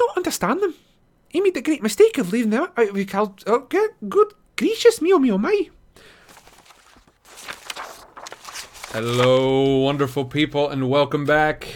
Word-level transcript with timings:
not 0.00 0.16
understand 0.16 0.62
them. 0.62 0.74
He 1.28 1.40
made 1.40 1.54
the 1.54 1.62
great 1.62 1.82
mistake 1.82 2.18
of 2.18 2.32
leaving 2.32 2.50
them 2.50 2.64
out 2.76 2.88
of 2.88 2.94
his 2.94 3.06
called. 3.06 3.44
Oh, 3.46 3.60
good, 3.60 3.90
good 4.08 4.32
gracious 4.56 5.00
me, 5.00 5.12
oh 5.12 5.18
me, 5.18 5.30
oh 5.30 5.38
my. 5.38 5.70
Hello, 8.92 9.78
wonderful 9.78 10.24
people, 10.24 10.68
and 10.68 10.90
welcome 10.90 11.24
back. 11.24 11.68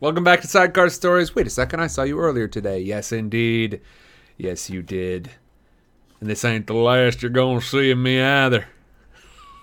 Welcome 0.00 0.24
back 0.24 0.40
to 0.40 0.48
Sidecar 0.48 0.88
Stories. 0.88 1.34
Wait 1.34 1.46
a 1.46 1.50
second, 1.50 1.80
I 1.80 1.86
saw 1.86 2.02
you 2.02 2.18
earlier 2.18 2.48
today. 2.48 2.80
Yes, 2.80 3.12
indeed. 3.12 3.80
Yes, 4.36 4.68
you 4.68 4.82
did. 4.82 5.30
And 6.20 6.28
this 6.28 6.44
ain't 6.44 6.66
the 6.66 6.74
last 6.74 7.22
you're 7.22 7.30
gonna 7.30 7.60
see 7.60 7.90
of 7.90 7.98
me 7.98 8.20
either. 8.20 8.66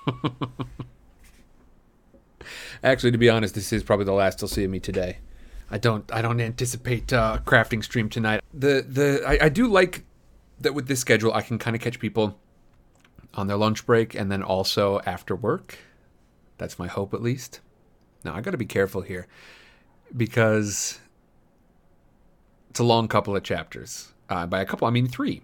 Actually, 2.83 3.11
to 3.11 3.17
be 3.17 3.29
honest, 3.29 3.55
this 3.55 3.73
is 3.73 3.83
probably 3.83 4.05
the 4.05 4.13
last 4.13 4.39
you'll 4.39 4.47
see 4.47 4.63
of 4.63 4.71
me 4.71 4.79
today. 4.79 5.17
I 5.69 5.77
don't 5.77 6.11
I 6.13 6.21
don't 6.21 6.39
anticipate 6.39 7.11
uh, 7.11 7.39
crafting 7.45 7.83
stream 7.83 8.09
tonight. 8.09 8.41
The 8.53 8.85
the 8.87 9.23
I, 9.25 9.45
I 9.45 9.49
do 9.49 9.67
like 9.67 10.03
that 10.59 10.73
with 10.73 10.87
this 10.87 10.99
schedule 10.99 11.33
I 11.33 11.41
can 11.41 11.57
kind 11.57 11.75
of 11.75 11.81
catch 11.81 11.99
people 11.99 12.39
on 13.33 13.47
their 13.47 13.57
lunch 13.57 13.85
break 13.85 14.15
and 14.15 14.31
then 14.31 14.41
also 14.41 15.01
after 15.05 15.35
work. 15.35 15.77
That's 16.57 16.79
my 16.79 16.87
hope 16.87 17.13
at 17.13 17.21
least. 17.21 17.59
Now 18.23 18.33
I 18.33 18.41
got 18.41 18.51
to 18.51 18.57
be 18.57 18.65
careful 18.65 19.01
here 19.01 19.27
because 20.15 20.99
it's 22.69 22.79
a 22.79 22.83
long 22.83 23.07
couple 23.07 23.35
of 23.35 23.43
chapters. 23.43 24.13
Uh, 24.29 24.45
by 24.45 24.61
a 24.61 24.65
couple, 24.65 24.87
I 24.87 24.91
mean 24.91 25.07
three. 25.07 25.41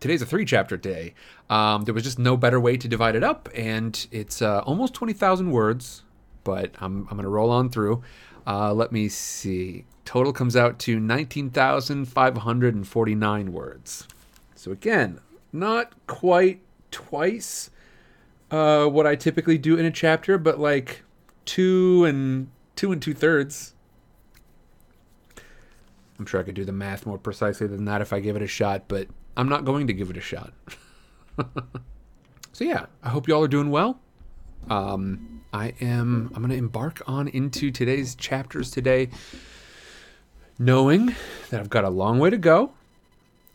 Today's 0.00 0.20
a 0.20 0.26
three 0.26 0.44
chapter 0.44 0.76
day. 0.76 1.14
Um, 1.48 1.84
there 1.84 1.94
was 1.94 2.02
just 2.02 2.18
no 2.18 2.36
better 2.36 2.58
way 2.58 2.76
to 2.76 2.88
divide 2.88 3.14
it 3.14 3.22
up, 3.22 3.48
and 3.54 4.04
it's 4.10 4.42
uh, 4.42 4.60
almost 4.66 4.94
20,000 4.94 5.52
words, 5.52 6.02
but 6.42 6.74
I'm, 6.80 7.02
I'm 7.02 7.16
going 7.16 7.22
to 7.22 7.28
roll 7.28 7.50
on 7.50 7.70
through. 7.70 8.02
Uh, 8.46 8.72
let 8.72 8.92
me 8.92 9.08
see. 9.08 9.84
Total 10.04 10.32
comes 10.32 10.56
out 10.56 10.78
to 10.80 10.98
19,549 10.98 13.52
words. 13.52 14.08
So, 14.54 14.72
again, 14.72 15.20
not 15.52 15.92
quite 16.06 16.60
twice 16.90 17.70
uh, 18.50 18.86
what 18.86 19.06
I 19.06 19.16
typically 19.16 19.58
do 19.58 19.76
in 19.76 19.86
a 19.86 19.90
chapter, 19.90 20.38
but 20.38 20.60
like 20.60 21.02
two 21.44 22.04
and 22.04 22.48
two 22.76 22.92
and 22.92 23.00
two 23.00 23.14
thirds. 23.14 23.74
I'm 26.18 26.26
sure 26.26 26.40
I 26.40 26.44
could 26.44 26.54
do 26.54 26.64
the 26.64 26.72
math 26.72 27.06
more 27.06 27.18
precisely 27.18 27.66
than 27.66 27.84
that 27.86 28.00
if 28.00 28.12
I 28.12 28.20
give 28.20 28.36
it 28.36 28.42
a 28.42 28.46
shot, 28.46 28.84
but 28.86 29.08
I'm 29.36 29.48
not 29.48 29.64
going 29.64 29.88
to 29.88 29.92
give 29.92 30.10
it 30.10 30.16
a 30.16 30.20
shot. 30.20 30.52
so 32.52 32.64
yeah, 32.64 32.86
I 33.02 33.08
hope 33.08 33.26
y'all 33.26 33.42
are 33.42 33.48
doing 33.48 33.70
well. 33.70 33.98
Um, 34.70 35.41
I 35.52 35.74
am. 35.80 36.30
I'm 36.34 36.42
going 36.42 36.50
to 36.50 36.56
embark 36.56 37.02
on 37.06 37.28
into 37.28 37.70
today's 37.70 38.14
chapters 38.14 38.70
today, 38.70 39.10
knowing 40.58 41.14
that 41.50 41.60
I've 41.60 41.68
got 41.68 41.84
a 41.84 41.90
long 41.90 42.18
way 42.18 42.30
to 42.30 42.38
go. 42.38 42.72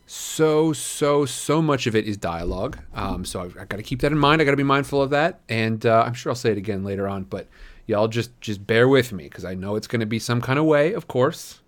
So 0.06 0.72
so 0.72 1.26
so 1.26 1.60
much 1.60 1.86
of 1.86 1.94
it 1.94 2.06
is 2.06 2.16
dialogue. 2.16 2.78
Um, 2.94 3.24
so 3.24 3.42
I've, 3.42 3.58
I've 3.58 3.68
got 3.68 3.76
to 3.78 3.82
keep 3.82 4.00
that 4.00 4.12
in 4.12 4.18
mind. 4.18 4.40
I 4.40 4.44
got 4.44 4.52
to 4.52 4.56
be 4.56 4.62
mindful 4.62 5.02
of 5.02 5.10
that, 5.10 5.40
and 5.48 5.84
uh, 5.84 6.04
I'm 6.06 6.14
sure 6.14 6.30
I'll 6.30 6.36
say 6.36 6.50
it 6.50 6.58
again 6.58 6.84
later 6.84 7.08
on. 7.08 7.24
But 7.24 7.48
y'all 7.86 8.08
just 8.08 8.30
just 8.40 8.66
bear 8.66 8.88
with 8.88 9.12
me 9.12 9.24
because 9.24 9.44
I 9.44 9.54
know 9.54 9.74
it's 9.76 9.86
going 9.86 10.00
to 10.00 10.06
be 10.06 10.18
some 10.18 10.40
kind 10.40 10.58
of 10.58 10.64
way, 10.64 10.92
of 10.92 11.08
course. 11.08 11.60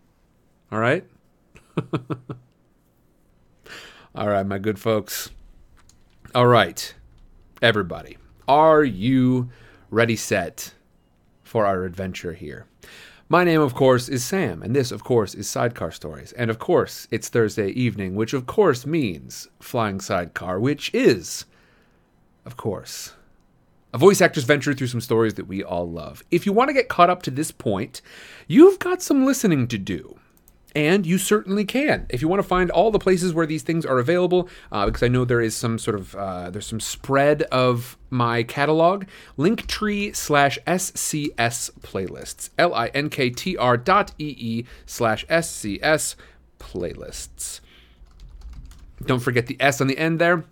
All 0.70 0.78
right. 0.78 1.04
All 4.14 4.28
right, 4.28 4.46
my 4.46 4.58
good 4.58 4.78
folks. 4.78 5.30
All 6.34 6.46
right, 6.46 6.94
everybody. 7.60 8.16
Are 8.48 8.82
you 8.84 9.50
ready 9.90 10.16
set 10.16 10.72
for 11.42 11.66
our 11.66 11.84
adventure 11.84 12.32
here? 12.32 12.66
My 13.28 13.44
name, 13.44 13.60
of 13.60 13.74
course, 13.74 14.08
is 14.08 14.24
Sam, 14.24 14.62
and 14.62 14.74
this, 14.74 14.92
of 14.92 15.04
course, 15.04 15.34
is 15.34 15.48
Sidecar 15.48 15.90
Stories. 15.90 16.32
And 16.32 16.50
of 16.50 16.58
course, 16.58 17.08
it's 17.10 17.28
Thursday 17.28 17.70
evening, 17.70 18.14
which 18.14 18.32
of 18.32 18.46
course 18.46 18.86
means 18.86 19.48
Flying 19.60 20.00
Sidecar, 20.00 20.60
which 20.60 20.92
is, 20.94 21.44
of 22.44 22.56
course, 22.56 23.14
a 23.92 23.98
voice 23.98 24.20
actor's 24.20 24.44
venture 24.44 24.72
through 24.72 24.86
some 24.86 25.00
stories 25.00 25.34
that 25.34 25.48
we 25.48 25.64
all 25.64 25.90
love. 25.90 26.22
If 26.30 26.46
you 26.46 26.52
want 26.52 26.68
to 26.68 26.74
get 26.74 26.88
caught 26.88 27.10
up 27.10 27.22
to 27.24 27.30
this 27.30 27.50
point, 27.50 28.00
you've 28.46 28.78
got 28.78 29.02
some 29.02 29.26
listening 29.26 29.66
to 29.68 29.78
do. 29.78 30.19
And 30.74 31.04
you 31.04 31.18
certainly 31.18 31.64
can. 31.64 32.06
If 32.08 32.22
you 32.22 32.28
want 32.28 32.40
to 32.40 32.46
find 32.46 32.70
all 32.70 32.90
the 32.90 32.98
places 32.98 33.34
where 33.34 33.46
these 33.46 33.62
things 33.62 33.84
are 33.84 33.98
available, 33.98 34.48
uh, 34.70 34.86
because 34.86 35.02
I 35.02 35.08
know 35.08 35.24
there 35.24 35.40
is 35.40 35.56
some 35.56 35.78
sort 35.78 35.96
of 35.96 36.14
uh, 36.14 36.50
there's 36.50 36.66
some 36.66 36.80
spread 36.80 37.42
of 37.44 37.96
my 38.08 38.42
catalog. 38.42 39.06
Linktree 39.36 40.14
slash 40.14 40.58
SCS 40.66 41.70
playlists. 41.80 42.50
L 42.58 42.72
I 42.74 42.88
N 42.88 43.10
K 43.10 43.30
T 43.30 43.56
R 43.56 43.76
dot 43.76 44.12
E 44.18 44.34
E 44.38 44.64
slash 44.86 45.26
SCS 45.26 46.14
playlists. 46.60 47.60
Don't 49.04 49.20
forget 49.20 49.46
the 49.46 49.56
S 49.58 49.80
on 49.80 49.86
the 49.86 49.98
end 49.98 50.18
there. 50.18 50.44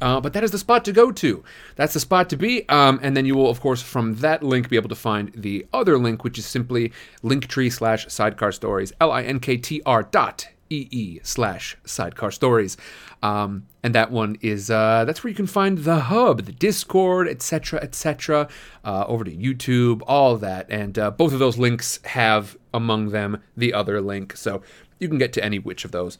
Uh, 0.00 0.20
but 0.20 0.32
that 0.32 0.44
is 0.44 0.50
the 0.50 0.58
spot 0.58 0.84
to 0.84 0.92
go 0.92 1.10
to. 1.10 1.42
That's 1.76 1.94
the 1.94 2.00
spot 2.00 2.28
to 2.30 2.36
be. 2.36 2.68
Um, 2.68 3.00
and 3.02 3.16
then 3.16 3.24
you 3.24 3.34
will, 3.34 3.48
of 3.48 3.60
course, 3.60 3.82
from 3.82 4.16
that 4.16 4.42
link 4.42 4.68
be 4.68 4.76
able 4.76 4.88
to 4.88 4.94
find 4.94 5.32
the 5.34 5.66
other 5.72 5.96
link, 5.98 6.24
which 6.24 6.38
is 6.38 6.46
simply 6.46 6.92
linktree 7.22 7.72
slash 7.72 8.06
sidecar 8.08 8.52
stories, 8.52 8.92
L 9.00 9.12
I 9.12 9.22
N 9.22 9.40
K 9.40 9.56
T 9.56 9.80
R 9.86 10.02
dot 10.02 10.48
EE 10.70 11.20
slash 11.22 11.76
sidecar 11.84 12.30
stories. 12.30 12.76
Um, 13.22 13.66
and 13.82 13.94
that 13.94 14.10
one 14.10 14.36
is, 14.40 14.70
uh, 14.70 15.04
that's 15.04 15.22
where 15.22 15.30
you 15.30 15.36
can 15.36 15.46
find 15.46 15.78
the 15.78 16.00
hub, 16.00 16.44
the 16.44 16.52
Discord, 16.52 17.28
etc., 17.28 17.80
etc., 17.80 18.48
uh, 18.84 19.04
over 19.06 19.24
to 19.24 19.30
YouTube, 19.30 20.02
all 20.06 20.36
that. 20.36 20.66
And 20.68 20.98
uh, 20.98 21.10
both 21.12 21.32
of 21.32 21.38
those 21.38 21.58
links 21.58 22.00
have 22.04 22.56
among 22.74 23.10
them 23.10 23.42
the 23.56 23.72
other 23.72 24.00
link. 24.00 24.36
So 24.36 24.62
you 24.98 25.08
can 25.08 25.18
get 25.18 25.32
to 25.34 25.44
any 25.44 25.58
which 25.58 25.84
of 25.84 25.92
those 25.92 26.18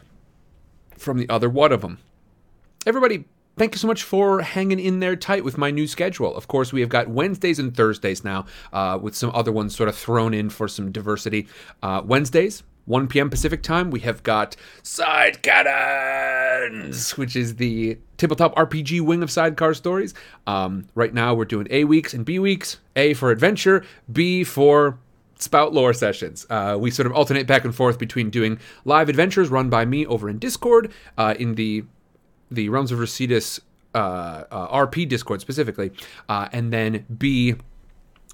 from 0.97 1.19
the 1.19 1.29
other 1.29 1.51
one 1.51 1.73
of 1.73 1.83
them. 1.83 1.99
Everybody 2.87 3.25
Thank 3.59 3.73
you 3.73 3.79
so 3.79 3.87
much 3.87 4.03
for 4.03 4.43
hanging 4.43 4.79
in 4.79 5.01
there 5.01 5.17
tight 5.17 5.43
with 5.43 5.57
my 5.57 5.71
new 5.71 5.87
schedule. 5.87 6.37
Of 6.37 6.47
course, 6.47 6.75
we 6.75 6.83
have 6.83 6.91
got 6.91 7.09
Wednesdays 7.09 7.59
and 7.59 7.75
Thursdays 7.75 8.23
now, 8.23 8.45
uh, 8.71 8.99
with 9.01 9.15
some 9.15 9.31
other 9.33 9.51
ones 9.51 9.75
sort 9.75 9.89
of 9.89 9.97
thrown 9.97 10.35
in 10.35 10.51
for 10.51 10.69
some 10.69 10.93
diversity. 10.93 11.49
Uh, 11.83 12.03
Wednesdays, 12.05 12.65
1 12.85 13.09
p.m. 13.09 13.31
Pacific 13.31 13.63
time, 13.63 13.91
we 13.91 14.01
have 14.01 14.23
got 14.23 14.57
Side 14.83 15.41
Cannons, 15.41 17.17
which 17.17 17.35
is 17.35 17.57
the 17.57 17.97
tabletop 18.19 18.55
RPG 18.57 19.01
wing 19.01 19.23
of 19.23 19.31
Sidecar 19.31 19.73
Stories. 19.73 20.13
Um, 20.47 20.87
right 20.95 21.15
now, 21.15 21.33
we're 21.33 21.47
doing 21.47 21.67
A 21.71 21.85
weeks 21.85 22.13
and 22.13 22.27
B 22.27 22.39
weeks. 22.39 22.79
A 22.95 23.15
for 23.15 23.31
adventure, 23.31 23.87
B 24.13 24.45
for 24.45 24.99
spout 25.39 25.73
lore 25.73 25.95
sessions. 25.95 26.45
Uh, 26.51 26.77
we 26.79 26.91
sort 26.91 27.07
of 27.07 27.13
alternate 27.13 27.47
back 27.47 27.65
and 27.65 27.75
forth 27.75 27.99
between 27.99 28.29
doing 28.29 28.59
live 28.85 29.09
adventures 29.09 29.49
run 29.49 29.71
by 29.71 29.87
me 29.87 30.05
over 30.05 30.29
in 30.29 30.39
Discord 30.39 30.93
uh, 31.17 31.35
in 31.39 31.55
the 31.55 31.85
the 32.51 32.69
Realms 32.69 32.93
of 32.93 32.99
Residus 32.99 33.61
uh, 33.95 34.45
uh, 34.51 34.87
RP 34.87 35.09
Discord 35.09 35.41
specifically, 35.41 35.91
uh, 36.29 36.49
and 36.53 36.73
then 36.73 37.05
B. 37.19 37.55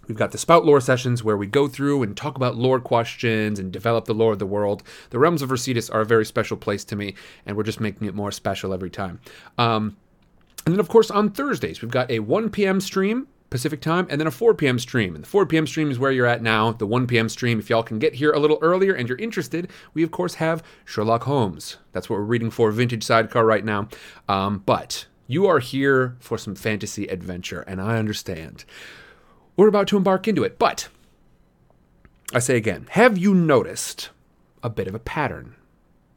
We've 0.09 0.19
got 0.19 0.33
the 0.33 0.39
Spout 0.39 0.65
Lore 0.65 0.81
sessions 0.81 1.23
where 1.23 1.37
we 1.37 1.47
go 1.47 1.69
through 1.69 2.03
and 2.03 2.17
talk 2.17 2.35
about 2.35 2.57
lore 2.57 2.81
questions 2.81 3.61
and 3.61 3.73
develop 3.73 4.07
the 4.07 4.15
lore 4.15 4.33
of 4.33 4.41
the 4.41 4.47
world. 4.47 4.83
The 5.11 5.19
Realms 5.21 5.43
of 5.43 5.51
Residus 5.51 5.95
are 5.95 6.01
a 6.01 6.05
very 6.05 6.27
special 6.27 6.57
place 6.57 6.83
to 6.87 6.97
me, 6.97 7.15
and 7.47 7.57
we're 7.57 7.63
just 7.63 7.79
making 7.79 8.09
it 8.09 8.15
more 8.15 8.33
special 8.33 8.75
every 8.75 8.91
time. 8.91 9.21
Um, 9.59 9.97
and 10.67 10.75
then, 10.75 10.81
of 10.81 10.89
course, 10.89 11.11
on 11.11 11.31
Thursdays, 11.31 11.83
we've 11.83 11.91
got 11.91 12.11
a 12.11 12.19
1 12.19 12.51
p.m. 12.51 12.81
stream 12.81 13.29
Pacific 13.53 13.81
time, 13.81 14.07
and 14.11 14.21
then 14.21 14.27
a 14.27 14.33
4 14.33 14.55
p.m. 14.55 14.79
stream. 14.79 15.15
And 15.15 15.23
the 15.23 15.29
4 15.29 15.47
p.m. 15.47 15.67
stream 15.67 15.91
is 15.91 15.99
where 15.99 16.11
you're 16.11 16.27
at 16.27 16.43
now. 16.43 16.73
The 16.73 16.87
1 16.87 17.07
p.m. 17.07 17.29
stream, 17.29 17.59
if 17.59 17.71
y'all 17.71 17.83
can 17.83 17.99
get 17.99 18.15
here 18.15 18.33
a 18.33 18.41
little 18.41 18.59
earlier 18.63 18.95
and 18.95 19.09
you're 19.09 19.19
interested, 19.19 19.71
we 19.95 20.03
of 20.03 20.11
course 20.11 20.35
have 20.35 20.65
Sherlock 20.85 21.25
Holmes. 21.25 21.77
That's 21.93 22.11
what 22.11 22.19
we're 22.19 22.25
reading 22.25 22.51
for 22.51 22.73
Vintage 22.73 23.05
Sidecar 23.05 23.45
right 23.45 23.65
now. 23.65 23.89
Um, 24.29 24.63
but 24.65 25.07
you 25.27 25.47
are 25.47 25.61
here 25.61 26.17
for 26.19 26.39
some 26.39 26.55
fantasy 26.55 27.07
adventure, 27.07 27.61
and 27.61 27.81
I 27.81 27.99
understand. 27.99 28.65
We're 29.57 29.69
about 29.69 29.87
to 29.89 29.97
embark 29.97 30.27
into 30.27 30.43
it, 30.43 30.59
but 30.59 30.89
I 32.35 32.39
say 32.39 32.57
again, 32.57 32.87
have 32.93 33.19
you 33.19 33.35
noticed 33.35 34.11
a 34.63 34.71
bit 34.71 34.89
of 34.89 34.95
a 34.95 34.99
pattern 34.99 35.57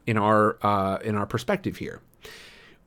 in 0.08 0.18
our 0.18 0.58
uh, 0.66 1.00
in 1.04 1.16
our 1.16 1.26
perspective 1.26 1.78
here? 1.78 2.02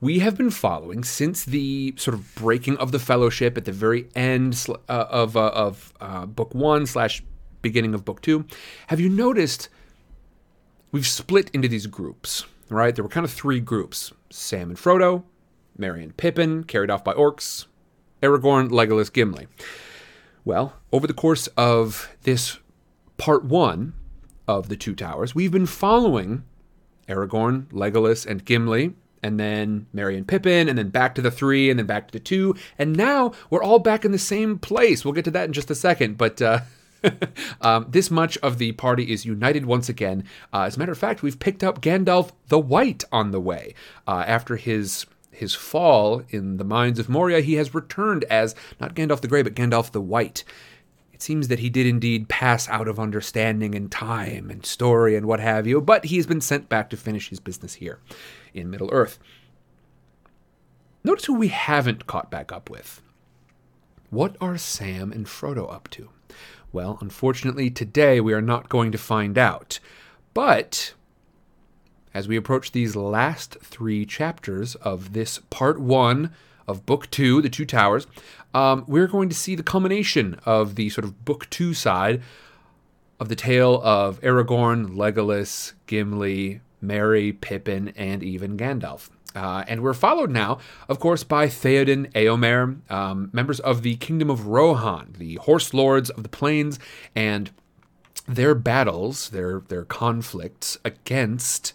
We 0.01 0.19
have 0.19 0.37
been 0.37 0.49
following 0.49 1.03
since 1.03 1.43
the 1.43 1.93
sort 1.97 2.15
of 2.15 2.33
breaking 2.35 2.77
of 2.77 2.91
the 2.91 2.99
fellowship 2.99 3.57
at 3.57 3.65
the 3.65 3.71
very 3.71 4.07
end 4.15 4.65
uh, 4.69 5.05
of, 5.09 5.35
uh, 5.35 5.47
of 5.49 5.93
uh, 5.99 6.25
book 6.25 6.55
one 6.55 6.85
slash 6.85 7.21
beginning 7.61 7.93
of 7.93 8.05
book 8.05 8.21
two. 8.21 8.45
Have 8.87 8.99
you 8.99 9.09
noticed 9.09 9.67
we've 10.91 11.07
split 11.07 11.49
into 11.53 11.67
these 11.67 11.85
groups, 11.87 12.45
right? 12.69 12.95
There 12.95 13.03
were 13.03 13.09
kind 13.09 13.25
of 13.25 13.31
three 13.31 13.59
groups 13.59 14.13
Sam 14.29 14.69
and 14.69 14.77
Frodo, 14.77 15.23
Merry 15.77 16.03
and 16.03 16.15
Pippin, 16.15 16.63
carried 16.63 16.89
off 16.89 17.03
by 17.03 17.13
orcs, 17.13 17.65
Aragorn, 18.23 18.69
Legolas, 18.69 19.11
Gimli. 19.11 19.47
Well, 20.45 20.73
over 20.93 21.07
the 21.07 21.13
course 21.13 21.47
of 21.57 22.09
this 22.23 22.57
part 23.17 23.43
one 23.43 23.93
of 24.47 24.69
the 24.69 24.77
Two 24.77 24.95
Towers, 24.95 25.35
we've 25.35 25.51
been 25.51 25.65
following 25.65 26.43
Aragorn, 27.09 27.67
Legolas, 27.71 28.25
and 28.25 28.45
Gimli 28.45 28.93
and 29.21 29.39
then 29.39 29.87
Merry 29.93 30.17
and 30.17 30.27
Pippin, 30.27 30.69
and 30.69 30.77
then 30.77 30.89
back 30.89 31.15
to 31.15 31.21
the 31.21 31.31
three, 31.31 31.69
and 31.69 31.79
then 31.79 31.85
back 31.85 32.07
to 32.07 32.13
the 32.13 32.19
two, 32.19 32.55
and 32.77 32.95
now 32.95 33.31
we're 33.49 33.63
all 33.63 33.79
back 33.79 34.05
in 34.05 34.11
the 34.11 34.19
same 34.19 34.57
place. 34.59 35.03
We'll 35.03 35.13
get 35.13 35.25
to 35.25 35.31
that 35.31 35.45
in 35.45 35.53
just 35.53 35.71
a 35.71 35.75
second, 35.75 36.17
but 36.17 36.41
uh, 36.41 36.61
um, 37.61 37.87
this 37.89 38.11
much 38.11 38.37
of 38.37 38.57
the 38.57 38.71
party 38.73 39.11
is 39.11 39.25
united 39.25 39.65
once 39.65 39.89
again. 39.89 40.23
Uh, 40.53 40.63
as 40.63 40.75
a 40.75 40.79
matter 40.79 40.91
of 40.91 40.97
fact, 40.97 41.23
we've 41.23 41.39
picked 41.39 41.63
up 41.63 41.81
Gandalf 41.81 42.31
the 42.47 42.59
White 42.59 43.03
on 43.11 43.31
the 43.31 43.39
way. 43.39 43.73
Uh, 44.07 44.23
after 44.27 44.55
his 44.55 45.05
his 45.31 45.55
fall 45.55 46.21
in 46.29 46.57
the 46.57 46.65
mines 46.65 46.99
of 46.99 47.07
Moria, 47.07 47.39
he 47.39 47.53
has 47.53 47.73
returned 47.73 48.25
as 48.25 48.55
not 48.81 48.93
Gandalf 48.93 49.21
the 49.21 49.27
Grey, 49.27 49.41
but 49.41 49.55
Gandalf 49.55 49.91
the 49.91 50.01
White. 50.01 50.43
It 51.19 51.23
seems 51.23 51.49
that 51.49 51.59
he 51.59 51.69
did 51.69 51.85
indeed 51.85 52.29
pass 52.29 52.69
out 52.69 52.87
of 52.87 52.97
understanding 52.97 53.75
and 53.75 53.91
time 53.91 54.49
and 54.49 54.65
story 54.65 55.17
and 55.17 55.25
what 55.25 55.41
have 55.41 55.67
you, 55.67 55.81
but 55.81 56.05
he 56.05 56.15
has 56.15 56.25
been 56.25 56.39
sent 56.39 56.69
back 56.69 56.89
to 56.89 56.95
finish 56.95 57.27
his 57.27 57.41
business 57.41 57.73
here 57.73 57.99
in 58.53 58.69
Middle 58.69 58.87
Earth. 58.93 59.19
Notice 61.03 61.25
who 61.25 61.33
we 61.33 61.49
haven't 61.49 62.07
caught 62.07 62.31
back 62.31 62.53
up 62.53 62.69
with. 62.69 63.01
What 64.09 64.37
are 64.39 64.57
Sam 64.57 65.11
and 65.11 65.25
Frodo 65.25 65.69
up 65.69 65.89
to? 65.89 66.09
Well, 66.71 66.97
unfortunately, 67.01 67.69
today 67.69 68.21
we 68.21 68.31
are 68.31 68.41
not 68.41 68.69
going 68.69 68.93
to 68.93 68.97
find 68.97 69.37
out. 69.37 69.81
But 70.33 70.93
as 72.13 72.29
we 72.29 72.37
approach 72.37 72.71
these 72.71 72.95
last 72.95 73.57
three 73.61 74.05
chapters 74.05 74.75
of 74.75 75.11
this 75.11 75.39
part 75.49 75.81
one 75.81 76.31
of 76.69 76.85
Book 76.85 77.09
Two, 77.11 77.41
The 77.41 77.49
Two 77.49 77.65
Towers, 77.65 78.07
um, 78.53 78.85
we're 78.87 79.07
going 79.07 79.27
to 79.29 79.35
see 79.35 79.55
the 79.55 79.63
culmination 79.63 80.39
of 80.45 80.75
the 80.75 80.89
sort 80.89 81.03
of 81.03 81.25
Book 81.25 81.49
Two 81.49 81.73
side 81.73 82.21
of 83.19 83.27
the 83.27 83.35
tale 83.35 83.81
of 83.83 84.21
Aragorn, 84.21 84.95
Legolas, 84.95 85.73
Gimli, 85.87 86.61
Merry, 86.79 87.33
Pippin, 87.33 87.89
and 87.97 88.23
even 88.23 88.55
Gandalf. 88.55 89.09
Uh, 89.35 89.63
and 89.67 89.81
we're 89.81 89.93
followed 89.93 90.31
now, 90.31 90.57
of 90.87 90.99
course, 90.99 91.23
by 91.23 91.47
Theoden, 91.47 92.11
Eomer, 92.13 92.89
um, 92.91 93.29
members 93.33 93.59
of 93.59 93.83
the 93.83 93.95
Kingdom 93.97 94.29
of 94.29 94.47
Rohan, 94.47 95.15
the 95.17 95.35
horse 95.35 95.73
lords 95.73 96.09
of 96.09 96.23
the 96.23 96.29
plains, 96.29 96.79
and 97.15 97.51
their 98.27 98.55
battles, 98.55 99.29
their 99.29 99.61
their 99.67 99.85
conflicts 99.85 100.77
against 100.85 101.73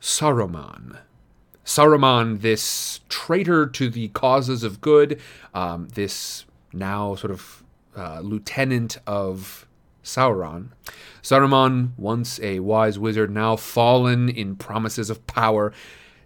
Saruman. 0.00 0.98
Saruman, 1.68 2.40
this 2.40 3.00
traitor 3.10 3.66
to 3.66 3.90
the 3.90 4.08
causes 4.08 4.64
of 4.64 4.80
good, 4.80 5.20
um, 5.52 5.88
this 5.88 6.46
now 6.72 7.14
sort 7.14 7.30
of 7.30 7.62
uh, 7.94 8.20
lieutenant 8.20 8.96
of 9.06 9.66
Sauron. 10.02 10.68
Saruman, 11.22 11.90
once 11.98 12.40
a 12.40 12.60
wise 12.60 12.98
wizard, 12.98 13.30
now 13.30 13.54
fallen 13.54 14.30
in 14.30 14.56
promises 14.56 15.10
of 15.10 15.26
power, 15.26 15.74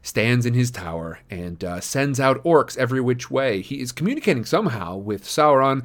stands 0.01 0.47
in 0.47 0.55
his 0.55 0.71
tower 0.71 1.19
and 1.29 1.65
uh, 1.65 1.81
sends 1.81 2.21
out 2.21 2.43
orcs 2.45 2.79
every 2.79 3.01
which 3.01 3.29
way. 3.29 3.63
He 3.63 3.81
is 3.81 3.91
communicating 3.91 4.45
somehow 4.45 4.97
with 4.97 5.25
Sauron 5.25 5.85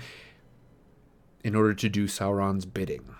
in 1.43 1.55
order 1.55 1.73
to 1.73 1.89
do 1.89 2.05
Sauron's 2.05 2.67
bidding 2.67 3.16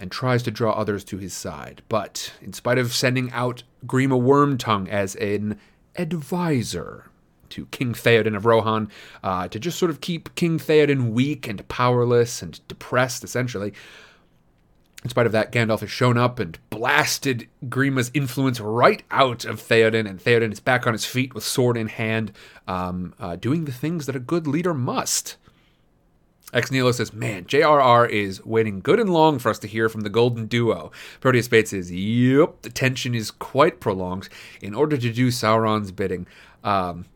and 0.00 0.10
tries 0.10 0.42
to 0.44 0.50
draw 0.50 0.72
others 0.72 1.04
to 1.04 1.18
his 1.18 1.34
side. 1.34 1.82
But 1.88 2.32
in 2.40 2.52
spite 2.52 2.78
of 2.78 2.92
sending 2.92 3.30
out 3.32 3.62
Grima 3.86 4.20
Wormtongue 4.20 4.88
as 4.88 5.14
an 5.16 5.60
advisor 5.96 7.10
to 7.50 7.66
King 7.66 7.92
Theoden 7.92 8.36
of 8.36 8.46
Rohan, 8.46 8.88
uh, 9.22 9.48
to 9.48 9.58
just 9.58 9.78
sort 9.78 9.90
of 9.90 10.00
keep 10.00 10.34
King 10.34 10.58
Theoden 10.58 11.10
weak 11.10 11.46
and 11.46 11.66
powerless 11.68 12.42
and 12.42 12.66
depressed, 12.68 13.22
essentially, 13.22 13.72
in 15.02 15.08
spite 15.08 15.26
of 15.26 15.32
that, 15.32 15.50
Gandalf 15.50 15.80
has 15.80 15.90
shown 15.90 16.18
up 16.18 16.38
and 16.38 16.58
blasted 16.68 17.48
Grima's 17.66 18.10
influence 18.12 18.60
right 18.60 19.02
out 19.10 19.46
of 19.46 19.60
Theoden, 19.60 20.08
and 20.08 20.20
Theoden 20.20 20.52
is 20.52 20.60
back 20.60 20.86
on 20.86 20.92
his 20.92 21.06
feet 21.06 21.34
with 21.34 21.42
sword 21.42 21.78
in 21.78 21.88
hand, 21.88 22.32
um, 22.68 23.14
uh, 23.18 23.36
doing 23.36 23.64
the 23.64 23.72
things 23.72 24.04
that 24.06 24.16
a 24.16 24.20
good 24.20 24.46
leader 24.46 24.74
must. 24.74 25.36
Ex 26.52 26.70
Nihilo 26.70 26.92
says, 26.92 27.12
Man, 27.12 27.44
JRR 27.44 28.08
is 28.08 28.44
waiting 28.44 28.80
good 28.80 29.00
and 29.00 29.10
long 29.10 29.38
for 29.38 29.50
us 29.50 29.58
to 29.60 29.68
hear 29.68 29.88
from 29.88 30.02
the 30.02 30.10
Golden 30.10 30.46
Duo. 30.46 30.90
Proteus 31.20 31.48
Bates 31.48 31.70
says, 31.70 31.90
Yep, 31.92 32.62
the 32.62 32.70
tension 32.70 33.14
is 33.14 33.30
quite 33.30 33.80
prolonged 33.80 34.28
in 34.60 34.74
order 34.74 34.96
to 34.96 35.12
do 35.12 35.28
Sauron's 35.28 35.92
bidding. 35.92 36.26
Um, 36.64 37.06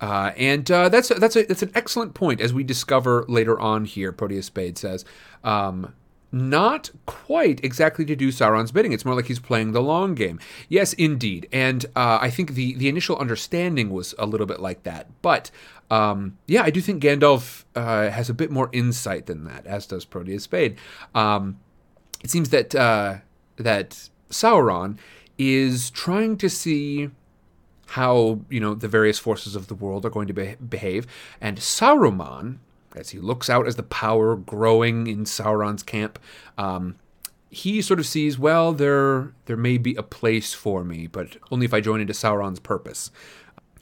uh, 0.00 0.32
and 0.36 0.70
uh, 0.70 0.88
that's 0.88 1.08
that's 1.08 1.36
a, 1.36 1.44
that's 1.44 1.62
an 1.62 1.72
excellent 1.74 2.14
point, 2.14 2.40
as 2.40 2.54
we 2.54 2.64
discover 2.64 3.24
later 3.28 3.60
on 3.60 3.84
here. 3.84 4.12
Proteus 4.12 4.46
Spade 4.46 4.78
says, 4.78 5.04
um, 5.44 5.92
not 6.32 6.90
quite 7.06 7.62
exactly 7.64 8.04
to 8.04 8.16
do 8.16 8.28
Sauron's 8.28 8.72
bidding. 8.72 8.92
It's 8.92 9.04
more 9.04 9.14
like 9.14 9.26
he's 9.26 9.40
playing 9.40 9.72
the 9.72 9.82
long 9.82 10.14
game. 10.14 10.38
Yes, 10.68 10.92
indeed. 10.92 11.48
And 11.52 11.84
uh, 11.96 12.18
I 12.20 12.30
think 12.30 12.54
the, 12.54 12.74
the 12.74 12.88
initial 12.88 13.16
understanding 13.18 13.90
was 13.90 14.14
a 14.18 14.26
little 14.26 14.46
bit 14.46 14.60
like 14.60 14.84
that. 14.84 15.08
But 15.22 15.50
um, 15.90 16.38
yeah, 16.46 16.62
I 16.62 16.70
do 16.70 16.80
think 16.80 17.02
Gandalf 17.02 17.64
uh, 17.74 18.10
has 18.10 18.30
a 18.30 18.34
bit 18.34 18.50
more 18.50 18.68
insight 18.72 19.26
than 19.26 19.44
that, 19.44 19.66
as 19.66 19.86
does 19.86 20.04
Proteus 20.04 20.44
Spade. 20.44 20.76
Um, 21.14 21.58
it 22.22 22.30
seems 22.30 22.50
that 22.50 22.74
uh, 22.74 23.16
that 23.56 24.08
Sauron 24.30 24.98
is 25.38 25.90
trying 25.90 26.36
to 26.38 26.48
see 26.48 27.10
how 27.88 28.40
you 28.48 28.60
know 28.60 28.74
the 28.74 28.88
various 28.88 29.18
forces 29.18 29.56
of 29.56 29.66
the 29.66 29.74
world 29.74 30.04
are 30.04 30.10
going 30.10 30.28
to 30.28 30.34
be- 30.34 30.56
behave, 30.56 31.06
and 31.40 31.58
Saruman 31.58 32.58
as 32.94 33.10
he 33.10 33.18
looks 33.18 33.48
out 33.48 33.66
as 33.66 33.76
the 33.76 33.82
power 33.82 34.36
growing 34.36 35.06
in 35.06 35.24
Sauron's 35.24 35.82
camp, 35.82 36.18
um, 36.58 36.96
he 37.50 37.82
sort 37.82 37.98
of 38.00 38.06
sees, 38.06 38.38
well, 38.38 38.72
there 38.72 39.32
there 39.46 39.56
may 39.56 39.76
be 39.76 39.94
a 39.96 40.02
place 40.02 40.54
for 40.54 40.84
me, 40.84 41.06
but 41.06 41.36
only 41.50 41.66
if 41.66 41.74
I 41.74 41.80
join 41.80 42.00
into 42.00 42.12
Sauron's 42.12 42.60
purpose. 42.60 43.10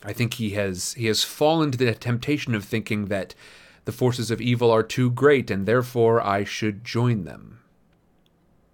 I 0.04 0.12
think 0.12 0.34
he 0.34 0.50
has 0.50 0.94
he 0.94 1.06
has 1.06 1.24
fallen 1.24 1.70
to 1.72 1.78
the 1.78 1.94
temptation 1.94 2.54
of 2.54 2.64
thinking 2.64 3.06
that 3.06 3.34
the 3.84 3.92
forces 3.92 4.30
of 4.30 4.40
evil 4.40 4.70
are 4.70 4.82
too 4.82 5.10
great 5.10 5.50
and 5.50 5.66
therefore 5.66 6.20
I 6.20 6.44
should 6.44 6.84
join 6.84 7.24
them. 7.24 7.60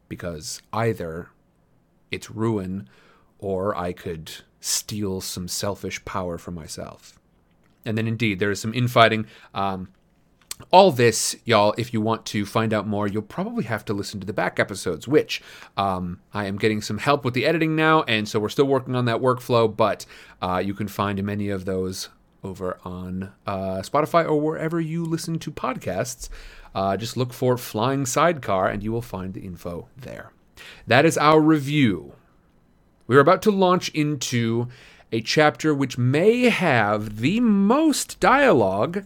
Because 0.09 0.61
either 0.73 1.31
it's 2.11 2.31
ruin 2.31 2.89
or 3.39 3.77
I 3.77 3.93
could 3.93 4.31
steal 4.61 5.21
some 5.21 5.49
selfish 5.49 6.05
power 6.05 6.39
for 6.39 6.51
myself. 6.51 7.19
And 7.85 7.97
then 7.97 8.07
indeed 8.07 8.39
there 8.39 8.51
is 8.51 8.61
some 8.61 8.75
infighting. 8.75 9.27
Um, 9.55 9.89
all 10.71 10.93
this, 10.93 11.37
y'all, 11.45 11.75
if 11.77 11.93
you 11.93 12.01
want 12.01 12.25
to 12.27 12.47
find 12.47 12.73
out 12.73 12.87
more, 12.87 13.07
you'll 13.09 13.23
probably 13.23 13.65
have 13.65 13.85
to 13.87 13.93
listen 13.93 14.21
to 14.21 14.27
the 14.27 14.33
back 14.33 14.61
episodes, 14.61 15.09
which 15.09 15.43
um, 15.77 16.21
I 16.33 16.47
am 16.47 16.59
getting 16.59 16.81
some 16.81 16.99
help 16.99 17.25
with 17.25 17.35
the 17.35 17.45
editing 17.45 17.75
now, 17.75 18.03
and 18.05 18.29
so 18.29 18.39
we're 18.39 18.49
still 18.49 18.67
working 18.67 18.95
on 18.95 19.05
that 19.07 19.21
workflow, 19.21 19.75
but 19.75 20.07
uh, 20.41 20.63
you 20.65 20.75
can 20.75 20.89
find 20.89 21.23
many 21.23 21.49
of 21.49 21.65
those 21.65 22.09
over 22.43 22.79
on 22.85 23.33
uh, 23.47 23.79
Spotify 23.79 24.25
or 24.25 24.41
wherever 24.41 24.81
you 24.81 25.05
listen 25.05 25.39
to 25.41 25.51
podcasts. 25.51 26.29
Uh, 26.75 26.97
just 26.97 27.17
look 27.17 27.33
for 27.33 27.57
Flying 27.57 28.07
Sidecar, 28.07 28.69
and 28.69 28.83
you 28.83 28.93
will 28.93 29.03
find 29.03 29.35
the 29.35 29.45
info 29.45 29.89
there. 29.97 30.33
That 30.87 31.05
is 31.05 31.19
our 31.19 31.41
review. 31.41 32.15
We're 33.07 33.21
about 33.21 33.43
to 33.43 33.51
launch 33.51 33.89
into 33.91 34.69
a 35.13 35.21
chapter 35.21 35.75
which 35.75 35.99
may 35.99 36.49
have 36.49 37.19
the 37.19 37.41
most 37.41 38.19
dialogue 38.21 39.05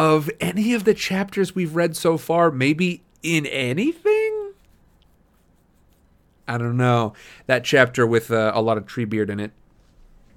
of 0.00 0.30
any 0.40 0.72
of 0.72 0.84
the 0.84 0.94
chapters 0.94 1.54
we've 1.54 1.76
read 1.76 1.94
so 1.94 2.16
far, 2.16 2.50
maybe 2.50 3.02
in 3.22 3.44
anything? 3.44 4.54
I 6.48 6.56
don't 6.56 6.78
know. 6.78 7.12
That 7.44 7.64
chapter 7.64 8.06
with 8.06 8.30
uh, 8.30 8.50
a 8.54 8.62
lot 8.62 8.78
of 8.78 8.86
Treebeard 8.86 9.28
in 9.28 9.38
it, 9.38 9.52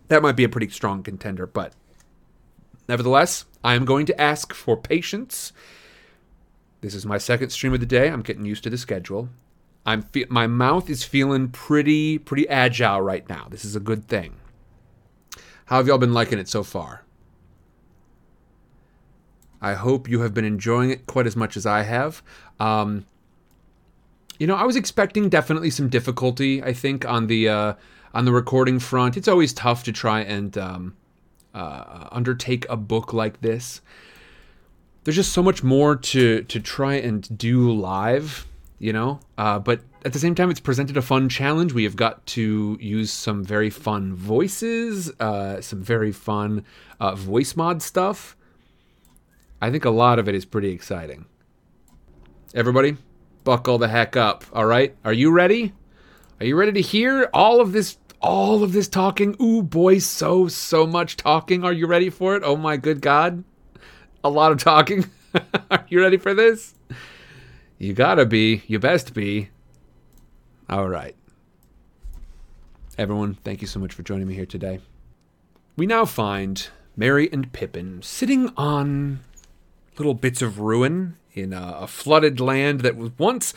that 0.09 0.21
might 0.21 0.35
be 0.35 0.43
a 0.43 0.49
pretty 0.49 0.67
strong 0.67 1.01
contender, 1.01 1.47
but 1.47 1.71
nevertheless, 2.89 3.45
I 3.63 3.75
am 3.75 3.85
going 3.85 4.05
to 4.07 4.21
ask 4.21 4.53
for 4.53 4.75
patience. 4.75 5.53
This 6.81 6.93
is 6.93 7.05
my 7.05 7.17
second 7.17 7.51
stream 7.51 7.73
of 7.73 7.79
the 7.79 7.85
day. 7.85 8.09
I'm 8.09 8.21
getting 8.21 8.43
used 8.43 8.65
to 8.65 8.69
the 8.69 8.77
schedule. 8.77 9.29
I'm 9.85 10.01
fe- 10.01 10.25
my 10.27 10.45
mouth 10.45 10.89
is 10.89 11.05
feeling 11.05 11.47
pretty 11.47 12.17
pretty 12.17 12.49
agile 12.49 12.99
right 12.99 13.27
now. 13.29 13.47
This 13.49 13.63
is 13.63 13.77
a 13.77 13.79
good 13.79 14.09
thing. 14.09 14.35
How 15.67 15.77
have 15.77 15.87
y'all 15.87 15.97
been 15.97 16.13
liking 16.13 16.37
it 16.37 16.49
so 16.49 16.63
far? 16.63 17.02
I 19.63 19.75
hope 19.75 20.09
you 20.09 20.19
have 20.19 20.33
been 20.33 20.43
enjoying 20.45 20.89
it 20.91 21.07
quite 21.07 21.25
as 21.25 21.37
much 21.37 21.55
as 21.55 21.65
I 21.65 21.83
have. 21.83 22.21
Um, 22.59 23.05
you 24.37 24.45
know, 24.45 24.55
I 24.55 24.65
was 24.65 24.75
expecting 24.75 25.29
definitely 25.29 25.69
some 25.69 25.87
difficulty. 25.87 26.61
I 26.61 26.73
think 26.73 27.05
on 27.05 27.27
the 27.27 27.47
uh, 27.47 27.73
on 28.13 28.25
the 28.25 28.33
recording 28.33 28.77
front, 28.77 29.15
it's 29.15 29.29
always 29.29 29.53
tough 29.53 29.83
to 29.85 29.93
try 29.93 30.19
and 30.19 30.57
um, 30.57 30.95
uh, 31.53 32.09
undertake 32.11 32.67
a 32.69 32.75
book 32.75 33.13
like 33.13 33.39
this. 33.39 33.81
There's 35.03 35.15
just 35.15 35.31
so 35.31 35.41
much 35.41 35.63
more 35.63 35.95
to 35.95 36.43
to 36.43 36.59
try 36.59 36.95
and 36.95 37.37
do 37.37 37.71
live, 37.71 38.45
you 38.79 38.91
know. 38.91 39.21
Uh, 39.37 39.59
but 39.59 39.79
at 40.03 40.11
the 40.11 40.19
same 40.19 40.35
time, 40.35 40.51
it's 40.51 40.59
presented 40.59 40.97
a 40.97 41.01
fun 41.01 41.29
challenge. 41.29 41.71
We 41.71 41.85
have 41.85 41.95
got 41.95 42.25
to 42.27 42.77
use 42.81 43.11
some 43.11 43.45
very 43.45 43.69
fun 43.69 44.13
voices, 44.13 45.09
uh, 45.21 45.61
some 45.61 45.81
very 45.81 46.11
fun 46.11 46.65
uh, 46.99 47.15
voice 47.15 47.55
mod 47.55 47.81
stuff. 47.81 48.35
I 49.63 49.71
think 49.71 49.85
a 49.85 49.89
lot 49.89 50.19
of 50.19 50.27
it 50.27 50.35
is 50.35 50.43
pretty 50.43 50.71
exciting. 50.71 51.23
Everybody, 52.53 52.97
buckle 53.45 53.77
the 53.77 53.87
heck 53.87 54.17
up, 54.17 54.43
all 54.51 54.65
right? 54.65 54.93
Are 55.05 55.13
you 55.13 55.31
ready? 55.31 55.71
Are 56.41 56.45
you 56.45 56.57
ready 56.57 56.73
to 56.73 56.81
hear 56.81 57.29
all 57.33 57.61
of 57.61 57.71
this 57.71 57.97
all 58.21 58.61
of 58.61 58.73
this 58.73 58.89
talking? 58.89 59.37
Ooh, 59.41 59.63
boy, 59.63 59.99
so 59.99 60.49
so 60.49 60.85
much 60.85 61.15
talking. 61.15 61.63
Are 61.63 61.71
you 61.71 61.87
ready 61.87 62.09
for 62.09 62.35
it? 62.35 62.43
Oh 62.43 62.57
my 62.57 62.75
good 62.75 62.99
god. 62.99 63.45
A 64.21 64.29
lot 64.29 64.51
of 64.51 64.57
talking. 64.57 65.09
Are 65.71 65.85
you 65.87 66.01
ready 66.01 66.17
for 66.17 66.33
this? 66.33 66.75
You 67.77 67.93
gotta 67.93 68.25
be. 68.25 68.63
You 68.67 68.79
best 68.79 69.13
be. 69.13 69.47
All 70.69 70.89
right. 70.89 71.15
Everyone, 72.97 73.35
thank 73.35 73.61
you 73.61 73.67
so 73.67 73.79
much 73.79 73.93
for 73.93 74.03
joining 74.03 74.27
me 74.27 74.33
here 74.33 74.45
today. 74.45 74.81
We 75.77 75.85
now 75.85 76.03
find 76.03 76.67
Merry 76.97 77.31
and 77.31 77.53
Pippin 77.53 78.01
sitting 78.01 78.51
on 78.57 79.21
little 79.97 80.13
bits 80.13 80.41
of 80.41 80.59
ruin 80.59 81.17
in 81.33 81.53
a, 81.53 81.77
a 81.81 81.87
flooded 81.87 82.39
land 82.39 82.81
that 82.81 82.95
was 82.95 83.11
once 83.17 83.53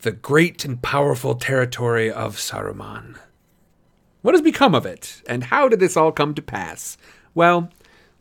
the 0.00 0.12
great 0.12 0.64
and 0.64 0.80
powerful 0.82 1.34
territory 1.34 2.10
of 2.10 2.36
Saruman. 2.36 3.16
What 4.22 4.34
has 4.34 4.42
become 4.42 4.74
of 4.74 4.86
it, 4.86 5.22
and 5.28 5.44
how 5.44 5.68
did 5.68 5.80
this 5.80 5.96
all 5.96 6.12
come 6.12 6.34
to 6.34 6.42
pass? 6.42 6.96
Well, 7.34 7.70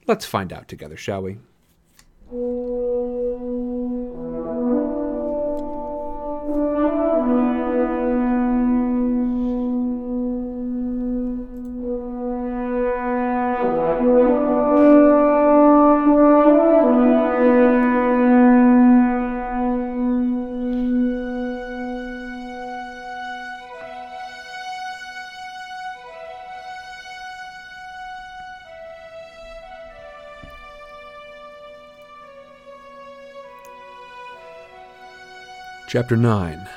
let's 0.07 0.25
find 0.25 0.53
out 0.53 0.67
together, 0.67 0.97
shall 0.97 1.21
we? 1.21 1.37
Chapter 35.87 36.17
9 36.17 36.67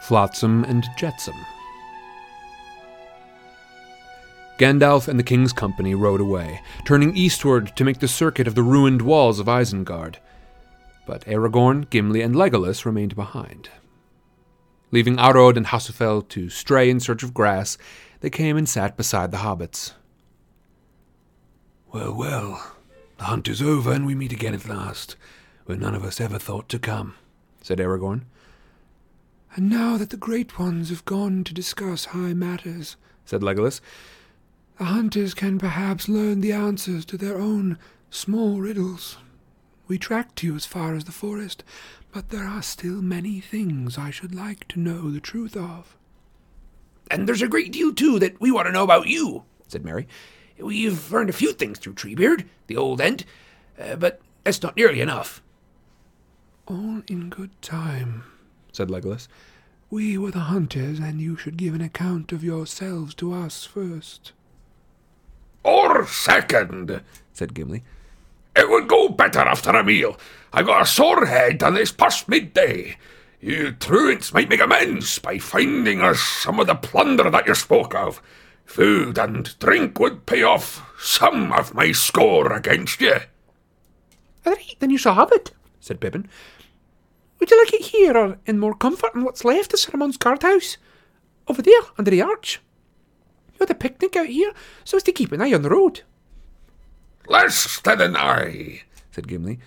Flotsam 0.00 0.64
and 0.64 0.84
Jetsam. 0.96 1.36
Gandalf 4.58 5.06
and 5.06 5.20
the 5.20 5.22
king's 5.22 5.52
company 5.52 5.94
rode 5.94 6.20
away, 6.20 6.60
turning 6.84 7.16
eastward 7.16 7.76
to 7.76 7.84
make 7.84 8.00
the 8.00 8.08
circuit 8.08 8.48
of 8.48 8.56
the 8.56 8.62
ruined 8.64 9.02
walls 9.02 9.38
of 9.38 9.46
Isengard. 9.46 10.16
But 11.06 11.24
Aragorn, 11.26 11.88
Gimli, 11.90 12.20
and 12.20 12.34
Legolas 12.34 12.84
remained 12.84 13.14
behind. 13.14 13.68
Leaving 14.90 15.16
Arod 15.16 15.56
and 15.56 15.66
Hasufel 15.66 16.28
to 16.30 16.50
stray 16.50 16.90
in 16.90 16.98
search 16.98 17.22
of 17.22 17.32
grass, 17.32 17.78
they 18.18 18.30
came 18.30 18.56
and 18.56 18.68
sat 18.68 18.96
beside 18.96 19.30
the 19.30 19.38
hobbits. 19.38 19.92
Well, 21.92 22.12
well, 22.16 22.74
the 23.18 23.26
hunt 23.26 23.46
is 23.46 23.62
over 23.62 23.92
and 23.92 24.04
we 24.04 24.16
meet 24.16 24.32
again 24.32 24.54
at 24.54 24.68
last, 24.68 25.14
where 25.66 25.78
none 25.78 25.94
of 25.94 26.04
us 26.04 26.20
ever 26.20 26.40
thought 26.40 26.68
to 26.70 26.80
come 26.80 27.14
said 27.68 27.78
Aragorn. 27.80 28.22
And 29.54 29.68
now 29.68 29.98
that 29.98 30.08
the 30.08 30.16
Great 30.16 30.58
Ones 30.58 30.88
have 30.88 31.04
gone 31.04 31.44
to 31.44 31.52
discuss 31.52 32.06
high 32.06 32.32
matters, 32.32 32.96
said 33.26 33.42
Legolas, 33.42 33.82
the 34.78 34.84
hunters 34.84 35.34
can 35.34 35.58
perhaps 35.58 36.08
learn 36.08 36.40
the 36.40 36.52
answers 36.52 37.04
to 37.04 37.18
their 37.18 37.36
own 37.36 37.76
small 38.08 38.62
riddles. 38.62 39.18
We 39.86 39.98
tracked 39.98 40.42
you 40.42 40.56
as 40.56 40.64
far 40.64 40.94
as 40.94 41.04
the 41.04 41.12
forest, 41.12 41.62
but 42.10 42.30
there 42.30 42.44
are 42.44 42.62
still 42.62 43.02
many 43.02 43.38
things 43.38 43.98
I 43.98 44.10
should 44.10 44.34
like 44.34 44.66
to 44.68 44.80
know 44.80 45.10
the 45.10 45.20
truth 45.20 45.54
of. 45.54 45.94
And 47.10 47.28
there's 47.28 47.42
a 47.42 47.48
great 47.48 47.70
deal, 47.70 47.92
too, 47.92 48.18
that 48.18 48.40
we 48.40 48.50
want 48.50 48.66
to 48.66 48.72
know 48.72 48.84
about 48.84 49.08
you, 49.08 49.44
said 49.66 49.84
Merry. 49.84 50.08
We've 50.58 51.12
learned 51.12 51.28
a 51.28 51.34
few 51.34 51.52
things 51.52 51.78
through 51.78 51.94
Treebeard, 51.94 52.46
the 52.66 52.78
old 52.78 53.02
Ent, 53.02 53.26
uh, 53.78 53.96
but 53.96 54.22
that's 54.42 54.62
not 54.62 54.76
nearly 54.76 55.02
enough. 55.02 55.42
All 56.68 57.00
in 57.08 57.30
good 57.30 57.50
time, 57.62 58.24
said 58.72 58.88
Legolas. 58.88 59.26
We 59.88 60.18
were 60.18 60.30
the 60.30 60.40
hunters, 60.40 60.98
and 60.98 61.18
you 61.18 61.34
should 61.34 61.56
give 61.56 61.74
an 61.74 61.80
account 61.80 62.30
of 62.30 62.44
yourselves 62.44 63.14
to 63.14 63.32
us 63.32 63.64
first. 63.64 64.32
Or 65.64 66.06
second, 66.06 67.00
said 67.32 67.54
Gimli. 67.54 67.84
It 68.54 68.68
would 68.68 68.86
go 68.86 69.08
better 69.08 69.38
after 69.38 69.70
a 69.70 69.82
meal. 69.82 70.18
I've 70.52 70.66
got 70.66 70.82
a 70.82 70.86
sore 70.86 71.24
head, 71.24 71.62
and 71.62 71.74
it's 71.78 71.90
past 71.90 72.28
midday. 72.28 72.98
You 73.40 73.72
truants 73.72 74.34
might 74.34 74.50
make 74.50 74.60
amends 74.60 75.18
by 75.18 75.38
finding 75.38 76.02
us 76.02 76.20
some 76.20 76.60
of 76.60 76.66
the 76.66 76.74
plunder 76.74 77.30
that 77.30 77.46
you 77.46 77.54
spoke 77.54 77.94
of. 77.94 78.20
Food 78.66 79.16
and 79.16 79.58
drink 79.58 79.98
would 79.98 80.26
pay 80.26 80.42
off 80.42 80.84
some 81.00 81.50
of 81.50 81.72
my 81.72 81.92
score 81.92 82.52
against 82.52 83.00
you. 83.00 83.14
All 84.44 84.52
right, 84.52 84.76
then 84.80 84.90
you 84.90 84.98
shall 84.98 85.14
have 85.14 85.32
it, 85.32 85.52
said 85.80 86.00
Pippin. 86.00 86.28
Would 87.38 87.50
you 87.50 87.64
like 87.64 87.74
it 87.74 87.86
here 87.86 88.16
or 88.16 88.38
in 88.46 88.58
more 88.58 88.74
comfort 88.74 89.14
in 89.14 89.24
what's 89.24 89.44
left 89.44 89.72
of 89.72 89.80
Saruman's 89.80 90.16
guard 90.16 90.42
house? 90.42 90.76
Over 91.46 91.62
there, 91.62 91.80
under 91.96 92.10
the 92.10 92.22
arch. 92.22 92.60
You 93.52 93.58
had 93.60 93.70
a 93.70 93.74
picnic 93.74 94.16
out 94.16 94.26
here, 94.26 94.52
so 94.84 94.96
as 94.96 95.02
to 95.04 95.12
keep 95.12 95.32
an 95.32 95.40
eye 95.40 95.52
on 95.52 95.62
the 95.62 95.70
road. 95.70 96.02
Less 97.26 97.80
than 97.80 98.00
an 98.00 98.16
eye, 98.16 98.82
said 99.10 99.28
Gimli. 99.28 99.58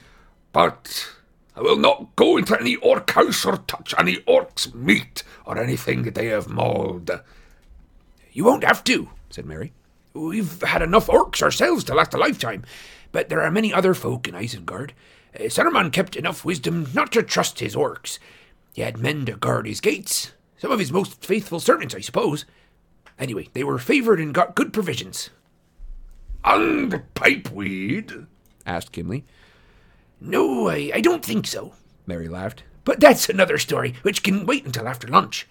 But 0.51 1.11
I 1.55 1.61
will 1.61 1.77
not 1.77 2.15
go 2.15 2.37
into 2.37 2.59
any 2.59 2.75
orc 2.77 3.09
house 3.11 3.45
or 3.45 3.57
touch 3.57 3.93
any 3.97 4.17
orc's 4.25 4.73
meat 4.73 5.23
or 5.45 5.57
anything 5.57 6.03
they 6.03 6.27
have 6.27 6.47
mauled. 6.47 7.11
You 8.31 8.45
won't 8.45 8.63
have 8.63 8.83
to, 8.85 9.09
said 9.29 9.45
Merry. 9.45 9.73
We've 10.13 10.61
had 10.61 10.81
enough 10.81 11.07
orcs 11.07 11.41
ourselves 11.41 11.83
to 11.85 11.93
last 11.93 12.13
a 12.13 12.17
lifetime, 12.17 12.65
but 13.11 13.29
there 13.29 13.41
are 13.41 13.51
many 13.51 13.73
other 13.73 13.93
folk 13.93 14.27
in 14.27 14.35
Isengard. 14.35 14.91
Uh, 15.35 15.43
Saruman 15.43 15.91
kept 15.91 16.15
enough 16.15 16.43
wisdom 16.45 16.87
not 16.93 17.11
to 17.13 17.23
trust 17.23 17.59
his 17.59 17.75
orcs. 17.75 18.19
He 18.73 18.81
had 18.81 18.97
men 18.97 19.25
to 19.25 19.33
guard 19.33 19.65
his 19.67 19.81
gates, 19.81 20.31
some 20.57 20.71
of 20.71 20.79
his 20.79 20.91
most 20.91 21.23
faithful 21.23 21.59
servants, 21.59 21.95
I 21.95 21.99
suppose. 21.99 22.45
Anyway, 23.19 23.49
they 23.53 23.63
were 23.63 23.77
favoured 23.77 24.19
and 24.19 24.33
got 24.33 24.55
good 24.55 24.73
provisions. 24.73 25.29
And 26.43 27.03
pipeweed? 27.13 28.25
asked 28.65 28.91
Gimli. 28.91 29.25
No, 30.19 30.69
I, 30.69 30.91
I 30.95 31.01
don't 31.01 31.23
think 31.25 31.47
so, 31.47 31.73
Merry 32.05 32.27
laughed. 32.27 32.63
But 32.83 32.99
that's 32.99 33.29
another 33.29 33.57
story, 33.57 33.95
which 34.01 34.23
can 34.23 34.45
wait 34.45 34.65
until 34.65 34.87
after 34.87 35.07
lunch. 35.07 35.47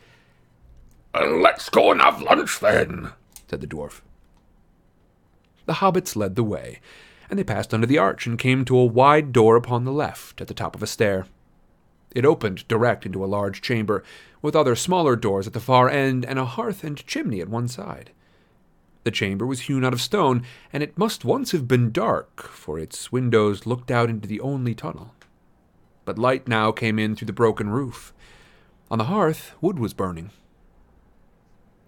Uh, 1.15 1.27
let's 1.27 1.69
go 1.69 1.91
and 1.91 2.01
have 2.01 2.23
lunch 2.23 2.59
then, 2.61 3.13
said 3.49 3.61
the 3.61 3.67
dwarf. 3.67 4.01
The 5.67 5.75
hobbits 5.75 6.17
led 6.17 6.35
the 6.35 6.45
way, 6.45 6.81
and 7.31 7.39
they 7.39 7.45
passed 7.45 7.73
under 7.73 7.87
the 7.87 7.99
arch 7.99 8.27
and 8.27 8.39
came 8.39 8.65
to 8.65 8.77
a 8.77 8.85
wide 8.85 9.33
door 9.33 9.57
upon 9.57 9.85
the 9.85 9.93
left 9.93 10.41
at 10.41 10.49
the 10.49 10.55
top 10.55 10.75
of 10.75 10.83
a 10.83 10.87
stair. 10.87 11.27
It 12.13 12.27
opened 12.27 12.67
direct 12.67 13.07
into 13.07 13.25
a 13.25 13.27
large 13.27 13.63
chamber, 13.63 14.03
with 14.43 14.57
other 14.57 14.75
smaller 14.75 15.15
doors 15.15 15.47
at 15.47 15.53
the 15.53 15.61
far 15.61 15.89
end 15.89 16.25
and 16.25 16.39
a 16.39 16.45
hearth 16.45 16.83
and 16.83 17.07
chimney 17.07 17.41
at 17.41 17.49
one 17.49 17.69
side. 17.69 18.11
The 19.05 19.11
chamber 19.11 19.47
was 19.47 19.63
hewn 19.63 19.85
out 19.85 19.93
of 19.93 20.01
stone, 20.01 20.43
and 20.73 20.83
it 20.83 20.99
must 20.99 21.25
once 21.25 21.53
have 21.53 21.69
been 21.69 21.93
dark, 21.93 22.43
for 22.43 22.79
its 22.79 23.13
windows 23.13 23.65
looked 23.65 23.91
out 23.91 24.11
into 24.11 24.29
the 24.29 24.41
only 24.41 24.75
tunnel. 24.75 25.15
But 26.05 26.19
light 26.19 26.49
now 26.49 26.73
came 26.73 26.99
in 26.99 27.15
through 27.15 27.27
the 27.27 27.33
broken 27.33 27.71
roof. 27.71 28.13
On 28.91 28.99
the 28.99 29.05
hearth, 29.05 29.55
wood 29.61 29.79
was 29.79 29.95
burning. 29.95 30.31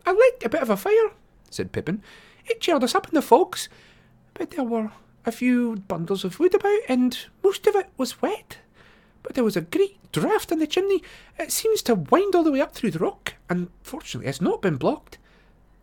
I 0.07 0.13
liked 0.13 0.45
a 0.45 0.49
bit 0.49 0.63
of 0.63 0.71
a 0.71 0.77
fire, 0.77 1.11
said 1.51 1.73
Pippin. 1.73 2.03
It 2.47 2.61
cheered 2.61 2.85
us 2.85 2.95
up 2.95 3.09
in 3.09 3.15
the 3.15 3.23
fogs, 3.23 3.69
but 4.35 4.53
there 4.53 4.65
were 4.65 4.93
a 5.25 5.33
few 5.33 5.77
bundles 5.89 6.25
of 6.25 6.39
wood 6.41 6.55
about, 6.55 6.81
and 6.89 7.27
most 7.43 7.67
of 7.67 7.75
it 7.77 7.89
was 7.97 8.21
wet. 8.21 8.59
But 9.23 9.35
there 9.35 9.45
was 9.45 9.57
a 9.57 9.63
great 9.63 9.99
draught 10.13 10.51
in 10.51 10.59
the 10.59 10.67
chimney. 10.67 11.03
It 11.39 11.53
seems 11.53 11.83
to 11.83 11.95
wind 11.95 12.35
all 12.35 12.43
the 12.43 12.53
way 12.53 12.61
up 12.61 12.75
through 12.75 12.91
the 12.91 12.99
rock, 12.99 13.35
and 13.49 13.71
fortunately 13.83 14.29
it's 14.29 14.41
not 14.41 14.63
been 14.63 14.77
blocked. 14.77 15.19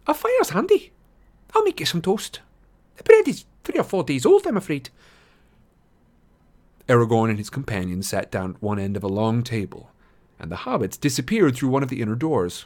A 0.08 0.14
fire's 0.14 0.50
handy. 0.50 0.92
I'll 1.56 1.64
make 1.64 1.80
you 1.80 1.86
some 1.86 2.02
toast. 2.02 2.42
The 2.98 3.04
bread 3.04 3.28
is 3.28 3.46
three 3.64 3.80
or 3.80 3.84
four 3.84 4.04
days 4.04 4.26
old, 4.26 4.46
I'm 4.46 4.58
afraid. 4.58 4.90
Aragorn 6.88 7.30
and 7.30 7.38
his 7.38 7.50
companions 7.50 8.08
sat 8.10 8.32
down 8.32 8.56
at 8.56 8.62
one 8.62 8.80
end 8.80 8.98
of 8.98 9.04
a 9.04 9.08
long 9.08 9.44
table, 9.44 9.92
and 10.40 10.52
the 10.52 10.58
hobbits 10.58 11.00
disappeared 11.00 11.56
through 11.56 11.70
one 11.70 11.84
of 11.84 11.90
the 11.90 12.02
inner 12.02 12.16
doors. 12.16 12.66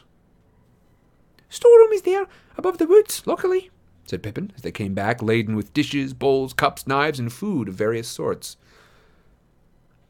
Storeroom 1.48 1.92
is 1.92 2.02
there, 2.02 2.26
above 2.56 2.78
the 2.78 2.86
woods, 2.86 3.22
luckily, 3.26 3.70
said 4.04 4.22
Pippin, 4.22 4.52
as 4.56 4.62
they 4.62 4.70
came 4.70 4.94
back 4.94 5.22
laden 5.22 5.56
with 5.56 5.72
dishes, 5.72 6.14
bowls, 6.14 6.52
cups, 6.52 6.86
knives, 6.86 7.18
and 7.18 7.32
food 7.32 7.68
of 7.68 7.74
various 7.74 8.08
sorts. 8.08 8.56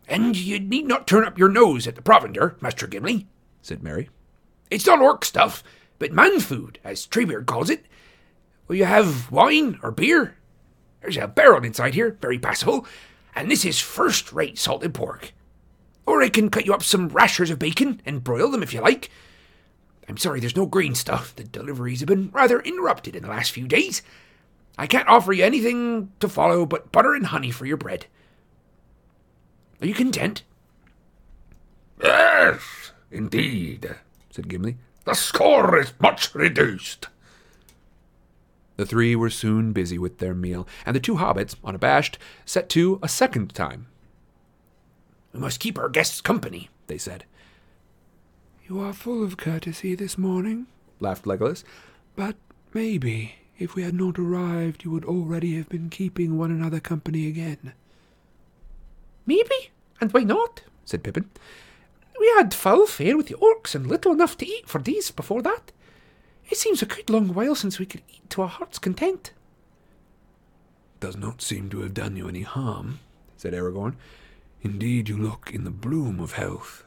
And 0.08 0.36
you 0.36 0.60
need 0.60 0.86
not 0.86 1.06
turn 1.06 1.24
up 1.24 1.38
your 1.38 1.48
nose 1.48 1.86
at 1.86 1.94
the 1.94 2.02
provender, 2.02 2.56
Master 2.60 2.86
Gimli, 2.86 3.26
said 3.62 3.82
Merry. 3.82 4.10
It's 4.70 4.86
not 4.86 5.00
orc 5.00 5.24
stuff, 5.24 5.62
but 5.98 6.12
man 6.12 6.40
food, 6.40 6.78
as 6.84 7.06
Treebeard 7.06 7.46
calls 7.46 7.70
it. 7.70 7.86
Will 8.66 8.76
you 8.76 8.84
have 8.84 9.30
wine 9.30 9.78
or 9.82 9.90
beer? 9.90 10.36
There's 11.00 11.16
a 11.16 11.28
barrel 11.28 11.64
inside 11.64 11.94
here, 11.94 12.16
very 12.20 12.38
passable, 12.38 12.86
and 13.34 13.50
this 13.50 13.64
is 13.64 13.78
first-rate 13.80 14.58
salted 14.58 14.94
pork. 14.94 15.32
Or 16.06 16.22
I 16.22 16.28
can 16.28 16.50
cut 16.50 16.66
you 16.66 16.74
up 16.74 16.82
some 16.82 17.08
rashers 17.08 17.50
of 17.50 17.58
bacon 17.58 18.00
and 18.04 18.24
broil 18.24 18.50
them 18.50 18.62
if 18.62 18.74
you 18.74 18.80
like. 18.80 19.10
I'm 20.08 20.16
sorry 20.16 20.40
there's 20.40 20.56
no 20.56 20.66
green 20.66 20.94
stuff. 20.94 21.34
The 21.34 21.44
deliveries 21.44 22.00
have 22.00 22.08
been 22.08 22.30
rather 22.30 22.60
interrupted 22.60 23.16
in 23.16 23.22
the 23.22 23.28
last 23.30 23.52
few 23.52 23.66
days. 23.66 24.02
I 24.76 24.86
can't 24.86 25.08
offer 25.08 25.32
you 25.32 25.44
anything 25.44 26.12
to 26.20 26.28
follow 26.28 26.66
but 26.66 26.92
butter 26.92 27.14
and 27.14 27.26
honey 27.26 27.50
for 27.50 27.64
your 27.64 27.76
bread. 27.76 28.06
Are 29.80 29.86
you 29.86 29.94
content? 29.94 30.42
Yes, 32.02 32.92
indeed, 33.10 33.94
said 34.30 34.48
Gimli. 34.48 34.76
The 35.04 35.14
score 35.14 35.78
is 35.78 35.92
much 36.00 36.34
reduced. 36.34 37.08
The 38.76 38.86
three 38.86 39.14
were 39.14 39.30
soon 39.30 39.72
busy 39.72 39.98
with 39.98 40.18
their 40.18 40.34
meal, 40.34 40.66
and 40.84 40.96
the 40.96 41.00
two 41.00 41.14
hobbits, 41.16 41.54
unabashed, 41.64 42.18
set 42.44 42.68
to 42.70 42.98
a 43.02 43.08
second 43.08 43.54
time. 43.54 43.86
We 45.32 45.40
must 45.40 45.60
keep 45.60 45.78
our 45.78 45.88
guests 45.88 46.20
company, 46.20 46.70
They 46.88 46.98
said, 46.98 47.24
You 48.66 48.80
are 48.80 48.94
full 48.94 49.22
of 49.22 49.36
courtesy 49.36 49.94
this 49.94 50.16
morning, 50.16 50.68
laughed 50.98 51.26
Legolas. 51.26 51.64
but 52.16 52.36
maybe 52.72 53.34
if 53.58 53.74
we 53.74 53.82
had 53.82 53.94
not 53.94 54.18
arrived, 54.18 54.84
you 54.84 54.90
would 54.90 55.04
already 55.04 55.54
have 55.56 55.68
been 55.68 55.90
keeping 55.90 56.38
one 56.38 56.50
another 56.50 56.80
company 56.80 57.28
again. 57.28 57.74
Maybe, 59.26 59.70
and 60.00 60.12
why 60.12 60.22
not? 60.24 60.62
said 60.86 61.04
Pippin. 61.04 61.28
We 62.18 62.26
had 62.38 62.54
foul 62.54 62.86
fare 62.86 63.18
with 63.18 63.26
the 63.26 63.34
orcs 63.34 63.74
and 63.74 63.86
little 63.86 64.12
enough 64.12 64.38
to 64.38 64.46
eat 64.46 64.66
for 64.66 64.78
days 64.78 65.10
before 65.10 65.42
that. 65.42 65.70
It 66.48 66.56
seems 66.56 66.80
a 66.80 66.86
good 66.86 67.10
long 67.10 67.34
while 67.34 67.54
since 67.54 67.78
we 67.78 67.84
could 67.84 68.02
eat 68.08 68.30
to 68.30 68.42
our 68.42 68.48
heart's 68.48 68.78
content. 68.78 69.32
Does 71.00 71.18
not 71.18 71.42
seem 71.42 71.68
to 71.68 71.80
have 71.80 71.92
done 71.92 72.16
you 72.16 72.28
any 72.28 72.42
harm, 72.42 73.00
said 73.36 73.52
Aragorn. 73.52 73.96
Indeed, 74.62 75.10
you 75.10 75.18
look 75.18 75.50
in 75.52 75.64
the 75.64 75.70
bloom 75.70 76.18
of 76.18 76.32
health. 76.32 76.84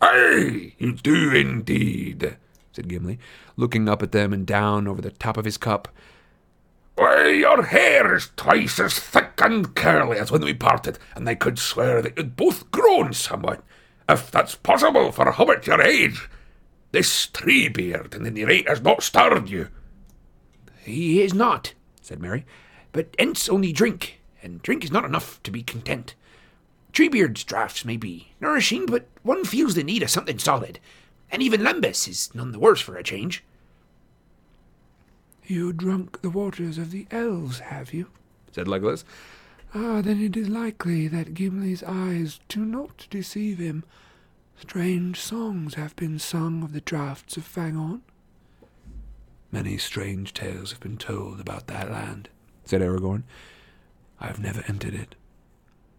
Aye, 0.00 0.74
you 0.78 0.92
do 0.92 1.34
indeed, 1.34 2.36
said 2.72 2.88
Gimli, 2.88 3.18
looking 3.56 3.88
up 3.88 4.02
at 4.02 4.12
them 4.12 4.32
and 4.32 4.46
down 4.46 4.86
over 4.86 5.02
the 5.02 5.10
top 5.10 5.36
of 5.36 5.44
his 5.44 5.56
cup. 5.56 5.88
Why, 6.94 7.28
your 7.28 7.62
hair 7.62 8.14
is 8.14 8.30
twice 8.36 8.80
as 8.80 8.98
thick 8.98 9.32
and 9.38 9.74
curly 9.74 10.18
as 10.18 10.30
when 10.30 10.42
we 10.44 10.54
parted, 10.54 10.98
and 11.14 11.28
I 11.28 11.34
could 11.34 11.58
swear 11.58 12.02
that 12.02 12.16
you'd 12.16 12.36
both 12.36 12.70
grown 12.70 13.12
somewhat, 13.12 13.62
if 14.08 14.30
that's 14.30 14.54
possible 14.54 15.12
for 15.12 15.28
a 15.28 15.32
hobbit 15.32 15.66
your 15.66 15.80
age. 15.80 16.28
This 16.90 17.26
Treebeard 17.26 18.14
in 18.14 18.34
the 18.34 18.44
rate 18.44 18.68
has 18.68 18.80
not 18.80 19.02
stirred 19.02 19.48
you. 19.48 19.68
He 20.82 21.22
is 21.22 21.34
not, 21.34 21.74
said 22.00 22.20
Merry, 22.20 22.46
but 22.92 23.14
Ents 23.18 23.48
only 23.48 23.72
drink, 23.72 24.20
and 24.42 24.62
drink 24.62 24.84
is 24.84 24.90
not 24.90 25.04
enough 25.04 25.42
to 25.42 25.50
be 25.50 25.62
content. 25.62 26.14
Treebeard's 26.92 27.44
draughts 27.44 27.84
may 27.84 27.96
be 27.96 28.32
nourishing, 28.40 28.86
but 28.86 29.06
one 29.22 29.44
feels 29.44 29.74
the 29.74 29.84
need 29.84 30.02
of 30.02 30.10
something 30.10 30.38
solid, 30.38 30.80
and 31.30 31.42
even 31.42 31.62
Lembas 31.62 32.08
is 32.08 32.34
none 32.34 32.52
the 32.52 32.58
worse 32.58 32.80
for 32.80 32.96
a 32.96 33.02
change. 33.02 33.44
You 35.46 35.72
drunk 35.72 36.20
the 36.20 36.30
waters 36.30 36.76
of 36.76 36.90
the 36.90 37.06
elves, 37.10 37.60
have 37.60 37.92
you? 37.94 38.08
said 38.52 38.66
Legolas. 38.66 39.04
Ah, 39.74 40.00
then 40.00 40.20
it 40.20 40.36
is 40.36 40.48
likely 40.48 41.08
that 41.08 41.34
Gimli's 41.34 41.82
eyes 41.82 42.40
do 42.48 42.64
not 42.64 43.06
deceive 43.10 43.58
him. 43.58 43.84
Strange 44.58 45.20
songs 45.20 45.74
have 45.74 45.94
been 45.96 46.18
sung 46.18 46.62
of 46.62 46.72
the 46.72 46.80
draughts 46.80 47.36
of 47.36 47.44
Fangorn. 47.44 48.00
Many 49.52 49.78
strange 49.78 50.34
tales 50.34 50.72
have 50.72 50.80
been 50.80 50.98
told 50.98 51.40
about 51.40 51.66
that 51.68 51.90
land, 51.90 52.28
said 52.64 52.82
Aragorn. 52.82 53.22
I 54.20 54.26
have 54.26 54.40
never 54.40 54.62
entered 54.66 54.94
it. 54.94 55.14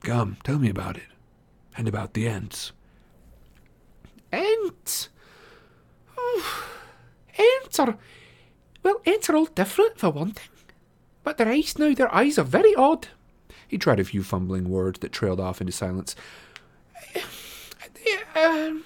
Come, 0.02 0.38
tell 0.44 0.58
me 0.60 0.70
about 0.70 0.98
it, 0.98 1.08
and 1.78 1.88
about 1.88 2.14
the 2.14 2.28
Ents. 2.28 2.72
Ents? 4.32 5.10
Oh, 6.18 6.68
Ents 7.38 7.80
are. 7.80 7.98
Well, 8.84 9.02
Ents 9.06 9.30
are 9.30 9.36
all 9.36 9.46
different, 9.46 10.00
for 10.00 10.10
one 10.10 10.32
thing. 10.32 10.48
But 11.24 11.38
their 11.38 11.50
eyes 11.50 11.78
now, 11.78 11.94
their 11.94 12.14
eyes 12.14 12.38
are 12.40 12.44
very 12.46 12.74
odd. 12.76 13.10
He 13.68 13.78
tried 13.78 14.00
a 14.00 14.04
few 14.06 14.24
fumbling 14.24 14.70
words 14.70 15.00
that 15.00 15.12
trailed 15.12 15.40
off 15.40 15.60
into 15.62 15.74
silence. 15.74 16.16
Um, 18.36 18.84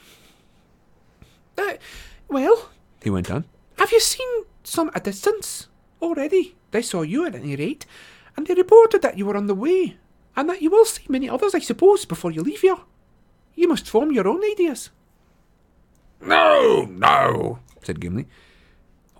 uh, 1.57 1.73
well, 2.27 2.69
He 3.03 3.09
went 3.11 3.29
on. 3.29 3.45
have 3.77 3.91
you 3.91 3.99
seen 3.99 4.27
some 4.63 4.89
at 4.89 4.97
a 5.07 5.11
distance 5.11 5.67
already? 6.01 6.55
They 6.71 6.81
saw 6.81 7.03
you 7.03 7.25
at 7.25 7.35
any 7.35 7.55
rate, 7.55 7.85
and 8.35 8.47
they 8.47 8.55
reported 8.55 9.01
that 9.03 9.17
you 9.17 9.25
were 9.27 9.37
on 9.37 9.45
the 9.47 9.53
way, 9.55 9.97
and 10.35 10.49
that 10.49 10.61
you 10.61 10.69
will 10.69 10.85
see 10.85 11.03
many 11.09 11.29
others, 11.29 11.53
I 11.53 11.59
suppose, 11.59 12.05
before 12.05 12.31
you 12.31 12.41
leave 12.41 12.61
here. 12.61 12.77
You 13.55 13.67
must 13.67 13.87
form 13.87 14.11
your 14.11 14.27
own 14.27 14.43
ideas. 14.43 14.89
No, 16.21 16.85
no, 16.89 17.59
said 17.83 17.99
Gimli. 17.99 18.27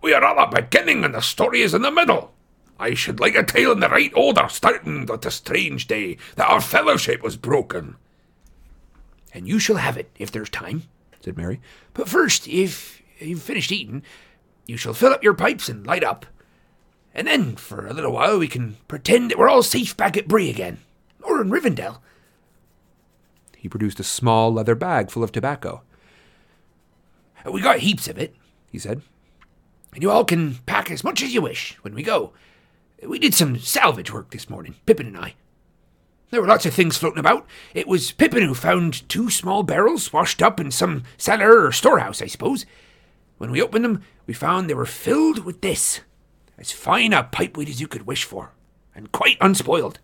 we 0.01 0.13
are 0.13 0.23
at 0.23 0.51
the 0.51 0.61
beginning 0.61 1.03
and 1.03 1.13
the 1.13 1.21
story 1.21 1.61
is 1.61 1.73
in 1.73 1.81
the 1.81 1.91
middle. 1.91 2.33
I 2.79 2.93
should 2.95 3.19
like 3.19 3.35
a 3.35 3.43
tale 3.43 3.71
in 3.71 3.79
the 3.79 3.89
right 3.89 4.11
order, 4.15 4.47
starting 4.49 5.05
with 5.05 5.21
the 5.21 5.31
strange 5.31 5.87
day 5.87 6.17
that 6.35 6.49
our 6.49 6.61
fellowship 6.61 7.21
was 7.21 7.37
broken. 7.37 7.95
And 9.33 9.47
you 9.47 9.59
shall 9.59 9.77
have 9.77 9.97
it, 9.97 10.11
if 10.17 10.31
there's 10.31 10.49
time, 10.49 10.83
said 11.21 11.37
Merry. 11.37 11.61
But 11.93 12.09
first, 12.09 12.47
if 12.47 13.01
you've 13.19 13.41
finished 13.41 13.71
eating, 13.71 14.03
you 14.65 14.77
shall 14.77 14.93
fill 14.93 15.13
up 15.13 15.23
your 15.23 15.33
pipes 15.33 15.69
and 15.69 15.85
light 15.85 16.03
up. 16.03 16.25
And 17.13 17.27
then, 17.27 17.55
for 17.55 17.85
a 17.85 17.93
little 17.93 18.11
while, 18.11 18.39
we 18.39 18.47
can 18.47 18.77
pretend 18.87 19.29
that 19.29 19.37
we're 19.37 19.49
all 19.49 19.63
safe 19.63 19.95
back 19.95 20.17
at 20.17 20.27
Bree 20.27 20.49
again, 20.49 20.79
or 21.23 21.41
in 21.41 21.49
Rivendell. 21.49 21.99
He 23.57 23.69
produced 23.69 23.99
a 23.99 24.03
small 24.03 24.51
leather 24.53 24.75
bag 24.75 25.09
full 25.09 25.23
of 25.23 25.31
tobacco. 25.31 25.83
We 27.49 27.61
got 27.61 27.79
heaps 27.79 28.07
of 28.07 28.17
it, 28.17 28.35
He 28.71 28.79
said. 28.79 29.01
and 29.93 30.01
you 30.01 30.09
all 30.09 30.25
can 30.25 30.55
pack 30.65 30.89
as 30.89 31.03
much 31.03 31.21
as 31.21 31.33
you 31.33 31.41
wish 31.41 31.77
when 31.81 31.93
we 31.93 32.03
go. 32.03 32.33
We 33.05 33.19
did 33.19 33.33
some 33.33 33.59
salvage 33.59 34.11
work 34.13 34.31
this 34.31 34.49
morning, 34.49 34.75
Pippin 34.85 35.07
and 35.07 35.17
I. 35.17 35.35
There 36.29 36.41
were 36.41 36.47
lots 36.47 36.65
of 36.65 36.73
things 36.73 36.97
floating 36.97 37.19
about. 37.19 37.45
It 37.73 37.87
was 37.87 38.11
Pippin 38.11 38.43
who 38.43 38.55
found 38.55 39.07
two 39.09 39.29
small 39.29 39.61
barrels 39.61 40.11
washed 40.11 40.41
up 40.41 40.59
in 40.59 40.71
some 40.71 41.03
cellar 41.17 41.65
or 41.65 41.71
storehouse, 41.71 42.21
I 42.21 42.27
suppose. 42.27 42.65
When 43.37 43.51
we 43.51 43.61
opened 43.61 43.85
them, 43.85 44.03
we 44.25 44.33
found 44.33 44.69
they 44.69 44.73
were 44.73 44.85
filled 44.85 45.43
with 45.45 45.61
this. 45.61 45.99
As 46.57 46.71
fine 46.71 47.13
a 47.13 47.23
pipeweed 47.23 47.67
as 47.69 47.81
you 47.81 47.87
could 47.87 48.07
wish 48.07 48.23
for, 48.23 48.51
and 48.95 49.11
quite 49.11 49.37
unspoiled. 49.41 49.99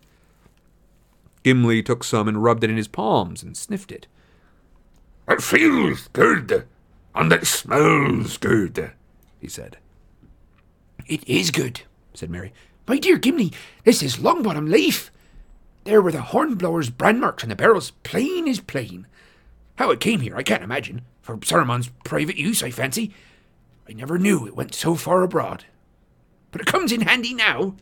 Gimli 1.42 1.82
took 1.82 2.04
some 2.04 2.28
and 2.28 2.42
rubbed 2.42 2.64
it 2.64 2.70
in 2.70 2.76
his 2.76 2.88
palms 2.88 3.42
and 3.42 3.56
sniffed 3.56 3.92
it. 3.92 4.06
It 5.28 5.42
feels 5.42 6.08
good, 6.08 6.66
and 7.14 7.32
it 7.32 7.46
smells 7.46 8.36
good, 8.36 8.92
He 9.40 9.48
said. 9.48 9.78
It 11.06 11.26
is 11.28 11.50
good, 11.50 11.82
said 12.14 12.30
Merry. 12.30 12.52
My 12.86 12.98
dear 12.98 13.16
Gimli, 13.16 13.52
this 13.84 14.02
is 14.02 14.16
Longbottom 14.16 14.68
Leaf. 14.68 15.10
There 15.84 16.02
were 16.02 16.12
the 16.12 16.20
hornblower's 16.20 16.90
brand 16.90 17.20
marks 17.20 17.42
on 17.42 17.48
the 17.48 17.56
barrels, 17.56 17.92
plain 18.02 18.46
as 18.48 18.60
plain. 18.60 19.06
How 19.76 19.90
it 19.90 20.00
came 20.00 20.20
here, 20.20 20.36
I 20.36 20.42
can't 20.42 20.62
imagine. 20.62 21.02
For 21.22 21.36
Saruman's 21.38 21.90
private 22.04 22.36
use, 22.36 22.62
I 22.62 22.70
fancy. 22.70 23.14
I 23.88 23.92
never 23.92 24.18
knew 24.18 24.46
it 24.46 24.56
went 24.56 24.74
so 24.74 24.94
far 24.94 25.22
abroad. 25.22 25.64
But 26.50 26.60
it 26.60 26.66
comes 26.66 26.92
in 26.92 27.02
handy 27.02 27.32
now. 27.32 27.76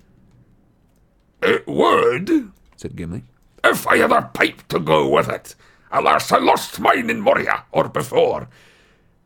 It 1.43 1.67
would, 1.67 2.53
said 2.77 2.95
Gimli. 2.95 3.25
If 3.71 3.87
I 3.87 3.99
had 3.99 4.13
a 4.13 4.23
pipe 4.23 4.67
to 4.69 4.81
go 4.81 5.07
with 5.07 5.29
it. 5.29 5.55
Alas, 5.93 6.33
I 6.33 6.39
lost 6.39 6.81
mine 6.81 7.11
in 7.11 7.21
Moria, 7.21 7.65
or 7.71 7.91
before. 7.91 8.49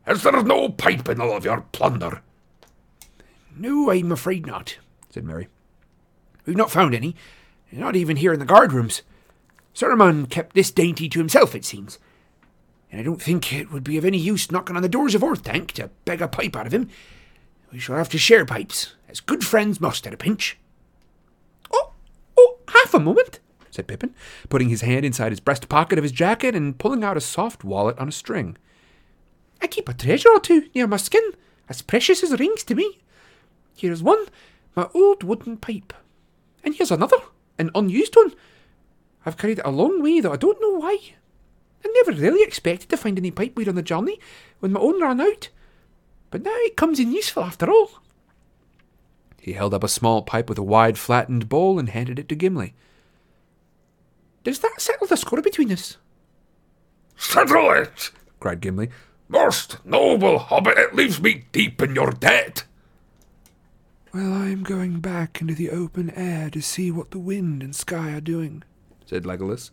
Is 0.04 0.24
there 0.24 0.42
no 0.42 0.68
pipe 0.68 1.08
in 1.08 1.20
all 1.20 1.36
of 1.36 1.44
your 1.44 1.60
plunder? 1.70 2.22
No, 3.56 3.88
I'm 3.92 4.10
afraid 4.10 4.44
not, 4.44 4.78
said 5.10 5.24
Merry. 5.24 5.46
We've 6.44 6.56
not 6.56 6.72
found 6.72 6.92
any, 6.92 7.14
not 7.70 7.94
even 7.94 8.16
here 8.16 8.32
in 8.32 8.40
the 8.40 8.44
guard 8.44 8.72
rooms. 8.72 9.02
Saruman 9.76 10.28
kept 10.28 10.56
this 10.56 10.72
dainty 10.72 11.08
to 11.08 11.20
himself, 11.20 11.54
it 11.54 11.64
seems. 11.64 12.00
And 12.90 13.00
I 13.00 13.04
don't 13.04 13.22
think 13.22 13.52
it 13.52 13.70
would 13.70 13.84
be 13.84 13.96
of 13.96 14.04
any 14.04 14.18
use 14.18 14.50
knocking 14.50 14.74
on 14.74 14.82
the 14.82 14.88
doors 14.88 15.14
of 15.14 15.22
Orthanc 15.22 15.70
to 15.72 15.90
beg 16.04 16.20
a 16.20 16.26
pipe 16.26 16.56
out 16.56 16.66
of 16.66 16.74
him. 16.74 16.90
We 17.72 17.78
shall 17.78 17.96
have 17.96 18.08
to 18.08 18.18
share 18.18 18.44
pipes, 18.44 18.94
as 19.08 19.20
good 19.20 19.44
friends 19.44 19.80
must 19.80 20.04
at 20.04 20.12
a 20.12 20.16
pinch. 20.16 20.58
Oh, 21.72 21.92
oh, 22.36 22.58
half 22.68 22.92
a 22.92 22.98
moment, 22.98 23.38
said 23.72 23.88
Pippin, 23.88 24.14
putting 24.50 24.68
his 24.68 24.82
hand 24.82 25.04
inside 25.04 25.32
his 25.32 25.40
breast 25.40 25.68
pocket 25.68 25.98
of 25.98 26.04
his 26.04 26.12
jacket 26.12 26.54
and 26.54 26.78
pulling 26.78 27.02
out 27.02 27.16
a 27.16 27.20
soft 27.20 27.64
wallet 27.64 27.98
on 27.98 28.08
a 28.08 28.12
string. 28.12 28.56
I 29.60 29.66
keep 29.66 29.88
a 29.88 29.94
treasure 29.94 30.28
or 30.28 30.40
two 30.40 30.68
near 30.74 30.86
my 30.86 30.98
skin, 30.98 31.22
as 31.68 31.82
precious 31.82 32.22
as 32.22 32.38
rings 32.38 32.62
to 32.64 32.74
me. 32.74 32.98
Here's 33.74 34.02
one, 34.02 34.26
my 34.76 34.88
old 34.94 35.24
wooden 35.24 35.56
pipe. 35.56 35.94
And 36.62 36.74
here's 36.74 36.90
another, 36.90 37.16
an 37.58 37.70
unused 37.74 38.14
one. 38.14 38.34
I've 39.24 39.38
carried 39.38 39.58
it 39.58 39.64
a 39.64 39.70
long 39.70 40.02
way, 40.02 40.20
though 40.20 40.32
I 40.32 40.36
don't 40.36 40.60
know 40.60 40.78
why. 40.78 40.98
I 41.84 41.88
never 41.94 42.12
really 42.12 42.42
expected 42.42 42.90
to 42.90 42.96
find 42.96 43.18
any 43.18 43.30
pipeweed 43.30 43.68
on 43.68 43.74
the 43.74 43.82
journey 43.82 44.20
when 44.60 44.72
my 44.72 44.80
own 44.80 45.00
ran 45.00 45.20
out. 45.20 45.48
But 46.30 46.42
now 46.42 46.54
it 46.56 46.76
comes 46.76 47.00
in 47.00 47.12
useful 47.12 47.42
after 47.42 47.70
all. 47.70 47.90
He 49.40 49.54
held 49.54 49.74
up 49.74 49.82
a 49.82 49.88
small 49.88 50.22
pipe 50.22 50.48
with 50.48 50.58
a 50.58 50.62
wide, 50.62 50.98
flattened 50.98 51.48
bowl 51.48 51.78
and 51.78 51.88
handed 51.88 52.18
it 52.18 52.28
to 52.28 52.36
Gimli. 52.36 52.74
Does 54.44 54.58
that 54.60 54.80
settle 54.80 55.06
the 55.06 55.16
score 55.16 55.40
between 55.40 55.72
us? 55.72 55.98
Settle 57.16 57.70
it! 57.70 58.10
cried 58.40 58.60
Gimli. 58.60 58.90
Most 59.28 59.78
noble 59.84 60.38
hobbit, 60.38 60.76
it 60.76 60.94
leaves 60.94 61.20
me 61.20 61.44
deep 61.52 61.80
in 61.80 61.94
your 61.94 62.10
debt. 62.10 62.64
Well, 64.12 64.32
I 64.32 64.48
am 64.48 64.62
going 64.62 65.00
back 65.00 65.40
into 65.40 65.54
the 65.54 65.70
open 65.70 66.10
air 66.10 66.50
to 66.50 66.60
see 66.60 66.90
what 66.90 67.12
the 67.12 67.18
wind 67.18 67.62
and 67.62 67.74
sky 67.74 68.12
are 68.12 68.20
doing. 68.20 68.62
said 69.06 69.22
Legolas. 69.24 69.70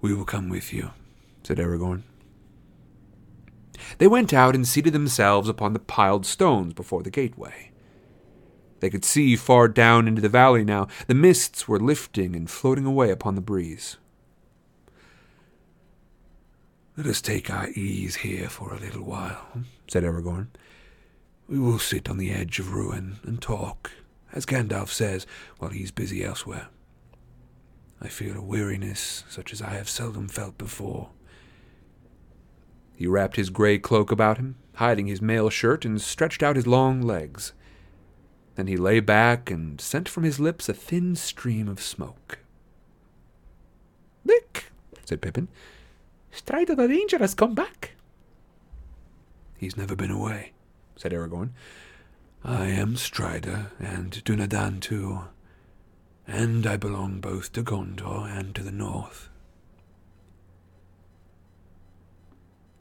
We 0.00 0.12
will 0.14 0.24
come 0.24 0.48
with 0.48 0.72
you, 0.72 0.90
said 1.44 1.58
Aragorn. 1.58 2.02
They 3.98 4.08
went 4.08 4.32
out 4.32 4.54
and 4.54 4.66
seated 4.66 4.92
themselves 4.92 5.48
upon 5.48 5.72
the 5.72 5.78
piled 5.78 6.26
stones 6.26 6.72
before 6.72 7.02
the 7.02 7.10
gateway. 7.10 7.70
They 8.84 8.90
could 8.90 9.06
see 9.06 9.34
far 9.34 9.66
down 9.68 10.06
into 10.06 10.20
the 10.20 10.28
valley 10.28 10.62
now. 10.62 10.88
The 11.06 11.14
mists 11.14 11.66
were 11.66 11.80
lifting 11.80 12.36
and 12.36 12.50
floating 12.50 12.84
away 12.84 13.10
upon 13.10 13.34
the 13.34 13.40
breeze. 13.40 13.96
Let 16.94 17.06
us 17.06 17.22
take 17.22 17.48
our 17.48 17.70
ease 17.70 18.16
here 18.16 18.50
for 18.50 18.74
a 18.74 18.78
little 18.78 19.02
while, 19.02 19.46
said 19.88 20.04
Aragorn. 20.04 20.48
We 21.48 21.58
will 21.58 21.78
sit 21.78 22.10
on 22.10 22.18
the 22.18 22.30
edge 22.30 22.58
of 22.58 22.74
ruin 22.74 23.20
and 23.22 23.40
talk, 23.40 23.90
as 24.34 24.44
Gandalf 24.44 24.90
says, 24.90 25.26
while 25.56 25.70
he's 25.70 25.90
busy 25.90 26.22
elsewhere. 26.22 26.68
I 28.02 28.08
feel 28.08 28.36
a 28.36 28.42
weariness 28.42 29.24
such 29.30 29.54
as 29.54 29.62
I 29.62 29.70
have 29.70 29.88
seldom 29.88 30.28
felt 30.28 30.58
before. 30.58 31.08
He 32.94 33.06
wrapped 33.06 33.36
his 33.36 33.48
gray 33.48 33.78
cloak 33.78 34.12
about 34.12 34.36
him, 34.36 34.56
hiding 34.74 35.06
his 35.06 35.22
mail 35.22 35.48
shirt, 35.48 35.86
and 35.86 36.02
stretched 36.02 36.42
out 36.42 36.56
his 36.56 36.66
long 36.66 37.00
legs. 37.00 37.54
Then 38.54 38.66
he 38.66 38.76
lay 38.76 39.00
back 39.00 39.50
and 39.50 39.80
sent 39.80 40.08
from 40.08 40.24
his 40.24 40.38
lips 40.38 40.68
a 40.68 40.74
thin 40.74 41.16
stream 41.16 41.68
of 41.68 41.82
smoke. 41.82 42.38
Look, 44.24 44.64
said 45.04 45.20
Pippin. 45.20 45.48
Strider 46.30 46.74
the 46.74 46.88
Ranger 46.88 47.18
has 47.18 47.34
come 47.34 47.54
back. 47.54 47.92
He's 49.56 49.76
never 49.76 49.96
been 49.96 50.10
away, 50.10 50.52
said 50.96 51.12
Aragorn. 51.12 51.50
I 52.44 52.66
am 52.66 52.96
Strider, 52.96 53.70
and 53.78 54.22
Dunadan 54.24 54.80
too, 54.80 55.22
and 56.26 56.66
I 56.66 56.76
belong 56.76 57.20
both 57.20 57.52
to 57.52 57.62
Gondor 57.62 58.28
and 58.28 58.54
to 58.54 58.62
the 58.62 58.72
north. 58.72 59.30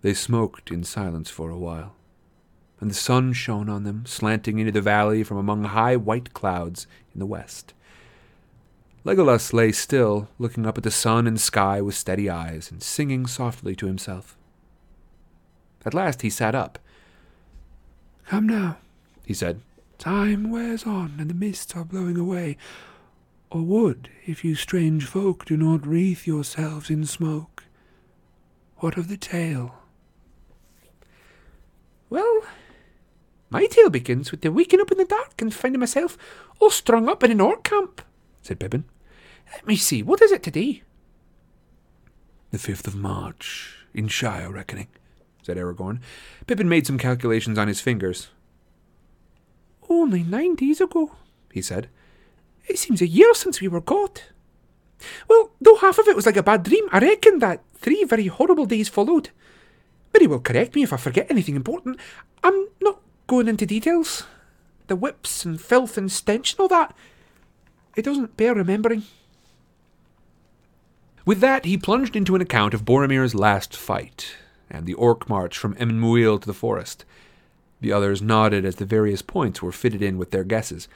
They 0.02 0.14
smoked 0.14 0.70
in 0.70 0.84
silence 0.84 1.30
for 1.30 1.50
a 1.50 1.58
while, 1.58 1.96
and 2.84 2.92
the 2.92 2.96
sun 2.96 3.32
shone 3.32 3.70
on 3.70 3.86
them, 3.86 4.06
slanting 4.06 4.60
into 4.60 4.74
the 4.74 4.82
valley 4.82 5.24
from 5.24 5.38
among 5.38 5.64
high 5.64 5.96
white 5.96 6.34
clouds 6.34 6.86
in 7.14 7.20
the 7.20 7.26
west. 7.26 7.74
Legolas 9.06 9.54
lay 9.54 9.72
still, 9.72 10.28
looking 10.38 10.66
up 10.66 10.78
at 10.78 10.84
the 10.84 10.92
sun 10.92 11.26
and 11.26 11.40
sky 11.40 11.80
with 11.80 11.96
steady 11.96 12.30
eyes, 12.30 12.70
and 12.70 12.84
singing 12.84 13.26
softly 13.26 13.74
to 13.74 13.86
himself. 13.86 14.36
At 15.86 15.94
last 15.94 16.24
he 16.24 16.30
sat 16.30 16.56
up. 16.56 16.78
Come 18.26 18.48
now, 18.48 18.76
he 19.26 19.34
said. 19.34 19.62
Time 19.98 20.52
wears 20.52 20.84
on, 20.86 21.16
and 21.18 21.30
the 21.30 21.34
mists 21.34 21.78
are 21.78 21.86
blowing 21.86 22.18
away. 22.18 22.58
Or 23.50 23.62
would, 23.62 24.10
if 24.26 24.44
you 24.44 24.56
strange 24.56 25.06
folk 25.06 25.46
do 25.46 25.56
not 25.56 25.88
wreath 25.88 26.28
yourselves 26.28 26.90
in 26.90 27.06
smoke. 27.06 27.64
What 28.80 28.98
of 28.98 29.08
the 29.08 29.16
tale? 29.16 29.76
Well, 32.10 32.42
my 33.54 33.68
tale 33.68 33.92
begins 33.92 34.32
with 34.32 34.42
the 34.42 34.52
waking 34.52 34.82
up 34.82 34.92
in 34.92 34.98
the 34.98 35.06
dark 35.06 35.40
and 35.40 35.54
finding 35.54 35.80
myself 35.80 36.18
all 36.60 36.72
strung 36.72 37.08
up 37.08 37.24
in 37.24 37.32
an 37.32 37.40
orc 37.40 37.64
camp, 37.64 38.02
said 38.42 38.60
Pippin. 38.60 38.86
Let 39.54 39.68
me 39.68 39.76
see, 39.76 40.02
what 40.02 40.24
is 40.24 40.32
it 40.32 40.42
today? 40.42 40.82
The 42.50 42.58
fifth 42.58 42.88
of 42.88 42.96
March, 42.96 43.86
in 43.94 44.08
Shire 44.08 44.52
reckoning, 44.52 44.88
said 45.44 45.58
Aragorn. 45.58 46.00
Pippin 46.48 46.68
made 46.68 46.88
some 46.88 46.98
calculations 46.98 47.60
on 47.60 47.68
his 47.68 47.80
fingers. 47.80 48.30
Only 49.88 50.24
nine 50.24 50.56
days 50.56 50.82
ago, 50.82 51.12
he 51.52 51.62
said. 51.62 51.90
It 52.68 52.80
seems 52.80 53.02
a 53.02 53.08
year 53.08 53.36
since 53.36 53.62
we 53.62 53.68
were 53.68 53.82
caught. 53.82 54.24
Well, 55.28 55.52
though 55.62 55.76
half 55.76 56.00
of 56.00 56.08
it 56.08 56.16
was 56.16 56.26
like 56.26 56.38
a 56.38 56.44
bad 56.44 56.64
dream, 56.64 56.86
I 56.92 56.98
reckon 57.00 57.38
that 57.40 57.62
three 57.76 58.04
very 58.04 58.28
horrible 58.28 58.66
days 58.66 58.90
followed. 58.90 59.30
Merry 60.12 60.26
will 60.26 60.40
correct 60.40 60.74
me 60.74 60.82
if 60.82 60.94
I 60.94 60.98
forget 60.98 61.30
anything 61.30 61.56
important. 61.56 62.00
I'm 62.44 62.68
not 62.82 63.03
going 63.28 63.48
into 63.48 63.66
details. 63.66 64.24
The 64.88 64.96
whips 64.96 65.46
and 65.46 65.60
filth 65.60 65.98
and 65.98 66.12
stench 66.12 66.54
and 66.54 66.60
all 66.60 66.68
that. 66.68 66.96
It 67.96 68.04
doesn't 68.04 68.38
bear 68.38 68.54
remembering. 68.54 69.04
With 71.26 71.40
that, 71.40 71.66
he 71.66 71.78
plunged 71.78 72.16
into 72.16 72.36
an 72.36 72.42
account 72.42 72.74
of 72.74 72.84
Boromir's 72.84 73.34
last 73.34 73.76
fight, 73.76 74.36
and 74.70 74.86
the 74.86 74.94
orc 74.96 75.30
march 75.30 75.58
from 75.58 75.76
Emyn 75.80 76.02
Muil 76.02 76.40
to 76.40 76.46
the 76.46 76.54
forest. 76.54 77.06
The 77.80 77.94
others 77.94 78.22
nodded 78.22 78.66
as 78.66 78.76
the 78.76 78.86
various 78.86 79.22
points 79.22 79.62
were 79.62 79.72
fitted 79.72 80.02
in 80.02 80.18
with 80.18 80.32
their 80.32 80.44
guesses. 80.44 80.88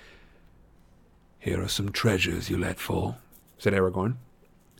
Here 1.40 1.62
are 1.62 1.70
some 1.70 1.92
treasures 1.92 2.50
you 2.50 2.58
let 2.58 2.80
fall, 2.80 3.20
said 3.58 3.74
Aragorn. 3.74 4.16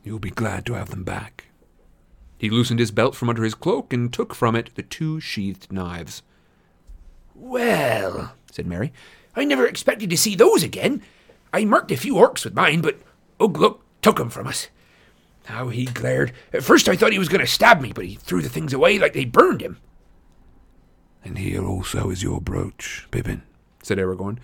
You'll 0.04 0.20
be 0.20 0.30
glad 0.30 0.66
to 0.66 0.74
have 0.74 0.90
them 0.90 1.04
back. 1.04 1.46
He 2.38 2.50
loosened 2.50 2.80
his 2.80 2.92
belt 2.92 3.16
from 3.16 3.30
under 3.30 3.44
his 3.44 3.56
cloak 3.56 3.94
and 3.94 4.12
took 4.12 4.36
from 4.36 4.56
it 4.56 4.72
the 4.76 4.84
two 4.84 5.20
sheathed 5.20 5.72
knives. 5.72 6.24
Well, 7.38 8.34
said 8.52 8.66
Merry, 8.68 8.92
I 9.36 9.46
never 9.46 9.66
expected 9.66 10.10
to 10.10 10.18
see 10.18 10.36
those 10.36 10.64
again. 10.64 11.04
I 11.54 11.64
marked 11.66 11.92
a 11.92 11.98
few 11.98 12.16
orcs 12.16 12.44
with 12.44 12.56
mine, 12.56 12.82
but 12.82 13.00
Ugluk 13.40 13.80
took 14.02 14.20
'em 14.20 14.30
from 14.30 14.48
us. 14.48 14.68
How 15.46 15.70
he 15.70 15.86
glared. 15.86 16.34
At 16.52 16.64
first 16.64 16.90
I 16.90 16.96
thought 16.96 17.14
he 17.14 17.20
was 17.20 17.30
going 17.30 17.42
to 17.42 17.48
stab 17.48 17.80
me, 17.80 17.94
but 17.94 18.06
he 18.06 18.16
threw 18.16 18.42
the 18.42 18.50
things 18.50 18.74
away 18.74 19.00
like 19.00 19.14
they 19.14 19.24
burned 19.24 19.62
him. 19.62 19.78
And 21.24 21.38
here 21.38 21.64
also 21.64 22.10
is 22.10 22.24
your 22.24 22.42
brooch, 22.42 23.08
Pippin, 23.12 23.44
said 23.84 23.98
Aragorn. 23.98 24.40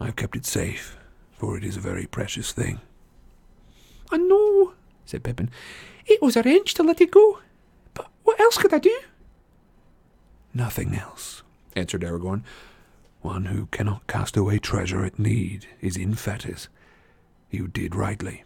I've 0.00 0.16
kept 0.16 0.36
it 0.36 0.46
safe, 0.46 0.96
for 1.32 1.56
it 1.56 1.64
is 1.64 1.76
a 1.76 1.80
very 1.80 2.06
precious 2.06 2.52
thing. 2.52 2.80
I 4.10 4.16
know, 4.16 4.74
said 5.04 5.24
Pippin. 5.24 5.50
It 6.06 6.22
was 6.22 6.36
arranged 6.36 6.76
to 6.76 6.82
let 6.82 7.00
it 7.00 7.10
go. 7.10 7.40
But 7.94 8.08
what 8.22 8.40
else 8.40 8.56
could 8.56 8.72
I 8.72 8.78
do? 8.78 9.00
Nothing 10.54 10.94
else, 10.94 11.42
answered 11.78 12.02
Aragorn. 12.02 12.42
One 13.20 13.46
who 13.46 13.66
cannot 13.66 14.06
cast 14.06 14.36
away 14.36 14.58
treasure 14.58 15.04
at 15.04 15.18
need 15.18 15.66
is 15.80 15.96
in 15.96 16.14
fetters. 16.14 16.68
You 17.50 17.68
did 17.68 17.94
rightly. 17.94 18.44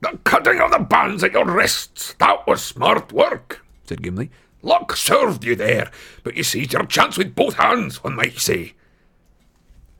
The 0.00 0.18
cutting 0.24 0.60
of 0.60 0.70
the 0.70 0.78
bands 0.78 1.22
at 1.22 1.32
your 1.32 1.44
wrists, 1.44 2.14
that 2.14 2.46
was 2.46 2.62
smart 2.62 3.12
work, 3.12 3.64
said 3.84 4.02
Gimli. 4.02 4.30
Luck 4.62 4.96
served 4.96 5.44
you 5.44 5.54
there, 5.54 5.90
but 6.22 6.36
you 6.36 6.42
seized 6.42 6.72
your 6.72 6.86
chance 6.86 7.16
with 7.16 7.34
both 7.34 7.54
hands, 7.54 8.02
one 8.02 8.16
might 8.16 8.38
say. 8.38 8.74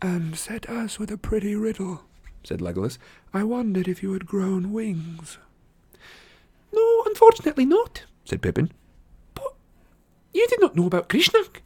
And 0.03 0.37
set 0.37 0.69
us 0.69 0.99
with 0.99 1.11
a 1.11 1.19
pretty 1.19 1.55
riddle, 1.55 2.03
said 2.43 2.61
Legolas. 2.61 2.99
I 3.33 3.45
wondered 3.45 3.89
if 3.89 4.03
you 4.03 4.13
had 4.13 4.27
grown 4.27 4.73
wings. 4.73 5.39
No, 6.73 7.03
unfortunately 7.07 7.67
not, 7.67 8.05
said 8.25 8.43
Pippin. 8.43 8.73
You 10.33 10.47
did 10.49 10.61
not 10.61 10.77
know 10.77 10.87
about 10.87 11.09
Grishnákh. 11.09 11.61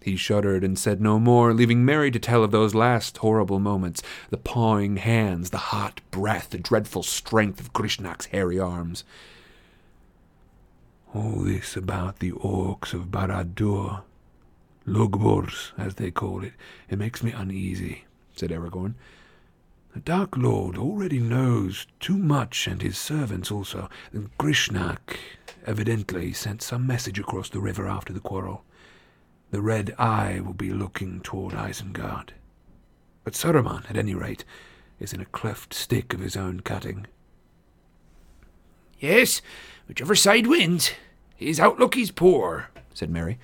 He 0.00 0.16
shuddered 0.16 0.62
and 0.62 0.78
said 0.78 1.00
no 1.00 1.18
more, 1.18 1.52
leaving 1.52 1.84
Merry 1.84 2.12
to 2.12 2.20
tell 2.20 2.44
of 2.44 2.52
those 2.52 2.76
last 2.76 3.18
horrible 3.18 3.58
moments 3.58 4.02
the 4.30 4.36
pawing 4.36 4.98
hands, 4.98 5.50
the 5.50 5.58
hot 5.58 6.00
breath, 6.12 6.50
the 6.50 6.58
dreadful 6.58 7.02
strength 7.02 7.58
of 7.60 7.72
Grishnákh's 7.72 8.26
hairy 8.26 8.58
arms. 8.58 9.02
All 11.12 11.40
this 11.40 11.76
about 11.76 12.20
the 12.20 12.30
orcs 12.30 12.92
of 12.92 13.10
Barad-dûr, 13.10 14.02
Lugbúrz, 14.86 15.72
as 15.76 15.96
they 15.96 16.12
call 16.12 16.44
it, 16.44 16.52
it 16.88 16.98
makes 16.98 17.24
me 17.24 17.32
uneasy, 17.32 18.04
said 18.36 18.50
Aragorn. 18.50 18.94
The 19.92 20.00
Dark 20.00 20.36
Lord 20.36 20.76
already 20.76 21.18
knows 21.18 21.86
too 21.98 22.18
much, 22.18 22.68
and 22.68 22.82
his 22.82 22.98
servants 22.98 23.50
also. 23.50 23.88
And 24.12 24.36
Grishnákh 24.38 25.16
evidently 25.66 26.32
sent 26.32 26.62
some 26.62 26.86
message 26.86 27.18
across 27.18 27.48
the 27.48 27.60
river 27.60 27.86
after 27.86 28.12
the 28.12 28.20
quarrel. 28.20 28.64
The 29.50 29.60
Red 29.60 29.94
Eye 29.98 30.40
will 30.44 30.54
be 30.54 30.70
looking 30.70 31.20
toward 31.20 31.54
Isengard. 31.54 32.30
But 33.24 33.34
Saruman, 33.34 33.88
at 33.90 33.96
any 33.96 34.14
rate, 34.14 34.44
is 34.98 35.12
in 35.12 35.20
a 35.20 35.26
cleft 35.26 35.74
stick 35.74 36.14
of 36.14 36.20
his 36.20 36.36
own 36.36 36.60
cutting. 36.60 37.06
Yes, 38.98 39.42
whichever 39.88 40.14
side 40.14 40.46
wins, 40.46 40.92
his 41.36 41.60
outlook 41.60 41.96
is 41.96 42.10
poor, 42.10 42.70
said 42.94 43.10
Merry. 43.10 43.38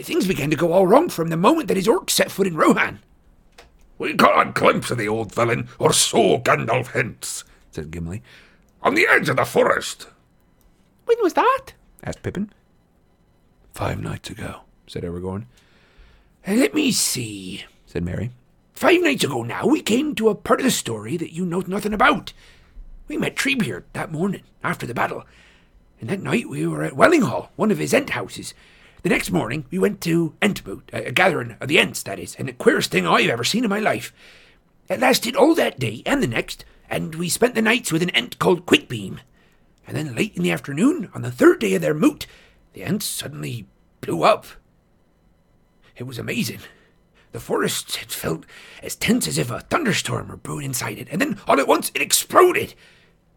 Things 0.00 0.26
began 0.26 0.50
to 0.50 0.56
go 0.56 0.72
all 0.72 0.86
wrong 0.86 1.08
from 1.08 1.28
the 1.28 1.36
moment 1.36 1.68
that 1.68 1.76
his 1.76 1.88
orcs 1.88 2.10
set 2.10 2.30
foot 2.30 2.46
in 2.46 2.56
Rohan. 2.56 3.00
We 3.98 4.12
got 4.12 4.46
a 4.46 4.52
glimpse 4.52 4.90
of 4.90 4.98
the 4.98 5.08
old 5.08 5.34
villain, 5.34 5.68
or 5.78 5.92
so 5.92 6.38
Gandalf 6.38 6.92
hints, 6.92 7.44
said 7.70 7.90
Gimli. 7.90 8.22
On 8.82 8.94
the 8.94 9.08
edge 9.08 9.28
of 9.28 9.36
the 9.36 9.44
forest. 9.44 10.06
When 11.08 11.16
was 11.22 11.32
that? 11.32 11.72
asked 12.04 12.22
Pippin. 12.22 12.52
Five 13.72 13.98
nights 13.98 14.28
ago, 14.28 14.60
said 14.86 15.04
Aragorn. 15.04 15.46
Let 16.46 16.74
me 16.74 16.92
see, 16.92 17.64
said 17.86 18.04
Merry. 18.04 18.30
Five 18.74 19.00
nights 19.00 19.24
ago 19.24 19.42
now, 19.42 19.66
we 19.66 19.80
came 19.80 20.14
to 20.16 20.28
a 20.28 20.34
part 20.34 20.60
of 20.60 20.64
the 20.64 20.70
story 20.70 21.16
that 21.16 21.32
you 21.32 21.46
know 21.46 21.64
nothing 21.66 21.94
about. 21.94 22.34
We 23.06 23.16
met 23.16 23.36
Treebeard 23.36 23.84
that 23.94 24.12
morning, 24.12 24.42
after 24.62 24.86
the 24.86 24.92
battle. 24.92 25.24
And 25.98 26.10
that 26.10 26.20
night 26.20 26.46
we 26.46 26.66
were 26.66 26.84
at 26.84 26.94
Wellinghall, 26.94 27.52
one 27.56 27.70
of 27.70 27.78
his 27.78 27.94
Ent 27.94 28.10
houses. 28.10 28.52
The 29.02 29.08
next 29.08 29.30
morning, 29.30 29.64
we 29.70 29.78
went 29.78 30.02
to 30.02 30.34
Entmoot, 30.42 30.90
a 30.92 31.10
gathering 31.10 31.56
of 31.58 31.68
the 31.68 31.78
Ents, 31.78 32.02
that 32.02 32.18
is, 32.18 32.34
and 32.34 32.48
the 32.48 32.52
queerest 32.52 32.90
thing 32.90 33.06
I've 33.06 33.30
ever 33.30 33.44
seen 33.44 33.64
in 33.64 33.70
my 33.70 33.80
life. 33.80 34.12
It 34.90 35.00
lasted 35.00 35.36
all 35.36 35.54
that 35.54 35.78
day 35.78 36.02
and 36.04 36.22
the 36.22 36.26
next, 36.26 36.66
and 36.90 37.14
we 37.14 37.30
spent 37.30 37.54
the 37.54 37.62
nights 37.62 37.90
with 37.90 38.02
an 38.02 38.10
Ent 38.10 38.38
called 38.38 38.66
Quickbeam. 38.66 39.20
And 39.88 39.96
then 39.96 40.14
late 40.14 40.36
in 40.36 40.42
the 40.42 40.52
afternoon, 40.52 41.10
on 41.14 41.22
the 41.22 41.30
third 41.30 41.60
day 41.60 41.74
of 41.74 41.80
their 41.80 41.94
moot, 41.94 42.26
the 42.74 42.84
Ents 42.84 43.06
suddenly 43.06 43.66
blew 44.02 44.22
up. 44.22 44.44
It 45.96 46.02
was 46.02 46.18
amazing. 46.18 46.60
The 47.32 47.40
forest 47.40 47.96
had 47.96 48.12
felt 48.12 48.44
as 48.82 48.94
tense 48.94 49.26
as 49.26 49.38
if 49.38 49.50
a 49.50 49.60
thunderstorm 49.60 50.28
were 50.28 50.36
brewing 50.36 50.66
inside 50.66 50.98
it, 50.98 51.08
and 51.10 51.22
then 51.22 51.40
all 51.48 51.58
at 51.58 51.66
once 51.66 51.90
it 51.94 52.02
exploded. 52.02 52.74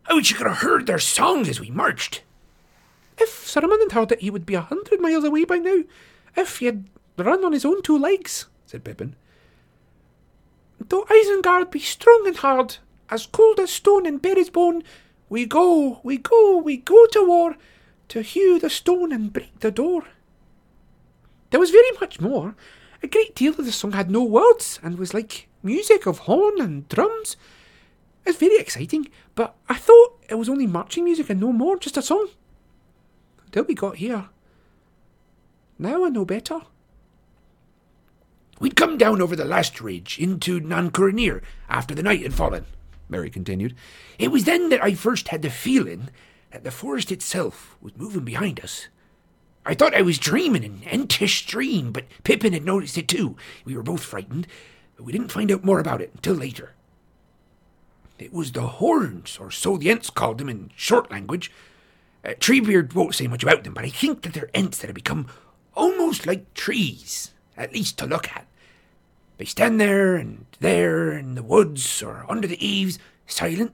I 0.05 0.13
wish 0.13 0.29
you 0.29 0.35
could 0.35 0.45
have 0.45 0.57
heard 0.57 0.87
their 0.87 0.99
songs 0.99 1.47
as 1.47 1.61
we 1.61 1.71
marched. 1.71 2.21
If 3.17 3.29
Saruman 3.29 3.79
had 3.79 3.93
heard 3.93 4.11
it, 4.11 4.19
he 4.19 4.29
would 4.29 4.45
be 4.45 4.55
a 4.55 4.61
hundred 4.61 4.99
miles 4.99 5.23
away 5.23 5.45
by 5.45 5.57
now. 5.57 5.83
If 6.35 6.59
he 6.59 6.65
had 6.65 6.83
run 7.17 7.45
on 7.45 7.53
his 7.53 7.63
own 7.63 7.81
two 7.81 7.97
legs, 7.97 8.47
said 8.65 8.83
Pippin. 8.83 9.15
Though 10.81 11.05
Isengard 11.05 11.71
be 11.71 11.79
strong 11.79 12.23
and 12.27 12.35
hard, 12.35 12.77
as 13.09 13.25
cold 13.25 13.61
as 13.61 13.71
stone 13.71 14.05
and 14.05 14.21
bare 14.21 14.37
as 14.37 14.49
bone, 14.49 14.83
we 15.31 15.45
go, 15.45 16.01
we 16.03 16.17
go, 16.17 16.57
we 16.57 16.75
go 16.75 17.05
to 17.05 17.25
war, 17.25 17.55
to 18.09 18.21
hew 18.21 18.59
the 18.59 18.69
stone 18.69 19.13
and 19.13 19.31
break 19.31 19.61
the 19.61 19.71
door. 19.71 20.03
There 21.51 21.59
was 21.59 21.71
very 21.71 21.91
much 22.01 22.19
more. 22.19 22.53
A 23.01 23.07
great 23.07 23.33
deal 23.33 23.53
of 23.53 23.65
the 23.65 23.71
song 23.71 23.93
had 23.93 24.11
no 24.11 24.23
words, 24.25 24.77
and 24.83 24.99
was 24.99 25.13
like 25.13 25.47
music 25.63 26.05
of 26.05 26.19
horn 26.19 26.59
and 26.59 26.87
drums. 26.89 27.37
It 28.25 28.31
was 28.31 28.35
very 28.35 28.57
exciting, 28.57 29.07
but 29.33 29.55
I 29.69 29.75
thought 29.75 30.21
it 30.29 30.35
was 30.35 30.49
only 30.49 30.67
marching 30.67 31.05
music 31.05 31.29
and 31.29 31.39
no 31.39 31.53
more, 31.53 31.77
just 31.77 31.95
a 31.95 32.01
song. 32.01 32.27
Till 33.53 33.63
we 33.63 33.73
got 33.73 33.95
here. 33.95 34.27
Now 35.79 36.03
I 36.03 36.09
know 36.09 36.25
better. 36.25 36.59
We'd 38.59 38.75
come 38.75 38.97
down 38.97 39.21
over 39.21 39.37
the 39.37 39.45
last 39.45 39.79
ridge 39.79 40.19
into 40.19 40.59
Nan 40.59 40.91
Curunír 40.91 41.41
after 41.69 41.95
the 41.95 42.03
night 42.03 42.21
had 42.21 42.33
fallen, 42.33 42.65
Merry 43.11 43.29
continued. 43.29 43.75
It 44.17 44.31
was 44.31 44.45
then 44.45 44.69
that 44.69 44.83
I 44.83 44.95
first 44.95 45.27
had 45.27 45.41
the 45.41 45.49
feeling 45.49 46.09
that 46.51 46.63
the 46.63 46.71
forest 46.71 47.11
itself 47.11 47.77
was 47.81 47.95
moving 47.97 48.23
behind 48.23 48.59
us. 48.59 48.87
I 49.65 49.75
thought 49.75 49.93
I 49.93 50.01
was 50.01 50.17
dreaming 50.17 50.65
an 50.65 50.81
entish 50.85 51.45
dream, 51.45 51.91
but 51.91 52.05
Pippin 52.23 52.53
had 52.53 52.65
noticed 52.65 52.97
it 52.97 53.07
too. 53.07 53.35
We 53.63 53.75
were 53.75 53.83
both 53.83 54.03
frightened, 54.03 54.47
but 54.95 55.05
we 55.05 55.11
didn't 55.11 55.31
find 55.31 55.51
out 55.51 55.63
more 55.63 55.79
about 55.79 56.01
it 56.01 56.11
until 56.15 56.33
later. 56.33 56.73
It 58.17 58.33
was 58.33 58.51
the 58.51 58.67
Huorns, 58.67 59.39
or 59.39 59.51
so 59.51 59.77
the 59.77 59.89
Ents 59.89 60.09
called 60.09 60.37
them 60.37 60.49
in 60.49 60.71
short 60.75 61.11
language. 61.11 61.51
Uh, 62.23 62.29
Treebeard 62.39 62.93
won't 62.93 63.15
say 63.15 63.27
much 63.27 63.43
about 63.43 63.63
them, 63.63 63.73
but 63.73 63.85
I 63.85 63.89
think 63.89 64.21
that 64.21 64.33
they're 64.33 64.49
Ents 64.53 64.77
that 64.79 64.87
have 64.87 64.95
become 64.95 65.27
almost 65.73 66.27
like 66.27 66.53
trees, 66.53 67.31
at 67.57 67.73
least 67.73 67.97
to 67.97 68.05
look 68.05 68.29
at. 68.29 68.45
They 69.41 69.45
stand 69.45 69.81
there 69.81 70.17
and 70.17 70.45
there 70.59 71.13
in 71.13 71.33
the 71.33 71.41
woods 71.41 72.03
or 72.03 72.27
under 72.29 72.47
the 72.47 72.63
eaves, 72.63 72.99
silent, 73.25 73.73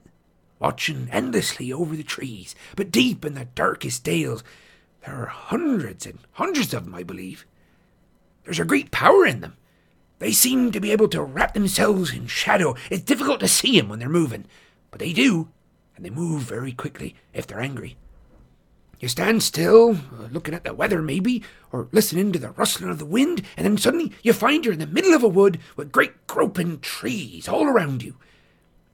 watching 0.58 1.10
endlessly 1.12 1.70
over 1.70 1.94
the 1.94 2.02
trees. 2.02 2.54
But 2.74 2.90
deep 2.90 3.22
in 3.22 3.34
the 3.34 3.44
darkest 3.44 4.02
dales, 4.02 4.42
there 5.04 5.14
are 5.14 5.26
hundreds 5.26 6.06
and 6.06 6.20
hundreds 6.32 6.72
of 6.72 6.86
them, 6.86 6.94
I 6.94 7.02
believe. 7.02 7.44
There's 8.44 8.58
a 8.58 8.64
great 8.64 8.90
power 8.90 9.26
in 9.26 9.42
them. 9.42 9.58
They 10.20 10.32
seem 10.32 10.72
to 10.72 10.80
be 10.80 10.90
able 10.90 11.08
to 11.08 11.22
wrap 11.22 11.52
themselves 11.52 12.14
in 12.14 12.28
shadow. 12.28 12.74
It's 12.90 13.04
difficult 13.04 13.40
to 13.40 13.46
see 13.46 13.78
them 13.78 13.90
when 13.90 13.98
they're 13.98 14.08
moving, 14.08 14.46
but 14.90 15.00
they 15.00 15.12
do, 15.12 15.50
and 15.96 16.02
they 16.02 16.08
move 16.08 16.44
very 16.44 16.72
quickly 16.72 17.14
if 17.34 17.46
they're 17.46 17.60
angry. 17.60 17.98
You 19.00 19.06
stand 19.08 19.42
still, 19.44 19.92
uh, 19.92 20.28
looking 20.32 20.54
at 20.54 20.64
the 20.64 20.74
weather 20.74 21.00
maybe, 21.00 21.44
or 21.70 21.88
listening 21.92 22.32
to 22.32 22.38
the 22.38 22.50
rustling 22.50 22.90
of 22.90 22.98
the 22.98 23.06
wind, 23.06 23.42
and 23.56 23.64
then 23.64 23.78
suddenly 23.78 24.12
you 24.22 24.32
find 24.32 24.64
you're 24.64 24.74
in 24.74 24.80
the 24.80 24.86
middle 24.86 25.14
of 25.14 25.22
a 25.22 25.28
wood 25.28 25.60
with 25.76 25.92
great 25.92 26.26
groping 26.26 26.80
trees 26.80 27.48
all 27.48 27.66
around 27.66 28.02
you. 28.02 28.16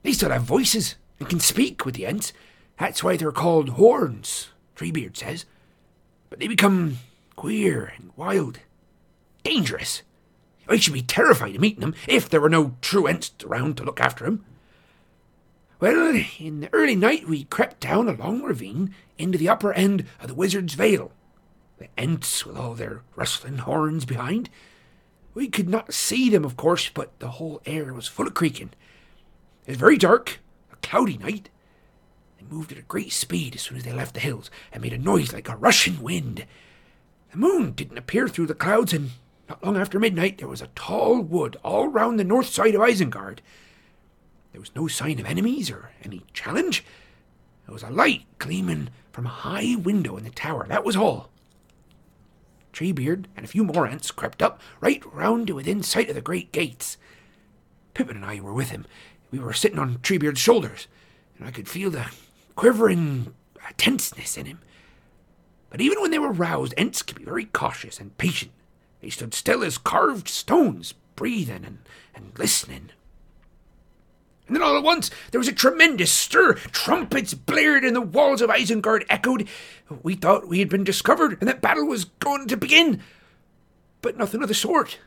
They 0.03 0.13
still 0.13 0.31
have 0.31 0.43
voices 0.43 0.97
and 1.19 1.29
can 1.29 1.41
speak 1.41 1.87
with 1.87 1.95
the 1.95 2.05
Ents. 2.07 2.33
That's 2.79 3.03
why 3.03 3.17
they're 3.17 3.33
called 3.33 3.77
Huorns, 3.77 4.49
Treebeard 4.77 5.17
says. 5.17 5.47
But 6.29 6.39
they 6.39 6.49
become 6.49 6.99
queer 7.35 7.93
and 7.97 8.11
wild, 8.15 8.59
dangerous. 9.43 10.03
I 10.69 10.77
should 10.77 10.93
be 10.93 11.03
terrified 11.03 11.55
of 11.55 11.61
meeting 11.61 11.81
them 11.81 11.95
if 12.07 12.29
there 12.29 12.41
were 12.41 12.51
no 12.51 12.77
true 12.83 13.07
Ents 13.07 13.33
around 13.45 13.79
to 13.79 13.85
look 13.85 14.01
after 14.01 14.25
them. 14.25 14.45
Well, 15.81 16.23
in 16.39 16.61
the 16.61 16.73
early 16.73 16.95
night 16.95 17.29
we 17.29 17.45
crept 17.45 17.81
down 17.81 18.09
a 18.09 18.13
long 18.13 18.43
ravine 18.43 18.95
into 19.19 19.37
the 19.37 19.49
upper 19.49 19.73
end 19.73 20.07
of 20.21 20.29
the 20.29 20.35
Wizard's 20.35 20.75
Vale. 20.75 21.13
The 21.79 21.89
Ents 21.99 22.47
with 22.47 22.57
all 22.57 22.75
their 22.75 23.03
rustling 23.17 23.59
Huorns 23.59 24.07
behind. 24.07 24.49
We 25.35 25.49
could 25.49 25.69
not 25.69 25.93
see 25.93 26.31
them, 26.31 26.45
of 26.45 26.57
course, 26.57 26.89
but 26.89 27.19
the 27.19 27.33
whole 27.33 27.61
air 27.67 27.93
was 27.93 28.07
full 28.07 28.29
of 28.29 28.35
creaking. 28.35 28.71
It 29.67 29.73
was 29.73 29.79
very 29.79 29.99
dark, 29.99 30.39
a 30.73 30.77
cloudy 30.77 31.19
night. 31.19 31.51
They 32.39 32.45
moved 32.49 32.71
at 32.71 32.79
a 32.79 32.83
great 32.83 33.13
speed 33.13 33.57
as 33.57 33.63
soon 33.63 33.77
as 33.77 33.83
they 33.83 33.93
left 33.93 34.15
the 34.15 34.21
hills, 34.21 34.51
and 34.73 34.81
made 34.81 34.93
a 34.93 34.99
noise 34.99 35.33
like 35.33 35.49
a 35.49 35.57
rushing 35.57 36.01
wind. 36.01 36.47
The 37.33 37.39
moon 37.39 37.73
didn't 37.73 37.99
appear 37.99 38.29
through 38.29 38.47
the 38.47 38.55
clouds, 38.55 38.93
and 38.93 39.11
not 39.49 39.65
long 39.65 39.77
after 39.77 39.99
midnight 39.99 40.39
there 40.39 40.49
was 40.49 40.63
a 40.63 40.69
tall 40.77 41.21
wood 41.21 41.57
all 41.65 41.89
round 41.89 42.21
the 42.21 42.25
north 42.25 42.47
side 42.47 42.77
of 42.77 42.81
Isengard. 42.81 43.41
There 44.55 44.61
was 44.61 44.77
no 44.77 44.87
sign 44.87 45.19
of 45.19 45.27
enemies 45.27 45.69
or 45.69 45.91
any 46.05 46.23
challenge. 46.33 46.85
There 47.67 47.73
was 47.73 47.83
a 47.83 47.91
light 47.91 48.23
gleaming 48.39 48.91
from 49.11 49.27
a 49.27 49.31
high 49.31 49.75
window 49.75 50.17
in 50.17 50.23
the 50.23 50.31
tower. 50.31 50.65
That 50.69 50.85
was 50.85 50.95
all. 50.95 51.29
Treebeard 52.73 53.25
and 53.37 53.45
a 53.45 53.49
few 53.49 53.65
more 53.65 53.89
Ents 53.89 54.15
crept 54.15 54.41
up 54.41 54.61
right 54.81 55.03
round 55.13 55.49
to 55.49 55.57
within 55.57 55.83
sight 55.83 56.09
of 56.09 56.15
the 56.15 56.21
great 56.21 56.53
gates. 56.53 56.99
Pippin 57.95 58.15
and 58.15 58.25
I 58.25 58.39
were 58.39 58.55
with 58.55 58.71
him. 58.71 58.87
We 59.33 59.41
were 59.41 59.53
sitting 59.53 59.81
on 59.81 59.99
Treebeard's 59.99 60.39
shoulders, 60.39 60.87
and 61.37 61.49
I 61.49 61.51
could 61.51 61.69
feel 61.69 61.91
the 61.91 62.07
quivering 62.55 63.35
tenseness 63.77 64.39
in 64.39 64.47
him. 64.47 64.61
But 65.69 65.81
even 65.81 66.01
when 66.01 66.13
they 66.13 66.21
were 66.21 66.33
roused, 66.33 66.75
Ents 66.77 67.03
could 67.03 67.19
be 67.19 67.25
very 67.25 67.47
cautious 67.47 67.99
and 67.99 68.17
patient. 68.19 68.53
They 69.01 69.11
stood 69.11 69.35
still 69.35 69.65
as 69.65 69.79
carved 69.79 70.29
stones, 70.29 70.95
breathing 71.17 71.65
and, 71.65 71.79
and 72.15 72.39
listening. 72.39 72.91
And 74.47 74.55
then 74.55 74.63
all 74.63 74.77
at 74.77 74.83
once 74.83 75.11
there 75.31 75.39
was 75.39 75.49
a 75.49 75.53
tremendous 75.53 76.13
stir. 76.13 76.55
Trumpets 76.55 77.35
blared 77.35 77.85
and 77.85 77.97
the 77.97 78.01
walls 78.01 78.43
of 78.43 78.51
Isengard 78.51 79.05
echoed. 79.09 79.49
We 80.03 80.15
thought 80.15 80.49
we 80.49 80.59
had 80.59 80.69
been 80.69 80.85
discovered 80.85 81.39
and 81.41 81.49
that 81.49 81.63
battle 81.63 81.87
was 81.87 82.05
going 82.05 82.49
to 82.49 82.57
begin. 82.57 83.01
But 84.03 84.19
nothing 84.19 84.43
of 84.43 84.49
the 84.49 84.55
sort. 84.55 84.99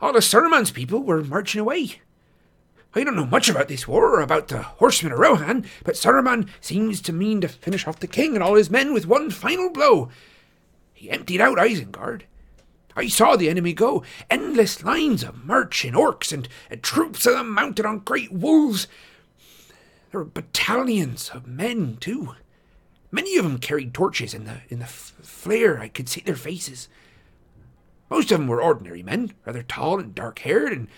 All 0.00 0.16
of 0.16 0.22
Saruman's 0.22 0.70
people 0.70 1.02
were 1.02 1.22
marching 1.22 1.60
away. 1.60 2.00
I 2.94 3.04
don't 3.04 3.14
know 3.14 3.26
much 3.26 3.48
about 3.48 3.68
this 3.68 3.86
war 3.86 4.16
or 4.16 4.20
about 4.20 4.48
the 4.48 4.62
horsemen 4.62 5.12
of 5.12 5.18
Rohan, 5.20 5.64
but 5.84 5.94
Saruman 5.94 6.48
seems 6.60 7.00
to 7.02 7.12
mean 7.12 7.40
to 7.40 7.48
finish 7.48 7.86
off 7.86 8.00
the 8.00 8.08
king 8.08 8.34
and 8.34 8.42
all 8.42 8.54
his 8.54 8.70
men 8.70 8.92
with 8.92 9.06
one 9.06 9.30
final 9.30 9.70
blow. 9.70 10.08
He 10.92 11.10
emptied 11.10 11.40
out 11.40 11.58
Isengard. 11.58 12.22
I 12.96 13.08
saw 13.08 13.36
the 13.36 13.48
enemy 13.48 13.72
go, 13.72 14.02
endless 14.28 14.82
lines 14.82 15.22
of 15.22 15.44
marching 15.44 15.92
orcs 15.92 16.32
and, 16.32 16.48
and 16.70 16.82
troops 16.82 17.26
of 17.26 17.34
them 17.34 17.50
mounted 17.50 17.86
on 17.86 18.00
great 18.00 18.32
wolves. 18.32 18.88
There 20.10 20.20
were 20.20 20.24
battalions 20.24 21.30
of 21.30 21.46
men, 21.46 21.98
too. 22.00 22.34
Many 23.12 23.36
of 23.36 23.44
them 23.44 23.58
carried 23.58 23.94
torches 23.94 24.34
in 24.34 24.44
the, 24.44 24.60
in 24.68 24.80
the 24.80 24.86
flare. 24.86 25.80
I 25.80 25.88
could 25.88 26.08
see 26.08 26.20
their 26.20 26.36
faces. 26.36 26.88
Most 28.08 28.32
of 28.32 28.38
them 28.38 28.48
were 28.48 28.62
ordinary 28.62 29.02
men, 29.02 29.32
rather 29.46 29.62
tall 29.62 30.00
and 30.00 30.14
dark 30.14 30.40
haired 30.40 30.72
and 30.72 30.88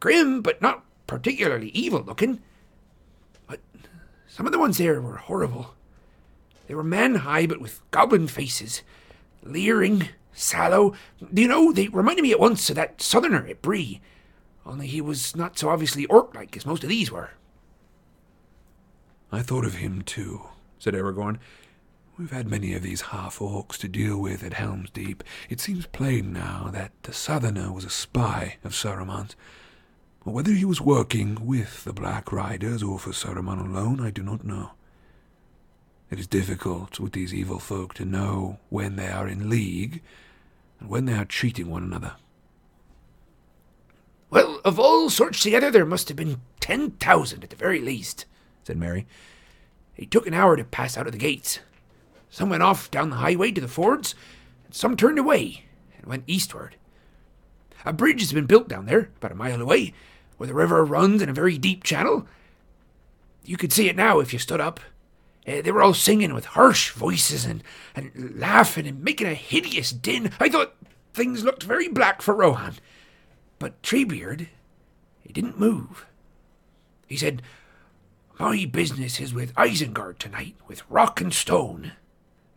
grim, 0.00 0.42
but 0.42 0.60
not 0.60 0.84
particularly 1.06 1.68
evil 1.68 2.02
looking. 2.02 2.40
But 3.46 3.60
some 4.26 4.46
of 4.46 4.52
the 4.52 4.58
ones 4.58 4.78
there 4.78 5.00
were 5.00 5.16
horrible. 5.16 5.74
They 6.66 6.74
were 6.74 6.84
man 6.84 7.16
high, 7.16 7.46
but 7.46 7.60
with 7.60 7.80
goblin 7.92 8.28
faces, 8.28 8.82
leering, 9.42 10.08
sallow. 10.38 10.94
Do 11.32 11.42
you 11.42 11.48
know, 11.48 11.72
they 11.72 11.88
reminded 11.88 12.22
me 12.22 12.32
at 12.32 12.40
once 12.40 12.68
of 12.70 12.76
that 12.76 13.02
southerner 13.02 13.46
at 13.46 13.62
Bree, 13.62 14.00
only 14.64 14.86
he 14.86 15.00
was 15.00 15.34
not 15.34 15.58
so 15.58 15.70
obviously 15.70 16.04
orc 16.06 16.34
like 16.34 16.56
as 16.56 16.66
most 16.66 16.82
of 16.82 16.90
these 16.90 17.10
were. 17.10 17.30
I 19.32 19.42
thought 19.42 19.64
of 19.64 19.76
him 19.76 20.02
too, 20.02 20.42
said 20.78 20.94
Aragorn. 20.94 21.38
We've 22.18 22.30
had 22.30 22.48
many 22.48 22.74
of 22.74 22.82
these 22.82 23.00
half 23.02 23.38
orcs 23.38 23.78
to 23.78 23.88
deal 23.88 24.18
with 24.18 24.42
at 24.42 24.54
Helm's 24.54 24.90
Deep. 24.90 25.22
It 25.48 25.60
seems 25.60 25.86
plain 25.86 26.32
now 26.32 26.68
that 26.72 26.92
the 27.04 27.12
southerner 27.12 27.72
was 27.72 27.84
a 27.84 27.90
spy 27.90 28.56
of 28.64 28.72
Saruman's. 28.72 29.36
But 30.24 30.32
whether 30.34 30.52
he 30.52 30.64
was 30.64 30.80
working 30.80 31.46
with 31.46 31.84
the 31.84 31.92
Black 31.92 32.32
Riders 32.32 32.82
or 32.82 32.98
for 32.98 33.10
Saruman 33.10 33.60
alone, 33.64 34.00
I 34.00 34.10
do 34.10 34.22
not 34.22 34.44
know. 34.44 34.72
It 36.10 36.18
is 36.18 36.26
difficult 36.26 36.98
with 36.98 37.12
these 37.12 37.32
evil 37.32 37.58
folk 37.58 37.94
to 37.94 38.04
know 38.04 38.58
when 38.68 38.96
they 38.96 39.08
are 39.08 39.28
in 39.28 39.48
league 39.48 40.02
and 40.80 40.88
when 40.88 41.04
they 41.06 41.14
are 41.14 41.24
cheating 41.24 41.68
one 41.68 41.82
another. 41.82 42.14
Well, 44.30 44.60
of 44.64 44.78
all 44.78 45.08
sorts 45.10 45.42
together, 45.42 45.70
there 45.70 45.86
must 45.86 46.08
have 46.08 46.16
been 46.16 46.40
ten 46.60 46.90
thousand 46.92 47.44
at 47.44 47.50
the 47.50 47.56
very 47.56 47.80
least, 47.80 48.26
said 48.64 48.76
Merry. 48.76 49.06
It 49.96 50.10
took 50.10 50.26
an 50.26 50.34
hour 50.34 50.56
to 50.56 50.64
pass 50.64 50.96
out 50.96 51.06
of 51.06 51.12
the 51.12 51.18
gates. 51.18 51.60
Some 52.30 52.50
went 52.50 52.62
off 52.62 52.90
down 52.90 53.10
the 53.10 53.16
highway 53.16 53.50
to 53.52 53.60
the 53.60 53.68
fords, 53.68 54.14
and 54.66 54.74
some 54.74 54.96
turned 54.96 55.18
away 55.18 55.64
and 55.96 56.06
went 56.06 56.24
eastward. 56.26 56.76
A 57.84 57.92
bridge 57.92 58.20
has 58.20 58.32
been 58.32 58.46
built 58.46 58.68
down 58.68 58.86
there, 58.86 59.10
about 59.16 59.32
a 59.32 59.36
mile 59.36 59.62
away, 59.62 59.94
where 60.36 60.46
the 60.46 60.54
river 60.54 60.84
runs 60.84 61.22
in 61.22 61.28
a 61.28 61.34
very 61.34 61.56
deep 61.56 61.84
channel. 61.84 62.26
You 63.44 63.56
could 63.56 63.72
see 63.72 63.88
it 63.88 63.96
now 63.96 64.20
if 64.20 64.32
you 64.32 64.38
stood 64.38 64.60
up. 64.60 64.78
Uh, 65.48 65.62
they 65.62 65.72
were 65.72 65.82
all 65.82 65.94
singing 65.94 66.34
with 66.34 66.44
harsh 66.44 66.90
voices 66.90 67.44
and, 67.46 67.62
and 67.94 68.38
laughing 68.38 68.86
and 68.86 69.02
making 69.02 69.26
a 69.26 69.34
hideous 69.34 69.92
din. 69.92 70.30
I 70.38 70.48
thought 70.48 70.74
things 71.14 71.42
looked 71.42 71.62
very 71.62 71.88
black 71.88 72.20
for 72.20 72.34
Rohan. 72.34 72.74
But 73.58 73.80
Treebeard, 73.82 74.48
he 75.20 75.32
didn't 75.32 75.58
move. 75.58 76.06
He 77.06 77.16
said, 77.16 77.40
My 78.38 78.66
business 78.70 79.20
is 79.20 79.32
with 79.32 79.54
Isengard 79.54 80.18
tonight, 80.18 80.56
with 80.66 80.82
rock 80.90 81.20
and 81.20 81.32
stone. 81.32 81.92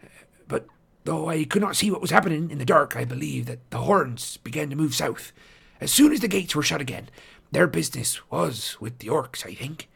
Uh, 0.04 0.08
But 0.48 0.68
though 1.06 1.30
I 1.30 1.46
could 1.46 1.62
not 1.62 1.78
see 1.78 1.90
what 1.90 2.02
was 2.02 2.12
happening 2.12 2.52
in 2.52 2.58
the 2.58 2.66
dark, 2.66 2.98
I 2.98 3.06
believe 3.06 3.46
that 3.46 3.70
the 3.72 3.80
Huorns 3.80 4.38
began 4.44 4.70
to 4.70 4.76
move 4.76 4.94
south. 4.96 5.32
As 5.80 5.92
soon 5.92 6.12
as 6.12 6.20
the 6.20 6.28
gates 6.28 6.56
were 6.56 6.62
shut 6.62 6.82
again, 6.82 7.10
their 7.52 7.68
business 7.68 8.30
was 8.30 8.78
with 8.82 9.00
the 9.00 9.08
orcs, 9.08 9.46
I 9.46 9.54
think. 9.54 9.88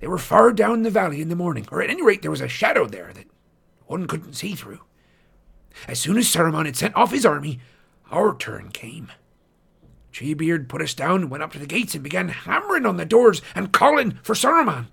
They 0.00 0.06
were 0.06 0.18
far 0.18 0.52
down 0.52 0.82
the 0.82 0.90
valley 0.90 1.20
in 1.20 1.28
the 1.28 1.36
morning, 1.36 1.66
or 1.70 1.82
at 1.82 1.90
any 1.90 2.02
rate 2.02 2.22
there 2.22 2.30
was 2.30 2.40
a 2.40 2.48
shadow 2.48 2.86
there 2.86 3.12
that 3.12 3.26
one 3.86 4.06
couldn't 4.06 4.32
see 4.32 4.54
through. 4.54 4.80
As 5.86 6.00
soon 6.00 6.16
as 6.18 6.26
Saruman 6.26 6.66
had 6.66 6.76
sent 6.76 6.96
off 6.96 7.12
his 7.12 7.26
army, 7.26 7.60
our 8.10 8.34
turn 8.34 8.70
came. 8.70 9.12
Treebeard 10.12 10.68
put 10.68 10.82
us 10.82 10.94
down 10.94 11.22
and 11.22 11.30
went 11.30 11.42
up 11.42 11.52
to 11.52 11.58
the 11.58 11.66
gates 11.66 11.94
and 11.94 12.02
began 12.02 12.28
hammering 12.28 12.86
on 12.86 12.96
the 12.96 13.04
doors 13.04 13.42
and 13.54 13.72
calling 13.72 14.18
for 14.22 14.34
Saruman. 14.34 14.86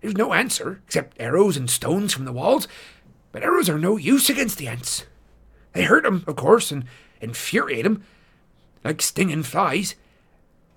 There 0.00 0.08
was 0.08 0.16
no 0.16 0.32
answer, 0.32 0.80
except 0.86 1.20
arrows 1.20 1.56
and 1.56 1.68
stones 1.68 2.12
from 2.12 2.24
the 2.24 2.32
walls, 2.32 2.68
but 3.32 3.42
arrows 3.42 3.68
are 3.68 3.78
no 3.78 3.96
use 3.96 4.30
against 4.30 4.58
the 4.58 4.68
Ents. 4.68 5.06
They 5.72 5.84
hurt 5.84 6.06
him, 6.06 6.24
of 6.26 6.36
course, 6.36 6.70
and 6.70 6.84
infuriate 7.20 7.84
him, 7.84 8.04
like 8.84 9.02
stinging 9.02 9.42
flies. 9.42 9.96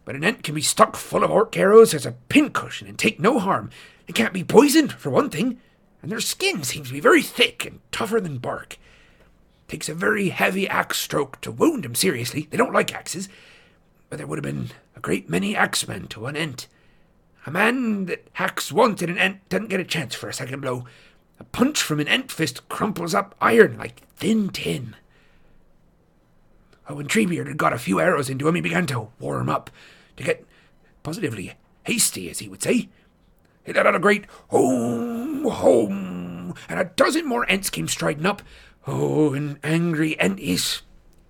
But 0.08 0.16
an 0.16 0.24
Ent 0.24 0.42
can 0.42 0.56
be 0.56 0.62
stuck 0.62 0.96
full 0.96 1.26
of 1.26 1.32
orc 1.32 1.58
arrows 1.58 1.94
as 1.94 2.06
a 2.06 2.14
pincushion 2.30 2.88
and 2.88 2.98
take 2.98 3.20
no 3.20 3.40
harm. 3.40 3.72
It 4.08 4.16
can't 4.16 4.32
be 4.32 4.42
poisoned, 4.42 4.94
for 4.94 5.10
one 5.10 5.30
thing, 5.30 5.60
and 6.02 6.10
their 6.10 6.22
skin 6.22 6.64
seems 6.64 6.88
to 6.88 6.94
be 6.94 7.02
very 7.02 7.22
thick 7.22 7.66
and 7.66 7.82
tougher 7.92 8.22
than 8.22 8.38
bark. 8.38 8.76
It 8.76 9.68
Takes 9.68 9.90
a 9.90 9.94
very 9.94 10.30
heavy 10.30 10.66
axe 10.66 10.98
stroke 10.98 11.42
to 11.42 11.52
wound 11.52 11.84
him 11.84 11.94
seriously. 11.94 12.48
They 12.50 12.56
don't 12.56 12.72
like 12.72 12.96
axes, 12.96 13.28
but 14.10 14.16
there 14.16 14.26
would 14.26 14.38
have 14.38 14.44
been 14.44 14.70
a 14.96 15.02
great 15.02 15.30
many 15.30 15.58
axemen 15.58 16.08
to 16.08 16.22
one 16.22 16.38
Ent. 16.38 16.68
A 17.46 17.52
man 17.52 18.06
that 18.06 18.30
hacks 18.32 18.72
once 18.72 19.04
at 19.04 19.10
an 19.10 19.18
Ent 19.18 19.50
doesn't 19.50 19.68
get 19.68 19.82
a 19.82 19.84
chance 19.84 20.16
for 20.16 20.30
a 20.30 20.34
second 20.34 20.62
blow. 20.62 20.86
A 21.38 21.44
punch 21.44 21.82
from 21.82 22.00
an 22.00 22.08
Ent 22.08 22.32
fist 22.32 22.70
crumples 22.70 23.14
up 23.14 23.36
iron 23.42 23.78
like 23.78 24.08
thin 24.16 24.52
tin. 24.52 24.96
Oh, 26.88 26.96
when 26.96 27.10
Treebeard 27.10 27.48
had 27.48 27.58
got 27.58 27.74
a 27.74 27.78
few 27.78 28.00
arrows 28.00 28.30
into 28.30 28.48
him, 28.48 28.56
he 28.56 28.62
began 28.62 28.88
to 28.88 29.10
warm 29.20 29.50
up, 29.50 29.70
to 30.18 30.24
get 30.24 30.46
positively 31.04 31.54
hasty, 31.84 32.30
as 32.30 32.40
he 32.40 32.50
would 32.50 32.62
say. 32.62 32.90
He 33.64 33.74
let 33.74 33.88
out 33.88 33.96
a 33.96 34.00
great 34.00 34.26
home, 34.50 35.44
home, 35.46 36.54
and 36.70 36.80
a 36.80 36.86
dozen 36.86 37.26
more 37.26 37.46
Ents 37.50 37.70
came 37.70 37.88
striding 37.88 38.26
up. 38.26 38.42
Oh, 38.86 39.34
an 39.34 39.60
angry 39.64 40.20
Ent 40.20 40.40
is 40.40 40.82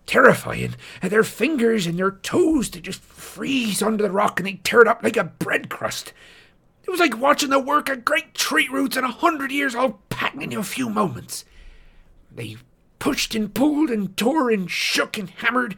terrifying, 0.05 0.75
and 1.01 1.11
their 1.11 1.23
fingers 1.23 1.85
and 1.85 1.99
their 1.99 2.11
toes 2.11 2.69
they 2.69 2.79
just 2.79 3.01
freeze 3.01 3.81
under 3.81 4.03
the 4.03 4.11
rock 4.11 4.39
and 4.39 4.47
they 4.47 4.59
tear 4.63 4.81
it 4.81 4.87
up 4.87 5.03
like 5.03 5.17
a 5.17 5.23
bread 5.23 5.69
crust. 5.69 6.13
It 6.83 6.89
was 6.89 6.99
like 6.99 7.17
watching 7.17 7.49
the 7.49 7.59
work 7.59 7.89
of 7.89 8.05
great 8.05 8.33
tree 8.33 8.69
roots 8.71 8.95
in 8.95 9.03
a 9.03 9.11
hundred 9.11 9.51
years 9.51 9.75
all 9.75 9.99
packed 10.09 10.41
into 10.41 10.59
a 10.59 10.63
few 10.63 10.89
moments. 10.89 11.43
They 12.31 12.55
pushed 12.99 13.35
and 13.35 13.53
pulled 13.53 13.89
and 13.89 14.15
tore 14.15 14.49
and 14.49 14.71
shook 14.71 15.17
and 15.17 15.29
hammered 15.29 15.75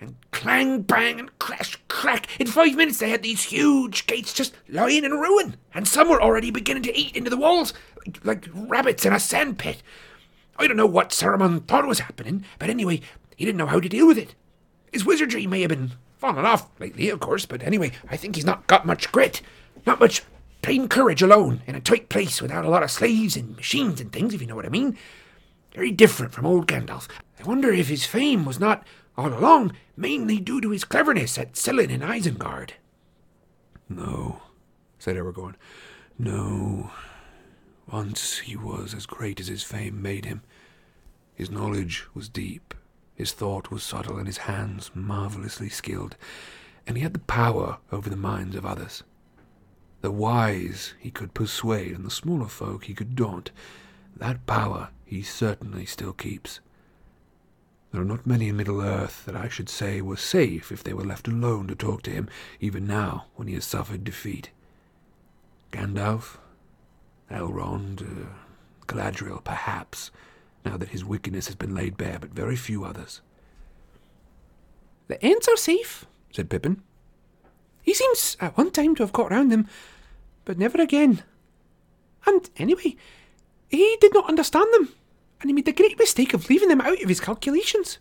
and 0.00 0.16
clang 0.30 0.82
bang 0.82 1.18
and 1.18 1.38
crash 1.38 1.76
crack. 1.88 2.26
In 2.40 2.46
five 2.46 2.74
minutes 2.76 2.98
they 2.98 3.10
had 3.10 3.22
these 3.22 3.44
huge 3.44 4.06
gates 4.06 4.32
just 4.32 4.54
lying 4.68 5.04
in 5.04 5.12
ruin, 5.12 5.56
and 5.74 5.86
some 5.86 6.08
were 6.08 6.22
already 6.22 6.50
beginning 6.50 6.84
to 6.84 6.96
eat 6.96 7.16
into 7.16 7.30
the 7.30 7.36
walls 7.36 7.72
like, 8.22 8.46
rabbits 8.52 9.04
in 9.04 9.12
a 9.12 9.20
sandpit. 9.20 9.82
I 10.58 10.66
don't 10.66 10.76
know 10.76 10.86
what 10.86 11.10
Saruman 11.10 11.66
thought 11.66 11.86
was 11.86 12.00
happening, 12.00 12.44
but 12.58 12.70
anyway, 12.70 13.00
he 13.36 13.44
didn't 13.44 13.58
know 13.58 13.66
how 13.66 13.80
to 13.80 13.88
deal 13.88 14.06
with 14.06 14.18
it. 14.18 14.34
His 14.92 15.04
wizardry 15.04 15.46
may 15.46 15.60
have 15.60 15.68
been 15.68 15.92
falling 16.16 16.44
off 16.44 16.68
lately, 16.80 17.08
of 17.10 17.20
course, 17.20 17.46
but 17.46 17.62
anyway, 17.62 17.92
I 18.10 18.16
think 18.16 18.34
he's 18.34 18.44
not 18.44 18.66
got 18.66 18.86
much 18.86 19.12
grit, 19.12 19.40
not 19.86 20.00
much 20.00 20.22
plain 20.62 20.88
courage 20.88 21.22
alone 21.22 21.62
in 21.66 21.76
a 21.76 21.80
tight 21.80 22.08
place 22.08 22.42
without 22.42 22.64
a 22.64 22.70
lot 22.70 22.82
of 22.82 22.90
slaves 22.90 23.36
and 23.36 23.54
machines 23.56 24.00
and 24.00 24.12
things, 24.12 24.34
if 24.34 24.40
you 24.40 24.46
know 24.46 24.56
what 24.56 24.66
I 24.66 24.70
mean. 24.70 24.98
Very 25.74 25.92
different 25.92 26.32
from 26.32 26.46
old 26.46 26.66
Gandalf. 26.66 27.08
I 27.38 27.44
wonder 27.44 27.70
if 27.70 27.88
his 27.88 28.04
fame 28.04 28.44
was 28.44 28.58
not, 28.58 28.84
all 29.18 29.34
along, 29.34 29.72
mainly 29.96 30.38
due 30.38 30.60
to 30.60 30.70
his 30.70 30.84
cleverness 30.84 31.36
at 31.36 31.56
Sillin 31.56 31.90
and 31.90 32.04
Isengard. 32.04 32.70
No, 33.88 34.42
said 34.96 35.16
Aragorn. 35.16 35.56
No. 36.16 36.92
Once 37.90 38.38
he 38.38 38.54
was 38.54 38.94
as 38.94 39.06
great 39.06 39.40
as 39.40 39.48
his 39.48 39.64
fame 39.64 40.00
made 40.00 40.24
him. 40.24 40.42
His 41.34 41.50
knowledge 41.50 42.06
was 42.14 42.28
deep, 42.28 42.74
his 43.16 43.32
thought 43.32 43.72
was 43.72 43.82
subtle, 43.82 44.18
and 44.18 44.28
his 44.28 44.38
hands 44.38 44.92
marvellously 44.94 45.68
skilled, 45.68 46.16
and 46.86 46.96
he 46.96 47.02
had 47.02 47.12
the 47.12 47.18
power 47.18 47.78
over 47.90 48.08
the 48.08 48.16
minds 48.16 48.54
of 48.54 48.64
others. 48.64 49.02
The 50.00 50.12
wise 50.12 50.94
he 51.00 51.10
could 51.10 51.34
persuade, 51.34 51.92
and 51.92 52.04
the 52.04 52.10
smaller 52.10 52.46
folk 52.46 52.84
he 52.84 52.94
could 52.94 53.16
daunt. 53.16 53.50
That 54.16 54.46
power 54.46 54.90
he 55.04 55.22
certainly 55.22 55.86
still 55.86 56.12
keeps. 56.12 56.60
There 57.90 58.02
are 58.02 58.04
not 58.04 58.26
many 58.26 58.48
in 58.48 58.56
Middle 58.56 58.82
Earth 58.82 59.24
that 59.24 59.34
I 59.34 59.48
should 59.48 59.68
say 59.68 60.00
were 60.00 60.16
safe 60.16 60.70
if 60.70 60.84
they 60.84 60.92
were 60.92 61.04
left 61.04 61.26
alone 61.26 61.68
to 61.68 61.74
talk 61.74 62.02
to 62.02 62.10
him, 62.10 62.28
even 62.60 62.86
now 62.86 63.26
when 63.36 63.48
he 63.48 63.54
has 63.54 63.64
suffered 63.64 64.04
defeat. 64.04 64.50
Gandalf, 65.72 66.36
Elrond, 67.30 68.02
uh, 68.02 68.28
Galadriel, 68.86 69.42
perhaps, 69.42 70.10
now 70.64 70.76
that 70.76 70.90
his 70.90 71.04
wickedness 71.04 71.46
has 71.46 71.56
been 71.56 71.74
laid 71.74 71.96
bare, 71.96 72.18
but 72.18 72.30
very 72.30 72.56
few 72.56 72.84
others. 72.84 73.22
The 75.08 75.24
Ents 75.24 75.48
are 75.48 75.56
safe, 75.56 76.04
said 76.30 76.50
Pippin. 76.50 76.82
He 77.82 77.94
seems 77.94 78.36
at 78.40 78.56
one 78.58 78.70
time 78.70 78.94
to 78.96 79.02
have 79.02 79.12
got 79.12 79.30
round 79.30 79.50
them, 79.50 79.66
but 80.44 80.58
never 80.58 80.80
again. 80.80 81.22
And 82.26 82.50
anyway, 82.58 82.96
he 83.68 83.96
did 84.00 84.12
not 84.12 84.28
understand 84.28 84.68
them, 84.74 84.90
and 85.40 85.50
he 85.50 85.54
made 85.54 85.66
the 85.66 85.72
great 85.72 85.98
mistake 85.98 86.34
of 86.34 86.48
leaving 86.48 86.68
them 86.68 86.80
out 86.80 87.02
of 87.02 87.08
his 87.08 87.20
calculations. 87.20 87.98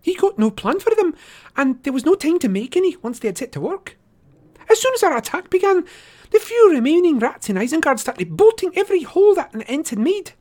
He 0.00 0.14
got 0.14 0.38
no 0.38 0.50
plan 0.50 0.80
for 0.80 0.94
them, 0.94 1.14
and 1.56 1.82
there 1.82 1.92
was 1.92 2.04
no 2.04 2.14
time 2.14 2.38
to 2.40 2.48
make 2.48 2.76
any 2.76 2.96
once 2.96 3.18
they 3.18 3.28
had 3.28 3.38
set 3.38 3.52
to 3.52 3.60
work. 3.60 3.96
As 4.70 4.80
soon 4.80 4.94
as 4.94 5.02
our 5.02 5.16
attack 5.16 5.50
began, 5.50 5.84
the 6.30 6.38
few 6.38 6.70
remaining 6.70 7.18
rats 7.18 7.48
in 7.48 7.56
Isengard 7.56 7.98
started 7.98 8.36
bolting 8.36 8.72
every 8.76 9.02
hole 9.02 9.34
that 9.34 9.54
an 9.54 9.62
Ent 9.62 9.90
had 9.90 9.98
made. 9.98 10.32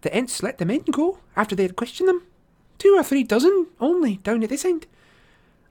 The 0.00 0.14
Ents 0.14 0.42
let 0.42 0.58
the 0.58 0.64
men 0.64 0.82
go 0.90 1.18
after 1.36 1.54
they 1.54 1.64
had 1.64 1.76
questioned 1.76 2.08
them. 2.08 2.22
Two 2.78 2.96
or 2.96 3.02
three 3.02 3.22
dozen 3.22 3.66
only 3.78 4.16
down 4.18 4.42
at 4.42 4.48
this 4.48 4.64
end. 4.64 4.86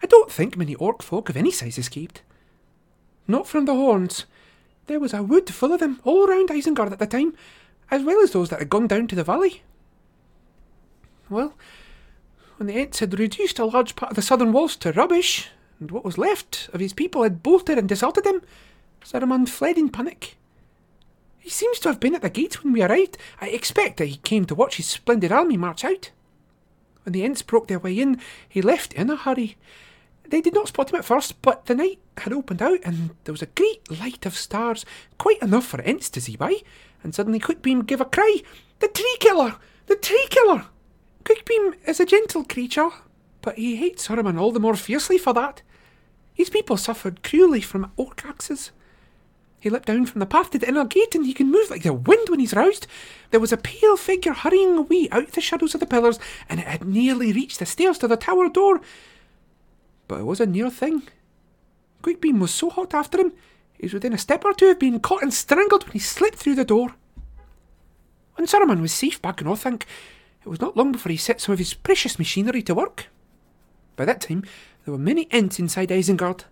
I 0.04 0.08
don't 0.08 0.32
think 0.32 0.56
many 0.56 0.76
orc 0.76 1.02
folk 1.02 1.30
of 1.30 1.36
any 1.36 1.52
size 1.52 1.78
escaped. 1.78 2.22
Not 3.28 3.48
from 3.48 3.66
the 3.66 3.74
Huorns. 3.74 4.26
There 4.88 5.00
was 5.00 5.14
a 5.14 5.24
wood 5.24 5.50
full 5.54 5.74
of 5.74 5.80
them 5.80 6.00
all 6.04 6.28
round 6.28 6.50
Isengard 6.50 6.92
at 6.92 7.00
the 7.00 7.08
time, 7.08 7.36
as 7.92 8.04
well 8.04 8.22
as 8.22 8.32
those 8.32 8.50
that 8.50 8.60
had 8.60 8.70
gone 8.70 8.88
down 8.88 9.08
to 9.08 9.16
the 9.16 9.24
valley. 9.24 9.64
Well, 11.30 11.54
when 12.58 12.68
the 12.68 12.76
Ents 12.76 13.00
had 13.00 13.18
reduced 13.18 13.60
a 13.60 13.66
large 13.66 13.96
part 13.96 14.12
of 14.12 14.16
the 14.16 14.22
southern 14.22 14.52
walls 14.52 14.76
to 14.78 14.92
rubbish, 14.92 15.50
and 15.80 15.92
what 15.92 16.04
was 16.04 16.18
left 16.18 16.70
of 16.74 16.80
his 16.80 16.94
people 16.94 17.24
had 17.24 17.44
bolted 17.44 17.78
and 17.78 17.88
deserted 17.88 18.26
him, 18.26 18.42
Saruman 19.04 19.48
fled 19.48 19.78
in 19.78 19.90
panic. 19.90 20.36
He 21.40 21.50
seems 21.50 21.80
to 21.80 21.90
have 21.90 22.00
been 22.00 22.16
at 22.16 22.22
the 22.22 22.30
gates 22.30 22.64
when 22.64 22.74
we 22.74 22.84
arrived. 22.84 23.18
I 23.40 23.48
expect 23.48 23.98
that 23.98 24.08
he 24.08 24.18
came 24.18 24.46
to 24.46 24.56
watch 24.56 24.76
his 24.76 24.88
splendid 24.88 25.32
army 25.32 25.58
march 25.58 25.86
out. 25.86 26.12
When 27.04 27.14
the 27.14 27.24
Ents 27.24 27.42
broke 27.42 27.68
their 27.68 27.80
way 27.80 27.98
in, 27.98 28.20
he 28.48 28.62
left 28.62 28.94
in 28.94 29.10
a 29.10 29.16
hurry. 29.16 29.56
They 30.28 30.42
did 30.42 30.54
not 30.54 30.68
spot 30.68 30.92
him 30.92 31.00
at 31.00 31.06
first, 31.06 31.42
but 31.42 31.66
the 31.66 31.76
night 31.76 32.00
had 32.18 32.34
opened 32.34 32.62
out 32.62 32.80
and 32.84 33.12
there 33.24 33.34
was 33.34 33.42
a 33.42 33.48
great 33.48 33.90
light 33.90 34.26
of 34.26 34.36
stars, 34.36 34.86
quite 35.18 35.42
enough 35.42 35.66
for 35.66 35.82
Ents 35.82 36.10
to 36.12 36.22
see 36.22 36.36
by, 36.36 36.58
and 37.04 37.14
suddenly 37.14 37.40
Quickbeam 37.40 37.86
gave 37.86 38.02
a 38.02 38.06
cry. 38.06 38.42
The 38.80 38.88
tree 38.88 39.18
killer! 39.20 39.56
The 39.88 39.96
tree 39.96 40.28
killer! 40.30 40.66
Quickbeam 41.24 41.76
is 41.86 42.00
a 42.00 42.06
gentle 42.06 42.44
creature, 42.44 42.90
but 43.42 43.56
he 43.56 43.76
hates 43.76 44.08
Saruman 44.08 44.40
all 44.40 44.52
the 44.52 44.60
more 44.60 44.76
fiercely 44.76 45.18
for 45.18 45.34
that. 45.34 45.62
His 46.34 46.50
people 46.50 46.78
suffered 46.78 47.24
cruelly 47.24 47.62
from 47.62 47.92
orc 47.98 48.26
axes. 48.26 48.72
He 49.60 49.70
leapt 49.70 49.88
down 49.88 50.06
from 50.06 50.20
the 50.20 50.26
path 50.26 50.52
to 50.52 50.60
the 50.60 50.70
inner 50.70 50.86
gate, 50.86 51.14
and 51.14 51.26
he 51.26 51.34
can 51.34 51.52
move 51.52 51.70
like 51.70 51.84
the 51.84 51.92
wind 51.92 52.30
when 52.30 52.40
he's 52.40 52.54
roused. 52.54 52.88
There 53.32 53.42
was 53.42 53.52
a 53.52 53.58
pale 53.58 53.98
figure 53.98 54.32
hurrying 54.32 54.78
away 54.78 55.10
out 55.12 55.26
of 55.26 55.32
the 55.34 55.42
shadows 55.42 55.74
of 55.74 55.82
the 55.82 55.86
pillars, 55.86 56.18
and 56.48 56.62
it 56.62 56.68
had 56.68 56.86
nearly 56.86 57.34
reached 57.34 57.60
the 57.60 57.66
stairs 57.66 57.98
to 57.98 58.08
the 58.08 58.16
tower 58.16 58.48
door. 58.48 58.80
But 60.08 60.22
it 60.22 60.26
was 60.26 60.40
a 60.40 60.46
near 60.46 60.70
thing. 60.70 61.04
Quickbeam 62.02 62.40
was 62.40 62.52
so 62.52 62.70
hot 62.70 62.94
after 62.94 63.20
him, 63.20 63.34
he 63.80 63.86
was 63.86 63.94
within 63.94 64.14
a 64.14 64.18
step 64.18 64.44
or 64.44 64.54
two 64.54 64.68
of 64.68 64.78
being 64.80 65.00
caught 65.00 65.24
and 65.24 65.34
strangled 65.34 65.86
when 65.86 65.94
he 65.94 66.00
slipped 66.00 66.38
through 66.38 66.56
the 66.56 66.66
door. 66.66 66.96
When 68.36 68.46
Saruman 68.46 68.82
was 68.82 68.92
safe 68.92 69.22
back 69.22 69.40
in 69.40 69.48
Orthanc, 69.48 69.84
it 70.44 70.50
was 70.50 70.60
not 70.60 70.76
long 70.76 70.92
before 70.92 71.12
he 71.12 71.18
set 71.18 71.40
some 71.40 71.54
of 71.54 71.60
his 71.60 71.74
precious 71.74 72.20
machinery 72.20 72.62
to 72.64 72.76
work. 72.76 73.08
By 73.96 74.06
that 74.06 74.22
time, 74.22 74.44
there 74.84 74.92
were 74.92 74.98
many 74.98 75.26
Ents 75.32 75.60
inside 75.60 75.90
Isengard. 75.90 76.44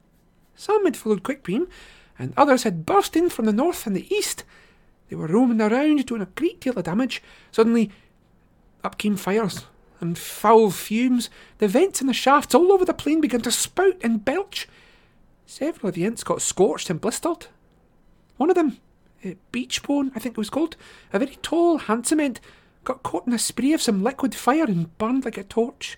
Some 0.55 0.85
had 0.85 0.95
followed 0.95 1.23
Quickbeam, 1.23 1.67
and 2.17 2.33
others 2.37 2.63
had 2.63 2.85
burst 2.85 3.15
in 3.15 3.29
from 3.29 3.45
the 3.45 3.53
north 3.53 3.85
and 3.85 3.95
the 3.95 4.13
east. 4.13 4.43
They 5.09 5.15
were 5.15 5.27
roaming 5.27 5.61
around, 5.61 6.05
doing 6.05 6.21
a 6.21 6.25
great 6.27 6.61
deal 6.61 6.77
of 6.77 6.85
damage. 6.85 7.21
Suddenly, 7.51 7.91
up 8.83 8.97
came 8.97 9.17
fires 9.17 9.65
and 9.99 10.17
foul 10.17 10.71
fumes. 10.71 11.29
The 11.57 11.67
vents 11.67 11.99
and 11.99 12.09
the 12.09 12.13
shafts 12.13 12.55
all 12.55 12.71
over 12.71 12.85
the 12.85 12.93
plain 12.93 13.21
began 13.21 13.41
to 13.41 13.51
spout 13.51 13.95
and 14.01 14.23
belch. 14.23 14.67
Several 15.47 15.87
of 15.87 15.95
the 15.95 16.05
Ents 16.05 16.25
got 16.25 16.41
scorched 16.41 16.89
and 16.89 16.99
blistered. 16.99 17.47
One 18.35 18.49
of 18.49 18.55
them, 18.55 18.79
uh, 19.25 19.29
Beechbone, 19.53 20.11
I 20.13 20.19
think 20.19 20.33
it 20.33 20.37
was 20.37 20.49
called, 20.49 20.75
a 21.13 21.19
very 21.19 21.37
tall, 21.41 21.77
handsome 21.77 22.19
ent, 22.19 22.41
got 22.83 23.01
caught 23.01 23.25
in 23.25 23.33
a 23.33 23.39
spray 23.39 23.71
of 23.71 23.81
some 23.81 24.03
liquid 24.03 24.35
fire 24.35 24.65
and 24.65 24.95
burned 24.97 25.23
like 25.23 25.37
a 25.37 25.43
torch. 25.43 25.97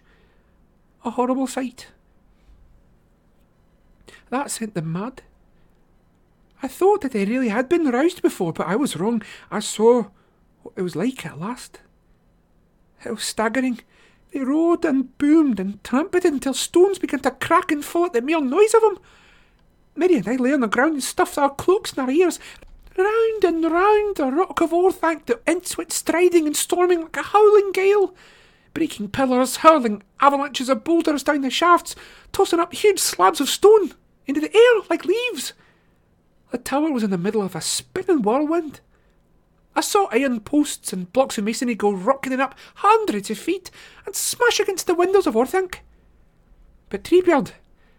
A 1.03 1.09
horrible 1.09 1.47
sight. 1.47 1.87
That 4.29 4.51
sent 4.51 4.75
them 4.75 4.91
mad. 4.91 5.23
I 6.61 6.67
thought 6.67 7.01
that 7.01 7.13
they 7.13 7.25
really 7.25 7.49
had 7.49 7.67
been 7.67 7.89
roused 7.89 8.21
before, 8.21 8.53
but 8.53 8.67
I 8.67 8.75
was 8.75 8.97
wrong. 8.97 9.23
I 9.49 9.61
saw 9.61 10.05
what 10.61 10.75
it 10.77 10.83
was 10.83 10.95
like 10.95 11.25
at 11.25 11.39
last. 11.39 11.79
It 13.03 13.11
was 13.11 13.23
staggering. 13.23 13.79
They 14.31 14.41
roared 14.41 14.85
and 14.85 15.17
boomed 15.17 15.59
and 15.59 15.83
trumpeted 15.83 16.33
until 16.33 16.53
stones 16.53 16.99
began 16.99 17.21
to 17.21 17.31
crack 17.31 17.71
and 17.71 17.83
fall 17.83 18.05
at 18.05 18.13
the 18.13 18.21
mere 18.21 18.41
noise 18.41 18.75
of 18.75 18.81
them. 18.81 18.99
Merry 19.99 20.15
and 20.15 20.29
I 20.29 20.37
lay 20.37 20.53
on 20.53 20.61
the 20.61 20.67
ground 20.67 20.93
and 20.93 21.03
stuffed 21.03 21.37
our 21.37 21.53
cloaks 21.53 21.91
in 21.91 21.99
our 21.99 22.09
ears. 22.09 22.39
Round 22.97 23.43
and 23.43 23.65
round 23.69 24.15
the 24.15 24.31
rock 24.31 24.61
of 24.61 24.71
Orthanc 24.71 25.25
the 25.25 25.41
Ents 25.45 25.77
went 25.77 25.91
striding 25.91 26.47
and 26.47 26.55
storming 26.55 27.01
like 27.01 27.17
a 27.17 27.21
howling 27.21 27.73
gale, 27.73 28.15
breaking 28.73 29.09
pillars, 29.09 29.57
hurling 29.57 30.01
avalanches 30.21 30.69
of 30.69 30.85
boulders 30.85 31.23
down 31.23 31.41
the 31.41 31.49
shafts, 31.49 31.97
tossing 32.31 32.61
up 32.61 32.73
huge 32.73 32.97
slabs 32.99 33.41
of 33.41 33.49
stone 33.49 33.91
into 34.25 34.39
the 34.39 34.55
air 34.55 34.83
like 34.89 35.03
leaves. 35.03 35.51
The 36.51 36.59
tower 36.59 36.93
was 36.93 37.03
in 37.03 37.09
the 37.09 37.17
middle 37.17 37.41
of 37.41 37.53
a 37.53 37.59
spinning 37.59 38.21
whirlwind. 38.21 38.79
I 39.75 39.81
saw 39.81 40.07
iron 40.13 40.39
posts 40.39 40.93
and 40.93 41.11
blocks 41.11 41.37
of 41.37 41.43
masonry 41.43 41.75
go 41.75 41.91
rocketing 41.91 42.39
up 42.39 42.55
hundreds 42.75 43.29
of 43.29 43.37
feet 43.37 43.69
and 44.05 44.15
smash 44.15 44.61
against 44.61 44.87
the 44.87 44.95
windows 44.95 45.27
of 45.27 45.35
Orthanc. 45.35 45.79
But 46.87 47.03
Treebeard, 47.03 47.51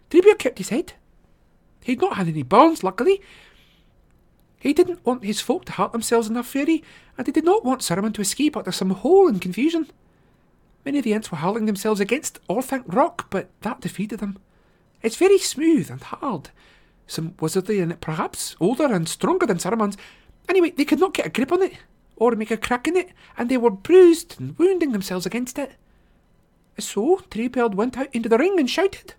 Treebeard 0.08 0.38
kept 0.38 0.56
his 0.56 0.70
head. 0.70 0.94
He'd 1.82 2.00
not 2.00 2.16
had 2.16 2.28
any 2.28 2.42
burns, 2.42 2.84
luckily. 2.84 3.20
He 4.58 4.72
didn't 4.72 5.04
want 5.06 5.24
his 5.24 5.40
folk 5.40 5.64
to 5.66 5.72
hurt 5.72 5.92
themselves 5.92 6.28
in 6.28 6.34
their 6.34 6.42
fury, 6.42 6.84
and 7.16 7.26
he 7.26 7.32
did 7.32 7.44
not 7.44 7.64
want 7.64 7.80
Saruman 7.80 8.12
to 8.14 8.20
escape 8.20 8.56
out 8.56 8.66
of 8.66 8.74
some 8.74 8.90
hole 8.90 9.26
in 9.28 9.40
confusion. 9.40 9.90
Many 10.84 10.98
of 10.98 11.04
the 11.04 11.14
Ents 11.14 11.30
were 11.30 11.38
hurling 11.38 11.66
themselves 11.66 12.00
against 12.00 12.38
Orthanc 12.48 12.84
rock, 12.86 13.28
but 13.30 13.48
that 13.62 13.80
defeated 13.80 14.20
them. 14.20 14.38
It's 15.02 15.16
very 15.16 15.38
smooth 15.38 15.90
and 15.90 16.02
hard, 16.02 16.50
some 17.06 17.34
wizardly 17.40 17.80
in 17.80 17.90
it, 17.92 18.00
perhaps 18.00 18.54
older 18.60 18.92
and 18.92 19.08
stronger 19.08 19.46
than 19.46 19.58
Saruman's. 19.58 19.96
Anyway, 20.48 20.70
they 20.70 20.84
could 20.84 21.00
not 21.00 21.14
get 21.14 21.26
a 21.26 21.30
grip 21.30 21.52
on 21.52 21.62
it, 21.62 21.74
or 22.16 22.32
make 22.32 22.50
a 22.50 22.56
crack 22.56 22.86
in 22.86 22.96
it, 22.96 23.10
and 23.38 23.48
they 23.48 23.56
were 23.56 23.70
bruised 23.70 24.38
and 24.38 24.58
wounding 24.58 24.92
themselves 24.92 25.24
against 25.24 25.58
it. 25.58 25.72
So 26.78 27.22
Treebeard 27.30 27.74
went 27.74 27.96
out 27.96 28.14
into 28.14 28.28
the 28.28 28.38
ring 28.38 28.58
and 28.58 28.68
shouted. 28.68 29.14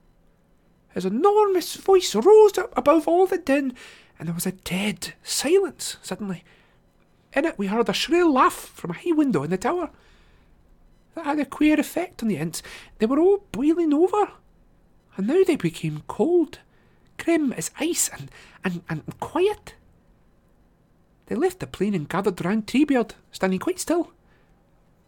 His 0.93 1.05
enormous 1.05 1.75
voice 1.75 2.13
rose 2.15 2.57
up 2.57 2.73
above 2.77 3.07
all 3.07 3.27
the 3.27 3.37
din, 3.37 3.73
and 4.19 4.27
there 4.27 4.35
was 4.35 4.45
a 4.45 4.51
dead 4.51 5.13
silence 5.23 5.97
suddenly. 6.01 6.43
In 7.33 7.45
it 7.45 7.57
we 7.57 7.67
heard 7.67 7.89
a 7.89 7.93
shrill 7.93 8.31
laugh 8.31 8.53
from 8.53 8.91
a 8.91 8.95
high 8.95 9.13
window 9.13 9.43
in 9.43 9.51
the 9.51 9.57
tower. 9.57 9.89
That 11.15 11.25
had 11.25 11.39
a 11.39 11.45
queer 11.45 11.79
effect 11.79 12.21
on 12.21 12.29
the 12.29 12.37
Ents. 12.37 12.61
They 12.99 13.05
were 13.05 13.19
all 13.19 13.45
boiling 13.51 13.93
over, 13.93 14.31
and 15.17 15.27
now 15.27 15.43
they 15.43 15.55
became 15.55 16.03
cold 16.07 16.59
grim 17.17 17.53
as 17.53 17.71
ice 17.79 18.09
and, 18.09 18.31
and, 18.63 18.81
and 18.89 19.03
quiet. 19.19 19.75
They 21.27 21.35
left 21.35 21.59
the 21.59 21.67
plane 21.67 21.93
and 21.93 22.09
gathered 22.09 22.43
round 22.43 22.67
Treebeard, 22.67 23.11
standing 23.31 23.59
quite 23.59 23.79
still. 23.79 24.11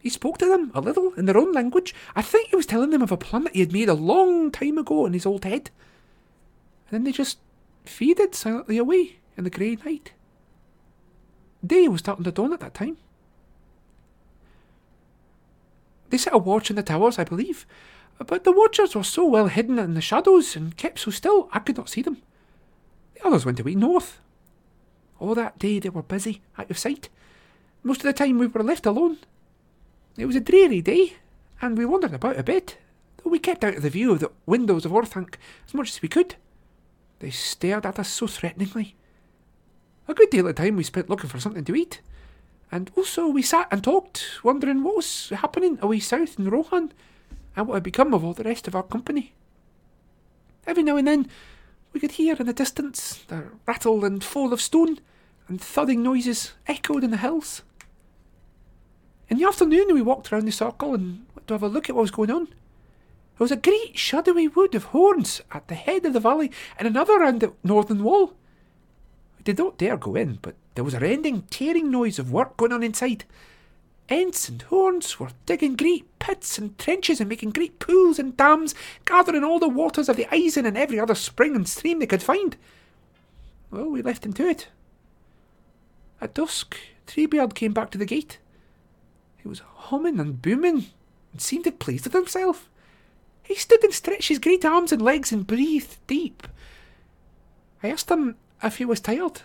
He 0.04 0.10
spoke 0.10 0.36
to 0.36 0.46
them 0.46 0.70
a 0.74 0.82
little 0.82 1.14
in 1.14 1.24
their 1.24 1.38
own 1.38 1.52
language. 1.52 1.94
I 2.14 2.20
think 2.20 2.50
he 2.50 2.56
was 2.56 2.66
telling 2.66 2.90
them 2.90 3.00
of 3.00 3.10
a 3.10 3.16
plan 3.16 3.44
that 3.44 3.54
he 3.54 3.60
had 3.60 3.72
made 3.72 3.88
a 3.88 3.94
long 3.94 4.50
time 4.50 4.76
ago 4.76 5.06
in 5.06 5.14
his 5.14 5.24
old 5.24 5.44
head. 5.44 5.70
And 6.86 6.90
then 6.90 7.04
they 7.04 7.12
just 7.12 7.38
faded 7.86 8.34
silently 8.34 8.76
away 8.76 9.16
in 9.38 9.44
the 9.44 9.50
grey 9.50 9.78
night. 9.82 10.12
Day 11.66 11.88
was 11.88 12.00
starting 12.00 12.24
to 12.24 12.32
dawn 12.32 12.52
at 12.52 12.60
that 12.60 12.74
time. 12.74 12.98
They 16.10 16.18
set 16.18 16.34
a 16.34 16.38
watch 16.38 16.68
in 16.68 16.76
the 16.76 16.82
towers, 16.82 17.18
I 17.18 17.24
believe, 17.24 17.64
but 18.18 18.44
the 18.44 18.52
watchers 18.52 18.94
were 18.94 19.04
so 19.04 19.24
well 19.24 19.46
hidden 19.46 19.78
in 19.78 19.94
the 19.94 20.02
shadows 20.02 20.54
and 20.54 20.76
kept 20.76 20.98
so 20.98 21.12
still 21.12 21.48
I 21.50 21.60
could 21.60 21.78
not 21.78 21.88
see 21.88 22.02
them. 22.02 22.18
The 23.14 23.26
others 23.26 23.46
went 23.46 23.58
away 23.58 23.74
north. 23.74 24.20
All 25.18 25.34
that 25.34 25.58
day 25.58 25.78
they 25.78 25.88
were 25.88 26.02
busy, 26.02 26.42
out 26.58 26.70
of 26.70 26.76
sight. 26.76 27.08
Most 27.82 28.00
of 28.00 28.04
the 28.04 28.12
time 28.12 28.38
we 28.38 28.48
were 28.48 28.62
left 28.62 28.84
alone. 28.84 29.16
It 30.16 30.26
was 30.26 30.36
a 30.36 30.40
dreary 30.40 30.80
day, 30.80 31.14
and 31.60 31.76
we 31.76 31.84
wandered 31.84 32.14
about 32.14 32.38
a 32.38 32.44
bit, 32.44 32.78
though 33.16 33.30
we 33.30 33.38
kept 33.38 33.64
out 33.64 33.74
of 33.74 33.82
the 33.82 33.90
view 33.90 34.12
of 34.12 34.20
the 34.20 34.30
windows 34.46 34.84
of 34.84 34.92
Orthanc 34.92 35.36
as 35.66 35.74
much 35.74 35.90
as 35.90 36.02
we 36.02 36.08
could. 36.08 36.36
They 37.18 37.30
stared 37.30 37.84
at 37.84 37.98
us 37.98 38.08
so 38.08 38.26
threateningly. 38.26 38.94
A 40.06 40.14
good 40.14 40.30
deal 40.30 40.46
of 40.46 40.54
time 40.54 40.76
we 40.76 40.84
spent 40.84 41.10
looking 41.10 41.30
for 41.30 41.40
something 41.40 41.64
to 41.64 41.74
eat, 41.74 42.00
and 42.70 42.90
also 42.96 43.26
we 43.26 43.42
sat 43.42 43.66
and 43.70 43.82
talked, 43.82 44.40
wondering 44.44 44.82
what 44.84 44.96
was 44.96 45.30
happening 45.30 45.78
away 45.80 45.98
south 45.98 46.38
in 46.38 46.48
Rohan 46.48 46.92
and 47.56 47.66
what 47.66 47.74
had 47.74 47.82
become 47.82 48.14
of 48.14 48.24
all 48.24 48.34
the 48.34 48.44
rest 48.44 48.68
of 48.68 48.74
our 48.74 48.82
company. 48.82 49.32
Every 50.66 50.82
now 50.82 50.96
and 50.96 51.08
then 51.08 51.28
we 51.92 52.00
could 52.00 52.12
hear 52.12 52.36
in 52.38 52.46
the 52.46 52.52
distance 52.52 53.24
the 53.28 53.44
rattle 53.66 54.04
and 54.04 54.22
fall 54.22 54.52
of 54.52 54.60
stone, 54.60 54.98
and 55.48 55.60
thudding 55.60 56.02
noises 56.02 56.52
echoed 56.66 57.04
in 57.04 57.10
the 57.10 57.16
hills. 57.16 57.62
In 59.28 59.38
the 59.38 59.46
afternoon 59.46 59.94
we 59.94 60.02
walked 60.02 60.30
round 60.30 60.46
the 60.46 60.52
circle 60.52 60.94
and 60.94 61.26
went 61.34 61.46
to 61.48 61.54
have 61.54 61.62
a 61.62 61.68
look 61.68 61.88
at 61.88 61.94
what 61.94 62.02
was 62.02 62.10
going 62.10 62.30
on. 62.30 62.46
There 62.46 63.44
was 63.44 63.52
a 63.52 63.56
great 63.56 63.98
shadowy 63.98 64.48
wood 64.48 64.74
of 64.74 64.90
Huorns 64.90 65.40
at 65.50 65.66
the 65.68 65.74
head 65.74 66.04
of 66.06 66.12
the 66.12 66.20
valley, 66.20 66.52
and 66.78 66.86
another 66.86 67.18
round 67.18 67.40
the 67.40 67.52
northern 67.64 68.04
wall. 68.04 68.34
We 69.38 69.42
did 69.44 69.58
not 69.58 69.78
dare 69.78 69.96
go 69.96 70.14
in, 70.14 70.38
but 70.40 70.54
there 70.74 70.84
was 70.84 70.94
a 70.94 71.00
rending, 71.00 71.42
tearing 71.50 71.90
noise 71.90 72.18
of 72.18 72.30
work 72.30 72.56
going 72.56 72.72
on 72.72 72.82
inside, 72.82 73.24
Ents 74.08 74.50
and 74.50 74.62
Huorns 74.68 75.18
were 75.18 75.30
digging 75.46 75.76
great 75.76 76.06
pits 76.18 76.58
and 76.58 76.78
trenches 76.78 77.20
and 77.20 77.28
making 77.28 77.50
great 77.52 77.78
pools 77.78 78.18
and 78.18 78.36
dams, 78.36 78.74
gathering 79.06 79.42
all 79.42 79.58
the 79.58 79.68
waters 79.68 80.10
of 80.10 80.16
the 80.16 80.26
Isen 80.26 80.66
and 80.66 80.76
every 80.76 81.00
other 81.00 81.14
spring 81.14 81.56
and 81.56 81.66
stream 81.66 81.98
they 81.98 82.06
could 82.06 82.22
find. 82.22 82.56
Well, 83.70 83.88
we 83.88 84.02
left 84.02 84.26
him 84.26 84.34
to 84.34 84.46
it. 84.46 84.68
At 86.20 86.34
dusk, 86.34 86.76
Treebeard 87.06 87.54
came 87.54 87.72
back 87.72 87.90
to 87.90 87.98
the 87.98 88.04
gate. 88.04 88.38
He 89.44 89.48
was 89.48 89.60
humming 89.74 90.18
and 90.18 90.40
booming 90.40 90.86
and 91.30 91.40
seemed 91.40 91.78
pleased 91.78 92.04
with 92.04 92.14
himself. 92.14 92.70
He 93.42 93.54
stood 93.54 93.84
and 93.84 93.92
stretched 93.92 94.30
his 94.30 94.38
great 94.38 94.64
arms 94.64 94.90
and 94.90 95.02
legs 95.02 95.32
and 95.32 95.46
breathed 95.46 95.98
deep. 96.06 96.48
I 97.82 97.90
asked 97.90 98.10
him 98.10 98.36
if 98.62 98.78
he 98.78 98.86
was 98.86 99.00
tired. 99.00 99.42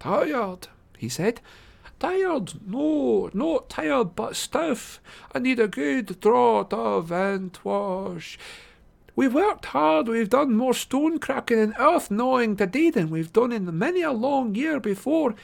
Tired, 0.00 0.66
he 0.98 1.08
said. 1.08 1.40
Tired? 2.00 2.54
No, 2.68 3.30
not 3.32 3.68
tired, 3.68 4.16
but 4.16 4.34
stiff. 4.34 5.00
I 5.32 5.38
need 5.38 5.60
a 5.60 5.68
good 5.68 6.20
draught 6.20 6.72
of 6.72 7.10
Entwash. 7.10 8.38
We've 9.14 9.34
worked 9.34 9.66
hard, 9.66 10.08
we've 10.08 10.28
done 10.28 10.56
more 10.56 10.74
stone 10.74 11.20
cracking 11.20 11.60
and 11.60 11.74
earth 11.78 12.10
gnawing 12.10 12.56
today 12.56 12.90
than 12.90 13.08
we've 13.08 13.32
done 13.32 13.52
in 13.52 13.78
many 13.78 14.02
a 14.02 14.10
long 14.10 14.56
year 14.56 14.80
before, 14.80 15.36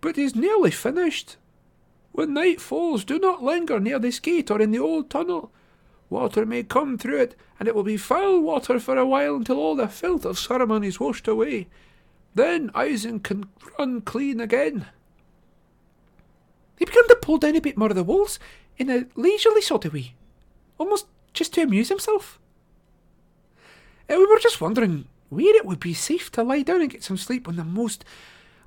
but 0.00 0.16
he's 0.16 0.34
nearly 0.34 0.72
finished. 0.72 1.36
When 2.18 2.34
night 2.34 2.60
falls, 2.60 3.04
do 3.04 3.20
not 3.20 3.44
linger 3.44 3.78
near 3.78 4.00
this 4.00 4.18
gate 4.18 4.50
or 4.50 4.60
in 4.60 4.72
the 4.72 4.80
old 4.80 5.08
tunnel. 5.08 5.52
Water 6.10 6.44
may 6.44 6.64
come 6.64 6.98
through 6.98 7.20
it, 7.20 7.36
and 7.60 7.68
it 7.68 7.76
will 7.76 7.84
be 7.84 7.96
foul 7.96 8.40
water 8.40 8.80
for 8.80 8.96
a 8.96 9.06
while 9.06 9.36
until 9.36 9.56
all 9.56 9.76
the 9.76 9.86
filth 9.86 10.24
of 10.24 10.36
Saruman 10.36 10.84
is 10.84 10.98
washed 10.98 11.28
away. 11.28 11.68
Then 12.34 12.70
Isen 12.70 13.22
can 13.22 13.48
run 13.78 14.00
clean 14.00 14.40
again. 14.40 14.86
He 16.76 16.86
began 16.86 17.06
to 17.06 17.18
pull 17.22 17.38
down 17.38 17.54
a 17.54 17.60
bit 17.60 17.76
more 17.76 17.90
of 17.90 17.94
the 17.94 18.02
walls 18.02 18.40
in 18.78 18.90
a 18.90 19.06
leisurely 19.14 19.62
sort 19.62 19.84
of 19.84 19.94
way, 19.94 20.14
almost 20.76 21.06
just 21.32 21.54
to 21.54 21.62
amuse 21.62 21.88
himself. 21.88 22.40
And 24.08 24.16
uh, 24.16 24.18
we 24.18 24.26
were 24.26 24.40
just 24.40 24.60
wondering 24.60 25.06
where 25.28 25.54
it 25.54 25.64
would 25.64 25.78
be 25.78 25.94
safe 25.94 26.32
to 26.32 26.42
lie 26.42 26.62
down 26.62 26.80
and 26.80 26.90
get 26.90 27.04
some 27.04 27.16
sleep 27.16 27.46
when 27.46 27.54
the 27.54 27.62
most 27.62 28.04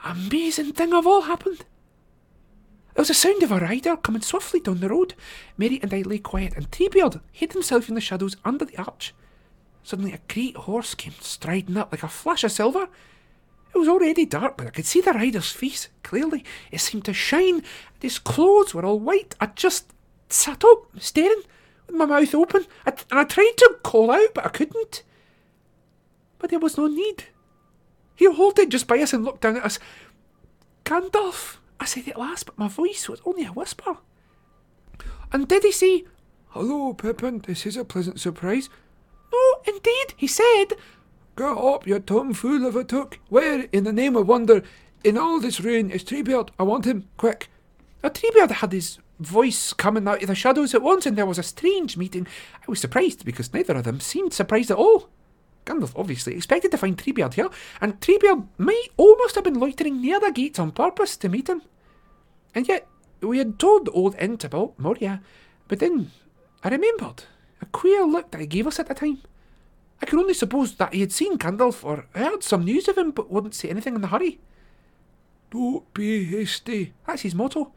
amazing 0.05 0.71
thing 0.71 0.93
of 0.93 1.05
all 1.05 1.23
happened. 1.23 1.65
There 2.93 3.01
was 3.01 3.09
a 3.09 3.13
sound 3.13 3.41
of 3.43 3.51
a 3.51 3.59
rider 3.59 3.95
coming 3.97 4.21
swiftly 4.21 4.59
down 4.59 4.79
the 4.79 4.89
road. 4.89 5.13
Merry 5.57 5.79
and 5.81 5.93
I 5.93 6.01
lay 6.01 6.19
quiet, 6.19 6.53
and 6.55 6.69
Treebeard 6.71 7.21
hid 7.31 7.53
himself 7.53 7.89
in 7.89 7.95
the 7.95 8.01
shadows 8.01 8.37
under 8.43 8.65
the 8.65 8.77
arch. 8.77 9.13
Suddenly, 9.83 10.13
a 10.13 10.33
great 10.33 10.55
horse 10.55 10.93
came 10.93 11.13
striding 11.19 11.77
up 11.77 11.91
like 11.91 12.03
a 12.03 12.07
flash 12.07 12.43
of 12.43 12.51
silver 12.51 12.87
it 13.73 13.77
was 13.77 13.87
already 13.87 14.25
dark, 14.25 14.57
but 14.57 14.67
I 14.67 14.71
could 14.71 14.85
see 14.85 15.01
the 15.01 15.13
rider's 15.13 15.51
face 15.51 15.87
clearly. 16.03 16.43
It 16.71 16.81
seemed 16.81 17.05
to 17.05 17.13
shine, 17.13 17.55
and 17.55 18.01
his 18.01 18.19
clothes 18.19 18.73
were 18.73 18.85
all 18.85 18.99
white. 18.99 19.35
I 19.39 19.47
just 19.47 19.93
sat 20.29 20.63
up, 20.65 20.87
staring, 20.99 21.43
with 21.87 21.95
my 21.95 22.05
mouth 22.05 22.35
open, 22.35 22.65
and 22.85 22.95
I 23.11 23.23
tried 23.23 23.53
to 23.57 23.77
call 23.83 24.11
out, 24.11 24.33
but 24.33 24.45
I 24.45 24.49
couldn't. 24.49 25.03
But 26.39 26.49
there 26.49 26.59
was 26.59 26.77
no 26.77 26.87
need. 26.87 27.25
He 28.15 28.25
halted 28.25 28.71
just 28.71 28.87
by 28.87 28.99
us 28.99 29.13
and 29.13 29.23
looked 29.23 29.41
down 29.41 29.57
at 29.57 29.65
us. 29.65 29.79
Gandalf, 30.83 31.57
I 31.81 31.85
said 31.85 32.07
it 32.07 32.15
last, 32.15 32.45
but 32.45 32.59
my 32.59 32.67
voice 32.67 33.09
was 33.09 33.21
only 33.25 33.43
a 33.43 33.51
whisper. 33.51 33.97
And 35.33 35.47
did 35.47 35.63
he 35.63 35.71
say, 35.71 36.03
Hello, 36.49 36.93
Pippin, 36.93 37.39
this 37.39 37.65
is 37.65 37.75
a 37.75 37.83
pleasant 37.83 38.19
surprise. 38.19 38.69
No, 39.33 39.39
indeed, 39.65 40.13
he 40.15 40.27
said, 40.27 40.73
Get 41.35 41.57
up, 41.57 41.87
you 41.87 41.99
tomfool 41.99 42.67
of 42.67 42.75
a 42.75 42.83
Took. 42.83 43.17
Where, 43.29 43.65
in 43.71 43.83
the 43.83 43.91
name 43.91 44.15
of 44.15 44.27
wonder, 44.27 44.61
in 45.03 45.17
all 45.17 45.39
this 45.39 45.59
rain, 45.59 45.89
is 45.89 46.03
Treebeard? 46.03 46.49
I 46.59 46.63
want 46.63 46.85
him, 46.85 47.07
quick. 47.17 47.49
A 48.03 48.11
Treebeard 48.11 48.51
had 48.51 48.73
his 48.73 48.99
voice 49.19 49.73
coming 49.73 50.07
out 50.07 50.21
of 50.21 50.27
the 50.27 50.35
shadows 50.35 50.75
at 50.75 50.83
once, 50.83 51.07
and 51.07 51.17
there 51.17 51.25
was 51.25 51.39
a 51.39 51.43
strange 51.43 51.97
meeting. 51.97 52.27
I 52.61 52.65
was 52.67 52.79
surprised 52.79 53.25
because 53.25 53.51
neither 53.55 53.73
of 53.73 53.85
them 53.85 54.01
seemed 54.01 54.33
surprised 54.33 54.69
at 54.69 54.77
all. 54.77 55.09
Gandalf 55.65 55.93
obviously 55.95 56.35
expected 56.35 56.71
to 56.71 56.77
find 56.77 56.97
Treebeard 56.97 57.35
here, 57.35 57.49
and 57.79 57.99
Treebeard 57.99 58.47
might 58.57 58.87
almost 58.97 59.35
have 59.35 59.43
been 59.43 59.59
loitering 59.59 60.01
near 60.01 60.19
the 60.19 60.31
gates 60.31 60.59
on 60.59 60.71
purpose 60.71 61.17
to 61.17 61.29
meet 61.29 61.49
him. 61.49 61.61
And 62.55 62.67
yet, 62.67 62.87
we 63.21 63.37
had 63.37 63.59
told 63.59 63.85
the 63.85 63.91
old 63.91 64.15
Ent 64.17 64.43
about 64.43 64.77
Moria, 64.79 65.21
but 65.67 65.79
then 65.79 66.11
I 66.63 66.69
remembered 66.69 67.23
a 67.61 67.65
queer 67.67 68.05
look 68.05 68.31
that 68.31 68.41
he 68.41 68.47
gave 68.47 68.67
us 68.67 68.79
at 68.79 68.87
the 68.87 68.93
time. 68.93 69.21
I 70.01 70.05
can 70.07 70.17
only 70.19 70.33
suppose 70.33 70.75
that 70.75 70.93
he 70.93 71.01
had 71.01 71.11
seen 71.11 71.37
Gandalf 71.37 71.83
or 71.83 72.07
heard 72.15 72.43
some 72.43 72.65
news 72.65 72.87
of 72.87 72.97
him, 72.97 73.11
but 73.11 73.29
wouldn't 73.29 73.53
say 73.53 73.69
anything 73.69 73.95
in 73.95 74.03
a 74.03 74.07
hurry. 74.07 74.39
Don't 75.51 75.93
be 75.93 76.23
hasty. 76.23 76.93
That's 77.05 77.21
his 77.21 77.35
motto. 77.35 77.73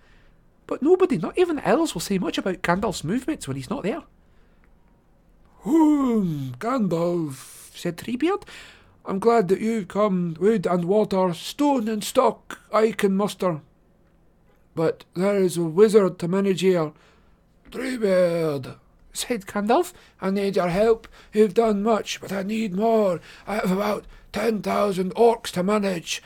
But 0.66 0.82
nobody, 0.82 1.18
not 1.18 1.36
even 1.36 1.56
the 1.56 1.68
elves, 1.68 1.92
will 1.92 2.00
say 2.00 2.16
much 2.16 2.38
about 2.38 2.62
Gandalf's 2.62 3.04
movements 3.04 3.46
when 3.46 3.56
he's 3.56 3.68
not 3.68 3.82
there. 3.82 4.04
Whom, 5.60 6.54
Gandalf, 6.58 7.63
said 7.74 7.96
Treebeard. 7.96 8.44
I'm 9.06 9.18
glad 9.18 9.48
that 9.48 9.60
you've 9.60 9.88
come. 9.88 10.36
Wood 10.40 10.66
and 10.66 10.86
water, 10.86 11.34
stone 11.34 11.88
and 11.88 12.02
stock, 12.02 12.60
I 12.72 12.92
can 12.92 13.16
muster. 13.16 13.60
But 14.74 15.04
there 15.14 15.36
is 15.36 15.56
a 15.56 15.62
wizard 15.64 16.18
to 16.20 16.28
manage 16.28 16.62
here. 16.62 16.92
Treebeard, 17.70 18.76
said 19.12 19.46
Gandalf, 19.46 19.92
I 20.20 20.30
need 20.30 20.56
your 20.56 20.68
help. 20.68 21.06
You've 21.32 21.54
done 21.54 21.82
much, 21.82 22.20
but 22.20 22.32
I 22.32 22.42
need 22.42 22.74
more. 22.74 23.20
I 23.46 23.56
have 23.56 23.70
about 23.70 24.06
ten 24.32 24.62
thousand 24.62 25.14
orcs 25.14 25.50
to 25.52 25.62
manage. 25.62 26.22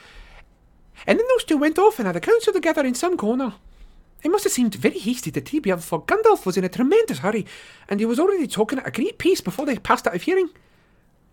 And 1.07 1.19
then 1.19 1.27
those 1.29 1.45
two 1.45 1.57
went 1.57 1.79
off 1.79 1.99
and 1.99 2.07
had 2.07 2.17
a 2.17 2.21
council 2.21 2.53
together 2.53 2.85
in 2.85 2.95
some 2.95 3.17
corner. 3.17 3.55
It 4.23 4.31
must 4.31 4.45
have 4.45 4.53
seemed 4.53 4.75
very 4.75 4.99
hasty 4.99 5.31
to 5.31 5.41
Treebeard, 5.41 5.83
for 5.83 6.03
Gandalf 6.03 6.45
was 6.45 6.57
in 6.57 6.65
a 6.65 6.69
tremendous 6.69 7.19
hurry, 7.19 7.47
and 7.89 8.01
he 8.01 8.07
was 8.07 8.19
already 8.19 8.47
talking 8.47 8.79
at 8.79 8.87
a 8.87 8.91
great 8.91 9.19
pace 9.19 9.41
before 9.41 9.67
they 9.67 9.77
passed 9.77 10.07
out 10.07 10.15
of 10.15 10.23
hearing. 10.23 10.51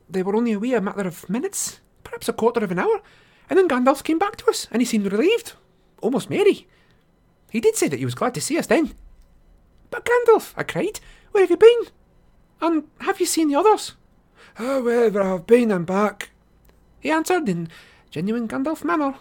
They 0.10 0.24
were 0.24 0.36
only 0.36 0.54
away 0.54 0.74
a 0.74 0.82
matter 0.82 1.08
of 1.08 1.30
minutes, 1.30 1.80
perhaps 2.04 2.30
a 2.30 2.34
quarter 2.34 2.64
of 2.64 2.72
an 2.72 2.80
hour, 2.80 3.02
and 3.50 3.58
then 3.58 3.68
Gandalf 3.68 4.04
came 4.04 4.20
back 4.20 4.36
to 4.38 4.50
us, 4.50 4.68
and 4.72 4.82
he 4.82 4.86
seemed 4.86 5.12
relieved, 5.12 5.54
almost 6.02 6.30
merry. 6.30 6.68
He 7.52 7.60
did 7.60 7.76
say 7.76 7.88
that 7.88 8.00
he 8.00 8.06
was 8.06 8.16
glad 8.16 8.34
to 8.36 8.42
see 8.42 8.58
us 8.58 8.68
then. 8.68 8.94
But 9.90 10.06
Gandalf, 10.06 10.54
I 10.58 10.64
cried, 10.64 11.00
where 11.32 11.44
have 11.44 11.50
you 11.50 11.58
been? 11.58 11.82
And 12.62 12.84
have 13.02 13.20
you 13.20 13.26
seen 13.26 13.50
the 13.50 13.56
others? 13.56 13.94
Ah, 14.58 14.80
wherever 14.80 15.22
I've 15.22 15.48
been 15.48 15.72
and 15.72 15.86
back. 15.86 16.32
He 17.00 17.12
answered 17.12 17.50
in 17.50 17.70
genuine 18.10 18.48
Gandalf 18.48 18.84
manner. 18.84 19.16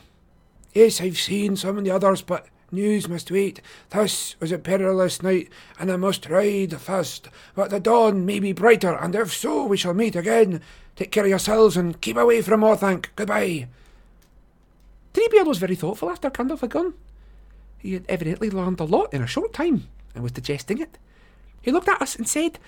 Yes, 0.73 1.01
I've 1.01 1.19
seen 1.19 1.57
some 1.57 1.79
of 1.79 1.85
the 1.85 1.91
others, 1.91 2.23
but 2.23 2.47
news 2.75 3.09
must 3.09 3.31
wait. 3.31 3.61
This 3.91 4.37
was 4.41 4.53
a 4.53 4.59
perilous 4.59 5.23
night, 5.23 5.49
and 5.79 5.91
I 5.91 5.97
must 5.97 6.29
ride 6.29 6.81
fast. 6.81 7.29
But 7.55 7.71
the 7.71 7.81
dawn 7.81 8.27
may 8.27 8.41
be 8.41 8.53
brighter, 8.53 8.95
and 8.95 9.15
if 9.15 9.33
so, 9.33 9.65
we 9.65 9.77
shall 9.77 9.95
meet 9.95 10.17
again. 10.17 10.61
Take 10.97 11.11
care 11.11 11.25
of 11.25 11.31
yourselves 11.31 11.77
and 11.77 12.01
keep 12.01 12.17
away 12.17 12.43
from 12.43 12.63
Orthanc. 12.63 13.07
Goodbye. 13.17 13.69
Treebeard 15.13 15.47
was 15.47 15.59
very 15.59 15.77
thoughtful 15.77 16.11
after 16.11 16.31
Gandalf 16.31 16.61
had 16.61 16.71
gone. 16.71 16.95
He 17.79 17.93
had 17.93 18.05
evidently 18.09 18.51
learned 18.51 18.81
a 18.81 18.85
lot 18.85 19.15
in 19.15 19.23
a 19.23 19.27
short 19.27 19.53
time, 19.53 19.89
and 20.15 20.23
was 20.23 20.33
digesting 20.33 20.81
it. 20.81 20.99
He 21.63 21.71
looked 21.71 21.89
at 21.89 22.03
us 22.03 22.17
and 22.17 22.29
said, 22.29 22.59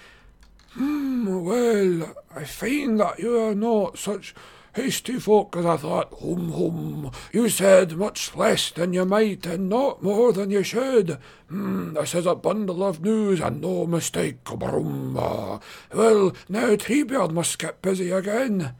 Hmm, 0.71 1.45
well, 1.45 2.15
I 2.35 2.45
find 2.45 3.01
that 3.01 3.19
you 3.19 3.39
are 3.39 3.55
not 3.55 3.99
such 3.99 4.35
hasty 4.77 5.19
folk 5.19 5.57
as 5.57 5.65
I 5.65 5.77
thought. 5.79 6.13
Hum, 6.21 6.53
hum. 6.53 7.11
You 7.33 7.49
said 7.49 7.97
much 7.97 8.37
less 8.37 8.71
than 8.71 8.93
you 8.93 9.05
might, 9.07 9.47
and 9.47 9.69
not 9.69 10.03
more 10.03 10.33
than 10.33 10.51
you 10.51 10.63
should. 10.63 11.19
Hmm, 11.49 11.95
this 11.95 12.15
is 12.15 12.27
a 12.27 12.35
bundle 12.35 12.85
of 12.85 13.03
news, 13.03 13.41
and 13.41 13.61
no 13.61 13.87
mistake. 13.87 14.45
Brum. 14.45 15.15
Well, 15.15 16.33
now 16.49 16.77
Treebeard 16.77 17.33
must 17.33 17.59
get 17.59 17.83
busy 17.83 18.11
again. 18.11 18.75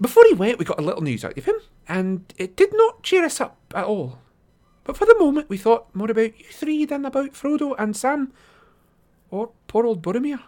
Before 0.00 0.24
he 0.28 0.34
went, 0.34 0.58
we 0.58 0.64
got 0.64 0.78
a 0.78 0.82
little 0.82 1.02
news 1.02 1.24
out 1.24 1.38
of 1.38 1.46
him, 1.46 1.56
and 1.88 2.32
it 2.36 2.54
did 2.54 2.70
not 2.74 3.02
cheer 3.02 3.24
us 3.24 3.40
up 3.40 3.56
at 3.74 3.86
all. 3.86 4.18
But 4.84 4.96
for 4.96 5.06
the 5.06 5.18
moment, 5.18 5.48
we 5.48 5.56
thought 5.56 5.94
more 5.94 6.10
about 6.10 6.38
you 6.38 6.44
three 6.52 6.84
than 6.84 7.04
about 7.06 7.32
Frodo 7.32 7.74
and 7.78 7.96
Sam, 7.96 8.32
or 9.30 9.50
poor 9.68 9.86
old 9.86 10.02
Boromir. 10.02 10.40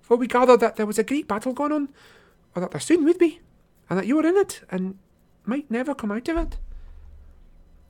For 0.00 0.16
we 0.16 0.26
gathered 0.26 0.60
that 0.60 0.76
there 0.76 0.86
was 0.86 0.98
a 0.98 1.04
great 1.04 1.28
battle 1.28 1.52
going 1.52 1.72
on, 1.72 1.88
or 2.54 2.60
that 2.60 2.70
there 2.70 2.80
soon 2.80 3.04
would 3.04 3.18
be, 3.18 3.40
and 3.88 3.98
that 3.98 4.06
you 4.06 4.16
were 4.16 4.26
in 4.26 4.36
it, 4.36 4.62
and 4.70 4.98
might 5.44 5.70
never 5.70 5.94
come 5.94 6.12
out 6.12 6.28
of 6.28 6.36
it. 6.36 6.58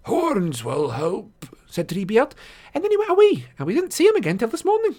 Huorns 0.06 0.64
will 0.64 0.90
help, 0.90 1.46
said 1.66 1.88
Treebeard, 1.88 2.32
and 2.74 2.82
then 2.82 2.90
he 2.90 2.96
went 2.96 3.10
away, 3.10 3.46
and 3.58 3.66
we 3.66 3.74
didn't 3.74 3.92
see 3.92 4.06
him 4.06 4.16
again 4.16 4.38
till 4.38 4.48
this 4.48 4.64
morning. 4.64 4.96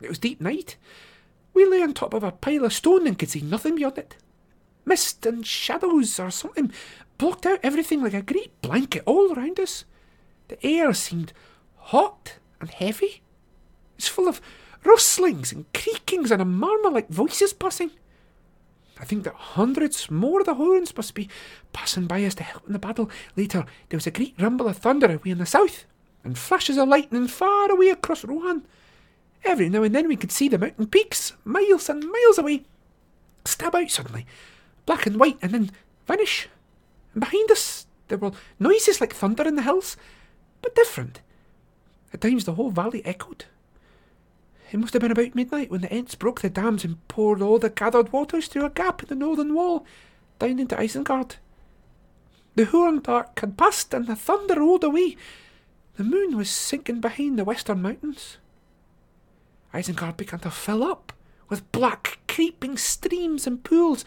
It 0.00 0.08
was 0.08 0.18
deep 0.18 0.40
night. 0.40 0.76
We 1.52 1.66
lay 1.66 1.82
on 1.82 1.92
top 1.92 2.14
of 2.14 2.22
a 2.22 2.32
pile 2.32 2.64
of 2.64 2.72
stone 2.72 3.06
and 3.06 3.18
could 3.18 3.28
see 3.28 3.42
nothing 3.42 3.76
beyond 3.76 3.98
it. 3.98 4.16
Mist 4.84 5.26
and 5.26 5.46
shadows 5.46 6.18
or 6.18 6.30
something 6.30 6.72
blocked 7.18 7.44
out 7.44 7.60
everything 7.62 8.02
like 8.02 8.14
a 8.14 8.22
great 8.22 8.60
blanket 8.62 9.02
all 9.04 9.32
around 9.32 9.60
us. 9.60 9.84
The 10.48 10.64
air 10.66 10.94
seemed 10.94 11.32
hot 11.76 12.38
and 12.60 12.70
heavy. 12.70 13.22
It's 13.98 14.08
full 14.08 14.26
of 14.26 14.40
rustlings 14.84 15.52
and 15.52 15.70
creakings 15.74 16.30
and 16.30 16.40
a 16.40 16.46
murmur 16.46 16.90
like 16.90 17.10
voices 17.10 17.52
passing. 17.52 17.90
I 19.00 19.04
think 19.04 19.24
that 19.24 19.34
hundreds 19.34 20.10
more 20.10 20.40
of 20.40 20.46
the 20.46 20.54
Huorns 20.54 20.94
must 20.94 21.14
be 21.14 21.28
passing 21.72 22.06
by 22.06 22.22
us 22.24 22.34
to 22.34 22.42
help 22.42 22.66
in 22.66 22.74
the 22.74 22.78
battle. 22.78 23.10
Later, 23.34 23.64
there 23.88 23.96
was 23.96 24.06
a 24.06 24.10
great 24.10 24.34
rumble 24.38 24.68
of 24.68 24.76
thunder 24.76 25.06
away 25.06 25.30
in 25.30 25.38
the 25.38 25.46
south, 25.46 25.86
and 26.22 26.36
flashes 26.36 26.76
of 26.76 26.88
lightning 26.88 27.26
far 27.26 27.70
away 27.70 27.88
across 27.88 28.24
Rohan. 28.24 28.66
Every 29.42 29.70
now 29.70 29.82
and 29.82 29.94
then 29.94 30.06
we 30.06 30.16
could 30.16 30.30
see 30.30 30.48
the 30.48 30.58
mountain 30.58 30.86
peaks, 30.86 31.32
miles 31.44 31.88
and 31.88 32.04
miles 32.04 32.36
away, 32.36 32.64
stab 33.46 33.74
out 33.74 33.90
suddenly, 33.90 34.26
black 34.84 35.06
and 35.06 35.18
white, 35.18 35.38
and 35.40 35.52
then 35.52 35.70
vanish. 36.06 36.48
And 37.14 37.20
behind 37.20 37.50
us, 37.50 37.86
there 38.08 38.18
were 38.18 38.32
noises 38.58 39.00
like 39.00 39.14
thunder 39.14 39.44
in 39.44 39.56
the 39.56 39.62
hills, 39.62 39.96
but 40.60 40.74
different. 40.74 41.22
At 42.12 42.20
times, 42.20 42.44
the 42.44 42.54
whole 42.54 42.70
valley 42.70 43.02
echoed. 43.06 43.46
It 44.72 44.78
must 44.78 44.92
have 44.92 45.02
been 45.02 45.10
about 45.10 45.34
midnight 45.34 45.70
when 45.70 45.80
the 45.80 45.92
Ents 45.92 46.14
broke 46.14 46.42
the 46.42 46.50
dams 46.50 46.84
and 46.84 47.06
poured 47.08 47.42
all 47.42 47.58
the 47.58 47.70
gathered 47.70 48.12
waters 48.12 48.46
through 48.46 48.64
a 48.64 48.70
gap 48.70 49.02
in 49.02 49.08
the 49.08 49.14
northern 49.14 49.54
wall, 49.54 49.84
down 50.38 50.60
into 50.60 50.76
Isengard. 50.76 51.36
The 52.54 52.66
Huorn 52.66 53.02
dark 53.02 53.38
had 53.40 53.56
passed 53.56 53.92
and 53.94 54.06
the 54.06 54.14
thunder 54.14 54.60
rolled 54.60 54.84
away. 54.84 55.16
The 55.96 56.04
moon 56.04 56.36
was 56.36 56.50
sinking 56.50 57.00
behind 57.00 57.38
the 57.38 57.44
western 57.44 57.82
mountains. 57.82 58.38
Isengard 59.74 60.16
began 60.16 60.40
to 60.40 60.50
fill 60.50 60.84
up 60.84 61.12
with 61.48 61.70
black, 61.72 62.18
creeping 62.28 62.76
streams 62.76 63.46
and 63.46 63.64
pools. 63.64 64.04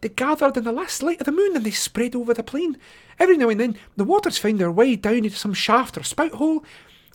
They 0.00 0.08
gathered 0.08 0.56
in 0.56 0.64
the 0.64 0.72
last 0.72 1.02
light 1.02 1.20
of 1.20 1.26
the 1.26 1.32
moon 1.32 1.56
and 1.56 1.64
they 1.64 1.72
spread 1.72 2.14
over 2.14 2.32
the 2.32 2.42
plain. 2.42 2.76
Every 3.18 3.36
now 3.36 3.48
and 3.48 3.60
then, 3.60 3.76
the 3.96 4.04
waters 4.04 4.38
found 4.38 4.58
their 4.58 4.70
way 4.70 4.96
down 4.96 5.24
into 5.24 5.30
some 5.30 5.52
shaft 5.52 5.98
or 5.98 6.04
spout 6.04 6.32
hole. 6.32 6.64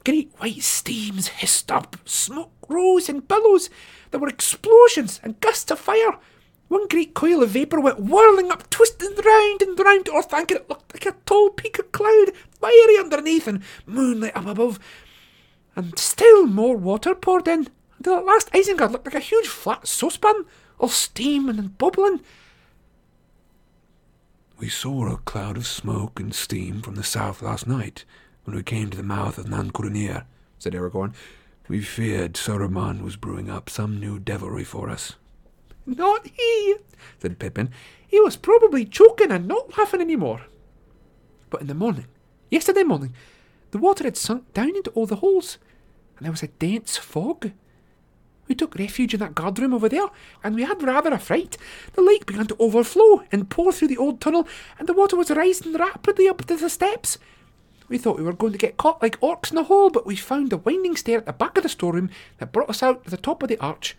Great 0.05 0.31
white 0.37 0.61
steams 0.61 1.27
hissed 1.27 1.71
up, 1.71 1.97
smoke 2.05 2.51
rose 2.69 3.09
in 3.09 3.21
billows. 3.21 3.71
There 4.11 4.19
were 4.19 4.27
explosions 4.29 5.19
and 5.23 5.39
gusts 5.39 5.71
of 5.71 5.79
fire. 5.79 6.19
One 6.67 6.87
great 6.87 7.15
coil 7.15 7.41
of 7.41 7.49
vapour 7.49 7.79
went 7.79 7.99
whirling 7.99 8.51
up, 8.51 8.69
twisting 8.69 9.15
round 9.15 9.61
and 9.63 9.79
round 9.79 10.05
Orthanc, 10.05 10.51
and 10.51 10.59
it 10.59 10.69
looked 10.69 10.93
like 10.93 11.07
a 11.07 11.17
tall 11.25 11.49
peak 11.49 11.79
of 11.79 11.91
cloud, 11.91 12.31
fiery 12.59 12.99
underneath 12.99 13.47
and 13.47 13.63
moonlight 13.87 14.37
up 14.37 14.45
above. 14.45 14.79
And 15.75 15.97
still 15.97 16.45
more 16.45 16.77
water 16.77 17.15
poured 17.15 17.47
in, 17.47 17.67
until 17.97 18.17
at 18.17 18.25
last 18.25 18.51
Isengard 18.51 18.91
looked 18.91 19.07
like 19.07 19.15
a 19.15 19.19
huge 19.19 19.47
flat 19.47 19.87
saucepan, 19.87 20.45
all 20.77 20.89
steaming 20.89 21.57
and 21.57 21.77
bubbling. 21.79 22.21
We 24.57 24.69
saw 24.69 25.11
a 25.11 25.17
cloud 25.17 25.57
of 25.57 25.67
smoke 25.67 26.19
and 26.19 26.33
steam 26.33 26.81
from 26.81 26.95
the 26.95 27.03
south 27.03 27.41
last 27.41 27.67
night 27.67 28.05
when 28.45 28.55
we 28.55 28.63
came 28.63 28.89
to 28.89 28.97
the 28.97 29.03
mouth 29.03 29.37
of 29.37 29.49
Nan 29.49 29.71
Curunír, 29.71 30.25
said 30.57 30.73
Aragorn. 30.73 31.13
We 31.67 31.81
feared 31.81 32.33
Saruman 32.33 33.01
was 33.01 33.15
brewing 33.15 33.49
up 33.49 33.69
some 33.69 33.99
new 33.99 34.19
devilry 34.19 34.63
for 34.63 34.89
us. 34.89 35.15
Not 35.85 36.27
he, 36.27 36.75
said 37.19 37.39
Pippin. 37.39 37.71
He 38.07 38.19
was 38.19 38.37
probably 38.37 38.85
choking 38.85 39.31
and 39.31 39.47
not 39.47 39.77
laughing 39.77 40.01
any 40.01 40.15
more. 40.15 40.41
But 41.49 41.61
in 41.61 41.67
the 41.67 41.73
morning, 41.73 42.05
yesterday 42.49 42.83
morning, 42.83 43.13
the 43.71 43.77
water 43.79 44.03
had 44.03 44.17
sunk 44.17 44.53
down 44.53 44.75
into 44.75 44.91
all 44.91 45.05
the 45.05 45.17
holes, 45.17 45.57
and 46.17 46.25
there 46.25 46.31
was 46.31 46.43
a 46.43 46.47
dense 46.47 46.97
fog. 46.97 47.51
We 48.47 48.53
took 48.53 48.75
refuge 48.75 49.15
in 49.15 49.19
that 49.21 49.33
guard 49.33 49.57
room 49.57 49.73
over 49.73 49.89
there, 49.89 50.07
and 50.43 50.55
we 50.55 50.63
had 50.63 50.83
rather 50.83 51.11
a 51.11 51.19
fright. 51.19 51.57
The 51.93 52.01
lake 52.01 52.27
began 52.27 52.45
to 52.47 52.57
overflow 52.59 53.23
and 53.31 53.49
pour 53.49 53.71
through 53.71 53.87
the 53.87 53.97
old 53.97 54.21
tunnel, 54.21 54.47
and 54.77 54.87
the 54.87 54.93
water 54.93 55.15
was 55.15 55.31
rising 55.31 55.73
rapidly 55.73 56.27
up 56.27 56.45
to 56.45 56.55
the 56.55 56.69
steps. 56.69 57.17
We 57.87 57.97
thought 57.97 58.17
we 58.17 58.23
were 58.23 58.33
going 58.33 58.51
to 58.51 58.57
get 58.57 58.77
caught 58.77 59.01
like 59.01 59.19
orcs 59.19 59.51
in 59.51 59.57
a 59.57 59.63
hole, 59.63 59.89
but 59.89 60.05
we 60.05 60.15
found 60.15 60.51
a 60.51 60.57
winding 60.57 60.95
stair 60.95 61.19
at 61.19 61.25
the 61.25 61.33
back 61.33 61.57
of 61.57 61.63
the 61.63 61.69
storeroom 61.69 62.09
that 62.39 62.51
brought 62.51 62.69
us 62.69 62.81
out 62.81 63.03
to 63.03 63.09
the 63.09 63.17
top 63.17 63.43
of 63.43 63.49
the 63.49 63.59
arch. 63.59 63.95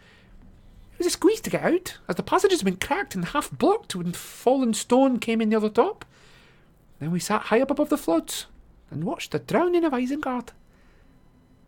It 0.94 0.98
was 0.98 1.06
a 1.06 1.10
squeeze 1.10 1.40
to 1.42 1.50
get 1.50 1.62
out, 1.62 1.98
as 2.08 2.16
the 2.16 2.22
passages 2.22 2.60
had 2.60 2.64
been 2.64 2.76
cracked 2.76 3.14
and 3.14 3.26
half 3.26 3.50
blocked 3.50 3.94
when 3.94 4.12
fallen 4.12 4.74
stone 4.74 5.18
came 5.18 5.40
in 5.40 5.50
the 5.50 5.70
top. 5.70 6.04
Then 6.98 7.10
we 7.10 7.20
sat 7.20 7.42
high 7.42 7.60
up 7.60 7.70
above 7.70 7.90
the 7.90 7.98
floods 7.98 8.46
and 8.90 9.04
watched 9.04 9.32
the 9.32 9.38
drowning 9.38 9.84
of 9.84 9.92
Isengard. 9.92 10.48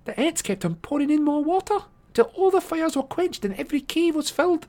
The 0.06 0.18
Ents 0.18 0.42
kept 0.42 0.64
on 0.64 0.76
pouring 0.76 1.10
in 1.10 1.22
more 1.22 1.44
water 1.44 1.80
till 2.14 2.32
all 2.34 2.50
the 2.50 2.60
fires 2.60 2.96
were 2.96 3.02
quenched 3.02 3.44
and 3.44 3.54
every 3.54 3.80
cave 3.80 4.14
was 4.14 4.30
filled. 4.30 4.66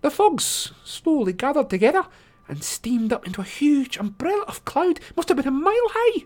The 0.00 0.10
fogs 0.10 0.72
slowly 0.84 1.32
gathered 1.32 1.70
together 1.70 2.06
and 2.48 2.64
steamed 2.64 3.12
up 3.12 3.26
into 3.26 3.40
a 3.40 3.44
huge 3.44 3.96
umbrella 3.98 4.44
of 4.48 4.64
cloud, 4.64 5.00
must 5.16 5.28
have 5.28 5.36
been 5.36 5.48
a 5.48 5.50
mile 5.50 5.74
high. 5.90 6.24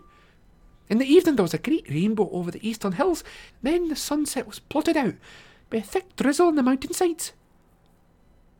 In 0.89 0.97
the 0.97 1.05
evening 1.05 1.35
there 1.35 1.43
was 1.43 1.53
a 1.53 1.59
great 1.59 1.87
rainbow 1.89 2.29
over 2.31 2.51
the 2.51 2.67
eastern 2.67 2.93
hills. 2.93 3.23
And 3.63 3.73
then 3.73 3.87
the 3.87 3.95
sunset 3.95 4.47
was 4.47 4.59
blotted 4.59 4.97
out 4.97 5.15
by 5.69 5.77
a 5.77 5.81
thick 5.81 6.15
drizzle 6.15 6.47
on 6.47 6.55
the 6.55 6.63
mountainsides. 6.63 7.33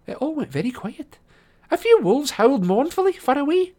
It 0.06 0.18
all 0.18 0.36
went 0.36 0.52
very 0.52 0.72
quiet. 0.72 1.18
A 1.72 1.78
few 1.78 2.00
wolves 2.02 2.32
howled 2.32 2.66
mournfully 2.66 3.14
far 3.14 3.38
away. 3.38 3.74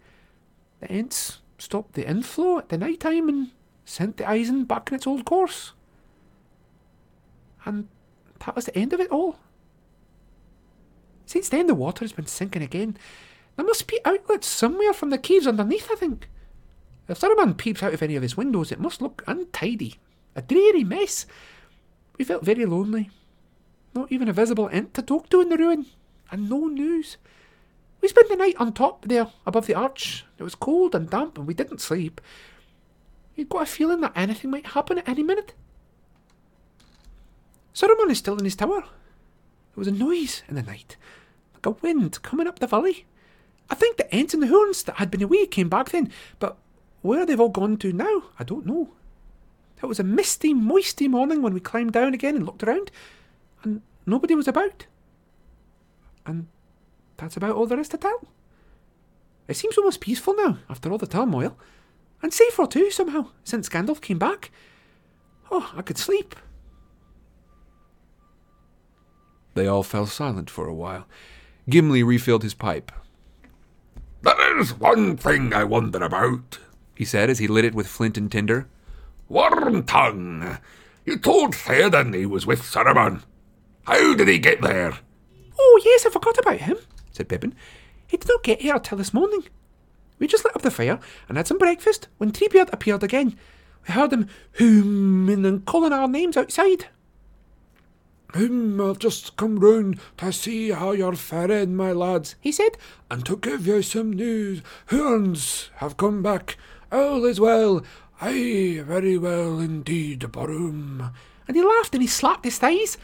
The 0.80 0.90
Ents 0.90 1.38
stopped 1.58 1.94
the 1.94 2.08
inflow 2.08 2.58
at 2.58 2.68
the 2.68 2.78
night 2.78 3.00
time 3.00 3.28
and 3.28 3.50
sent 3.84 4.16
the 4.16 4.24
Isen 4.24 4.66
back 4.66 4.90
in 4.90 4.96
its 4.96 5.06
old 5.06 5.24
course. 5.24 5.72
And 7.64 7.88
that 8.44 8.56
was 8.56 8.66
the 8.66 8.78
end 8.78 8.92
of 8.92 9.00
it 9.00 9.10
all. 9.10 9.36
Since 11.26 11.48
then, 11.48 11.66
the 11.66 11.74
water 11.74 12.04
has 12.04 12.12
been 12.12 12.26
sinking 12.26 12.62
again. 12.62 12.96
There 13.56 13.66
must 13.66 13.86
be 13.86 14.00
outlets 14.04 14.46
somewhere 14.46 14.92
from 14.92 15.10
the 15.10 15.18
caves 15.18 15.46
underneath, 15.46 15.88
I 15.90 15.94
think. 15.94 16.28
If 17.08 17.20
Saruman 17.20 17.56
peeps 17.56 17.82
out 17.82 17.94
of 17.94 18.02
any 18.02 18.16
of 18.16 18.22
his 18.22 18.36
windows, 18.36 18.70
it 18.70 18.80
must 18.80 19.02
look 19.02 19.24
untidy. 19.26 19.96
A 20.36 20.42
dreary 20.42 20.84
mess. 20.84 21.26
We 22.18 22.24
felt 22.24 22.44
very 22.44 22.66
lonely. 22.66 23.10
Not 23.94 24.12
even 24.12 24.28
a 24.28 24.32
visible 24.32 24.68
ent 24.70 24.94
to 24.94 25.02
talk 25.02 25.28
to 25.30 25.40
in 25.40 25.48
the 25.48 25.56
ruin, 25.56 25.86
and 26.30 26.48
no 26.48 26.66
news. 26.66 27.16
We 28.00 28.08
spent 28.08 28.28
the 28.28 28.36
night 28.36 28.54
on 28.58 28.72
top 28.72 29.04
there, 29.04 29.28
above 29.46 29.66
the 29.66 29.74
arch. 29.74 30.24
It 30.38 30.42
was 30.42 30.54
cold 30.54 30.94
and 30.94 31.10
damp, 31.10 31.36
and 31.36 31.46
we 31.46 31.54
didn't 31.54 31.80
sleep. 31.80 32.20
You'd 33.34 33.48
got 33.48 33.62
a 33.62 33.66
feeling 33.66 34.00
that 34.00 34.12
anything 34.14 34.50
might 34.50 34.66
happen 34.66 34.98
at 34.98 35.08
any 35.08 35.22
minute. 35.22 35.54
Saruman 37.74 38.10
is 38.10 38.18
still 38.18 38.38
in 38.38 38.44
his 38.44 38.56
tower. 38.56 38.82
There 38.82 39.76
was 39.76 39.88
a 39.88 39.92
noise 39.92 40.42
in 40.48 40.54
the 40.54 40.62
night, 40.62 40.96
like 41.54 41.66
a 41.66 41.70
wind 41.70 42.22
coming 42.22 42.46
up 42.46 42.58
the 42.58 42.66
valley. 42.66 43.06
I 43.68 43.74
think 43.74 43.96
the 43.96 44.12
Ents 44.14 44.34
and 44.34 44.42
the 44.42 44.48
Huorns 44.48 44.84
that 44.84 44.96
had 44.96 45.10
been 45.10 45.22
away 45.22 45.46
came 45.46 45.68
back 45.68 45.90
then, 45.90 46.10
but 46.38 46.58
where 47.02 47.24
they've 47.24 47.40
all 47.40 47.48
gone 47.48 47.76
to 47.78 47.92
now, 47.92 48.24
I 48.38 48.44
don't 48.44 48.66
know. 48.66 48.90
It 49.82 49.86
was 49.86 50.00
a 50.00 50.04
misty, 50.04 50.52
moisty 50.52 51.08
morning 51.08 51.40
when 51.40 51.54
we 51.54 51.60
climbed 51.60 51.92
down 51.92 52.12
again 52.12 52.36
and 52.36 52.44
looked 52.44 52.62
around, 52.62 52.90
and 53.62 53.80
nobody 54.04 54.34
was 54.34 54.46
about. 54.46 54.86
And 56.26 56.48
that's 57.16 57.36
about 57.36 57.56
all 57.56 57.66
there 57.66 57.80
is 57.80 57.88
to 57.88 57.96
tell. 57.96 58.28
It 59.48 59.56
seems 59.56 59.78
almost 59.78 60.00
peaceful 60.00 60.34
now, 60.36 60.58
after 60.68 60.90
all 60.90 60.98
the 60.98 61.06
turmoil. 61.06 61.56
And 62.22 62.34
safer 62.34 62.66
too, 62.66 62.90
somehow, 62.90 63.28
since 63.42 63.68
Gandalf 63.68 64.02
came 64.02 64.18
back. 64.18 64.50
Oh, 65.50 65.72
I 65.74 65.82
could 65.82 65.98
sleep. 65.98 66.36
They 69.54 69.66
all 69.66 69.82
fell 69.82 70.06
silent 70.06 70.50
for 70.50 70.68
a 70.68 70.74
while. 70.74 71.06
Gimli 71.68 72.02
refilled 72.02 72.42
his 72.42 72.54
pipe. 72.54 72.92
There's 74.22 74.78
one 74.78 75.16
thing 75.16 75.54
I 75.54 75.64
wonder 75.64 76.02
about, 76.04 76.58
He 77.00 77.06
said 77.06 77.30
as 77.30 77.38
he 77.38 77.48
lit 77.48 77.64
it 77.64 77.74
with 77.74 77.86
flint 77.86 78.18
and 78.18 78.30
tinder. 78.30 78.68
Wormtongue. 79.30 80.60
You 81.06 81.16
told 81.16 81.54
Theoden 81.54 82.14
he 82.14 82.26
was 82.26 82.44
with 82.46 82.60
Saruman. 82.60 83.22
How 83.84 84.14
did 84.14 84.28
he 84.28 84.38
get 84.38 84.60
there? 84.60 84.98
Oh, 85.58 85.80
yes, 85.82 86.04
I 86.04 86.10
forgot 86.10 86.36
about 86.36 86.58
him, 86.58 86.76
said 87.10 87.30
Pippin. 87.30 87.54
He 88.06 88.18
did 88.18 88.28
not 88.28 88.42
get 88.42 88.60
here 88.60 88.78
till 88.78 88.98
this 88.98 89.14
morning. 89.14 89.44
We 90.18 90.26
just 90.26 90.44
lit 90.44 90.54
up 90.54 90.60
the 90.60 90.70
fire 90.70 91.00
and 91.26 91.38
had 91.38 91.46
some 91.46 91.56
breakfast 91.56 92.08
when 92.18 92.32
Treebeard 92.32 92.70
appeared 92.70 93.02
again. 93.02 93.34
We 93.88 93.94
heard 93.94 94.12
him 94.12 94.28
hoomin 94.58 95.46
and 95.46 95.64
calling 95.64 95.94
our 95.94 96.06
names 96.06 96.36
outside. 96.36 96.88
Him, 98.34 98.78
I'll 98.78 98.94
just 98.94 99.38
come 99.38 99.58
round 99.58 99.98
to 100.18 100.32
see 100.34 100.72
how 100.72 100.92
you're 100.92 101.16
faring, 101.16 101.74
my 101.74 101.92
lads, 101.92 102.36
He 102.42 102.52
said, 102.52 102.76
and 103.10 103.24
to 103.24 103.38
give 103.38 103.66
you 103.66 103.80
some 103.80 104.12
news. 104.12 104.60
Huorns 104.88 105.70
have 105.76 105.96
come 105.96 106.22
back. 106.22 106.58
All 106.92 107.24
is 107.24 107.40
well. 107.40 107.82
Aye, 108.20 108.82
very 108.84 109.16
well 109.16 109.60
indeed, 109.60 110.20
Barum. 110.20 111.12
and 111.46 111.56
he 111.56 111.62
laughed 111.62 111.94
and 111.94 112.02
he 112.02 112.08
slapped 112.08 112.44
his 112.44 112.58
thighs. 112.58 112.98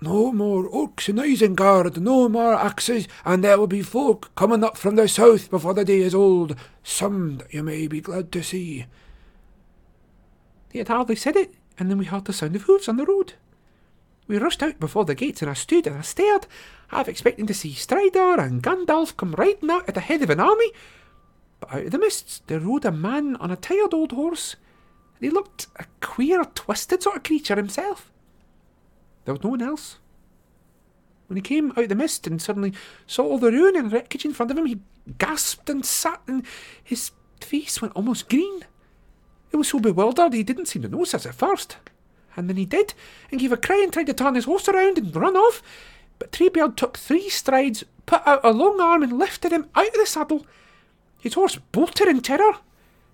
No 0.00 0.30
more 0.30 0.68
orcs 0.68 1.08
in 1.08 1.16
Isengard, 1.16 1.96
no 1.96 2.28
more 2.28 2.54
axes, 2.54 3.08
and 3.24 3.42
there 3.42 3.58
will 3.58 3.66
be 3.66 3.82
folk 3.82 4.34
coming 4.34 4.62
up 4.62 4.76
from 4.76 4.96
the 4.96 5.08
south 5.08 5.50
before 5.50 5.74
the 5.74 5.84
day 5.84 6.00
is 6.00 6.14
old. 6.14 6.54
Some 6.82 7.38
that 7.38 7.52
you 7.52 7.62
may 7.62 7.86
be 7.86 8.00
glad 8.00 8.30
to 8.32 8.42
see. 8.42 8.86
He 10.70 10.78
had 10.78 10.88
hardly 10.88 11.16
said 11.16 11.36
it, 11.36 11.54
and 11.78 11.90
then 11.90 11.96
we 11.98 12.04
heard 12.04 12.26
the 12.26 12.34
sound 12.34 12.56
of 12.56 12.62
hoofs 12.62 12.88
on 12.88 12.98
the 12.98 13.06
road. 13.06 13.34
We 14.28 14.38
rushed 14.38 14.62
out 14.62 14.78
before 14.78 15.04
the 15.04 15.14
gates, 15.14 15.40
and 15.40 15.50
I 15.50 15.54
stood 15.54 15.86
and 15.86 15.96
I 15.96 16.02
stared, 16.02 16.46
half 16.88 17.08
expecting 17.08 17.46
to 17.46 17.54
see 17.54 17.72
Strider 17.72 18.38
and 18.40 18.62
Gandalf 18.62 19.16
come 19.16 19.34
riding 19.38 19.70
out 19.70 19.88
at 19.88 19.94
the 19.94 20.00
head 20.00 20.20
of 20.20 20.30
an 20.30 20.40
army. 20.40 20.72
But 21.60 21.72
out 21.72 21.84
of 21.84 21.90
the 21.90 21.98
mists 21.98 22.42
there 22.46 22.60
rode 22.60 22.84
a 22.84 22.92
man 22.92 23.36
on 23.36 23.50
a 23.50 23.56
tired 23.56 23.94
old 23.94 24.12
horse, 24.12 24.56
and 25.16 25.24
he 25.24 25.30
looked 25.30 25.66
a 25.76 25.86
queer, 26.00 26.44
twisted 26.44 27.02
sort 27.02 27.16
of 27.16 27.22
creature 27.22 27.56
himself. 27.56 28.10
There 29.24 29.34
was 29.34 29.42
no 29.42 29.50
one 29.50 29.62
else. 29.62 29.98
When 31.26 31.36
he 31.36 31.42
came 31.42 31.72
out 31.72 31.78
of 31.78 31.88
the 31.88 31.94
mist 31.94 32.26
and 32.26 32.40
suddenly 32.40 32.72
saw 33.06 33.24
all 33.24 33.38
the 33.38 33.50
ruin 33.50 33.76
and 33.76 33.92
wreckage 33.92 34.24
in 34.24 34.32
front 34.32 34.52
of 34.52 34.58
him, 34.58 34.66
he 34.66 34.80
gasped 35.18 35.68
and 35.68 35.84
sat, 35.84 36.20
and 36.26 36.44
his 36.82 37.10
face 37.40 37.82
went 37.82 37.96
almost 37.96 38.28
green. 38.28 38.64
He 39.50 39.56
was 39.56 39.68
so 39.68 39.80
bewildered 39.80 40.32
he 40.32 40.42
didn't 40.42 40.66
seem 40.66 40.82
to 40.82 40.88
notice 40.88 41.14
us 41.14 41.26
at 41.26 41.34
first. 41.34 41.78
And 42.36 42.48
then 42.48 42.56
he 42.56 42.66
did, 42.66 42.94
and 43.30 43.40
gave 43.40 43.52
a 43.52 43.56
cry 43.56 43.80
and 43.82 43.92
tried 43.92 44.06
to 44.06 44.14
turn 44.14 44.34
his 44.34 44.44
horse 44.44 44.68
around 44.68 44.98
and 44.98 45.16
run 45.16 45.36
off. 45.36 45.62
But 46.18 46.32
Treebeard 46.32 46.76
took 46.76 46.96
three 46.96 47.28
strides, 47.28 47.84
put 48.04 48.26
out 48.26 48.44
a 48.44 48.52
long 48.52 48.80
arm, 48.80 49.02
and 49.02 49.18
lifted 49.18 49.52
him 49.52 49.68
out 49.74 49.88
of 49.88 49.94
the 49.94 50.06
saddle. 50.06 50.46
His 51.18 51.34
horse 51.34 51.58
bolted 51.72 52.08
in 52.08 52.20
terror, 52.20 52.58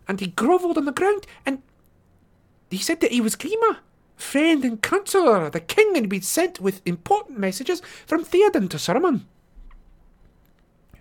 and 0.08 0.20
he 0.20 0.28
grovelled 0.28 0.78
on 0.78 0.84
the 0.84 0.92
ground, 0.92 1.26
and 1.46 1.62
he 2.70 2.78
said 2.78 3.00
that 3.00 3.12
he 3.12 3.20
was 3.20 3.36
Grima, 3.36 3.78
friend 4.16 4.64
and 4.64 4.82
counsellor 4.82 5.46
of 5.46 5.52
the 5.52 5.60
king, 5.60 5.96
and 5.96 6.08
been 6.08 6.22
sent 6.22 6.60
with 6.60 6.82
important 6.86 7.38
messages 7.38 7.82
from 8.06 8.24
Theoden 8.24 8.68
to 8.70 8.76
Saruman. 8.76 9.22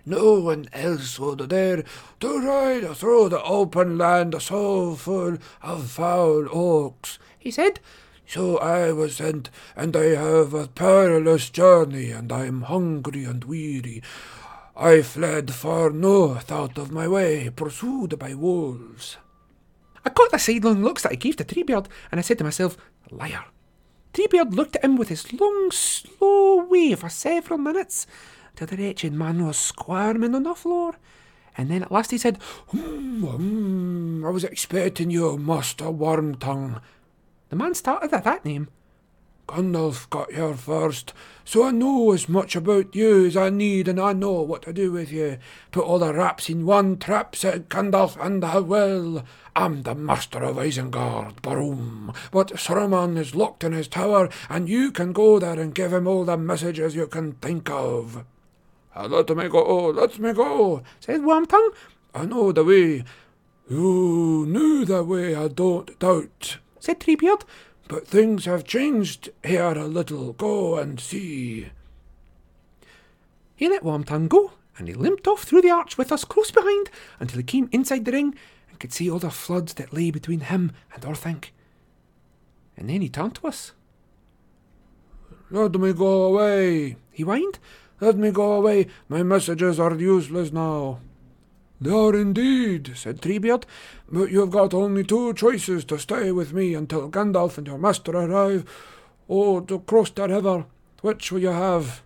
No 0.04 0.40
one 0.40 0.68
else 0.72 1.18
would 1.20 1.48
dare 1.48 1.84
to 2.18 2.38
ride 2.40 2.96
through 2.96 3.28
the 3.28 3.42
open 3.42 3.96
land 3.96 4.34
so 4.42 4.96
full 4.96 5.38
of 5.62 5.90
foul 5.90 6.44
orcs, 6.44 7.18
He 7.38 7.52
said, 7.52 7.78
So 8.26 8.58
I 8.58 8.90
was 8.90 9.16
sent, 9.16 9.48
and 9.76 9.96
I 9.96 10.16
have 10.16 10.54
a 10.54 10.66
perilous 10.66 11.50
journey, 11.50 12.10
and 12.10 12.32
I 12.32 12.46
am 12.46 12.62
hungry 12.62 13.24
and 13.24 13.44
weary. 13.44 14.02
I 14.82 15.00
fled 15.02 15.54
far 15.54 15.90
north 15.90 16.50
out 16.50 16.76
of 16.76 16.90
my 16.90 17.06
way, 17.06 17.48
pursued 17.54 18.18
by 18.18 18.34
wolves. 18.34 19.16
I 20.04 20.10
caught 20.10 20.32
the 20.32 20.40
sidelong 20.40 20.82
looks 20.82 21.04
that 21.04 21.12
I 21.12 21.14
gave 21.14 21.36
to 21.36 21.44
Treebeard, 21.44 21.86
and 22.10 22.18
I 22.18 22.22
said 22.22 22.38
to 22.38 22.44
myself, 22.44 22.76
Liar. 23.08 23.44
Treebeard 24.12 24.56
looked 24.56 24.74
at 24.74 24.84
him 24.84 24.96
with 24.96 25.08
his 25.08 25.32
long, 25.34 25.70
slow 25.70 26.64
way 26.64 26.96
for 26.96 27.08
several 27.08 27.60
minutes, 27.60 28.08
till 28.56 28.66
the 28.66 28.76
wretched 28.76 29.12
man 29.12 29.46
was 29.46 29.56
squirming 29.56 30.34
on 30.34 30.42
the 30.42 30.54
floor. 30.56 30.96
And 31.56 31.70
then 31.70 31.84
at 31.84 31.92
last 31.92 32.10
he 32.10 32.18
said, 32.18 32.42
Hmm, 32.70 33.22
hmm, 33.22 34.26
I 34.26 34.30
was 34.30 34.42
expecting 34.42 35.12
you, 35.12 35.38
Master 35.38 35.84
Wormtongue. 35.84 36.80
The 37.50 37.56
man 37.56 37.74
started 37.74 38.12
at 38.12 38.24
that 38.24 38.44
name. 38.44 38.66
Gandalf 39.52 40.08
got 40.08 40.32
here 40.32 40.54
first, 40.54 41.12
so 41.44 41.64
I 41.64 41.72
know 41.72 42.12
as 42.12 42.26
much 42.26 42.56
about 42.56 42.94
you 42.94 43.26
as 43.26 43.36
I 43.36 43.50
need, 43.50 43.86
and 43.86 44.00
I 44.00 44.14
know 44.14 44.40
what 44.40 44.62
to 44.62 44.72
do 44.72 44.90
with 44.90 45.12
you. 45.12 45.36
Put 45.72 45.84
all 45.84 45.98
the 45.98 46.14
raps 46.14 46.48
in 46.48 46.64
one 46.64 46.96
trap, 46.96 47.36
said 47.36 47.68
Gandalf, 47.68 48.16
and 48.18 48.42
I 48.42 48.60
will. 48.60 49.24
I'm 49.54 49.82
the 49.82 49.94
master 49.94 50.42
of 50.42 50.56
Isengard, 50.56 51.42
Barum. 51.42 52.16
But 52.30 52.52
Saruman 52.52 53.18
is 53.18 53.34
locked 53.34 53.62
in 53.62 53.72
his 53.72 53.88
tower, 53.88 54.30
and 54.48 54.70
you 54.70 54.90
can 54.90 55.12
go 55.12 55.38
there 55.38 55.60
and 55.60 55.74
give 55.74 55.92
him 55.92 56.06
all 56.06 56.24
the 56.24 56.38
messages 56.38 56.94
you 56.94 57.06
can 57.06 57.32
think 57.32 57.68
of. 57.68 58.24
Uh, 58.96 59.06
let 59.06 59.28
me 59.36 59.48
go, 59.50 59.88
let 59.88 60.18
me 60.18 60.32
go, 60.32 60.82
Said 61.00 61.20
Wormtongue. 61.20 61.74
I 62.14 62.24
know 62.24 62.52
the 62.52 62.64
way. 62.64 63.04
You 63.68 64.46
knew 64.48 64.86
the 64.86 65.04
way, 65.04 65.34
I 65.34 65.48
don't 65.48 65.98
doubt. 65.98 66.56
Said 66.80 67.00
Treebeard. 67.00 67.42
But 67.88 68.06
things 68.06 68.44
have 68.46 68.64
changed 68.64 69.30
here 69.44 69.64
a 69.64 69.86
little. 69.86 70.32
Go 70.32 70.78
and 70.78 70.98
see. 70.98 71.68
He 73.54 73.68
let 73.68 73.82
Wormtongue 73.82 74.28
go, 74.28 74.52
and 74.78 74.88
he 74.88 74.94
limped 74.94 75.28
off 75.28 75.44
through 75.44 75.62
the 75.62 75.70
arch 75.70 75.98
with 75.98 76.10
us 76.10 76.24
close 76.24 76.50
behind 76.50 76.90
until 77.20 77.38
he 77.38 77.44
came 77.44 77.68
inside 77.70 78.04
the 78.04 78.12
ring 78.12 78.34
and 78.70 78.80
could 78.80 78.92
see 78.92 79.10
all 79.10 79.18
the 79.18 79.30
floods 79.30 79.74
that 79.74 79.92
lay 79.92 80.10
between 80.10 80.40
him 80.40 80.72
and 80.94 81.02
Orthanc. 81.04 81.50
And 82.76 82.88
then 82.88 83.02
he 83.02 83.08
turned 83.08 83.36
to 83.36 83.46
us. 83.46 83.72
Let 85.50 85.74
me 85.74 85.92
go 85.92 86.24
away, 86.24 86.96
He 87.10 87.24
whined. 87.24 87.58
Let 88.00 88.16
me 88.16 88.30
go 88.30 88.52
away. 88.52 88.86
My 89.08 89.22
messages 89.22 89.78
are 89.78 89.94
useless 89.94 90.50
now. 90.50 91.00
They 91.82 91.90
are 91.90 92.14
indeed, 92.14 92.92
said 92.94 93.20
Treebeard, 93.20 93.64
but 94.08 94.30
you've 94.30 94.52
got 94.52 94.72
only 94.72 95.02
two 95.02 95.34
choices 95.34 95.84
to 95.86 95.98
stay 95.98 96.30
with 96.30 96.52
me 96.52 96.74
until 96.74 97.10
Gandalf 97.10 97.58
and 97.58 97.66
your 97.66 97.76
master 97.76 98.12
arrive, 98.12 98.64
or 99.26 99.62
to 99.62 99.80
cross 99.80 100.10
the 100.10 100.28
river. 100.28 100.66
Which 101.00 101.32
will 101.32 101.40
you 101.40 101.48
have? 101.48 102.02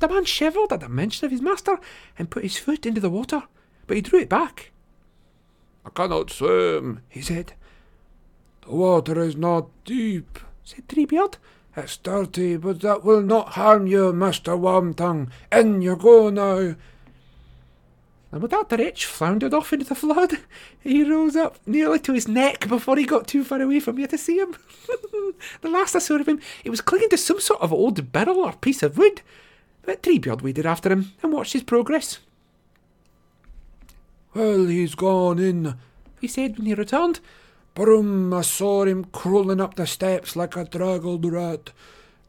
The 0.00 0.08
man 0.08 0.24
shivered 0.24 0.72
at 0.72 0.80
the 0.80 0.88
mention 0.88 1.24
of 1.24 1.30
his 1.30 1.40
master 1.40 1.78
and 2.18 2.32
put 2.32 2.42
his 2.42 2.58
foot 2.58 2.84
into 2.84 3.00
the 3.00 3.10
water, 3.10 3.44
but 3.86 3.96
he 3.96 4.00
drew 4.00 4.18
it 4.18 4.28
back. 4.28 4.72
I 5.86 5.90
cannot 5.90 6.30
swim, 6.30 7.00
he 7.08 7.22
said. 7.22 7.52
The 8.62 8.74
water 8.74 9.20
is 9.20 9.36
not 9.36 9.68
deep, 9.84 10.40
said 10.64 10.88
Treebeard. 10.88 11.36
It's 11.76 11.96
dirty, 11.98 12.56
but 12.56 12.80
that 12.80 13.04
will 13.04 13.22
not 13.22 13.50
harm 13.50 13.86
you, 13.86 14.12
Master 14.12 14.56
Wormtongue. 14.56 15.30
In 15.52 15.80
you 15.80 15.94
go 15.94 16.28
now. 16.28 16.74
And 18.34 18.42
with 18.42 18.50
that, 18.50 18.68
the 18.68 18.78
wretch 18.78 19.06
floundered 19.06 19.54
off 19.54 19.72
into 19.72 19.84
the 19.84 19.94
flood. 19.94 20.38
He 20.80 21.08
rose 21.08 21.36
up 21.36 21.56
nearly 21.66 22.00
to 22.00 22.14
his 22.14 22.26
neck 22.26 22.66
before 22.66 22.96
he 22.96 23.04
got 23.04 23.28
too 23.28 23.44
far 23.44 23.62
away 23.62 23.78
from 23.78 23.94
me 23.94 24.08
to 24.08 24.18
see 24.18 24.38
him. 24.38 24.56
the 25.60 25.68
last 25.68 25.94
I 25.94 26.00
saw 26.00 26.16
of 26.16 26.26
him, 26.26 26.40
he 26.64 26.68
was 26.68 26.80
clinging 26.80 27.10
to 27.10 27.16
some 27.16 27.38
sort 27.38 27.60
of 27.60 27.72
old 27.72 28.10
barrel 28.10 28.40
or 28.40 28.54
piece 28.54 28.82
of 28.82 28.98
wood. 28.98 29.22
But 29.82 30.02
Treebeard 30.02 30.42
waded 30.42 30.66
after 30.66 30.90
him 30.90 31.12
and 31.22 31.32
watched 31.32 31.52
his 31.52 31.62
progress. 31.62 32.18
Well, 34.34 34.64
he's 34.64 34.96
gone 34.96 35.38
in, 35.38 35.76
he 36.20 36.26
said 36.26 36.58
when 36.58 36.66
he 36.66 36.74
returned. 36.74 37.20
Brum, 37.76 38.34
I 38.34 38.40
saw 38.40 38.84
him 38.84 39.04
crawling 39.04 39.60
up 39.60 39.76
the 39.76 39.86
steps 39.86 40.34
like 40.34 40.56
a 40.56 40.64
draggled 40.64 41.24
rat. 41.24 41.70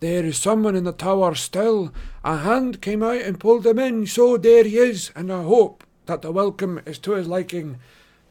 There 0.01 0.23
is 0.23 0.37
someone 0.37 0.75
in 0.75 0.83
the 0.83 0.91
tower 0.91 1.33
still. 1.33 1.91
A 2.23 2.37
hand 2.37 2.79
came 2.79 3.01
out 3.01 3.21
and 3.21 3.39
pulled 3.39 3.65
him 3.65 3.79
in, 3.79 4.05
so 4.05 4.37
there 4.37 4.65
he 4.65 4.77
is, 4.77 5.09
and 5.15 5.33
I 5.33 5.41
hope 5.41 5.83
that 6.05 6.21
the 6.21 6.31
welcome 6.31 6.81
is 6.85 6.99
to 6.99 7.11
his 7.11 7.27
liking. 7.27 7.77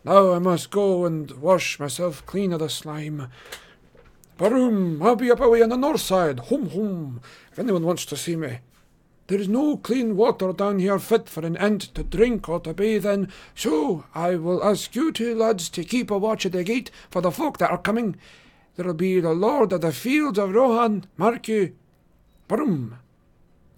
Now 0.05 0.33
I 0.33 0.39
must 0.39 0.71
go 0.71 1.05
and 1.05 1.31
wash 1.33 1.81
myself 1.81 2.25
clean 2.27 2.53
of 2.53 2.61
the 2.61 2.69
slime. 2.69 3.29
Baroom, 4.37 5.03
I'll 5.03 5.17
be 5.17 5.31
up 5.31 5.41
away 5.41 5.63
on 5.63 5.69
the 5.69 5.77
north 5.77 6.01
side. 6.01 6.41
Hum 6.51 6.71
hum, 6.71 7.21
if 7.53 7.59
anyone 7.59 7.85
wants 7.85 8.05
to 8.07 8.17
see 8.17 8.37
me. 8.37 8.59
There 9.27 9.41
is 9.41 9.49
no 9.49 9.79
clean 9.79 10.17
water 10.17 10.53
down 10.53 10.81
here 10.81 10.99
fit 10.99 11.31
for 11.31 11.47
an 11.47 11.57
Ent 11.57 11.95
to 11.95 12.03
drink 12.03 12.49
or 12.49 12.61
to 12.61 12.75
bathe 12.75 13.07
in, 13.07 13.29
so 13.55 14.05
I 14.15 14.37
will 14.37 14.63
ask 14.63 14.95
you 14.95 15.13
two 15.13 15.35
lads 15.35 15.71
to 15.71 15.85
keep 15.85 16.11
a 16.11 16.19
watch 16.19 16.45
at 16.45 16.53
the 16.53 16.63
gate 16.63 16.91
for 17.11 17.23
the 17.23 17.31
folk 17.31 17.57
that 17.59 17.71
are 17.71 17.79
coming. 17.79 18.17
There'll 18.77 18.93
be 18.93 19.21
the 19.21 19.33
Lord 19.33 19.73
of 19.73 19.81
the 19.81 19.93
Fields 19.93 20.39
of 20.39 20.53
Rohan, 20.53 21.07
mark 21.17 21.49
you. 21.49 21.75
Brum. 22.49 22.99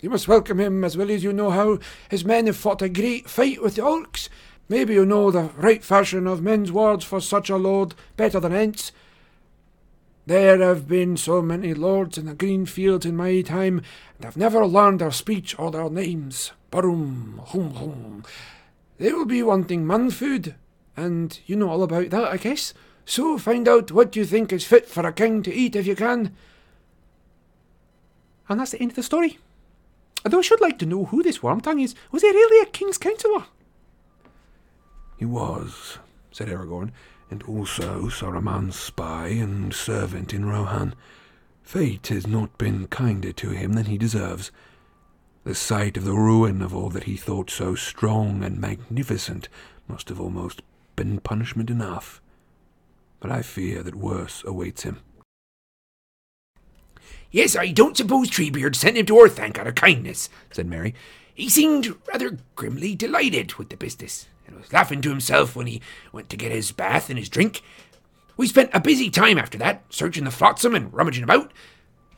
You 0.01 0.11
must 0.11 0.29
welcome 0.29 0.61
him 0.61 0.85
as 0.85 0.97
well 0.97 1.11
as 1.11 1.25
you 1.25 1.33
know 1.33 1.51
how. 1.51 1.79
His 2.11 2.25
men 2.25 2.47
have 2.47 2.57
fought 2.57 2.83
a 2.83 2.89
great 2.89 3.31
fight 3.31 3.63
with 3.63 3.77
the 3.77 3.83
orcs. 3.83 4.29
Maybe 4.69 4.95
you 4.95 5.07
know 5.07 5.31
the 5.31 5.51
right 5.57 5.83
fashion 5.83 6.27
of 6.27 6.43
men's 6.43 6.71
words 6.71 7.05
for 7.05 7.21
such 7.21 7.49
a 7.49 7.57
lord 7.57 7.95
better 8.17 8.39
than 8.39 8.53
ents. 8.53 8.93
There 10.27 10.59
have 10.59 10.89
been 10.89 11.17
so 11.17 11.41
many 11.41 11.73
lords 11.73 12.19
in 12.19 12.27
the 12.27 12.35
green 12.35 12.67
fields 12.67 13.07
in 13.07 13.17
my 13.17 13.41
time, 13.43 13.81
and 14.17 14.27
I've 14.27 14.37
never 14.37 14.67
learned 14.67 15.01
their 15.01 15.13
speech 15.13 15.57
or 15.59 15.71
their 15.71 15.89
names. 15.89 16.53
Barum, 16.73 17.39
hum, 17.47 17.71
hum. 17.75 18.25
They 18.99 19.13
will 19.13 19.25
be 19.25 19.43
wanting 19.43 19.87
man 19.87 20.11
food, 20.11 20.57
and 20.97 21.39
you 21.47 21.55
know 21.55 21.71
all 21.71 21.85
about 21.85 22.11
that, 22.11 22.25
I 22.25 22.37
guess. 22.39 22.75
So 23.05 23.39
find 23.39 23.69
out 23.69 23.93
what 23.93 24.17
you 24.17 24.25
think 24.25 24.53
is 24.53 24.65
fit 24.65 24.89
for 24.89 25.07
a 25.07 25.13
king 25.13 25.43
to 25.45 25.55
eat 25.55 25.77
if 25.77 25.87
you 25.87 25.95
can. 25.95 26.35
And 28.49 28.59
that's 28.59 28.73
the 28.73 28.81
end 28.81 28.91
of 28.91 28.97
the 28.97 29.03
story. 29.05 29.39
Although 30.27 30.41
I 30.41 30.43
should 30.43 30.61
like 30.61 30.77
to 30.81 30.87
know 30.87 31.05
who 31.05 31.23
this 31.23 31.39
Wormtongue 31.39 31.81
is. 31.81 31.95
Was 32.11 32.23
he 32.23 32.29
really 32.29 32.61
a 32.61 32.73
king's 32.73 32.99
counsellor? 32.99 33.45
He 35.17 35.25
was, 35.25 35.99
said 36.33 36.49
Aragorn 36.49 36.91
and 37.31 37.45
also 37.45 38.09
Saruman's 38.09 38.75
spy 38.75 39.29
and 39.29 39.73
servant 39.73 40.35
in 40.35 40.45
Rohan. 40.45 40.97
Fate 41.63 42.09
has 42.09 42.27
not 42.27 42.59
been 42.59 42.89
kinder 42.89 43.33
to 43.35 43.51
him 43.51 43.75
than 43.75 43.85
he 43.85 43.97
deserves. 43.97 44.51
The 45.45 45.55
sight 45.55 45.97
of 45.97 46.05
the 46.05 46.13
ruin 46.13 46.61
of 46.61 46.75
all 46.75 46.91
that 46.91 47.05
he 47.05 47.17
thought 47.17 47.49
so 47.49 47.77
strong 47.77 48.43
and 48.43 48.61
magnificent 48.61 49.49
must 49.87 50.09
have 50.09 50.21
almost 50.21 50.61
been 50.97 51.21
punishment 51.21 51.71
enough. 51.71 52.21
But 53.21 53.31
I 53.31 53.43
fear 53.43 53.85
that 53.85 53.95
worse 53.95 54.43
awaits 54.45 54.83
him. 54.83 54.99
Yes, 57.37 57.55
I 57.55 57.71
don't 57.71 57.95
suppose 57.95 58.31
Treebeard 58.31 58.75
sent 58.75 58.97
him 58.97 59.05
to 59.05 59.15
Orthanc 59.15 59.59
out 59.59 59.67
of 59.67 59.75
kindness, 59.75 60.31
said 60.51 60.67
Merry. 60.67 60.95
He 61.35 61.51
seemed 61.51 61.95
rather 62.09 62.39
grimly 62.55 62.95
delighted 62.95 63.53
with 63.57 63.69
the 63.69 63.77
business 63.77 64.27
and 64.47 64.57
was 64.57 64.73
laughing 64.73 65.03
to 65.03 65.11
himself 65.11 65.55
when 65.55 65.67
he 65.67 65.83
went 66.13 66.31
to 66.31 66.39
get 66.39 66.51
his 66.51 66.73
bath 66.73 67.11
and 67.11 67.19
his 67.19 67.29
drink. 67.29 67.61
We 68.39 68.47
spent 68.47 68.71
a 68.73 68.81
busy 68.81 69.11
time 69.11 69.37
after 69.37 69.59
that, 69.59 69.85
searching 69.91 70.25
the 70.25 70.31
flotsam 70.31 70.75
and 70.75 70.91
rummaging 70.95 71.25
about. 71.25 71.53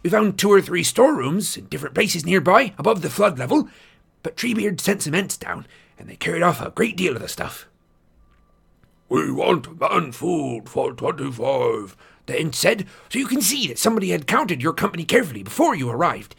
We 0.04 0.10
found 0.10 0.38
two 0.38 0.52
or 0.52 0.60
three 0.60 0.84
storerooms 0.84 1.56
in 1.56 1.66
different 1.66 1.96
places 1.96 2.24
nearby, 2.24 2.74
above 2.78 3.02
the 3.02 3.10
flood 3.10 3.40
level, 3.40 3.68
but 4.22 4.36
Treebeard 4.36 4.80
sent 4.80 5.02
some 5.02 5.16
ents 5.16 5.36
down, 5.36 5.66
and 5.98 6.08
they 6.08 6.14
carried 6.14 6.44
off 6.44 6.60
a 6.60 6.70
great 6.70 6.96
deal 6.96 7.16
of 7.16 7.22
the 7.22 7.26
stuff. 7.26 7.66
We 9.08 9.32
want 9.32 9.80
man 9.80 10.12
food 10.12 10.68
for 10.68 10.92
twenty-five, 10.92 11.96
ent 12.36 12.54
said, 12.54 12.86
so 13.08 13.18
you 13.18 13.26
can 13.26 13.40
see 13.40 13.68
that 13.68 13.78
somebody 13.78 14.10
had 14.10 14.26
counted 14.26 14.60
your 14.60 14.72
company 14.72 15.04
carefully 15.04 15.42
before 15.42 15.76
you 15.76 15.88
arrived. 15.88 16.34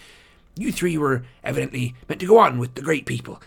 You 0.58 0.72
three 0.72 0.98
were 0.98 1.24
evidently 1.44 1.96
meant 2.10 2.20
to 2.20 2.28
go 2.28 2.38
on 2.38 2.60
with 2.60 2.76
the 2.76 2.82
great 2.82 3.06
people, 3.06 3.42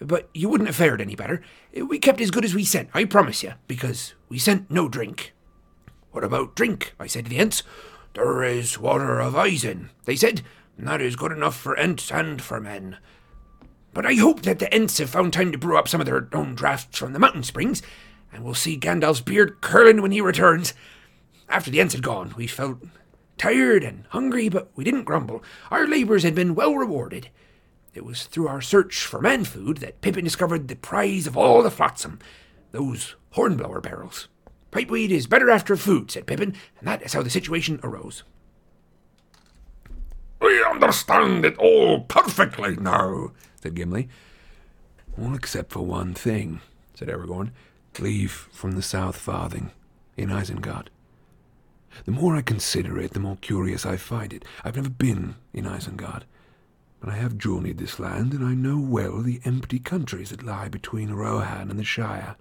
but 0.00 0.28
you 0.34 0.48
wouldn't 0.48 0.68
have 0.68 0.76
fared 0.76 1.00
any 1.00 1.14
better. 1.14 1.40
We 1.74 1.98
kept 1.98 2.20
as 2.20 2.30
good 2.30 2.44
as 2.44 2.54
we 2.54 2.64
sent, 2.64 2.90
I 2.92 3.04
promise 3.06 3.42
you, 3.42 3.54
because 3.66 4.14
we 4.28 4.38
sent 4.38 4.70
no 4.70 4.88
drink. 4.88 5.32
What 6.10 6.22
about 6.24 6.54
drink? 6.54 6.94
I 7.00 7.06
said 7.06 7.24
to 7.24 7.30
the 7.30 7.38
Ents. 7.38 7.62
There 8.14 8.44
is 8.44 8.78
water 8.78 9.20
of 9.20 9.34
Isen, 9.34 9.88
they 10.04 10.16
said, 10.16 10.42
and 10.76 10.86
that 10.86 11.00
is 11.00 11.16
good 11.16 11.32
enough 11.32 11.56
for 11.56 11.76
Ents 11.76 12.12
and 12.12 12.40
for 12.42 12.60
men. 12.60 12.98
But 13.92 14.06
I 14.06 14.14
hope 14.14 14.42
that 14.42 14.58
the 14.58 14.72
Ents 14.72 14.98
have 14.98 15.10
found 15.10 15.32
time 15.32 15.50
to 15.52 15.58
brew 15.58 15.78
up 15.78 15.88
some 15.88 16.00
of 16.00 16.06
their 16.06 16.28
own 16.32 16.54
drafts 16.54 16.98
from 16.98 17.12
the 17.12 17.18
mountain 17.18 17.42
springs, 17.42 17.82
and 18.32 18.44
we'll 18.44 18.54
see 18.54 18.76
Gandalf's 18.76 19.20
beard 19.20 19.60
curling 19.60 20.02
when 20.02 20.12
he 20.12 20.20
returns. 20.20 20.74
After 21.54 21.70
the 21.70 21.80
Ents 21.80 21.94
had 21.94 22.02
gone, 22.02 22.34
we 22.36 22.48
felt 22.48 22.78
tired 23.38 23.84
and 23.84 24.06
hungry, 24.08 24.48
but 24.48 24.72
we 24.74 24.82
didn't 24.82 25.04
grumble. 25.04 25.40
Our 25.70 25.86
labours 25.86 26.24
had 26.24 26.34
been 26.34 26.56
well 26.56 26.74
rewarded. 26.74 27.28
It 27.94 28.04
was 28.04 28.24
through 28.24 28.48
our 28.48 28.60
search 28.60 29.06
for 29.06 29.20
man 29.20 29.44
food 29.44 29.76
that 29.76 30.00
Pippin 30.00 30.24
discovered 30.24 30.66
the 30.66 30.74
prize 30.74 31.28
of 31.28 31.36
all 31.36 31.62
the 31.62 31.70
flotsam, 31.70 32.18
those 32.72 33.14
Hornblower 33.34 33.80
barrels. 33.80 34.26
Pipeweed 34.72 35.12
is 35.12 35.28
better 35.28 35.48
after 35.48 35.76
food, 35.76 36.10
said 36.10 36.26
Pippin, 36.26 36.56
and 36.80 36.88
that 36.88 37.02
is 37.02 37.12
how 37.12 37.22
the 37.22 37.30
situation 37.30 37.78
arose. 37.84 38.24
We 40.40 40.60
understand 40.64 41.44
it 41.44 41.56
all 41.58 42.00
perfectly 42.00 42.74
now, 42.74 43.30
said 43.62 43.76
Gimli. 43.76 44.08
All 45.16 45.36
except 45.36 45.70
for 45.70 45.86
one 45.86 46.14
thing, 46.14 46.62
said 46.94 47.06
Aragorn. 47.06 47.52
Leave 48.00 48.48
from 48.50 48.72
the 48.72 48.82
South 48.82 49.16
Farthing 49.16 49.70
in 50.16 50.30
Isengard. 50.30 50.88
The 52.04 52.10
more 52.10 52.36
I 52.36 52.42
consider 52.42 52.98
it, 52.98 53.12
the 53.12 53.20
more 53.20 53.36
curious 53.40 53.86
I 53.86 53.96
find 53.96 54.32
it. 54.32 54.44
I've 54.64 54.76
never 54.76 54.90
been 54.90 55.36
in 55.52 55.64
Isengard. 55.64 56.22
But 57.00 57.10
I 57.10 57.16
have 57.16 57.38
journeyed 57.38 57.78
this 57.78 57.98
land, 57.98 58.32
and 58.32 58.44
I 58.44 58.54
know 58.54 58.78
well 58.78 59.20
the 59.20 59.40
empty 59.44 59.78
countries 59.78 60.30
that 60.30 60.42
lie 60.42 60.68
between 60.68 61.12
Rohan 61.12 61.70
and 61.70 61.78
the 61.78 61.84
Shire. 61.84 62.36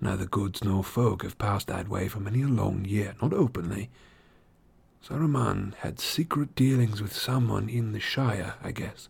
Neither 0.00 0.26
goods 0.26 0.62
nor 0.62 0.84
folk 0.84 1.22
have 1.22 1.38
passed 1.38 1.66
that 1.68 1.88
way 1.88 2.08
for 2.08 2.20
many 2.20 2.42
a 2.42 2.48
long 2.48 2.84
year, 2.84 3.14
not 3.20 3.32
openly. 3.32 3.90
Saruman 5.04 5.74
had 5.76 6.00
secret 6.00 6.54
dealings 6.54 7.00
with 7.00 7.14
someone 7.14 7.68
in 7.68 7.92
the 7.92 8.00
Shire, 8.00 8.54
I 8.62 8.72
guess. 8.72 9.08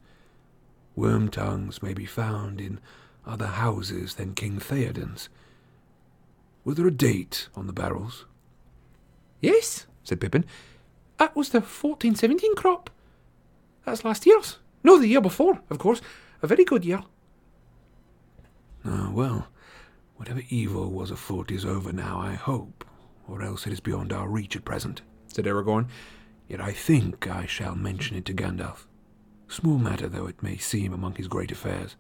Wormtongues 0.97 1.83
may 1.83 1.95
be 1.95 2.07
found 2.07 2.61
in 2.61 2.81
other 3.27 3.47
houses 3.47 4.15
than 4.15 4.35
King 4.35 4.59
Theoden's. 4.59 5.29
Was 6.65 6.77
there 6.77 6.87
a 6.87 6.91
date 6.91 7.49
on 7.55 7.67
the 7.67 7.73
barrels? 7.73 8.27
Yes, 9.41 9.87
said 10.03 10.21
Pippin. 10.21 10.45
That 11.19 11.35
was 11.37 11.51
the 11.51 11.59
1417 11.61 12.55
crop. 12.55 12.91
That's 13.85 14.05
last 14.05 14.27
year's. 14.27 14.59
No, 14.85 14.99
the 14.99 15.09
year 15.09 15.21
before, 15.21 15.61
of 15.71 15.79
course. 15.79 16.01
A 16.43 16.47
very 16.47 16.65
good 16.65 16.85
year. 16.85 17.03
Ah, 18.85 19.11
well, 19.13 19.49
whatever 20.17 20.43
evil 20.49 20.91
was 20.91 21.11
afoot 21.11 21.51
is 21.51 21.65
over 21.65 21.93
now, 21.93 22.19
I 22.21 22.35
hope, 22.35 22.85
or 23.27 23.43
else 23.43 23.67
it 23.67 23.73
is 23.73 23.81
beyond 23.81 24.13
our 24.13 24.29
reach 24.29 24.55
at 24.57 24.65
present, 24.65 25.03
said 25.27 25.47
Aragorn. 25.47 25.89
Yet 26.49 26.61
I 26.61 26.73
think 26.73 27.27
I 27.29 27.47
shall 27.47 27.75
mention 27.75 28.17
it 28.17 28.25
to 28.27 28.35
Gandalf. 28.35 28.87
Small 29.49 29.79
matter 29.79 30.09
though 30.09 30.27
it 30.27 30.43
may 30.43 30.57
seem 30.57 30.93
among 30.93 31.17
his 31.17 31.29
great 31.29 31.51
affairs. 31.51 31.97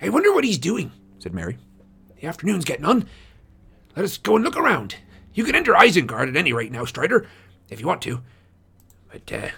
I 0.00 0.08
wonder 0.08 0.32
what 0.32 0.44
he's 0.44 0.58
doing, 0.58 0.90
said 1.18 1.34
Merry. 1.34 1.58
The 2.20 2.26
afternoon's 2.26 2.64
getting 2.64 2.84
on. 2.84 3.06
Let 3.94 4.04
us 4.04 4.16
go 4.16 4.36
and 4.36 4.44
look 4.44 4.56
around. 4.56 4.96
You 5.34 5.44
can 5.44 5.54
enter 5.54 5.72
Isengard 5.72 6.28
at 6.28 6.36
any 6.36 6.52
rate 6.52 6.72
now, 6.72 6.84
Strider, 6.84 7.26
if 7.70 7.80
you 7.80 7.86
want 7.86 8.02
to. 8.02 8.20
But, 9.10 9.32
uh, 9.32 9.48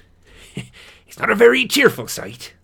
it's 1.07 1.19
not 1.19 1.31
a 1.31 1.35
very 1.35 1.67
cheerful 1.67 2.09
sight. 2.09 2.55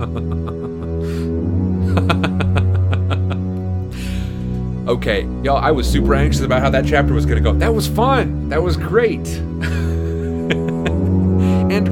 Okay, 4.90 5.22
y'all, 5.44 5.56
I 5.56 5.70
was 5.70 5.88
super 5.88 6.16
anxious 6.16 6.40
about 6.40 6.62
how 6.62 6.70
that 6.70 6.84
chapter 6.84 7.14
was 7.14 7.24
to 7.24 7.40
go. 7.40 7.52
That 7.52 7.72
was 7.72 7.86
fun. 7.86 8.48
That 8.48 8.60
was 8.60 8.76
great. 8.76 9.24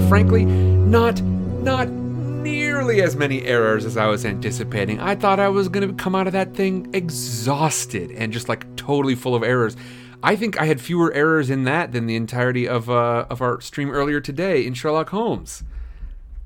frankly, 0.08 0.44
not 0.44 1.20
not 1.22 1.88
nearly 1.88 3.02
as 3.02 3.14
many 3.14 3.42
errors 3.42 3.84
as 3.84 3.96
I 3.96 4.06
was 4.06 4.24
anticipating. 4.24 5.00
I 5.00 5.14
thought 5.14 5.38
I 5.38 5.48
was 5.48 5.68
going 5.68 5.86
to 5.86 5.94
come 5.94 6.14
out 6.14 6.26
of 6.26 6.32
that 6.32 6.54
thing 6.54 6.88
exhausted 6.94 8.10
and 8.12 8.32
just 8.32 8.48
like 8.48 8.64
totally 8.76 9.14
full 9.14 9.34
of 9.34 9.42
errors. 9.42 9.76
I 10.22 10.34
think 10.34 10.60
I 10.60 10.64
had 10.64 10.80
fewer 10.80 11.12
errors 11.12 11.50
in 11.50 11.64
that 11.64 11.92
than 11.92 12.06
the 12.06 12.16
entirety 12.16 12.66
of 12.66 12.88
uh, 12.88 13.26
of 13.28 13.42
our 13.42 13.60
stream 13.60 13.90
earlier 13.90 14.20
today 14.20 14.66
in 14.66 14.74
Sherlock 14.74 15.10
Holmes 15.10 15.62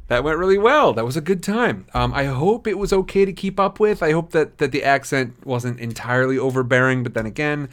that 0.09 0.25
went 0.25 0.37
really 0.37 0.59
well. 0.59 0.93
That 0.93 1.07
was 1.07 1.17
a 1.17 1.23
good 1.23 1.43
time. 1.43 1.87
Um, 1.95 2.13
I 2.13 2.25
hope 2.25 2.67
it 2.67 2.77
was 2.77 2.93
okay 2.93 3.25
to 3.25 3.33
keep 3.33 3.59
up 3.59 3.81
with. 3.81 4.03
I 4.03 4.13
hope 4.13 4.33
that, 4.33 4.59
that 4.59 4.71
the 4.71 4.83
accent 4.85 5.47
wasn't 5.47 5.81
entirely 5.81 6.37
overbearing, 6.37 7.03
but 7.03 7.15
then 7.15 7.25
again, 7.25 7.71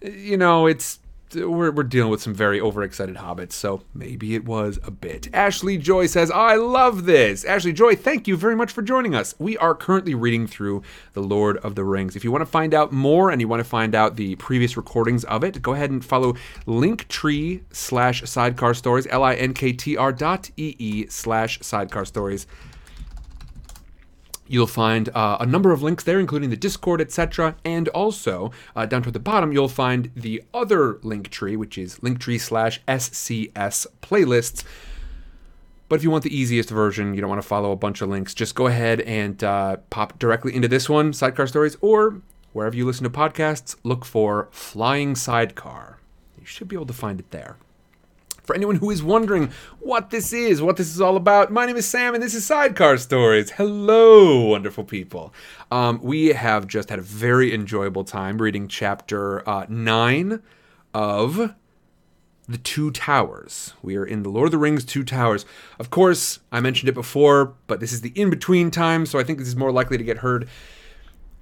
you 0.00 0.38
know, 0.38 0.66
it's 0.66 0.98
we're, 1.34 1.70
we're 1.70 1.82
dealing 1.82 2.10
with 2.10 2.22
some 2.22 2.34
very 2.34 2.60
overexcited 2.60 3.16
hobbits, 3.16 3.52
so 3.52 3.82
maybe 3.94 4.34
it 4.34 4.44
was 4.44 4.78
a 4.82 4.90
bit. 4.90 5.28
Ashley 5.34 5.78
Joy 5.78 6.06
says, 6.06 6.30
I 6.30 6.56
love 6.56 7.04
this. 7.04 7.44
Ashley 7.44 7.72
Joy, 7.72 7.96
thank 7.96 8.26
you 8.26 8.36
very 8.36 8.56
much 8.56 8.72
for 8.72 8.82
joining 8.82 9.14
us. 9.14 9.34
We 9.38 9.56
are 9.58 9.74
currently 9.74 10.14
reading 10.14 10.46
through 10.46 10.82
The 11.12 11.22
Lord 11.22 11.56
of 11.58 11.74
the 11.74 11.84
Rings. 11.84 12.16
If 12.16 12.24
you 12.24 12.32
want 12.32 12.42
to 12.42 12.46
find 12.46 12.74
out 12.74 12.92
more 12.92 13.30
and 13.30 13.40
you 13.40 13.48
want 13.48 13.60
to 13.60 13.68
find 13.68 13.94
out 13.94 14.16
the 14.16 14.36
previous 14.36 14.76
recordings 14.76 15.24
of 15.24 15.44
it, 15.44 15.60
go 15.62 15.74
ahead 15.74 15.90
and 15.90 16.04
follow 16.04 16.34
linktree 16.66 17.62
slash 17.72 18.22
sidecar 18.24 18.74
stories, 18.74 19.06
L 19.10 19.22
I 19.22 19.34
N 19.34 19.54
K 19.54 19.72
T 19.72 19.96
R 19.96 20.12
dot 20.12 20.50
E 20.56 20.74
E 20.78 21.06
slash 21.08 21.58
sidecar 21.60 22.04
stories. 22.04 22.46
You'll 24.48 24.66
find 24.66 25.10
uh, 25.10 25.36
a 25.40 25.46
number 25.46 25.72
of 25.72 25.82
links 25.82 26.04
there, 26.04 26.18
including 26.18 26.50
the 26.50 26.56
Discord, 26.56 27.00
etc. 27.00 27.54
And 27.64 27.88
also, 27.88 28.50
uh, 28.74 28.86
down 28.86 29.02
toward 29.02 29.12
the 29.12 29.20
bottom, 29.20 29.52
you'll 29.52 29.68
find 29.68 30.10
the 30.16 30.42
other 30.54 30.98
link 31.02 31.28
tree, 31.28 31.54
which 31.54 31.76
is 31.76 31.98
linktree 31.98 32.40
slash 32.40 32.80
SCS 32.88 33.86
playlists. 34.00 34.64
But 35.88 35.96
if 35.96 36.02
you 36.02 36.10
want 36.10 36.24
the 36.24 36.36
easiest 36.36 36.70
version, 36.70 37.14
you 37.14 37.20
don't 37.20 37.30
want 37.30 37.42
to 37.42 37.48
follow 37.48 37.72
a 37.72 37.76
bunch 37.76 38.02
of 38.02 38.08
links, 38.08 38.34
just 38.34 38.54
go 38.54 38.66
ahead 38.66 39.00
and 39.02 39.42
uh, 39.42 39.76
pop 39.90 40.18
directly 40.18 40.54
into 40.54 40.68
this 40.68 40.88
one, 40.88 41.12
Sidecar 41.12 41.46
Stories, 41.46 41.76
or 41.80 42.20
wherever 42.52 42.76
you 42.76 42.84
listen 42.84 43.04
to 43.04 43.10
podcasts, 43.10 43.76
look 43.84 44.04
for 44.04 44.48
Flying 44.50 45.14
Sidecar. 45.14 45.98
You 46.38 46.44
should 46.44 46.68
be 46.68 46.76
able 46.76 46.86
to 46.86 46.92
find 46.92 47.20
it 47.20 47.30
there. 47.30 47.56
For 48.48 48.54
anyone 48.54 48.76
who 48.76 48.90
is 48.90 49.02
wondering 49.02 49.50
what 49.78 50.08
this 50.08 50.32
is, 50.32 50.62
what 50.62 50.78
this 50.78 50.88
is 50.88 51.02
all 51.02 51.18
about, 51.18 51.52
my 51.52 51.66
name 51.66 51.76
is 51.76 51.84
Sam 51.84 52.14
and 52.14 52.22
this 52.22 52.32
is 52.32 52.46
Sidecar 52.46 52.96
Stories. 52.96 53.50
Hello, 53.50 54.46
wonderful 54.46 54.84
people. 54.84 55.34
Um, 55.70 56.00
we 56.02 56.28
have 56.28 56.66
just 56.66 56.88
had 56.88 56.98
a 56.98 57.02
very 57.02 57.52
enjoyable 57.52 58.04
time 58.04 58.40
reading 58.40 58.66
chapter 58.66 59.46
uh, 59.46 59.66
9 59.68 60.40
of 60.94 61.54
The 62.48 62.56
Two 62.56 62.90
Towers. 62.90 63.74
We 63.82 63.96
are 63.96 64.06
in 64.06 64.22
The 64.22 64.30
Lord 64.30 64.46
of 64.46 64.52
the 64.52 64.56
Rings 64.56 64.86
Two 64.86 65.04
Towers. 65.04 65.44
Of 65.78 65.90
course, 65.90 66.38
I 66.50 66.60
mentioned 66.60 66.88
it 66.88 66.94
before, 66.94 67.52
but 67.66 67.80
this 67.80 67.92
is 67.92 68.00
the 68.00 68.18
in 68.18 68.30
between 68.30 68.70
time, 68.70 69.04
so 69.04 69.18
I 69.18 69.24
think 69.24 69.40
this 69.40 69.48
is 69.48 69.56
more 69.56 69.72
likely 69.72 69.98
to 69.98 70.04
get 70.04 70.16
heard. 70.16 70.48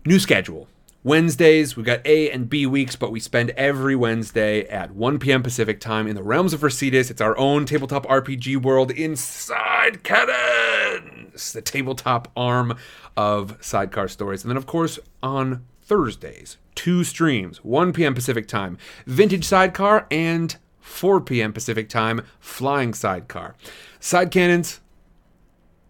New 0.04 0.18
schedule. 0.18 0.66
Wednesdays, 1.06 1.76
we've 1.76 1.86
got 1.86 2.04
A 2.04 2.32
and 2.32 2.50
B 2.50 2.66
weeks, 2.66 2.96
but 2.96 3.12
we 3.12 3.20
spend 3.20 3.50
every 3.50 3.94
Wednesday 3.94 4.66
at 4.66 4.90
1 4.90 5.20
p.m. 5.20 5.40
Pacific 5.40 5.78
time 5.78 6.08
in 6.08 6.16
the 6.16 6.22
realms 6.24 6.52
of 6.52 6.62
Residus. 6.62 7.12
It's 7.12 7.20
our 7.20 7.38
own 7.38 7.64
tabletop 7.64 8.04
RPG 8.06 8.60
world 8.60 8.90
inside 8.90 10.02
Cannons, 10.02 11.52
the 11.52 11.62
tabletop 11.62 12.32
arm 12.36 12.76
of 13.16 13.56
Sidecar 13.60 14.08
Stories. 14.08 14.42
And 14.42 14.50
then, 14.50 14.56
of 14.56 14.66
course, 14.66 14.98
on 15.22 15.64
Thursdays, 15.80 16.56
two 16.74 17.04
streams, 17.04 17.58
1 17.58 17.92
p.m. 17.92 18.12
Pacific 18.12 18.48
time, 18.48 18.76
Vintage 19.06 19.44
Sidecar 19.44 20.08
and 20.10 20.56
4 20.80 21.20
p.m. 21.20 21.52
Pacific 21.52 21.88
time, 21.88 22.22
Flying 22.40 22.92
Sidecar. 22.92 23.54
Side 24.00 24.32
cannons, 24.32 24.80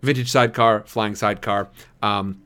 Vintage 0.02 0.30
Sidecar, 0.30 0.82
Flying 0.84 1.14
Sidecar. 1.14 1.70
Um, 2.02 2.42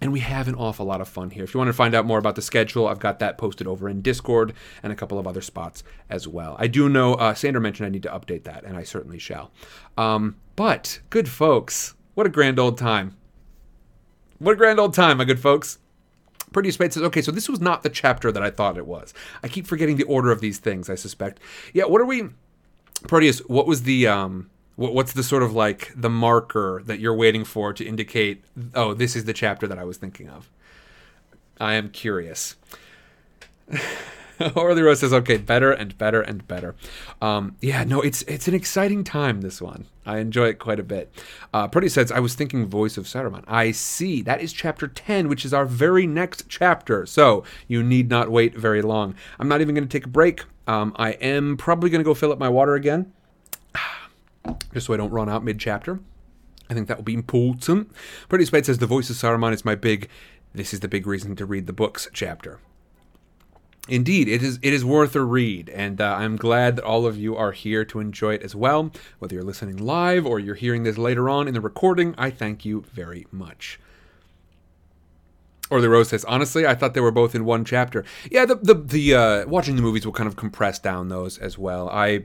and 0.00 0.12
we 0.12 0.20
have 0.20 0.48
an 0.48 0.54
awful 0.54 0.84
lot 0.84 1.00
of 1.00 1.08
fun 1.08 1.30
here. 1.30 1.44
If 1.44 1.54
you 1.54 1.58
want 1.58 1.68
to 1.68 1.72
find 1.72 1.94
out 1.94 2.04
more 2.04 2.18
about 2.18 2.34
the 2.34 2.42
schedule, 2.42 2.86
I've 2.86 2.98
got 2.98 3.18
that 3.20 3.38
posted 3.38 3.66
over 3.66 3.88
in 3.88 4.02
Discord 4.02 4.52
and 4.82 4.92
a 4.92 4.96
couple 4.96 5.18
of 5.18 5.26
other 5.26 5.40
spots 5.40 5.82
as 6.10 6.28
well. 6.28 6.56
I 6.58 6.66
do 6.66 6.88
know 6.88 7.14
uh, 7.14 7.34
Sandra 7.34 7.60
mentioned 7.60 7.86
I 7.86 7.90
need 7.90 8.02
to 8.02 8.10
update 8.10 8.44
that, 8.44 8.64
and 8.64 8.76
I 8.76 8.82
certainly 8.82 9.18
shall. 9.18 9.50
Um, 9.96 10.36
but, 10.54 11.00
good 11.10 11.28
folks, 11.28 11.94
what 12.14 12.26
a 12.26 12.30
grand 12.30 12.58
old 12.58 12.78
time. 12.78 13.16
What 14.38 14.52
a 14.52 14.56
grand 14.56 14.78
old 14.78 14.92
time, 14.92 15.18
my 15.18 15.24
good 15.24 15.40
folks. 15.40 15.78
Pretty 16.52 16.70
Spade 16.70 16.92
says, 16.92 17.02
okay, 17.02 17.22
so 17.22 17.32
this 17.32 17.48
was 17.48 17.60
not 17.60 17.82
the 17.82 17.88
chapter 17.88 18.30
that 18.30 18.42
I 18.42 18.50
thought 18.50 18.78
it 18.78 18.86
was. 18.86 19.12
I 19.42 19.48
keep 19.48 19.66
forgetting 19.66 19.96
the 19.96 20.04
order 20.04 20.30
of 20.30 20.40
these 20.40 20.58
things, 20.58 20.88
I 20.90 20.94
suspect. 20.94 21.40
Yeah, 21.72 21.84
what 21.84 22.00
are 22.00 22.06
we. 22.06 22.28
Proteus, 23.08 23.40
what 23.40 23.66
was 23.66 23.82
the. 23.82 24.06
Um, 24.06 24.50
What's 24.76 25.14
the 25.14 25.22
sort 25.22 25.42
of 25.42 25.54
like 25.54 25.92
the 25.96 26.10
marker 26.10 26.82
that 26.84 27.00
you're 27.00 27.14
waiting 27.14 27.44
for 27.44 27.72
to 27.72 27.84
indicate, 27.84 28.44
oh, 28.74 28.92
this 28.92 29.16
is 29.16 29.24
the 29.24 29.32
chapter 29.32 29.66
that 29.66 29.78
I 29.78 29.84
was 29.84 29.96
thinking 29.96 30.28
of? 30.28 30.50
I 31.58 31.74
am 31.74 31.88
curious. 31.88 32.56
Orly 34.54 34.82
Rose 34.82 35.00
says, 35.00 35.12
okay, 35.12 35.38
better 35.38 35.72
and 35.72 35.96
better 35.96 36.20
and 36.20 36.46
better. 36.46 36.74
Um, 37.22 37.56
yeah, 37.60 37.84
no, 37.84 38.00
it's 38.02 38.22
it's 38.22 38.48
an 38.48 38.54
exciting 38.54 39.04
time, 39.04 39.40
this 39.40 39.62
one. 39.62 39.86
I 40.04 40.18
enjoy 40.18 40.48
it 40.48 40.58
quite 40.58 40.78
a 40.78 40.84
bit. 40.84 41.12
Uh, 41.52 41.68
says, 41.88 42.12
I 42.12 42.20
was 42.20 42.34
thinking 42.34 42.66
Voice 42.66 42.96
of 42.96 43.06
Saruman. 43.06 43.44
I 43.48 43.72
see. 43.72 44.22
That 44.22 44.40
is 44.40 44.52
chapter 44.52 44.86
10, 44.86 45.28
which 45.28 45.44
is 45.44 45.52
our 45.52 45.66
very 45.66 46.06
next 46.06 46.48
chapter. 46.48 47.06
So 47.06 47.44
you 47.66 47.82
need 47.82 48.08
not 48.08 48.30
wait 48.30 48.54
very 48.54 48.82
long. 48.82 49.14
I'm 49.40 49.48
not 49.48 49.60
even 49.60 49.74
going 49.74 49.88
to 49.88 49.92
take 49.92 50.06
a 50.06 50.10
break. 50.10 50.44
Um, 50.66 50.94
I 50.96 51.12
am 51.12 51.56
probably 51.56 51.90
going 51.90 52.00
to 52.00 52.04
go 52.04 52.14
fill 52.14 52.32
up 52.32 52.38
my 52.38 52.48
water 52.48 52.74
again 52.74 53.12
just 54.72 54.86
so 54.86 54.94
I 54.94 54.96
don't 54.96 55.10
run 55.10 55.28
out 55.28 55.44
mid 55.44 55.58
chapter. 55.58 56.00
I 56.68 56.74
think 56.74 56.88
that 56.88 56.96
will 56.96 57.04
be 57.04 57.14
important. 57.14 57.92
Pretty 58.28 58.44
Spade 58.44 58.66
says 58.66 58.78
the 58.78 58.86
voice 58.86 59.08
of 59.10 59.16
Saruman 59.16 59.52
is 59.52 59.64
my 59.64 59.74
big. 59.74 60.08
This 60.54 60.72
is 60.74 60.80
the 60.80 60.88
big 60.88 61.06
reason 61.06 61.36
to 61.36 61.46
read 61.46 61.66
the 61.66 61.72
books 61.72 62.08
chapter. 62.12 62.60
Indeed, 63.88 64.26
it 64.26 64.42
is 64.42 64.58
it 64.62 64.72
is 64.72 64.84
worth 64.84 65.14
a 65.14 65.22
read, 65.22 65.68
and 65.68 66.00
uh, 66.00 66.16
I'm 66.18 66.36
glad 66.36 66.76
that 66.76 66.84
all 66.84 67.06
of 67.06 67.16
you 67.16 67.36
are 67.36 67.52
here 67.52 67.84
to 67.84 68.00
enjoy 68.00 68.34
it 68.34 68.42
as 68.42 68.54
well. 68.54 68.90
Whether 69.20 69.36
you're 69.36 69.44
listening 69.44 69.76
live 69.76 70.26
or 70.26 70.40
you're 70.40 70.56
hearing 70.56 70.82
this 70.82 70.98
later 70.98 71.30
on 71.30 71.46
in 71.46 71.54
the 71.54 71.60
recording, 71.60 72.14
I 72.18 72.30
thank 72.30 72.64
you 72.64 72.84
very 72.92 73.28
much. 73.30 73.78
Orly 75.70 75.88
Rose 75.88 76.08
says, 76.08 76.24
honestly, 76.24 76.66
I 76.66 76.74
thought 76.74 76.94
they 76.94 77.00
were 77.00 77.10
both 77.10 77.34
in 77.34 77.44
one 77.44 77.64
chapter. 77.64 78.04
Yeah, 78.30 78.44
the 78.44 78.56
the 78.56 78.74
the 78.74 79.14
uh, 79.14 79.46
watching 79.46 79.76
the 79.76 79.82
movies 79.82 80.04
will 80.04 80.12
kind 80.12 80.28
of 80.28 80.34
compress 80.34 80.80
down 80.80 81.08
those 81.08 81.38
as 81.38 81.56
well. 81.56 81.88
I 81.88 82.24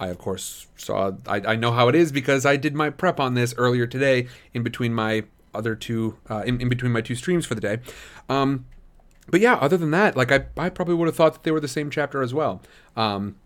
I 0.00 0.08
of 0.08 0.18
course 0.18 0.66
saw. 0.76 1.12
I, 1.26 1.40
I 1.40 1.56
know 1.56 1.72
how 1.72 1.88
it 1.88 1.94
is 1.94 2.12
because 2.12 2.46
I 2.46 2.56
did 2.56 2.74
my 2.74 2.90
prep 2.90 3.18
on 3.18 3.34
this 3.34 3.54
earlier 3.56 3.86
today 3.86 4.28
in 4.54 4.62
between 4.62 4.94
my 4.94 5.24
other 5.54 5.74
two 5.74 6.16
uh, 6.30 6.42
in, 6.46 6.60
in 6.60 6.68
between 6.68 6.92
my 6.92 7.00
two 7.00 7.14
streams 7.14 7.46
for 7.46 7.54
the 7.54 7.60
day. 7.60 7.78
Um, 8.28 8.66
but 9.30 9.40
yeah, 9.40 9.54
other 9.54 9.76
than 9.76 9.90
that, 9.90 10.16
like 10.16 10.32
I, 10.32 10.46
I 10.56 10.70
probably 10.70 10.94
would 10.94 11.06
have 11.06 11.16
thought 11.16 11.34
that 11.34 11.42
they 11.42 11.50
were 11.50 11.60
the 11.60 11.68
same 11.68 11.90
chapter 11.90 12.22
as 12.22 12.32
well. 12.32 12.62
Um, 12.96 13.36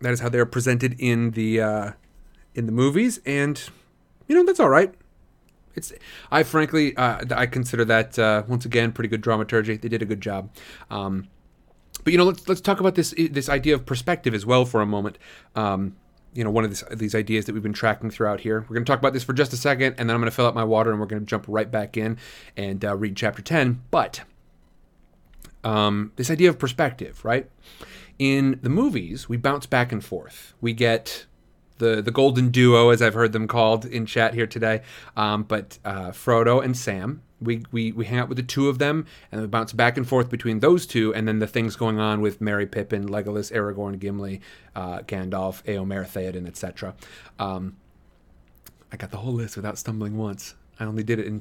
that 0.00 0.12
is 0.12 0.20
how 0.20 0.28
they're 0.28 0.46
presented 0.46 0.96
in 0.98 1.32
the 1.32 1.60
uh, 1.60 1.92
in 2.54 2.66
the 2.66 2.72
movies, 2.72 3.20
and 3.26 3.62
you 4.26 4.34
know 4.34 4.44
that's 4.44 4.60
all 4.60 4.68
right. 4.68 4.94
It's 5.74 5.92
I 6.30 6.42
frankly 6.42 6.96
uh, 6.96 7.24
I 7.30 7.46
consider 7.46 7.84
that 7.84 8.18
uh, 8.18 8.42
once 8.48 8.64
again 8.64 8.92
pretty 8.92 9.08
good 9.08 9.20
dramaturgy. 9.20 9.76
They 9.76 9.88
did 9.88 10.02
a 10.02 10.06
good 10.06 10.20
job. 10.20 10.50
Um, 10.90 11.28
but 12.04 12.12
you 12.12 12.18
know, 12.18 12.24
let's 12.24 12.48
let's 12.48 12.60
talk 12.60 12.80
about 12.80 12.94
this 12.94 13.14
this 13.30 13.48
idea 13.48 13.74
of 13.74 13.86
perspective 13.86 14.34
as 14.34 14.46
well 14.46 14.64
for 14.64 14.80
a 14.80 14.86
moment. 14.86 15.18
Um, 15.54 15.96
you 16.34 16.44
know, 16.44 16.50
one 16.50 16.64
of 16.64 16.70
this, 16.70 16.84
these 16.92 17.14
ideas 17.14 17.46
that 17.46 17.52
we've 17.52 17.62
been 17.62 17.72
tracking 17.72 18.10
throughout 18.10 18.40
here. 18.40 18.60
We're 18.68 18.74
going 18.74 18.84
to 18.84 18.90
talk 18.90 18.98
about 18.98 19.12
this 19.12 19.24
for 19.24 19.32
just 19.32 19.52
a 19.52 19.56
second, 19.56 19.94
and 19.98 20.08
then 20.08 20.14
I'm 20.14 20.20
going 20.20 20.30
to 20.30 20.34
fill 20.36 20.46
up 20.46 20.54
my 20.54 20.64
water, 20.64 20.90
and 20.90 21.00
we're 21.00 21.06
going 21.06 21.20
to 21.22 21.26
jump 21.26 21.46
right 21.48 21.70
back 21.70 21.96
in 21.96 22.18
and 22.56 22.84
uh, 22.84 22.96
read 22.96 23.16
chapter 23.16 23.42
ten. 23.42 23.82
But 23.90 24.22
um, 25.64 26.12
this 26.16 26.30
idea 26.30 26.50
of 26.50 26.58
perspective, 26.58 27.24
right? 27.24 27.50
In 28.18 28.58
the 28.62 28.68
movies, 28.68 29.28
we 29.28 29.36
bounce 29.36 29.66
back 29.66 29.92
and 29.92 30.04
forth. 30.04 30.54
We 30.60 30.72
get 30.72 31.26
the 31.78 32.02
the 32.02 32.10
golden 32.10 32.50
duo, 32.50 32.90
as 32.90 33.00
I've 33.00 33.14
heard 33.14 33.32
them 33.32 33.48
called 33.48 33.84
in 33.84 34.06
chat 34.06 34.34
here 34.34 34.46
today. 34.46 34.82
Um, 35.16 35.44
but 35.44 35.78
uh, 35.84 36.10
Frodo 36.10 36.62
and 36.62 36.76
Sam, 36.76 37.22
we, 37.40 37.64
we 37.70 37.92
we 37.92 38.06
hang 38.06 38.18
out 38.18 38.28
with 38.28 38.36
the 38.36 38.42
two 38.42 38.68
of 38.68 38.78
them, 38.78 39.06
and 39.30 39.40
we 39.40 39.46
bounce 39.46 39.72
back 39.72 39.96
and 39.96 40.08
forth 40.08 40.28
between 40.28 40.60
those 40.60 40.86
two, 40.86 41.14
and 41.14 41.28
then 41.28 41.38
the 41.38 41.46
things 41.46 41.76
going 41.76 41.98
on 41.98 42.20
with 42.20 42.40
Merry, 42.40 42.66
Pippin, 42.66 43.08
Legolas, 43.08 43.52
Aragorn, 43.52 43.98
Gimli, 43.98 44.40
uh, 44.74 45.00
Gandalf, 45.00 45.62
Eomer, 45.64 46.06
Theoden, 46.06 46.46
etc. 46.46 46.94
Um, 47.38 47.76
I 48.92 48.96
got 48.96 49.10
the 49.10 49.18
whole 49.18 49.34
list 49.34 49.56
without 49.56 49.78
stumbling 49.78 50.16
once. 50.16 50.54
I 50.80 50.84
only 50.84 51.02
did 51.02 51.18
it 51.18 51.26
in, 51.26 51.34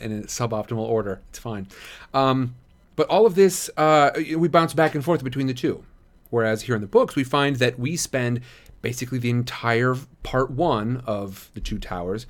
in 0.00 0.22
a 0.22 0.26
suboptimal 0.26 0.78
order. 0.78 1.20
It's 1.30 1.38
fine. 1.38 1.68
Um, 2.12 2.56
but 2.96 3.08
all 3.08 3.26
of 3.26 3.34
this, 3.34 3.70
uh, 3.76 4.10
we 4.36 4.48
bounce 4.48 4.74
back 4.74 4.94
and 4.94 5.04
forth 5.04 5.24
between 5.24 5.46
the 5.46 5.54
two. 5.54 5.84
Whereas 6.30 6.62
here 6.62 6.74
in 6.74 6.80
the 6.80 6.86
books, 6.86 7.14
we 7.14 7.24
find 7.24 7.56
that 7.56 7.78
we 7.78 7.96
spend 7.96 8.40
basically 8.80 9.18
the 9.18 9.30
entire 9.30 9.96
part 10.22 10.50
one 10.50 11.02
of 11.06 11.50
the 11.54 11.60
Two 11.60 11.78
Towers 11.78 12.26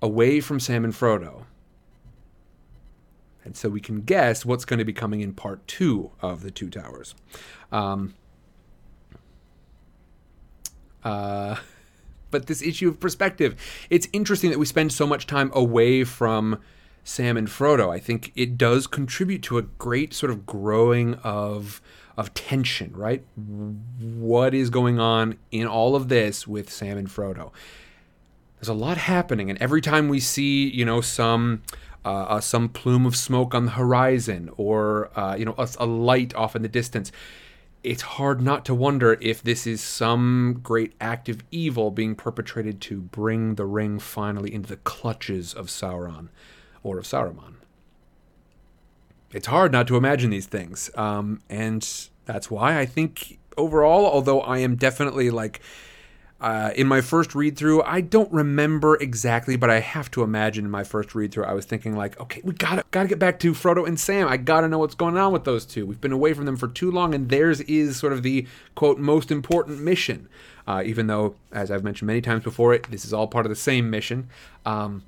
away 0.00 0.40
from 0.40 0.60
Sam 0.60 0.84
and 0.84 0.94
Frodo. 0.94 1.44
And 3.48 3.56
so 3.56 3.70
we 3.70 3.80
can 3.80 4.02
guess 4.02 4.44
what's 4.44 4.66
going 4.66 4.78
to 4.78 4.84
be 4.84 4.92
coming 4.92 5.22
in 5.22 5.32
part 5.32 5.66
two 5.66 6.10
of 6.20 6.42
the 6.42 6.50
Two 6.50 6.68
Towers. 6.68 7.14
Um, 7.72 8.14
uh, 11.02 11.56
but 12.30 12.46
this 12.46 12.60
issue 12.60 12.90
of 12.90 13.00
perspective, 13.00 13.56
it's 13.88 14.06
interesting 14.12 14.50
that 14.50 14.58
we 14.58 14.66
spend 14.66 14.92
so 14.92 15.06
much 15.06 15.26
time 15.26 15.50
away 15.54 16.04
from 16.04 16.60
Sam 17.04 17.38
and 17.38 17.48
Frodo. 17.48 17.90
I 17.90 17.98
think 17.98 18.32
it 18.36 18.58
does 18.58 18.86
contribute 18.86 19.42
to 19.44 19.56
a 19.56 19.62
great 19.62 20.12
sort 20.12 20.30
of 20.30 20.44
growing 20.44 21.14
of 21.14 21.80
of 22.18 22.34
tension, 22.34 22.92
right? 22.94 23.24
What 23.34 24.52
is 24.52 24.68
going 24.68 25.00
on 25.00 25.38
in 25.50 25.66
all 25.66 25.96
of 25.96 26.08
this 26.08 26.46
with 26.46 26.68
Sam 26.68 26.98
and 26.98 27.08
Frodo? 27.08 27.52
There's 28.58 28.68
a 28.68 28.74
lot 28.74 28.98
happening, 28.98 29.48
and 29.48 29.58
every 29.62 29.80
time 29.80 30.10
we 30.10 30.20
see, 30.20 30.68
you 30.68 30.84
know, 30.84 31.00
some 31.00 31.62
uh, 32.04 32.08
uh, 32.08 32.40
some 32.40 32.68
plume 32.68 33.06
of 33.06 33.16
smoke 33.16 33.54
on 33.54 33.66
the 33.66 33.72
horizon 33.72 34.50
or 34.56 35.10
uh, 35.18 35.34
you 35.36 35.44
know 35.44 35.54
a, 35.58 35.68
a 35.78 35.86
light 35.86 36.34
off 36.34 36.56
in 36.56 36.62
the 36.62 36.68
distance, 36.68 37.12
it's 37.82 38.02
hard 38.02 38.40
not 38.40 38.64
to 38.64 38.74
wonder 38.74 39.18
if 39.20 39.42
this 39.42 39.66
is 39.66 39.80
some 39.80 40.60
great 40.62 40.94
act 41.00 41.28
of 41.28 41.42
evil 41.50 41.90
being 41.90 42.14
perpetrated 42.14 42.80
to 42.80 43.00
bring 43.00 43.54
the 43.54 43.66
ring 43.66 43.98
finally 43.98 44.52
into 44.52 44.68
the 44.68 44.76
clutches 44.76 45.54
of 45.54 45.66
Sauron 45.66 46.28
or 46.82 46.98
of 46.98 47.04
Saruman 47.04 47.58
it's 49.32 49.46
hard 49.46 49.72
not 49.72 49.86
to 49.88 49.96
imagine 49.96 50.30
these 50.30 50.46
things. 50.46 50.90
Um, 50.94 51.40
and 51.48 51.86
that's 52.24 52.50
why 52.50 52.78
I 52.78 52.86
think 52.86 53.38
overall, 53.56 54.06
although 54.06 54.40
I 54.40 54.58
am 54.58 54.76
definitely 54.76 55.30
like 55.30 55.60
uh, 56.40 56.70
in 56.76 56.86
my 56.86 57.00
first 57.00 57.34
read 57.34 57.56
through, 57.56 57.82
I 57.82 58.00
don't 58.00 58.30
remember 58.32 58.96
exactly, 58.96 59.56
but 59.56 59.70
I 59.70 59.80
have 59.80 60.08
to 60.12 60.22
imagine 60.22 60.64
in 60.64 60.70
my 60.70 60.84
first 60.84 61.14
read 61.14 61.32
through, 61.32 61.44
I 61.44 61.52
was 61.52 61.64
thinking 61.64 61.96
like, 61.96 62.18
okay, 62.20 62.40
we 62.44 62.52
gotta 62.52 62.84
gotta 62.92 63.08
get 63.08 63.18
back 63.18 63.40
to 63.40 63.52
Frodo 63.52 63.86
and 63.86 63.98
Sam. 63.98 64.28
I 64.28 64.36
gotta 64.36 64.68
know 64.68 64.78
what's 64.78 64.94
going 64.94 65.16
on 65.16 65.32
with 65.32 65.42
those 65.42 65.66
two. 65.66 65.84
We've 65.84 66.00
been 66.00 66.12
away 66.12 66.34
from 66.34 66.44
them 66.44 66.56
for 66.56 66.68
too 66.68 66.92
long, 66.92 67.12
and 67.12 67.28
theirs 67.28 67.60
is 67.62 67.96
sort 67.96 68.12
of 68.12 68.22
the 68.22 68.46
quote 68.76 68.98
most 68.98 69.32
important 69.32 69.80
mission. 69.80 70.28
Uh, 70.64 70.82
even 70.84 71.08
though, 71.08 71.34
as 71.50 71.72
I've 71.72 71.82
mentioned 71.82 72.06
many 72.06 72.20
times 72.20 72.44
before, 72.44 72.72
it 72.72 72.88
this 72.88 73.04
is 73.04 73.12
all 73.12 73.26
part 73.26 73.44
of 73.44 73.50
the 73.50 73.56
same 73.56 73.90
mission. 73.90 74.28
Um, 74.64 75.02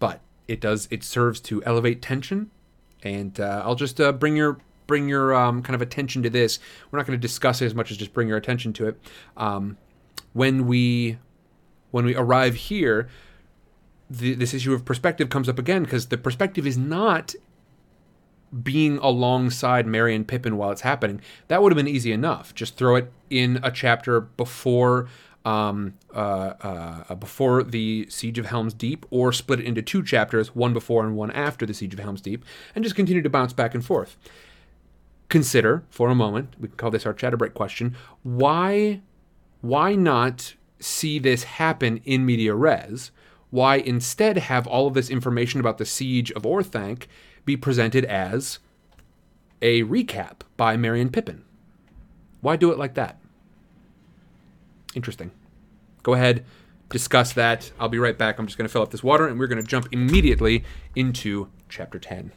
but 0.00 0.20
it 0.48 0.60
does 0.60 0.88
it 0.90 1.04
serves 1.04 1.38
to 1.42 1.62
elevate 1.64 2.02
tension, 2.02 2.50
and 3.04 3.38
uh, 3.38 3.62
I'll 3.64 3.76
just 3.76 4.00
uh, 4.00 4.10
bring 4.10 4.34
your 4.34 4.58
bring 4.92 5.08
your 5.08 5.34
um, 5.34 5.62
kind 5.62 5.74
of 5.74 5.80
attention 5.80 6.22
to 6.22 6.28
this. 6.28 6.58
We're 6.90 6.98
not 6.98 7.06
going 7.06 7.18
to 7.18 7.22
discuss 7.26 7.62
it 7.62 7.64
as 7.64 7.74
much 7.74 7.90
as 7.90 7.96
just 7.96 8.12
bring 8.12 8.28
your 8.28 8.36
attention 8.36 8.74
to 8.74 8.88
it. 8.88 9.00
Um, 9.38 9.78
when 10.34 10.66
we 10.66 11.16
when 11.92 12.04
we 12.04 12.14
arrive 12.14 12.54
here, 12.54 13.08
the, 14.10 14.34
this 14.34 14.52
issue 14.52 14.74
of 14.74 14.84
perspective 14.84 15.30
comes 15.30 15.48
up 15.48 15.58
again 15.58 15.84
because 15.84 16.08
the 16.08 16.18
perspective 16.18 16.66
is 16.66 16.76
not 16.76 17.34
being 18.62 18.98
alongside 18.98 19.86
Merry 19.86 20.14
and 20.14 20.28
Pippin 20.28 20.58
while 20.58 20.70
it's 20.70 20.82
happening. 20.82 21.22
That 21.48 21.62
would 21.62 21.72
have 21.72 21.78
been 21.78 21.88
easy 21.88 22.12
enough. 22.12 22.54
Just 22.54 22.76
throw 22.76 22.96
it 22.96 23.10
in 23.30 23.60
a 23.62 23.70
chapter 23.70 24.20
before 24.20 25.08
um, 25.44 25.94
uh, 26.14 26.52
uh, 27.08 27.14
before 27.14 27.62
the 27.62 28.06
Siege 28.08 28.38
of 28.38 28.46
Helm's 28.46 28.74
Deep, 28.74 29.06
or 29.10 29.32
split 29.32 29.60
it 29.60 29.66
into 29.66 29.82
two 29.82 30.02
chapters, 30.02 30.54
one 30.54 30.72
before 30.72 31.04
and 31.04 31.16
one 31.16 31.30
after 31.30 31.66
the 31.66 31.74
Siege 31.74 31.94
of 31.94 32.00
Helm's 32.00 32.20
Deep, 32.20 32.44
and 32.74 32.84
just 32.84 32.96
continue 32.96 33.22
to 33.22 33.30
bounce 33.30 33.52
back 33.52 33.74
and 33.74 33.84
forth. 33.84 34.16
Consider 35.32 35.82
for 35.88 36.10
a 36.10 36.14
moment, 36.14 36.54
we 36.60 36.68
can 36.68 36.76
call 36.76 36.90
this 36.90 37.06
our 37.06 37.14
chatter 37.14 37.38
break 37.38 37.54
question, 37.54 37.96
why, 38.22 39.00
why 39.62 39.94
not 39.94 40.52
see 40.78 41.18
this 41.18 41.44
happen 41.44 42.02
in 42.04 42.26
media 42.26 42.54
res? 42.54 43.12
Why 43.48 43.76
instead 43.76 44.36
have 44.36 44.66
all 44.66 44.86
of 44.86 44.92
this 44.92 45.08
information 45.08 45.58
about 45.58 45.78
the 45.78 45.86
Siege 45.86 46.30
of 46.32 46.42
Orthanc 46.42 47.06
be 47.46 47.56
presented 47.56 48.04
as 48.04 48.58
a 49.62 49.84
recap 49.84 50.40
by 50.58 50.74
and 50.74 51.10
Pippin? 51.10 51.44
Why 52.42 52.56
do 52.56 52.70
it 52.70 52.76
like 52.76 52.92
that? 52.92 53.18
Interesting. 54.94 55.30
Go 56.02 56.12
ahead, 56.12 56.44
discuss 56.90 57.32
that. 57.32 57.72
I'll 57.80 57.88
be 57.88 57.98
right 57.98 58.18
back. 58.18 58.38
I'm 58.38 58.44
just 58.44 58.58
going 58.58 58.68
to 58.68 58.72
fill 58.72 58.82
up 58.82 58.90
this 58.90 59.02
water 59.02 59.26
and 59.26 59.38
we're 59.38 59.46
going 59.46 59.62
to 59.62 59.66
jump 59.66 59.88
immediately 59.92 60.62
into 60.94 61.48
chapter 61.70 61.98
10. 61.98 62.32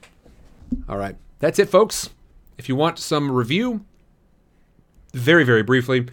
All 0.87 0.97
right. 0.97 1.17
That's 1.39 1.59
it, 1.59 1.67
folks. 1.67 2.11
If 2.57 2.69
you 2.69 2.75
want 2.75 2.99
some 2.99 3.31
review, 3.31 3.85
very, 5.13 5.43
very 5.43 5.63
briefly, 5.63 6.07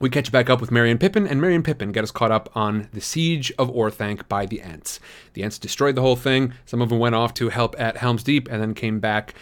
we 0.00 0.10
catch 0.10 0.30
back 0.30 0.50
up 0.50 0.60
with 0.60 0.70
and 0.90 1.00
Pippin, 1.00 1.26
and 1.26 1.40
and 1.42 1.64
Pippin 1.64 1.92
get 1.92 2.04
us 2.04 2.10
caught 2.10 2.30
up 2.30 2.50
on 2.54 2.88
the 2.92 3.00
siege 3.00 3.50
of 3.58 3.70
Orthanc 3.70 4.28
by 4.28 4.44
the 4.44 4.60
Ents. 4.60 5.00
The 5.32 5.42
Ents 5.42 5.58
destroyed 5.58 5.94
the 5.94 6.02
whole 6.02 6.16
thing. 6.16 6.52
Some 6.66 6.82
of 6.82 6.90
them 6.90 6.98
went 6.98 7.14
off 7.14 7.32
to 7.34 7.48
help 7.48 7.74
at 7.78 7.96
Helm's 7.96 8.22
Deep 8.22 8.48
and 8.50 8.60
then 8.60 8.74
came 8.74 9.00
back. 9.00 9.34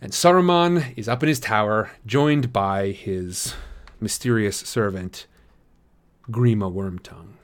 And 0.00 0.12
Saruman 0.12 0.92
is 0.96 1.08
up 1.08 1.22
in 1.22 1.28
his 1.28 1.40
tower, 1.40 1.90
joined 2.04 2.52
by 2.52 2.90
his 2.90 3.54
mysterious 4.00 4.58
servant, 4.58 5.26
Grima 6.30 6.70
Wormtongue. 6.72 7.34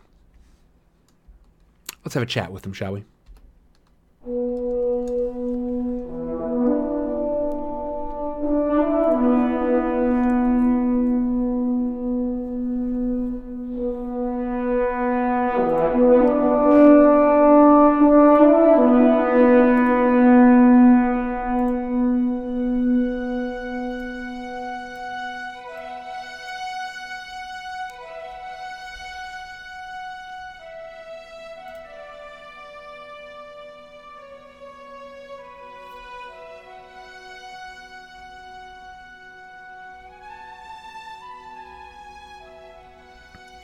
Let's 2.05 2.15
have 2.15 2.23
a 2.23 2.27
chat 2.27 2.53
with 2.53 2.67
him, 2.67 2.73
shall 2.73 2.93
we? 4.25 5.18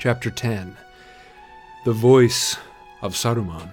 Chapter 0.05 0.31
10 0.31 0.77
The 1.87 1.95
Voice 1.95 2.59
of 3.01 3.15
Saruman. 3.15 3.71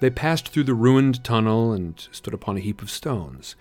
They 0.00 0.10
passed 0.10 0.48
through 0.48 0.64
the 0.64 0.74
ruined 0.74 1.22
tunnel 1.22 1.72
and 1.72 2.08
stood 2.10 2.34
upon 2.34 2.56
a 2.56 2.60
heap 2.60 2.82
of 2.82 2.90
stones, 2.90 3.54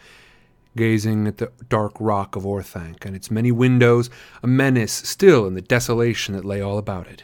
gazing 0.75 1.27
at 1.27 1.37
the 1.37 1.51
dark 1.69 1.93
rock 1.99 2.35
of 2.35 2.43
Orthanc 2.43 3.05
and 3.05 3.15
its 3.15 3.29
many 3.29 3.51
windows, 3.51 4.09
a 4.41 4.47
menace 4.47 4.93
still 4.93 5.45
in 5.45 5.53
the 5.53 5.61
desolation 5.61 6.33
that 6.33 6.43
lay 6.43 6.59
all 6.59 6.79
about 6.79 7.05
it. 7.05 7.23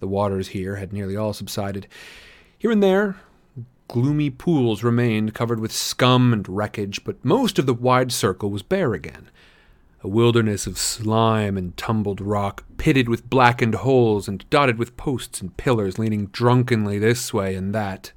The 0.00 0.08
waters 0.08 0.48
here 0.48 0.78
had 0.78 0.92
nearly 0.92 1.14
all 1.14 1.32
subsided. 1.32 1.86
Here 2.58 2.72
and 2.72 2.82
there, 2.82 3.20
gloomy 3.86 4.30
pools 4.30 4.82
remained 4.82 5.32
covered 5.32 5.60
with 5.60 5.70
scum 5.70 6.32
and 6.32 6.48
wreckage, 6.48 7.04
but 7.04 7.24
most 7.24 7.56
of 7.60 7.66
the 7.66 7.72
wide 7.72 8.10
circle 8.10 8.50
was 8.50 8.64
bare 8.64 8.94
again 8.94 9.30
a 10.02 10.08
wilderness 10.08 10.66
of 10.66 10.78
slime 10.78 11.56
and 11.56 11.76
tumbled 11.76 12.20
rock, 12.20 12.64
pitted 12.76 13.08
with 13.08 13.28
blackened 13.28 13.74
holes 13.76 14.28
and 14.28 14.48
dotted 14.48 14.78
with 14.78 14.96
posts 14.96 15.40
and 15.40 15.56
pillars 15.56 15.98
leaning 15.98 16.26
drunkenly 16.26 16.98
this 16.98 17.34
way 17.34 17.54
and 17.54 17.74
that. 17.74 18.12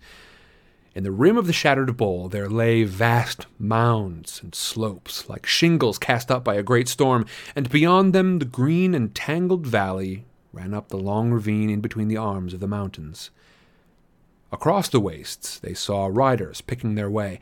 In 0.94 1.04
the 1.04 1.12
rim 1.12 1.38
of 1.38 1.48
the 1.48 1.54
shattered 1.54 1.96
bowl 1.98 2.30
there 2.30 2.50
lay 2.50 2.84
vast 2.84 3.48
mounds 3.58 4.42
and 4.44 4.54
slopes, 4.54 5.28
like 5.28 5.46
shingles 5.46 5.98
cast 5.98 6.30
up 6.30 6.44
by 6.44 6.56
a 6.56 6.64
great 6.64 6.88
storm, 6.88 7.26
and 7.56 7.70
beyond 7.70 8.14
them 8.14 8.40
the 8.40 8.46
green 8.46 8.94
and 8.94 9.16
tangled 9.16 9.66
valley 9.66 10.26
ran 10.54 10.74
up 10.74 10.90
the 10.90 10.98
long 10.98 11.32
ravine 11.32 11.70
in 11.70 11.82
between 11.82 12.10
the 12.10 12.18
arms 12.18 12.54
of 12.54 12.60
the 12.60 12.68
mountains. 12.68 13.32
Across 14.52 14.90
the 14.90 15.00
wastes, 15.00 15.58
they 15.58 15.74
saw 15.74 16.10
riders 16.12 16.60
picking 16.60 16.96
their 16.96 17.10
way. 17.10 17.40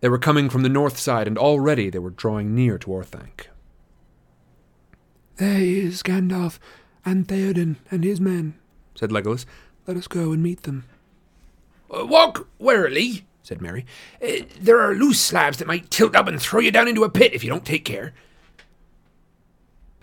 They 0.00 0.10
were 0.10 0.18
coming 0.18 0.50
from 0.50 0.62
the 0.62 0.68
north 0.68 0.98
side, 0.98 1.26
and 1.26 1.38
already 1.38 1.88
they 1.88 1.98
were 1.98 2.10
drawing 2.10 2.54
near 2.54 2.76
to 2.78 2.88
Orthanc. 2.88 3.46
There 5.36 5.60
is 5.60 6.02
Gandalf 6.04 6.58
and 7.04 7.26
Theoden 7.26 7.76
and 7.90 8.04
his 8.04 8.20
men, 8.20 8.54
said 8.94 9.10
Legolas. 9.10 9.46
Let 9.86 9.96
us 9.96 10.06
go 10.06 10.30
and 10.32 10.42
meet 10.42 10.62
them. 10.62 10.84
Uh, 11.90 12.06
walk 12.06 12.48
warily, 12.58 13.26
said 13.42 13.60
Merry. 13.60 13.84
Uh, 14.22 14.44
there 14.60 14.80
are 14.80 14.94
loose 14.94 15.20
slabs 15.20 15.58
that 15.58 15.66
might 15.66 15.90
tilt 15.90 16.14
up 16.14 16.28
and 16.28 16.40
throw 16.40 16.60
you 16.60 16.70
down 16.70 16.86
into 16.86 17.04
a 17.04 17.10
pit 17.10 17.34
if 17.34 17.42
you 17.42 17.50
don't 17.50 17.64
take 17.64 17.84
care. 17.84 18.14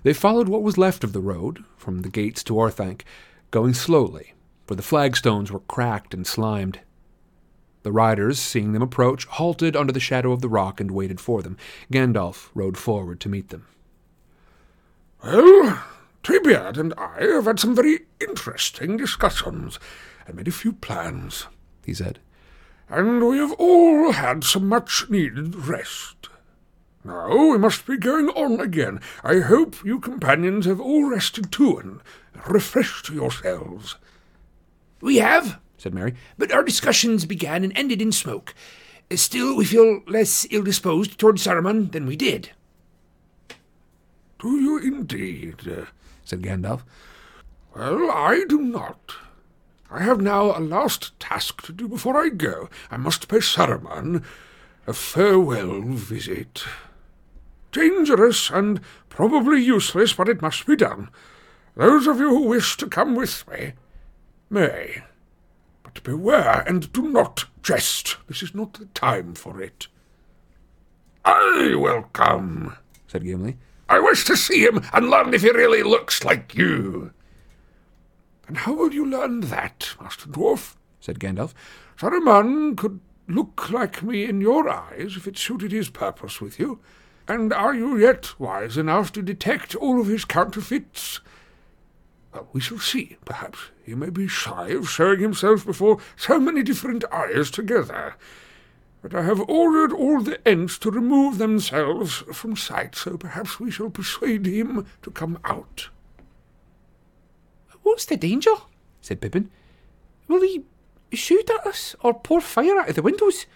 They 0.03 0.13
followed 0.13 0.49
what 0.49 0.63
was 0.63 0.77
left 0.77 1.03
of 1.03 1.13
the 1.13 1.21
road 1.21 1.63
from 1.77 2.01
the 2.01 2.09
gates 2.09 2.43
to 2.45 2.53
Orthanc, 2.53 3.03
going 3.51 3.73
slowly, 3.73 4.33
for 4.65 4.75
the 4.75 4.83
flagstones 4.83 5.51
were 5.51 5.59
cracked 5.59 6.13
and 6.13 6.27
slimed. 6.27 6.79
The 7.83 7.91
riders, 7.91 8.37
seeing 8.37 8.73
them 8.73 8.81
approach, 8.81 9.25
halted 9.25 9.75
under 9.75 9.93
the 9.93 9.99
shadow 9.99 10.31
of 10.31 10.41
the 10.41 10.49
rock 10.49 10.81
and 10.81 10.91
waited 10.91 11.21
for 11.21 11.41
them. 11.41 11.57
Gandalf 11.91 12.49
rode 12.53 12.77
forward 12.77 13.19
to 13.21 13.29
meet 13.29 13.49
them. 13.49 13.65
Well, 15.23 15.83
Treebeard 16.23 16.77
and 16.77 16.93
I 16.97 17.21
have 17.21 17.45
had 17.45 17.59
some 17.59 17.75
very 17.75 18.07
interesting 18.19 18.97
discussions 18.97 19.79
and 20.25 20.35
made 20.35 20.47
a 20.47 20.51
few 20.51 20.73
plans, 20.73 21.45
he 21.85 21.93
said, 21.93 22.19
and 22.89 23.27
we 23.27 23.37
have 23.37 23.51
all 23.53 24.13
had 24.13 24.43
some 24.43 24.67
much 24.67 25.09
needed 25.09 25.55
rest. 25.55 26.29
Now 27.03 27.51
we 27.51 27.57
must 27.59 27.85
be 27.85 27.97
going 27.97 28.29
on 28.29 28.59
again. 28.59 28.99
I 29.23 29.39
hope 29.39 29.85
you 29.85 29.99
companions 29.99 30.65
have 30.65 30.81
all 30.81 31.09
rested 31.09 31.51
too 31.51 31.77
and 31.77 32.01
refreshed 32.47 33.09
yourselves. 33.09 33.97
We 35.01 35.17
have, 35.17 35.59
said 35.77 35.93
Merry, 35.93 36.15
but 36.37 36.51
our 36.51 36.63
discussions 36.63 37.25
began 37.25 37.63
and 37.63 37.75
ended 37.75 38.01
in 38.01 38.11
smoke. 38.11 38.55
Still, 39.11 39.55
we 39.55 39.65
feel 39.65 40.01
less 40.07 40.47
ill 40.49 40.63
disposed 40.63 41.19
toward 41.19 41.35
Saruman 41.35 41.91
than 41.91 42.05
we 42.07 42.15
did. 42.15 42.51
Do 44.41 44.59
you 44.59 44.79
indeed? 44.79 45.85
Said 46.25 46.41
Gandalf. 46.41 46.81
Well, 47.75 48.09
I 48.09 48.43
do 48.49 48.59
not. 48.59 49.13
I 49.91 50.01
have 50.01 50.19
now 50.19 50.57
a 50.57 50.59
last 50.59 51.17
task 51.19 51.61
to 51.63 51.71
do 51.71 51.87
before 51.87 52.17
I 52.17 52.29
go. 52.29 52.67
I 52.89 52.97
must 52.97 53.27
pay 53.27 53.37
Saruman 53.37 54.23
a 54.87 54.93
farewell 54.93 55.81
visit. 55.81 56.63
Dangerous 57.71 58.49
and 58.49 58.81
probably 59.09 59.61
useless, 59.61 60.13
but 60.13 60.27
it 60.27 60.41
must 60.41 60.65
be 60.65 60.75
done. 60.75 61.09
Those 61.75 62.07
of 62.07 62.19
you 62.19 62.29
who 62.29 62.47
wish 62.47 62.77
to 62.77 62.87
come 62.87 63.15
with 63.15 63.47
me 63.47 63.73
may. 64.49 65.03
But 65.83 66.01
beware 66.03 66.63
and 66.67 66.91
do 66.91 67.07
not 67.07 67.45
jest. 67.61 68.17
This 68.27 68.41
is 68.41 68.55
not 68.55 68.73
the 68.73 68.85
time 68.85 69.35
for 69.35 69.61
it. 69.61 69.87
I 71.23 71.75
will 71.75 72.03
come, 72.13 72.75
said 73.07 73.23
Gimli. 73.23 73.57
I 73.91 73.99
wish 73.99 74.23
to 74.23 74.37
see 74.37 74.63
him 74.65 74.81
and 74.93 75.09
learn 75.09 75.33
if 75.33 75.41
he 75.41 75.51
really 75.51 75.83
looks 75.83 76.23
like 76.23 76.55
you. 76.55 77.11
And 78.47 78.59
how 78.59 78.71
will 78.71 78.93
you 78.93 79.05
learn 79.05 79.41
that, 79.41 79.95
Master 79.99 80.29
Dwarf? 80.29 80.75
said 81.01 81.19
Gandalf. 81.19 81.53
Saruman 81.97 82.77
could 82.77 83.01
look 83.27 83.69
like 83.69 84.01
me 84.01 84.23
in 84.23 84.39
your 84.39 84.69
eyes 84.69 85.17
if 85.17 85.27
it 85.27 85.37
suited 85.37 85.73
his 85.73 85.89
purpose 85.89 86.39
with 86.39 86.57
you. 86.57 86.79
And 87.27 87.51
are 87.51 87.75
you 87.75 87.97
yet 87.97 88.39
wise 88.39 88.77
enough 88.77 89.11
to 89.11 89.21
detect 89.21 89.75
all 89.75 89.99
of 89.99 90.07
his 90.07 90.23
counterfeits? 90.23 91.19
Well, 92.33 92.47
we 92.53 92.61
shall 92.61 92.79
see. 92.79 93.17
Perhaps 93.25 93.59
he 93.83 93.93
may 93.93 94.09
be 94.09 94.25
shy 94.25 94.69
of 94.69 94.89
showing 94.89 95.19
himself 95.19 95.65
before 95.65 95.97
so 96.15 96.39
many 96.39 96.63
different 96.63 97.03
eyes 97.11 97.51
together. 97.51 98.15
But 99.01 99.15
I 99.15 99.23
have 99.23 99.41
ordered 99.49 99.91
all 99.91 100.21
the 100.21 100.39
Ents 100.47 100.77
to 100.79 100.91
remove 100.91 101.37
themselves 101.37 102.23
from 102.33 102.55
sight, 102.55 102.95
so 102.95 103.17
perhaps 103.17 103.59
we 103.59 103.71
shall 103.71 103.89
persuade 103.89 104.45
him 104.45 104.85
to 105.01 105.11
come 105.11 105.39
out. 105.43 105.89
What's 107.81 108.05
the 108.05 108.17
danger? 108.17 108.53
said 109.01 109.21
Pippin. 109.21 109.49
Will 110.27 110.41
he 110.41 110.65
shoot 111.11 111.49
at 111.49 111.65
us, 111.65 111.95
or 112.01 112.13
pour 112.13 112.41
fire 112.41 112.79
out 112.79 112.89
of 112.89 112.95
the 112.95 113.01
windows? 113.01 113.47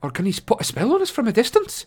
Or 0.00 0.10
can 0.10 0.26
he 0.26 0.40
put 0.40 0.60
a 0.60 0.64
spell 0.64 0.94
on 0.94 1.02
us 1.02 1.10
from 1.10 1.26
a 1.26 1.32
distance? 1.32 1.86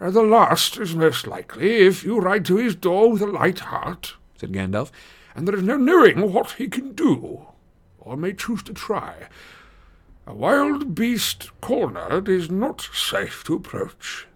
Uh, 0.00 0.10
the 0.10 0.22
last 0.22 0.78
is 0.78 0.94
most 0.94 1.26
likely, 1.26 1.86
if 1.86 2.02
you 2.02 2.18
ride 2.18 2.46
to 2.46 2.56
his 2.56 2.74
door 2.74 3.12
with 3.12 3.20
a 3.20 3.26
light 3.26 3.58
heart, 3.58 4.14
said 4.36 4.52
Gandalf 4.52 4.90
and 5.34 5.46
there 5.46 5.56
is 5.56 5.62
no 5.62 5.76
knowing 5.76 6.32
what 6.32 6.52
he 6.52 6.68
can 6.68 6.92
do, 6.92 7.46
or 7.98 8.16
may 8.16 8.32
choose 8.32 8.62
to 8.64 8.74
try. 8.74 9.28
A 10.26 10.34
wild 10.34 10.94
beast 10.94 11.50
cornered 11.60 12.28
is 12.28 12.50
not 12.50 12.88
safe 12.92 13.42
to 13.44 13.54
approach, 13.54 14.26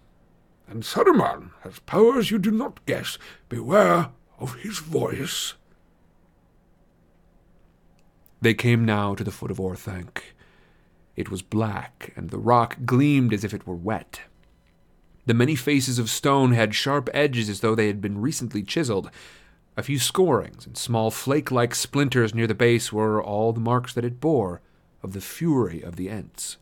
and 0.66 0.82
Saruman 0.82 1.50
has 1.62 1.78
powers 1.80 2.30
you 2.30 2.38
do 2.38 2.50
not 2.50 2.84
guess. 2.86 3.18
Beware 3.48 4.10
of 4.38 4.56
his 4.56 4.78
voice. 4.78 5.54
They 8.40 8.54
came 8.54 8.84
now 8.84 9.14
to 9.14 9.24
the 9.24 9.30
foot 9.30 9.50
of 9.50 9.58
Orthanc. 9.60 10.34
It 11.16 11.30
was 11.30 11.42
black, 11.42 12.12
and 12.16 12.30
the 12.30 12.38
rock 12.38 12.78
gleamed 12.84 13.32
as 13.32 13.44
if 13.44 13.54
it 13.54 13.66
were 13.66 13.76
wet. 13.76 14.22
The 15.26 15.34
many 15.34 15.54
faces 15.54 15.98
of 15.98 16.10
stone 16.10 16.52
had 16.52 16.74
sharp 16.74 17.08
edges 17.14 17.48
as 17.48 17.60
though 17.60 17.74
they 17.74 17.86
had 17.86 18.00
been 18.00 18.20
recently 18.20 18.62
chiseled, 18.62 19.10
a 19.76 19.82
few 19.82 19.98
scorings 19.98 20.66
and 20.66 20.76
small 20.76 21.10
flake 21.10 21.50
like 21.50 21.74
splinters 21.74 22.34
near 22.34 22.46
the 22.46 22.54
base 22.54 22.92
were 22.92 23.22
all 23.22 23.52
the 23.52 23.60
marks 23.60 23.92
that 23.94 24.04
it 24.04 24.20
bore 24.20 24.60
of 25.04 25.12
the 25.12 25.20
fury 25.20 25.82
of 25.82 25.96
the 25.96 26.08
Ents. 26.08 26.56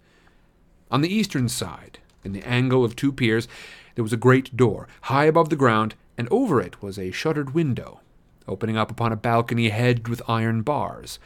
On 0.91 1.01
the 1.01 1.15
eastern 1.15 1.49
side, 1.49 2.01
in 2.25 2.33
the 2.33 2.47
angle 2.47 2.85
of 2.85 2.95
two 2.95 3.13
piers, 3.13 3.49
there 3.95 4.03
was 4.03 4.13
a 4.13 4.19
great 4.19 4.57
door, 4.57 4.89
high 5.03 5.25
above 5.25 5.49
the 5.49 5.57
ground, 5.57 5.95
and 6.19 6.29
over 6.31 6.61
it 6.61 6.83
was 6.83 6.99
a 6.99 7.11
shuttered 7.11 7.55
window, 7.55 8.01
opening 8.47 8.77
up 8.77 8.91
upon 8.91 9.13
a 9.13 9.17
balcony 9.17 9.71
hedged 9.71 10.09
with 10.09 10.21
iron 10.29 10.63
bars. 10.63 11.19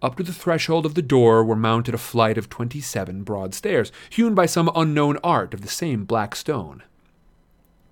Up 0.00 0.16
to 0.16 0.22
the 0.22 0.32
threshold 0.32 0.86
of 0.86 0.94
the 0.94 1.02
door 1.02 1.44
were 1.44 1.56
mounted 1.56 1.94
a 1.94 1.98
flight 1.98 2.38
of 2.38 2.48
twenty 2.48 2.80
seven 2.80 3.22
broad 3.22 3.54
stairs, 3.54 3.90
hewn 4.10 4.34
by 4.34 4.46
some 4.46 4.70
unknown 4.74 5.18
art 5.24 5.54
of 5.54 5.62
the 5.62 5.68
same 5.68 6.04
black 6.04 6.34
stone. 6.34 6.82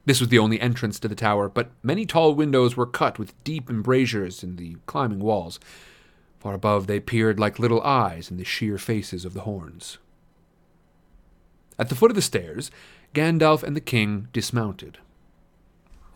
This 0.04 0.20
was 0.20 0.28
the 0.28 0.38
only 0.38 0.60
entrance 0.60 0.98
to 1.00 1.08
the 1.08 1.14
tower, 1.14 1.48
but 1.48 1.70
many 1.82 2.04
tall 2.04 2.34
windows 2.34 2.76
were 2.76 2.86
cut 2.86 3.18
with 3.18 3.42
deep 3.44 3.70
embrasures 3.70 4.42
in 4.42 4.56
the 4.56 4.76
climbing 4.86 5.20
walls. 5.20 5.60
Far 6.42 6.54
above 6.54 6.88
they 6.88 6.98
peered 6.98 7.38
like 7.38 7.60
little 7.60 7.80
eyes 7.82 8.28
in 8.28 8.36
the 8.36 8.42
sheer 8.42 8.76
faces 8.76 9.24
of 9.24 9.32
the 9.32 9.42
horns. 9.42 9.98
At 11.78 11.88
the 11.88 11.94
foot 11.94 12.10
of 12.10 12.16
the 12.16 12.20
stairs, 12.20 12.68
Gandalf 13.14 13.62
and 13.62 13.76
the 13.76 13.80
king 13.80 14.26
dismounted. 14.32 14.98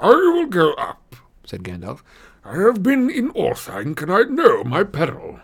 I 0.01 0.09
will 0.09 0.47
go 0.47 0.73
up, 0.73 1.15
said 1.45 1.63
Gandalf. 1.63 2.03
I 2.45 2.57
have 2.57 2.83
been 2.83 3.09
in 3.09 3.31
Orthanc, 3.35 4.03
and 4.03 4.13
I 4.13 4.23
know 4.23 4.65
my 4.65 4.83
peril. 4.83 5.39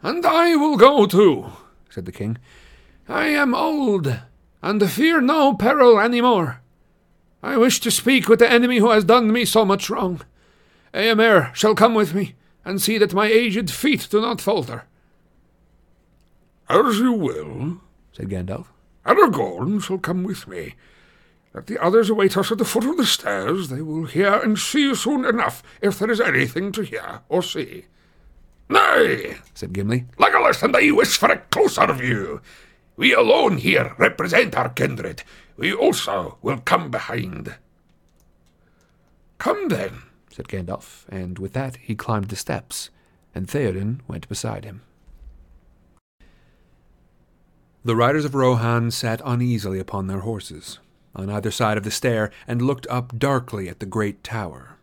And 0.00 0.24
I 0.24 0.54
will 0.54 0.76
go 0.76 1.06
too, 1.06 1.46
said 1.90 2.04
the 2.04 2.12
king. 2.12 2.38
I 3.08 3.26
am 3.26 3.52
old, 3.52 4.16
and 4.62 4.88
fear 4.88 5.20
no 5.20 5.54
peril 5.54 5.98
any 5.98 6.20
more. 6.20 6.60
I 7.42 7.56
wish 7.56 7.80
to 7.80 7.90
speak 7.90 8.28
with 8.28 8.38
the 8.38 8.48
enemy 8.48 8.78
who 8.78 8.90
has 8.90 9.02
done 9.02 9.32
me 9.32 9.44
so 9.44 9.64
much 9.64 9.90
wrong. 9.90 10.20
Eomer 10.94 11.52
shall 11.52 11.74
come 11.74 11.94
with 11.94 12.14
me, 12.14 12.36
and 12.64 12.80
see 12.80 12.98
that 12.98 13.14
my 13.14 13.26
aged 13.26 13.70
feet 13.70 14.08
do 14.10 14.20
not 14.20 14.40
falter. 14.40 14.84
As 16.68 16.98
you 16.98 17.12
will, 17.12 17.80
said 18.12 18.28
Gandalf. 18.28 18.66
Aragorn 19.04 19.82
shall 19.82 19.98
come 19.98 20.22
with 20.22 20.46
me. 20.46 20.74
Let 21.52 21.66
the 21.66 21.82
others 21.82 22.10
await 22.10 22.36
us 22.36 22.52
at 22.52 22.58
the 22.58 22.64
foot 22.64 22.84
of 22.84 22.96
the 22.96 23.06
stairs. 23.06 23.68
They 23.68 23.82
will 23.82 24.04
hear 24.04 24.34
and 24.34 24.56
see 24.58 24.94
soon 24.94 25.24
enough, 25.24 25.62
if 25.82 25.98
there 25.98 26.10
is 26.10 26.20
anything 26.20 26.70
to 26.72 26.82
hear 26.82 27.22
or 27.28 27.42
see. 27.42 27.86
Nay, 28.68 29.38
said 29.54 29.72
Gimli, 29.72 30.06
Legolas 30.16 30.62
and 30.62 30.76
I 30.76 30.92
wish 30.92 31.16
for 31.16 31.30
a 31.32 31.38
closer 31.38 31.92
view. 31.92 32.40
We 32.96 33.12
alone 33.12 33.56
here 33.56 33.94
represent 33.98 34.54
our 34.54 34.68
kindred. 34.68 35.24
We 35.56 35.72
also 35.72 36.38
will 36.40 36.58
come 36.58 36.90
behind. 36.90 37.56
Come 39.38 39.68
then, 39.68 40.02
said 40.30 40.48
Gandalf, 40.48 41.04
and 41.08 41.38
with 41.38 41.52
that 41.52 41.76
he 41.76 41.94
climbed 41.94 42.28
the 42.28 42.36
steps, 42.36 42.90
and 43.34 43.46
Theoden 43.46 44.00
went 44.08 44.28
beside 44.28 44.64
him. 44.64 44.82
The 47.84 47.96
riders 47.96 48.24
of 48.24 48.34
Rohan 48.34 48.90
sat 48.90 49.22
uneasily 49.24 49.78
upon 49.78 50.06
their 50.06 50.20
horses, 50.20 50.78
on 51.14 51.30
either 51.30 51.50
side 51.50 51.76
of 51.76 51.84
the 51.84 51.90
stair, 51.90 52.30
and 52.46 52.62
looked 52.62 52.86
up 52.88 53.18
darkly 53.18 53.68
at 53.68 53.80
the 53.80 53.86
great 53.86 54.22
tower, 54.22 54.76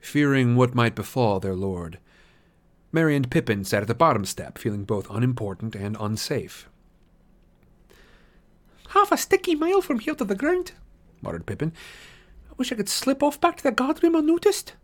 fearing 0.00 0.56
what 0.56 0.74
might 0.74 0.94
befall 0.94 1.40
their 1.40 1.56
lord. 1.56 1.98
Merry 2.92 3.16
and 3.16 3.30
Pippin 3.30 3.64
sat 3.64 3.82
at 3.82 3.88
the 3.88 3.94
bottom 3.94 4.24
step, 4.24 4.56
feeling 4.56 4.84
both 4.84 5.10
unimportant 5.10 5.74
and 5.74 5.96
unsafe. 6.00 6.68
Half 8.90 9.12
a 9.12 9.18
sticky 9.18 9.54
mile 9.54 9.82
from 9.82 9.98
here 9.98 10.14
to 10.14 10.24
the 10.24 10.34
ground, 10.34 10.72
muttered 11.20 11.44
Pippin. 11.44 11.72
Wish 12.58 12.72
I 12.72 12.74
could 12.74 12.88
slip 12.88 13.22
off 13.22 13.40
back 13.40 13.56
to 13.56 13.62
the 13.62 13.70
guardroom 13.70 14.16
unnoticed. 14.16 14.74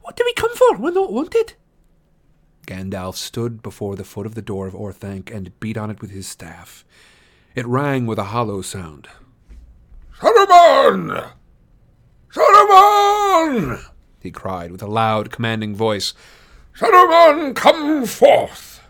What 0.00 0.16
do 0.16 0.24
we 0.24 0.32
come 0.32 0.54
for? 0.56 0.78
We're 0.78 0.90
not 0.90 1.12
wanted. 1.12 1.52
Gandalf 2.66 3.16
stood 3.16 3.62
before 3.62 3.96
the 3.96 4.04
foot 4.04 4.24
of 4.24 4.34
the 4.34 4.42
door 4.42 4.66
of 4.66 4.74
Orthanc 4.74 5.30
and 5.30 5.58
beat 5.60 5.76
on 5.76 5.90
it 5.90 6.00
with 6.00 6.10
his 6.10 6.26
staff. 6.26 6.84
It 7.54 7.66
rang 7.66 8.06
with 8.06 8.18
a 8.18 8.24
hollow 8.24 8.62
sound. 8.62 9.08
Saruman! 10.18 11.32
Saruman! 12.32 13.84
he 14.20 14.30
cried 14.30 14.72
with 14.72 14.82
a 14.82 14.86
loud, 14.86 15.30
commanding 15.30 15.74
voice. 15.74 16.14
Saruman, 16.74 17.54
come 17.54 18.06
forth! 18.06 18.80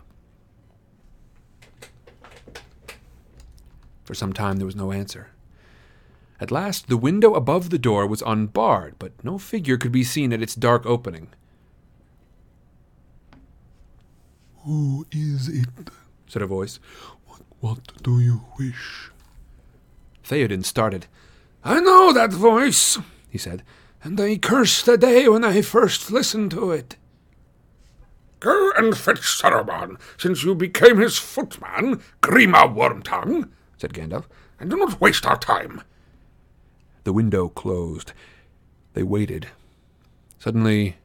For 4.04 4.14
some 4.14 4.32
time 4.32 4.58
there 4.58 4.66
was 4.66 4.76
no 4.76 4.92
answer. 4.92 5.29
At 6.40 6.50
last 6.50 6.88
the 6.88 6.96
window 6.96 7.34
above 7.34 7.68
the 7.68 7.78
door 7.78 8.06
was 8.06 8.22
unbarred, 8.22 8.94
but 8.98 9.12
no 9.22 9.36
figure 9.36 9.76
could 9.76 9.92
be 9.92 10.04
seen 10.04 10.32
at 10.32 10.42
its 10.42 10.54
dark 10.54 10.86
opening. 10.86 11.28
Who 14.64 15.06
is 15.12 15.48
it? 15.48 15.68
said 16.26 16.42
a 16.42 16.46
voice. 16.46 16.80
What, 17.26 17.42
what 17.60 18.02
do 18.02 18.20
you 18.20 18.42
wish? 18.58 19.10
Theoden 20.24 20.64
started. 20.64 21.06
I 21.62 21.80
know 21.80 22.12
that 22.12 22.32
voice, 22.32 22.98
he 23.28 23.36
said. 23.36 23.62
and 24.02 24.18
I 24.18 24.38
curse 24.38 24.82
the 24.82 24.96
day 24.96 25.28
when 25.28 25.44
I 25.44 25.60
first 25.60 26.10
listened 26.10 26.52
to 26.52 26.70
it. 26.70 26.96
Go 28.38 28.72
and 28.78 28.96
fetch 28.96 29.20
Saruman, 29.20 30.00
since 30.16 30.42
you 30.42 30.54
became 30.54 30.98
his 30.98 31.18
footman, 31.18 32.00
Grima 32.22 32.74
Wormtongue, 32.74 33.50
said 33.76 33.92
Gandalf. 33.92 34.24
and 34.58 34.70
do 34.70 34.76
not 34.76 35.00
waste 35.00 35.26
our 35.26 35.38
time. 35.38 35.82
The 37.04 37.12
window 37.12 37.48
closed. 37.48 38.12
They 38.94 39.02
waited. 39.02 39.48
Suddenly, 40.38 40.96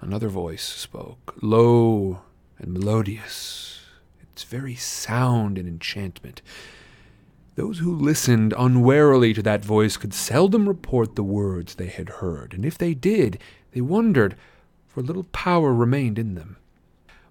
another 0.00 0.28
voice 0.28 0.62
spoke, 0.62 1.34
low 1.40 2.20
and 2.58 2.72
melodious, 2.72 3.80
its 4.20 4.42
very 4.44 4.74
sound 4.74 5.58
an 5.58 5.66
enchantment. 5.66 6.42
Those 7.54 7.78
who 7.78 7.92
listened 7.92 8.54
unwarily 8.56 9.34
to 9.34 9.42
that 9.42 9.64
voice 9.64 9.96
could 9.96 10.14
seldom 10.14 10.68
report 10.68 11.16
the 11.16 11.24
words 11.24 11.74
they 11.74 11.88
had 11.88 12.08
heard, 12.08 12.54
and 12.54 12.64
if 12.64 12.78
they 12.78 12.94
did, 12.94 13.38
they 13.72 13.80
wondered, 13.80 14.36
for 14.86 15.02
little 15.02 15.24
power 15.24 15.74
remained 15.74 16.18
in 16.18 16.34
them. 16.34 16.56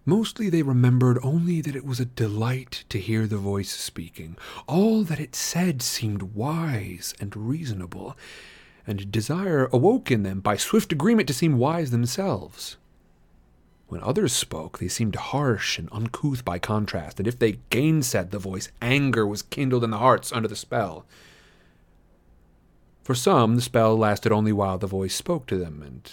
Mostly 0.09 0.49
they 0.49 0.61
remembered 0.61 1.19
only 1.21 1.59
that 1.59 1.75
it 1.75 1.85
was 1.85 1.99
a 1.99 2.05
delight 2.05 2.85
to 2.87 2.97
hear 2.97 3.27
the 3.27 3.35
voice 3.35 3.71
speaking. 3.71 4.37
All 4.65 5.03
that 5.03 5.19
it 5.19 5.35
said 5.35 5.81
seemed 5.81 6.33
wise 6.33 7.13
and 7.19 7.35
reasonable, 7.35 8.15
and 8.87 9.11
desire 9.11 9.67
awoke 9.73 10.09
in 10.09 10.23
them 10.23 10.39
by 10.39 10.55
swift 10.55 10.93
agreement 10.93 11.27
to 11.27 11.33
seem 11.33 11.57
wise 11.57 11.91
themselves. 11.91 12.77
When 13.89 14.01
others 14.01 14.31
spoke, 14.31 14.79
they 14.79 14.87
seemed 14.87 15.17
harsh 15.17 15.77
and 15.77 15.89
uncouth 15.91 16.45
by 16.45 16.57
contrast, 16.57 17.19
and 17.19 17.27
if 17.27 17.37
they 17.37 17.59
gainsaid 17.69 18.31
the 18.31 18.39
voice, 18.39 18.69
anger 18.81 19.27
was 19.27 19.41
kindled 19.41 19.83
in 19.83 19.91
the 19.91 19.97
hearts 19.97 20.31
under 20.31 20.47
the 20.47 20.55
spell. 20.55 21.05
For 23.03 23.13
some, 23.13 23.57
the 23.57 23.61
spell 23.61 23.97
lasted 23.97 24.31
only 24.31 24.53
while 24.53 24.77
the 24.77 24.87
voice 24.87 25.15
spoke 25.15 25.47
to 25.47 25.57
them, 25.57 25.81
and 25.81 26.09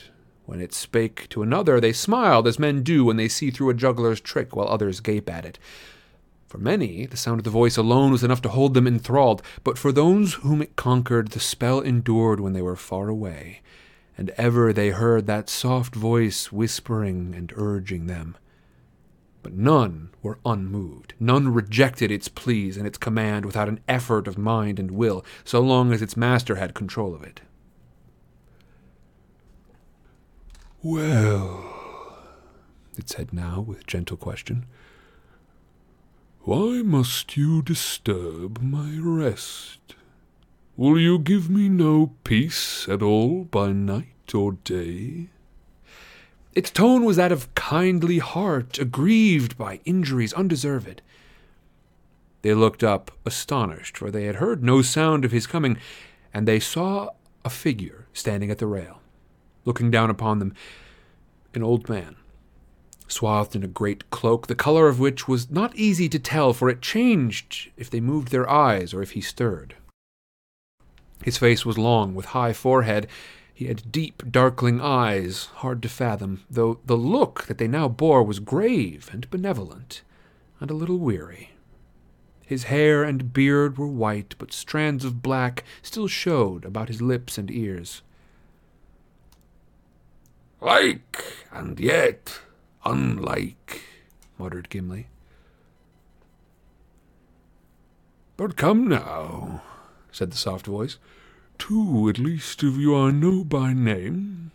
when 0.46 0.60
it 0.60 0.74
spake 0.74 1.28
to 1.30 1.42
another, 1.42 1.80
they 1.80 1.92
smiled 1.92 2.46
as 2.46 2.58
men 2.58 2.82
do 2.82 3.04
when 3.04 3.16
they 3.16 3.28
see 3.28 3.50
through 3.50 3.70
a 3.70 3.74
juggler's 3.74 4.20
trick, 4.20 4.54
while 4.54 4.68
others 4.68 5.00
gape 5.00 5.30
at 5.30 5.44
it. 5.44 5.58
For 6.46 6.58
many, 6.58 7.06
the 7.06 7.16
sound 7.16 7.40
of 7.40 7.44
the 7.44 7.50
voice 7.50 7.76
alone 7.76 8.12
was 8.12 8.22
enough 8.22 8.42
to 8.42 8.48
hold 8.48 8.74
them 8.74 8.86
enthralled, 8.86 9.42
but 9.64 9.76
for 9.76 9.90
those 9.90 10.34
whom 10.34 10.62
it 10.62 10.76
conquered, 10.76 11.28
the 11.28 11.40
spell 11.40 11.80
endured 11.80 12.40
when 12.40 12.52
they 12.52 12.62
were 12.62 12.76
far 12.76 13.08
away, 13.08 13.60
and 14.16 14.30
ever 14.36 14.72
they 14.72 14.90
heard 14.90 15.26
that 15.26 15.48
soft 15.48 15.94
voice 15.94 16.52
whispering 16.52 17.34
and 17.34 17.52
urging 17.56 18.06
them. 18.06 18.36
But 19.42 19.54
none 19.54 20.10
were 20.22 20.38
unmoved, 20.46 21.14
none 21.18 21.52
rejected 21.52 22.10
its 22.10 22.28
pleas 22.28 22.76
and 22.76 22.86
its 22.86 22.98
command 22.98 23.44
without 23.44 23.68
an 23.68 23.80
effort 23.88 24.28
of 24.28 24.38
mind 24.38 24.78
and 24.78 24.90
will, 24.92 25.24
so 25.44 25.60
long 25.60 25.92
as 25.92 26.02
its 26.02 26.16
master 26.16 26.54
had 26.54 26.72
control 26.72 27.14
of 27.14 27.22
it. 27.24 27.40
Well, 30.86 31.64
it 32.98 33.08
said 33.08 33.32
now 33.32 33.62
with 33.62 33.86
gentle 33.86 34.18
question. 34.18 34.66
Why 36.42 36.82
must 36.82 37.38
you 37.38 37.62
disturb 37.62 38.60
my 38.60 38.98
rest? 39.00 39.94
Will 40.76 41.00
you 41.00 41.18
give 41.18 41.48
me 41.48 41.70
no 41.70 42.12
peace 42.22 42.86
at 42.86 43.00
all 43.00 43.44
by 43.44 43.72
night 43.72 44.34
or 44.34 44.58
day? 44.62 45.30
Its 46.52 46.70
tone 46.70 47.06
was 47.06 47.16
that 47.16 47.32
of 47.32 47.54
kindly 47.54 48.18
heart, 48.18 48.78
aggrieved 48.78 49.56
by 49.56 49.80
injuries 49.86 50.34
undeserved. 50.34 51.00
They 52.42 52.52
looked 52.52 52.84
up, 52.84 53.10
astonished, 53.24 53.96
for 53.96 54.10
they 54.10 54.24
had 54.24 54.36
heard 54.36 54.62
no 54.62 54.82
sound 54.82 55.24
of 55.24 55.32
his 55.32 55.46
coming, 55.46 55.78
and 56.34 56.46
they 56.46 56.60
saw 56.60 57.08
a 57.42 57.48
figure 57.48 58.04
standing 58.12 58.50
at 58.50 58.58
the 58.58 58.66
rail 58.66 59.00
looking 59.64 59.90
down 59.90 60.10
upon 60.10 60.38
them, 60.38 60.54
an 61.54 61.62
old 61.62 61.88
man, 61.88 62.16
swathed 63.08 63.54
in 63.54 63.62
a 63.62 63.68
great 63.68 64.10
cloak, 64.10 64.46
the 64.46 64.54
color 64.54 64.88
of 64.88 64.98
which 64.98 65.28
was 65.28 65.50
not 65.50 65.74
easy 65.76 66.08
to 66.08 66.18
tell, 66.18 66.52
for 66.52 66.68
it 66.68 66.82
changed 66.82 67.70
if 67.76 67.88
they 67.90 68.00
moved 68.00 68.28
their 68.28 68.48
eyes 68.48 68.92
or 68.92 69.02
if 69.02 69.12
he 69.12 69.20
stirred. 69.20 69.76
His 71.22 71.38
face 71.38 71.64
was 71.64 71.78
long, 71.78 72.14
with 72.14 72.26
high 72.26 72.52
forehead. 72.52 73.06
He 73.54 73.66
had 73.66 73.92
deep, 73.92 74.22
darkling 74.30 74.80
eyes, 74.80 75.46
hard 75.56 75.80
to 75.82 75.88
fathom, 75.88 76.44
though 76.50 76.80
the 76.84 76.96
look 76.96 77.44
that 77.44 77.58
they 77.58 77.68
now 77.68 77.88
bore 77.88 78.22
was 78.22 78.40
grave 78.40 79.08
and 79.12 79.30
benevolent, 79.30 80.02
and 80.60 80.70
a 80.70 80.74
little 80.74 80.98
weary. 80.98 81.50
His 82.44 82.64
hair 82.64 83.04
and 83.04 83.32
beard 83.32 83.78
were 83.78 83.86
white, 83.86 84.34
but 84.38 84.52
strands 84.52 85.04
of 85.04 85.22
black 85.22 85.64
still 85.82 86.08
showed 86.08 86.64
about 86.64 86.88
his 86.88 87.00
lips 87.00 87.38
and 87.38 87.50
ears. 87.50 88.02
Like, 90.64 91.22
and 91.52 91.78
yet 91.78 92.40
unlike, 92.86 93.82
muttered 94.38 94.70
Gimli. 94.70 95.08
But 98.38 98.56
come 98.56 98.88
now, 98.88 99.60
said 100.10 100.30
the 100.30 100.38
soft 100.38 100.64
voice. 100.64 100.96
Two 101.58 102.08
at 102.08 102.18
least 102.18 102.62
of 102.62 102.78
you 102.78 102.96
I 102.96 103.10
know 103.10 103.44
by 103.44 103.74
name. 103.74 104.52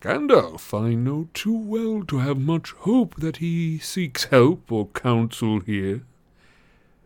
Gandalf 0.00 0.74
I 0.76 0.94
know 0.94 1.28
too 1.34 1.56
well 1.56 2.02
to 2.08 2.18
have 2.18 2.40
much 2.40 2.72
hope 2.72 3.14
that 3.18 3.36
he 3.36 3.78
seeks 3.78 4.24
help 4.24 4.72
or 4.72 4.88
counsel 4.88 5.60
here. 5.60 6.02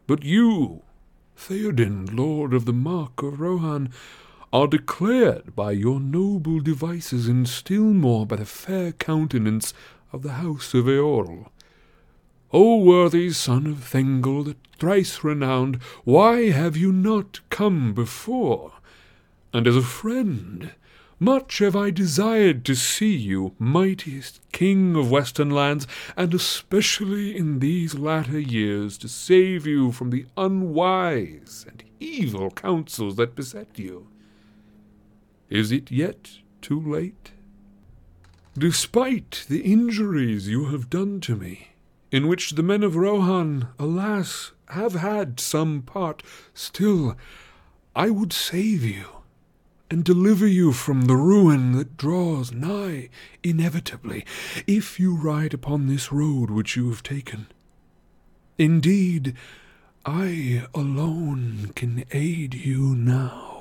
But 0.06 0.24
you, 0.24 0.80
Theoden, 1.36 2.16
Lord 2.16 2.54
of 2.54 2.64
the 2.64 2.72
Mark 2.72 3.22
of 3.22 3.40
Rohan, 3.40 3.92
are 4.52 4.66
declared 4.66 5.56
by 5.56 5.72
your 5.72 5.98
noble 5.98 6.60
devices, 6.60 7.26
and 7.26 7.48
still 7.48 7.94
more 7.94 8.26
by 8.26 8.36
the 8.36 8.44
fair 8.44 8.92
countenance 8.92 9.72
of 10.12 10.22
the 10.22 10.32
house 10.32 10.74
of 10.74 10.84
Eorl. 10.84 11.48
O 12.52 12.76
worthy 12.76 13.30
son 13.30 13.66
of 13.66 13.78
Thengel, 13.78 14.44
the 14.44 14.56
thrice 14.78 15.24
renowned, 15.24 15.76
why 16.04 16.50
have 16.50 16.76
you 16.76 16.92
not 16.92 17.40
come 17.48 17.94
before? 17.94 18.72
And 19.54 19.66
as 19.66 19.76
a 19.76 19.80
friend, 19.80 20.72
much 21.18 21.58
have 21.60 21.76
I 21.76 21.90
desired 21.90 22.64
to 22.66 22.74
see 22.74 23.14
you, 23.14 23.54
mightiest 23.58 24.40
king 24.52 24.96
of 24.96 25.10
western 25.10 25.50
lands, 25.50 25.86
and 26.14 26.34
especially 26.34 27.34
in 27.36 27.60
these 27.60 27.94
latter 27.94 28.40
years 28.40 28.98
to 28.98 29.08
save 29.08 29.66
you 29.66 29.92
from 29.92 30.10
the 30.10 30.26
unwise 30.36 31.64
and 31.66 31.82
evil 32.00 32.50
counsels 32.50 33.16
that 33.16 33.34
beset 33.34 33.78
you. 33.78 34.08
Is 35.52 35.70
it 35.70 35.90
yet 35.90 36.38
too 36.62 36.80
late? 36.80 37.32
Despite 38.56 39.44
the 39.50 39.60
injuries 39.60 40.48
you 40.48 40.70
have 40.70 40.88
done 40.88 41.20
to 41.20 41.36
me, 41.36 41.72
in 42.10 42.26
which 42.26 42.52
the 42.52 42.62
men 42.62 42.82
of 42.82 42.96
Rohan, 42.96 43.68
alas, 43.78 44.52
have 44.68 44.94
had 44.94 45.38
some 45.38 45.82
part, 45.82 46.22
still 46.54 47.18
I 47.94 48.08
would 48.08 48.32
save 48.32 48.82
you 48.82 49.04
and 49.90 50.02
deliver 50.02 50.46
you 50.46 50.72
from 50.72 51.02
the 51.02 51.16
ruin 51.16 51.72
that 51.72 51.98
draws 51.98 52.50
nigh 52.50 53.10
inevitably, 53.42 54.24
if 54.66 54.98
you 54.98 55.14
ride 55.14 55.52
upon 55.52 55.86
this 55.86 56.10
road 56.10 56.48
which 56.48 56.76
you 56.76 56.88
have 56.88 57.02
taken. 57.02 57.46
Indeed, 58.56 59.36
I 60.06 60.66
alone 60.74 61.72
can 61.74 62.06
aid 62.10 62.54
you 62.54 62.94
now. 62.94 63.51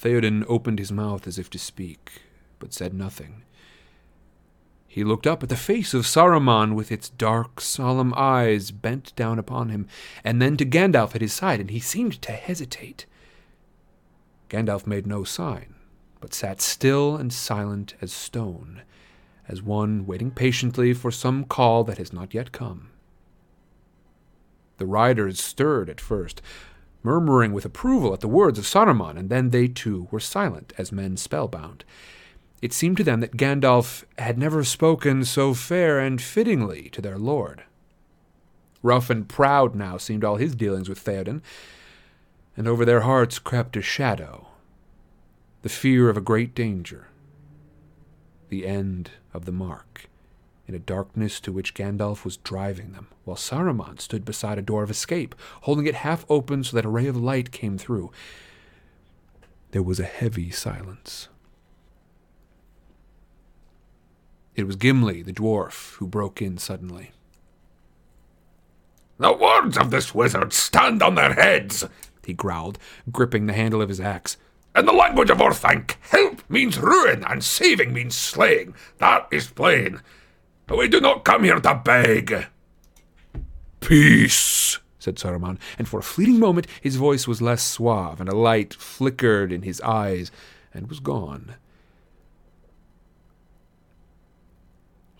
Theoden 0.00 0.44
opened 0.48 0.78
his 0.78 0.90
mouth 0.90 1.26
as 1.26 1.38
if 1.38 1.50
to 1.50 1.58
speak, 1.58 2.22
but 2.58 2.72
said 2.72 2.94
nothing. 2.94 3.42
He 4.86 5.04
looked 5.04 5.26
up 5.26 5.42
at 5.42 5.50
the 5.50 5.56
face 5.56 5.92
of 5.92 6.06
Saruman 6.06 6.74
with 6.74 6.90
its 6.90 7.10
dark, 7.10 7.60
solemn 7.60 8.14
eyes 8.16 8.70
bent 8.70 9.14
down 9.14 9.38
upon 9.38 9.68
him, 9.68 9.86
and 10.24 10.40
then 10.40 10.56
to 10.56 10.64
Gandalf 10.64 11.14
at 11.14 11.20
his 11.20 11.34
side, 11.34 11.60
and 11.60 11.70
he 11.70 11.78
seemed 11.80 12.20
to 12.22 12.32
hesitate. 12.32 13.04
Gandalf 14.48 14.86
made 14.86 15.06
no 15.06 15.22
sign, 15.22 15.74
but 16.20 16.34
sat 16.34 16.60
still 16.60 17.16
and 17.16 17.32
silent 17.32 17.94
as 18.00 18.12
stone, 18.12 18.82
as 19.46 19.62
one 19.62 20.06
waiting 20.06 20.30
patiently 20.30 20.94
for 20.94 21.10
some 21.10 21.44
call 21.44 21.84
that 21.84 21.98
has 21.98 22.12
not 22.12 22.32
yet 22.34 22.52
come. 22.52 22.88
The 24.78 24.86
riders 24.86 25.40
stirred 25.40 25.90
at 25.90 26.00
first, 26.00 26.40
murmuring 27.02 27.52
with 27.52 27.64
approval 27.64 28.12
at 28.12 28.20
the 28.20 28.28
words 28.28 28.58
of 28.58 28.66
Saruman, 28.66 29.16
and 29.16 29.30
then 29.30 29.50
they 29.50 29.68
too 29.68 30.08
were 30.10 30.20
silent 30.20 30.72
as 30.76 30.92
men 30.92 31.16
spellbound. 31.16 31.84
It 32.60 32.72
seemed 32.72 32.98
to 32.98 33.04
them 33.04 33.20
that 33.20 33.36
Gandalf 33.36 34.04
had 34.18 34.38
never 34.38 34.64
spoken 34.64 35.24
so 35.24 35.54
fair 35.54 35.98
and 35.98 36.20
fittingly 36.20 36.90
to 36.90 37.00
their 37.00 37.18
lord. 37.18 37.62
Rough 38.82 39.08
and 39.08 39.28
proud 39.28 39.74
now 39.74 39.96
seemed 39.96 40.24
all 40.24 40.36
his 40.36 40.54
dealings 40.54 40.88
with 40.88 41.02
Theoden, 41.02 41.42
and 42.56 42.68
over 42.68 42.84
their 42.84 43.00
hearts 43.00 43.38
crept 43.38 43.76
a 43.76 43.82
shadow, 43.82 44.48
the 45.62 45.68
fear 45.68 46.10
of 46.10 46.16
a 46.16 46.22
great 46.22 46.54
danger, 46.54 47.08
the 48.48 48.66
end 48.66 49.12
of 49.32 49.46
the 49.46 49.52
mark, 49.52 50.09
in 50.70 50.76
a 50.76 50.78
darkness 50.78 51.40
to 51.40 51.50
which 51.50 51.74
Gandalf 51.74 52.24
was 52.24 52.36
driving 52.36 52.92
them, 52.92 53.08
while 53.24 53.36
Saruman 53.36 54.00
stood 54.00 54.24
beside 54.24 54.56
a 54.56 54.62
door 54.62 54.84
of 54.84 54.90
escape, 54.90 55.34
holding 55.62 55.84
it 55.84 55.96
half 55.96 56.24
open 56.28 56.62
so 56.62 56.76
that 56.76 56.84
a 56.84 56.88
ray 56.88 57.08
of 57.08 57.16
light 57.16 57.50
came 57.50 57.76
through. 57.76 58.12
There 59.72 59.82
was 59.82 59.98
a 59.98 60.04
heavy 60.04 60.52
silence. 60.52 61.28
It 64.54 64.64
was 64.64 64.76
Gimli, 64.76 65.22
the 65.22 65.32
dwarf, 65.32 65.96
who 65.96 66.06
broke 66.06 66.40
in 66.40 66.56
suddenly. 66.56 67.10
The 69.18 69.32
words 69.32 69.76
of 69.76 69.90
this 69.90 70.14
wizard 70.14 70.52
stand 70.52 71.02
on 71.02 71.16
their 71.16 71.34
heads, 71.34 71.84
he 72.24 72.32
growled, 72.32 72.78
gripping 73.10 73.46
the 73.46 73.54
handle 73.54 73.82
of 73.82 73.88
his 73.88 74.00
axe. 74.00 74.36
In 74.76 74.86
the 74.86 74.92
language 74.92 75.30
of 75.30 75.38
Orthanc, 75.38 75.96
help 76.00 76.48
means 76.48 76.78
ruin 76.78 77.24
and 77.24 77.42
saving 77.42 77.92
means 77.92 78.14
slaying. 78.14 78.76
That 78.98 79.26
is 79.32 79.48
plain. 79.48 80.00
We 80.70 80.88
do 80.88 81.00
not 81.00 81.24
come 81.24 81.44
here 81.44 81.58
to 81.58 81.74
beg. 81.84 82.46
Peace, 83.80 84.78
said 84.98 85.16
Saruman, 85.16 85.58
and 85.78 85.88
for 85.88 85.98
a 85.98 86.02
fleeting 86.02 86.38
moment 86.38 86.66
his 86.80 86.96
voice 86.96 87.26
was 87.26 87.42
less 87.42 87.62
suave, 87.62 88.20
and 88.20 88.28
a 88.28 88.36
light 88.36 88.74
flickered 88.74 89.52
in 89.52 89.62
his 89.62 89.80
eyes 89.80 90.30
and 90.72 90.88
was 90.88 91.00
gone. 91.00 91.56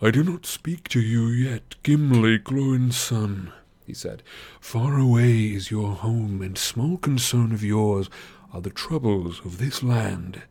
I 0.00 0.10
do 0.10 0.22
not 0.22 0.46
speak 0.46 0.88
to 0.90 1.00
you 1.00 1.26
yet, 1.26 1.74
Gimli, 1.82 2.38
Glóin's 2.38 2.96
son, 2.96 3.52
he 3.84 3.92
said. 3.92 4.22
Far 4.60 4.98
away 4.98 5.46
is 5.46 5.70
your 5.70 5.94
home, 5.94 6.40
and 6.40 6.56
small 6.56 6.96
concern 6.96 7.52
of 7.52 7.64
yours 7.64 8.08
are 8.52 8.60
the 8.60 8.70
troubles 8.70 9.40
of 9.44 9.58
this 9.58 9.82
land. 9.82 10.42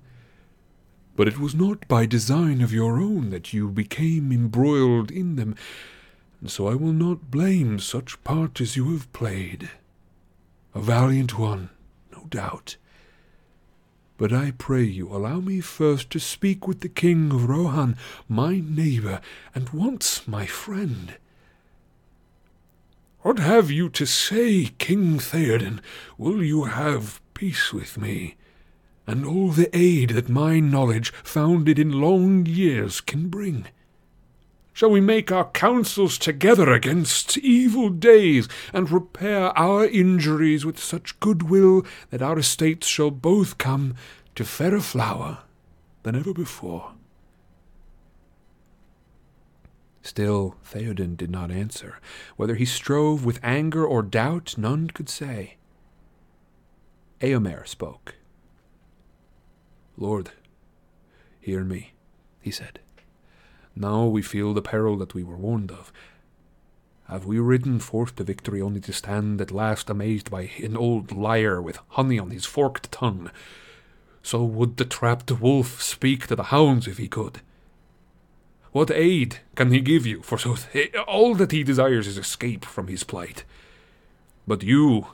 But 1.20 1.28
it 1.28 1.38
was 1.38 1.54
not 1.54 1.86
by 1.90 2.06
design 2.06 2.62
of 2.62 2.72
your 2.72 2.98
own 2.98 3.30
that 3.32 3.52
you 3.52 3.68
became 3.68 4.32
embroiled 4.32 5.12
in 5.12 5.36
them, 5.36 5.54
and 6.40 6.50
so 6.50 6.70
I 6.70 6.76
will 6.76 6.94
not 6.94 7.30
blame 7.30 7.80
such 7.80 8.24
part 8.24 8.62
as 8.62 8.78
you 8.78 8.94
have 8.94 9.12
played. 9.12 9.70
A 10.74 10.80
valiant 10.80 11.38
one, 11.38 11.72
no 12.14 12.28
doubt. 12.30 12.78
But 14.16 14.32
I 14.32 14.52
pray 14.52 14.84
you, 14.84 15.14
allow 15.14 15.42
me 15.42 15.60
first 15.60 16.10
to 16.12 16.22
speak 16.22 16.70
with 16.70 16.80
the 16.80 16.88
king 16.88 17.34
of 17.34 17.50
Rohan, 17.50 17.98
my 18.30 18.62
neighbor, 18.66 19.20
and 19.54 19.72
once 19.72 20.26
my 20.26 20.46
friend. 20.46 21.18
What 23.24 23.40
have 23.40 23.70
you 23.70 23.90
to 23.90 24.06
say, 24.06 24.72
King 24.78 25.20
Theoden? 25.20 25.82
Will 26.18 26.42
you 26.42 26.64
have 26.64 27.20
peace 27.34 27.74
with 27.74 27.98
me, 27.98 28.36
and 29.10 29.26
all 29.26 29.50
the 29.50 29.76
aid 29.76 30.12
that 30.12 30.30
my 30.30 30.60
knowledge, 30.60 31.12
founded 31.24 31.80
in 31.80 32.00
long 32.00 32.46
years, 32.46 33.02
can 33.02 33.28
bring? 33.28 33.66
Shall 34.72 34.92
we 34.92 35.02
make 35.02 35.32
our 35.32 35.50
counsels 35.50 36.20
together 36.20 36.72
against 36.72 37.36
evil 37.40 37.90
days, 37.90 38.48
and 38.72 38.92
repair 38.92 39.46
our 39.58 39.84
injuries 39.84 40.64
with 40.64 40.78
such 40.78 41.20
goodwill 41.20 41.88
that 42.12 42.22
our 42.22 42.38
estates 42.38 42.86
shall 42.86 43.10
both 43.10 43.58
come 43.58 43.96
to 44.36 44.46
fairer 44.46 44.80
flower 44.80 45.40
than 46.04 46.16
ever 46.16 46.32
before? 46.32 46.92
Still 50.04 50.56
Theoden 50.64 51.18
did 51.18 51.32
not 51.32 51.50
answer. 51.50 52.00
Whether 52.36 52.54
he 52.54 52.66
strove 52.66 53.26
with 53.26 53.40
anger 53.42 53.84
or 53.84 54.04
doubt, 54.04 54.54
none 54.56 54.92
could 54.92 55.10
say. 55.10 55.56
Eomer 57.22 57.68
spoke. 57.68 58.19
Lord, 60.00 60.32
hear 61.42 61.66
me, 61.66 61.92
he 62.40 62.52
said. 62.52 62.80
Now 63.76 64.06
we 64.06 64.22
feel 64.22 64.54
the 64.54 64.62
peril 64.62 64.96
that 64.98 65.14
we 65.14 65.24
were 65.24 65.36
warned 65.36 65.72
of. 65.72 65.92
Have 67.10 67.26
we 67.26 67.38
ridden 67.38 67.80
forth 67.80 68.16
to 68.16 68.24
victory 68.24 68.62
only 68.62 68.80
to 68.82 68.94
stand 68.94 69.42
at 69.42 69.52
last 69.52 69.90
amazed 69.90 70.32
by 70.32 70.52
an 70.64 70.78
old 70.78 71.12
liar 71.12 71.62
with 71.62 71.80
honey 71.90 72.18
on 72.18 72.30
his 72.30 72.46
forked 72.46 72.90
tongue? 72.94 73.30
So 74.24 74.42
would 74.44 74.78
the 74.78 74.86
trapped 74.86 75.32
wolf 75.32 75.82
speak 75.82 76.28
to 76.28 76.36
the 76.36 76.44
hounds 76.44 76.88
if 76.88 76.98
he 76.98 77.10
could. 77.10 77.42
What 78.72 78.92
aid 78.92 79.40
can 79.56 79.72
he 79.72 79.82
give 79.82 80.06
you? 80.06 80.22
For 80.22 80.38
so 80.38 80.56
th- 80.56 80.96
all 80.96 81.36
that 81.36 81.52
he 81.52 81.64
desires 81.64 82.08
is 82.08 82.18
escape 82.18 82.64
from 82.64 82.88
his 82.88 83.04
plight. 83.04 83.44
But 84.48 84.64
you 84.64 85.08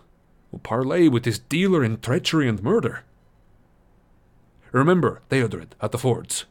will 0.52 0.60
parley 0.60 1.10
with 1.10 1.24
this 1.24 1.40
dealer 1.40 1.84
in 1.84 2.02
treachery 2.02 2.48
and 2.48 2.62
murder. 2.62 3.04
Remember 4.72 5.22
Theodred 5.30 5.76
at 5.82 5.92
the 5.92 5.98
fords, 5.98 6.46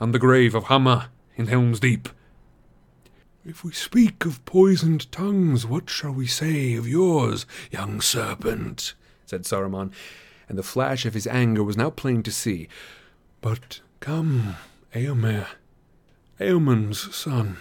and 0.00 0.12
the 0.12 0.18
grave 0.18 0.54
of 0.54 0.64
Hama 0.64 1.10
in 1.36 1.46
Helm's 1.46 1.80
Deep. 1.80 2.08
If 3.44 3.62
we 3.62 3.72
speak 3.72 4.24
of 4.24 4.44
poisoned 4.44 5.10
tongues, 5.12 5.64
what 5.64 5.88
shall 5.88 6.12
we 6.12 6.26
say 6.26 6.74
of 6.74 6.88
yours, 6.88 7.46
young 7.70 8.00
serpent? 8.00 8.94
said 9.24 9.42
Saruman, 9.42 9.92
and 10.48 10.58
the 10.58 10.62
flash 10.64 11.06
of 11.06 11.14
his 11.14 11.26
anger 11.26 11.62
was 11.62 11.76
now 11.76 11.90
plain 11.90 12.22
to 12.24 12.32
see. 12.32 12.68
But 13.40 13.80
come, 14.00 14.56
Eomer, 14.94 15.46
Eomund's 16.40 17.14
son, 17.14 17.58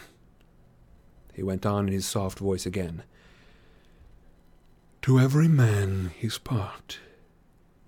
he 1.34 1.43
went 1.43 1.65
on 1.65 1.88
in 1.88 1.93
his 1.93 2.06
soft 2.06 2.39
voice 2.39 2.65
again. 2.65 3.03
To 5.03 5.19
every 5.19 5.47
man 5.47 6.11
his 6.18 6.38
part. 6.38 6.99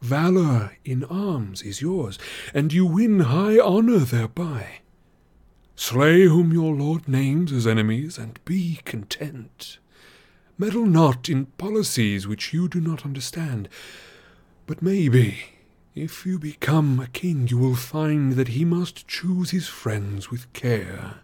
Valor 0.01 0.77
in 0.85 1.03
arms 1.05 1.61
is 1.61 1.81
yours, 1.81 2.19
and 2.53 2.71
you 2.71 2.85
win 2.85 3.21
high 3.21 3.59
honor 3.59 3.99
thereby. 3.99 4.79
Slay 5.75 6.23
whom 6.23 6.53
your 6.53 6.75
lord 6.75 7.07
names 7.07 7.51
as 7.51 7.67
enemies, 7.67 8.17
and 8.17 8.39
be 8.45 8.79
content. 8.85 9.79
Meddle 10.57 10.85
not 10.85 11.29
in 11.29 11.45
policies 11.45 12.27
which 12.27 12.53
you 12.53 12.67
do 12.67 12.81
not 12.81 13.05
understand. 13.05 13.69
But 14.65 14.81
maybe, 14.81 15.37
if 15.93 16.25
you 16.25 16.39
become 16.39 16.99
a 16.99 17.07
king, 17.07 17.47
you 17.47 17.57
will 17.57 17.75
find 17.75 18.33
that 18.33 18.49
he 18.49 18.65
must 18.65 19.07
choose 19.07 19.51
his 19.51 19.67
friends 19.67 20.29
with 20.29 20.51
care. 20.53 21.21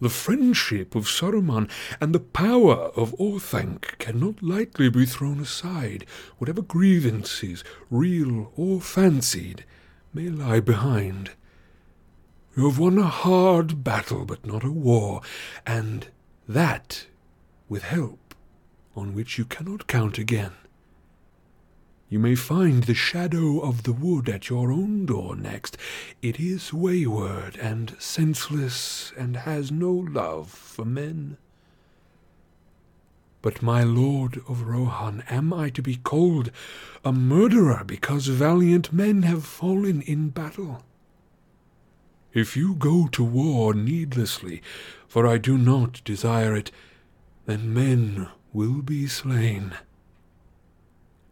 The 0.00 0.08
friendship 0.08 0.94
of 0.94 1.04
Saruman 1.04 1.68
and 2.00 2.14
the 2.14 2.20
power 2.20 2.90
of 2.96 3.14
Orthanc 3.18 3.98
cannot 3.98 4.42
lightly 4.42 4.88
be 4.88 5.04
thrown 5.04 5.40
aside, 5.40 6.06
whatever 6.38 6.62
grievances, 6.62 7.62
real 7.90 8.50
or 8.56 8.80
fancied, 8.80 9.66
may 10.14 10.30
lie 10.30 10.60
behind. 10.60 11.32
You 12.56 12.64
have 12.64 12.78
won 12.78 12.96
a 12.96 13.08
hard 13.08 13.84
battle, 13.84 14.24
but 14.24 14.46
not 14.46 14.64
a 14.64 14.70
war, 14.70 15.20
and 15.66 16.08
that 16.48 17.06
with 17.68 17.82
help 17.82 18.34
on 18.96 19.14
which 19.14 19.36
you 19.36 19.44
cannot 19.44 19.86
count 19.86 20.16
again. 20.16 20.52
You 22.10 22.18
may 22.18 22.34
find 22.34 22.82
the 22.82 22.94
shadow 22.94 23.60
of 23.60 23.84
the 23.84 23.92
wood 23.92 24.28
at 24.28 24.48
your 24.48 24.72
own 24.72 25.06
door 25.06 25.36
next. 25.36 25.78
It 26.20 26.40
is 26.40 26.72
wayward 26.72 27.56
and 27.56 27.94
senseless, 28.00 29.12
and 29.16 29.36
has 29.36 29.70
no 29.70 29.92
love 29.92 30.50
for 30.50 30.84
men. 30.84 31.36
But, 33.42 33.62
my 33.62 33.84
lord 33.84 34.42
of 34.48 34.62
Rohan, 34.62 35.22
am 35.30 35.54
I 35.54 35.70
to 35.70 35.82
be 35.82 35.94
called 35.94 36.50
a 37.04 37.12
murderer 37.12 37.84
because 37.86 38.26
valiant 38.26 38.92
men 38.92 39.22
have 39.22 39.44
fallen 39.44 40.02
in 40.02 40.30
battle? 40.30 40.82
If 42.34 42.56
you 42.56 42.74
go 42.74 43.06
to 43.12 43.22
war 43.22 43.72
needlessly, 43.72 44.62
for 45.06 45.28
I 45.28 45.38
do 45.38 45.56
not 45.56 46.02
desire 46.04 46.56
it, 46.56 46.72
then 47.46 47.72
men 47.72 48.28
will 48.52 48.82
be 48.82 49.06
slain. 49.06 49.74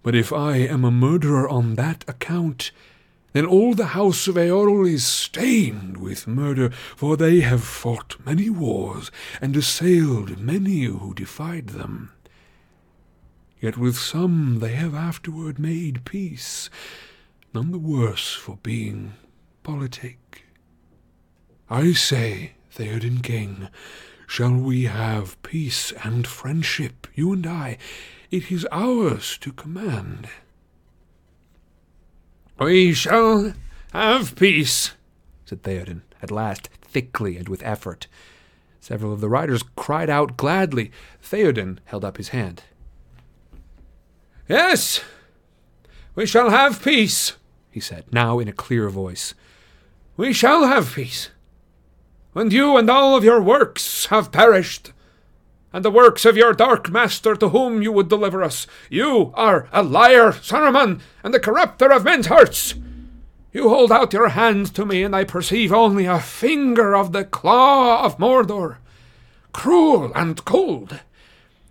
But 0.09 0.15
if 0.15 0.33
I 0.33 0.57
am 0.57 0.87
a 0.87 0.91
murderer 0.91 1.47
on 1.47 1.75
that 1.75 2.03
account, 2.09 2.71
then 3.35 3.45
all 3.45 3.75
the 3.75 3.89
house 3.89 4.27
of 4.27 4.37
Eorl 4.37 4.91
is 4.91 5.07
stained 5.07 5.99
with 5.99 6.27
murder, 6.27 6.71
for 6.97 7.15
they 7.15 7.41
have 7.41 7.63
fought 7.63 8.17
many 8.25 8.49
wars 8.49 9.11
and 9.43 9.55
assailed 9.55 10.39
many 10.39 10.85
who 10.85 11.13
defied 11.13 11.67
them. 11.67 12.13
Yet 13.61 13.77
with 13.77 13.99
some 13.99 14.61
they 14.61 14.73
have 14.77 14.95
afterward 14.95 15.59
made 15.59 16.07
peace, 16.07 16.71
none 17.53 17.71
the 17.71 17.79
worse 17.79 18.33
for 18.33 18.57
being 18.63 19.13
politic. 19.63 20.45
I 21.69 21.93
say, 21.93 22.53
Theoden 22.75 23.23
King, 23.23 23.69
shall 24.27 24.57
we 24.57 24.85
have 24.85 25.37
peace 25.43 25.93
and 26.03 26.27
friendship, 26.27 27.07
you 27.15 27.31
and 27.35 27.47
I? 27.47 27.77
It 28.31 28.53
is 28.53 28.67
ours 28.71 29.39
to 29.39 29.53
command. 29.53 30.29
We 32.61 32.93
shall 32.93 33.55
have 33.93 34.37
peace, 34.37 34.93
said 35.47 35.63
Theoden, 35.63 36.03
at 36.21 36.31
last, 36.31 36.69
thickly 36.83 37.39
and 37.39 37.49
with 37.49 37.63
effort. 37.63 38.07
Several 38.81 39.13
of 39.13 39.21
the 39.21 39.29
riders 39.29 39.63
cried 39.77 40.11
out 40.11 40.37
gladly. 40.37 40.91
Theoden 41.23 41.79
held 41.87 42.05
up 42.05 42.19
his 42.19 42.29
hand. 42.29 42.65
Yes, 44.49 45.03
we 46.15 46.27
shall 46.27 46.51
have 46.51 46.83
peace, 46.83 47.35
he 47.71 47.81
said, 47.81 48.05
now 48.13 48.39
in 48.39 48.49
a 48.49 48.53
clear 48.53 48.91
voice. 48.91 49.35
We 50.17 50.33
shall 50.33 50.67
have 50.67 50.95
peace. 50.95 51.31
When 52.33 52.51
you 52.51 52.77
and 52.77 52.91
all 52.91 53.17
of 53.17 53.25
your 53.25 53.41
works 53.41 54.07
have 54.07 54.33
perished, 54.33 54.93
and 55.73 55.85
the 55.85 55.90
works 55.90 56.24
of 56.24 56.36
your 56.36 56.53
dark 56.53 56.90
master 56.90 57.35
to 57.36 57.51
whom 57.51 57.82
you 57.82 57.93
would 57.93 58.09
deliver 58.09 58.43
us. 58.43 58.66
You 58.89 59.32
are 59.35 59.69
a 59.73 59.82
liar, 59.82 60.32
Saruman, 60.32 61.01
and 61.23 61.35
the 61.35 61.40
corrupter 61.40 61.93
of 61.93 62.05
men's 62.05 62.27
hearts. 62.27 62.74
You 63.53 63.69
hold 63.69 63.93
out 63.93 64.12
your 64.12 64.28
hand 64.28 64.74
to 64.74 64.86
me, 64.86 65.03
and 65.03 65.15
I 65.15 65.24
perceive 65.24 65.73
only 65.73 66.07
a 66.07 66.20
finger 66.20 66.95
of 66.95 67.12
the 67.12 67.24
claw 67.24 68.05
of 68.05 68.19
Mordor, 68.19 68.77
cruel 69.53 70.12
and 70.15 70.45
cold. 70.45 71.01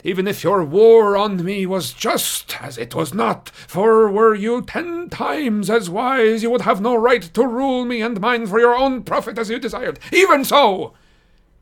Even 0.03 0.27
if 0.27 0.43
your 0.43 0.63
war 0.63 1.17
on 1.17 1.43
me 1.43 1.65
was 1.65 1.91
just 1.91 2.61
as 2.61 2.77
it 2.77 2.95
was 2.95 3.13
not, 3.13 3.49
for 3.49 4.09
were 4.09 4.35
you 4.35 4.61
ten 4.61 5.09
times 5.09 5.69
as 5.69 5.89
wise, 5.89 6.43
you 6.43 6.49
would 6.49 6.61
have 6.61 6.81
no 6.81 6.95
right 6.95 7.23
to 7.33 7.45
rule 7.45 7.83
me 7.83 8.01
and 8.01 8.21
mine 8.21 8.47
for 8.47 8.59
your 8.59 8.75
own 8.75 9.03
profit 9.03 9.37
as 9.37 9.49
you 9.49 9.59
desired. 9.59 9.99
Even 10.11 10.45
so, 10.45 10.93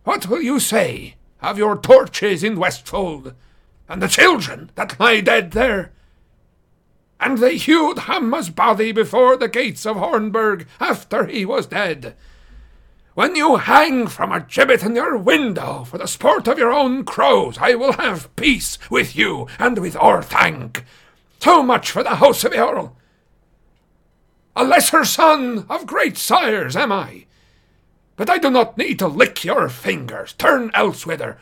what 0.03 0.27
will 0.27 0.41
you 0.41 0.59
say 0.59 1.15
of 1.45 1.57
your 1.57 1.77
torches 1.77 2.43
in 2.43 2.57
Westfold, 2.57 3.33
and 3.87 4.01
the 4.01 4.07
children 4.07 4.71
that 4.75 4.99
lie 4.99 5.21
dead 5.21 5.51
there? 5.51 5.91
And 7.19 7.37
they 7.37 7.57
hewed 7.57 7.99
Hama's 7.99 8.49
body 8.49 8.91
before 8.91 9.37
the 9.37 9.47
gates 9.47 9.85
of 9.85 9.97
Hornburg 9.97 10.65
after 10.79 11.25
he 11.25 11.45
was 11.45 11.67
dead. 11.67 12.15
When 13.13 13.35
you 13.37 13.55
hang 13.55 14.07
from 14.07 14.33
a 14.33 14.41
gibbet 14.41 14.83
in 14.83 14.95
your 14.95 15.17
window 15.17 15.85
for 15.85 15.97
the 15.97 16.07
sport 16.07 16.49
of 16.49 16.57
your 16.57 16.73
own 16.73 17.05
crows, 17.05 17.57
I 17.59 17.75
will 17.75 17.93
have 17.93 18.35
peace 18.35 18.77
with 18.89 19.15
you 19.15 19.47
and 19.57 19.77
with 19.77 19.95
Orthanc. 19.95 20.83
Too 21.39 21.63
much 21.63 21.91
for 21.91 22.03
the 22.03 22.17
house 22.17 22.43
of 22.43 22.51
Eorl. 22.51 22.91
A 24.55 24.65
lesser 24.65 25.05
son 25.05 25.65
of 25.69 25.85
great 25.85 26.17
sires 26.17 26.75
am 26.75 26.91
I. 26.91 27.24
But 28.15 28.29
I 28.29 28.37
do 28.37 28.49
not 28.49 28.77
need 28.77 28.99
to 28.99 29.07
lick 29.07 29.43
your 29.43 29.67
fingers. 29.69 30.33
Turn 30.33 30.71
elsewhither. 30.71 31.37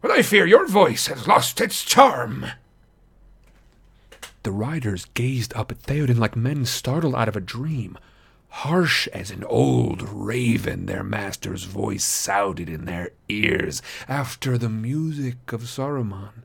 But 0.00 0.12
I 0.12 0.22
fear 0.22 0.46
your 0.46 0.66
voice 0.66 1.08
has 1.08 1.26
lost 1.26 1.60
its 1.60 1.84
charm. 1.84 2.46
The 4.44 4.52
riders 4.52 5.06
gazed 5.14 5.52
up 5.54 5.72
at 5.72 5.82
Theoden 5.82 6.18
like 6.18 6.36
men 6.36 6.64
startled 6.64 7.16
out 7.16 7.28
of 7.28 7.36
a 7.36 7.40
dream. 7.40 7.98
Harsh 8.48 9.08
as 9.08 9.30
an 9.30 9.44
old 9.44 10.02
raven, 10.02 10.86
their 10.86 11.02
master's 11.02 11.64
voice 11.64 12.04
sounded 12.04 12.68
in 12.68 12.84
their 12.84 13.10
ears 13.28 13.82
after 14.08 14.56
the 14.56 14.70
music 14.70 15.52
of 15.52 15.62
Saruman. 15.62 16.44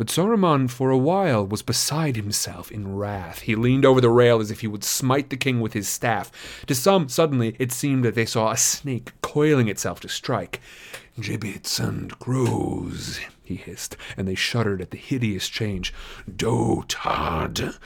But 0.00 0.08
Saruman, 0.08 0.70
for 0.70 0.88
a 0.88 0.96
while, 0.96 1.46
was 1.46 1.60
beside 1.60 2.16
himself 2.16 2.72
in 2.72 2.96
wrath. 2.96 3.40
He 3.40 3.54
leaned 3.54 3.84
over 3.84 4.00
the 4.00 4.08
rail 4.08 4.40
as 4.40 4.50
if 4.50 4.62
he 4.62 4.66
would 4.66 4.82
smite 4.82 5.28
the 5.28 5.36
king 5.36 5.60
with 5.60 5.74
his 5.74 5.90
staff. 5.90 6.32
To 6.68 6.74
some, 6.74 7.10
suddenly, 7.10 7.54
it 7.58 7.70
seemed 7.70 8.06
that 8.06 8.14
they 8.14 8.24
saw 8.24 8.50
a 8.50 8.56
snake 8.56 9.12
coiling 9.20 9.68
itself 9.68 10.00
to 10.00 10.08
strike. 10.08 10.62
Gibbets 11.20 11.78
and 11.78 12.18
crows, 12.18 13.20
he 13.44 13.56
hissed, 13.56 13.98
and 14.16 14.26
they 14.26 14.34
shuddered 14.34 14.80
at 14.80 14.90
the 14.90 14.96
hideous 14.96 15.50
change. 15.50 15.92
Dotard! 16.34 17.76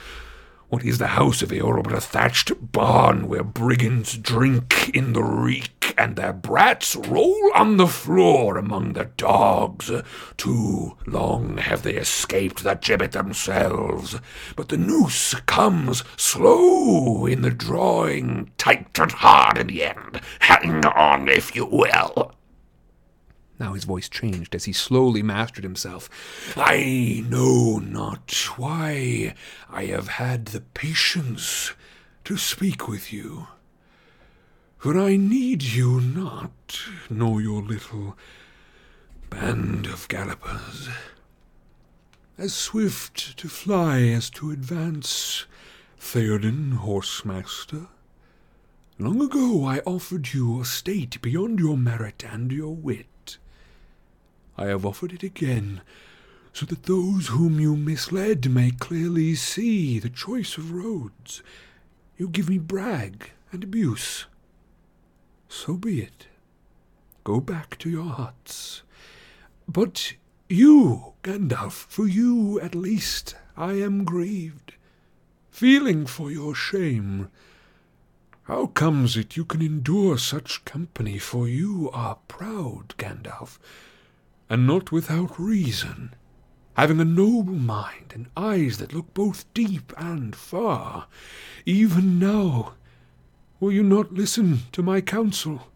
What 0.74 0.84
is 0.84 0.98
the 0.98 1.06
house 1.06 1.40
of 1.40 1.50
Eorl 1.50 1.84
but 1.84 1.92
a 1.92 2.00
thatched 2.00 2.72
barn 2.72 3.28
where 3.28 3.44
brigands 3.44 4.18
drink 4.18 4.90
in 4.92 5.12
the 5.12 5.22
reek 5.22 5.94
and 5.96 6.16
their 6.16 6.32
brats 6.32 6.96
roll 6.96 7.52
on 7.54 7.76
the 7.76 7.86
floor 7.86 8.58
among 8.58 8.94
the 8.94 9.04
dogs? 9.16 9.92
Too 10.36 10.96
long 11.06 11.58
have 11.58 11.84
they 11.84 11.94
escaped 11.94 12.64
the 12.64 12.74
gibbet 12.74 13.12
themselves, 13.12 14.16
but 14.56 14.68
the 14.68 14.76
noose 14.76 15.34
comes 15.46 16.02
slow 16.16 17.24
in 17.24 17.42
the 17.42 17.52
drawing, 17.52 18.50
tight 18.58 18.98
and 18.98 19.12
hard 19.12 19.58
in 19.58 19.68
the 19.68 19.84
end. 19.84 20.20
Hang 20.40 20.84
on, 20.86 21.28
if 21.28 21.54
you 21.54 21.66
will. 21.66 22.34
Now 23.64 23.72
his 23.72 23.84
voice 23.84 24.10
changed 24.10 24.54
as 24.54 24.66
he 24.66 24.74
slowly 24.74 25.22
mastered 25.22 25.64
himself. 25.64 26.10
I 26.54 27.24
know 27.26 27.78
not 27.78 28.30
why 28.58 29.34
I 29.70 29.86
have 29.86 30.08
had 30.08 30.48
the 30.48 30.60
patience 30.60 31.72
to 32.24 32.36
speak 32.36 32.88
with 32.88 33.10
you. 33.10 33.46
For 34.76 34.98
I 34.98 35.16
need 35.16 35.62
you 35.62 35.98
not, 35.98 36.78
nor 37.08 37.40
your 37.40 37.62
little 37.62 38.18
band 39.30 39.86
of 39.86 40.08
gallopers. 40.08 40.90
As 42.36 42.52
swift 42.52 43.38
to 43.38 43.48
fly 43.48 44.00
as 44.00 44.28
to 44.36 44.50
advance, 44.50 45.46
Theoden, 45.98 46.80
horsemaster. 46.80 47.88
Long 48.98 49.22
ago 49.22 49.64
I 49.64 49.78
offered 49.86 50.34
you 50.34 50.60
a 50.60 50.66
state 50.66 51.22
beyond 51.22 51.60
your 51.60 51.78
merit 51.78 52.22
and 52.30 52.52
your 52.52 52.76
wit. 52.76 53.06
I 54.56 54.66
have 54.66 54.86
offered 54.86 55.12
it 55.12 55.22
again, 55.22 55.80
so 56.52 56.66
that 56.66 56.84
those 56.84 57.28
whom 57.28 57.58
you 57.58 57.76
misled 57.76 58.50
may 58.50 58.70
clearly 58.70 59.34
see 59.34 59.98
the 59.98 60.08
choice 60.08 60.56
of 60.56 60.72
roads. 60.72 61.42
You 62.16 62.28
give 62.28 62.48
me 62.48 62.58
brag 62.58 63.30
and 63.50 63.64
abuse. 63.64 64.26
So 65.48 65.76
be 65.76 66.02
it. 66.02 66.26
Go 67.24 67.40
back 67.40 67.78
to 67.78 67.90
your 67.90 68.10
huts. 68.12 68.82
But 69.66 70.14
you, 70.48 71.14
Gandalf, 71.22 71.72
for 71.72 72.06
you 72.06 72.60
at 72.60 72.74
least 72.74 73.34
I 73.56 73.72
am 73.74 74.04
grieved, 74.04 74.74
feeling 75.50 76.06
for 76.06 76.30
your 76.30 76.54
shame. 76.54 77.30
How 78.42 78.66
comes 78.66 79.16
it 79.16 79.36
you 79.36 79.44
can 79.44 79.62
endure 79.62 80.18
such 80.18 80.64
company, 80.64 81.18
for 81.18 81.48
you 81.48 81.90
are 81.94 82.18
proud, 82.28 82.94
Gandalf, 82.98 83.58
and 84.48 84.66
not 84.66 84.92
without 84.92 85.38
reason, 85.38 86.14
having 86.76 87.00
a 87.00 87.04
noble 87.04 87.54
mind 87.54 88.12
and 88.14 88.28
eyes 88.36 88.78
that 88.78 88.92
look 88.92 89.12
both 89.14 89.52
deep 89.54 89.92
and 89.96 90.36
far. 90.36 91.06
Even 91.64 92.18
now, 92.18 92.74
will 93.60 93.72
you 93.72 93.82
not 93.82 94.12
listen 94.12 94.60
to 94.72 94.82
my 94.82 95.00
counsel? 95.00 95.68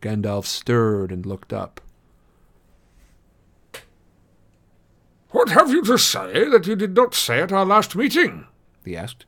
Gandalf 0.00 0.44
stirred 0.44 1.10
and 1.10 1.24
looked 1.24 1.52
up. 1.52 1.80
What 5.30 5.48
have 5.50 5.70
you 5.70 5.82
to 5.84 5.98
say 5.98 6.48
that 6.48 6.66
you 6.66 6.76
did 6.76 6.94
not 6.94 7.14
say 7.14 7.40
at 7.40 7.52
our 7.52 7.64
last 7.64 7.96
meeting? 7.96 8.46
he 8.84 8.96
asked. 8.96 9.24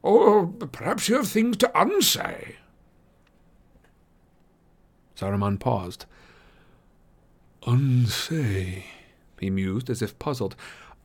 Or 0.00 0.46
perhaps 0.46 1.08
you 1.08 1.16
have 1.16 1.28
things 1.28 1.56
to 1.58 1.80
unsay. 1.80 2.56
Saruman 5.16 5.58
paused. 5.58 6.06
Unsay, 7.66 8.84
he 9.40 9.50
mused 9.50 9.88
as 9.88 10.02
if 10.02 10.18
puzzled. 10.18 10.54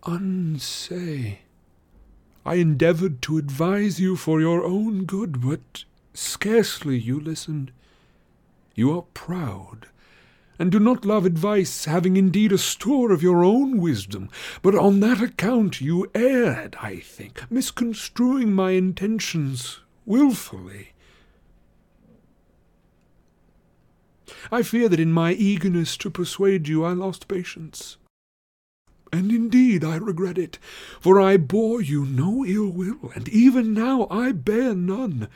Unsay. 0.06 1.40
I 2.46 2.56
endeavored 2.56 3.22
to 3.24 3.38
advise 3.38 4.00
you 4.00 4.16
for 4.16 4.42
your 4.42 4.64
own 4.66 5.06
good, 5.06 5.42
but 5.42 5.84
scarcely 6.14 6.98
you 6.98 7.20
listened. 7.20 7.72
You 8.76 8.96
are 8.96 9.04
proud, 9.14 9.88
and 10.58 10.72
do 10.72 10.80
not 10.80 11.06
love 11.06 11.26
advice, 11.26 11.86
having 11.86 12.18
indeed 12.18 12.52
a 12.52 12.58
store 12.58 13.12
of 13.12 13.24
your 13.24 13.44
own 13.44 13.80
wisdom, 13.80 14.30
but 14.62 14.76
on 14.76 15.00
that 15.00 15.22
account 15.22 15.80
you 15.80 16.10
erred, 16.14 16.76
I 16.82 16.98
think, 17.00 17.50
misconstruing 17.50 18.52
my 18.52 18.72
intentions 18.72 19.80
wilfully. 20.06 20.94
I 24.52 24.64
fear 24.64 24.90
that 24.90 25.00
in 25.00 25.12
my 25.12 25.34
eagerness 25.34 25.98
to 25.98 26.10
persuade 26.10 26.68
you 26.68 26.84
I 26.84 26.94
lost 26.94 27.28
patience. 27.28 27.98
And 29.12 29.32
indeed 29.32 29.84
I 29.84 29.96
regret 29.96 30.38
it, 30.38 30.60
for 31.00 31.20
I 31.20 31.38
bore 31.38 31.82
you 31.82 32.06
no 32.06 32.46
ill 32.46 32.70
will, 32.70 33.12
and 33.16 33.28
even 33.30 33.74
now 33.74 34.08
I 34.10 34.32
bear 34.32 34.76
none. 34.76 35.28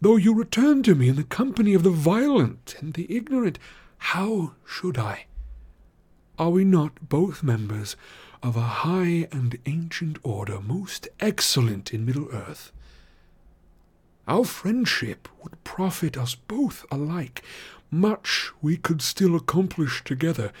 Though 0.00 0.16
you 0.16 0.32
return 0.32 0.84
to 0.84 0.94
me 0.94 1.08
in 1.08 1.16
the 1.16 1.24
company 1.24 1.74
of 1.74 1.82
the 1.82 1.90
violent 1.90 2.76
and 2.78 2.94
the 2.94 3.12
ignorant, 3.14 3.58
how 3.98 4.54
should 4.64 4.96
I? 4.98 5.26
Are 6.38 6.50
we 6.50 6.64
not 6.64 7.08
both 7.08 7.42
members 7.42 7.96
of 8.40 8.56
a 8.56 8.60
high 8.60 9.26
and 9.32 9.58
ancient 9.66 10.18
order, 10.22 10.60
most 10.60 11.08
excellent 11.18 11.92
in 11.92 12.06
Middle 12.06 12.28
Earth? 12.32 12.70
Our 14.28 14.44
friendship 14.44 15.26
would 15.42 15.64
profit 15.64 16.16
us 16.16 16.36
both 16.36 16.86
alike. 16.92 17.42
Much 17.90 18.52
we 18.60 18.76
could 18.76 19.00
still 19.00 19.34
accomplish 19.34 20.04
together 20.04 20.52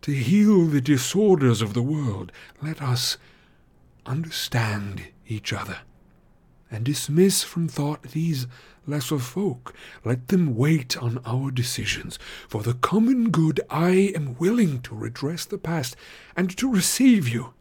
to 0.00 0.12
heal 0.12 0.66
the 0.66 0.80
disorders 0.80 1.62
of 1.62 1.74
the 1.74 1.82
world. 1.82 2.32
Let 2.60 2.82
us 2.82 3.18
understand 4.04 5.04
each 5.28 5.52
other 5.52 5.78
and 6.70 6.84
dismiss 6.84 7.44
from 7.44 7.68
thought 7.68 8.02
these 8.02 8.46
lesser 8.86 9.18
folk. 9.18 9.74
Let 10.04 10.28
them 10.28 10.56
wait 10.56 10.96
on 10.96 11.20
our 11.24 11.50
decisions. 11.50 12.18
For 12.48 12.62
the 12.62 12.74
common 12.74 13.30
good, 13.30 13.60
I 13.70 14.12
am 14.16 14.36
willing 14.38 14.80
to 14.82 14.94
redress 14.94 15.44
the 15.44 15.58
past 15.58 15.94
and 16.34 16.56
to 16.56 16.72
receive 16.72 17.28
you. 17.28 17.54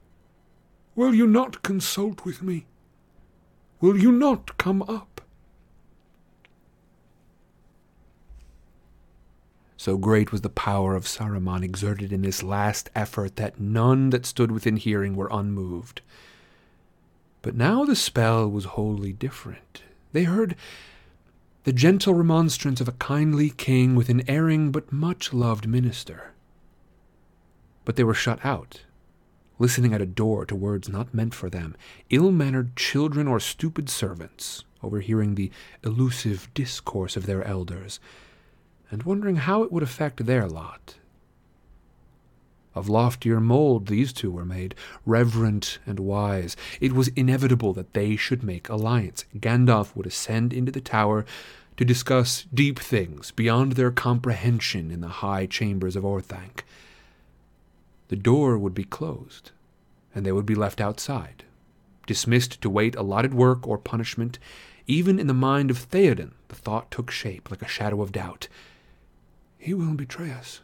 Will 0.96 1.14
you 1.14 1.28
not 1.28 1.62
consult 1.62 2.26
with 2.26 2.42
me? 2.42 2.66
Will 3.80 4.00
you 4.00 4.12
not 4.12 4.58
come 4.58 4.82
up? 4.84 5.21
So 9.82 9.98
great 9.98 10.32
was 10.32 10.42
the 10.42 10.50
power 10.50 10.94
of 10.94 11.08
Saruman 11.08 11.64
exerted 11.64 12.14
in 12.14 12.22
this 12.22 12.44
last 12.44 12.92
effort 12.94 13.38
that 13.38 13.60
none 13.60 14.12
that 14.12 14.28
stood 14.28 14.52
within 14.52 14.78
hearing 14.78 15.16
were 15.16 15.28
unmoved. 15.32 16.02
But 17.42 17.56
now 17.56 17.84
the 17.84 17.96
spell 17.96 18.48
was 18.48 18.78
wholly 18.78 19.12
different. 19.12 19.82
They 20.12 20.26
heard 20.26 20.56
the 21.64 21.74
gentle 21.74 22.14
remonstrance 22.14 22.80
of 22.80 22.88
a 22.88 22.92
kindly 22.92 23.50
king 23.50 23.96
with 23.96 24.10
an 24.10 24.22
erring 24.30 24.72
but 24.72 24.92
much 24.92 25.34
loved 25.34 25.68
minister. 25.68 26.34
But 27.84 27.96
they 27.96 28.04
were 28.04 28.14
shut 28.14 28.46
out, 28.46 28.82
listening 29.58 29.96
at 29.96 30.02
a 30.02 30.06
door 30.06 30.46
to 30.46 30.56
words 30.56 30.90
not 30.90 31.12
meant 31.12 31.34
for 31.34 31.50
them, 31.50 31.76
ill 32.12 32.32
mannered 32.32 32.76
children 32.76 33.28
or 33.28 33.40
stupid 33.40 33.90
servants, 33.90 34.64
overhearing 34.84 35.34
the 35.34 35.50
elusive 35.84 36.50
discourse 36.54 37.18
of 37.18 37.26
their 37.26 37.44
elders 37.44 38.00
and 38.92 39.04
wondering 39.04 39.38
how 39.38 39.64
it 39.64 39.72
would 39.72 39.84
affect 39.84 40.26
their 40.26 40.48
lot. 40.48 40.96
Of 42.74 42.88
loftier 42.88 43.40
mold 43.40 43.88
these 43.88 44.14
two 44.14 44.32
were 44.32 44.46
made, 44.46 44.76
reverent 45.06 45.80
and 45.86 46.00
wise. 46.00 46.56
It 46.80 46.94
was 46.94 47.10
inevitable 47.10 47.74
that 47.74 47.94
they 47.94 48.16
should 48.16 48.44
make 48.44 48.70
alliance. 48.70 49.26
Gandalf 49.36 49.96
would 49.96 50.06
ascend 50.06 50.54
into 50.54 50.72
the 50.72 50.80
tower 50.80 51.26
to 51.78 51.86
discuss 51.86 52.46
deep 52.54 52.80
things 52.80 53.32
beyond 53.32 53.74
their 53.74 53.92
comprehension 53.92 54.92
in 54.92 55.02
the 55.02 55.08
high 55.08 55.46
chambers 55.48 55.96
of 55.96 56.04
Orthanc. 56.04 56.64
The 58.08 58.16
door 58.16 58.58
would 58.58 58.74
be 58.74 58.84
closed, 58.84 59.52
and 60.14 60.26
they 60.26 60.32
would 60.32 60.46
be 60.46 60.56
left 60.56 60.80
outside, 60.80 61.44
dismissed 62.08 62.62
to 62.62 62.70
wait 62.70 62.96
allotted 62.96 63.34
work 63.34 63.68
or 63.68 63.78
punishment. 63.78 64.38
Even 64.88 65.20
in 65.20 65.28
the 65.28 65.34
mind 65.34 65.72
of 65.72 65.78
Theoden, 65.78 66.32
the 66.50 66.56
thought 66.56 66.92
took 66.92 67.12
shape 67.12 67.50
like 67.50 67.62
a 67.62 67.68
shadow 67.68 68.02
of 68.02 68.12
doubt. 68.12 68.48
He 69.62 69.76
will 69.76 69.94
betray 69.94 70.32
us. 70.32 70.62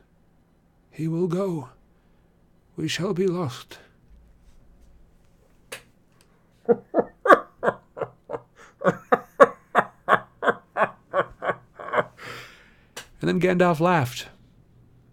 He 0.90 1.07
will 1.07 1.28
go. 1.28 1.69
We 2.76 2.88
shall 2.88 3.14
be 3.14 3.28
lost. 3.28 3.78
And 6.68 6.80
then 13.22 13.40
Gandalf 13.40 13.80
laughed. 13.80 14.30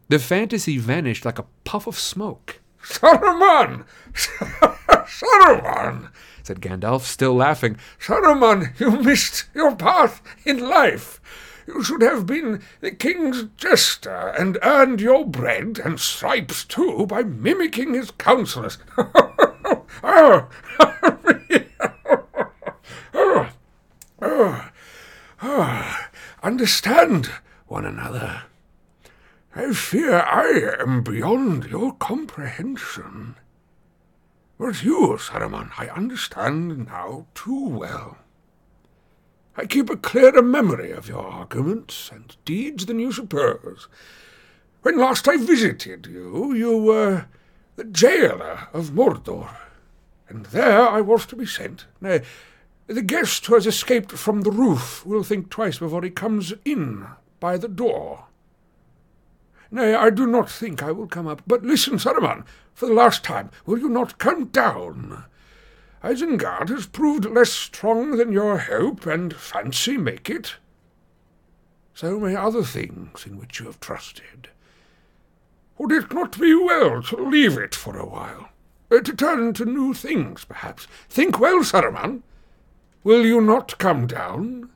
The 0.08 0.18
fantasy 0.18 0.78
vanished 0.78 1.26
like 1.26 1.38
a 1.38 1.44
puff 1.64 1.86
of 1.86 1.98
smoke. 1.98 2.62
Saruman! 2.82 3.84
Saruman! 4.14 6.10
said 6.42 6.62
Gandalf, 6.62 7.02
still 7.02 7.34
laughing. 7.34 7.76
Saruman, 7.98 8.80
you 8.80 8.92
missed 9.02 9.44
your 9.54 9.76
path 9.76 10.22
in 10.46 10.58
life. 10.58 11.20
You 11.66 11.82
should 11.82 12.02
have 12.02 12.26
been 12.26 12.62
the 12.80 12.90
king's 12.90 13.44
jester 13.56 14.34
and 14.38 14.58
earned 14.62 15.00
your 15.00 15.24
bread 15.24 15.80
and 15.82 15.98
stripes 15.98 16.64
too 16.64 17.06
by 17.06 17.22
mimicking 17.22 17.94
his 17.94 18.10
counselors. 18.12 18.78
oh, 18.98 19.86
oh, 20.02 20.48
oh, 24.20 24.70
oh, 25.42 25.96
understand 26.42 27.30
one 27.66 27.86
another. 27.86 28.42
I 29.56 29.72
fear 29.72 30.20
I 30.20 30.80
am 30.80 31.02
beyond 31.02 31.66
your 31.66 31.94
comprehension. 31.94 33.36
But 34.58 34.82
you, 34.82 35.16
Saruman, 35.18 35.70
I 35.78 35.88
understand 35.88 36.86
now 36.86 37.26
too 37.34 37.68
well. 37.68 38.18
I 39.56 39.66
keep 39.66 39.88
a 39.88 39.96
clearer 39.96 40.42
memory 40.42 40.90
of 40.90 41.08
your 41.08 41.26
arguments 41.26 42.10
and 42.12 42.36
deeds 42.44 42.86
than 42.86 42.98
you 42.98 43.12
suppose. 43.12 43.88
When 44.82 44.98
last 44.98 45.28
I 45.28 45.36
visited 45.36 46.06
you, 46.06 46.52
you 46.52 46.76
were 46.76 47.26
the 47.76 47.84
jailer 47.84 48.68
of 48.72 48.90
Mordor, 48.90 49.56
and 50.28 50.46
there 50.46 50.88
I 50.88 51.00
was 51.00 51.24
to 51.26 51.36
be 51.36 51.46
sent. 51.46 51.86
Nay, 52.00 52.22
the 52.86 53.02
guest 53.02 53.46
who 53.46 53.54
has 53.54 53.66
escaped 53.66 54.12
from 54.12 54.42
the 54.42 54.50
roof 54.50 55.06
will 55.06 55.22
think 55.22 55.50
twice 55.50 55.78
before 55.78 56.02
he 56.02 56.10
comes 56.10 56.52
in 56.64 57.06
by 57.40 57.56
the 57.56 57.68
door. 57.68 58.26
Nay, 59.70 59.94
I 59.94 60.10
do 60.10 60.26
not 60.26 60.50
think 60.50 60.82
I 60.82 60.92
will 60.92 61.06
come 61.06 61.26
up. 61.26 61.42
But 61.46 61.62
listen, 61.62 61.94
Saruman, 61.94 62.44
for 62.74 62.86
the 62.86 62.92
last 62.92 63.24
time, 63.24 63.50
will 63.66 63.78
you 63.78 63.88
not 63.88 64.18
come 64.18 64.46
down? 64.46 65.24
Isengard 66.04 66.68
has 66.68 66.84
proved 66.84 67.24
less 67.24 67.50
strong 67.50 68.18
than 68.18 68.30
your 68.30 68.58
hope 68.58 69.06
and 69.06 69.34
fancy 69.34 69.96
make 69.96 70.28
it. 70.28 70.56
So 71.94 72.20
may 72.20 72.36
other 72.36 72.62
things 72.62 73.24
in 73.24 73.38
which 73.38 73.58
you 73.58 73.66
have 73.66 73.80
trusted. 73.80 74.48
Would 75.78 75.92
it 75.92 76.12
not 76.12 76.38
be 76.38 76.54
well 76.54 77.02
to 77.04 77.16
leave 77.16 77.56
it 77.56 77.74
for 77.74 77.98
a 77.98 78.06
while? 78.06 78.50
Uh, 78.90 79.00
to 79.00 79.14
turn 79.14 79.54
to 79.54 79.64
new 79.64 79.94
things, 79.94 80.44
perhaps? 80.44 80.86
Think 81.08 81.40
well, 81.40 81.60
Saruman. 81.60 82.20
Will 83.02 83.24
you 83.24 83.40
not 83.40 83.78
come 83.78 84.06
down? 84.06 84.68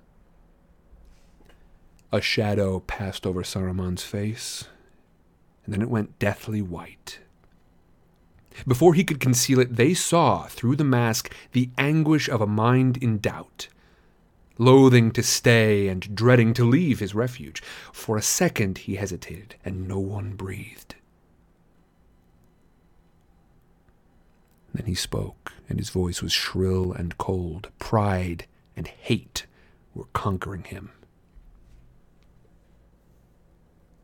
A 2.10 2.22
shadow 2.22 2.80
passed 2.80 3.26
over 3.26 3.42
Saruman's 3.42 4.02
face, 4.02 4.64
and 5.66 5.74
then 5.74 5.82
it 5.82 5.90
went 5.90 6.18
deathly 6.18 6.62
white. 6.62 7.18
Before 8.66 8.94
he 8.94 9.04
could 9.04 9.20
conceal 9.20 9.60
it, 9.60 9.76
they 9.76 9.94
saw 9.94 10.44
through 10.44 10.76
the 10.76 10.84
mask 10.84 11.34
the 11.52 11.70
anguish 11.78 12.28
of 12.28 12.40
a 12.40 12.46
mind 12.46 12.96
in 12.96 13.18
doubt, 13.18 13.68
loathing 14.58 15.10
to 15.12 15.22
stay 15.22 15.88
and 15.88 16.14
dreading 16.14 16.52
to 16.54 16.64
leave 16.64 16.98
his 16.98 17.14
refuge. 17.14 17.62
For 17.92 18.16
a 18.16 18.22
second 18.22 18.78
he 18.78 18.96
hesitated, 18.96 19.54
and 19.64 19.86
no 19.86 19.98
one 19.98 20.34
breathed. 20.34 20.94
Then 24.74 24.86
he 24.86 24.94
spoke, 24.94 25.54
and 25.68 25.78
his 25.78 25.90
voice 25.90 26.22
was 26.22 26.32
shrill 26.32 26.92
and 26.92 27.18
cold. 27.18 27.70
Pride 27.78 28.46
and 28.76 28.86
hate 28.86 29.46
were 29.94 30.06
conquering 30.12 30.64
him. 30.64 30.90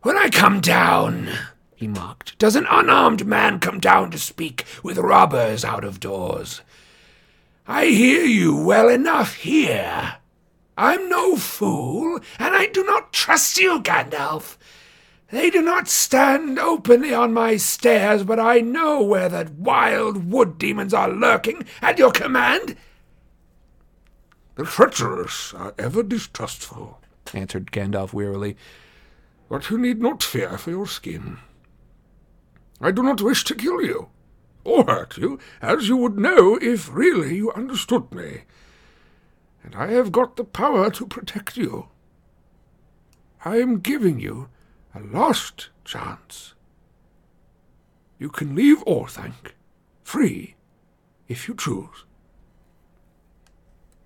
When 0.02 0.18
I 0.18 0.28
come 0.28 0.60
down, 0.60 1.30
he 1.76 1.88
mocked. 1.88 2.38
Does 2.38 2.56
an 2.56 2.66
unarmed 2.70 3.26
man 3.26 3.58
come 3.58 3.80
down 3.80 4.10
to 4.10 4.18
speak 4.18 4.64
with 4.82 4.98
robbers 4.98 5.64
out 5.64 5.84
of 5.84 6.00
doors? 6.00 6.60
I 7.66 7.86
hear 7.86 8.24
you 8.24 8.56
well 8.56 8.88
enough 8.88 9.36
here. 9.36 10.16
I'm 10.76 11.08
no 11.08 11.36
fool, 11.36 12.20
and 12.38 12.54
I 12.54 12.66
do 12.66 12.84
not 12.84 13.12
trust 13.12 13.58
you, 13.58 13.80
Gandalf. 13.80 14.56
They 15.30 15.50
do 15.50 15.62
not 15.62 15.88
stand 15.88 16.58
openly 16.58 17.14
on 17.14 17.32
my 17.32 17.56
stairs, 17.56 18.22
but 18.22 18.38
I 18.38 18.60
know 18.60 19.02
where 19.02 19.28
the 19.28 19.50
wild 19.56 20.30
wood 20.30 20.58
demons 20.58 20.92
are 20.92 21.08
lurking 21.08 21.64
at 21.80 21.98
your 21.98 22.12
command. 22.12 22.76
The 24.56 24.64
treacherous 24.64 25.52
are 25.54 25.74
ever 25.78 26.02
distrustful, 26.02 27.00
answered 27.32 27.72
Gandalf 27.72 28.12
wearily. 28.12 28.56
But 29.48 29.70
you 29.70 29.78
need 29.78 30.00
not 30.00 30.22
fear 30.22 30.56
for 30.58 30.70
your 30.70 30.86
skin. 30.86 31.38
I 32.80 32.90
do 32.90 33.02
not 33.02 33.22
wish 33.22 33.44
to 33.44 33.54
kill 33.54 33.82
you, 33.82 34.08
or 34.64 34.84
hurt 34.84 35.16
you, 35.16 35.38
as 35.62 35.88
you 35.88 35.96
would 35.96 36.18
know 36.18 36.56
if 36.60 36.92
really 36.92 37.36
you 37.36 37.52
understood 37.52 38.12
me. 38.12 38.42
And 39.62 39.74
I 39.74 39.92
have 39.92 40.12
got 40.12 40.36
the 40.36 40.44
power 40.44 40.90
to 40.90 41.06
protect 41.06 41.56
you. 41.56 41.88
I 43.44 43.58
am 43.58 43.80
giving 43.80 44.20
you 44.20 44.48
a 44.94 45.00
last 45.00 45.68
chance. 45.84 46.54
You 48.18 48.28
can 48.28 48.54
leave 48.54 48.84
Orthanc, 48.86 49.52
free, 50.02 50.54
if 51.28 51.48
you 51.48 51.54
choose. 51.54 52.04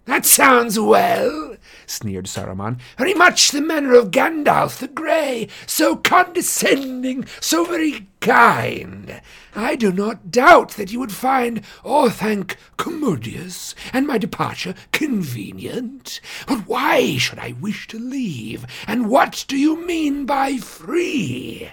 That 0.08 0.24
sounds 0.24 0.80
well, 0.80 1.56
sneered 1.84 2.24
Saruman. 2.24 2.80
Very 2.96 3.12
much 3.12 3.50
the 3.50 3.60
manner 3.60 3.92
of 3.92 4.10
Gandalf 4.10 4.78
the 4.78 4.88
Grey, 4.88 5.48
so 5.66 5.96
condescending, 5.96 7.26
so 7.40 7.66
very 7.66 8.08
kind. 8.20 9.20
I 9.54 9.76
do 9.76 9.92
not 9.92 10.30
doubt 10.30 10.70
that 10.70 10.90
you 10.90 10.98
would 10.98 11.12
find 11.12 11.60
oh, 11.84 12.08
Orthanc 12.08 12.56
commodious, 12.78 13.74
and 13.92 14.06
my 14.06 14.16
departure 14.16 14.74
convenient. 14.92 16.22
But 16.46 16.66
why 16.66 17.18
should 17.18 17.38
I 17.38 17.54
wish 17.60 17.86
to 17.88 17.98
leave? 17.98 18.64
And 18.86 19.10
what 19.10 19.44
do 19.46 19.58
you 19.58 19.84
mean 19.84 20.24
by 20.24 20.56
free? 20.56 21.68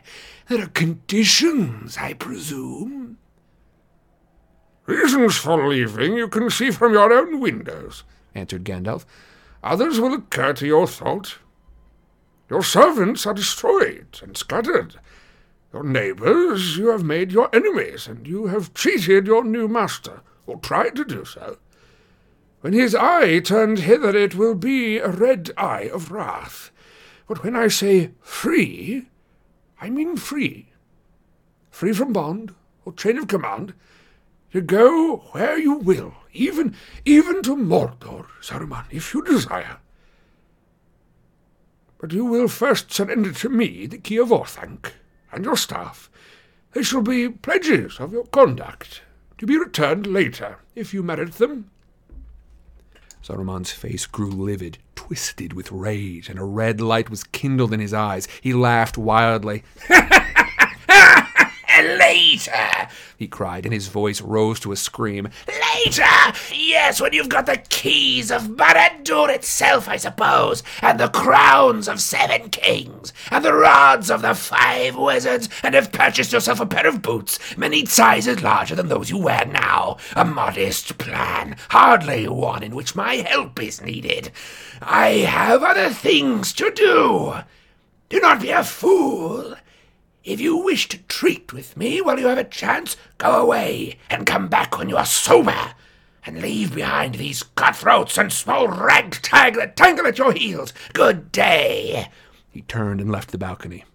There 0.49 0.61
are 0.61 0.67
conditions, 0.67 1.97
I 1.97 2.11
presume. 2.11 3.17
Reasons 4.87 5.37
for 5.37 5.69
leaving 5.69 6.17
you 6.17 6.27
can 6.27 6.49
see 6.49 6.69
from 6.69 6.91
your 6.91 7.13
own 7.13 7.39
windows, 7.39 8.03
answered 8.35 8.63
Gandalf. 8.63 9.05
Others 9.63 9.99
will 9.99 10.13
occur 10.13 10.53
to 10.53 10.67
your 10.67 10.85
thought. 10.85 11.39
Your 12.49 12.61
servants 12.61 13.25
are 13.25 13.33
destroyed 13.33 14.19
and 14.21 14.37
scattered. 14.37 14.97
Your 15.73 15.83
neighbors 15.83 16.77
you 16.77 16.89
have 16.89 17.03
made 17.03 17.31
your 17.31 17.49
enemies, 17.53 18.07
and 18.07 18.27
you 18.27 18.47
have 18.47 18.73
cheated 18.73 19.25
your 19.25 19.43
new 19.43 19.67
master, 19.67 20.21
or 20.45 20.57
tried 20.57 20.95
to 20.95 21.03
do 21.03 21.25
so. 21.25 21.57
When 22.61 22.73
his 22.73 22.95
eye 22.95 23.39
turned 23.39 23.79
hither, 23.79 24.15
it 24.15 24.35
will 24.35 24.55
be 24.55 24.97
a 24.97 25.09
red 25.09 25.51
eye 25.57 25.89
of 25.93 26.11
wrath. 26.11 26.71
But 27.27 27.43
when 27.43 27.55
I 27.55 27.67
say 27.67 28.11
free, 28.21 29.07
I 29.81 29.89
mean 29.89 30.15
free. 30.15 30.69
Free 31.71 31.93
from 31.93 32.13
bond 32.13 32.53
or 32.85 32.93
chain 32.93 33.17
of 33.17 33.27
command, 33.27 33.73
to 34.55 34.61
go 34.61 35.17
where 35.31 35.57
you 35.57 35.73
will, 35.73 36.13
even 36.31 36.75
even 37.03 37.43
to 37.43 37.57
Mordor, 37.57 38.25
Saruman, 38.41 38.85
if 38.89 39.13
you 39.13 39.21
desire. 39.21 39.77
But 41.97 42.13
you 42.13 42.25
will 42.25 42.47
first 42.47 42.91
surrender 42.91 43.33
to 43.33 43.49
me 43.49 43.85
the 43.85 43.97
key 43.97 44.17
of 44.17 44.29
Orthanc 44.29 44.93
and 45.31 45.43
your 45.43 45.57
staff. 45.57 46.09
They 46.71 46.83
shall 46.83 47.01
be 47.01 47.27
pledges 47.29 47.99
of 47.99 48.13
your 48.13 48.25
conduct, 48.27 49.01
to 49.39 49.45
be 49.45 49.57
returned 49.57 50.07
later, 50.07 50.59
if 50.73 50.93
you 50.93 51.03
merit 51.03 51.33
them. 51.33 51.69
Saruman's 53.21 53.71
face 53.71 54.05
grew 54.05 54.29
livid, 54.29 54.77
twisted 54.95 55.51
with 55.51 55.71
rage, 55.71 56.29
and 56.29 56.39
a 56.39 56.43
red 56.43 56.79
light 56.79 57.09
was 57.09 57.23
kindled 57.23 57.73
in 57.73 57.79
his 57.79 57.93
eyes. 57.93 58.27
He 58.41 58.53
laughed 58.53 58.97
wildly. 58.97 59.63
Later, 61.81 62.87
he 63.17 63.27
cried, 63.27 63.65
and 63.65 63.73
his 63.73 63.87
voice 63.87 64.21
rose 64.21 64.59
to 64.61 64.71
a 64.71 64.75
scream. 64.75 65.29
Later! 65.47 66.03
Yes, 66.53 67.01
when 67.01 67.13
you've 67.13 67.29
got 67.29 67.45
the 67.45 67.57
keys 67.57 68.31
of 68.31 68.55
Barad-dûr 68.55 69.29
itself, 69.29 69.87
I 69.87 69.97
suppose, 69.97 70.63
and 70.81 70.99
the 70.99 71.09
crowns 71.09 71.87
of 71.87 72.01
seven 72.01 72.49
kings, 72.49 73.13
and 73.31 73.43
the 73.43 73.53
rods 73.53 74.09
of 74.09 74.21
the 74.21 74.33
five 74.33 74.95
wizards, 74.95 75.49
and 75.63 75.75
have 75.75 75.91
purchased 75.91 76.33
yourself 76.33 76.59
a 76.59 76.65
pair 76.65 76.87
of 76.87 77.01
boots, 77.01 77.39
many 77.57 77.85
sizes 77.85 78.41
larger 78.41 78.75
than 78.75 78.87
those 78.87 79.09
you 79.09 79.17
wear 79.17 79.45
now. 79.45 79.97
A 80.15 80.25
modest 80.25 80.97
plan, 80.97 81.57
hardly 81.69 82.27
one 82.27 82.63
in 82.63 82.75
which 82.75 82.95
my 82.95 83.15
help 83.15 83.61
is 83.61 83.81
needed. 83.81 84.31
I 84.81 85.09
have 85.09 85.63
other 85.63 85.89
things 85.89 86.53
to 86.53 86.71
do. 86.71 87.35
Do 88.09 88.19
not 88.19 88.41
be 88.41 88.51
a 88.51 88.63
fool. 88.63 89.55
If 90.25 90.41
you 90.41 90.57
wish 90.57 90.89
to 90.89 90.97
treat 91.03 91.53
with 91.53 91.77
me 91.77 92.01
while 92.01 92.19
you 92.19 92.25
have 92.25 92.39
a 92.39 92.43
chance, 92.43 92.97
go 93.19 93.39
away 93.39 93.99
and 94.09 94.25
come 94.25 94.47
back 94.47 94.75
when 94.75 94.89
you 94.89 94.97
are 94.97 95.05
sober, 95.05 95.75
and 96.25 96.41
leave 96.41 96.73
behind 96.73 97.13
these 97.13 97.43
cutthroats 97.43 98.17
and 98.17 98.33
small 98.33 98.67
ragtag 98.67 99.53
that 99.53 99.75
tangle 99.75 100.07
at 100.07 100.17
your 100.17 100.33
heels. 100.33 100.73
Good 100.93 101.31
day. 101.31 102.07
He 102.49 102.63
turned 102.63 103.01
and 103.01 103.11
left 103.11 103.29
the 103.29 103.37
balcony. 103.37 103.85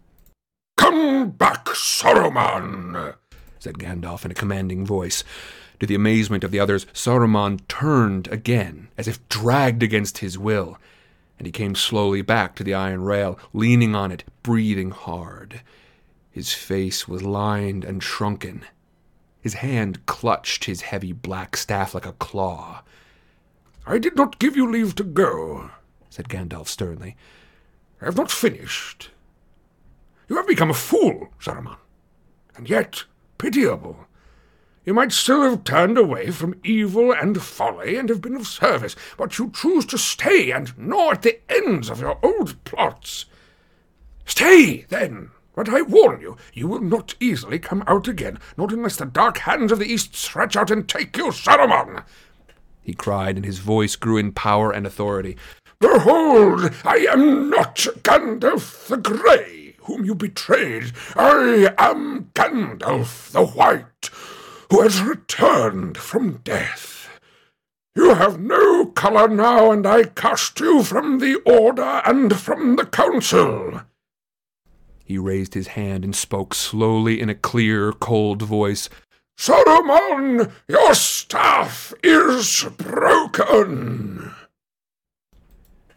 Come 0.77 1.31
back, 1.31 1.65
Saruman, 1.65 3.16
said 3.59 3.78
Gandalf 3.78 4.24
in 4.24 4.31
a 4.31 4.35
commanding 4.35 4.86
voice. 4.86 5.24
To 5.81 5.86
the 5.86 5.97
amazement 5.97 6.44
of 6.44 6.52
the 6.52 6.61
others, 6.61 6.86
Saruman 6.93 7.66
turned 7.66 8.28
again, 8.28 8.86
as 8.97 9.09
if 9.09 9.28
dragged 9.28 9.82
against 9.82 10.19
his 10.19 10.39
will, 10.39 10.78
and 11.39 11.47
he 11.47 11.51
came 11.51 11.74
slowly 11.74 12.23
back 12.23 12.55
to 12.55 12.62
the 12.62 12.74
iron 12.74 13.02
rail, 13.02 13.36
leaning 13.52 13.97
on 13.97 14.12
it, 14.12 14.23
breathing 14.44 14.93
hard. 14.93 15.62
His 16.31 16.52
face 16.52 17.09
was 17.09 17.23
lined 17.23 17.85
and 17.85 18.02
shrunken. 18.02 18.65
His 19.40 19.55
hand 19.55 20.07
clutched 20.07 20.65
his 20.65 20.82
heavy 20.82 21.12
black 21.12 21.57
staff 21.57 21.94
like 21.94 22.07
a 22.07 22.12
claw. 22.12 22.82
I 23.86 23.98
did 23.98 24.16
not 24.16 24.39
give 24.39 24.57
you 24.57 24.70
leave 24.70 24.94
to 24.97 25.05
go, 25.05 25.70
said 26.09 26.28
Gandalf 26.28 26.69
sternly. 26.69 27.16
I 28.01 28.05
have 28.05 28.16
not 28.16 28.31
finished. 28.31 29.11
You 30.28 30.36
have 30.36 30.47
become 30.47 30.70
a 30.70 30.74
fool, 30.74 31.31
Saruman, 31.40 31.78
and 32.55 32.70
yet 32.70 33.05
pitiable. 33.39 34.07
You 34.85 34.94
might 34.94 35.12
still 35.12 35.43
have 35.43 35.65
turned 35.65 35.98
away 35.98 36.31
from 36.31 36.61
evil 36.62 37.12
and 37.12 37.43
folly 37.43 37.97
and 37.97 38.09
have 38.09 38.20
been 38.20 38.36
of 38.36 38.47
service, 38.47 38.94
but 39.16 39.39
you 39.39 39.51
choose 39.51 39.85
to 39.86 39.98
stay 39.98 40.52
and 40.52 40.77
gnaw 40.78 41.12
at 41.12 41.23
the 41.23 41.40
ends 41.51 41.90
of 41.90 42.01
your 42.01 42.19
old 42.23 42.62
plots. 42.65 43.27
Stay, 44.24 44.86
then, 44.89 45.31
but 45.61 45.69
I 45.69 45.82
warn 45.82 46.23
you, 46.23 46.39
you 46.55 46.66
will 46.66 46.81
not 46.81 47.15
easily 47.20 47.59
come 47.59 47.85
out 47.87 48.09
again, 48.09 48.39
not 48.57 48.73
unless 48.73 48.97
the 48.97 49.05
dark 49.05 49.37
hands 49.41 49.70
of 49.70 49.78
the 49.78 49.85
East 49.85 50.15
stretch 50.16 50.57
out 50.57 50.70
and 50.70 50.89
take 50.89 51.19
you, 51.19 51.27
Saruman! 51.27 52.03
He 52.81 52.95
cried, 52.95 53.37
and 53.37 53.45
his 53.45 53.59
voice 53.59 53.95
grew 53.95 54.16
in 54.16 54.32
power 54.32 54.73
and 54.73 54.87
authority. 54.87 55.37
Behold, 55.78 56.70
I 56.82 57.07
am 57.11 57.51
not 57.51 57.77
Gandalf 57.77 58.87
the 58.87 58.97
Grey, 58.97 59.74
whom 59.81 60.07
you 60.07 60.15
betrayed. 60.15 60.93
I 61.15 61.74
am 61.77 62.31
Gandalf 62.32 63.31
the 63.31 63.45
White, 63.45 64.09
who 64.70 64.81
has 64.81 65.03
returned 65.03 65.99
from 65.99 66.41
death. 66.43 67.11
You 67.95 68.15
have 68.15 68.41
no 68.41 68.87
colour 68.87 69.28
now, 69.28 69.73
and 69.73 69.87
I 69.87 70.05
cast 70.05 70.59
you 70.59 70.82
from 70.82 71.19
the 71.19 71.35
Order 71.45 72.01
and 72.07 72.35
from 72.35 72.77
the 72.77 72.87
Council. 72.87 73.82
He 75.11 75.19
raised 75.19 75.55
his 75.55 75.66
hand 75.66 76.05
and 76.05 76.15
spoke 76.15 76.55
slowly 76.55 77.20
in 77.20 77.28
a 77.28 77.35
clear, 77.35 77.91
cold 77.91 78.43
voice. 78.43 78.89
Saruman, 79.37 80.53
your 80.69 80.95
staff 80.95 81.93
is 82.05 82.65
broken. 82.77 84.31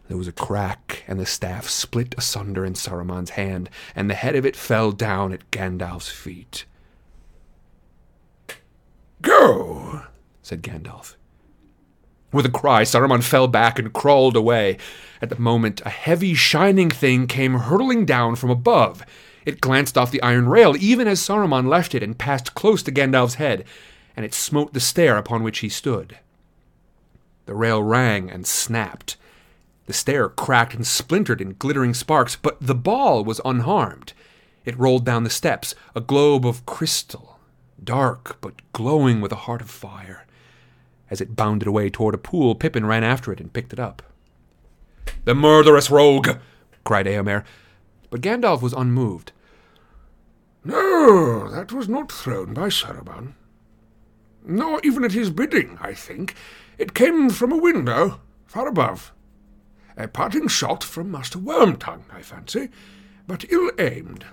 There 0.07 0.17
was 0.17 0.27
a 0.27 0.31
crack, 0.31 1.03
and 1.07 1.19
the 1.19 1.27
staff 1.27 1.69
split 1.69 2.15
asunder 2.17 2.65
in 2.65 2.73
Saruman's 2.73 3.29
hand, 3.29 3.69
and 3.95 4.09
the 4.09 4.15
head 4.15 4.35
of 4.35 4.47
it 4.47 4.55
fell 4.55 4.91
down 4.91 5.31
at 5.31 5.51
Gandalf's 5.51 6.09
feet. 6.09 6.65
Go, 9.21 10.05
said 10.41 10.63
Gandalf. 10.63 11.17
With 12.33 12.47
a 12.47 12.49
cry, 12.49 12.81
Saruman 12.81 13.21
fell 13.23 13.47
back 13.47 13.77
and 13.77 13.93
crawled 13.93 14.35
away. 14.35 14.79
At 15.21 15.29
the 15.29 15.39
moment, 15.39 15.81
a 15.85 15.89
heavy, 15.89 16.33
shining 16.33 16.89
thing 16.89 17.27
came 17.27 17.53
hurtling 17.53 18.05
down 18.05 18.35
from 18.35 18.49
above. 18.49 19.03
It 19.45 19.61
glanced 19.61 19.99
off 19.99 20.09
the 20.09 20.21
iron 20.23 20.49
rail 20.49 20.75
even 20.75 21.07
as 21.07 21.19
Saruman 21.19 21.67
left 21.67 21.93
it 21.93 22.01
and 22.01 22.17
passed 22.17 22.55
close 22.55 22.81
to 22.83 22.91
Gandalf's 22.91 23.35
head, 23.35 23.65
and 24.17 24.25
it 24.25 24.33
smote 24.33 24.73
the 24.73 24.79
stair 24.79 25.17
upon 25.17 25.43
which 25.43 25.59
he 25.59 25.69
stood. 25.69 26.17
The 27.45 27.53
rail 27.53 27.83
rang 27.83 28.31
and 28.31 28.47
snapped. 28.47 29.15
The 29.85 29.93
stair 29.93 30.27
cracked 30.27 30.73
and 30.73 30.87
splintered 30.87 31.39
in 31.39 31.55
glittering 31.59 31.93
sparks, 31.93 32.35
but 32.35 32.57
the 32.59 32.73
ball 32.73 33.23
was 33.23 33.41
unharmed. 33.45 34.13
It 34.65 34.79
rolled 34.79 35.05
down 35.05 35.23
the 35.23 35.29
steps, 35.29 35.75
a 35.93 36.01
globe 36.01 36.47
of 36.47 36.65
crystal, 36.65 37.37
dark 37.83 38.37
but 38.41 38.55
glowing 38.71 39.21
with 39.21 39.31
a 39.31 39.43
heart 39.45 39.61
of 39.61 39.69
fire. 39.69 40.25
As 41.13 41.21
it 41.21 41.35
bounded 41.35 41.67
away 41.67 41.91
toward 41.91 42.15
a 42.15 42.17
pool, 42.17 42.55
Pippin 42.55 42.87
ran 42.87 43.03
after 43.03 43.31
it 43.31 43.39
and 43.39 43.53
picked 43.53 43.71
it 43.71 43.79
up. 43.79 44.01
The 45.25 45.35
murderous 45.35 45.91
rogue! 45.91 46.39
cried 46.83 47.05
Eomer. 47.05 47.43
But 48.09 48.21
Gandalf 48.21 48.63
was 48.63 48.73
unmoved. 48.73 49.31
No, 50.63 51.51
that 51.51 51.71
was 51.71 51.87
not 51.87 52.11
thrown 52.11 52.55
by 52.55 52.69
Saruman. 52.69 53.33
Nor 54.43 54.81
even 54.83 55.03
at 55.03 55.11
his 55.11 55.29
bidding, 55.29 55.77
I 55.79 55.93
think. 55.93 56.33
It 56.79 56.95
came 56.95 57.29
from 57.29 57.51
a 57.51 57.57
window, 57.57 58.19
far 58.47 58.67
above. 58.67 59.13
A 59.95 60.07
parting 60.07 60.47
shot 60.47 60.83
from 60.83 61.11
Master 61.11 61.37
Wormtongue, 61.37 62.11
I 62.11 62.23
fancy, 62.23 62.69
but 63.27 63.45
ill-aimed. 63.51 64.25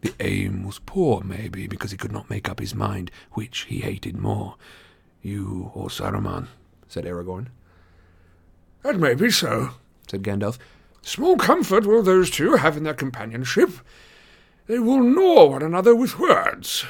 The 0.00 0.14
aim 0.18 0.64
was 0.64 0.78
poor, 0.78 1.20
maybe, 1.22 1.66
because 1.66 1.90
he 1.90 1.98
could 1.98 2.10
not 2.10 2.30
make 2.30 2.48
up 2.48 2.58
his 2.58 2.74
mind 2.74 3.10
which 3.32 3.66
he 3.68 3.80
hated 3.80 4.16
more. 4.16 4.56
You 5.22 5.70
or 5.74 5.88
Saruman, 5.88 6.48
said 6.88 7.04
Aragorn. 7.04 7.48
That 8.82 8.98
may 8.98 9.14
be 9.14 9.30
so, 9.30 9.70
said 10.08 10.22
Gandalf. 10.22 10.58
Small 11.02 11.36
comfort 11.36 11.86
will 11.86 12.02
those 12.02 12.30
two 12.30 12.54
have 12.54 12.76
in 12.76 12.84
their 12.84 12.94
companionship. 12.94 13.70
They 14.66 14.78
will 14.78 15.02
gnaw 15.02 15.46
one 15.46 15.62
another 15.62 15.94
with 15.94 16.18
words, 16.18 16.84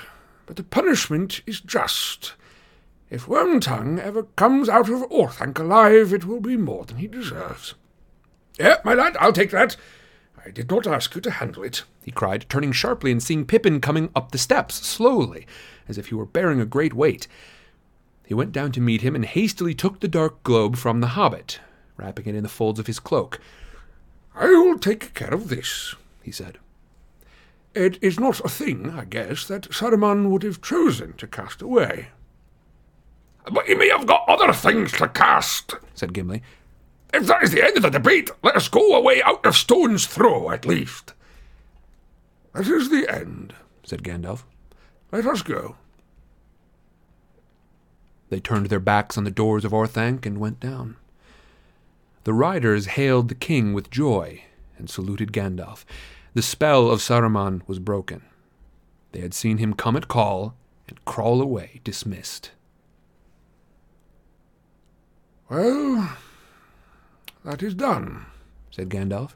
but 0.47 0.57
the 0.57 0.63
punishment 0.63 1.41
is 1.47 1.61
just. 1.61 2.35
If 3.09 3.27
Wormtongue 3.27 3.99
ever 3.99 4.25
comes 4.37 4.69
out 4.69 4.89
of 4.89 5.03
Orthanc 5.11 5.59
alive, 5.59 6.13
it 6.13 6.25
will 6.25 6.41
be 6.41 6.57
more 6.57 6.85
than 6.85 6.99
he 6.99 7.09
deserves. 7.09 7.75
Eh, 8.59 8.77
my 8.85 8.95
lad, 8.95 9.17
I'll 9.19 9.33
take 9.33 9.51
that. 9.51 9.77
I 10.45 10.51
did 10.51 10.71
not 10.71 10.87
ask 10.87 11.15
you 11.15 11.21
to 11.23 11.31
handle 11.31 11.65
it, 11.65 11.83
he 12.05 12.11
cried, 12.11 12.47
turning 12.49 12.73
sharply 12.73 13.11
and 13.11 13.23
seeing 13.23 13.45
Pippin 13.45 13.81
coming 13.81 14.11
up 14.15 14.31
the 14.31 14.39
steps 14.39 14.87
slowly, 14.87 15.47
as 15.89 15.99
if 15.99 16.07
he 16.07 16.15
were 16.15 16.27
bearing 16.27 16.61
a 16.61 16.67
great 16.67 16.95
weight. 16.95 17.27
He 18.31 18.35
went 18.35 18.53
down 18.53 18.71
to 18.73 18.81
meet 18.81 19.01
him 19.01 19.17
and 19.17 19.25
hastily 19.25 19.75
took 19.75 19.99
the 19.99 20.07
dark 20.07 20.45
globe 20.45 20.77
from 20.77 21.01
the 21.01 21.19
hobbit, 21.19 21.59
wrapping 21.97 22.27
it 22.27 22.37
in 22.37 22.45
the 22.45 22.49
folds 22.49 22.79
of 22.79 22.87
his 22.87 23.01
cloak. 23.01 23.41
I 24.37 24.47
will 24.47 24.79
take 24.79 25.15
care 25.15 25.35
of 25.35 25.49
this, 25.49 25.97
he 26.23 26.31
said. 26.31 26.59
It 27.75 27.99
is 28.01 28.21
not 28.21 28.39
a 28.45 28.49
thing, 28.49 28.91
I 28.91 29.05
guess, 29.05 29.49
that 29.49 29.71
Saruman 29.71 30.31
would 30.31 30.45
have 30.45 30.63
chosen 30.63 31.15
to 31.15 31.27
cast 31.27 31.61
away. 31.61 32.11
But 33.51 33.67
he 33.67 33.75
may 33.75 33.89
have 33.89 34.07
got 34.07 34.29
other 34.29 34.53
things 34.53 34.93
to 34.93 35.09
cast, 35.09 35.75
said 35.95 36.13
Gimli. 36.13 36.41
If 37.13 37.27
that 37.27 37.43
is 37.43 37.51
the 37.51 37.65
end 37.65 37.79
of 37.79 37.83
the 37.83 37.91
debate, 37.91 38.31
let 38.45 38.55
us 38.55 38.69
go 38.69 38.95
away 38.95 39.21
out 39.25 39.45
of 39.45 39.57
stone's 39.57 40.07
throw, 40.07 40.53
at 40.53 40.65
least. 40.65 41.15
That 42.55 42.69
is 42.69 42.91
the 42.91 43.13
end, 43.13 43.55
said 43.83 44.05
Gandalf. 44.05 44.45
Let 45.11 45.27
us 45.27 45.43
go. 45.43 45.75
They 48.31 48.41
turned 48.41 48.67
their 48.67 48.81
backs 48.81 49.19
on 49.19 49.25
the 49.25 49.31
doors 49.31 49.65
of 49.65 49.73
Orthanc 49.73 50.25
and 50.25 50.39
went 50.39 50.61
down. 50.61 50.97
The 52.25 52.33
riders 52.33 52.87
hailed 52.87 53.29
the 53.29 53.35
king 53.35 53.73
with 53.73 53.91
joy 53.91 54.45
and 54.79 54.89
saluted 54.89 55.33
Gandalf. 55.33 55.85
The 56.35 56.43
spell 56.43 56.91
of 56.91 57.01
Saruman 57.01 57.63
was 57.67 57.79
broken. 57.81 58.23
They 59.13 59.21
had 59.21 59.35
seen 59.35 59.59
him 59.59 59.75
come 59.75 59.97
at 59.97 60.09
call 60.09 60.55
and 60.89 61.05
crawl 61.05 61.43
away 61.43 61.81
dismissed. 61.83 62.53
Well, 65.49 66.17
that 67.45 67.63
is 67.63 67.75
done, 67.75 68.27
said 68.71 68.89
Gandalf. 68.89 69.35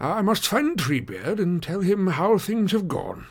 I 0.00 0.22
must 0.22 0.48
find 0.48 0.78
Treebeard 0.78 1.38
and 1.38 1.62
tell 1.62 1.80
him 1.80 2.06
how 2.08 2.38
things 2.38 2.72
have 2.72 2.88
gone. 2.88 3.26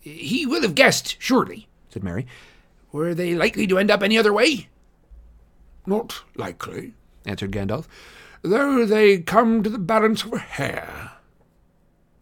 He 0.00 0.44
will 0.44 0.62
have 0.62 0.74
guessed, 0.74 1.16
surely, 1.18 1.68
said 1.88 2.04
Merry. 2.04 2.26
Were 2.92 3.14
they 3.14 3.34
likely 3.34 3.66
to 3.66 3.78
end 3.78 3.90
up 3.90 4.02
any 4.02 4.16
other 4.16 4.32
way? 4.32 4.68
Not 5.86 6.22
likely, 6.34 6.94
answered 7.24 7.52
Gandalf, 7.52 7.86
though 8.42 8.84
they 8.84 9.18
come 9.18 9.62
to 9.62 9.70
the 9.70 9.78
balance 9.78 10.24
of 10.24 10.32
a 10.32 10.38
hair. 10.38 11.12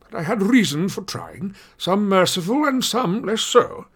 But 0.01 0.15
I 0.15 0.23
had 0.23 0.43
reason 0.43 0.89
for 0.89 1.03
trying, 1.03 1.55
some 1.79 2.09
merciful 2.09 2.65
and 2.65 2.85
some 2.85 3.23
less 3.23 3.43
so. 3.43 3.87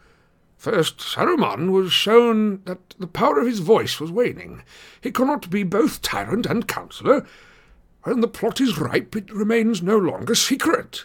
First, 0.56 0.98
Saruman 0.98 1.70
was 1.70 1.92
shown 1.92 2.62
that 2.64 2.94
the 2.98 3.06
power 3.06 3.38
of 3.38 3.46
his 3.46 3.60
voice 3.60 4.00
was 4.00 4.10
waning. 4.10 4.62
He 5.00 5.12
cannot 5.12 5.50
be 5.50 5.62
both 5.62 6.02
tyrant 6.02 6.46
and 6.46 6.66
counsellor. 6.66 7.24
When 8.02 8.20
the 8.20 8.28
plot 8.28 8.60
is 8.60 8.78
ripe, 8.78 9.14
it 9.14 9.32
remains 9.32 9.82
no 9.82 9.96
longer 9.96 10.34
secret. 10.34 11.04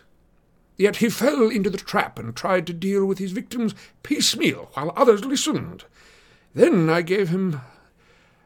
Yet 0.78 0.98
he 0.98 1.10
fell 1.10 1.50
into 1.50 1.70
the 1.70 1.78
trap 1.78 2.18
and 2.18 2.36
tried 2.36 2.66
to 2.68 2.74
deal 2.74 3.06
with 3.06 3.20
his 3.20 3.32
victims 3.32 3.76
piecemeal 4.02 4.72
while 4.74 4.94
others 4.96 5.24
listened. 5.24 5.86
Then 6.54 6.90
I 6.90 7.02
gave 7.02 7.30
him 7.30 7.62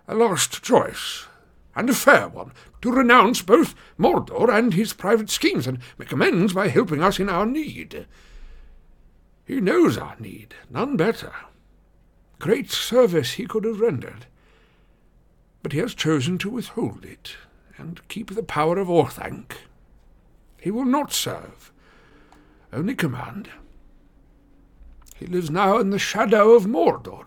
a 0.07 0.15
last 0.15 0.61
choice, 0.61 1.27
and 1.75 1.89
a 1.89 1.93
fair 1.93 2.27
one, 2.27 2.53
to 2.81 2.91
renounce 2.91 3.41
both 3.41 3.75
Mordor 3.97 4.49
and 4.49 4.73
his 4.73 4.93
private 4.93 5.29
schemes 5.29 5.67
and 5.67 5.79
make 5.97 6.11
amends 6.11 6.53
by 6.53 6.67
helping 6.69 7.03
us 7.03 7.19
in 7.19 7.29
our 7.29 7.45
need. 7.45 8.07
He 9.45 9.61
knows 9.61 9.97
our 9.97 10.15
need, 10.19 10.55
none 10.69 10.97
better. 10.97 11.33
Great 12.39 12.69
service 12.69 13.33
he 13.33 13.45
could 13.45 13.63
have 13.63 13.79
rendered. 13.79 14.25
But 15.63 15.73
he 15.73 15.79
has 15.79 15.95
chosen 15.95 16.37
to 16.39 16.49
withhold 16.49 17.03
it, 17.03 17.35
and 17.77 18.05
keep 18.09 18.33
the 18.33 18.43
power 18.43 18.77
of 18.77 18.89
Orthanc. 18.89 19.53
He 20.59 20.71
will 20.71 20.85
not 20.85 21.13
serve, 21.13 21.71
only 22.73 22.95
command. 22.95 23.49
He 25.15 25.25
lives 25.25 25.49
now 25.49 25.77
in 25.77 25.89
the 25.89 25.99
shadow 25.99 26.51
of 26.53 26.65
Mordor, 26.65 27.25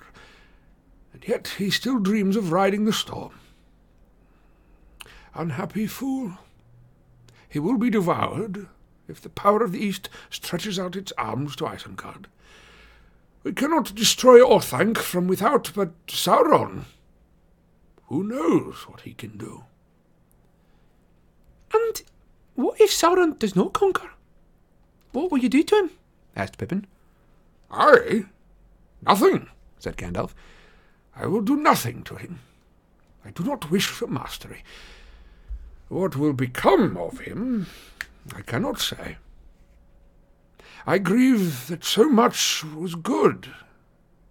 and 1.13 1.27
yet 1.27 1.55
he 1.59 1.71
still 1.71 1.99
dreams 1.99 2.37
of 2.37 2.53
riding 2.53 2.85
the 2.85 2.93
storm. 2.93 3.33
Unhappy 5.35 5.87
fool! 5.87 6.39
He 7.49 7.59
will 7.59 7.79
be 7.79 7.91
devoured, 7.91 8.69
if 9.09 9.21
the 9.21 9.29
power 9.29 9.63
of 9.63 9.73
the 9.73 9.85
East 9.85 10.09
stretches 10.29 10.79
out 10.79 10.95
its 10.95 11.13
arms 11.19 11.57
to 11.57 11.65
Isengard. 11.65 12.27
We 13.43 13.53
cannot 13.53 13.95
destroy 13.95 14.41
Orthanc 14.41 14.99
from 14.99 15.27
without, 15.27 15.73
but 15.75 16.07
Sauron. 16.07 16.85
Who 18.07 18.23
knows 18.23 18.87
what 18.87 19.03
he 19.03 19.15
can 19.15 19.39
do? 19.39 19.65
And 21.73 22.03
what 22.55 22.81
if 22.81 22.91
Sauron 22.91 23.39
does 23.39 23.57
not 23.57 23.73
conquer? 23.73 24.11
What 25.13 25.31
will 25.31 25.39
you 25.39 25.49
do 25.49 25.63
to 25.63 25.77
him? 25.77 25.91
asked 26.37 26.59
Pippin. 26.59 26.87
I? 27.71 28.25
Nothing, 29.03 29.49
said 29.79 29.97
Gandalf. 29.97 30.33
I 31.15 31.27
will 31.27 31.43
do 31.43 31.57
nothing 31.57 32.03
to 32.05 32.17
him. 32.17 32.41
I 33.25 33.31
do 33.31 33.45
not 33.45 33.71
wish 33.71 33.87
for 33.87 34.07
mastery. 34.07 34.63
What 35.89 36.17
will 36.17 36.33
become 36.33 36.97
of 36.97 37.21
him 37.21 37.67
I 38.35 38.43
cannot 38.43 38.79
say. 38.79 39.17
I 40.87 40.99
grieve 40.99 41.67
that 41.69 41.85
so 41.85 42.09
much 42.09 42.65
was 42.65 42.95
good, 42.95 43.53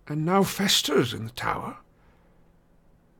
and 0.07 0.25
now 0.25 0.43
festers 0.43 1.13
in 1.13 1.25
the 1.25 1.31
tower. 1.31 1.77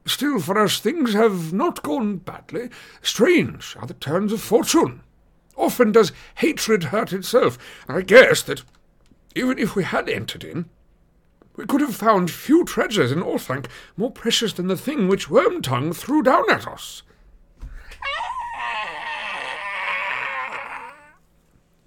Still, 0.05 0.39
for 0.39 0.57
us 0.57 0.79
things 0.79 1.13
have 1.13 1.53
not 1.53 1.83
gone 1.83 2.17
badly. 2.17 2.69
Strange 3.01 3.75
are 3.79 3.85
the 3.85 3.93
turns 3.93 4.33
of 4.33 4.41
fortune. 4.41 5.01
Often 5.59 5.91
does 5.91 6.13
hatred 6.35 6.85
hurt 6.85 7.11
itself, 7.11 7.57
I 7.89 8.01
guess 8.01 8.41
that 8.43 8.63
even 9.35 9.59
if 9.59 9.75
we 9.75 9.83
had 9.83 10.07
entered 10.07 10.45
in, 10.45 10.69
we 11.57 11.65
could 11.65 11.81
have 11.81 11.95
found 11.95 12.31
few 12.31 12.63
treasures 12.63 13.11
in 13.11 13.19
Orthanc 13.19 13.67
more 13.97 14.09
precious 14.09 14.53
than 14.53 14.67
the 14.67 14.77
thing 14.77 15.09
which 15.09 15.27
Wormtongue 15.27 15.93
threw 15.93 16.23
down 16.23 16.49
at 16.49 16.65
us. 16.65 17.03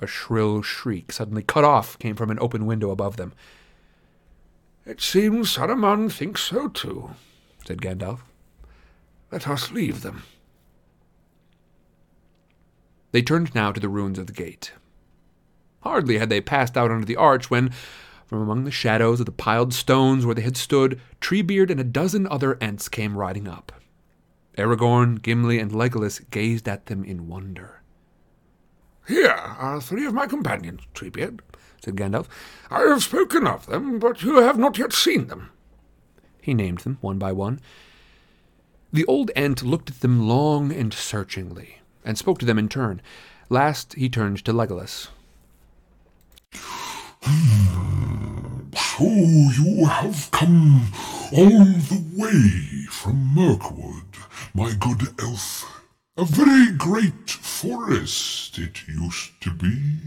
A 0.00 0.06
shrill 0.06 0.60
shriek, 0.60 1.10
suddenly 1.10 1.42
cut 1.42 1.64
off, 1.64 1.98
came 1.98 2.14
from 2.14 2.30
an 2.30 2.38
open 2.40 2.66
window 2.66 2.90
above 2.90 3.16
them. 3.16 3.32
It 4.84 5.00
seems 5.00 5.56
Saruman 5.56 6.12
thinks 6.12 6.42
so 6.42 6.68
too, 6.68 7.12
said 7.66 7.80
Gandalf. 7.80 8.20
Let 9.30 9.48
us 9.48 9.70
leave 9.70 10.02
them. 10.02 10.24
They 13.12 13.22
turned 13.22 13.54
now 13.54 13.72
to 13.72 13.80
the 13.80 13.88
ruins 13.88 14.18
of 14.18 14.26
the 14.26 14.32
gate. 14.32 14.72
Hardly 15.82 16.18
had 16.18 16.30
they 16.30 16.40
passed 16.40 16.76
out 16.76 16.90
under 16.90 17.04
the 17.04 17.16
arch 17.16 17.50
when, 17.50 17.70
from 18.26 18.40
among 18.40 18.64
the 18.64 18.70
shadows 18.70 19.20
of 19.20 19.26
the 19.26 19.32
piled 19.32 19.74
stones 19.74 20.24
where 20.24 20.34
they 20.34 20.42
had 20.42 20.56
stood, 20.56 21.00
Treebeard 21.20 21.70
and 21.70 21.78
a 21.78 21.84
dozen 21.84 22.26
other 22.26 22.56
Ents 22.60 22.88
came 22.88 23.16
riding 23.16 23.46
up. 23.46 23.72
Aragorn, 24.56 25.20
Gimli, 25.20 25.58
and 25.58 25.72
Legolas 25.72 26.20
gazed 26.30 26.68
at 26.68 26.86
them 26.86 27.04
in 27.04 27.28
wonder. 27.28 27.82
Here 29.06 29.28
are 29.28 29.80
three 29.80 30.06
of 30.06 30.14
my 30.14 30.26
companions, 30.26 30.82
Treebeard, 30.94 31.40
said 31.84 31.96
Gandalf. 31.96 32.28
I 32.70 32.80
have 32.82 33.02
spoken 33.02 33.46
of 33.46 33.66
them, 33.66 33.98
but 33.98 34.22
you 34.22 34.40
have 34.40 34.58
not 34.58 34.78
yet 34.78 34.92
seen 34.92 35.26
them. 35.26 35.50
He 36.40 36.54
named 36.54 36.78
them 36.78 36.98
one 37.00 37.18
by 37.18 37.32
one. 37.32 37.60
The 38.92 39.04
old 39.06 39.30
Ent 39.34 39.62
looked 39.62 39.90
at 39.90 40.00
them 40.00 40.28
long 40.28 40.72
and 40.72 40.92
searchingly, 40.92 41.81
and 42.04 42.18
spoke 42.18 42.38
to 42.38 42.46
them 42.46 42.58
in 42.58 42.68
turn. 42.68 43.00
Last 43.48 43.94
he 43.94 44.08
turned 44.08 44.44
to 44.44 44.52
Legolas. 44.52 45.08
So 49.02 49.04
you 49.04 49.86
have 49.86 50.30
come 50.30 50.92
all 51.32 51.64
the 51.64 52.04
way 52.16 52.86
from 52.90 53.34
Mirkwood, 53.34 54.16
my 54.54 54.72
good 54.78 55.08
elf. 55.20 55.82
A 56.16 56.24
very 56.24 56.70
great 56.76 57.30
forest 57.30 58.58
it 58.58 58.86
used 58.86 59.40
to 59.40 59.50
be. 59.50 59.98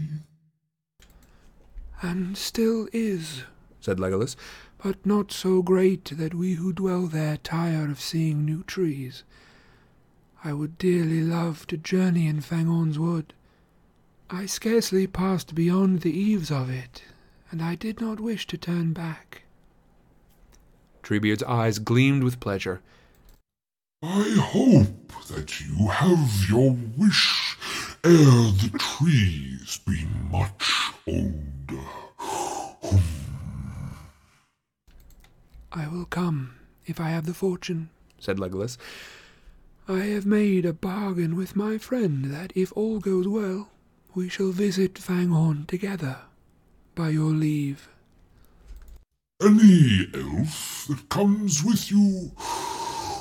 And 2.00 2.36
still 2.36 2.88
is, 2.92 3.42
said 3.80 3.98
Legolas, 3.98 4.36
but 4.78 5.04
not 5.04 5.32
so 5.32 5.62
great 5.62 6.04
that 6.16 6.34
we 6.34 6.54
who 6.54 6.72
dwell 6.72 7.06
there 7.06 7.38
tire 7.38 7.90
of 7.90 8.00
seeing 8.00 8.44
new 8.44 8.62
trees. 8.64 9.24
I 10.46 10.52
would 10.52 10.78
dearly 10.78 11.22
love 11.22 11.66
to 11.66 11.76
journey 11.76 12.28
in 12.28 12.40
Fangorn's 12.40 13.00
wood. 13.00 13.34
I 14.30 14.46
scarcely 14.46 15.08
passed 15.08 15.56
beyond 15.56 16.02
the 16.02 16.16
eaves 16.16 16.52
of 16.52 16.70
it, 16.70 17.02
and 17.50 17.60
I 17.60 17.74
did 17.74 18.00
not 18.00 18.20
wish 18.20 18.46
to 18.46 18.56
turn 18.56 18.92
back. 18.92 19.42
Treebeard's 21.02 21.42
eyes 21.42 21.80
gleamed 21.80 22.22
with 22.22 22.38
pleasure. 22.38 22.80
I 24.04 24.36
hope 24.38 25.12
that 25.30 25.60
you 25.60 25.88
have 25.88 26.48
your 26.48 26.76
wish 26.96 27.56
ere 28.04 28.12
the 28.14 28.70
trees 28.78 29.80
be 29.84 30.06
much 30.30 30.92
older. 31.08 31.88
I 35.72 35.88
will 35.88 36.04
come, 36.04 36.54
if 36.86 37.00
I 37.00 37.08
have 37.08 37.26
the 37.26 37.34
fortune. 37.34 37.90
said 38.20 38.36
Legolas. 38.36 38.78
I 39.88 40.00
have 40.00 40.26
made 40.26 40.66
a 40.66 40.72
bargain 40.72 41.36
with 41.36 41.54
my 41.54 41.78
friend 41.78 42.24
that 42.34 42.52
if 42.56 42.72
all 42.72 42.98
goes 42.98 43.28
well, 43.28 43.68
we 44.16 44.28
shall 44.28 44.50
visit 44.50 44.94
Fangorn 44.94 45.66
together. 45.68 46.18
By 46.96 47.10
your 47.10 47.30
leave. 47.30 47.88
Any 49.40 50.08
elf 50.12 50.86
that 50.88 51.08
comes 51.08 51.62
with 51.62 51.88
you 51.90 52.32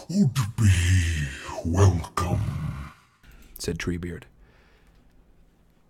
would 0.09 0.33
be 0.57 1.27
welcome. 1.65 2.39
said 3.59 3.77
Treebeard. 3.77 4.23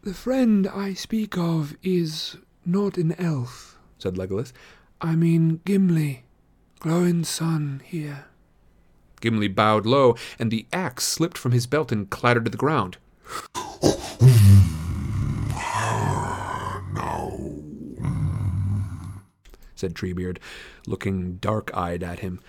The 0.01 0.13
friend 0.13 0.67
I 0.67 0.93
speak 0.93 1.37
of 1.37 1.77
is 1.83 2.35
not 2.65 2.97
an 2.97 3.13
elf. 3.13 3.77
said 3.97 4.15
Legolas. 4.15 4.51
I 4.99 5.15
mean 5.15 5.61
Gimli, 5.63 6.23
Gloin's 6.79 7.29
son 7.29 7.81
here. 7.85 8.25
Gimli 9.21 9.47
bowed 9.47 9.85
low, 9.85 10.15
and 10.39 10.51
the 10.51 10.67
axe 10.73 11.03
slipped 11.05 11.37
from 11.37 11.51
his 11.51 11.67
belt 11.67 11.91
and 11.91 12.09
clattered 12.09 12.45
to 12.45 12.51
the 12.51 12.57
ground. 12.57 12.97
Said 19.77 19.93
Treebeard, 19.93 20.37
looking 20.87 21.35
dark-eyed 21.35 22.01
at 22.01 22.19
him. 22.19 22.39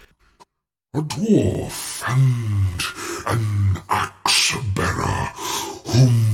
a 0.94 1.01
dwarf 1.01 2.02
and 2.09 2.82
an 3.26 3.82
axe 3.90 4.56
bearer 4.74 5.32
whom 5.93 6.26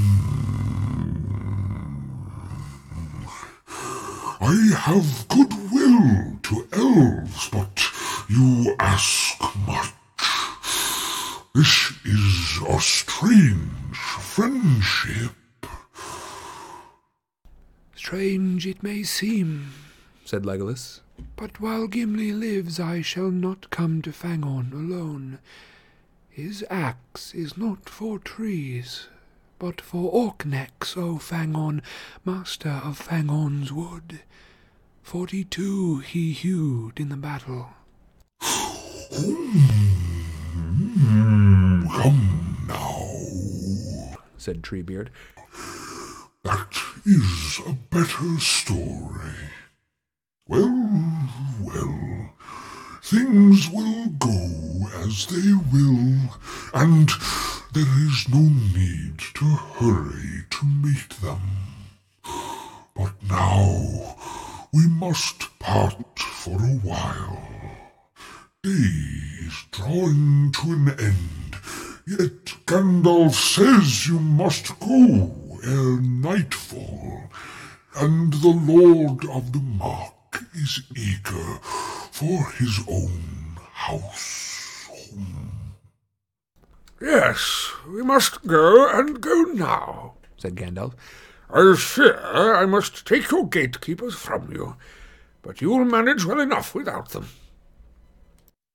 I 4.40 4.54
have 4.76 5.28
good 5.28 5.52
will 5.72 6.38
to 6.42 6.68
elves, 6.72 7.48
but 7.50 7.80
you 8.28 8.74
ask 8.78 9.40
much. 9.66 10.02
This 11.55 11.93
is 12.05 12.61
a 12.66 12.81
strange 12.81 13.97
friendship. 13.97 15.33
Strange 17.95 18.66
it 18.66 18.83
may 18.83 19.03
seem, 19.03 19.73
said 20.24 20.45
Legolas. 20.45 21.01
but 21.37 21.61
while 21.61 21.87
Gimli 21.89 22.33
lives 22.33 22.81
I 22.81 23.03
shall 23.03 23.31
not 23.31 23.69
come 23.70 24.01
to 24.03 24.12
Fangorn 24.12 24.73
alone. 24.73 25.39
His 26.31 26.65
axe 26.70 27.35
is 27.35 27.59
not 27.59 27.89
for 27.89 28.19
trees, 28.19 29.09
but 29.59 29.81
for 29.81 30.11
orc 30.11 30.47
necks, 30.47 30.97
O 30.97 31.19
Fangorn, 31.19 31.83
master 32.24 32.81
of 32.83 32.99
Fangorn's 32.99 33.70
wood. 33.73 34.20
Forty-two 35.03 35.99
he 35.99 36.33
hewed 36.33 36.99
in 36.99 37.11
the 37.11 37.16
battle. 37.16 37.69
Hmm. 38.41 40.11
Hmm, 41.05 41.85
come 41.89 42.65
now. 42.69 44.16
said 44.39 44.62
Treebeard. 44.62 45.09
That 46.45 46.81
is 47.05 47.61
a 47.66 47.73
better 47.91 48.39
story. 48.39 49.35
Well, 50.47 51.29
well, 51.61 52.35
things 53.03 53.69
will 53.69 54.07
go 54.20 54.87
as 55.03 55.27
they 55.27 55.53
will, 55.73 56.39
and 56.73 57.11
there 57.73 58.07
is 58.07 58.29
no 58.29 58.49
need 58.73 59.19
to 59.35 59.45
hurry 59.45 60.45
to 60.51 60.66
meet 60.66 61.11
them. 61.20 61.41
But 62.95 63.12
now 63.29 64.16
we 64.73 64.87
must 64.87 65.59
part 65.59 66.19
for 66.20 66.55
a 66.55 66.79
while. 66.85 67.72
Day 68.64 68.70
is 69.40 69.64
drawing 69.72 70.52
to 70.52 70.70
an 70.70 70.90
end, 70.90 71.56
yet 72.06 72.44
Gandalf 72.64 73.34
says 73.34 74.06
you 74.06 74.20
must 74.20 74.78
go 74.78 75.59
ere 75.64 76.01
nightfall, 76.01 77.24
and 77.97 78.32
the 78.34 78.51
Lord 78.51 79.24
of 79.24 79.52
the 79.52 79.59
Mark 79.59 80.44
is 80.55 80.80
eager 80.97 81.59
for 82.12 82.52
his 82.52 82.78
own 82.89 83.59
house. 83.72 84.89
Yes, 87.01 87.72
we 87.89 88.05
must 88.05 88.47
go 88.47 88.89
and 88.97 89.20
go 89.20 89.43
now, 89.43 90.14
said 90.36 90.55
Gandalf. 90.55 90.94
I 91.52 91.74
fear 91.76 92.55
I 92.55 92.66
must 92.66 93.09
take 93.09 93.28
your 93.32 93.44
gatekeepers 93.44 94.14
from 94.14 94.52
you, 94.52 94.76
but 95.43 95.60
you'll 95.60 95.84
manage 95.84 96.24
well 96.24 96.39
enough 96.39 96.76
without 96.76 97.09
them. 97.09 97.26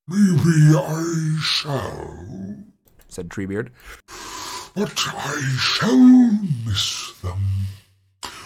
Maybe 0.09 0.73
I 0.73 1.37
shall, 1.41 2.63
said 3.09 3.27
Treebeard. 3.27 3.71
but 4.73 4.97
I 5.05 5.41
shall 5.59 6.31
miss 6.65 7.11
them. 7.21 7.43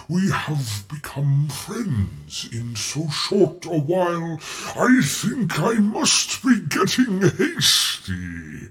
We 0.09 0.31
have 0.31 0.85
become 0.89 1.49
friends 1.49 2.49
in 2.51 2.75
so 2.75 3.07
short 3.09 3.65
a 3.67 3.77
while. 3.77 4.39
I 4.75 5.01
think 5.03 5.59
I 5.59 5.73
must 5.75 6.43
be 6.43 6.61
getting 6.61 7.21
hasty. 7.21 8.69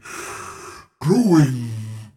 Growing 0.98 1.70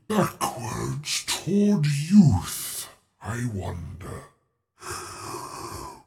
backwards 0.08 1.24
toward 1.28 1.86
youth, 1.86 2.90
I 3.22 3.46
wonder. 3.54 4.24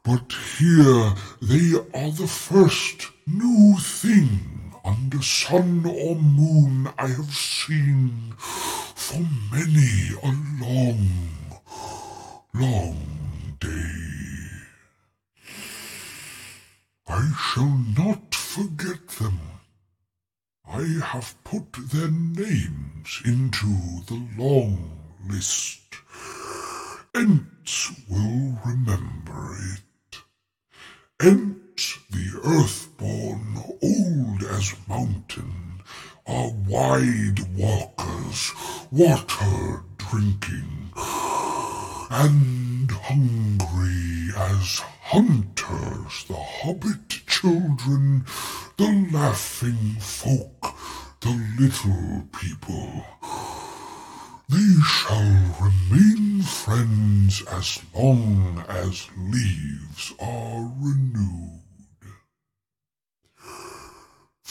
But 0.03 0.33
here 0.59 1.13
they 1.41 1.73
are 1.93 2.11
the 2.11 2.27
first 2.27 3.07
new 3.25 3.77
thing 3.79 4.56
under 4.87 5.21
sun 5.21 5.85
or 5.85 6.15
moon 6.15 6.87
I 6.97 7.07
have 7.07 7.33
seen 7.33 8.33
for 8.37 9.19
many 9.51 10.15
a 10.23 10.31
long, 10.63 11.09
long 12.53 12.97
day. 13.59 14.47
I 17.05 17.31
shall 17.37 17.77
not 17.97 18.33
forget 18.33 19.07
them. 19.19 19.39
I 20.65 20.83
have 21.03 21.35
put 21.43 21.73
their 21.91 22.11
names 22.11 23.21
into 23.25 23.75
the 24.07 24.25
long 24.37 24.91
list. 25.27 25.81
Ents 27.13 27.91
will 28.09 28.57
remember 28.65 29.57
it. 29.73 30.21
Ents, 31.21 31.66
the 31.77 32.41
earthborn, 32.43 33.55
old 33.83 34.43
as 34.49 34.73
mountain, 34.87 35.83
are 36.25 36.49
wide 36.67 37.39
walkers, 37.55 38.51
water 38.91 39.83
drinking, 39.97 40.91
and 42.09 42.89
hungry 42.89 44.33
as 44.35 44.79
hunters, 45.03 46.25
the 46.27 46.33
hobbit 46.33 47.09
children, 47.27 48.25
the 48.77 49.09
laughing 49.13 49.97
folk, 49.99 50.73
the 51.21 51.39
little 51.59 52.23
people. 52.39 53.05
They 54.49 54.81
shall 54.83 55.55
remain 55.61 56.41
friends 56.41 57.43
as 57.51 57.79
long 57.93 58.63
as 58.67 59.07
leaves 59.15 60.13
are 60.19 60.71
renewed. 60.79 61.66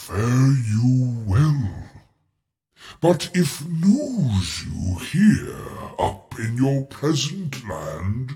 Fare 0.07 0.53
you 0.71 1.21
well. 1.27 1.69
But 3.01 3.29
if 3.33 3.67
news 3.67 4.63
you 4.63 4.99
hear 4.99 5.53
up 5.99 6.33
in 6.39 6.55
your 6.55 6.85
pleasant 6.85 7.67
land, 7.67 8.31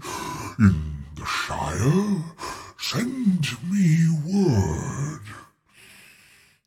in 0.59 1.05
the 1.15 1.23
Shire, 1.23 2.25
send 2.77 3.47
me 3.71 4.05
word. 4.25 5.21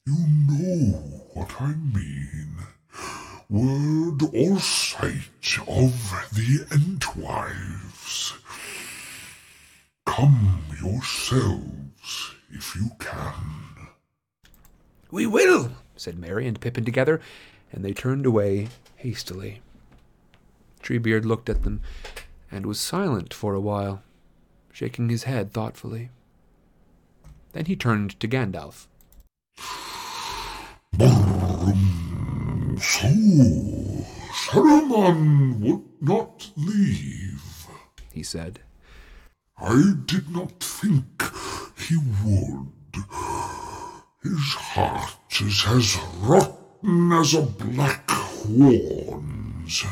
You 0.06 0.26
know 0.48 0.97
what 1.35 1.60
I 1.60 1.74
mean. 1.74 2.56
Word 3.51 4.22
or 4.32 4.59
sight 4.59 5.59
of 5.68 5.93
the 6.32 6.64
Entwives. 6.70 8.32
Come 10.06 10.62
yourselves 10.82 12.35
if 12.51 12.74
you 12.74 12.90
can. 12.98 13.84
We 15.14 15.26
will, 15.26 15.70
said 15.94 16.18
Merry 16.18 16.44
and 16.48 16.60
Pippin 16.60 16.84
together, 16.84 17.20
and 17.70 17.84
they 17.84 17.92
turned 17.92 18.26
away 18.26 18.66
hastily. 18.96 19.60
Treebeard 20.82 21.24
looked 21.24 21.48
at 21.48 21.62
them 21.62 21.82
and 22.50 22.66
was 22.66 22.80
silent 22.80 23.32
for 23.32 23.54
a 23.54 23.60
while, 23.60 24.02
shaking 24.72 25.08
his 25.08 25.22
head 25.22 25.52
thoughtfully. 25.52 26.10
Then 27.52 27.66
he 27.66 27.76
turned 27.76 28.18
to 28.18 28.26
Gandalf. 28.26 28.88
So, 32.80 33.06
Saruman 34.48 35.60
would 35.60 35.84
not 36.00 36.50
leave. 36.56 37.68
he 38.12 38.24
said. 38.24 38.58
I 39.58 39.92
did 40.06 40.28
not 40.28 40.58
think 40.58 41.22
he 41.78 41.98
would. 42.24 42.72
His 44.24 44.55
heart 44.55 45.38
is 45.38 45.64
as 45.68 45.98
rotten 46.20 47.12
as 47.12 47.34
a 47.34 47.42
black 47.42 48.09
Huorn's. 48.09 49.84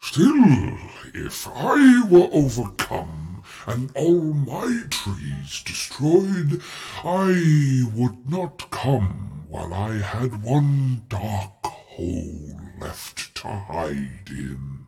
Still, 0.00 0.78
if 1.12 1.48
I 1.48 2.06
were 2.08 2.28
overcome 2.30 3.42
and 3.66 3.90
all 3.96 4.20
my 4.20 4.82
trees 4.88 5.64
destroyed, 5.66 6.62
I 7.02 7.82
would 7.92 8.30
not 8.30 8.70
come 8.70 9.46
while 9.48 9.74
I 9.74 9.94
had 9.94 10.44
one 10.44 11.02
dark 11.08 11.64
hole 11.64 12.60
left 12.80 13.34
to 13.34 13.48
hide 13.48 14.30
in. 14.30 14.86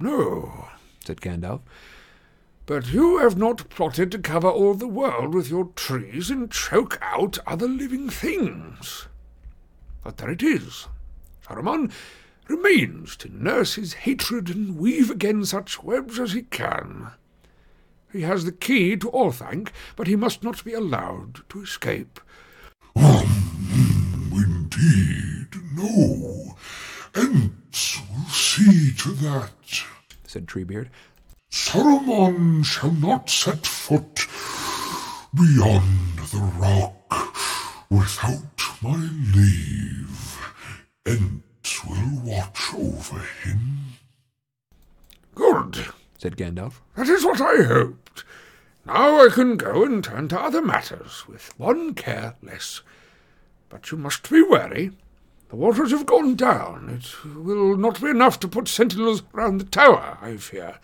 No, 0.00 0.68
said 1.04 1.20
Gandalf. 1.20 1.60
But 2.66 2.92
you 2.92 3.18
have 3.18 3.36
not 3.36 3.68
plotted 3.68 4.10
to 4.10 4.18
cover 4.18 4.50
all 4.50 4.74
the 4.74 4.88
world 4.88 5.34
with 5.34 5.48
your 5.48 5.66
trees 5.76 6.30
and 6.30 6.50
choke 6.50 6.98
out 7.00 7.38
other 7.46 7.68
living 7.68 8.10
things. 8.10 9.06
But 10.02 10.16
there 10.16 10.30
it 10.30 10.42
is. 10.42 10.88
Saruman 11.46 11.92
remains 12.48 13.16
to 13.18 13.32
nurse 13.32 13.74
his 13.76 13.92
hatred 13.94 14.50
and 14.50 14.76
weave 14.76 15.10
again 15.10 15.44
such 15.44 15.84
webs 15.84 16.18
as 16.18 16.32
he 16.32 16.42
can. 16.42 17.12
He 18.12 18.22
has 18.22 18.44
the 18.44 18.52
key 18.52 18.96
to 18.96 19.10
Orthanc, 19.10 19.68
but 19.94 20.08
he 20.08 20.16
must 20.16 20.42
not 20.42 20.64
be 20.64 20.72
allowed 20.72 21.42
to 21.50 21.62
escape. 21.62 22.18
Um, 22.96 24.32
indeed, 24.32 25.48
no. 25.72 26.56
Ents 27.14 28.00
will 28.10 28.28
see 28.28 28.92
to 28.94 29.10
that, 29.10 29.84
said 30.24 30.46
Treebeard. 30.46 30.88
Saruman 31.50 32.64
shall 32.64 32.92
not 32.92 33.30
set 33.30 33.66
foot 33.66 34.26
beyond 35.34 36.18
the 36.30 36.52
rock 36.58 36.92
without 37.90 38.62
my 38.82 38.96
leave. 39.34 40.38
Ents 41.06 41.84
will 41.84 42.20
watch 42.22 42.74
over 42.74 43.20
him. 43.42 43.78
Good, 45.34 45.86
said 46.18 46.36
Gandalf. 46.36 46.80
That 46.94 47.08
is 47.08 47.24
what 47.24 47.40
I 47.40 47.62
hoped. 47.62 48.24
Now 48.84 49.24
I 49.24 49.28
can 49.28 49.56
go 49.56 49.84
and 49.84 50.02
turn 50.02 50.28
to 50.28 50.40
other 50.40 50.62
matters, 50.62 51.26
with 51.28 51.52
one 51.58 51.94
care 51.94 52.36
less. 52.42 52.82
But 53.68 53.90
you 53.90 53.98
must 53.98 54.30
be 54.30 54.42
wary. 54.42 54.92
The 55.48 55.56
waters 55.56 55.90
have 55.90 56.06
gone 56.06 56.34
down. 56.34 56.88
It 56.90 57.24
will 57.36 57.76
not 57.76 58.00
be 58.00 58.08
enough 58.08 58.40
to 58.40 58.48
put 58.48 58.68
sentinels 58.68 59.22
round 59.32 59.60
the 59.60 59.64
tower, 59.64 60.18
I 60.20 60.36
fear. 60.36 60.78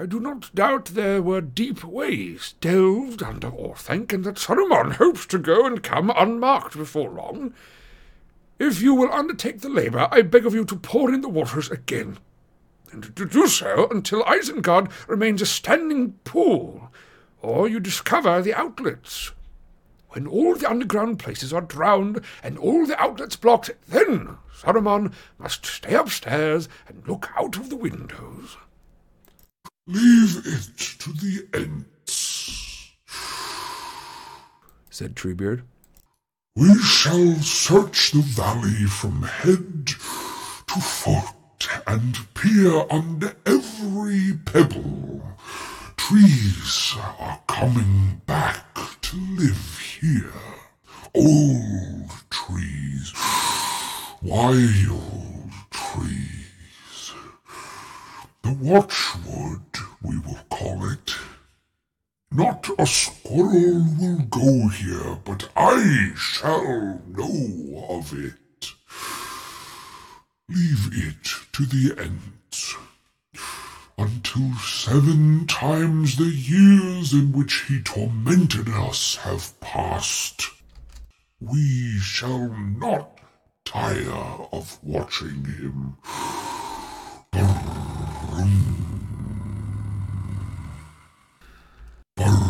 I 0.00 0.06
do 0.06 0.20
not 0.20 0.54
doubt 0.54 0.84
there 0.84 1.20
were 1.20 1.40
deep 1.40 1.82
ways 1.82 2.54
delved 2.60 3.20
under 3.20 3.50
Orthanc, 3.50 4.12
and 4.12 4.22
that 4.22 4.36
Saruman 4.36 4.92
hopes 4.92 5.26
to 5.26 5.38
go 5.38 5.66
and 5.66 5.82
come 5.82 6.12
unmarked 6.14 6.76
before 6.76 7.10
long. 7.10 7.52
If 8.60 8.80
you 8.80 8.94
will 8.94 9.12
undertake 9.12 9.60
the 9.60 9.68
labour, 9.68 10.06
I 10.12 10.22
beg 10.22 10.46
of 10.46 10.54
you 10.54 10.64
to 10.66 10.76
pour 10.76 11.12
in 11.12 11.20
the 11.20 11.28
waters 11.28 11.68
again, 11.68 12.18
and 12.92 13.16
to 13.16 13.26
do 13.26 13.48
so 13.48 13.88
until 13.90 14.22
Isengard 14.22 14.88
remains 15.08 15.42
a 15.42 15.46
standing 15.46 16.12
pool, 16.22 16.92
or 17.42 17.66
you 17.66 17.80
discover 17.80 18.40
the 18.40 18.54
outlets. 18.54 19.32
When 20.10 20.28
all 20.28 20.54
the 20.54 20.70
underground 20.70 21.18
places 21.18 21.52
are 21.52 21.60
drowned 21.60 22.20
and 22.44 22.56
all 22.56 22.86
the 22.86 23.02
outlets 23.02 23.34
blocked, 23.34 23.72
then 23.88 24.38
Saruman 24.56 25.12
must 25.38 25.66
stay 25.66 25.96
upstairs 25.96 26.68
and 26.86 27.02
look 27.08 27.30
out 27.36 27.56
of 27.56 27.68
the 27.68 27.76
windows. 27.76 28.56
Leave 29.90 30.36
it 30.44 30.76
to 30.98 31.14
the 31.14 31.48
Ents, 31.54 32.90
said 34.90 35.16
Treebeard. 35.16 35.62
We 36.54 36.76
shall 36.76 37.36
search 37.36 38.10
the 38.10 38.20
valley 38.20 38.84
from 38.84 39.22
head 39.22 39.86
to 39.86 40.78
foot 40.78 41.68
and 41.86 42.18
peer 42.34 42.84
under 42.90 43.34
every 43.46 44.34
pebble. 44.44 45.22
Trees 45.96 46.94
are 47.18 47.40
coming 47.46 48.20
back 48.26 48.74
to 49.00 49.16
live 49.16 49.80
here. 50.02 50.34
Old 51.14 52.10
trees, 52.28 53.14
wild 54.20 55.50
trees. 55.70 56.47
The 58.42 58.52
Watchwood, 58.52 59.62
we 60.02 60.18
will 60.18 60.40
call 60.50 60.90
it. 60.90 61.14
Not 62.30 62.68
a 62.78 62.86
squirrel 62.86 63.84
will 63.98 64.18
go 64.30 64.68
here, 64.68 65.18
but 65.24 65.48
I 65.56 66.12
shall 66.16 67.02
know 67.08 67.86
of 67.88 68.12
it. 68.12 68.72
Leave 70.48 70.88
it 70.92 71.24
to 71.52 71.66
the 71.66 71.94
end. 72.00 72.22
until 73.98 74.54
seven 74.58 75.46
times 75.46 76.16
the 76.16 76.24
years 76.24 77.12
in 77.12 77.32
which 77.32 77.64
he 77.68 77.82
tormented 77.82 78.68
us 78.68 79.16
have 79.16 79.58
passed. 79.60 80.42
We 81.40 81.98
shall 81.98 82.48
not 82.48 83.18
tire 83.64 84.46
of 84.52 84.78
watching 84.82 85.44
him. 85.44 85.96
What 88.38 88.46
an 92.18 92.47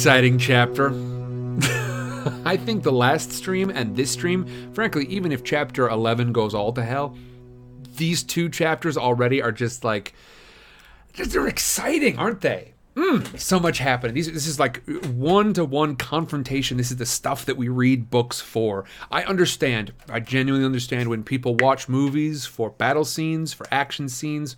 exciting 0.00 0.38
chapter. 0.38 0.88
I 2.46 2.56
think 2.56 2.82
the 2.82 2.90
last 2.90 3.32
stream 3.32 3.68
and 3.68 3.94
this 3.94 4.10
stream, 4.10 4.72
frankly, 4.72 5.04
even 5.08 5.30
if 5.30 5.44
chapter 5.44 5.90
11 5.90 6.32
goes 6.32 6.54
all 6.54 6.72
to 6.72 6.82
hell, 6.82 7.18
these 7.96 8.22
two 8.22 8.48
chapters 8.48 8.96
already 8.96 9.42
are 9.42 9.52
just 9.52 9.84
like, 9.84 10.14
they're 11.16 11.46
exciting, 11.46 12.18
aren't 12.18 12.40
they? 12.40 12.72
Mm, 12.96 13.38
so 13.38 13.60
much 13.60 13.76
happening. 13.76 14.14
These, 14.14 14.32
this 14.32 14.46
is 14.46 14.58
like 14.58 14.82
one 15.04 15.52
to 15.52 15.66
one 15.66 15.96
confrontation. 15.96 16.78
This 16.78 16.90
is 16.90 16.96
the 16.96 17.04
stuff 17.04 17.44
that 17.44 17.58
we 17.58 17.68
read 17.68 18.08
books 18.08 18.40
for. 18.40 18.86
I 19.10 19.24
understand. 19.24 19.92
I 20.08 20.20
genuinely 20.20 20.64
understand 20.64 21.10
when 21.10 21.24
people 21.24 21.56
watch 21.56 21.90
movies 21.90 22.46
for 22.46 22.70
battle 22.70 23.04
scenes, 23.04 23.52
for 23.52 23.66
action 23.70 24.08
scenes. 24.08 24.56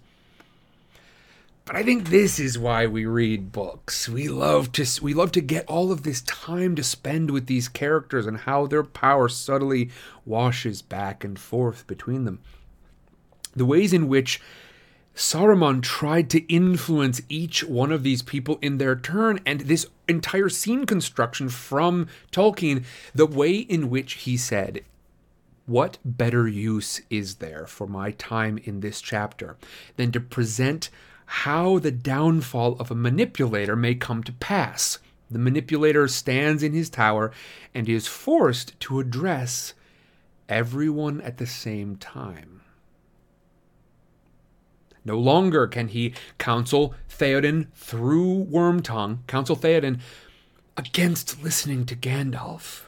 But 1.64 1.76
I 1.76 1.84
think 1.84 2.08
this 2.08 2.40
is 2.40 2.58
why 2.58 2.86
we 2.86 3.06
read 3.06 3.52
books. 3.52 4.08
We 4.08 4.28
love 4.28 4.72
to 4.72 4.86
we 5.00 5.14
love 5.14 5.30
to 5.32 5.40
get 5.40 5.66
all 5.66 5.92
of 5.92 6.02
this 6.02 6.22
time 6.22 6.74
to 6.74 6.82
spend 6.82 7.30
with 7.30 7.46
these 7.46 7.68
characters 7.68 8.26
and 8.26 8.38
how 8.38 8.66
their 8.66 8.82
power 8.82 9.28
subtly 9.28 9.90
washes 10.24 10.82
back 10.82 11.22
and 11.22 11.38
forth 11.38 11.86
between 11.86 12.24
them. 12.24 12.40
The 13.54 13.66
ways 13.66 13.92
in 13.92 14.08
which 14.08 14.40
Saruman 15.14 15.82
tried 15.82 16.30
to 16.30 16.40
influence 16.52 17.20
each 17.28 17.62
one 17.62 17.92
of 17.92 18.02
these 18.02 18.22
people 18.22 18.58
in 18.62 18.78
their 18.78 18.96
turn, 18.96 19.40
and 19.44 19.60
this 19.60 19.86
entire 20.08 20.48
scene 20.48 20.86
construction 20.86 21.48
from 21.48 22.08
Tolkien, 22.32 22.84
the 23.14 23.26
way 23.26 23.56
in 23.56 23.90
which 23.90 24.14
he 24.14 24.36
said, 24.38 24.82
What 25.66 25.98
better 26.04 26.48
use 26.48 27.02
is 27.10 27.36
there 27.36 27.66
for 27.66 27.86
my 27.86 28.12
time 28.12 28.58
in 28.64 28.80
this 28.80 29.02
chapter 29.02 29.58
than 29.96 30.12
to 30.12 30.20
present 30.20 30.88
how 31.32 31.78
the 31.78 31.90
downfall 31.90 32.76
of 32.78 32.90
a 32.90 32.94
manipulator 32.94 33.74
may 33.74 33.94
come 33.94 34.22
to 34.22 34.32
pass? 34.32 34.98
The 35.30 35.38
manipulator 35.38 36.06
stands 36.06 36.62
in 36.62 36.74
his 36.74 36.90
tower 36.90 37.32
and 37.74 37.88
is 37.88 38.06
forced 38.06 38.78
to 38.80 39.00
address 39.00 39.72
everyone 40.46 41.22
at 41.22 41.38
the 41.38 41.46
same 41.46 41.96
time. 41.96 42.60
No 45.06 45.18
longer 45.18 45.66
can 45.66 45.88
he 45.88 46.12
counsel 46.36 46.94
Theoden 47.08 47.68
through 47.74 48.44
Wormtongue, 48.50 49.26
counsel 49.26 49.56
Theoden 49.56 50.00
against 50.76 51.42
listening 51.42 51.86
to 51.86 51.96
Gandalf. 51.96 52.82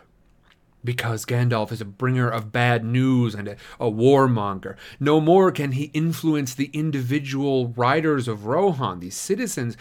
Because 0.84 1.24
Gandalf 1.24 1.72
is 1.72 1.80
a 1.80 1.86
bringer 1.86 2.28
of 2.28 2.52
bad 2.52 2.84
news 2.84 3.34
and 3.34 3.48
a, 3.48 3.56
a 3.80 3.90
warmonger. 3.90 4.76
No 5.00 5.20
more 5.20 5.50
can 5.50 5.72
he 5.72 5.84
influence 5.94 6.54
the 6.54 6.70
individual 6.74 7.68
riders 7.68 8.28
of 8.28 8.44
Rohan, 8.46 9.00
these 9.00 9.16
citizens. 9.16 9.76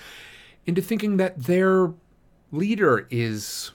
into 0.66 0.82
thinking 0.82 1.18
that 1.18 1.44
their 1.44 1.92
leader 2.52 3.08
is 3.10 3.72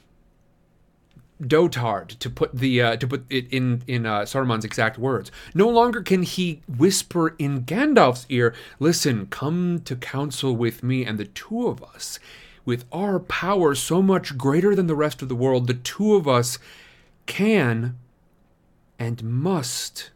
dotard 1.41 2.19
to 2.19 2.31
put 2.31 2.55
the 2.55 2.83
uh, 2.83 2.97
to 2.97 3.07
put 3.07 3.25
it 3.31 3.47
in 3.53 3.83
in 3.87 4.07
uh, 4.07 4.23
Saruman's 4.23 4.65
exact 4.65 4.99
words. 4.99 5.31
No 5.55 5.69
longer 5.69 6.03
can 6.03 6.23
he 6.23 6.63
whisper 6.67 7.35
in 7.39 7.65
Gandalf's 7.65 8.27
ear, 8.29 8.55
"Listen, 8.81 9.27
come 9.27 9.81
to 9.85 9.95
council 9.97 10.57
with 10.57 10.83
me 10.83 11.05
and 11.05 11.19
the 11.19 11.27
two 11.27 11.69
of 11.69 11.83
us, 11.83 12.19
with 12.65 12.85
our 12.93 13.21
power 13.21 13.75
so 13.75 14.03
much 14.03 14.37
greater 14.37 14.75
than 14.75 14.87
the 14.87 14.97
rest 14.97 15.23
of 15.23 15.29
the 15.29 15.37
world, 15.37 15.67
the 15.67 15.75
two 15.75 16.15
of 16.15 16.27
us 16.27 16.59
can 17.29 17.97
and 18.99 19.23
must 19.23 20.11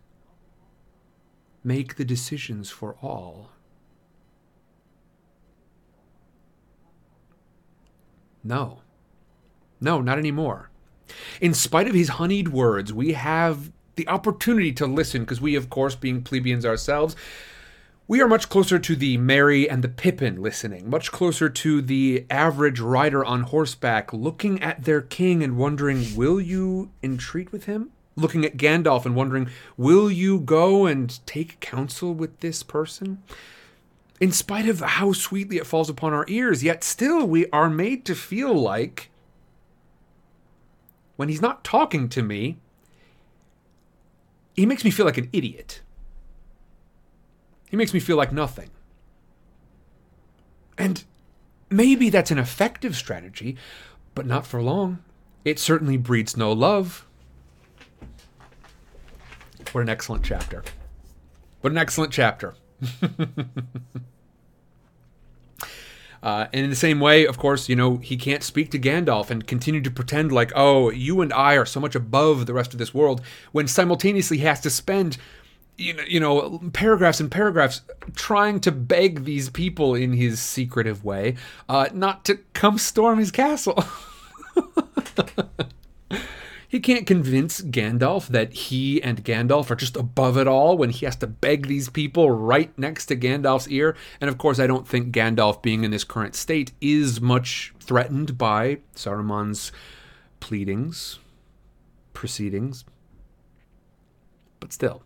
make 1.62 1.94
the 1.94 2.04
decisions 2.04 2.70
for 2.70 2.96
all." 3.00 3.52
No. 8.42 8.80
No, 9.80 10.00
not 10.00 10.18
anymore. 10.18 10.70
In 11.40 11.54
spite 11.54 11.86
of 11.86 11.94
his 11.94 12.10
honeyed 12.10 12.48
words, 12.48 12.92
we 12.92 13.12
have 13.12 13.70
the 13.96 14.08
opportunity 14.08 14.72
to 14.72 14.86
listen 14.86 15.22
because 15.22 15.40
we, 15.40 15.54
of 15.54 15.70
course, 15.70 15.94
being 15.94 16.22
plebeians 16.22 16.64
ourselves, 16.64 17.14
we 18.12 18.20
are 18.20 18.28
much 18.28 18.50
closer 18.50 18.78
to 18.78 18.94
the 18.94 19.16
Merry 19.16 19.70
and 19.70 19.82
the 19.82 19.88
Pippin 19.88 20.42
listening, 20.42 20.90
much 20.90 21.10
closer 21.10 21.48
to 21.48 21.80
the 21.80 22.26
average 22.28 22.78
rider 22.78 23.24
on 23.24 23.44
horseback 23.44 24.12
looking 24.12 24.62
at 24.62 24.84
their 24.84 25.00
king 25.00 25.42
and 25.42 25.56
wondering, 25.56 26.14
will 26.14 26.38
you 26.38 26.90
entreat 27.02 27.50
with 27.52 27.64
him? 27.64 27.90
Looking 28.14 28.44
at 28.44 28.58
Gandalf 28.58 29.06
and 29.06 29.16
wondering, 29.16 29.48
will 29.78 30.10
you 30.10 30.40
go 30.40 30.84
and 30.84 31.24
take 31.24 31.58
counsel 31.60 32.12
with 32.12 32.40
this 32.40 32.62
person? 32.62 33.22
In 34.20 34.30
spite 34.30 34.68
of 34.68 34.80
how 34.80 35.14
sweetly 35.14 35.56
it 35.56 35.66
falls 35.66 35.88
upon 35.88 36.12
our 36.12 36.26
ears, 36.28 36.62
yet 36.62 36.84
still 36.84 37.26
we 37.26 37.48
are 37.48 37.70
made 37.70 38.04
to 38.04 38.14
feel 38.14 38.52
like 38.52 39.08
when 41.16 41.30
he's 41.30 41.40
not 41.40 41.64
talking 41.64 42.10
to 42.10 42.22
me, 42.22 42.58
he 44.52 44.66
makes 44.66 44.84
me 44.84 44.90
feel 44.90 45.06
like 45.06 45.16
an 45.16 45.30
idiot. 45.32 45.80
He 47.72 47.76
makes 47.78 47.94
me 47.94 48.00
feel 48.00 48.18
like 48.18 48.32
nothing. 48.32 48.68
And 50.76 51.02
maybe 51.70 52.10
that's 52.10 52.30
an 52.30 52.36
effective 52.38 52.94
strategy, 52.94 53.56
but 54.14 54.26
not 54.26 54.46
for 54.46 54.60
long. 54.60 55.02
It 55.42 55.58
certainly 55.58 55.96
breeds 55.96 56.36
no 56.36 56.52
love. 56.52 57.06
What 59.72 59.80
an 59.80 59.88
excellent 59.88 60.22
chapter. 60.22 60.62
What 61.62 61.70
an 61.70 61.78
excellent 61.78 62.12
chapter. 62.12 62.54
Uh, 66.22 66.46
and 66.52 66.62
in 66.62 66.70
the 66.70 66.76
same 66.76 67.00
way, 67.00 67.26
of 67.26 67.36
course, 67.36 67.68
you 67.68 67.74
know, 67.74 67.96
he 67.96 68.16
can't 68.16 68.44
speak 68.44 68.70
to 68.70 68.78
Gandalf 68.78 69.28
and 69.28 69.44
continue 69.44 69.80
to 69.80 69.90
pretend 69.90 70.30
like, 70.30 70.52
oh, 70.54 70.88
you 70.90 71.20
and 71.20 71.32
I 71.32 71.54
are 71.54 71.66
so 71.66 71.80
much 71.80 71.96
above 71.96 72.46
the 72.46 72.54
rest 72.54 72.72
of 72.72 72.78
this 72.78 72.94
world, 72.94 73.20
when 73.50 73.66
simultaneously 73.66 74.38
he 74.38 74.44
has 74.44 74.60
to 74.60 74.70
spend, 74.70 75.18
you 75.82 75.94
know, 75.94 76.04
you 76.06 76.20
know, 76.20 76.60
paragraphs 76.72 77.20
and 77.20 77.30
paragraphs 77.30 77.82
trying 78.14 78.60
to 78.60 78.72
beg 78.72 79.24
these 79.24 79.50
people 79.50 79.94
in 79.94 80.12
his 80.12 80.40
secretive 80.40 81.04
way 81.04 81.36
uh, 81.68 81.88
not 81.92 82.24
to 82.26 82.36
come 82.54 82.78
storm 82.78 83.18
his 83.18 83.30
castle. 83.30 83.84
He 86.72 86.80
can't 86.80 87.06
convince 87.06 87.60
Gandalf 87.60 88.28
that 88.28 88.54
he 88.54 89.02
and 89.02 89.22
Gandalf 89.22 89.70
are 89.70 89.74
just 89.74 89.94
above 89.94 90.38
it 90.38 90.48
all 90.48 90.78
when 90.78 90.88
he 90.88 91.04
has 91.04 91.16
to 91.16 91.26
beg 91.26 91.66
these 91.66 91.90
people 91.90 92.30
right 92.30 92.72
next 92.78 93.04
to 93.06 93.16
Gandalf's 93.16 93.68
ear. 93.68 93.94
And 94.22 94.30
of 94.30 94.38
course, 94.38 94.58
I 94.58 94.66
don't 94.66 94.88
think 94.88 95.14
Gandalf, 95.14 95.60
being 95.60 95.84
in 95.84 95.90
this 95.90 96.02
current 96.02 96.34
state, 96.34 96.72
is 96.80 97.20
much 97.20 97.74
threatened 97.78 98.38
by 98.38 98.78
Saruman's 98.96 99.70
pleadings, 100.40 101.18
proceedings. 102.14 102.86
But 104.58 104.72
still, 104.72 105.02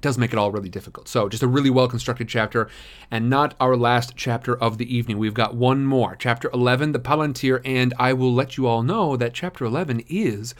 does 0.00 0.18
make 0.18 0.32
it 0.32 0.38
all 0.38 0.50
really 0.50 0.68
difficult. 0.68 1.08
So, 1.08 1.28
just 1.28 1.42
a 1.42 1.48
really 1.48 1.70
well 1.70 1.88
constructed 1.88 2.28
chapter, 2.28 2.68
and 3.10 3.30
not 3.30 3.54
our 3.60 3.76
last 3.76 4.14
chapter 4.16 4.56
of 4.56 4.78
the 4.78 4.94
evening. 4.94 5.18
We've 5.18 5.34
got 5.34 5.54
one 5.54 5.84
more, 5.84 6.16
chapter 6.16 6.50
11, 6.52 6.92
the 6.92 6.98
Palantir, 6.98 7.60
and 7.64 7.94
I 7.98 8.12
will 8.12 8.32
let 8.32 8.56
you 8.56 8.66
all 8.66 8.82
know 8.82 9.16
that 9.16 9.34
chapter 9.34 9.64
11 9.64 10.04
is 10.08 10.54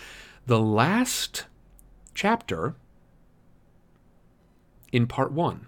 the 0.46 0.60
last 0.60 1.46
chapter 2.14 2.74
in 4.92 5.06
part 5.06 5.32
one. 5.32 5.66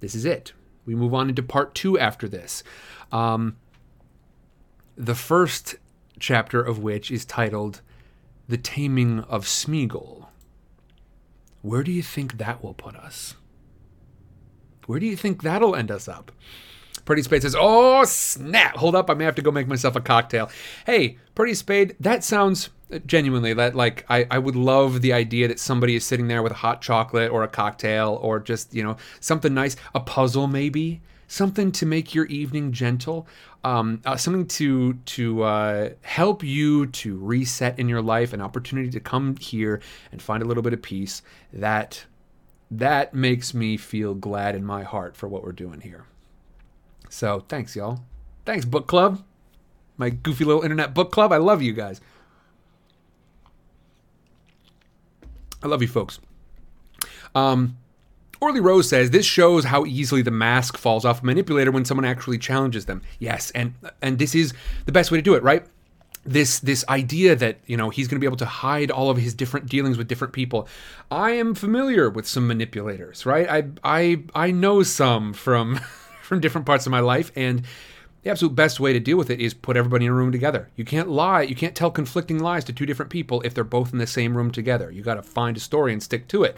This 0.00 0.14
is 0.14 0.24
it. 0.24 0.52
We 0.84 0.94
move 0.94 1.14
on 1.14 1.28
into 1.28 1.42
part 1.42 1.74
two 1.74 1.98
after 1.98 2.28
this. 2.28 2.62
Um, 3.12 3.56
the 4.96 5.14
first 5.14 5.76
chapter 6.18 6.62
of 6.62 6.78
which 6.78 7.10
is 7.10 7.24
titled 7.24 7.82
The 8.48 8.56
Taming 8.56 9.20
of 9.20 9.44
Smeagol. 9.44 10.25
Where 11.66 11.82
do 11.82 11.90
you 11.90 12.02
think 12.04 12.38
that 12.38 12.62
will 12.62 12.74
put 12.74 12.94
us? 12.94 13.34
Where 14.86 15.00
do 15.00 15.06
you 15.06 15.16
think 15.16 15.42
that'll 15.42 15.74
end 15.74 15.90
us 15.90 16.06
up? 16.06 16.30
Pretty 17.04 17.22
Spade 17.22 17.42
says, 17.42 17.56
Oh, 17.58 18.04
snap. 18.04 18.76
Hold 18.76 18.94
up. 18.94 19.10
I 19.10 19.14
may 19.14 19.24
have 19.24 19.34
to 19.34 19.42
go 19.42 19.50
make 19.50 19.66
myself 19.66 19.96
a 19.96 20.00
cocktail. 20.00 20.48
Hey, 20.86 21.18
Pretty 21.34 21.54
Spade, 21.54 21.96
that 21.98 22.22
sounds 22.22 22.70
uh, 22.92 23.00
genuinely 23.00 23.52
that 23.52 23.74
like 23.74 24.06
I, 24.08 24.28
I 24.30 24.38
would 24.38 24.54
love 24.54 25.02
the 25.02 25.12
idea 25.12 25.48
that 25.48 25.58
somebody 25.58 25.96
is 25.96 26.04
sitting 26.04 26.28
there 26.28 26.40
with 26.40 26.52
a 26.52 26.56
hot 26.56 26.82
chocolate 26.82 27.32
or 27.32 27.42
a 27.42 27.48
cocktail 27.48 28.16
or 28.22 28.38
just, 28.38 28.72
you 28.72 28.84
know, 28.84 28.96
something 29.18 29.52
nice, 29.52 29.74
a 29.92 29.98
puzzle 29.98 30.46
maybe 30.46 31.00
something 31.28 31.72
to 31.72 31.86
make 31.86 32.14
your 32.14 32.26
evening 32.26 32.72
gentle, 32.72 33.26
um, 33.66 34.00
uh, 34.04 34.16
something 34.16 34.46
to 34.46 34.94
to 34.94 35.42
uh, 35.42 35.90
help 36.02 36.44
you 36.44 36.86
to 36.86 37.16
reset 37.18 37.76
in 37.80 37.88
your 37.88 38.00
life, 38.00 38.32
an 38.32 38.40
opportunity 38.40 38.90
to 38.90 39.00
come 39.00 39.36
here 39.38 39.80
and 40.12 40.22
find 40.22 40.40
a 40.40 40.46
little 40.46 40.62
bit 40.62 40.72
of 40.72 40.80
peace. 40.80 41.20
That 41.52 42.06
that 42.70 43.12
makes 43.12 43.54
me 43.54 43.76
feel 43.76 44.14
glad 44.14 44.54
in 44.54 44.64
my 44.64 44.84
heart 44.84 45.16
for 45.16 45.26
what 45.26 45.42
we're 45.42 45.50
doing 45.50 45.80
here. 45.80 46.04
So 47.10 47.44
thanks, 47.48 47.74
y'all. 47.74 48.04
Thanks, 48.44 48.64
book 48.64 48.86
club. 48.86 49.24
My 49.96 50.10
goofy 50.10 50.44
little 50.44 50.62
internet 50.62 50.94
book 50.94 51.10
club. 51.10 51.32
I 51.32 51.38
love 51.38 51.60
you 51.60 51.72
guys. 51.72 52.00
I 55.60 55.66
love 55.66 55.82
you 55.82 55.88
folks. 55.88 56.20
Um, 57.34 57.78
Orly 58.40 58.60
Rose 58.60 58.88
says 58.88 59.10
this 59.10 59.26
shows 59.26 59.64
how 59.64 59.84
easily 59.84 60.22
the 60.22 60.30
mask 60.30 60.76
falls 60.76 61.04
off 61.04 61.22
a 61.22 61.26
manipulator 61.26 61.70
when 61.70 61.84
someone 61.84 62.04
actually 62.04 62.38
challenges 62.38 62.86
them. 62.86 63.02
Yes, 63.18 63.50
and 63.52 63.74
and 64.02 64.18
this 64.18 64.34
is 64.34 64.52
the 64.84 64.92
best 64.92 65.10
way 65.10 65.18
to 65.18 65.22
do 65.22 65.34
it, 65.34 65.42
right? 65.42 65.64
This 66.24 66.58
this 66.58 66.84
idea 66.88 67.36
that 67.36 67.58
you 67.66 67.76
know 67.76 67.90
he's 67.90 68.08
going 68.08 68.16
to 68.16 68.20
be 68.20 68.26
able 68.26 68.36
to 68.38 68.46
hide 68.46 68.90
all 68.90 69.10
of 69.10 69.16
his 69.16 69.34
different 69.34 69.68
dealings 69.68 69.96
with 69.96 70.08
different 70.08 70.32
people. 70.32 70.68
I 71.10 71.32
am 71.32 71.54
familiar 71.54 72.10
with 72.10 72.26
some 72.26 72.46
manipulators, 72.46 73.24
right? 73.24 73.48
I 73.48 73.64
I 73.84 74.24
I 74.34 74.50
know 74.50 74.82
some 74.82 75.32
from 75.32 75.76
from 76.22 76.40
different 76.40 76.66
parts 76.66 76.86
of 76.86 76.90
my 76.90 77.00
life, 77.00 77.30
and 77.36 77.62
the 78.22 78.32
absolute 78.32 78.56
best 78.56 78.80
way 78.80 78.92
to 78.92 78.98
deal 78.98 79.16
with 79.16 79.30
it 79.30 79.40
is 79.40 79.54
put 79.54 79.76
everybody 79.76 80.04
in 80.04 80.10
a 80.10 80.14
room 80.14 80.32
together. 80.32 80.68
You 80.74 80.84
can't 80.84 81.08
lie. 81.08 81.42
You 81.42 81.54
can't 81.54 81.76
tell 81.76 81.92
conflicting 81.92 82.40
lies 82.40 82.64
to 82.64 82.72
two 82.72 82.84
different 82.84 83.12
people 83.12 83.40
if 83.42 83.54
they're 83.54 83.62
both 83.62 83.92
in 83.92 84.00
the 84.00 84.06
same 84.06 84.36
room 84.36 84.50
together. 84.50 84.90
You 84.90 85.02
got 85.02 85.14
to 85.14 85.22
find 85.22 85.56
a 85.56 85.60
story 85.60 85.92
and 85.92 86.02
stick 86.02 86.26
to 86.28 86.42
it 86.42 86.56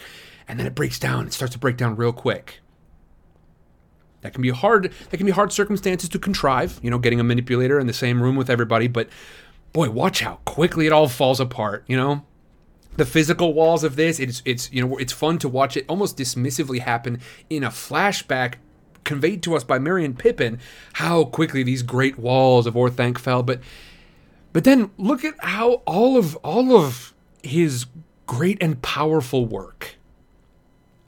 and 0.49 0.59
then 0.59 0.67
it 0.67 0.75
breaks 0.75 0.99
down. 0.99 1.27
It 1.27 1.33
starts 1.33 1.53
to 1.53 1.59
break 1.59 1.77
down 1.77 1.97
real 1.97 2.13
quick. 2.13 2.61
That 4.23 4.33
can 4.33 4.43
be 4.43 4.51
hard. 4.51 4.93
That 5.11 5.17
can 5.17 5.27
be 5.27 5.33
hard 5.33 5.53
circumstances 5.53 6.09
to 6.11 6.19
contrive. 6.19 6.81
You 6.83 6.91
know, 6.91 6.99
getting 6.99 7.21
a 7.21 7.25
manipulator 7.25 7.79
in 7.79 7.87
the 7.87 7.93
same 7.93 8.23
room 8.23 8.35
with 8.35 8.51
everybody. 8.51 8.89
But 8.89 9.09
boy, 9.73 9.91
watch 9.91 10.21
how 10.21 10.41
quickly 10.45 10.87
it 10.87 10.93
all 10.93 11.09
falls 11.09 11.39
apart. 11.39 11.85
You 11.87 11.97
know, 11.97 12.25
the 12.97 13.07
physical 13.07 13.55
walls 13.55 13.85
of 13.85 13.97
this. 13.97 14.19
It's 14.19 14.43
it's 14.45 14.73
you 14.73 14.87
know 14.87 14.97
it's 14.97 15.13
fun 15.13 15.39
to 15.39 15.49
watch 15.49 15.77
it 15.77 15.85
almost 15.89 16.17
dismissively 16.17 16.81
happen 16.81 17.21
in 17.49 17.63
a 17.63 17.69
flashback 17.69 18.55
conveyed 19.05 19.43
to 19.45 19.57
us 19.57 19.65
by 19.65 19.79
Merry 19.79 20.05
and 20.05 20.19
Pippin. 20.19 20.59
How 20.95 21.25
quickly 21.25 21.63
these 21.63 21.83
great 21.83 22.19
walls 22.19 22.67
of 22.67 22.75
Orthanc 22.75 23.19
fell. 23.19 23.43
But 23.43 23.61
but 24.53 24.65
then 24.65 24.91
look 24.99 25.25
at 25.25 25.35
how 25.39 25.83
all 25.87 26.17
of 26.17 26.35
all 26.37 26.77
of 26.77 27.15
his 27.43 27.87
great 28.27 28.61
and 28.61 28.83
powerful 28.83 29.47
work 29.47 29.98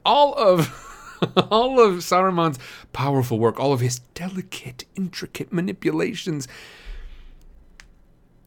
all 0.05 0.33
of 0.33 0.87
all 1.51 1.79
of 1.79 1.97
Saruman's 1.97 2.59
powerful 2.93 3.39
work, 3.39 3.59
all 3.59 3.73
of 3.73 3.79
his 3.79 3.99
delicate, 4.13 4.85
intricate 4.95 5.53
manipulations. 5.53 6.47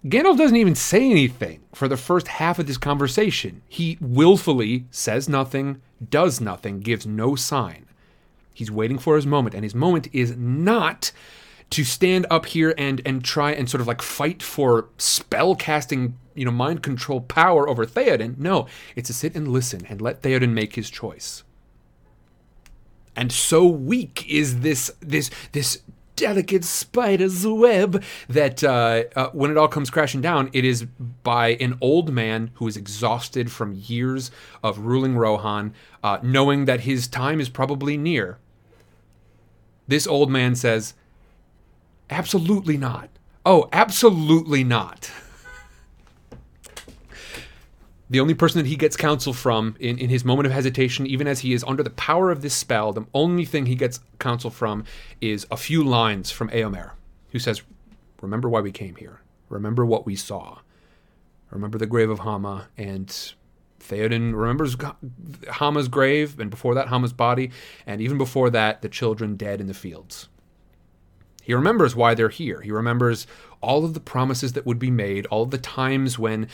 Gandalf 0.04 0.36
doesn't 0.36 0.56
even 0.56 0.74
say 0.74 1.10
anything 1.10 1.60
for 1.74 1.88
the 1.88 1.96
first 1.96 2.28
half 2.28 2.58
of 2.58 2.66
this 2.66 2.76
conversation. 2.76 3.62
He 3.68 3.96
willfully 4.00 4.84
says 4.90 5.28
nothing, 5.30 5.80
does 6.10 6.40
nothing, 6.42 6.80
gives 6.80 7.06
no 7.06 7.36
sign. 7.36 7.86
He's 8.52 8.70
waiting 8.70 8.98
for 8.98 9.16
his 9.16 9.26
moment, 9.26 9.54
and 9.54 9.64
his 9.64 9.74
moment 9.74 10.08
is 10.12 10.36
not 10.36 11.10
to 11.70 11.84
stand 11.84 12.26
up 12.30 12.46
here 12.46 12.74
and 12.76 13.00
and 13.06 13.24
try 13.24 13.52
and 13.52 13.68
sort 13.68 13.80
of 13.80 13.86
like 13.86 14.02
fight 14.02 14.42
for 14.42 14.88
spell 14.98 15.54
casting, 15.56 16.18
you 16.34 16.44
know, 16.44 16.50
mind 16.50 16.82
control 16.82 17.20
power 17.20 17.68
over 17.68 17.86
Theoden. 17.86 18.38
No, 18.38 18.66
it's 18.96 19.08
to 19.08 19.14
sit 19.14 19.34
and 19.34 19.48
listen 19.48 19.86
and 19.88 20.00
let 20.00 20.22
Theoden 20.22 20.52
make 20.52 20.74
his 20.74 20.90
choice. 20.90 21.44
And 23.16 23.30
so 23.30 23.64
weak 23.66 24.28
is 24.28 24.60
this 24.60 24.92
this 25.00 25.30
this 25.52 25.82
delicate 26.16 26.64
spider's 26.64 27.46
web 27.46 28.02
that 28.28 28.62
uh, 28.62 29.04
uh, 29.16 29.30
when 29.30 29.50
it 29.50 29.56
all 29.56 29.68
comes 29.68 29.90
crashing 29.90 30.20
down, 30.20 30.48
it 30.52 30.64
is 30.64 30.84
by 31.22 31.50
an 31.54 31.76
old 31.80 32.12
man 32.12 32.50
who 32.54 32.68
is 32.68 32.76
exhausted 32.76 33.50
from 33.50 33.72
years 33.74 34.30
of 34.62 34.78
ruling 34.80 35.16
Rohan, 35.16 35.74
uh, 36.02 36.18
knowing 36.22 36.66
that 36.66 36.80
his 36.80 37.08
time 37.08 37.40
is 37.40 37.48
probably 37.48 37.96
near. 37.96 38.38
This 39.86 40.06
old 40.06 40.30
man 40.30 40.54
says, 40.54 40.94
Absolutely 42.10 42.76
not. 42.76 43.08
Oh, 43.46 43.68
absolutely 43.72 44.64
not. 44.64 45.10
The 48.14 48.20
only 48.20 48.34
person 48.34 48.62
that 48.62 48.68
he 48.68 48.76
gets 48.76 48.96
counsel 48.96 49.32
from 49.32 49.74
in, 49.80 49.98
in 49.98 50.08
his 50.08 50.24
moment 50.24 50.46
of 50.46 50.52
hesitation, 50.52 51.04
even 51.04 51.26
as 51.26 51.40
he 51.40 51.52
is 51.52 51.64
under 51.64 51.82
the 51.82 51.90
power 51.90 52.30
of 52.30 52.42
this 52.42 52.54
spell, 52.54 52.92
the 52.92 53.04
only 53.12 53.44
thing 53.44 53.66
he 53.66 53.74
gets 53.74 53.98
counsel 54.20 54.50
from 54.50 54.84
is 55.20 55.48
a 55.50 55.56
few 55.56 55.82
lines 55.82 56.30
from 56.30 56.48
Eomer, 56.50 56.92
who 57.32 57.40
says, 57.40 57.62
Remember 58.22 58.48
why 58.48 58.60
we 58.60 58.70
came 58.70 58.94
here. 58.94 59.22
Remember 59.48 59.84
what 59.84 60.06
we 60.06 60.14
saw. 60.14 60.60
Remember 61.50 61.76
the 61.76 61.88
grave 61.88 62.08
of 62.08 62.20
Hama. 62.20 62.68
And 62.78 63.08
Theoden 63.80 64.32
remembers 64.36 64.76
Hama's 65.54 65.88
grave, 65.88 66.38
and 66.38 66.50
before 66.50 66.76
that, 66.76 66.86
Hama's 66.86 67.12
body, 67.12 67.50
and 67.84 68.00
even 68.00 68.16
before 68.16 68.48
that, 68.50 68.80
the 68.80 68.88
children 68.88 69.34
dead 69.34 69.60
in 69.60 69.66
the 69.66 69.74
fields. 69.74 70.28
He 71.42 71.52
remembers 71.52 71.96
why 71.96 72.14
they're 72.14 72.28
here. 72.28 72.60
He 72.60 72.70
remembers 72.70 73.26
all 73.60 73.84
of 73.84 73.92
the 73.92 73.98
promises 73.98 74.52
that 74.52 74.66
would 74.66 74.78
be 74.78 74.92
made, 74.92 75.26
all 75.26 75.42
of 75.42 75.50
the 75.50 75.58
times 75.58 76.16
when 76.16 76.46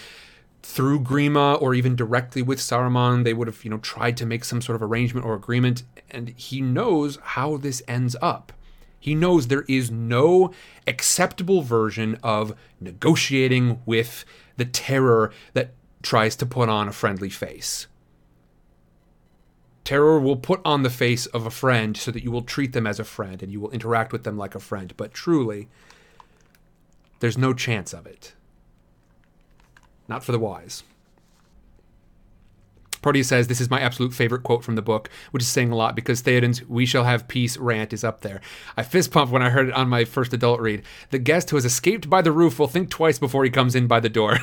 through 0.62 1.00
Grima 1.00 1.60
or 1.60 1.74
even 1.74 1.96
directly 1.96 2.42
with 2.42 2.58
Saruman, 2.58 3.24
they 3.24 3.32
would 3.32 3.48
have, 3.48 3.64
you 3.64 3.70
know, 3.70 3.78
tried 3.78 4.16
to 4.18 4.26
make 4.26 4.44
some 4.44 4.60
sort 4.60 4.76
of 4.76 4.82
arrangement 4.82 5.26
or 5.26 5.34
agreement, 5.34 5.82
and 6.10 6.30
he 6.30 6.60
knows 6.60 7.18
how 7.22 7.56
this 7.56 7.82
ends 7.88 8.16
up. 8.20 8.52
He 8.98 9.14
knows 9.14 9.46
there 9.46 9.64
is 9.66 9.90
no 9.90 10.52
acceptable 10.86 11.62
version 11.62 12.18
of 12.22 12.54
negotiating 12.80 13.80
with 13.86 14.26
the 14.58 14.66
terror 14.66 15.32
that 15.54 15.72
tries 16.02 16.36
to 16.36 16.46
put 16.46 16.68
on 16.68 16.88
a 16.88 16.92
friendly 16.92 17.30
face. 17.30 17.86
Terror 19.84 20.20
will 20.20 20.36
put 20.36 20.60
on 20.64 20.82
the 20.82 20.90
face 20.90 21.24
of 21.26 21.46
a 21.46 21.50
friend 21.50 21.96
so 21.96 22.10
that 22.10 22.22
you 22.22 22.30
will 22.30 22.42
treat 22.42 22.74
them 22.74 22.86
as 22.86 23.00
a 23.00 23.04
friend 23.04 23.42
and 23.42 23.50
you 23.50 23.58
will 23.58 23.70
interact 23.70 24.12
with 24.12 24.24
them 24.24 24.36
like 24.36 24.54
a 24.54 24.60
friend, 24.60 24.92
but 24.98 25.14
truly, 25.14 25.68
there's 27.20 27.38
no 27.38 27.54
chance 27.54 27.94
of 27.94 28.06
it 28.06 28.34
not 30.10 30.24
for 30.24 30.32
the 30.32 30.38
wise. 30.40 30.82
Proteus 33.02 33.28
says, 33.28 33.48
This 33.48 33.60
is 33.60 33.70
my 33.70 33.80
absolute 33.80 34.12
favorite 34.12 34.42
quote 34.42 34.64
from 34.64 34.74
the 34.74 34.82
book, 34.82 35.08
which 35.30 35.42
is 35.42 35.48
saying 35.48 35.72
a 35.72 35.76
lot 35.76 35.96
because 35.96 36.20
Theoden's 36.20 36.66
We 36.68 36.86
Shall 36.86 37.04
Have 37.04 37.28
Peace 37.28 37.56
rant 37.56 37.92
is 37.92 38.04
up 38.04 38.20
there. 38.20 38.40
I 38.76 38.82
fist 38.82 39.10
pumped 39.10 39.32
when 39.32 39.42
I 39.42 39.50
heard 39.50 39.68
it 39.68 39.74
on 39.74 39.88
my 39.88 40.04
first 40.04 40.32
adult 40.32 40.60
read. 40.60 40.82
The 41.10 41.18
guest 41.18 41.50
who 41.50 41.56
has 41.56 41.64
escaped 41.64 42.10
by 42.10 42.22
the 42.22 42.32
roof 42.32 42.58
will 42.58 42.66
think 42.66 42.90
twice 42.90 43.18
before 43.18 43.44
he 43.44 43.50
comes 43.50 43.74
in 43.74 43.86
by 43.86 44.00
the 44.00 44.08
door. 44.08 44.38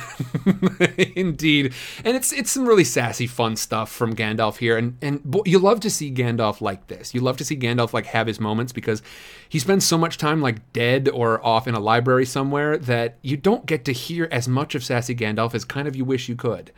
Indeed. 1.16 1.74
And 2.04 2.16
it's 2.16 2.32
it's 2.32 2.50
some 2.50 2.66
really 2.66 2.84
sassy, 2.84 3.26
fun 3.26 3.56
stuff 3.56 3.90
from 3.90 4.14
Gandalf 4.14 4.58
here. 4.58 4.76
And, 4.76 4.96
and 5.02 5.40
you 5.44 5.58
love 5.58 5.80
to 5.80 5.90
see 5.90 6.12
Gandalf 6.12 6.60
like 6.60 6.86
this. 6.88 7.14
You 7.14 7.20
love 7.20 7.36
to 7.38 7.44
see 7.44 7.56
Gandalf 7.56 7.92
like 7.92 8.06
have 8.06 8.26
his 8.26 8.40
moments 8.40 8.72
because 8.72 9.02
he 9.48 9.58
spends 9.58 9.84
so 9.84 9.98
much 9.98 10.18
time 10.18 10.40
like 10.40 10.72
dead 10.72 11.08
or 11.08 11.44
off 11.44 11.66
in 11.66 11.74
a 11.74 11.80
library 11.80 12.26
somewhere 12.26 12.76
that 12.78 13.18
you 13.22 13.36
don't 13.36 13.66
get 13.66 13.84
to 13.84 13.92
hear 13.92 14.28
as 14.30 14.48
much 14.48 14.74
of 14.74 14.84
sassy 14.84 15.14
Gandalf 15.14 15.54
as 15.54 15.64
kind 15.64 15.88
of 15.88 15.96
you 15.96 16.04
wish 16.04 16.28
you 16.28 16.36
could. 16.36 16.72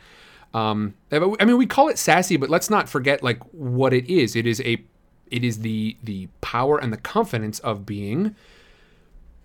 Um, 0.53 0.95
I 1.11 1.45
mean, 1.45 1.57
we 1.57 1.65
call 1.65 1.87
it 1.87 1.97
sassy, 1.97 2.37
but 2.37 2.49
let's 2.49 2.69
not 2.69 2.89
forget 2.89 3.23
like 3.23 3.41
what 3.53 3.93
it 3.93 4.09
is. 4.09 4.35
It 4.35 4.45
is 4.45 4.59
a, 4.61 4.83
it 5.27 5.43
is 5.43 5.59
the 5.59 5.97
the 6.03 6.27
power 6.41 6.77
and 6.77 6.91
the 6.91 6.97
confidence 6.97 7.59
of 7.59 7.85
being 7.85 8.35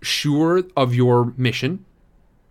sure 0.01 0.63
of 0.75 0.93
your 0.93 1.33
mission, 1.37 1.85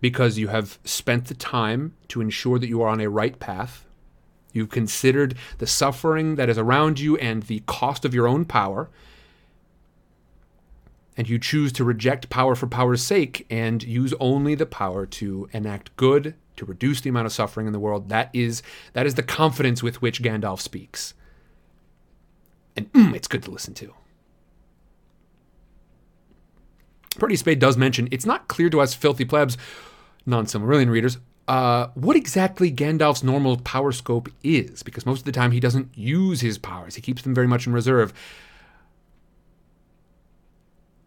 because 0.01 0.37
you 0.37 0.47
have 0.47 0.79
spent 0.83 1.25
the 1.25 1.33
time 1.33 1.93
to 2.07 2.19
ensure 2.21 2.57
that 2.59 2.67
you 2.67 2.81
are 2.81 2.89
on 2.89 2.99
a 2.99 3.09
right 3.09 3.39
path. 3.39 3.85
You've 4.53 4.69
considered 4.69 5.35
the 5.59 5.67
suffering 5.67 6.35
that 6.35 6.49
is 6.49 6.57
around 6.57 6.99
you 6.99 7.15
and 7.17 7.43
the 7.43 7.61
cost 7.67 8.05
of 8.05 8.13
your 8.13 8.27
own 8.27 8.43
power. 8.45 8.89
And 11.15 11.29
you 11.29 11.37
choose 11.37 11.71
to 11.73 11.83
reject 11.83 12.29
power 12.29 12.55
for 12.55 12.67
power's 12.67 13.03
sake 13.03 13.45
and 13.49 13.83
use 13.83 14.13
only 14.19 14.55
the 14.55 14.65
power 14.65 15.05
to 15.05 15.47
enact 15.51 15.95
good 15.95 16.35
to 16.57 16.65
reduce 16.65 17.01
the 17.01 17.09
amount 17.09 17.25
of 17.25 17.31
suffering 17.31 17.67
in 17.67 17.73
the 17.73 17.79
world. 17.79 18.09
That 18.09 18.29
is 18.33 18.61
that 18.93 19.05
is 19.05 19.15
the 19.15 19.23
confidence 19.23 19.81
with 19.81 20.01
which 20.01 20.21
Gandalf 20.21 20.59
speaks. 20.59 21.13
And 22.75 22.91
mm, 22.93 23.15
it's 23.15 23.27
good 23.27 23.43
to 23.43 23.51
listen 23.51 23.73
to. 23.75 23.93
Proteus 27.17 27.39
Spade 27.39 27.59
does 27.59 27.77
mention 27.77 28.07
it's 28.11 28.25
not 28.25 28.47
clear 28.47 28.69
to 28.69 28.79
us 28.79 28.93
filthy 28.93 29.25
plebs, 29.25 29.57
non-Silmarillion 30.27 30.89
readers, 30.89 31.17
uh, 31.47 31.87
what 31.95 32.15
exactly 32.15 32.71
Gandalf's 32.71 33.23
normal 33.23 33.57
power 33.57 33.91
scope 33.91 34.29
is, 34.43 34.83
because 34.83 35.05
most 35.05 35.19
of 35.19 35.25
the 35.25 35.31
time 35.31 35.51
he 35.51 35.59
doesn't 35.59 35.97
use 35.97 36.41
his 36.41 36.57
powers. 36.57 36.95
He 36.95 37.01
keeps 37.01 37.21
them 37.21 37.33
very 37.33 37.47
much 37.47 37.65
in 37.65 37.73
reserve. 37.73 38.13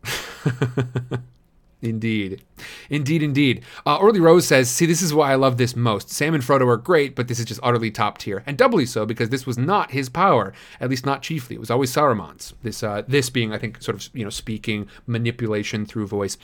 Indeed. 1.82 2.42
Indeed, 2.90 3.22
indeed. 3.22 3.64
Uh, 3.86 3.98
Rose 4.02 4.46
says, 4.46 4.70
See, 4.70 4.84
this 4.84 5.00
is 5.00 5.14
why 5.14 5.32
I 5.32 5.36
love 5.36 5.56
this 5.56 5.74
most. 5.74 6.10
Sam 6.10 6.34
and 6.34 6.42
Frodo 6.42 6.66
are 6.66 6.76
great, 6.76 7.16
but 7.16 7.26
this 7.26 7.38
is 7.38 7.46
just 7.46 7.60
utterly 7.62 7.90
top 7.90 8.18
tier. 8.18 8.42
And 8.46 8.58
doubly 8.58 8.84
so 8.84 9.06
because 9.06 9.30
this 9.30 9.46
was 9.46 9.56
not 9.56 9.92
his 9.92 10.10
power, 10.10 10.52
at 10.78 10.90
least 10.90 11.06
not 11.06 11.22
chiefly. 11.22 11.56
It 11.56 11.60
was 11.60 11.70
always 11.70 11.90
Saruman's. 11.92 12.52
This, 12.62 12.82
uh, 12.82 13.02
this 13.08 13.30
being, 13.30 13.52
I 13.54 13.58
think, 13.58 13.82
sort 13.82 13.96
of, 13.96 14.10
you 14.14 14.24
know, 14.24 14.30
speaking, 14.30 14.88
manipulation 15.06 15.86
through 15.86 16.06
voice. 16.06 16.36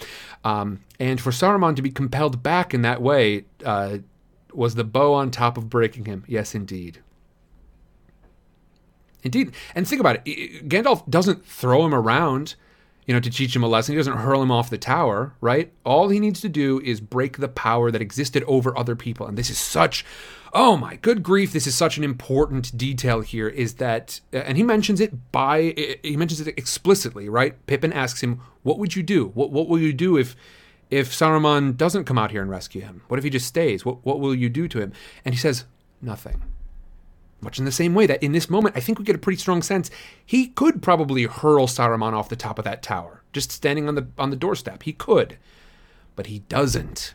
Um, 0.42 0.80
and 0.98 1.20
for 1.20 1.30
Saruman 1.30 1.76
to 1.76 1.82
be 1.82 1.90
compelled 1.90 2.42
back 2.42 2.72
in 2.72 2.80
that 2.82 3.02
way 3.02 3.44
uh, 3.62 3.98
was 4.54 4.74
the 4.74 4.84
bow 4.84 5.12
on 5.12 5.30
top 5.30 5.58
of 5.58 5.68
breaking 5.68 6.06
him. 6.06 6.24
Yes, 6.26 6.54
indeed. 6.54 7.00
Indeed. 9.22 9.52
And 9.74 9.86
think 9.86 10.00
about 10.00 10.20
it 10.24 10.68
Gandalf 10.68 11.08
doesn't 11.10 11.44
throw 11.44 11.84
him 11.84 11.94
around 11.94 12.54
you 13.06 13.14
know, 13.14 13.20
to 13.20 13.30
teach 13.30 13.54
him 13.54 13.62
a 13.62 13.68
lesson. 13.68 13.92
He 13.92 13.96
doesn't 13.96 14.16
hurl 14.16 14.42
him 14.42 14.50
off 14.50 14.68
the 14.68 14.78
tower, 14.78 15.32
right? 15.40 15.72
All 15.84 16.08
he 16.08 16.18
needs 16.18 16.40
to 16.40 16.48
do 16.48 16.80
is 16.80 17.00
break 17.00 17.38
the 17.38 17.48
power 17.48 17.90
that 17.90 18.02
existed 18.02 18.42
over 18.48 18.76
other 18.76 18.96
people. 18.96 19.26
And 19.26 19.38
this 19.38 19.48
is 19.48 19.58
such, 19.58 20.04
oh 20.52 20.76
my 20.76 20.96
good 20.96 21.22
grief, 21.22 21.52
this 21.52 21.68
is 21.68 21.74
such 21.74 21.98
an 21.98 22.04
important 22.04 22.76
detail 22.76 23.20
here 23.20 23.48
is 23.48 23.74
that, 23.74 24.20
uh, 24.34 24.38
and 24.38 24.56
he 24.56 24.64
mentions 24.64 25.00
it 25.00 25.30
by, 25.30 25.98
he 26.02 26.16
mentions 26.16 26.40
it 26.40 26.58
explicitly, 26.58 27.28
right? 27.28 27.54
Pippin 27.66 27.92
asks 27.92 28.22
him, 28.22 28.40
what 28.64 28.78
would 28.78 28.96
you 28.96 29.04
do? 29.04 29.26
What, 29.28 29.50
what 29.50 29.68
will 29.68 29.78
you 29.78 29.92
do 29.92 30.16
if, 30.16 30.34
if 30.90 31.12
Saruman 31.12 31.76
doesn't 31.76 32.04
come 32.04 32.18
out 32.18 32.32
here 32.32 32.42
and 32.42 32.50
rescue 32.50 32.80
him? 32.80 33.02
What 33.06 33.18
if 33.18 33.24
he 33.24 33.30
just 33.30 33.46
stays? 33.46 33.84
What, 33.84 34.04
what 34.04 34.18
will 34.18 34.34
you 34.34 34.48
do 34.48 34.66
to 34.66 34.80
him? 34.80 34.92
And 35.24 35.32
he 35.32 35.38
says, 35.38 35.64
nothing. 36.02 36.42
Much 37.40 37.58
in 37.58 37.64
the 37.64 37.72
same 37.72 37.94
way 37.94 38.06
that 38.06 38.22
in 38.22 38.32
this 38.32 38.48
moment, 38.48 38.76
I 38.76 38.80
think 38.80 38.98
we 38.98 39.04
get 39.04 39.14
a 39.14 39.20
pretty 39.20 39.38
strong 39.38 39.62
sense 39.62 39.90
he 40.24 40.48
could 40.48 40.82
probably 40.82 41.24
hurl 41.24 41.66
Saruman 41.66 42.14
off 42.14 42.30
the 42.30 42.36
top 42.36 42.58
of 42.58 42.64
that 42.64 42.82
tower, 42.82 43.22
just 43.32 43.52
standing 43.52 43.88
on 43.88 43.94
the 43.94 44.06
on 44.18 44.30
the 44.30 44.36
doorstep. 44.36 44.84
He 44.84 44.92
could, 44.92 45.36
but 46.14 46.26
he 46.26 46.40
doesn't. 46.40 47.14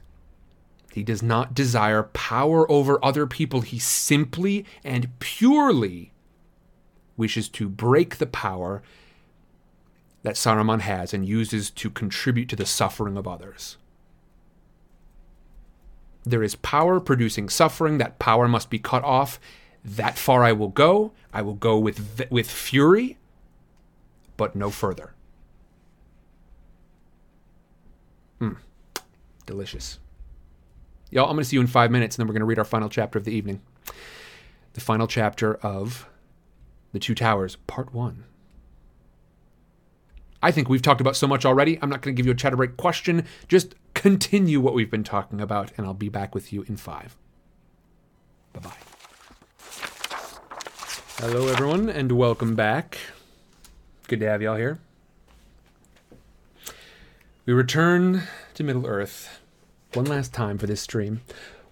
He 0.94 1.04
does 1.04 1.24
not 1.24 1.54
desire 1.54 2.04
power 2.04 2.70
over 2.70 3.04
other 3.04 3.26
people. 3.26 3.62
He 3.62 3.80
simply 3.80 4.66
and 4.84 5.18
purely 5.20 6.12
wishes 7.18 7.50
to 7.50 7.70
break 7.70 8.18
the 8.18 8.26
power 8.26 8.84
that 10.24 10.36
Saruman 10.36 10.82
has 10.82 11.14
and 11.14 11.28
uses 11.28 11.70
to 11.72 11.90
contribute 11.90 12.50
to 12.50 12.56
the 12.56 12.66
suffering 12.66 13.18
of 13.18 13.28
others. 13.28 13.78
There 16.24 16.44
is 16.44 16.56
power 16.56 17.00
producing 17.00 17.50
suffering. 17.50 17.98
That 17.98 18.20
power 18.20 18.48
must 18.48 18.70
be 18.70 18.78
cut 18.78 19.04
off 19.04 19.40
that 19.84 20.18
far 20.18 20.44
I 20.44 20.52
will 20.52 20.70
go. 20.70 21.12
I 21.34 21.42
will 21.42 21.56
go 21.56 21.78
with 21.78 22.28
with 22.30 22.50
fury, 22.50 23.18
but 24.38 24.56
no 24.56 24.70
further. 24.70 25.14
Hmm. 28.40 28.54
Delicious. 29.46 30.00
Y'all, 31.10 31.26
I'm 31.26 31.36
going 31.36 31.44
to 31.44 31.50
see 31.50 31.58
you 31.58 31.62
in 31.62 31.68
five 31.68 31.92
minutes, 31.92 32.16
and 32.16 32.22
then 32.22 32.28
we're 32.28 32.34
going 32.34 32.42
to 32.42 32.46
read 32.46 32.60
our 32.60 32.66
final 32.66 32.90
chapter 32.90 33.20
of 33.20 33.26
the 33.26 33.34
evening. 33.34 33.62
The 34.74 34.82
final 34.82 35.08
chapter 35.08 35.56
of 35.56 36.08
The 36.94 37.00
Two 37.00 37.14
Towers, 37.14 37.58
Part 37.68 37.94
1. 37.94 38.24
I 40.42 40.52
think 40.52 40.70
we've 40.70 40.82
talked 40.82 41.02
about 41.02 41.18
so 41.18 41.28
much 41.28 41.46
already. 41.46 41.78
I'm 41.82 41.90
not 41.90 42.02
going 42.02 42.16
to 42.16 42.18
give 42.18 42.26
you 42.26 42.32
a 42.32 42.36
chatter 42.36 42.56
break 42.56 42.78
question. 42.78 43.26
Just 43.48 43.76
continue 43.94 44.62
what 44.62 44.74
we've 44.74 44.90
been 44.90 45.04
talking 45.04 45.42
about, 45.42 45.72
and 45.78 45.86
I'll 45.86 45.94
be 45.94 46.10
back 46.10 46.34
with 46.34 46.54
you 46.54 46.64
in 46.64 46.78
five. 46.78 47.18
Bye 48.54 48.62
bye. 48.62 48.91
Hello, 51.22 51.48
everyone, 51.50 51.88
and 51.88 52.12
welcome 52.14 52.56
back. 52.56 52.98
Good 54.08 54.22
to 54.22 54.28
have 54.28 54.42
y'all 54.42 54.56
here. 54.56 54.80
We 57.46 57.54
return 57.54 58.24
to 58.56 58.64
Middle 58.64 58.88
Earth 58.88 59.40
one 59.94 60.06
last 60.06 60.34
time 60.34 60.58
for 60.58 60.66
this 60.66 60.82
stream. 60.82 61.22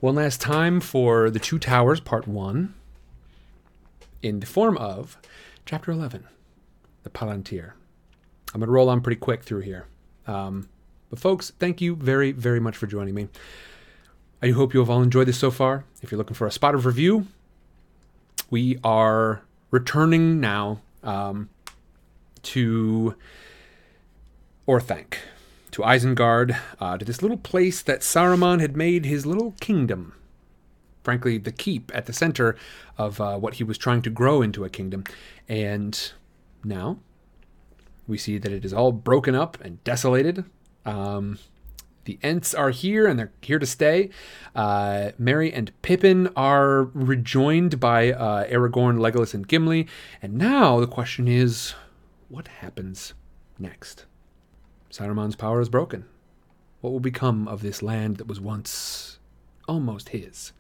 One 0.02 0.14
last 0.14 0.40
time 0.40 0.80
for 0.80 1.32
The 1.32 1.40
Two 1.40 1.58
Towers, 1.58 2.00
Part 2.00 2.28
1, 2.28 2.76
in 4.22 4.40
the 4.40 4.46
form 4.46 4.78
of 4.78 5.18
Chapter 5.66 5.92
11, 5.94 6.28
The 7.02 7.10
Palantir. 7.10 7.72
I'm 8.54 8.60
going 8.60 8.68
to 8.68 8.72
roll 8.72 8.88
on 8.88 9.02
pretty 9.02 9.20
quick 9.20 9.42
through 9.42 9.62
here. 9.62 9.88
Um, 10.28 10.70
but 11.10 11.18
folks, 11.18 11.54
thank 11.58 11.82
you 11.82 11.96
very, 11.96 12.34
very 12.34 12.60
much 12.60 12.78
for 12.78 12.86
joining 12.86 13.16
me. 13.16 13.30
I 14.44 14.52
hope 14.52 14.76
you 14.76 14.80
have 14.80 14.92
all 14.92 15.02
enjoyed 15.02 15.28
this 15.28 15.40
so 15.40 15.50
far. 15.50 15.86
If 16.04 16.12
you're 16.12 16.20
looking 16.20 16.36
for 16.36 16.46
a 16.46 16.52
spot 16.52 16.76
of 16.76 16.86
review, 16.86 17.26
we 18.50 18.80
are 18.84 19.42
returning 19.72 20.40
now 20.40 20.82
um, 21.04 21.50
to 22.44 23.16
Orthanc, 24.68 25.18
to 25.72 25.82
Isengard, 25.82 26.58
uh, 26.80 26.98
to 26.98 27.06
this 27.06 27.22
little 27.22 27.38
place 27.38 27.82
that 27.82 28.02
Saruman 28.02 28.60
had 28.60 28.76
made 28.76 29.06
his 29.06 29.26
little 29.26 29.54
kingdom. 29.60 30.14
Frankly, 31.04 31.38
the 31.38 31.52
keep 31.52 31.92
at 31.96 32.06
the 32.06 32.14
center 32.14 32.56
of 32.98 33.22
uh, 33.22 33.38
what 33.38 33.56
he 33.56 33.64
was 33.64 33.78
trying 33.78 34.02
to 34.04 34.10
grow 34.10 34.42
into 34.42 34.66
a 34.66 34.70
kingdom. 34.70 35.04
And 35.48 36.12
now 36.64 37.00
we 38.08 38.18
see 38.18 38.38
that 38.38 38.52
it 38.52 38.66
is 38.66 38.74
all 38.74 38.92
broken 38.92 39.34
up 39.34 39.60
and 39.62 39.84
desolated. 39.84 40.44
Um, 40.86 41.40
the 42.06 42.20
Ents 42.24 42.54
are 42.54 42.72
here 42.72 43.08
and 43.08 43.20
they're 43.20 43.32
here 43.42 43.60
to 43.60 43.66
stay. 43.66 44.10
Uh, 44.56 45.12
Merry 45.18 45.54
and 45.54 45.72
Pippin 45.82 46.30
are 46.36 46.84
rejoined 46.94 47.80
by 47.80 48.12
uh, 48.12 48.48
Aragorn, 48.48 48.98
Legolas, 49.00 49.34
and 49.34 49.48
Gimli. 49.48 49.88
And 50.22 50.36
now 50.36 50.80
the 50.80 50.88
question 50.88 51.28
is 51.28 51.76
what 52.30 52.48
happens 52.48 53.14
next? 53.58 54.06
Saruman's 54.92 55.36
power 55.36 55.62
is 55.62 55.70
broken. 55.70 56.06
What 56.82 56.92
will 56.92 57.00
become 57.00 57.48
of 57.48 57.62
this 57.62 57.84
land 57.84 58.18
that 58.18 58.28
was 58.28 58.40
once 58.40 59.20
almost 59.68 60.10
his? 60.10 60.54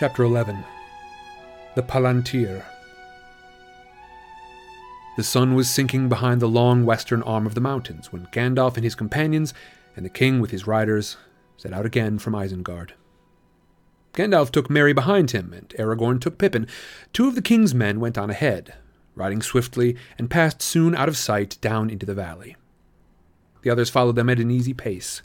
Chapter 0.00 0.22
11 0.22 0.64
The 1.74 1.82
Palantir 1.82 2.64
The 5.18 5.22
sun 5.22 5.54
was 5.54 5.68
sinking 5.68 6.08
behind 6.08 6.40
the 6.40 6.48
long 6.48 6.86
western 6.86 7.22
arm 7.24 7.44
of 7.44 7.54
the 7.54 7.60
mountains 7.60 8.10
when 8.10 8.24
Gandalf 8.32 8.76
and 8.76 8.84
his 8.84 8.94
companions, 8.94 9.52
and 9.94 10.02
the 10.02 10.08
king 10.08 10.40
with 10.40 10.52
his 10.52 10.66
riders, 10.66 11.18
set 11.58 11.74
out 11.74 11.84
again 11.84 12.18
from 12.18 12.32
Isengard. 12.32 12.92
Gandalf 14.14 14.50
took 14.50 14.70
Merry 14.70 14.94
behind 14.94 15.32
him, 15.32 15.52
and 15.52 15.68
Aragorn 15.78 16.18
took 16.18 16.38
Pippin. 16.38 16.66
Two 17.12 17.28
of 17.28 17.34
the 17.34 17.42
king's 17.42 17.74
men 17.74 18.00
went 18.00 18.16
on 18.16 18.30
ahead, 18.30 18.72
riding 19.14 19.42
swiftly, 19.42 19.98
and 20.16 20.30
passed 20.30 20.62
soon 20.62 20.94
out 20.94 21.10
of 21.10 21.16
sight 21.18 21.58
down 21.60 21.90
into 21.90 22.06
the 22.06 22.14
valley. 22.14 22.56
The 23.60 23.68
others 23.68 23.90
followed 23.90 24.16
them 24.16 24.30
at 24.30 24.40
an 24.40 24.50
easy 24.50 24.72
pace. 24.72 25.20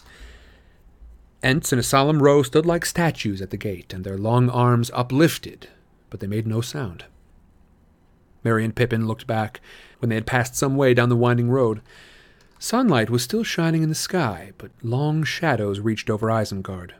Ents 1.46 1.72
in 1.72 1.78
a 1.78 1.84
solemn 1.84 2.24
row 2.24 2.42
stood 2.42 2.66
like 2.66 2.88
statues 2.88 3.40
at 3.40 3.52
the 3.52 3.56
gate, 3.56 3.94
and 3.94 4.04
their 4.04 4.18
long 4.18 4.50
arms 4.50 4.90
uplifted, 4.96 5.68
but 6.10 6.20
they 6.20 6.26
made 6.26 6.48
no 6.48 6.60
sound. 6.60 7.06
Merry 8.44 8.66
and 8.66 8.76
Pippin 8.76 9.06
looked 9.06 9.28
back 9.28 9.62
when 10.00 10.10
they 10.10 10.16
had 10.16 10.26
passed 10.26 10.56
some 10.56 10.76
way 10.76 10.96
down 10.96 11.10
the 11.10 11.16
winding 11.16 11.52
road. 11.52 11.84
Sunlight 12.58 13.12
was 13.12 13.22
still 13.22 13.44
shining 13.44 13.84
in 13.84 13.90
the 13.90 13.96
sky, 13.96 14.54
but 14.58 14.72
long 14.82 15.24
shadows 15.24 15.80
reached 15.80 16.10
over 16.10 16.32
Isengard. 16.32 16.94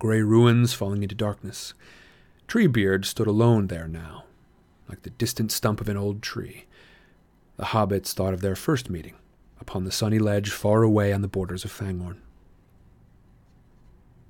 Grey 0.00 0.22
ruins 0.22 0.74
falling 0.74 1.04
into 1.04 1.14
darkness. 1.14 1.72
Treebeard 2.48 3.04
stood 3.04 3.28
alone 3.28 3.68
there 3.68 3.86
now, 3.86 4.24
like 4.88 5.02
the 5.02 5.10
distant 5.10 5.52
stump 5.52 5.80
of 5.80 5.88
an 5.88 5.96
old 5.96 6.20
tree. 6.20 6.64
The 7.58 7.66
hobbits 7.66 8.12
thought 8.12 8.34
of 8.34 8.40
their 8.40 8.56
first 8.56 8.90
meeting, 8.90 9.14
upon 9.60 9.84
the 9.84 9.92
sunny 9.92 10.18
ledge 10.18 10.50
far 10.50 10.82
away 10.82 11.12
on 11.12 11.22
the 11.22 11.28
borders 11.28 11.64
of 11.64 11.70
Fangorn. 11.70 12.16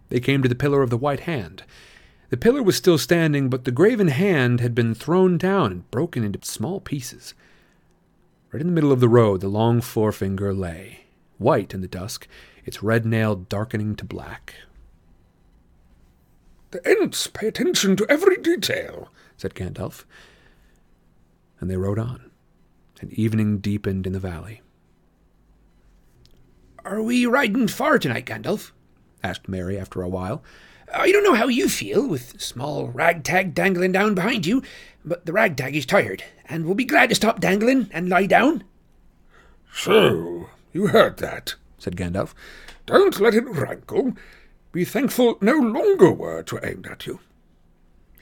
They 0.09 0.21
came 0.21 0.43
to 0.43 0.49
the 0.49 0.55
pillar 0.55 0.83
of 0.83 0.91
the 0.91 0.97
White 0.97 1.21
Hand. 1.21 1.65
The 2.29 2.37
pillar 2.37 2.63
was 2.63 2.77
still 2.77 2.99
standing, 2.99 3.49
but 3.49 3.65
the 3.65 3.71
graven 3.71 4.09
hand 4.09 4.61
had 4.61 4.75
been 4.75 4.95
thrown 4.95 5.39
down 5.39 5.73
and 5.73 5.91
broken 5.91 6.25
into 6.25 6.41
small 6.43 6.81
pieces. 6.81 7.35
Right 8.53 8.61
in 8.61 8.67
the 8.67 8.73
middle 8.73 8.93
of 8.93 9.01
the 9.01 9.09
road, 9.09 9.41
the 9.41 9.49
long 9.49 9.81
forefinger 9.81 10.53
lay, 10.53 11.07
white 11.39 11.73
in 11.73 11.83
the 11.83 11.89
dusk, 11.89 12.27
its 12.65 12.83
red 12.83 13.07
nail 13.07 13.37
darkening 13.37 13.95
to 13.97 14.05
black. 14.05 14.55
The 16.73 16.81
Ents 16.89 17.29
pay 17.29 17.47
attention 17.47 17.97
to 17.97 18.07
every 18.09 18.37
detail, 18.37 19.11
said 19.37 19.55
Gandalf. 19.55 20.05
And 21.61 21.71
they 21.71 21.77
rode 21.77 21.99
on, 21.99 22.31
and 23.01 23.13
evening 23.13 23.59
deepened 23.59 24.07
in 24.07 24.13
the 24.13 24.21
valley. 24.21 24.63
Are 26.85 27.03
we 27.03 27.25
riding 27.25 27.69
far 27.69 27.99
tonight, 27.99 28.27
Gandalf? 28.27 28.73
Asked 29.27 29.49
Merry 29.49 29.77
after 29.77 30.03
a 30.03 30.09
while. 30.09 30.45
Uh, 30.87 30.99
I 30.99 31.11
don't 31.11 31.25
know 31.25 31.35
how 31.35 31.49
you 31.49 31.69
feel, 31.69 32.07
with 32.07 32.41
small 32.41 32.87
ragtag 32.87 33.55
dangling 33.55 33.91
down 33.91 34.15
behind 34.15 34.47
you, 34.47 34.63
but 35.05 35.27
the 35.27 35.33
ragtag 35.33 35.75
is 35.75 35.85
tired, 35.85 36.23
and 36.45 36.65
will 36.65 36.77
be 36.77 36.85
glad 36.85 37.09
to 37.09 37.17
stop 37.17 37.41
dangling 37.41 37.91
and 37.93 38.09
lie 38.09 38.27
down. 38.27 38.63
So, 39.73 40.49
you 40.73 40.87
heard 40.87 41.17
that, 41.17 41.57
said 41.77 41.97
Gandalf. 41.97 42.35
Don't 42.87 43.19
let 43.19 43.35
it 43.35 43.49
rankle. 43.49 44.13
Be 44.71 44.85
thankful 44.85 45.39
no 45.41 45.55
longer 45.55 46.13
words 46.13 46.53
were 46.53 46.65
aimed 46.65 46.87
at 46.87 47.05
you. 47.09 47.19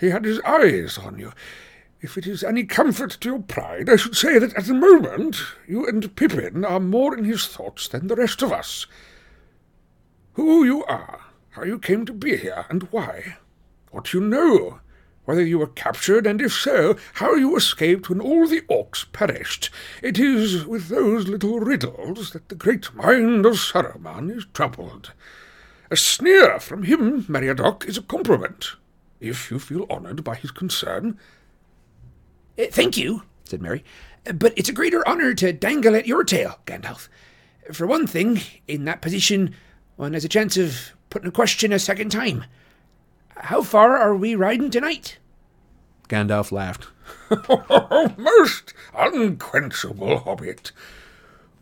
He 0.00 0.08
had 0.08 0.24
his 0.24 0.40
eyes 0.40 0.96
on 0.96 1.18
you. 1.18 1.34
If 2.00 2.16
it 2.16 2.26
is 2.26 2.42
any 2.42 2.64
comfort 2.64 3.18
to 3.20 3.28
your 3.28 3.42
pride, 3.42 3.90
I 3.90 3.96
should 3.96 4.16
say 4.16 4.38
that 4.38 4.54
at 4.54 4.64
the 4.64 4.72
moment 4.72 5.36
you 5.68 5.86
and 5.86 6.16
Pippin 6.16 6.64
are 6.64 6.80
more 6.80 7.14
in 7.14 7.24
his 7.24 7.46
thoughts 7.46 7.88
than 7.88 8.06
the 8.06 8.16
rest 8.16 8.40
of 8.40 8.52
us 8.52 8.86
who 10.34 10.64
you 10.64 10.84
are, 10.84 11.20
how 11.50 11.64
you 11.64 11.78
came 11.78 12.04
to 12.06 12.12
be 12.12 12.36
here, 12.36 12.66
and 12.68 12.84
why, 12.84 13.36
what 13.90 14.12
you 14.12 14.20
know, 14.20 14.80
whether 15.24 15.44
you 15.44 15.58
were 15.58 15.66
captured, 15.66 16.26
and 16.26 16.40
if 16.40 16.52
so, 16.52 16.96
how 17.14 17.34
you 17.34 17.56
escaped 17.56 18.08
when 18.08 18.20
all 18.20 18.46
the 18.46 18.60
orcs 18.62 19.10
perished. 19.12 19.70
It 20.02 20.18
is 20.18 20.66
with 20.66 20.88
those 20.88 21.28
little 21.28 21.60
riddles 21.60 22.32
that 22.32 22.48
the 22.48 22.54
great 22.54 22.94
mind 22.94 23.46
of 23.46 23.54
Saruman 23.54 24.36
is 24.36 24.46
troubled. 24.52 25.12
A 25.90 25.96
sneer 25.96 26.58
from 26.60 26.82
him, 26.82 27.24
Meriadoc, 27.24 27.86
is 27.86 27.96
a 27.96 28.02
compliment, 28.02 28.72
if 29.20 29.50
you 29.50 29.58
feel 29.58 29.86
honoured 29.88 30.24
by 30.24 30.34
his 30.34 30.50
concern. 30.50 31.18
Uh, 32.58 32.64
thank 32.70 32.96
you, 32.96 33.22
said 33.44 33.62
Merry, 33.62 33.84
but 34.34 34.52
it's 34.56 34.68
a 34.68 34.72
greater 34.72 35.06
honour 35.06 35.34
to 35.34 35.52
dangle 35.52 35.94
at 35.94 36.06
your 36.06 36.24
tail, 36.24 36.58
Gandalf. 36.66 37.08
For 37.72 37.86
one 37.86 38.06
thing, 38.06 38.40
in 38.68 38.84
that 38.84 39.00
position, 39.00 39.54
one 39.96 40.14
has 40.14 40.24
a 40.24 40.28
chance 40.28 40.56
of 40.56 40.92
putting 41.10 41.28
a 41.28 41.32
question 41.32 41.72
a 41.72 41.78
second 41.78 42.10
time. 42.10 42.44
How 43.36 43.62
far 43.62 43.96
are 43.96 44.16
we 44.16 44.34
riding 44.34 44.70
tonight? 44.70 45.18
Gandalf 46.08 46.52
laughed. 46.52 46.88
Most 48.18 48.74
unquenchable 48.94 50.18
hobbit. 50.18 50.72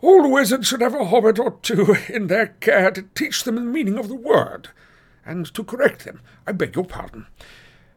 All 0.00 0.30
wizards 0.30 0.66
should 0.66 0.80
have 0.80 0.94
a 0.94 1.06
hobbit 1.06 1.38
or 1.38 1.58
two 1.62 1.96
in 2.08 2.26
their 2.26 2.48
care 2.60 2.90
to 2.90 3.02
teach 3.14 3.44
them 3.44 3.54
the 3.54 3.60
meaning 3.60 3.98
of 3.98 4.08
the 4.08 4.16
word, 4.16 4.70
and 5.24 5.46
to 5.54 5.62
correct 5.62 6.04
them. 6.04 6.20
I 6.46 6.52
beg 6.52 6.74
your 6.74 6.84
pardon. 6.84 7.26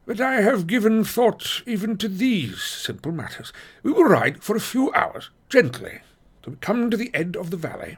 But 0.06 0.22
I 0.22 0.42
have 0.42 0.68
given 0.68 1.04
thought 1.04 1.64
even 1.66 1.98
to 1.98 2.08
these 2.08 2.62
simple 2.62 3.12
matters. 3.12 3.52
We 3.82 3.92
will 3.92 4.04
ride 4.04 4.44
for 4.44 4.56
a 4.56 4.62
few 4.62 4.94
hours, 4.94 5.32
gently, 5.50 6.02
till 6.44 6.54
we 6.54 6.58
come 6.60 6.92
to 6.92 6.98
the 6.98 7.10
end 7.16 7.36
of 7.36 7.50
the 7.50 7.58
valley. 7.58 7.98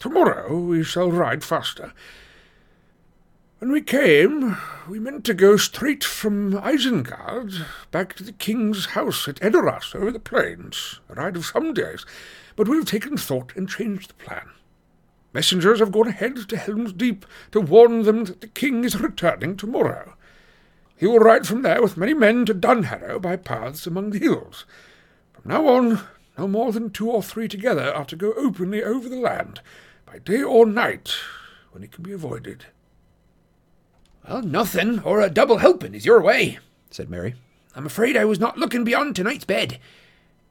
Tomorrow 0.00 0.58
we 0.58 0.82
shall 0.82 1.12
ride 1.12 1.44
faster. 1.44 1.92
When 3.58 3.70
we 3.70 3.82
came, 3.82 4.56
we 4.88 4.98
meant 4.98 5.26
to 5.26 5.34
go 5.34 5.58
straight 5.58 6.02
from 6.02 6.54
Isengard 6.54 7.66
back 7.90 8.14
to 8.14 8.24
the 8.24 8.32
king's 8.32 8.86
house 8.86 9.28
at 9.28 9.36
Edoras 9.42 9.94
over 9.94 10.10
the 10.10 10.18
plains, 10.18 11.00
a 11.10 11.14
ride 11.16 11.36
of 11.36 11.44
some 11.44 11.74
days, 11.74 12.06
but 12.56 12.66
we've 12.66 12.86
taken 12.86 13.18
thought 13.18 13.54
and 13.54 13.68
changed 13.68 14.08
the 14.08 14.24
plan. 14.24 14.48
Messengers 15.34 15.80
have 15.80 15.92
gone 15.92 16.08
ahead 16.08 16.48
to 16.48 16.56
Helm's 16.56 16.94
Deep 16.94 17.26
to 17.52 17.60
warn 17.60 18.04
them 18.04 18.24
that 18.24 18.40
the 18.40 18.48
king 18.48 18.84
is 18.84 18.98
returning 18.98 19.54
tomorrow. 19.54 20.14
He 20.96 21.06
will 21.06 21.18
ride 21.18 21.46
from 21.46 21.60
there 21.60 21.82
with 21.82 21.98
many 21.98 22.14
men 22.14 22.46
to 22.46 22.54
Dunharrow 22.54 23.20
by 23.20 23.36
paths 23.36 23.86
among 23.86 24.10
the 24.10 24.18
hills. 24.18 24.64
From 25.34 25.50
now 25.50 25.66
on, 25.66 26.00
no 26.38 26.48
more 26.48 26.72
than 26.72 26.88
two 26.88 27.10
or 27.10 27.22
three 27.22 27.48
together 27.48 27.92
are 27.94 28.06
to 28.06 28.16
go 28.16 28.32
openly 28.32 28.82
over 28.82 29.06
the 29.06 29.20
land, 29.20 29.60
by 30.10 30.18
day 30.18 30.42
or 30.42 30.66
night, 30.66 31.14
when 31.70 31.84
it 31.84 31.92
can 31.92 32.02
be 32.02 32.12
avoided. 32.12 32.66
Well, 34.28 34.42
nothing 34.42 34.98
or 35.00 35.20
a 35.20 35.30
double 35.30 35.58
helping 35.58 35.94
is 35.94 36.04
your 36.04 36.20
way, 36.20 36.58
said 36.90 37.08
Merry. 37.08 37.36
I'm 37.76 37.86
afraid 37.86 38.16
I 38.16 38.24
was 38.24 38.40
not 38.40 38.58
looking 38.58 38.82
beyond 38.82 39.14
tonight's 39.14 39.44
bed. 39.44 39.78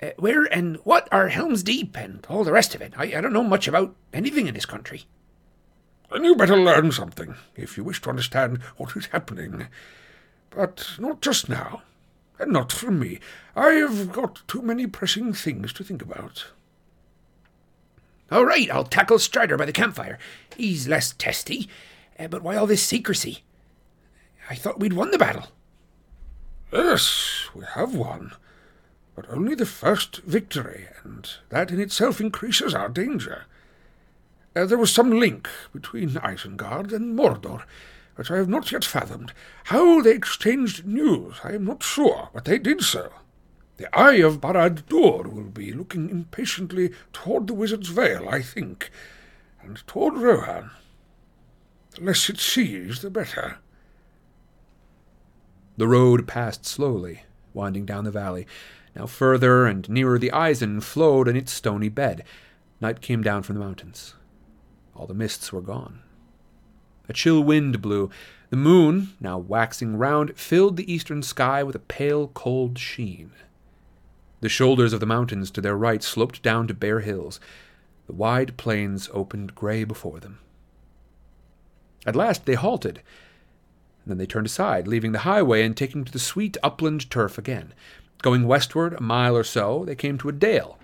Uh, 0.02 0.12
where 0.18 0.46
and 0.46 0.78
what 0.86 1.10
are 1.12 1.28
Helm's 1.28 1.62
Deep 1.62 1.98
and 1.98 2.26
all 2.30 2.46
the 2.46 2.54
rest 2.54 2.74
of 2.74 2.82
it? 2.82 2.94
I, 2.96 3.18
I 3.18 3.22
don't 3.22 3.34
know 3.34 3.44
much 3.44 3.68
about 3.68 3.94
anything 4.14 4.48
in 4.48 4.54
this 4.54 4.66
country. 4.66 5.04
Then 6.10 6.24
you 6.24 6.36
better 6.38 6.58
learn 6.58 6.94
something 6.94 7.36
if 7.58 7.76
you 7.76 7.84
wish 7.84 8.02
to 8.04 8.10
understand 8.10 8.60
what 8.78 8.96
is 8.96 9.08
happening. 9.08 9.68
But 10.52 10.92
not 10.98 11.22
just 11.22 11.50
now, 11.50 11.82
and 12.40 12.54
not 12.54 12.72
from 12.72 12.98
me. 12.98 13.20
I 13.58 13.72
have 13.72 14.14
got 14.14 14.48
too 14.48 14.62
many 14.62 14.88
pressing 14.88 15.34
things 15.34 15.74
to 15.74 15.84
think 15.84 16.02
about. 16.02 16.46
All 18.32 18.46
right, 18.46 18.70
I'll 18.70 18.84
tackle 18.84 19.20
Strider 19.20 19.58
by 19.58 19.66
the 19.66 19.72
campfire. 19.72 20.20
He's 20.56 20.88
less 20.88 21.14
testy. 21.18 21.68
Uh, 22.18 22.28
but 22.28 22.44
why 22.44 22.56
all 22.56 22.68
this 22.68 22.84
secrecy? 22.84 23.44
I 24.50 24.56
thought 24.56 24.80
we'd 24.80 24.94
won 24.94 25.12
the 25.12 25.18
battle. 25.18 25.48
Yes, 26.72 27.50
we 27.56 27.66
have 27.74 27.96
won, 27.96 28.34
but 29.16 29.26
only 29.30 29.56
the 29.56 29.66
first 29.66 30.18
victory, 30.18 30.88
and 31.04 31.28
that 31.50 31.72
in 31.72 31.80
itself 31.80 32.22
increases 32.22 32.76
our 32.76 32.90
danger. 32.90 33.46
Uh, 34.56 34.66
there 34.66 34.78
was 34.78 34.92
some 34.92 35.12
link 35.12 35.50
between 35.74 36.10
Isengard 36.12 36.94
and 36.94 37.18
Mordor, 37.18 37.64
which 38.16 38.30
I 38.30 38.38
have 38.38 38.50
not 38.50 38.72
yet 38.72 38.86
fathomed. 38.86 39.34
How 39.66 40.02
they 40.02 40.12
exchanged 40.12 40.86
news, 40.86 41.38
I 41.44 41.54
am 41.54 41.66
not 41.66 41.82
sure, 41.82 42.30
but 42.34 42.46
they 42.46 42.60
did 42.60 42.82
so. 42.84 43.12
The 43.80 43.98
Eye 43.98 44.16
of 44.16 44.42
Barad-dûr 44.42 45.32
will 45.32 45.52
be 45.52 45.72
looking 45.72 46.10
impatiently 46.10 46.92
toward 47.14 47.48
the 47.48 47.54
Wizard's 47.54 47.88
Vale, 47.88 48.28
I 48.28 48.42
think, 48.42 48.92
and 49.62 49.82
toward 49.88 50.16
Rohan. 50.16 50.72
The 51.92 52.04
less 52.04 52.30
it 52.30 52.40
sees, 52.40 53.02
the 53.02 53.10
better. 53.10 53.60
The 55.78 55.88
road 55.88 56.28
passed 56.28 56.66
slowly, 56.66 57.24
winding 57.54 57.86
down 57.86 58.04
the 58.04 58.12
valley. 58.12 58.46
Now 58.98 59.06
further 59.06 59.66
and 59.66 59.88
nearer 59.88 60.20
the 60.20 60.32
Isen 60.32 60.84
flowed 60.84 61.30
in 61.30 61.38
its 61.38 61.54
stony 61.54 61.88
bed. 61.88 62.26
Night 62.82 63.00
came 63.00 63.22
down 63.22 63.44
from 63.44 63.56
the 63.56 63.64
mountains. 63.64 64.14
All 64.94 65.08
the 65.08 65.14
mists 65.14 65.54
were 65.54 65.62
gone. 65.62 66.02
A 67.08 67.14
chill 67.14 67.42
wind 67.42 67.82
blew. 67.82 68.10
The 68.50 68.58
moon, 68.58 69.14
now 69.22 69.38
waxing 69.38 69.96
round, 69.96 70.38
filled 70.38 70.76
the 70.76 70.92
eastern 70.94 71.24
sky 71.24 71.64
with 71.64 71.76
a 71.78 71.80
pale, 71.80 72.28
cold 72.28 72.78
sheen. 72.78 73.32
The 74.42 74.50
shoulders 74.50 74.94
of 74.94 75.00
the 75.00 75.06
mountains 75.06 75.52
to 75.52 75.62
their 75.62 75.76
right 75.76 76.02
sloped 76.02 76.42
down 76.42 76.68
to 76.68 76.74
bare 76.74 77.02
hills. 77.02 77.40
The 78.08 78.14
wide 78.14 78.58
plains 78.58 79.10
opened 79.14 79.56
gray 79.56 79.84
before 79.84 80.20
them. 80.20 80.40
At 82.06 82.16
last 82.16 82.46
they 82.46 82.56
halted. 82.56 83.02
Then 84.06 84.18
they 84.18 84.26
turned 84.26 84.48
aside, 84.48 84.88
leaving 84.88 85.12
the 85.12 85.20
highway 85.20 85.64
and 85.64 85.76
taking 85.76 86.06
to 86.06 86.12
the 86.12 86.20
sweet 86.20 86.58
upland 86.64 87.10
turf 87.12 87.38
again. 87.38 87.74
Going 88.22 88.48
westward 88.48 88.94
a 88.94 89.02
mile 89.02 89.36
or 89.36 89.44
so, 89.44 89.84
they 89.86 89.96
came 89.96 90.18
to 90.18 90.30
a 90.30 90.34
dale. 90.34 90.80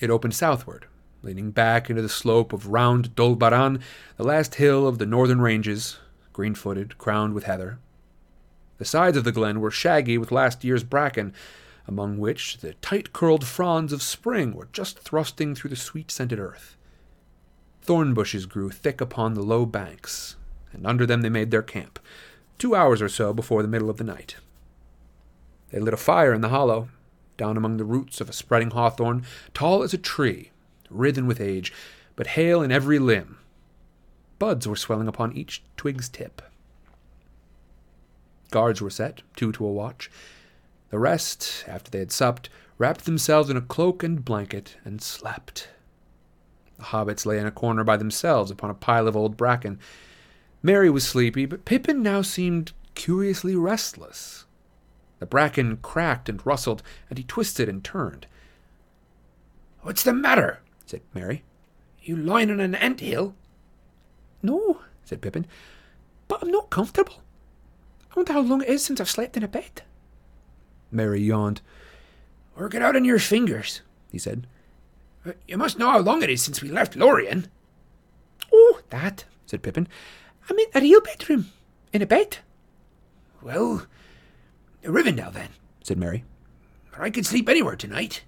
It 0.00 0.10
opened 0.10 0.34
southward, 0.34 0.86
leaning 1.22 1.52
back 1.52 1.88
into 1.88 2.02
the 2.02 2.08
slope 2.08 2.52
of 2.52 2.66
round 2.66 3.14
Dol 3.14 3.36
Baran, 3.36 3.80
the 4.16 4.24
last 4.24 4.56
hill 4.56 4.86
of 4.86 4.98
the 4.98 5.06
northern 5.06 5.40
ranges, 5.40 5.98
green 6.32 6.54
footed, 6.54 6.98
crowned 6.98 7.34
with 7.34 7.44
heather. 7.44 7.78
The 8.78 8.84
sides 8.84 9.16
of 9.16 9.24
the 9.24 9.32
glen 9.32 9.60
were 9.60 9.70
shaggy 9.70 10.18
with 10.18 10.32
last 10.32 10.64
year's 10.64 10.82
bracken, 10.82 11.32
among 11.86 12.18
which 12.18 12.58
the 12.58 12.74
tight 12.74 13.12
curled 13.12 13.46
fronds 13.46 13.92
of 13.92 14.02
spring 14.02 14.54
were 14.54 14.68
just 14.72 14.98
thrusting 14.98 15.54
through 15.54 15.70
the 15.70 15.76
sweet 15.76 16.10
scented 16.10 16.38
earth. 16.38 16.76
Thorn 17.82 18.14
bushes 18.14 18.46
grew 18.46 18.70
thick 18.70 19.00
upon 19.00 19.34
the 19.34 19.42
low 19.42 19.66
banks, 19.66 20.36
and 20.72 20.86
under 20.86 21.04
them 21.04 21.22
they 21.22 21.28
made 21.28 21.50
their 21.50 21.62
camp, 21.62 21.98
two 22.58 22.74
hours 22.74 23.02
or 23.02 23.08
so 23.08 23.32
before 23.32 23.62
the 23.62 23.68
middle 23.68 23.90
of 23.90 23.96
the 23.96 24.04
night. 24.04 24.36
They 25.70 25.80
lit 25.80 25.94
a 25.94 25.96
fire 25.96 26.32
in 26.32 26.42
the 26.42 26.50
hollow, 26.50 26.88
down 27.36 27.56
among 27.56 27.78
the 27.78 27.84
roots 27.84 28.20
of 28.20 28.28
a 28.28 28.32
spreading 28.32 28.70
hawthorn, 28.70 29.24
tall 29.52 29.82
as 29.82 29.92
a 29.92 29.98
tree, 29.98 30.50
writhen 30.90 31.26
with 31.26 31.40
age, 31.40 31.72
but 32.14 32.28
hale 32.28 32.62
in 32.62 32.70
every 32.70 32.98
limb. 32.98 33.38
Buds 34.38 34.68
were 34.68 34.76
swelling 34.76 35.08
upon 35.08 35.32
each 35.32 35.62
twig's 35.76 36.08
tip. 36.08 36.42
Guards 38.50 38.82
were 38.82 38.90
set, 38.90 39.22
two 39.34 39.50
to 39.52 39.64
a 39.64 39.72
watch. 39.72 40.10
The 40.92 40.98
rest, 40.98 41.64
after 41.66 41.90
they 41.90 42.00
had 42.00 42.12
supped, 42.12 42.50
wrapped 42.76 43.06
themselves 43.06 43.48
in 43.48 43.56
a 43.56 43.62
cloak 43.62 44.02
and 44.02 44.22
blanket 44.22 44.76
and 44.84 45.00
slept. 45.00 45.70
The 46.76 46.84
hobbits 46.84 47.24
lay 47.24 47.38
in 47.38 47.46
a 47.46 47.50
corner 47.50 47.82
by 47.82 47.96
themselves 47.96 48.50
upon 48.50 48.68
a 48.68 48.74
pile 48.74 49.08
of 49.08 49.16
old 49.16 49.38
bracken. 49.38 49.78
Merry 50.62 50.90
was 50.90 51.08
sleepy, 51.08 51.46
but 51.46 51.64
Pippin 51.64 52.02
now 52.02 52.20
seemed 52.20 52.72
curiously 52.94 53.56
restless. 53.56 54.44
The 55.18 55.24
bracken 55.24 55.78
cracked 55.78 56.28
and 56.28 56.44
rustled, 56.44 56.82
and 57.08 57.16
he 57.16 57.24
twisted 57.24 57.70
and 57.70 57.82
turned. 57.82 58.26
What's 59.80 60.02
the 60.02 60.12
matter? 60.12 60.60
said 60.84 61.00
Merry. 61.14 61.42
You 62.02 62.16
lying 62.16 62.50
on 62.50 62.60
an 62.60 62.74
ant 62.74 63.00
hill? 63.00 63.34
No, 64.42 64.82
said 65.06 65.22
Pippin. 65.22 65.46
but 66.28 66.42
I'm 66.42 66.50
not 66.50 66.68
comfortable. 66.68 67.22
I 68.10 68.16
wonder 68.16 68.34
how 68.34 68.40
long 68.40 68.60
it 68.60 68.68
is 68.68 68.84
since 68.84 69.00
I've 69.00 69.08
slept 69.08 69.38
in 69.38 69.42
a 69.42 69.48
bed. 69.48 69.80
Merry 70.92 71.20
yawned. 71.22 71.60
Work 72.56 72.74
it 72.74 72.82
out 72.82 72.96
on 72.96 73.04
your 73.04 73.18
fingers, 73.18 73.80
He 74.10 74.18
said. 74.18 74.46
Uh, 75.26 75.32
You 75.48 75.56
must 75.56 75.78
know 75.78 75.90
how 75.90 76.00
long 76.00 76.22
it 76.22 76.30
is 76.30 76.42
since 76.42 76.60
we 76.60 76.68
left 76.68 76.96
Lorien. 76.96 77.46
Oh, 78.52 78.80
that, 78.90 79.24
said 79.46 79.62
Pippin. 79.62 79.88
I 80.50 80.52
mean 80.52 80.68
a 80.74 80.80
real 80.80 81.00
bedroom. 81.00 81.46
In 81.92 82.02
a 82.02 82.06
bed. 82.06 82.38
Well, 83.40 83.86
Rivendell 84.84 85.32
then. 85.32 85.48
said 85.82 85.98
Merry. 85.98 86.24
But 86.90 87.00
I 87.00 87.10
could 87.10 87.24
sleep 87.26 87.48
anywhere 87.48 87.76
tonight. 87.76 88.22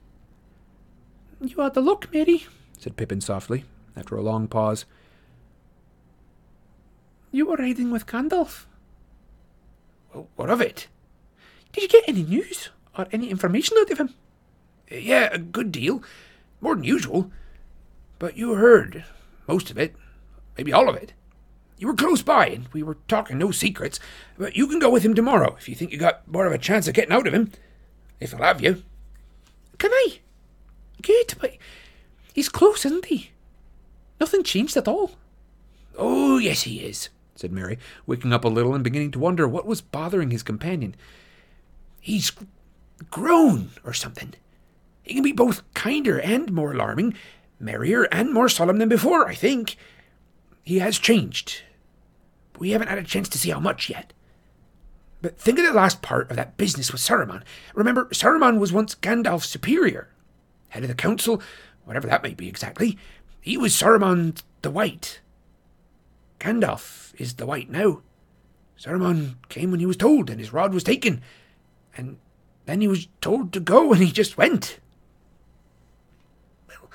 You 1.40 1.60
are 1.60 1.70
the 1.70 1.82
luck, 1.82 2.08
Merry. 2.12 2.46
said 2.78 2.96
Pippin 2.96 3.20
softly, 3.20 3.64
after 3.96 4.16
a 4.16 4.22
long 4.22 4.48
pause. 4.48 4.86
You 7.30 7.46
were 7.46 7.56
riding 7.56 7.90
with 7.90 8.06
Gandalf. 8.06 8.64
Well, 10.14 10.28
what 10.36 10.48
of 10.50 10.60
it? 10.60 10.86
Did 11.74 11.82
you 11.82 11.88
get 11.88 12.04
any 12.08 12.22
news 12.22 12.70
or 12.96 13.06
any 13.12 13.28
information 13.30 13.76
out 13.80 13.90
of 13.90 13.98
him? 13.98 14.14
Yeah, 14.90 15.28
a 15.32 15.38
good 15.38 15.72
deal. 15.72 16.02
More 16.60 16.74
than 16.76 16.84
usual. 16.84 17.30
But 18.18 18.36
you 18.36 18.54
heard 18.54 19.04
most 19.48 19.70
of 19.70 19.78
it. 19.78 19.94
Maybe 20.56 20.72
all 20.72 20.88
of 20.88 20.96
it. 20.96 21.12
You 21.76 21.88
were 21.88 21.94
close 21.94 22.22
by, 22.22 22.46
and 22.46 22.68
we 22.72 22.84
were 22.84 22.98
talking 23.08 23.36
no 23.36 23.50
secrets. 23.50 23.98
But 24.38 24.56
you 24.56 24.68
can 24.68 24.78
go 24.78 24.88
with 24.88 25.02
him 25.04 25.14
tomorrow 25.14 25.56
if 25.58 25.68
you 25.68 25.74
think 25.74 25.90
you 25.90 25.98
got 25.98 26.26
more 26.28 26.46
of 26.46 26.52
a 26.52 26.58
chance 26.58 26.86
of 26.86 26.94
getting 26.94 27.12
out 27.12 27.26
of 27.26 27.34
him. 27.34 27.50
If 28.20 28.30
he'll 28.30 28.42
have 28.42 28.62
you. 28.62 28.84
Can 29.78 29.90
I? 29.92 30.20
Good, 31.02 31.34
but 31.40 31.56
he's 32.32 32.48
close, 32.48 32.86
isn't 32.86 33.06
he? 33.06 33.32
Nothing 34.20 34.44
changed 34.44 34.76
at 34.76 34.86
all. 34.86 35.12
Oh, 35.98 36.38
yes, 36.38 36.62
he 36.62 36.78
is. 36.78 37.08
said 37.34 37.50
Merry, 37.50 37.78
waking 38.06 38.32
up 38.32 38.44
a 38.44 38.48
little 38.48 38.74
and 38.74 38.84
beginning 38.84 39.10
to 39.10 39.18
wonder 39.18 39.48
what 39.48 39.66
was 39.66 39.80
bothering 39.80 40.30
his 40.30 40.44
companion. 40.44 40.94
He's 42.04 42.32
grown 43.10 43.70
or 43.82 43.94
something. 43.94 44.34
He 45.02 45.14
can 45.14 45.22
be 45.22 45.32
both 45.32 45.62
kinder 45.72 46.20
and 46.20 46.52
more 46.52 46.72
alarming, 46.72 47.14
merrier 47.58 48.02
and 48.12 48.30
more 48.30 48.50
solemn 48.50 48.76
than 48.76 48.90
before, 48.90 49.26
I 49.26 49.34
think. 49.34 49.78
He 50.62 50.80
has 50.80 50.98
changed. 50.98 51.62
We 52.58 52.72
haven't 52.72 52.88
had 52.88 52.98
a 52.98 53.04
chance 53.04 53.30
to 53.30 53.38
see 53.38 53.48
how 53.48 53.58
much 53.58 53.88
yet. 53.88 54.12
But 55.22 55.38
think 55.38 55.58
of 55.58 55.64
the 55.64 55.72
last 55.72 56.02
part 56.02 56.28
of 56.28 56.36
that 56.36 56.58
business 56.58 56.92
with 56.92 57.00
Saruman. 57.00 57.42
Remember, 57.74 58.04
Saruman 58.12 58.58
was 58.58 58.70
once 58.70 58.94
Gandalf's 58.96 59.48
superior, 59.48 60.10
head 60.68 60.82
of 60.82 60.90
the 60.90 60.94
council, 60.94 61.40
whatever 61.86 62.06
that 62.08 62.22
may 62.22 62.34
be 62.34 62.48
exactly. 62.48 62.98
He 63.40 63.56
was 63.56 63.72
Saruman 63.72 64.42
the 64.60 64.70
White. 64.70 65.20
Gandalf 66.38 67.18
is 67.18 67.36
the 67.36 67.46
White 67.46 67.70
now. 67.70 68.02
Saruman 68.78 69.36
came 69.48 69.70
when 69.70 69.80
he 69.80 69.86
was 69.86 69.96
told, 69.96 70.28
and 70.28 70.38
his 70.38 70.52
rod 70.52 70.74
was 70.74 70.84
taken. 70.84 71.22
And 71.96 72.18
then 72.66 72.80
he 72.80 72.88
was 72.88 73.08
told 73.20 73.52
to 73.52 73.60
go, 73.60 73.92
and 73.92 74.02
he 74.02 74.10
just 74.10 74.36
went. 74.36 74.78
Well, 76.68 76.90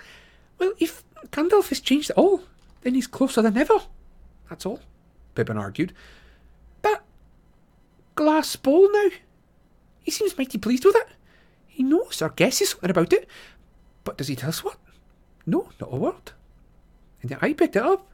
well 0.58 0.74
if 0.80 1.04
Gandalf 1.32 1.70
has 1.70 1.80
changed 1.80 2.10
at 2.10 2.18
all, 2.18 2.42
then 2.82 2.96
he's 2.96 3.08
closer 3.08 3.42
than 3.42 3.58
ever. 3.58 3.80
That's 4.50 4.66
all. 4.66 4.80
Pippin 5.36 5.58
argued. 5.58 5.94
But 6.82 7.04
glass 8.16 8.56
bowl 8.56 8.92
now. 8.92 9.10
He 10.02 10.12
seems 10.12 10.38
mighty 10.38 10.58
pleased 10.58 10.86
with 10.86 10.96
it. 10.96 11.08
He 11.68 11.84
knows 11.84 12.22
or 12.22 12.30
guesses 12.30 12.72
something 12.72 12.90
about 12.90 13.14
it. 13.14 13.28
But 14.04 14.18
does 14.18 14.28
he 14.28 14.36
tell 14.36 14.50
us 14.50 14.64
what? 14.64 14.78
No, 15.46 15.70
not 15.80 15.94
a 15.94 15.96
word. 15.96 16.32
And 17.22 17.38
I 17.42 17.54
picked 17.54 17.76
it 17.76 17.84
up. 17.84 18.08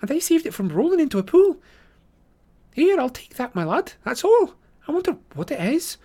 And 0.00 0.10
I 0.10 0.18
saved 0.18 0.46
it 0.46 0.54
from 0.54 0.68
rolling 0.68 1.00
into 1.00 1.18
a 1.18 1.22
pool. 1.22 1.58
Here, 2.74 3.00
I'll 3.00 3.08
take 3.08 3.36
that, 3.36 3.54
my 3.54 3.64
lad. 3.64 3.94
That's 4.04 4.24
all. 4.24 4.54
I 4.86 4.92
wonder 4.92 5.16
what 5.34 5.50
it 5.50 5.60
is. 5.60 5.96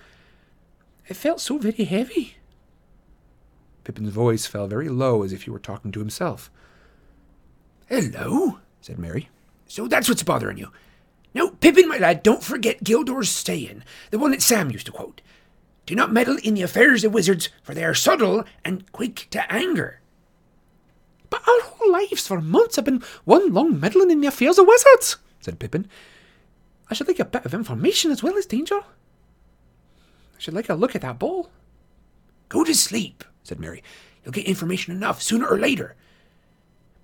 It 1.11 1.17
felt 1.17 1.41
so 1.41 1.57
very 1.57 1.83
heavy. 1.83 2.37
Pippin's 3.83 4.13
voice 4.13 4.45
fell 4.45 4.67
very 4.67 4.87
low 4.87 5.23
as 5.23 5.33
if 5.33 5.43
he 5.43 5.49
were 5.49 5.59
talking 5.59 5.91
to 5.91 5.99
himself. 5.99 6.49
Hello, 7.89 8.59
said 8.79 8.97
Merry. 8.97 9.27
So 9.67 9.89
that's 9.89 10.07
what's 10.07 10.23
bothering 10.23 10.57
you. 10.57 10.71
Now, 11.33 11.49
Pippin, 11.49 11.89
my 11.89 11.97
lad, 11.97 12.23
don't 12.23 12.41
forget 12.41 12.85
Gildor's 12.85 13.27
saying, 13.27 13.83
the 14.09 14.19
one 14.19 14.31
that 14.31 14.41
Sam 14.41 14.71
used 14.71 14.85
to 14.85 14.93
quote. 14.93 15.19
Do 15.85 15.95
not 15.95 16.13
meddle 16.13 16.37
in 16.45 16.53
the 16.53 16.61
affairs 16.61 17.03
of 17.03 17.13
wizards, 17.13 17.49
for 17.61 17.73
they 17.73 17.83
are 17.83 17.93
subtle 17.93 18.45
and 18.63 18.89
quick 18.93 19.27
to 19.31 19.51
anger. 19.51 19.99
But 21.29 21.45
our 21.45 21.61
whole 21.63 21.91
lives 21.91 22.25
for 22.25 22.39
months 22.39 22.77
have 22.77 22.85
been 22.85 23.03
one 23.25 23.51
long 23.51 23.77
meddling 23.77 24.11
in 24.11 24.21
the 24.21 24.27
affairs 24.27 24.57
of 24.57 24.65
wizards, 24.65 25.17
said 25.41 25.59
Pippin. 25.59 25.89
I 26.89 26.93
should 26.93 27.09
like 27.09 27.19
a 27.19 27.25
bit 27.25 27.43
of 27.43 27.53
information 27.53 28.11
as 28.11 28.23
well 28.23 28.37
as 28.37 28.45
danger. 28.45 28.79
Should 30.41 30.55
like 30.55 30.69
a 30.69 30.73
look 30.73 30.95
at 30.95 31.03
that 31.03 31.19
bowl. 31.19 31.51
Go 32.49 32.63
to 32.63 32.73
sleep, 32.73 33.23
said 33.43 33.59
Merry. 33.59 33.83
You'll 34.23 34.31
get 34.31 34.47
information 34.47 34.91
enough 34.91 35.21
sooner 35.21 35.45
or 35.45 35.59
later. 35.59 35.95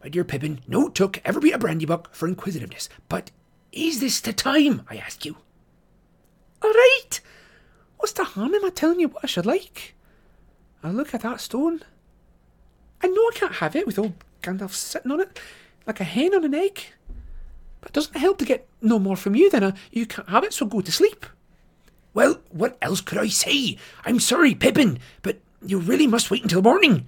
My 0.02 0.10
dear 0.10 0.24
Pippin, 0.24 0.62
no 0.68 0.90
Took 0.90 1.22
ever 1.24 1.40
be 1.40 1.52
a 1.52 1.60
Brandybuck 1.60 2.08
for 2.16 2.28
inquisitiveness, 2.28 2.90
but 3.08 3.30
is 3.72 4.00
this 4.00 4.22
the 4.22 4.34
time, 4.34 4.82
I 4.90 4.96
ask 4.96 5.24
you? 5.24 5.38
All 6.64 6.72
right. 6.72 7.20
What's 8.00 8.14
the 8.14 8.24
harm 8.24 8.56
in 8.56 8.62
my 8.64 8.72
telling 8.72 9.02
you 9.02 9.10
what 9.10 9.24
I 9.24 9.28
should 9.28 9.46
like? 9.46 9.94
I 10.82 10.90
look 10.90 11.14
at 11.14 11.22
that 11.22 11.40
stone. 11.40 11.84
I 13.04 13.08
know 13.08 13.22
I 13.22 13.36
can't 13.36 13.54
have 13.54 13.76
it 13.76 13.86
with 13.86 14.00
old 14.00 14.14
Gandalf 14.42 14.72
sitting 14.72 15.12
on 15.12 15.20
it 15.20 15.40
like 15.86 16.00
a 16.00 16.06
hen 16.06 16.34
on 16.34 16.44
an 16.44 16.56
egg. 16.56 16.86
But 17.82 17.92
it 17.92 17.94
doesn't 17.94 18.18
help 18.18 18.40
to 18.40 18.46
get 18.46 18.68
no 18.82 18.98
more 18.98 19.16
from 19.16 19.36
you 19.36 19.52
than 19.52 19.62
a 19.62 19.76
you 19.92 20.08
can't 20.08 20.30
have 20.30 20.44
it, 20.44 20.54
so 20.54 20.66
go 20.66 20.82
to 20.82 20.92
sleep. 20.92 21.28
Well, 22.18 22.42
what 22.50 22.80
else 22.82 23.00
could 23.00 23.20
I 23.20 23.28
say? 23.28 23.78
I'm 24.04 24.20
sorry, 24.20 24.56
Pippin, 24.56 24.98
but 25.22 25.38
you 25.64 25.78
really 25.78 26.08
must 26.08 26.32
wait 26.32 26.42
until 26.42 26.64
morning. 26.64 27.06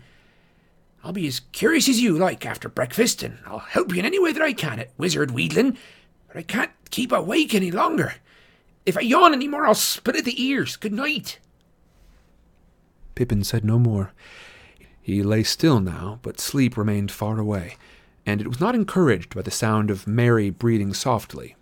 I'll 1.04 1.14
be 1.14 1.26
as 1.26 1.40
curious 1.52 1.90
as 1.90 2.00
you 2.00 2.16
like 2.16 2.46
after 2.46 2.70
breakfast, 2.70 3.24
and 3.24 3.40
I'll 3.48 3.58
help 3.58 3.92
you 3.92 3.98
in 3.98 4.06
any 4.06 4.20
way 4.20 4.34
that 4.34 4.42
I 4.44 4.54
can 4.54 4.78
at 4.78 4.92
Wizard 5.00 5.32
Wheedlin, 5.32 5.76
but 6.28 6.38
I 6.38 6.44
can't 6.44 6.70
keep 6.92 7.12
awake 7.12 7.56
any 7.56 7.72
longer. 7.72 8.18
If 8.86 8.98
I 8.98 9.02
yawn 9.02 9.34
any 9.34 9.48
more, 9.48 9.66
I'll 9.66 9.74
split 9.74 10.16
at 10.16 10.26
the 10.26 10.44
ears. 10.44 10.76
Good 10.76 10.94
night. 10.94 11.40
Pippin 13.16 13.44
said 13.44 13.66
no 13.66 13.80
more. 13.80 14.12
He 15.02 15.24
lay 15.24 15.42
still 15.42 15.80
now, 15.80 16.20
but 16.22 16.40
sleep 16.40 16.78
remained 16.78 17.12
far 17.12 17.40
away, 17.40 17.78
and 18.28 18.42
it 18.42 18.48
was 18.48 18.60
not 18.60 18.76
encouraged 18.76 19.34
by 19.34 19.42
the 19.42 19.50
sound 19.50 19.90
of 19.90 20.06
Merry 20.06 20.52
breathing 20.52 20.94
softly, 20.94 21.56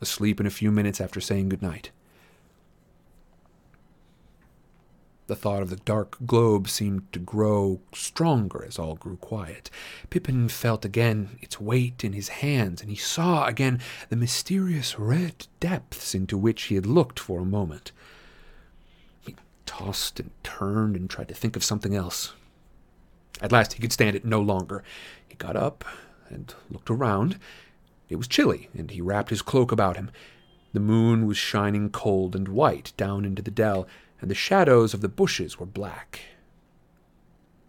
asleep 0.00 0.38
in 0.38 0.46
a 0.46 0.50
few 0.50 0.70
minutes 0.70 1.00
after 1.00 1.20
saying 1.20 1.48
good 1.48 1.60
night. 1.60 1.90
The 5.26 5.36
thought 5.36 5.62
of 5.62 5.70
the 5.70 5.76
dark 5.76 6.18
globe 6.26 6.68
seemed 6.68 7.10
to 7.14 7.18
grow 7.18 7.80
stronger 7.94 8.62
as 8.62 8.78
all 8.78 8.94
grew 8.94 9.16
quiet. 9.16 9.70
Pippin 10.10 10.48
felt 10.48 10.84
again 10.84 11.38
its 11.40 11.58
weight 11.58 12.04
in 12.04 12.12
his 12.12 12.28
hands, 12.28 12.82
and 12.82 12.90
he 12.90 12.96
saw 12.96 13.46
again 13.46 13.80
the 14.10 14.16
mysterious 14.16 14.98
red 14.98 15.46
depths 15.60 16.14
into 16.14 16.36
which 16.36 16.64
he 16.64 16.74
had 16.74 16.84
looked 16.84 17.18
for 17.18 17.40
a 17.40 17.46
moment. 17.46 17.90
He 19.26 19.34
tossed 19.64 20.20
and 20.20 20.30
turned 20.42 20.94
and 20.94 21.08
tried 21.08 21.28
to 21.28 21.34
think 21.34 21.56
of 21.56 21.64
something 21.64 21.94
else. 21.94 22.34
At 23.40 23.52
last 23.52 23.72
he 23.72 23.80
could 23.80 23.92
stand 23.92 24.14
it 24.14 24.26
no 24.26 24.42
longer. 24.42 24.84
He 25.26 25.36
got 25.36 25.56
up 25.56 25.86
and 26.28 26.54
looked 26.70 26.90
around. 26.90 27.38
It 28.10 28.16
was 28.16 28.28
chilly, 28.28 28.68
and 28.76 28.90
he 28.90 29.00
wrapped 29.00 29.30
his 29.30 29.40
cloak 29.42 29.72
about 29.72 29.96
him. 29.96 30.10
The 30.74 30.80
moon 30.80 31.26
was 31.26 31.38
shining 31.38 31.88
cold 31.88 32.36
and 32.36 32.48
white 32.48 32.92
down 32.98 33.24
into 33.24 33.40
the 33.40 33.50
dell, 33.50 33.86
and 34.24 34.30
the 34.30 34.34
shadows 34.34 34.94
of 34.94 35.02
the 35.02 35.08
bushes 35.10 35.60
were 35.60 35.66
black. 35.66 36.20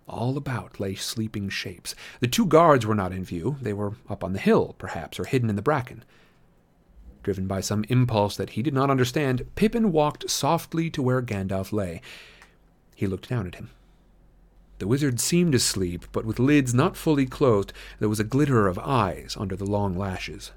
All 0.08 0.38
about 0.38 0.80
lay 0.80 0.96
sleeping 0.96 1.50
shapes. 1.50 1.96
The 2.22 2.30
two 2.30 2.46
guards 2.46 2.86
were 2.86 2.96
not 2.96 3.12
in 3.12 3.26
view. 3.26 3.58
They 3.62 3.74
were 3.74 3.96
up 4.08 4.24
on 4.24 4.32
the 4.32 4.40
hill, 4.40 4.74
perhaps, 4.78 5.20
or 5.20 5.26
hidden 5.26 5.50
in 5.50 5.58
the 5.58 5.62
bracken. 5.62 6.06
Driven 7.24 7.46
by 7.46 7.60
some 7.60 7.84
impulse 7.90 8.38
that 8.38 8.52
he 8.52 8.62
did 8.62 8.74
not 8.74 8.90
understand, 8.90 9.46
Pippin 9.56 9.92
walked 9.92 10.30
softly 10.30 10.90
to 10.92 11.02
where 11.02 11.22
Gandalf 11.22 11.74
lay. 11.74 12.00
He 12.96 13.06
looked 13.06 13.28
down 13.28 13.48
at 13.48 13.56
him. 13.56 13.72
The 14.78 14.88
wizard 14.88 15.20
seemed 15.20 15.56
asleep, 15.56 16.06
but 16.14 16.24
with 16.24 16.40
lids 16.40 16.74
not 16.74 16.96
fully 16.96 17.26
closed, 17.26 17.74
there 18.00 18.08
was 18.08 18.22
a 18.22 18.24
glitter 18.24 18.70
of 18.70 18.80
eyes 18.80 19.36
under 19.38 19.58
the 19.58 19.66
long 19.66 19.98
lashes. 19.98 20.54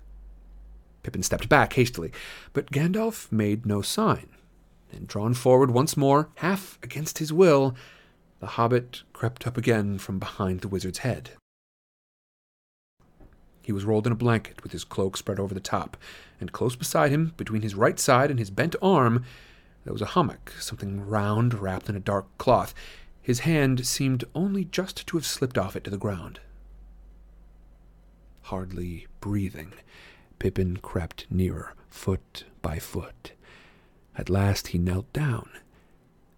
Pippin 1.03 1.25
stepped 1.25 1.49
back 1.49 1.73
hastily, 1.73 2.13
but 2.53 2.71
Gandalf 2.71 3.33
made 3.33 3.67
no 3.67 3.83
sign 3.83 4.29
and 4.93 5.07
drawn 5.07 5.35
forward 5.35 5.71
once 5.71 5.97
more, 5.97 6.29
half 6.37 6.79
against 6.83 7.19
his 7.19 7.33
will, 7.33 7.75
the 8.41 8.47
hobbit 8.47 9.03
crept 9.13 9.47
up 9.47 9.57
again 9.57 9.99
from 9.99 10.19
behind 10.19 10.61
the 10.61 10.69
wizard's 10.69 10.99
head. 10.99 11.31
He 13.63 13.73
was 13.73 13.85
rolled 13.85 14.07
in 14.07 14.13
a 14.13 14.17
blanket 14.17 14.63
with 14.63 14.73
his 14.73 14.85
cloak 14.85 15.17
spread 15.17 15.39
over 15.39 15.53
the 15.53 15.61
top, 15.61 15.97
and 16.41 16.53
close 16.53 16.77
beside 16.77 17.11
him, 17.11 17.35
between 17.37 17.63
his 17.63 17.75
right 17.75 17.99
side 17.99 18.31
and 18.31 18.39
his 18.39 18.51
bent 18.51 18.75
arm, 18.81 19.25
there 19.85 19.93
was 19.93 20.03
a 20.03 20.07
hummock, 20.07 20.53
something 20.59 21.07
round 21.07 21.55
wrapped 21.55 21.89
in 21.89 21.97
a 21.97 22.01
dark 22.01 22.27
cloth. 22.39 22.75
His 23.21 23.41
hand 23.41 23.87
seemed 23.87 24.25
only 24.35 24.65
just 24.65 25.07
to 25.07 25.17
have 25.17 25.27
slipped 25.27 25.59
off 25.59 25.77
it 25.77 25.85
to 25.85 25.91
the 25.91 25.99
ground. 25.99 26.41
Hardly 28.43 29.07
breathing, 29.21 29.73
Pippin 30.39 30.79
crept 30.79 31.27
nearer, 31.31 31.75
foot 31.89 32.45
by 32.63 32.79
foot. 32.79 33.33
At 34.19 34.29
last 34.29 34.69
he 34.69 34.79
knelt 34.79 35.11
down. 35.13 35.49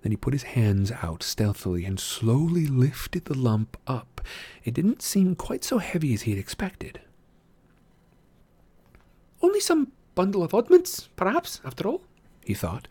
Then 0.02 0.12
he 0.12 0.16
put 0.16 0.34
his 0.34 0.44
hands 0.44 0.92
out 1.02 1.22
stealthily 1.22 1.84
and 1.84 1.98
slowly 1.98 2.66
lifted 2.66 3.24
the 3.24 3.36
lump 3.36 3.76
up. 3.86 4.20
It 4.64 4.74
didn't 4.74 5.02
seem 5.02 5.34
quite 5.34 5.64
so 5.64 5.78
heavy 5.78 6.14
as 6.14 6.22
he 6.22 6.30
had 6.30 6.38
expected. 6.38 7.00
Only 9.42 9.60
some 9.60 9.92
bundle 10.14 10.42
of 10.42 10.54
oddments, 10.54 11.08
perhaps, 11.16 11.60
after 11.64 11.88
all, 11.88 12.02
he 12.44 12.54
thought, 12.54 12.86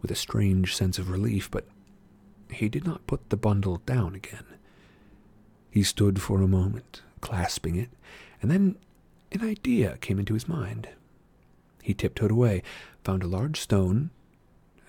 with 0.00 0.10
a 0.10 0.16
strange 0.16 0.74
sense 0.74 0.98
of 0.98 1.10
relief, 1.10 1.50
but 1.50 1.66
he 2.50 2.68
did 2.68 2.86
not 2.86 3.06
put 3.06 3.28
the 3.28 3.36
bundle 3.36 3.82
down 3.84 4.14
again. 4.14 4.44
He 5.70 5.82
stood 5.82 6.20
for 6.20 6.40
a 6.40 6.48
moment, 6.48 7.02
clasping 7.20 7.76
it, 7.76 7.90
and 8.40 8.50
then 8.50 8.76
an 9.30 9.42
idea 9.42 9.98
came 10.00 10.18
into 10.18 10.34
his 10.34 10.48
mind. 10.48 10.88
He 11.82 11.94
tiptoed 11.94 12.30
away, 12.30 12.62
found 13.04 13.22
a 13.22 13.26
large 13.26 13.58
stone, 13.58 14.10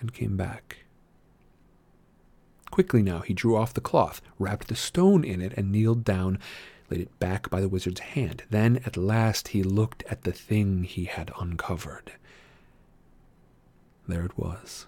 and 0.04 0.12
came 0.12 0.36
back. 0.36 0.84
Quickly 2.70 3.02
now 3.02 3.20
he 3.20 3.32
drew 3.32 3.56
off 3.56 3.72
the 3.72 3.80
cloth, 3.80 4.20
wrapped 4.38 4.68
the 4.68 4.76
stone 4.76 5.24
in 5.24 5.40
it, 5.40 5.54
and 5.56 5.72
kneeled 5.72 6.04
down, 6.04 6.38
laid 6.90 7.00
it 7.00 7.18
back 7.18 7.48
by 7.48 7.60
the 7.62 7.68
wizard's 7.68 8.00
hand. 8.00 8.42
Then 8.50 8.82
at 8.84 8.98
last 8.98 9.48
he 9.48 9.62
looked 9.62 10.02
at 10.10 10.24
the 10.24 10.32
thing 10.32 10.84
he 10.84 11.06
had 11.06 11.32
uncovered. 11.40 12.12
There 14.06 14.26
it 14.26 14.36
was. 14.36 14.86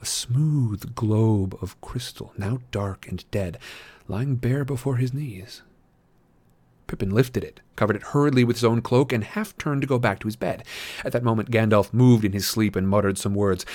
A 0.00 0.06
smooth 0.06 0.94
globe 0.94 1.58
of 1.60 1.80
crystal, 1.80 2.32
now 2.38 2.60
dark 2.70 3.08
and 3.08 3.28
dead, 3.32 3.58
lying 4.06 4.36
bare 4.36 4.64
before 4.64 4.96
his 4.96 5.12
knees. 5.12 5.62
Pippin 6.86 7.10
lifted 7.10 7.42
it, 7.42 7.60
covered 7.74 7.96
it 7.96 8.02
hurriedly 8.02 8.44
with 8.44 8.56
his 8.56 8.64
own 8.64 8.80
cloak, 8.80 9.12
and 9.12 9.24
half 9.24 9.56
turned 9.58 9.82
to 9.82 9.88
go 9.88 9.98
back 9.98 10.20
to 10.20 10.28
his 10.28 10.36
bed. 10.36 10.64
At 11.04 11.12
that 11.12 11.24
moment, 11.24 11.50
Gandalf 11.50 11.92
moved 11.92 12.24
in 12.24 12.32
his 12.32 12.46
sleep 12.46 12.76
and 12.76 12.88
muttered 12.88 13.18
some 13.18 13.34
words. 13.34 13.66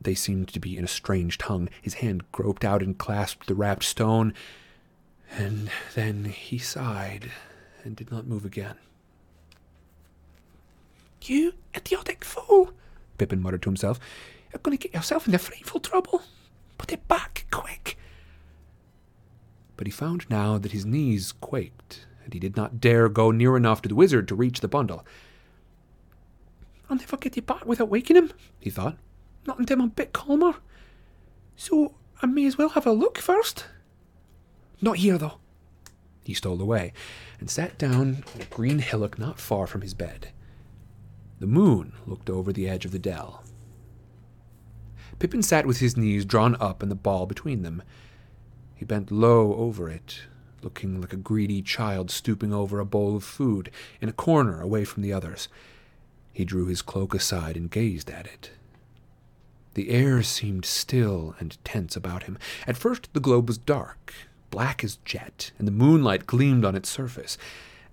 They 0.00 0.14
seemed 0.14 0.48
to 0.48 0.60
be 0.60 0.76
in 0.76 0.84
a 0.84 0.88
strange 0.88 1.38
tongue. 1.38 1.68
His 1.80 1.94
hand 1.94 2.30
groped 2.32 2.64
out 2.64 2.82
and 2.82 2.98
clasped 2.98 3.46
the 3.46 3.54
wrapped 3.54 3.84
stone, 3.84 4.34
and 5.30 5.70
then 5.94 6.24
he 6.26 6.58
sighed 6.58 7.30
and 7.82 7.96
did 7.96 8.10
not 8.10 8.26
move 8.26 8.44
again. 8.44 8.76
You 11.22 11.54
idiotic 11.74 12.24
fool, 12.24 12.72
Pippin 13.16 13.40
muttered 13.40 13.62
to 13.62 13.70
himself. 13.70 13.98
You're 14.52 14.60
going 14.62 14.76
to 14.76 14.82
get 14.82 14.94
yourself 14.94 15.26
into 15.26 15.38
frightful 15.38 15.80
trouble. 15.80 16.22
Put 16.76 16.92
it 16.92 17.08
back, 17.08 17.46
quick. 17.50 17.96
But 19.76 19.86
he 19.86 19.90
found 19.90 20.28
now 20.28 20.58
that 20.58 20.72
his 20.72 20.84
knees 20.84 21.32
quaked 21.32 22.06
and 22.24 22.34
he 22.34 22.40
did 22.40 22.56
not 22.56 22.80
dare 22.80 23.08
go 23.08 23.30
near 23.30 23.56
enough 23.56 23.82
to 23.82 23.88
the 23.88 23.94
wizard 23.94 24.26
to 24.28 24.34
reach 24.34 24.60
the 24.60 24.68
bundle. 24.68 25.06
I'll 26.88 26.96
never 26.96 27.16
get 27.16 27.36
it 27.36 27.46
back 27.46 27.64
without 27.64 27.88
waking 27.88 28.16
him, 28.16 28.32
he 28.58 28.70
thought. 28.70 28.96
Not 29.46 29.58
until 29.58 29.80
I'm 29.80 29.86
a 29.86 29.88
bit 29.88 30.12
calmer. 30.12 30.56
So 31.56 31.94
I 32.22 32.26
may 32.26 32.46
as 32.46 32.58
well 32.58 32.70
have 32.70 32.86
a 32.86 32.92
look 32.92 33.18
first. 33.18 33.66
Not 34.80 34.98
here, 34.98 35.18
though. 35.18 35.38
He 36.24 36.34
stole 36.34 36.60
away 36.60 36.92
and 37.38 37.50
sat 37.50 37.78
down 37.78 38.24
on 38.34 38.40
a 38.40 38.44
green 38.46 38.78
hillock 38.78 39.18
not 39.18 39.38
far 39.38 39.66
from 39.66 39.82
his 39.82 39.94
bed. 39.94 40.28
The 41.40 41.46
moon 41.46 41.92
looked 42.06 42.30
over 42.30 42.52
the 42.52 42.68
edge 42.68 42.84
of 42.84 42.92
the 42.92 42.98
dell. 42.98 43.44
Pippin 45.18 45.42
sat 45.42 45.66
with 45.66 45.80
his 45.80 45.96
knees 45.96 46.24
drawn 46.24 46.56
up 46.60 46.82
and 46.82 46.90
the 46.90 46.96
ball 46.96 47.26
between 47.26 47.62
them. 47.62 47.82
He 48.74 48.84
bent 48.84 49.12
low 49.12 49.54
over 49.54 49.88
it, 49.88 50.22
looking 50.64 51.00
like 51.00 51.12
a 51.12 51.16
greedy 51.16 51.62
child 51.62 52.10
stooping 52.10 52.52
over 52.52 52.80
a 52.80 52.84
bowl 52.84 53.14
of 53.14 53.22
food 53.22 53.70
in 54.00 54.08
a 54.08 54.12
corner 54.12 54.60
away 54.60 54.84
from 54.84 55.02
the 55.02 55.12
others. 55.12 55.48
He 56.32 56.44
drew 56.44 56.66
his 56.66 56.82
cloak 56.82 57.14
aside 57.14 57.56
and 57.56 57.70
gazed 57.70 58.10
at 58.10 58.26
it. 58.26 58.50
The 59.74 59.90
air 59.90 60.22
seemed 60.22 60.64
still 60.64 61.36
and 61.38 61.56
tense 61.64 61.94
about 61.94 62.24
him. 62.24 62.38
At 62.66 62.76
first 62.76 63.12
the 63.12 63.20
globe 63.20 63.48
was 63.48 63.58
dark, 63.58 64.14
black 64.50 64.82
as 64.82 64.96
jet, 65.04 65.52
and 65.58 65.68
the 65.68 65.72
moonlight 65.72 66.26
gleamed 66.26 66.64
on 66.64 66.74
its 66.74 66.88
surface. 66.88 67.36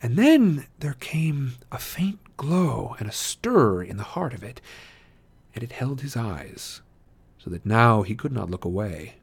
And 0.02 0.16
then 0.16 0.66
there 0.80 0.96
came 1.00 1.54
a 1.72 1.78
faint 1.78 2.20
glow 2.38 2.96
and 3.00 3.08
a 3.08 3.12
stir 3.12 3.84
in 3.84 3.98
the 3.98 4.04
heart 4.04 4.34
of 4.34 4.44
it, 4.44 4.62
and 5.54 5.64
it 5.64 5.74
held 5.74 6.02
his 6.02 6.16
eyes, 6.16 6.82
so 7.38 7.50
that 7.50 7.66
now 7.66 8.02
he 8.04 8.16
could 8.16 8.32
not 8.32 8.50
look 8.50 8.66
away. 8.66 9.16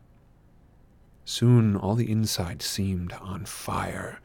Soon 1.28 1.76
all 1.76 1.94
the 1.94 2.10
inside 2.10 2.62
seemed 2.62 3.12
on 3.12 3.44
fire. 3.44 4.18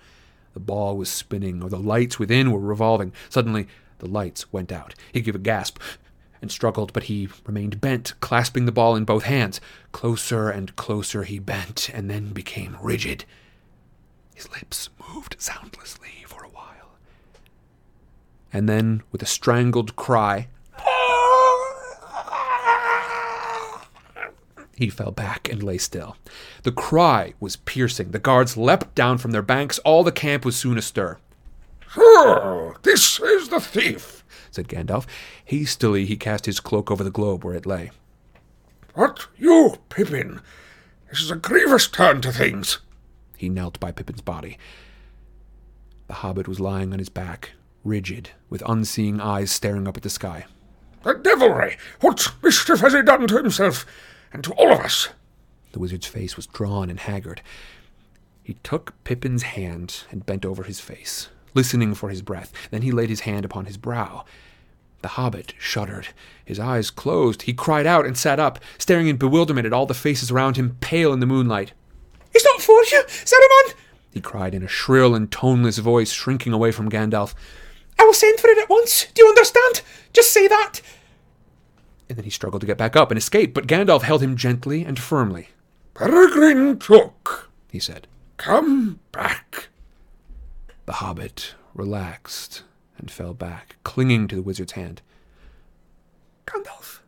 The 0.54 0.62
ball 0.62 0.96
was 0.96 1.10
spinning, 1.10 1.62
or 1.62 1.70
the 1.70 1.78
lights 1.78 2.18
within 2.18 2.50
were 2.50 2.62
revolving. 2.62 3.12
Suddenly, 3.28 3.68
the 3.98 4.08
lights 4.08 4.54
went 4.54 4.72
out. 4.72 4.96
He 5.12 5.20
gave 5.20 5.36
a 5.36 5.40
gasp 5.40 5.80
and 6.42 6.50
struggled, 6.50 6.94
but 6.94 7.04
he 7.04 7.28
remained 7.46 7.82
bent, 7.82 8.14
clasping 8.22 8.66
the 8.66 8.72
ball 8.72 8.96
in 8.96 9.04
both 9.04 9.24
hands. 9.24 9.60
Closer 9.92 10.50
and 10.50 10.78
closer 10.78 11.24
he 11.24 11.40
bent, 11.40 11.90
and 11.94 12.10
then 12.10 12.32
became 12.32 12.78
rigid. 12.82 13.26
His 14.34 14.50
lips 14.52 14.90
moved 15.10 15.36
soundlessly 15.40 16.24
for 16.26 16.46
a 16.46 16.50
while. 16.50 16.96
And 18.54 18.70
then, 18.70 19.04
with 19.12 19.22
a 19.22 19.26
strangled 19.26 19.98
cry, 19.98 20.48
he 24.84 24.89
fell 24.89 25.11
back 25.11 25.49
and 25.49 25.64
lay 25.64 25.77
still. 25.77 26.18
The 26.64 26.72
cry 26.72 27.34
was 27.39 27.55
piercing. 27.55 28.11
The 28.11 28.19
guards 28.19 28.57
leapt 28.57 28.95
down 28.95 29.18
from 29.18 29.31
their 29.31 29.41
banks. 29.41 29.80
All 29.80 30.03
the 30.03 30.11
camp 30.11 30.43
was 30.43 30.57
soon 30.57 30.77
astir. 30.77 31.19
Oh, 31.95 32.76
this 32.84 33.18
is 33.22 33.47
the 33.47 33.61
thief, 33.61 34.26
said 34.51 34.68
Gandalf. 34.68 35.05
Hastily 35.45 36.05
he 36.05 36.18
cast 36.18 36.47
his 36.47 36.60
cloak 36.60 36.91
over 36.91 37.01
the 37.01 37.10
globe 37.10 37.45
where 37.45 37.55
it 37.55 37.65
lay. 37.65 37.91
What, 38.93 39.27
you, 39.38 39.77
Pippin? 39.88 40.41
This 41.10 41.22
is 41.22 41.31
a 41.31 41.38
grievous 41.38 41.88
turn 41.88 42.19
to 42.22 42.34
things. 42.34 42.80
He 43.38 43.47
knelt 43.47 43.80
by 43.80 43.93
Pippin's 43.93 44.22
body. 44.22 44.57
The 46.07 46.15
hobbit 46.15 46.47
was 46.47 46.60
lying 46.60 46.91
on 46.91 46.99
his 46.99 47.10
back, 47.10 47.51
rigid, 47.85 48.31
with 48.49 48.61
unseeing 48.68 49.22
eyes 49.22 49.49
staring 49.49 49.88
up 49.88 49.95
at 49.95 50.03
the 50.03 50.10
sky. 50.10 50.45
The 51.03 51.14
devilry! 51.14 51.77
What 52.01 52.34
mischief 52.43 52.81
has 52.81 52.93
he 52.93 53.01
done 53.01 53.27
to 53.27 53.38
himself 53.38 53.85
and 54.34 54.43
to 54.43 54.53
all 54.53 54.72
of 54.72 54.80
us? 54.80 55.10
The 55.72 55.80
wizard's 55.80 56.07
face 56.07 56.35
was 56.35 56.47
drawn 56.47 56.89
and 56.89 56.99
haggard. 56.99 57.41
He 58.43 58.55
took 58.64 58.93
Pippin's 59.03 59.43
hand 59.43 60.03
and 60.11 60.26
bent 60.26 60.45
over 60.45 60.64
his 60.64 60.80
face, 60.80 61.30
listening 61.53 61.95
for 61.95 62.10
his 62.10 62.22
breath. 62.22 62.51
Then 62.72 62.81
he 62.81 62.91
laid 62.91 63.10
his 63.10 63.22
hand 63.22 63.45
upon 63.45 63.65
his 63.65 63.77
brow. 63.77 64.26
The 65.01 65.10
hobbit 65.10 65.53
shuddered. 65.57 66.10
His 66.43 66.60
eyes 66.60 66.89
closed. 66.89 67.43
He 67.43 67.53
cried 67.53 67.85
out 67.85 68.05
and 68.05 68.18
sat 68.18 68.39
up, 68.39 68.60
staring 68.77 69.07
in 69.07 69.18
bewilderment 69.18 69.65
at 69.65 69.73
all 69.73 69.85
the 69.85 69.93
faces 69.93 70.31
around 70.31 70.57
him, 70.57 70.77
pale 70.81 71.14
in 71.14 71.19
the 71.19 71.26
moonlight. 71.26 71.73
It's 72.34 72.45
not 72.45 72.61
for 72.61 72.84
you, 72.91 73.03
Saruman! 73.07 73.76
he 74.14 74.22
cried 74.22 74.53
in 74.53 74.64
a 74.64 74.68
shrill 74.68 75.15
and 75.15 75.31
toneless 75.31 75.80
voice, 75.80 76.11
shrinking 76.11 76.53
away 76.53 76.72
from 76.72 76.89
Gandalf. 76.89 77.34
I 77.99 78.03
will 78.03 78.14
send 78.14 78.39
for 78.39 78.47
it 78.47 78.60
at 78.60 78.69
once. 78.69 79.07
Do 79.14 79.23
you 79.23 79.30
understand? 79.30 79.81
Just 80.14 80.31
say 80.31 80.47
that. 80.47 80.81
And 82.10 82.18
then 82.18 82.26
he 82.26 82.30
struggled 82.30 82.62
to 82.62 82.68
get 82.68 82.78
back 82.78 82.96
up 82.96 83.12
and 83.12 83.18
escape, 83.18 83.54
but 83.54 83.68
Gandalf 83.68 84.02
held 84.04 84.22
him 84.22 84.36
gently 84.36 84.84
and 84.84 85.00
firmly. 85.00 85.50
Peregrine 85.94 86.80
Took, 86.80 87.50
he 87.72 87.80
said, 87.80 88.08
come 88.38 89.00
back. 89.12 89.70
The 90.86 90.94
hobbit 90.94 91.56
relaxed 91.74 92.64
and 92.98 93.10
fell 93.10 93.34
back, 93.34 93.78
clinging 93.84 94.28
to 94.28 94.36
the 94.36 94.42
wizard's 94.42 94.74
hand. 94.74 95.02
Gandalf! 96.46 97.00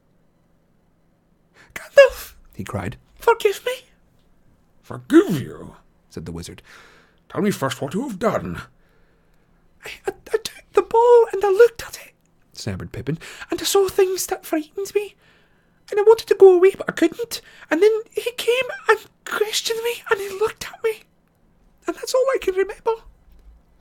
Gandalf! 1.74 2.34
he 2.56 2.64
cried. 2.64 2.98
Forgive 3.16 3.66
me! 3.66 3.74
Forgive 4.82 5.42
you, 5.42 5.76
said 6.10 6.26
the 6.26 6.32
wizard. 6.32 6.62
Tell 7.30 7.42
me 7.42 7.52
first 7.52 7.82
what 7.82 7.94
you 7.94 8.08
have 8.08 8.20
done. 8.20 8.62
I, 9.84 9.90
I, 10.08 10.12
I 10.34 10.38
took 10.38 10.72
the 10.74 10.82
ball 10.82 11.26
and 11.34 11.44
I 11.44 11.50
looked 11.50 11.84
at 11.84 11.98
it, 12.06 12.14
stammered 12.58 12.92
Pippin, 12.92 13.20
and 13.52 13.62
I 13.62 13.64
saw 13.64 13.88
things 13.88 14.26
that 14.28 14.46
frightened 14.46 14.94
me. 14.94 15.16
And 15.92 16.00
I 16.00 16.04
wanted 16.04 16.28
to 16.28 16.36
go 16.36 16.56
away, 16.56 16.72
but 16.76 16.90
I 16.90 16.94
couldn't. 16.94 17.42
And 17.70 17.82
then 17.82 17.92
he 18.12 18.32
came 18.32 18.66
and 18.90 19.00
questioned 19.24 19.82
me, 19.84 20.04
and 20.10 20.20
he 20.20 20.30
looked 20.30 20.66
at 20.66 20.84
me. 20.84 21.04
And 21.86 21.96
that's 21.96 22.14
all 22.14 22.26
I 22.34 22.40
can 22.42 22.56
remember. 22.56 22.94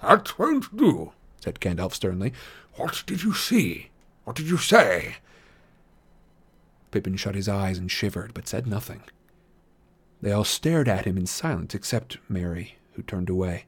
That 0.02 0.38
won't 0.38 0.76
do, 0.76 1.12
said 1.40 1.60
Gandalf 1.60 1.94
sternly. 1.94 2.34
What 2.74 3.04
did 3.06 3.22
you 3.22 3.32
see? 3.32 3.90
What 4.24 4.36
did 4.36 4.48
you 4.48 4.58
say? 4.58 5.16
Pippin 6.90 7.16
shut 7.16 7.34
his 7.34 7.48
eyes 7.48 7.78
and 7.78 7.90
shivered, 7.90 8.34
but 8.34 8.46
said 8.46 8.66
nothing. 8.66 9.02
They 10.20 10.32
all 10.32 10.44
stared 10.44 10.88
at 10.88 11.06
him 11.06 11.16
in 11.16 11.26
silence, 11.26 11.74
except 11.74 12.18
Merry, 12.28 12.76
who 12.92 13.02
turned 13.02 13.30
away. 13.30 13.64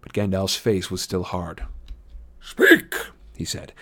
But 0.00 0.12
Gandalf's 0.12 0.56
face 0.56 0.90
was 0.90 1.02
still 1.02 1.24
hard. 1.24 1.64
Speak, 2.40 2.94
he 3.36 3.44
said. 3.44 3.72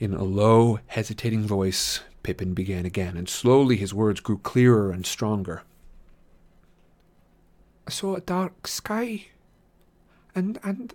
In 0.00 0.14
a 0.14 0.24
low, 0.24 0.78
hesitating 0.86 1.46
voice, 1.46 2.00
Pippin 2.22 2.54
began 2.54 2.86
again, 2.86 3.18
and 3.18 3.28
slowly 3.28 3.76
his 3.76 3.92
words 3.92 4.20
grew 4.20 4.38
clearer 4.38 4.90
and 4.90 5.04
stronger. 5.04 5.60
I 7.86 7.90
saw 7.90 8.14
a 8.14 8.22
dark 8.22 8.66
sky, 8.66 9.26
and 10.34 10.58
and 10.64 10.94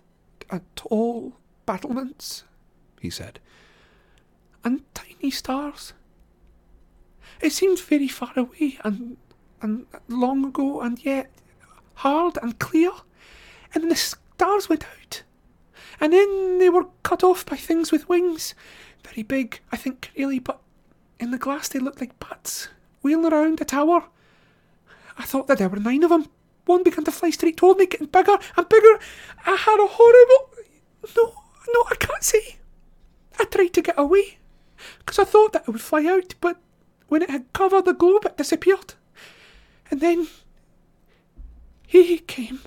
a 0.50 0.60
tall 0.74 1.34
battlements, 1.66 2.42
he 3.00 3.08
said, 3.08 3.38
and 4.64 4.82
tiny 4.92 5.30
stars. 5.30 5.92
It 7.40 7.52
seemed 7.52 7.78
very 7.78 8.08
far 8.08 8.32
away 8.34 8.78
and 8.82 9.18
and 9.62 9.86
long 10.08 10.44
ago, 10.46 10.80
and 10.80 10.98
yet 11.04 11.30
hard 11.94 12.38
and 12.42 12.58
clear. 12.58 12.90
And 13.72 13.84
then 13.84 13.88
the 13.88 13.94
stars 13.94 14.68
went 14.68 14.84
out, 14.84 15.22
and 16.00 16.12
then 16.12 16.58
they 16.58 16.70
were 16.70 16.86
cut 17.04 17.22
off 17.22 17.46
by 17.46 17.56
things 17.56 17.92
with 17.92 18.08
wings, 18.08 18.52
very 19.06 19.22
big, 19.22 19.60
I 19.72 19.76
think, 19.76 20.10
really, 20.16 20.38
but 20.38 20.60
in 21.18 21.30
the 21.30 21.38
glass 21.38 21.68
they 21.68 21.78
looked 21.78 22.00
like 22.00 22.18
bats 22.18 22.68
wheeling 23.02 23.32
around 23.32 23.60
a 23.60 23.64
tower. 23.64 24.04
I 25.16 25.24
thought 25.24 25.46
that 25.46 25.58
there 25.58 25.68
were 25.68 25.78
nine 25.78 26.02
of 26.02 26.10
them. 26.10 26.28
One 26.66 26.82
began 26.82 27.04
to 27.04 27.12
fly 27.12 27.30
straight 27.30 27.56
toward 27.56 27.78
me, 27.78 27.86
getting 27.86 28.08
bigger 28.08 28.36
and 28.56 28.68
bigger. 28.68 28.98
I 29.46 29.54
had 29.56 29.80
a 29.80 29.86
horrible. 29.86 30.50
No, 31.16 31.42
no, 31.72 31.84
I 31.90 31.94
can't 31.94 32.22
say. 32.22 32.56
I 33.38 33.44
tried 33.44 33.72
to 33.74 33.82
get 33.82 33.98
away, 33.98 34.38
because 34.98 35.18
I 35.18 35.24
thought 35.24 35.52
that 35.52 35.62
it 35.62 35.70
would 35.70 35.80
fly 35.80 36.04
out, 36.06 36.34
but 36.40 36.58
when 37.08 37.22
it 37.22 37.30
had 37.30 37.52
covered 37.52 37.84
the 37.84 37.92
globe, 37.92 38.26
it 38.26 38.36
disappeared. 38.36 38.94
And 39.90 40.00
then 40.00 40.26
he 41.86 42.18
came. 42.18 42.60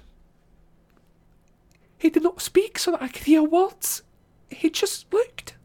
He 1.97 2.09
did 2.09 2.23
not 2.23 2.41
speak 2.41 2.79
so 2.79 2.91
that 2.91 3.01
I 3.01 3.09
could 3.09 3.23
hear 3.23 3.43
words. 3.43 4.03
He 4.49 4.69
just 4.69 5.13
looked. 5.13 5.55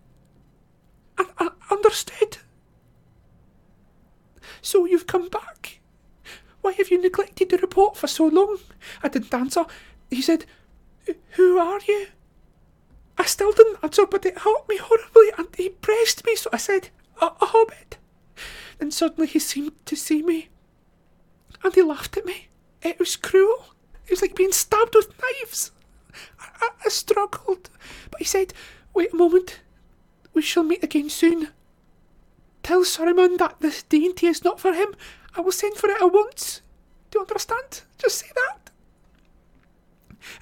I 1.18 1.51
understood. 1.70 2.39
So 4.62 4.84
you've 4.86 5.07
come 5.07 5.28
back. 5.28 5.81
Why 6.62 6.73
have 6.73 6.91
you 6.91 7.01
neglected 7.01 7.51
the 7.51 7.59
report 7.59 7.97
for 7.97 8.07
so 8.07 8.26
long? 8.26 8.59
I 9.02 9.09
didn't 9.09 9.34
answer. 9.34 9.67
He 10.10 10.23
said, 10.23 10.47
Who 11.33 11.59
are 11.59 11.81
you? 11.86 12.07
I 13.18 13.25
still 13.26 13.52
didn't 13.52 13.78
answer, 13.83 14.07
but 14.07 14.26
it 14.26 14.39
hurt 14.39 14.68
me 14.68 14.78
horribly, 14.78 15.31
and 15.36 15.49
he 15.57 15.68
pressed 15.68 16.25
me, 16.25 16.34
so 16.36 16.51
I 16.52 16.57
said, 16.57 16.89
A, 17.20 17.26
a 17.26 17.47
hobbit. 17.47 17.99
Then 18.78 18.91
suddenly 18.91 19.28
he 19.28 19.39
seemed 19.39 19.73
to 19.86 19.94
see 19.94 20.23
me, 20.23 20.49
and 21.62 21.75
he 21.75 21.83
laughed 21.83 22.17
at 22.17 22.26
me. 22.26 22.49
It 22.83 22.99
was 22.99 23.17
cruel. 23.17 23.67
It 24.07 24.10
was 24.10 24.23
like 24.23 24.34
being 24.34 24.52
stabbed 24.52 24.94
with 24.94 25.15
knives. 25.20 25.70
I, 26.41 26.49
I, 26.60 26.68
I 26.86 26.89
struggled, 26.89 27.70
but 28.10 28.20
he 28.20 28.25
said, 28.25 28.52
Wait 28.94 29.12
a 29.12 29.17
moment. 29.17 29.60
We 30.34 30.42
shall 30.42 30.64
meet 30.64 30.82
again 30.82 31.08
soon. 31.08 31.48
Tell 32.62 32.80
Saruman 32.82 33.38
that 33.38 33.60
this 33.60 33.82
dainty 33.84 34.26
is 34.26 34.44
not 34.44 34.60
for 34.60 34.72
him. 34.72 34.94
I 35.36 35.40
will 35.40 35.52
send 35.52 35.76
for 35.76 35.88
it 35.88 36.02
at 36.02 36.12
once. 36.12 36.60
Do 37.10 37.18
you 37.18 37.22
understand? 37.22 37.82
Just 37.98 38.18
say 38.18 38.26
that. 38.34 38.70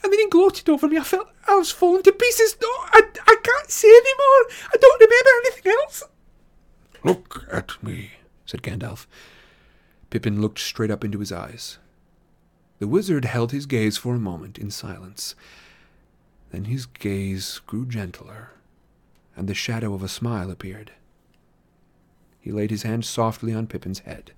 And 0.03 0.13
then 0.13 0.21
he 0.21 0.29
gloated 0.29 0.69
over 0.69 0.89
me. 0.89 0.99
I 0.99 1.03
felt 1.03 1.29
I 1.47 1.57
was 1.57 1.71
falling 1.71 2.03
to 2.05 2.13
pieces. 2.13 2.57
No, 2.61 2.69
I, 2.69 3.03
I 3.27 3.37
can't 3.43 3.71
say 3.71 3.89
anymore. 3.89 4.57
I 4.73 4.77
don't 4.81 5.01
remember 5.01 5.31
anything 5.45 5.73
else. 5.83 6.05
Look 7.05 7.45
at 7.51 7.83
me, 7.83 8.13
said 8.47 8.63
Gandalf. 8.63 9.07
Pippin 10.11 10.41
looked 10.41 10.59
straight 10.61 10.91
up 10.91 11.05
into 11.05 11.19
his 11.19 11.33
eyes. 11.33 11.79
The 12.79 12.87
wizard 12.87 13.25
held 13.25 13.53
his 13.53 13.67
gaze 13.67 13.97
for 13.97 14.15
a 14.15 14.21
moment 14.21 14.59
in 14.59 14.71
silence. 14.71 15.35
Then 16.51 16.67
his 16.67 16.87
gaze 16.87 17.61
grew 17.67 17.87
gentler, 17.87 18.51
and 19.37 19.49
the 19.49 19.55
shadow 19.55 19.95
of 19.95 20.03
a 20.03 20.09
smile 20.09 20.51
appeared. 20.51 20.93
He 22.41 22.51
laid 22.51 22.71
his 22.71 22.83
hand 22.83 23.05
softly 23.05 23.55
on 23.55 23.67
Pippin's 23.67 24.01
head. 24.01 24.33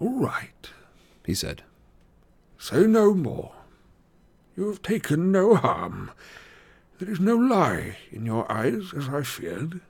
All 0.00 0.18
right, 0.18 0.70
he 1.24 1.34
said. 1.34 1.62
Say 2.58 2.86
no 2.86 3.14
more. 3.14 3.52
You 4.56 4.66
have 4.68 4.82
taken 4.82 5.30
no 5.30 5.54
harm. 5.54 6.10
There 6.98 7.10
is 7.10 7.20
no 7.20 7.36
lie 7.36 7.96
in 8.10 8.26
your 8.26 8.50
eyes, 8.50 8.92
as 8.94 9.08
I 9.08 9.22
feared. 9.22 9.80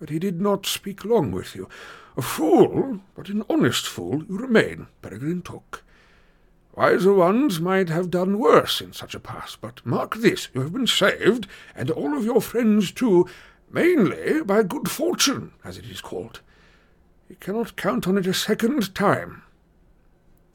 But 0.00 0.10
he 0.10 0.18
did 0.18 0.40
not 0.40 0.66
speak 0.66 1.04
long 1.04 1.30
with 1.30 1.54
you. 1.54 1.68
A 2.16 2.22
fool, 2.22 3.00
but 3.14 3.28
an 3.28 3.44
honest 3.48 3.86
fool, 3.86 4.24
you 4.24 4.36
remain, 4.36 4.88
Peregrine 5.00 5.42
Took. 5.42 5.83
Wiser 6.76 7.12
ones 7.12 7.60
might 7.60 7.88
have 7.88 8.10
done 8.10 8.40
worse 8.40 8.80
in 8.80 8.92
such 8.92 9.14
a 9.14 9.20
pass, 9.20 9.54
but 9.54 9.84
mark 9.86 10.16
this, 10.16 10.48
you 10.52 10.60
have 10.60 10.72
been 10.72 10.88
saved, 10.88 11.46
and 11.76 11.88
all 11.88 12.16
of 12.16 12.24
your 12.24 12.40
friends 12.40 12.90
too, 12.90 13.28
mainly 13.70 14.42
by 14.42 14.64
good 14.64 14.90
fortune, 14.90 15.52
as 15.64 15.78
it 15.78 15.84
is 15.84 16.00
called. 16.00 16.40
You 17.28 17.36
cannot 17.36 17.76
count 17.76 18.08
on 18.08 18.18
it 18.18 18.26
a 18.26 18.34
second 18.34 18.92
time. 18.92 19.42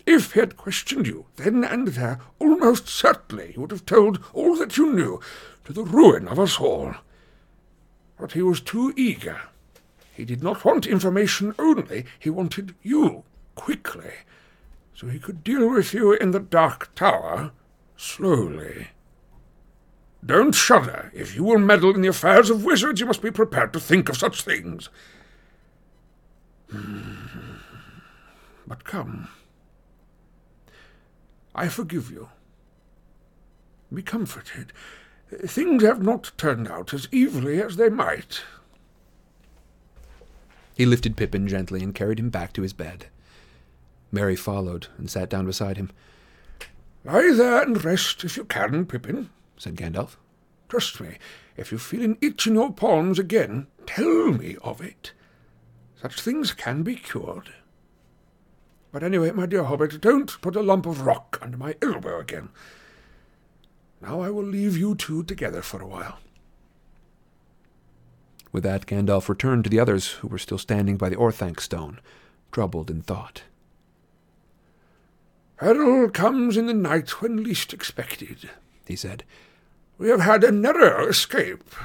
If 0.06 0.34
he 0.34 0.42
had 0.42 0.58
questioned 0.58 1.08
you 1.08 1.26
then 1.38 1.64
and 1.64 1.88
there, 1.88 2.20
almost 2.38 2.90
certainly 2.90 3.54
you 3.56 3.62
would 3.62 3.72
have 3.72 3.86
told 3.86 4.22
all 4.34 4.58
that 4.58 4.76
you 4.76 4.92
knew, 4.92 5.22
to 5.64 5.72
the 5.72 5.84
ruin 5.84 6.28
of 6.28 6.38
us 6.38 6.60
all. 6.60 6.96
But 8.20 8.34
he 8.34 8.42
was 8.42 8.60
too 8.60 8.94
eager. 8.98 9.40
He 10.14 10.26
did 10.26 10.44
not 10.44 10.66
want 10.66 10.86
information 10.86 11.56
only, 11.58 12.06
he 12.20 12.30
wanted 12.30 12.76
you, 12.82 13.24
quickly, 13.56 14.12
so 15.00 15.08
he 15.08 15.18
could 15.18 15.46
deal 15.46 15.70
with 15.70 15.94
you 15.94 16.12
in 16.12 16.32
the 16.32 16.42
Dark 16.42 16.94
Tower, 16.94 17.54
slowly. 17.96 18.90
Don't 20.26 20.54
shudder. 20.54 21.10
If 21.16 21.38
you 21.38 21.46
will 21.46 21.58
meddle 21.58 21.96
in 21.96 22.02
the 22.02 22.10
affairs 22.10 22.50
of 22.50 22.66
wizards, 22.66 23.00
you 23.00 23.06
must 23.06 23.22
be 23.22 23.32
prepared 23.32 23.72
to 23.72 23.80
think 23.80 24.10
of 24.10 24.18
such 24.18 24.42
things. 24.42 24.90
Hmm. 26.70 27.14
But 28.68 28.84
come. 28.84 29.30
I 31.56 31.70
forgive 31.70 32.12
you. 32.12 32.28
Be 33.94 34.02
comforted. 34.02 34.74
Things 35.32 35.82
have 35.82 36.04
not 36.04 36.34
turned 36.36 36.68
out 36.68 36.94
as 36.94 37.08
evilly 37.14 37.62
as 37.62 37.78
they 37.78 37.88
might. 37.88 38.42
He 40.76 40.86
lifted 40.86 41.16
Pippin 41.16 41.48
gently 41.48 41.82
and 41.82 41.96
carried 41.96 42.20
him 42.20 42.30
back 42.30 42.52
to 42.52 42.64
his 42.64 42.74
bed. 42.74 43.06
Merry 44.12 44.36
followed 44.36 44.88
and 44.98 45.10
sat 45.10 45.30
down 45.30 45.46
beside 45.46 45.78
him. 45.78 45.92
Lie 47.06 47.34
there 47.34 47.62
and 47.62 47.84
rest 47.84 48.24
if 48.24 48.38
you 48.38 48.44
can, 48.44 48.86
Pippin, 48.86 49.30
said 49.58 49.76
Gandalf. 49.76 50.16
Trust 50.68 51.00
me, 51.00 51.18
if 51.58 51.72
you 51.72 51.78
feel 51.78 52.04
an 52.04 52.18
itch 52.22 52.48
in 52.48 52.56
your 52.56 52.72
palms 52.72 53.20
again, 53.20 53.68
tell 53.86 54.32
me 54.32 54.58
of 54.64 54.82
it. 54.82 55.14
Such 56.02 56.22
things 56.22 56.54
can 56.54 56.84
be 56.84 56.96
cured. 56.96 57.54
But 58.92 59.04
anyway, 59.04 59.32
my 59.32 59.46
dear 59.46 59.64
Hobbit, 59.64 60.02
don't 60.02 60.40
put 60.42 60.56
a 60.56 60.62
lump 60.62 60.86
of 60.86 61.02
rock 61.02 61.38
under 61.42 61.58
my 61.58 61.76
elbow 61.82 62.20
again. 62.20 62.50
Now 64.02 64.22
I 64.22 64.30
will 64.30 64.44
leave 64.44 64.78
you 64.78 64.96
two 64.96 65.24
together 65.24 65.62
for 65.62 65.82
a 65.82 65.88
while. 65.88 66.20
With 68.52 68.64
that, 68.64 68.88
Gandalf 68.88 69.30
returned 69.30 69.66
to 69.66 69.70
the 69.70 69.80
others 69.80 70.14
who 70.14 70.28
were 70.28 70.38
still 70.40 70.58
standing 70.58 70.98
by 70.98 71.10
the 71.10 71.18
Orthanc 71.18 71.60
stone, 71.60 72.00
troubled 72.52 72.90
in 72.90 73.02
thought. 73.02 73.44
Peril 75.60 76.10
comes 76.10 76.56
in 76.56 76.68
the 76.68 76.74
night 76.74 77.22
when 77.22 77.44
least 77.44 77.74
expected, 77.74 78.50
he 78.86 78.96
said. 78.96 79.26
We 79.98 80.08
have 80.08 80.22
had 80.22 80.44
a 80.46 80.54
narrow 80.54 81.08
escape. 81.08 81.76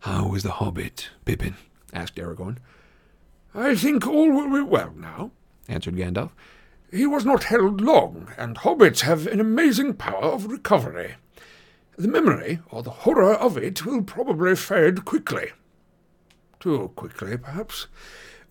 How 0.00 0.34
is 0.34 0.42
the 0.42 0.52
hobbit, 0.52 1.08
Pippin? 1.24 1.56
asked 1.94 2.16
Aragorn. 2.16 2.58
I 3.54 3.74
think 3.74 4.06
all 4.06 4.30
will 4.30 4.52
be 4.52 4.60
well 4.60 4.92
now, 4.94 5.30
answered 5.68 5.96
Gandalf. 5.96 6.32
He 6.90 7.06
was 7.06 7.24
not 7.24 7.44
held 7.44 7.80
long, 7.80 8.28
and 8.36 8.58
hobbits 8.58 9.00
have 9.00 9.26
an 9.26 9.40
amazing 9.40 9.94
power 9.94 10.24
of 10.24 10.50
recovery. 10.50 11.14
The 11.96 12.08
memory, 12.08 12.60
or 12.70 12.82
the 12.82 12.90
horror 12.90 13.34
of 13.34 13.56
it, 13.56 13.86
will 13.86 14.02
probably 14.02 14.54
fade 14.54 15.06
quickly. 15.06 15.52
Too 16.58 16.92
quickly, 16.94 17.38
perhaps. 17.38 17.86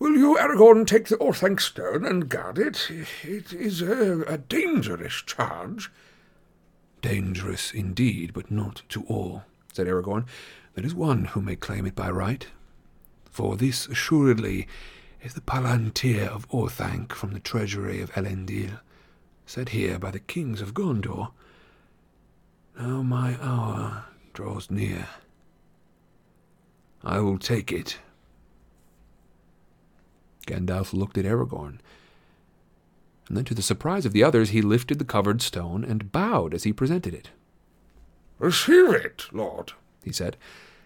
Will 0.00 0.16
you, 0.16 0.38
Aragorn, 0.38 0.86
take 0.86 1.08
the 1.08 1.18
Orthanc 1.18 1.60
stone 1.60 2.06
and 2.06 2.26
guard 2.26 2.58
it? 2.58 2.90
It 3.22 3.52
is 3.52 3.82
a, 3.82 4.22
a 4.22 4.38
dangerous 4.38 5.12
charge. 5.12 5.92
Dangerous 7.02 7.70
indeed, 7.70 8.32
but 8.32 8.50
not 8.50 8.80
to 8.88 9.04
all, 9.04 9.42
said 9.74 9.86
Aragorn. 9.86 10.24
There 10.72 10.86
is 10.86 10.94
one 10.94 11.26
who 11.26 11.42
may 11.42 11.54
claim 11.54 11.84
it 11.84 11.94
by 11.94 12.10
right. 12.10 12.46
For 13.30 13.58
this 13.58 13.86
assuredly 13.88 14.66
is 15.22 15.34
the 15.34 15.42
Palantir 15.42 16.26
of 16.28 16.48
Orthanc 16.48 17.12
from 17.12 17.34
the 17.34 17.40
treasury 17.40 18.00
of 18.00 18.10
Elendil, 18.12 18.80
set 19.44 19.68
here 19.68 19.98
by 19.98 20.10
the 20.12 20.18
kings 20.18 20.62
of 20.62 20.72
Gondor. 20.72 21.32
Now 22.74 23.02
my 23.02 23.36
hour 23.42 24.06
draws 24.32 24.70
near. 24.70 25.08
I 27.04 27.18
will 27.20 27.38
take 27.38 27.70
it. 27.70 27.98
Gandalf 30.50 30.92
looked 30.92 31.16
at 31.16 31.24
Aragorn, 31.24 31.78
and 33.28 33.36
then 33.36 33.44
to 33.44 33.54
the 33.54 33.62
surprise 33.62 34.04
of 34.04 34.12
the 34.12 34.24
others 34.24 34.50
he 34.50 34.60
lifted 34.60 34.98
the 34.98 35.04
covered 35.04 35.40
stone 35.40 35.84
and 35.84 36.10
bowed 36.10 36.52
as 36.52 36.64
he 36.64 36.72
presented 36.72 37.14
it. 37.14 37.30
Receive 38.40 38.90
it, 38.90 39.26
Lord, 39.32 39.72
he 40.02 40.12
said, 40.12 40.36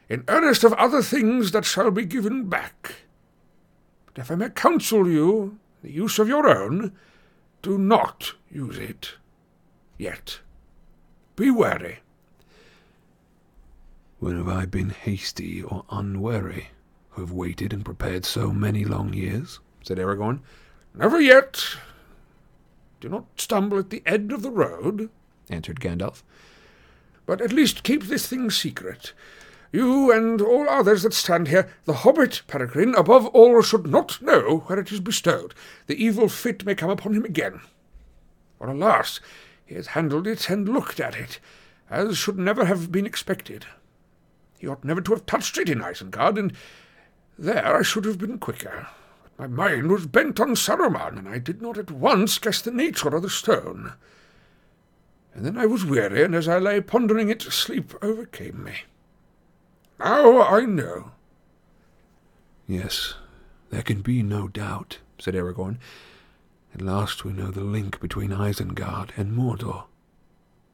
in 0.08 0.24
earnest 0.28 0.64
of 0.64 0.74
other 0.74 1.00
things 1.02 1.52
that 1.52 1.64
shall 1.64 1.90
be 1.90 2.04
given 2.04 2.48
back. 2.48 2.96
But 4.06 4.18
if 4.20 4.30
I 4.30 4.34
may 4.34 4.50
counsel 4.50 5.08
you 5.08 5.58
the 5.82 5.90
use 5.90 6.18
of 6.18 6.28
your 6.28 6.46
own, 6.46 6.92
do 7.62 7.78
not 7.78 8.34
use 8.50 8.76
it 8.76 9.14
yet. 9.96 10.40
Be 11.36 11.50
wary. 11.50 12.00
When 14.18 14.36
have 14.36 14.48
I 14.48 14.66
been 14.66 14.90
hasty 14.90 15.62
or 15.62 15.84
unwary, 15.90 16.68
who 17.14 17.22
have 17.22 17.32
waited 17.32 17.72
and 17.72 17.84
prepared 17.84 18.24
so 18.24 18.52
many 18.52 18.84
long 18.84 19.12
years? 19.12 19.60
said 19.82 19.98
Aragorn. 19.98 20.40
Never 20.94 21.20
yet. 21.20 21.76
Do 23.00 23.08
not 23.08 23.26
stumble 23.36 23.78
at 23.78 23.90
the 23.90 24.02
end 24.06 24.32
of 24.32 24.42
the 24.42 24.50
road, 24.50 25.10
answered 25.50 25.80
Gandalf. 25.80 26.22
But 27.26 27.40
at 27.40 27.52
least 27.52 27.82
keep 27.82 28.04
this 28.04 28.26
thing 28.26 28.50
secret. 28.50 29.12
You 29.72 30.12
and 30.12 30.40
all 30.40 30.68
others 30.68 31.02
that 31.02 31.14
stand 31.14 31.48
here, 31.48 31.68
the 31.84 31.94
hobbit 31.94 32.42
Peregrine, 32.46 32.94
above 32.94 33.26
all, 33.28 33.60
should 33.60 33.86
not 33.86 34.22
know 34.22 34.58
where 34.66 34.78
it 34.78 34.92
is 34.92 35.00
bestowed. 35.00 35.54
The 35.86 36.02
evil 36.02 36.28
fit 36.28 36.64
may 36.64 36.74
come 36.74 36.90
upon 36.90 37.14
him 37.14 37.24
again. 37.24 37.60
For 38.58 38.68
alas, 38.68 39.20
he 39.66 39.74
has 39.74 39.88
handled 39.88 40.26
it 40.26 40.48
and 40.48 40.68
looked 40.68 41.00
at 41.00 41.16
it, 41.16 41.40
as 41.90 42.16
should 42.16 42.38
never 42.38 42.66
have 42.66 42.92
been 42.92 43.06
expected. 43.06 43.66
He 44.58 44.68
ought 44.68 44.84
never 44.84 45.00
to 45.00 45.12
have 45.12 45.26
touched 45.26 45.58
it 45.58 45.68
in 45.68 45.80
Isengard, 45.80 46.38
and 46.38 46.52
there 47.38 47.76
I 47.76 47.82
should 47.82 48.04
have 48.04 48.18
been 48.18 48.38
quicker. 48.38 48.88
My 49.38 49.46
mind 49.46 49.90
was 49.90 50.06
bent 50.06 50.38
on 50.38 50.54
Saruman, 50.54 51.18
and 51.18 51.28
I 51.28 51.38
did 51.38 51.60
not 51.60 51.76
at 51.76 51.90
once 51.90 52.38
guess 52.38 52.60
the 52.60 52.70
nature 52.70 53.14
of 53.14 53.22
the 53.22 53.30
stone. 53.30 53.94
And 55.34 55.44
then 55.44 55.58
I 55.58 55.66
was 55.66 55.84
weary, 55.84 56.22
and 56.22 56.34
as 56.34 56.46
I 56.46 56.58
lay 56.58 56.80
pondering 56.80 57.28
it, 57.28 57.42
sleep 57.42 57.92
overcame 58.00 58.62
me. 58.62 58.84
Now 59.98 60.42
I 60.42 60.64
know. 60.64 61.10
Yes, 62.68 63.14
there 63.70 63.82
can 63.82 64.00
be 64.00 64.22
no 64.22 64.46
doubt, 64.46 64.98
said 65.18 65.34
Aragorn. 65.34 65.78
At 66.72 66.82
last 66.82 67.24
we 67.24 67.32
know 67.32 67.50
the 67.50 67.60
link 67.64 68.00
between 68.00 68.30
Isengard 68.30 69.10
and 69.16 69.36
Mordor, 69.36 69.84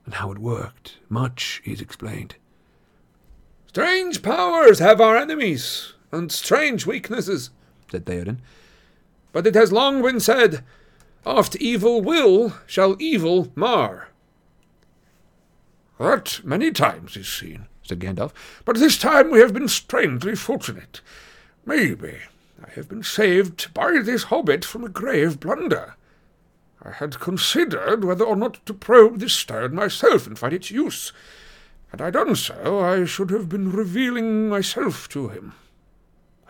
and 0.05 0.15
how 0.15 0.31
it 0.33 0.39
worked. 0.39 0.99
Much 1.09 1.63
is 1.65 1.81
explained. 1.81 2.37
Strange 3.69 4.23
powers 4.23 4.79
have 4.79 5.01
our 5.01 5.17
enemies, 5.17 5.95
and 6.13 6.31
strange 6.31 6.87
weaknesses, 6.87 7.51
said 7.91 8.05
Theoden. 8.05 8.39
But 9.33 9.47
it 9.47 9.55
has 9.55 9.73
long 9.73 10.03
been 10.03 10.21
said, 10.21 10.65
Oft 11.25 11.57
evil 11.57 12.01
will 12.01 12.55
shall 12.67 12.97
evil 12.99 13.53
mar. 13.55 14.09
That 15.99 16.41
many 16.43 16.71
times 16.71 17.17
is 17.17 17.29
seen, 17.29 17.67
said 17.83 18.01
Gandalf, 18.01 18.33
but 18.65 18.77
this 18.77 18.97
time 18.97 19.31
we 19.31 19.41
have 19.41 19.53
been 19.53 19.69
strangely 19.69 20.35
fortunate. 20.35 21.03
Maybe 21.67 22.17
I 22.65 22.71
have 22.71 22.89
been 22.89 23.03
saved 23.03 23.73
by 23.75 24.01
this 24.03 24.25
hobbit 24.25 24.65
from 24.65 24.83
a 24.83 24.89
grave 24.89 25.39
blunder. 25.39 25.95
I 26.83 26.93
had 26.93 27.21
considered 27.21 28.03
whether 28.03 28.25
or 28.25 28.37
not 28.37 28.65
to 28.65 28.73
probe 28.73 29.19
this 29.19 29.35
stone 29.35 29.75
myself 29.75 30.27
and 30.27 30.39
find 30.39 30.55
its 30.55 30.71
use. 30.71 31.13
Had 31.89 32.01
I 32.01 32.11
done 32.11 32.35
so, 32.35 32.81
I 32.81 33.05
should 33.05 33.31
have 33.31 33.49
been 33.51 33.71
revealing 33.71 34.49
myself 34.49 35.09
to 35.11 35.29
him. 35.29 35.53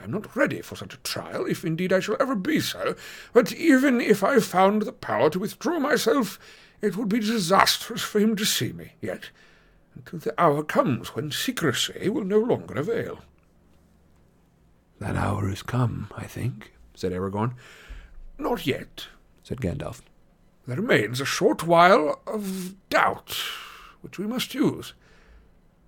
I 0.00 0.04
am 0.04 0.12
not 0.12 0.34
ready 0.34 0.62
for 0.62 0.76
such 0.76 0.94
a 0.94 0.98
trial, 0.98 1.44
if 1.44 1.64
indeed 1.64 1.92
I 1.92 2.00
shall 2.00 2.16
ever 2.18 2.34
be 2.34 2.60
so, 2.60 2.94
but 3.34 3.52
even 3.52 4.00
if 4.00 4.24
I 4.24 4.40
found 4.40 4.82
the 4.82 4.92
power 4.92 5.28
to 5.30 5.38
withdraw 5.38 5.78
myself, 5.78 6.38
it 6.80 6.96
would 6.96 7.10
be 7.10 7.20
disastrous 7.20 8.02
for 8.02 8.18
him 8.18 8.34
to 8.36 8.46
see 8.46 8.72
me 8.72 8.92
yet 9.00 9.30
until 9.94 10.20
the 10.20 10.40
hour 10.40 10.62
comes 10.62 11.14
when 11.14 11.30
secrecy 11.30 12.08
will 12.08 12.24
no 12.24 12.38
longer 12.38 12.74
avail. 12.74 13.20
That 15.00 15.16
hour 15.16 15.48
has 15.48 15.62
come, 15.62 16.08
I 16.16 16.24
think, 16.24 16.72
said 16.94 17.12
Aragorn. 17.12 17.54
Not 18.38 18.66
yet, 18.66 19.08
said 19.42 19.60
Gandalf. 19.60 20.00
There 20.66 20.76
remains 20.76 21.20
a 21.20 21.26
short 21.26 21.66
while 21.66 22.20
of 22.26 22.74
doubt, 22.88 23.36
which 24.00 24.18
we 24.18 24.26
must 24.26 24.54
use. 24.54 24.94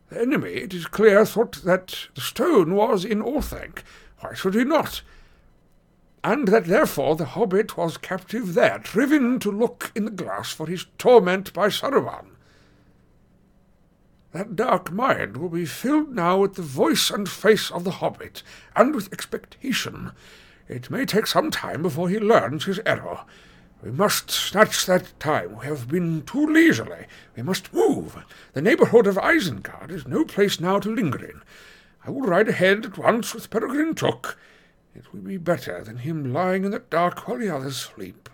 The 0.08 0.20
enemy, 0.20 0.52
it 0.52 0.74
is 0.74 0.86
clear, 0.86 1.24
thought 1.24 1.62
that 1.64 2.08
the 2.14 2.20
stone 2.20 2.74
was 2.74 3.04
in 3.04 3.22
Orthanc. 3.22 3.82
Why 4.22 4.34
should 4.34 4.54
he 4.54 4.64
not? 4.64 5.02
and 6.24 6.48
that 6.48 6.66
therefore 6.66 7.16
the 7.16 7.24
hobbit 7.24 7.76
was 7.76 7.96
captive 7.96 8.54
there, 8.54 8.78
driven 8.78 9.38
to 9.40 9.50
look 9.50 9.90
in 9.94 10.04
the 10.04 10.10
glass 10.10 10.52
for 10.52 10.66
his 10.66 10.86
torment 10.98 11.52
by 11.52 11.68
Saruman. 11.68 12.26
That 14.32 14.56
dark 14.56 14.90
mind 14.90 15.36
will 15.36 15.48
be 15.48 15.66
filled 15.66 16.14
now 16.14 16.38
with 16.38 16.54
the 16.54 16.62
voice 16.62 17.10
and 17.10 17.28
face 17.28 17.70
of 17.70 17.84
the 17.84 17.90
hobbit, 17.92 18.42
and 18.76 18.94
with 18.94 19.12
expectation. 19.12 20.12
It 20.68 20.90
may 20.90 21.04
take 21.04 21.26
some 21.26 21.50
time 21.50 21.82
before 21.82 22.08
he 22.08 22.18
learns 22.18 22.64
his 22.64 22.80
error. 22.86 23.24
We 23.82 23.90
must 23.90 24.30
snatch 24.30 24.86
that 24.86 25.12
time. 25.18 25.58
We 25.58 25.66
have 25.66 25.88
been 25.88 26.22
too 26.22 26.46
leisurely. 26.46 27.06
We 27.36 27.42
must 27.42 27.74
move. 27.74 28.24
The 28.52 28.62
neighbourhood 28.62 29.08
of 29.08 29.16
Isengard 29.16 29.90
is 29.90 30.06
no 30.06 30.24
place 30.24 30.60
now 30.60 30.78
to 30.78 30.94
linger 30.94 31.22
in. 31.22 31.42
I 32.04 32.10
will 32.10 32.22
ride 32.22 32.48
ahead 32.48 32.84
at 32.84 32.98
once 32.98 33.34
with 33.34 33.50
Peregrine 33.50 33.94
Took. 33.94 34.38
It 34.94 35.12
will 35.12 35.20
be 35.20 35.36
better 35.36 35.82
than 35.84 35.98
him 35.98 36.32
lying 36.32 36.64
in 36.64 36.70
the 36.70 36.80
dark 36.80 37.26
while 37.26 37.38
the 37.38 37.54
others 37.54 37.76
sleep. 37.76 38.28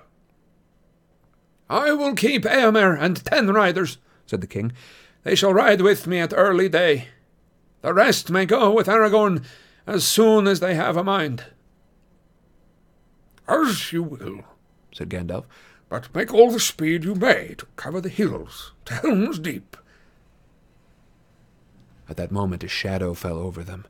I 1.71 1.93
will 1.93 2.15
keep 2.15 2.45
Eomer 2.45 2.99
and 2.99 3.25
ten 3.25 3.49
riders, 3.49 3.99
said 4.27 4.41
the 4.41 4.47
king. 4.47 4.73
They 5.23 5.35
shall 5.35 5.53
ride 5.53 5.83
with 5.83 6.07
me 6.07 6.19
at 6.19 6.33
early 6.35 6.69
day. 6.69 7.09
The 7.83 7.93
rest 7.93 8.31
may 8.31 8.47
go 8.47 8.73
with 8.73 8.87
Aragorn 8.87 9.45
as 9.87 10.05
soon 10.07 10.47
as 10.47 10.61
they 10.61 10.75
have 10.75 10.97
a 10.97 11.05
mind. 11.05 11.45
As 13.47 13.93
you 13.93 14.03
will, 14.03 14.45
said 14.93 15.11
Gandalf, 15.11 15.45
but 15.89 16.15
make 16.15 16.33
all 16.33 16.51
the 16.51 16.61
speed 16.61 17.05
you 17.05 17.15
may 17.15 17.55
to 17.59 17.67
cover 17.77 18.01
the 18.01 18.09
hills 18.09 18.73
to 18.87 18.95
Helm's 18.95 19.39
Deep. 19.39 19.77
At 22.09 22.17
that 22.17 22.33
moment 22.33 22.65
a 22.65 22.69
shadow 22.69 23.15
fell 23.15 23.39
over 23.39 23.63
them. 23.63 23.87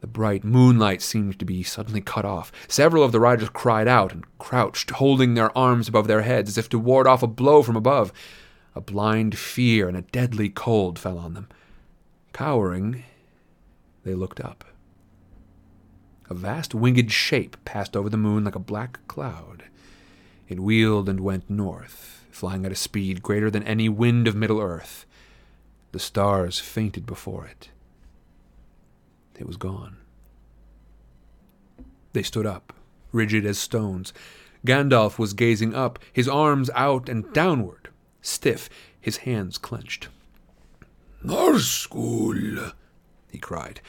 The 0.00 0.06
bright 0.06 0.44
moonlight 0.44 1.02
seemed 1.02 1.38
to 1.38 1.44
be 1.44 1.62
suddenly 1.62 2.00
cut 2.00 2.24
off. 2.24 2.50
Several 2.68 3.02
of 3.02 3.12
the 3.12 3.20
riders 3.20 3.50
cried 3.50 3.86
out 3.86 4.12
and 4.12 4.24
crouched, 4.38 4.90
holding 4.92 5.34
their 5.34 5.56
arms 5.56 5.88
above 5.88 6.06
their 6.06 6.22
heads 6.22 6.50
as 6.50 6.58
if 6.58 6.68
to 6.70 6.78
ward 6.78 7.06
off 7.06 7.22
a 7.22 7.26
blow 7.26 7.62
from 7.62 7.76
above. 7.76 8.12
A 8.74 8.80
blind 8.80 9.36
fear 9.36 9.88
and 9.88 9.96
a 9.96 10.02
deadly 10.02 10.48
cold 10.48 10.98
fell 10.98 11.18
on 11.18 11.34
them. 11.34 11.48
Cowering, 12.32 13.04
they 14.04 14.14
looked 14.14 14.40
up. 14.40 14.64
A 16.30 16.34
vast 16.34 16.74
winged 16.74 17.12
shape 17.12 17.56
passed 17.64 17.96
over 17.96 18.08
the 18.08 18.16
moon 18.16 18.44
like 18.44 18.54
a 18.54 18.60
black 18.60 19.06
cloud. 19.06 19.64
It 20.48 20.60
wheeled 20.60 21.08
and 21.08 21.20
went 21.20 21.50
north, 21.50 22.24
flying 22.30 22.64
at 22.64 22.72
a 22.72 22.76
speed 22.76 23.22
greater 23.22 23.50
than 23.50 23.64
any 23.64 23.88
wind 23.88 24.26
of 24.26 24.36
Middle 24.36 24.60
Earth. 24.60 25.04
The 25.92 25.98
stars 25.98 26.58
fainted 26.58 27.06
before 27.06 27.46
it. 27.46 27.70
It 29.38 29.46
was 29.46 29.56
gone. 29.56 29.96
They 32.12 32.22
stood 32.22 32.46
up, 32.46 32.74
rigid 33.10 33.46
as 33.46 33.58
stones. 33.58 34.12
Gandalf 34.66 35.18
was 35.18 35.32
gazing 35.32 35.74
up, 35.74 35.98
his 36.12 36.28
arms 36.28 36.68
out 36.74 37.08
and 37.08 37.32
downward, 37.32 37.88
stiff, 38.20 38.68
his 39.00 39.18
hands 39.18 39.56
clenched. 39.56 40.08
Nazgul, 41.24 42.72
he 43.30 43.38
cried, 43.38 43.80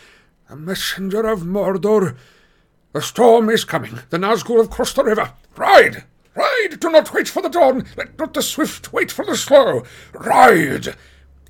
a 0.50 0.56
messenger 0.56 1.28
of 1.28 1.42
Mordor. 1.42 2.16
The 2.94 3.02
storm 3.02 3.50
is 3.50 3.66
coming. 3.66 4.00
The 4.10 4.18
Nazgul 4.18 4.58
have 4.58 4.70
crossed 4.70 4.96
the 4.96 5.04
river. 5.04 5.34
Ride! 5.56 6.06
Ride! 6.36 6.80
Do 6.80 6.90
not 6.90 7.14
wait 7.14 7.28
for 7.28 7.42
the 7.42 7.50
dawn. 7.50 7.86
Let 7.98 8.18
not 8.18 8.34
the 8.34 8.42
swift 8.42 8.94
wait 8.94 9.12
for 9.12 9.26
the 9.26 9.36
slow. 9.36 9.84
Ride! 10.14 10.96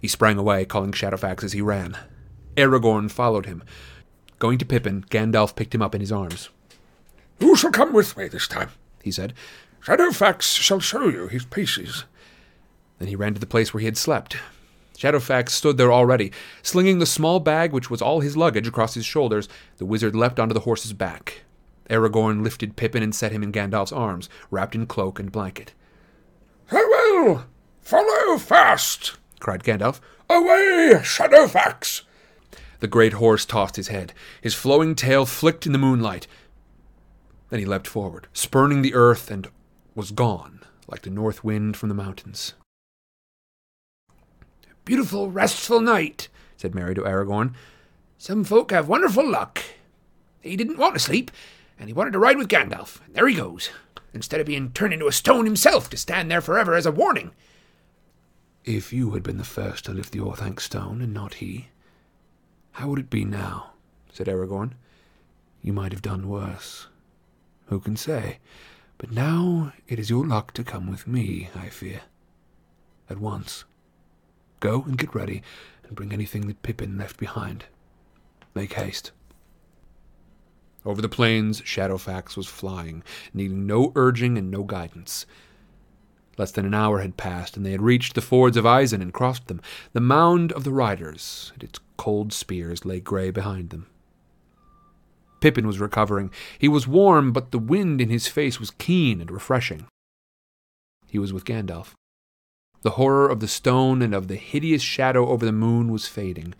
He 0.01 0.07
sprang 0.07 0.39
away, 0.39 0.65
calling 0.65 0.91
Shadowfax 0.91 1.43
as 1.43 1.53
he 1.53 1.61
ran. 1.61 1.95
Aragorn 2.57 3.09
followed 3.09 3.45
him. 3.45 3.63
Going 4.39 4.57
to 4.57 4.65
Pippin, 4.65 5.05
Gandalf 5.11 5.55
picked 5.55 5.75
him 5.75 5.83
up 5.83 5.93
in 5.93 6.01
his 6.01 6.11
arms. 6.11 6.49
Who 7.39 7.55
shall 7.55 7.71
come 7.71 7.93
with 7.93 8.17
me 8.17 8.27
this 8.27 8.47
time? 8.47 8.71
he 9.03 9.11
said. 9.11 9.33
Shadowfax 9.85 10.41
shall 10.57 10.79
show 10.79 11.07
you 11.07 11.27
his 11.27 11.45
paces. 11.45 12.05
Then 12.97 13.07
he 13.07 13.15
ran 13.15 13.35
to 13.35 13.39
the 13.39 13.45
place 13.45 13.73
where 13.73 13.79
he 13.79 13.85
had 13.85 13.97
slept. 13.97 14.37
Shadowfax 14.97 15.49
stood 15.49 15.77
there 15.77 15.93
already. 15.93 16.31
Slinging 16.63 16.99
the 16.99 17.05
small 17.05 17.39
bag, 17.39 17.71
which 17.71 17.89
was 17.89 18.01
all 18.01 18.19
his 18.19 18.37
luggage, 18.37 18.67
across 18.67 18.95
his 18.95 19.05
shoulders, 19.05 19.47
the 19.77 19.85
wizard 19.85 20.15
leapt 20.15 20.39
onto 20.39 20.53
the 20.53 20.61
horse's 20.61 20.93
back. 20.93 21.43
Aragorn 21.89 22.43
lifted 22.43 22.75
Pippin 22.75 23.03
and 23.03 23.13
set 23.13 23.31
him 23.31 23.43
in 23.43 23.51
Gandalf's 23.51 23.91
arms, 23.91 24.29
wrapped 24.49 24.75
in 24.75 24.85
cloak 24.87 25.19
and 25.19 25.31
blanket. 25.31 25.73
Farewell! 26.67 27.45
Follow 27.81 28.37
fast! 28.37 29.17
Cried 29.41 29.63
Gandalf. 29.63 29.99
Away, 30.29 30.93
Shadowfax! 31.01 32.03
The 32.79 32.87
great 32.87 33.13
horse 33.13 33.45
tossed 33.45 33.75
his 33.75 33.89
head. 33.89 34.13
His 34.41 34.53
flowing 34.53 34.95
tail 34.95 35.25
flicked 35.25 35.65
in 35.65 35.71
the 35.71 35.77
moonlight. 35.77 36.25
Then 37.49 37.59
he 37.59 37.65
leapt 37.65 37.87
forward, 37.87 38.27
spurning 38.31 38.81
the 38.81 38.93
earth, 38.93 39.29
and 39.29 39.49
was 39.93 40.11
gone, 40.11 40.61
like 40.87 41.01
the 41.01 41.09
north 41.09 41.43
wind 41.43 41.75
from 41.75 41.89
the 41.89 41.95
mountains. 41.95 42.53
Beautiful, 44.85 45.29
restful 45.29 45.81
night, 45.81 46.27
said 46.57 46.73
Merry 46.73 46.95
to 46.95 47.01
Aragorn. 47.01 47.53
Some 48.17 48.43
folk 48.43 48.71
have 48.71 48.87
wonderful 48.87 49.29
luck. 49.29 49.61
He 50.41 50.55
didn't 50.55 50.77
want 50.77 50.93
to 50.95 50.99
sleep, 50.99 51.29
and 51.77 51.87
he 51.87 51.93
wanted 51.93 52.13
to 52.13 52.19
ride 52.19 52.37
with 52.37 52.47
Gandalf, 52.47 53.05
and 53.05 53.13
there 53.13 53.27
he 53.27 53.35
goes, 53.35 53.69
instead 54.13 54.39
of 54.39 54.47
being 54.47 54.71
turned 54.71 54.93
into 54.93 55.07
a 55.07 55.11
stone 55.11 55.45
himself 55.45 55.89
to 55.89 55.97
stand 55.97 56.31
there 56.31 56.41
forever 56.41 56.73
as 56.73 56.85
a 56.85 56.91
warning. 56.91 57.31
If 58.63 58.93
you 58.93 59.11
had 59.11 59.23
been 59.23 59.37
the 59.37 59.43
first 59.43 59.85
to 59.85 59.93
lift 59.93 60.11
the 60.11 60.19
Orthanc 60.19 60.59
stone, 60.59 61.01
and 61.01 61.11
not 61.13 61.35
he, 61.35 61.69
how 62.73 62.89
would 62.89 62.99
it 62.99 63.09
be 63.09 63.25
now? 63.25 63.71
said 64.13 64.27
Aragorn. 64.27 64.73
You 65.63 65.73
might 65.73 65.91
have 65.91 66.03
done 66.03 66.29
worse. 66.29 66.87
Who 67.67 67.79
can 67.79 67.95
say? 67.95 68.37
But 68.99 69.11
now 69.11 69.73
it 69.87 69.97
is 69.97 70.11
your 70.11 70.27
luck 70.27 70.53
to 70.53 70.63
come 70.63 70.89
with 70.91 71.07
me, 71.07 71.49
I 71.55 71.69
fear. 71.69 72.01
At 73.09 73.19
once. 73.19 73.63
Go 74.59 74.83
and 74.83 74.97
get 74.97 75.15
ready, 75.15 75.41
and 75.83 75.95
bring 75.95 76.13
anything 76.13 76.47
that 76.47 76.61
Pippin 76.61 76.99
left 76.99 77.17
behind. 77.17 77.65
Make 78.53 78.73
haste. 78.73 79.11
Over 80.85 81.01
the 81.01 81.09
plains, 81.09 81.61
Shadowfax 81.61 82.37
was 82.37 82.47
flying, 82.47 83.03
needing 83.33 83.65
no 83.65 83.91
urging 83.95 84.37
and 84.37 84.51
no 84.51 84.63
guidance. 84.63 85.25
Less 86.41 86.49
than 86.49 86.65
an 86.65 86.73
hour 86.73 87.01
had 87.01 87.17
passed, 87.17 87.55
and 87.55 87.63
they 87.63 87.69
had 87.69 87.83
reached 87.83 88.15
the 88.15 88.19
fords 88.19 88.57
of 88.57 88.65
Isen 88.65 88.99
and 88.99 89.13
crossed 89.13 89.45
them. 89.45 89.61
The 89.93 90.01
mound 90.01 90.51
of 90.53 90.63
the 90.63 90.71
riders 90.71 91.51
and 91.53 91.63
its 91.63 91.79
cold 91.97 92.33
spears 92.33 92.83
lay 92.83 92.99
grey 92.99 93.29
behind 93.29 93.69
them. 93.69 93.85
Pippin 95.39 95.67
was 95.67 95.77
recovering. 95.79 96.31
He 96.57 96.67
was 96.67 96.87
warm, 96.87 97.31
but 97.31 97.51
the 97.51 97.59
wind 97.59 98.01
in 98.01 98.09
his 98.09 98.27
face 98.27 98.59
was 98.59 98.71
keen 98.71 99.21
and 99.21 99.29
refreshing. 99.29 99.85
He 101.05 101.19
was 101.19 101.31
with 101.31 101.45
Gandalf. 101.45 101.93
The 102.81 102.97
horror 102.97 103.29
of 103.29 103.39
the 103.39 103.47
stone 103.47 104.01
and 104.01 104.15
of 104.15 104.27
the 104.27 104.35
hideous 104.35 104.81
shadow 104.81 105.27
over 105.27 105.45
the 105.45 105.51
moon 105.51 105.91
was 105.91 106.07
fading. 106.07 106.55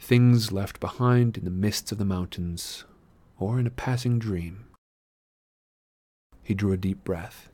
Things 0.00 0.52
left 0.52 0.80
behind 0.80 1.36
in 1.36 1.44
the 1.44 1.50
mists 1.50 1.92
of 1.92 1.98
the 1.98 2.06
mountains, 2.06 2.86
or 3.38 3.60
in 3.60 3.66
a 3.66 3.70
passing 3.70 4.18
dream. 4.18 4.64
He 6.42 6.54
drew 6.54 6.72
a 6.72 6.78
deep 6.78 7.04
breath. 7.04 7.50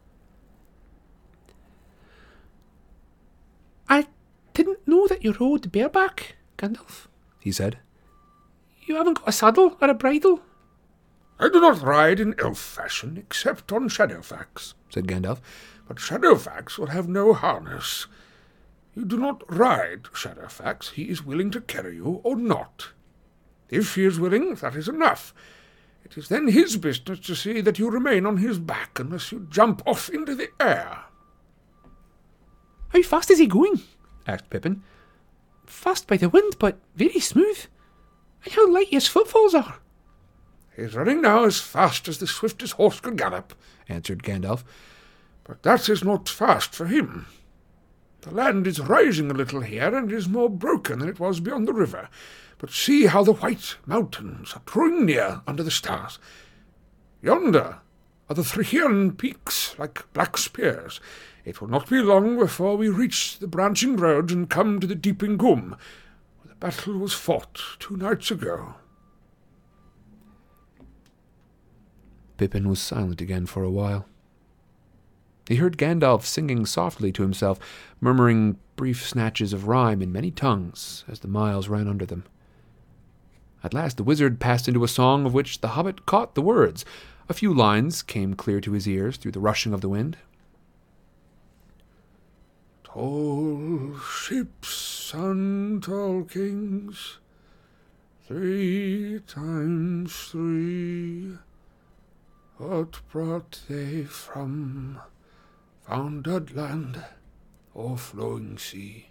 I 3.89 4.07
didn't 4.53 4.87
know 4.87 5.07
that 5.07 5.25
you 5.25 5.33
rode 5.39 5.71
bareback, 5.73 6.37
Gandalf, 6.59 7.07
he 7.41 7.53
said. 7.53 7.79
You 8.87 8.97
haven't 8.97 9.19
got 9.21 9.29
a 9.29 9.33
saddle 9.33 9.77
or 9.81 9.89
a 9.89 9.95
bridle? 9.95 10.41
I 11.39 11.49
do 11.49 11.61
not 11.61 11.83
ride 11.83 12.21
in 12.21 12.35
elf 12.39 12.59
fashion, 12.59 13.17
except 13.17 13.73
on 13.73 13.89
Shadowfax, 13.89 14.75
said 14.91 15.07
Gandalf 15.07 15.41
but 15.87 15.99
Shadowfax 15.99 16.79
will 16.79 16.87
have 16.87 17.09
no 17.09 17.33
harness. 17.33 18.07
You 18.95 19.05
do 19.05 19.19
not 19.19 19.43
ride 19.53 20.05
Shadowfax. 20.05 20.91
He 20.91 21.05
is 21.05 21.25
willing 21.25 21.51
to 21.51 21.61
carry 21.61 21.97
you 21.97 22.21
or 22.23 22.37
not. 22.37 22.91
If 23.69 23.95
he 23.97 24.05
is 24.05 24.21
willing, 24.21 24.55
that 24.57 24.77
is 24.77 24.89
enough. 24.89 25.35
It 26.05 26.17
is 26.17 26.29
then 26.29 26.49
his 26.49 26.77
business 26.77 27.19
to 27.21 27.35
see 27.35 27.61
that 27.61 27.79
you 27.79 27.91
remain 27.91 28.27
on 28.27 28.37
his 28.37 28.59
back 28.59 28.99
unless 28.99 29.33
you 29.33 29.47
jump 29.51 29.83
off 29.87 30.09
into 30.09 30.35
the 30.35 30.49
air. 30.61 31.04
How 32.95 33.03
fast 33.03 33.31
is 33.31 33.41
he 33.41 33.47
going? 33.47 33.81
asked 34.27 34.51
Pippin. 34.51 34.85
Fast 35.67 36.07
by 36.07 36.17
the 36.17 36.29
wind, 36.29 36.57
but 36.61 36.79
very 36.95 37.19
smooth. 37.19 37.67
And 38.45 38.53
how 38.53 38.71
light 38.71 38.89
his 38.89 39.09
footfalls 39.09 39.55
are. 39.55 39.79
He 40.77 40.83
is 40.83 40.95
running 40.95 41.21
now 41.21 41.45
as 41.45 41.61
fast 41.61 42.07
as 42.07 42.19
the 42.19 42.29
swiftest 42.29 42.75
horse 42.75 43.01
could 43.01 43.19
gallop, 43.19 43.55
answered 43.89 44.23
Gandalf. 44.23 44.63
But 45.43 45.65
that 45.65 45.89
is 45.89 46.05
not 46.05 46.29
fast 46.29 46.73
for 46.73 46.87
him. 46.87 47.27
The 48.21 48.33
land 48.33 48.67
is 48.67 48.81
rising 48.81 49.31
a 49.31 49.35
little 49.35 49.61
here, 49.61 49.95
and 49.95 50.11
is 50.13 50.29
more 50.29 50.49
broken 50.49 51.01
than 51.01 51.09
it 51.09 51.21
was 51.21 51.41
beyond 51.41 51.67
the 51.67 51.73
river. 51.73 52.09
But 52.59 52.71
see 52.71 53.07
how 53.07 53.25
the 53.25 53.35
white 53.35 53.77
mountains 53.87 54.53
are 54.55 54.63
drawing 54.67 55.05
near 55.05 55.43
under 55.49 55.65
the 55.65 55.71
stars. 55.71 56.21
Yonder 57.23 57.79
are 58.29 58.35
the 58.35 58.43
Thrihyrne 58.43 59.19
peaks, 59.19 59.77
like 59.79 60.11
black 60.13 60.39
spears. 60.39 61.01
It 61.45 61.61
will 61.61 61.69
not 61.69 61.91
be 61.91 62.01
long 62.01 62.39
before 62.39 62.77
we 62.77 62.89
reach 62.89 63.39
the 63.39 63.47
branching 63.47 63.97
road 63.97 64.31
and 64.31 64.49
come 64.49 64.81
to 64.81 64.87
the 64.87 64.95
Deeping 64.95 65.37
Coomb, 65.37 65.77
where 66.41 66.49
the 66.49 66.55
battle 66.55 66.97
was 66.99 67.13
fought 67.13 67.61
two 67.79 67.97
nights 67.97 68.31
ago. 68.31 68.75
Pippin 72.37 72.69
was 72.69 72.81
silent 72.81 73.21
again 73.21 73.47
for 73.47 73.63
a 73.63 73.71
while. 73.71 74.07
He 75.47 75.57
heard 75.57 75.77
Gandalf 75.77 76.25
singing 76.25 76.65
softly 76.65 77.13
to 77.13 77.23
himself, 77.23 77.59
murmuring 78.01 78.59
brief 78.77 79.07
snatches 79.07 79.53
of 79.53 79.69
rhyme 79.69 80.01
in 80.01 80.11
many 80.11 80.31
tongues 80.31 81.05
as 81.07 81.21
the 81.21 81.29
miles 81.29 81.69
ran 81.69 81.87
under 81.87 82.07
them. 82.07 82.25
At 83.63 83.75
last 83.75 83.99
the 83.99 84.03
wizard 84.03 84.41
passed 84.41 84.67
into 84.67 84.83
a 84.83 84.89
song 84.89 85.27
of 85.27 85.35
which 85.35 85.61
the 85.61 85.69
hobbit 85.69 86.07
caught 86.07 86.35
the 86.35 86.43
words. 86.43 86.85
A 87.29 87.35
few 87.35 87.53
lines 87.53 88.03
came 88.03 88.35
clear 88.35 88.61
to 88.63 88.73
his 88.73 88.89
ears 88.89 89.19
through 89.19 89.33
the 89.33 89.41
rushing 89.41 89.75
of 89.75 89.83
the 89.83 89.89
wind. 89.89 90.17
Tall 92.95 93.99
ships 93.99 95.13
and 95.15 95.83
tall 95.83 96.23
kings, 96.23 97.19
three 98.25 99.19
times 99.27 100.17
three, 100.31 101.37
what 102.57 103.01
brought 103.11 103.63
they 103.69 104.05
from 104.05 105.01
founded 105.83 106.55
land 106.55 107.03
or 107.75 107.99
flowing 107.99 108.59
sea? 108.59 109.09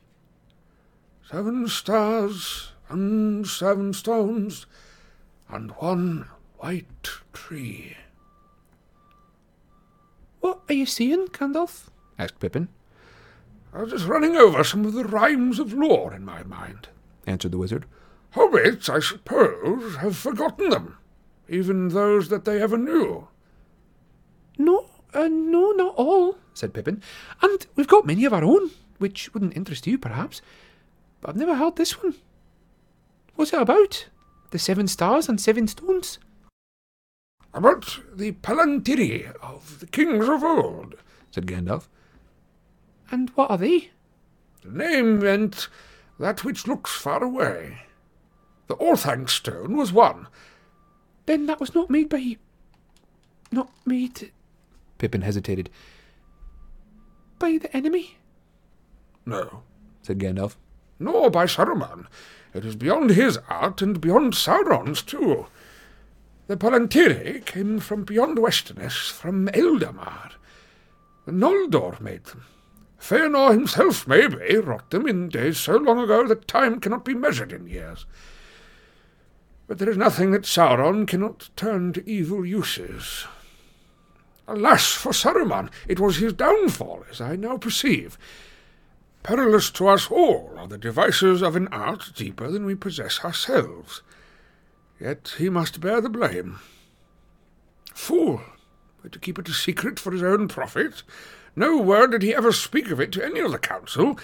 Seven 1.29 1.67
stars 1.67 2.71
and 2.87 3.45
seven 3.45 3.91
stones 3.91 4.65
and 5.49 5.71
one 5.71 6.29
white 6.55 7.09
tree. 7.33 7.97
What 10.39 10.61
are 10.69 10.73
you 10.73 10.85
seeing, 10.85 11.27
Gandalf? 11.27 11.89
asked 12.17 12.39
Pippin. 12.39 12.69
I 13.73 13.81
was 13.81 13.91
just 13.91 14.05
running 14.05 14.35
over 14.35 14.63
some 14.63 14.85
of 14.85 14.93
the 14.93 15.03
rhymes 15.03 15.57
of 15.57 15.73
lore 15.73 16.13
in 16.13 16.23
my 16.23 16.43
mind, 16.43 16.89
answered 17.25 17.51
the 17.51 17.57
wizard. 17.57 17.85
Hobbits, 18.35 18.87
I 18.87 18.99
suppose, 18.99 19.97
have 19.97 20.15
forgotten 20.15 20.69
them, 20.69 20.97
even 21.49 21.87
those 21.89 22.29
that 22.29 22.45
they 22.45 22.61
ever 22.61 22.77
knew. 22.77 23.27
No, 24.57 24.89
uh, 25.13 25.27
no, 25.27 25.71
not 25.71 25.95
all, 25.95 26.37
said 26.53 26.73
Pippin. 26.73 27.01
And 27.41 27.65
we've 27.75 27.87
got 27.87 28.05
many 28.05 28.25
of 28.25 28.33
our 28.33 28.43
own, 28.43 28.69
which 28.99 29.33
wouldn't 29.33 29.57
interest 29.57 29.87
you, 29.87 29.97
perhaps. 29.97 30.41
But 31.21 31.29
I've 31.29 31.37
never 31.37 31.55
heard 31.55 31.75
this 31.75 32.03
one. 32.03 32.15
What's 33.35 33.53
it 33.53 33.61
about? 33.61 34.07
The 34.51 34.59
seven 34.59 34.87
stars 34.87 35.27
and 35.27 35.41
seven 35.41 35.67
stones? 35.67 36.19
About 37.55 37.99
the 38.13 38.33
Palantiri 38.33 39.33
of 39.41 39.79
the 39.79 39.87
kings 39.87 40.27
of 40.27 40.43
old, 40.43 40.95
said 41.31 41.47
Gandalf. 41.47 41.87
And 43.13 43.29
what 43.35 43.51
are 43.51 43.59
they? 43.59 43.91
The 44.63 44.71
name 44.71 45.19
meant 45.19 45.67
that 46.19 46.43
which 46.43 46.65
looks 46.65 46.95
far 46.95 47.23
away. 47.23 47.83
The 48.65 48.75
Orthanc 48.77 49.29
stone 49.29 49.77
was 49.77 49.93
one. 49.93 50.25
Then 51.27 51.45
that 51.45 51.59
was 51.59 51.75
not 51.75 51.91
made 51.91 52.09
by. 52.09 52.37
Not 53.51 53.69
made. 53.85 54.31
Pippin 54.97 55.21
hesitated. 55.21 55.69
By 57.37 57.59
the 57.59 57.71
enemy? 57.77 58.17
No, 59.27 59.61
said 60.01 60.17
Gandalf. 60.17 60.55
Nor 60.97 61.29
by 61.29 61.45
Saruman. 61.45 62.07
It 62.51 62.65
is 62.65 62.75
beyond 62.75 63.11
his 63.11 63.37
art 63.47 63.83
and 63.83 64.01
beyond 64.01 64.33
Sauron's 64.33 65.03
too. 65.03 65.45
The 66.47 66.57
Palantiri 66.57 67.45
came 67.45 67.79
from 67.79 68.05
beyond 68.05 68.39
Westernesse, 68.39 69.11
from 69.11 69.49
Eldamar. 69.49 70.31
The 71.27 71.31
Noldor 71.31 72.01
made 72.01 72.23
them. 72.23 72.45
Fëanor 73.03 73.51
himself, 73.51 74.07
maybe, 74.07 74.55
wrought 74.59 74.89
them 74.89 75.05
in 75.05 75.27
days 75.27 75.57
so 75.57 75.75
long 75.75 75.99
ago 75.99 76.25
that 76.25 76.47
time 76.47 76.79
cannot 76.79 77.03
be 77.03 77.13
measured 77.13 77.51
in 77.51 77.67
years. 77.67 78.05
But 79.67 79.77
there 79.77 79.89
is 79.89 79.97
nothing 79.97 80.31
that 80.31 80.43
Sauron 80.43 81.05
cannot 81.05 81.49
turn 81.57 81.91
to 81.93 82.09
evil 82.09 82.45
uses. 82.45 83.25
Alas 84.47 84.93
for 84.93 85.11
Saruman! 85.11 85.69
It 85.85 85.99
was 85.99 86.17
his 86.17 86.31
downfall, 86.31 87.03
as 87.11 87.19
I 87.19 87.35
now 87.35 87.57
perceive. 87.57 88.17
Perilous 89.21 89.69
to 89.71 89.89
us 89.89 90.09
all 90.09 90.53
are 90.57 90.67
the 90.67 90.77
devices 90.77 91.41
of 91.41 91.57
an 91.57 91.67
art 91.73 92.13
deeper 92.15 92.49
than 92.49 92.65
we 92.65 92.73
possess 92.73 93.19
ourselves. 93.25 94.01
Yet 94.97 95.35
he 95.37 95.49
must 95.49 95.81
bear 95.81 95.99
the 95.99 96.09
blame. 96.09 96.59
Fool! 97.93 98.41
To 99.11 99.19
keep 99.19 99.37
it 99.37 99.49
a 99.49 99.53
secret 99.53 99.99
for 99.99 100.13
his 100.13 100.23
own 100.23 100.47
profit, 100.47 101.03
no 101.55 101.77
word 101.77 102.11
did 102.11 102.21
he 102.21 102.33
ever 102.33 102.51
speak 102.51 102.89
of 102.91 102.99
it 102.99 103.11
to 103.13 103.23
any 103.23 103.39
of 103.39 103.51
the 103.51 103.59
council. 103.59 104.17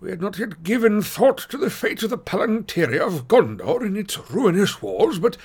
We 0.00 0.10
had 0.10 0.20
not 0.20 0.38
yet 0.38 0.62
given 0.62 1.02
thought 1.02 1.38
to 1.50 1.56
the 1.56 1.70
fate 1.70 2.02
of 2.02 2.10
the 2.10 2.18
Palantiri 2.18 2.98
of 2.98 3.26
Gondor 3.26 3.84
in 3.84 3.96
its 3.96 4.30
ruinous 4.30 4.80
wars, 4.80 5.18
but 5.18 5.36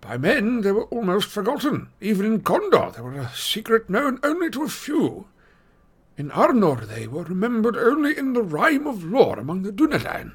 by 0.00 0.16
men 0.16 0.62
they 0.62 0.72
were 0.72 0.84
almost 0.84 1.28
forgotten. 1.28 1.88
Even 2.00 2.26
in 2.26 2.40
Gondor 2.40 2.94
they 2.94 3.02
were 3.02 3.18
a 3.18 3.30
secret 3.34 3.90
known 3.90 4.20
only 4.22 4.50
to 4.50 4.62
a 4.62 4.68
few. 4.68 5.26
In 6.16 6.30
Arnor 6.30 6.86
they 6.86 7.06
were 7.06 7.24
remembered 7.24 7.76
only 7.76 8.16
in 8.16 8.34
the 8.34 8.42
rhyme 8.42 8.86
of 8.86 9.04
lore 9.04 9.38
among 9.38 9.62
the 9.62 9.72
Dunedain. 9.72 10.32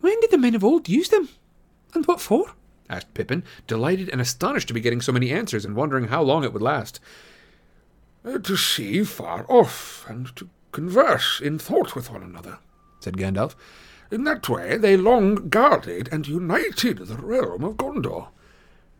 When 0.00 0.18
did 0.20 0.30
the 0.30 0.38
men 0.38 0.54
of 0.54 0.64
old 0.64 0.88
use 0.88 1.08
them? 1.08 1.28
And 1.94 2.06
what 2.06 2.20
for? 2.20 2.54
asked 2.88 3.14
Pippin, 3.14 3.44
delighted 3.66 4.08
and 4.08 4.20
astonished 4.20 4.68
to 4.68 4.74
be 4.74 4.80
getting 4.80 5.00
so 5.00 5.12
many 5.12 5.30
answers 5.30 5.64
and 5.64 5.76
wondering 5.76 6.08
how 6.08 6.22
long 6.22 6.42
it 6.44 6.52
would 6.52 6.62
last. 6.62 6.98
Uh, 8.22 8.38
to 8.38 8.56
see 8.56 9.02
far 9.02 9.46
off, 9.48 10.04
and 10.08 10.34
to 10.36 10.48
converse 10.72 11.40
in 11.40 11.58
thought 11.58 11.94
with 11.94 12.10
one 12.10 12.22
another, 12.22 12.58
said 13.00 13.16
Gandalf. 13.16 13.54
In 14.10 14.24
that 14.24 14.48
way 14.48 14.76
they 14.76 14.96
long 14.96 15.48
guarded 15.48 16.08
and 16.12 16.28
united 16.28 16.98
the 16.98 17.16
realm 17.16 17.64
of 17.64 17.76
Gondor. 17.76 18.28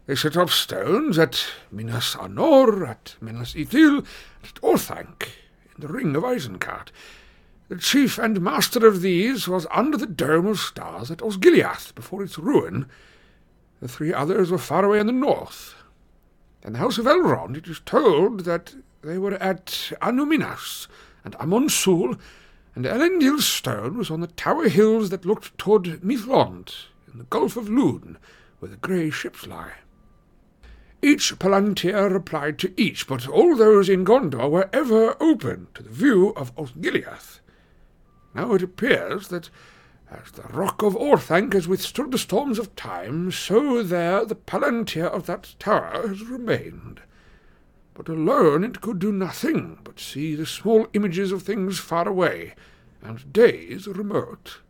They 0.06 0.14
set 0.14 0.36
up 0.36 0.50
stones 0.50 1.18
at 1.18 1.44
Minas 1.70 2.14
Anor, 2.14 2.88
at 2.88 3.16
Minas 3.20 3.54
Ithil, 3.54 4.06
at 4.42 4.54
Orthanc, 4.62 5.28
in 5.74 5.80
the 5.80 5.88
Ring 5.88 6.16
of 6.16 6.22
Isengard. 6.22 6.88
The 7.68 7.76
chief 7.76 8.18
and 8.18 8.40
master 8.40 8.86
of 8.86 9.02
these 9.02 9.46
was 9.46 9.66
under 9.70 9.96
the 9.96 10.06
dome 10.06 10.46
of 10.46 10.58
stars 10.58 11.10
at 11.10 11.18
Osgiliath 11.18 11.94
before 11.94 12.22
its 12.22 12.38
ruin. 12.38 12.86
The 13.80 13.88
three 13.88 14.12
others 14.12 14.50
were 14.50 14.58
far 14.58 14.84
away 14.84 14.98
in 14.98 15.06
the 15.06 15.12
north. 15.12 15.74
In 16.64 16.72
the 16.72 16.78
house 16.78 16.98
of 16.98 17.06
Elrond 17.06 17.56
it 17.56 17.68
is 17.68 17.80
told 17.80 18.40
that 18.40 18.74
they 19.02 19.18
were 19.18 19.34
at 19.34 19.92
Annúminas 20.02 20.86
and 21.24 21.34
Amon 21.36 21.68
Sûl, 21.68 22.18
and 22.74 22.84
Elendil's 22.84 23.46
stone 23.46 23.96
was 23.96 24.10
on 24.10 24.20
the 24.20 24.26
tower 24.26 24.68
hills 24.68 25.10
that 25.10 25.24
looked 25.24 25.56
toward 25.58 26.02
Mithlond, 26.02 26.74
in 27.10 27.18
the 27.18 27.24
Gulf 27.24 27.56
of 27.56 27.68
Lune, 27.68 28.18
where 28.58 28.70
the 28.70 28.76
grey 28.76 29.10
ships 29.10 29.46
lie. 29.46 29.72
Each 31.02 31.38
Palantir 31.38 32.12
replied 32.12 32.58
to 32.58 32.74
each, 32.76 33.06
but 33.06 33.26
all 33.26 33.56
those 33.56 33.88
in 33.88 34.04
Gondor 34.04 34.50
were 34.50 34.68
ever 34.72 35.16
open 35.20 35.68
to 35.74 35.82
the 35.82 35.90
view 35.90 36.34
of 36.36 36.54
Osgiliath. 36.56 37.40
Now 38.34 38.52
it 38.52 38.62
appears 38.62 39.28
that 39.28 39.48
as 40.10 40.32
the 40.32 40.42
rock 40.42 40.82
of 40.82 40.94
Orthanc 40.94 41.54
has 41.54 41.66
withstood 41.66 42.12
the 42.12 42.18
storms 42.18 42.58
of 42.58 42.76
time, 42.76 43.32
so 43.32 43.82
there 43.82 44.24
the 44.26 44.34
Palantir 44.34 45.06
of 45.06 45.26
that 45.26 45.54
tower 45.58 46.06
has 46.06 46.22
remained 46.24 47.00
but 48.02 48.08
alone 48.08 48.64
it 48.64 48.80
could 48.80 48.98
do 48.98 49.12
nothing 49.12 49.76
but 49.84 50.00
see 50.00 50.34
the 50.34 50.46
small 50.46 50.86
images 50.94 51.32
of 51.32 51.42
things 51.42 51.78
far 51.78 52.08
away, 52.08 52.54
and 53.02 53.30
days 53.30 53.86
remote. 53.86 54.60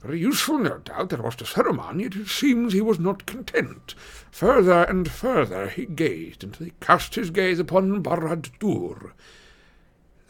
Very 0.00 0.18
useful, 0.18 0.58
no 0.58 0.78
doubt, 0.78 1.10
that 1.10 1.22
was 1.22 1.36
to 1.36 1.44
Saruman, 1.44 2.00
yet 2.00 2.16
it 2.16 2.28
seems 2.28 2.72
he 2.72 2.80
was 2.80 2.98
not 2.98 3.26
content. 3.26 3.94
Further 4.30 4.84
and 4.84 5.10
further 5.10 5.68
he 5.68 5.84
gazed, 5.84 6.42
until 6.42 6.64
he 6.64 6.72
cast 6.80 7.14
his 7.14 7.28
gaze 7.28 7.58
upon 7.58 8.02
Barad-dûr. 8.02 9.12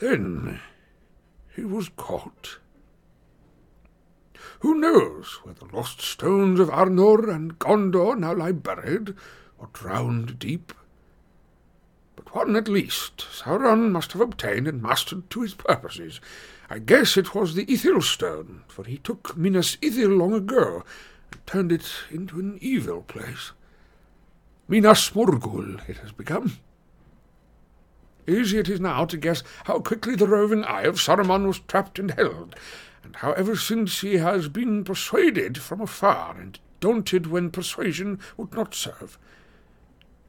Then 0.01 0.59
he 1.55 1.65
was 1.65 1.91
caught. 1.91 2.59
Who 4.61 4.75
knows 4.75 5.39
where 5.45 5.55
the 5.55 5.67
lost 5.67 6.01
stones 6.01 6.59
of 6.59 6.71
Arnor 6.71 7.33
and 7.33 7.57
Gondor 7.61 8.19
now 8.19 8.35
lie 8.35 8.51
buried, 8.51 9.15
or 9.59 9.69
drowned 9.73 10.41
deep? 10.41 10.73
One 12.39 12.55
at 12.55 12.69
least 12.69 13.27
Sauron 13.33 13.91
must 13.91 14.13
have 14.13 14.21
obtained 14.21 14.69
and 14.69 14.81
mastered 14.81 15.29
to 15.31 15.41
his 15.41 15.55
purposes. 15.55 16.21
I 16.71 16.79
guess 16.79 17.17
it 17.17 17.35
was 17.35 17.55
the 17.57 17.67
Ithil 17.67 18.01
stone, 18.01 18.63
for 18.69 18.85
he 18.85 18.99
took 18.99 19.37
Minas 19.37 19.75
Ithil 19.83 20.17
long 20.17 20.33
ago 20.33 20.85
and 21.33 21.47
turned 21.47 21.73
it 21.73 21.91
into 22.13 22.39
an 22.39 22.57
evil 22.61 23.03
place. 23.03 23.51
Minas 24.69 25.11
Morgul 25.11 25.81
it 25.89 25.97
has 25.97 26.13
become. 26.13 26.59
Easy 28.29 28.59
it 28.59 28.69
is 28.69 28.79
now 28.79 29.05
to 29.05 29.17
guess 29.17 29.43
how 29.65 29.81
quickly 29.81 30.15
the 30.15 30.29
roving 30.29 30.63
eye 30.63 30.83
of 30.83 31.01
Saruman 31.01 31.45
was 31.45 31.59
trapped 31.59 31.99
and 31.99 32.13
held, 32.13 32.55
and 33.03 33.17
how 33.17 33.33
ever 33.33 33.57
since 33.57 34.03
he 34.03 34.19
has 34.19 34.49
been 34.49 34.85
persuaded 34.85 35.59
from 35.59 35.81
afar 35.81 36.37
and 36.39 36.61
daunted 36.79 37.27
when 37.27 37.51
persuasion 37.51 38.21
would 38.37 38.55
not 38.55 38.77
serve. 38.77 39.19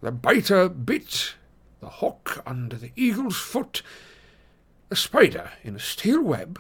The 0.02 0.12
biter 0.12 0.70
bit 0.70 1.36
the 1.80 1.90
hawk 1.90 2.42
under 2.46 2.76
the 2.76 2.92
eagle's 2.96 3.38
foot, 3.38 3.82
a 4.92 4.96
spider 4.96 5.52
in 5.64 5.76
a 5.76 5.80
steel 5.80 6.22
web. 6.22 6.60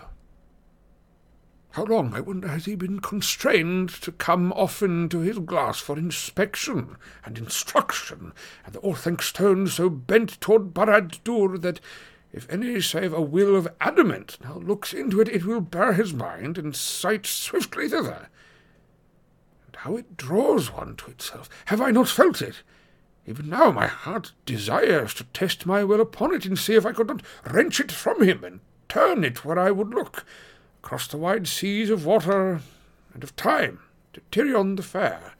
How 1.72 1.84
long, 1.86 2.14
I 2.16 2.20
wonder, 2.20 2.48
has 2.48 2.66
he 2.66 2.76
been 2.76 3.00
constrained 3.00 3.90
to 4.02 4.12
come 4.12 4.52
often 4.54 5.08
to 5.10 5.20
his 5.20 5.38
glass 5.40 5.80
for 5.80 5.98
inspection 5.98 6.98
and 7.24 7.38
instruction, 7.38 8.34
and 8.66 8.74
the 8.74 8.80
Orthanc 8.80 9.22
stone 9.22 9.68
so 9.68 9.90
bent 9.90 10.42
toward 10.42 10.74
Barad 10.74 11.20
Dur 11.24 11.58
that 11.60 11.80
if 12.32 12.50
any 12.50 12.82
save 12.82 13.14
a 13.14 13.22
will 13.22 13.56
of 13.56 13.68
adamant 13.80 14.38
now 14.44 14.58
looks 14.58 14.94
into 14.94 15.22
it, 15.22 15.30
it 15.30 15.46
will 15.46 15.62
bear 15.62 15.94
his 15.94 16.14
mind 16.14 16.58
and 16.58 16.76
sight 16.76 17.26
swiftly 17.26 17.88
thither. 17.88 18.30
And 19.68 19.76
how 19.78 19.96
it 19.96 20.18
draws 20.18 20.72
one 20.72 20.96
to 20.98 21.12
itself! 21.12 21.50
Have 21.66 21.82
I 21.82 21.92
not 21.92 22.08
felt 22.08 22.42
it? 22.42 22.64
Even 23.30 23.48
now 23.48 23.70
my 23.70 23.86
heart 23.86 24.32
desires 24.48 25.14
to 25.14 25.24
test 25.26 25.68
my 25.68 25.84
will 25.84 26.02
upon 26.02 26.34
it 26.34 26.48
and 26.48 26.58
see 26.58 26.74
if 26.74 26.84
I 26.84 26.94
could 26.94 27.10
not 27.10 27.22
wrench 27.46 27.80
it 27.80 27.92
from 27.92 28.24
him 28.24 28.44
and 28.44 28.60
turn 28.88 29.24
it 29.24 29.46
where 29.46 29.60
I 29.60 29.70
would 29.70 29.90
look 29.90 30.26
across 30.82 31.06
the 31.06 31.18
wide 31.18 31.48
seas 31.48 31.92
of 31.92 32.08
water 32.08 32.62
and 33.14 33.24
of 33.24 33.36
time 33.36 33.82
to 34.14 34.22
Tirion 34.32 34.78
the 34.78 34.82
Fair, 34.82 35.34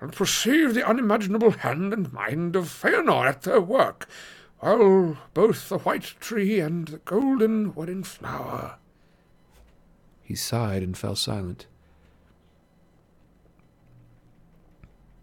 and 0.00 0.12
perceive 0.12 0.74
the 0.74 0.84
unimaginable 0.84 1.52
hand 1.52 1.92
and 1.92 2.12
mind 2.12 2.56
of 2.56 2.64
Feanor 2.64 3.28
at 3.28 3.42
their 3.42 3.60
work, 3.60 4.08
while 4.58 5.16
both 5.32 5.68
the 5.68 5.78
white 5.78 6.16
tree 6.18 6.58
and 6.58 6.88
the 6.88 6.98
golden 6.98 7.72
were 7.76 7.88
in 7.88 8.02
flower. 8.02 8.78
He 10.20 10.34
sighed 10.34 10.82
and 10.82 10.98
fell 10.98 11.14
silent. 11.14 11.68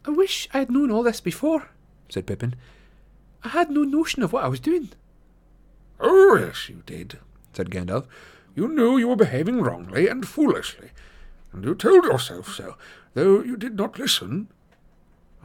I 0.05 0.11
wish 0.11 0.47
I 0.53 0.59
had 0.59 0.71
known 0.71 0.89
all 0.89 1.03
this 1.03 1.19
before, 1.19 1.71
said 2.09 2.25
Pippin. 2.25 2.55
I 3.43 3.49
had 3.49 3.69
no 3.69 3.83
notion 3.83 4.23
of 4.23 4.33
what 4.33 4.43
I 4.43 4.47
was 4.47 4.59
doing. 4.59 4.89
Oh, 5.99 6.37
yes, 6.39 6.69
you 6.69 6.83
did, 6.85 7.19
said 7.53 7.69
Gandalf. 7.69 8.05
You 8.55 8.67
knew 8.67 8.97
you 8.97 9.07
were 9.07 9.15
behaving 9.15 9.61
wrongly 9.61 10.07
and 10.07 10.27
foolishly, 10.27 10.89
and 11.53 11.63
you 11.63 11.75
told 11.75 12.03
yourself 12.05 12.53
so, 12.53 12.75
though 13.13 13.41
you 13.41 13.55
did 13.55 13.75
not 13.75 13.99
listen. 13.99 14.47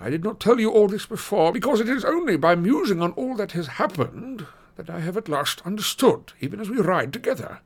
I 0.00 0.10
did 0.10 0.24
not 0.24 0.41
tell 0.41 0.58
you 0.58 0.70
all 0.70 0.89
this 0.89 1.07
before, 1.07 1.52
because 1.52 1.81
it 1.81 1.89
is 1.89 2.05
only 2.05 2.36
by 2.36 2.55
musing 2.55 3.02
on 3.02 3.12
all 3.12 3.36
that 3.36 3.52
has 3.52 3.66
happened 3.66 4.47
that 4.76 4.91
I 4.91 5.00
have 5.00 5.16
at 5.16 5.28
last 5.28 5.62
understood, 5.65 6.32
even 6.41 6.58
as 6.58 6.70
we 6.70 6.78
ride 6.78 7.12
together. 7.12 7.60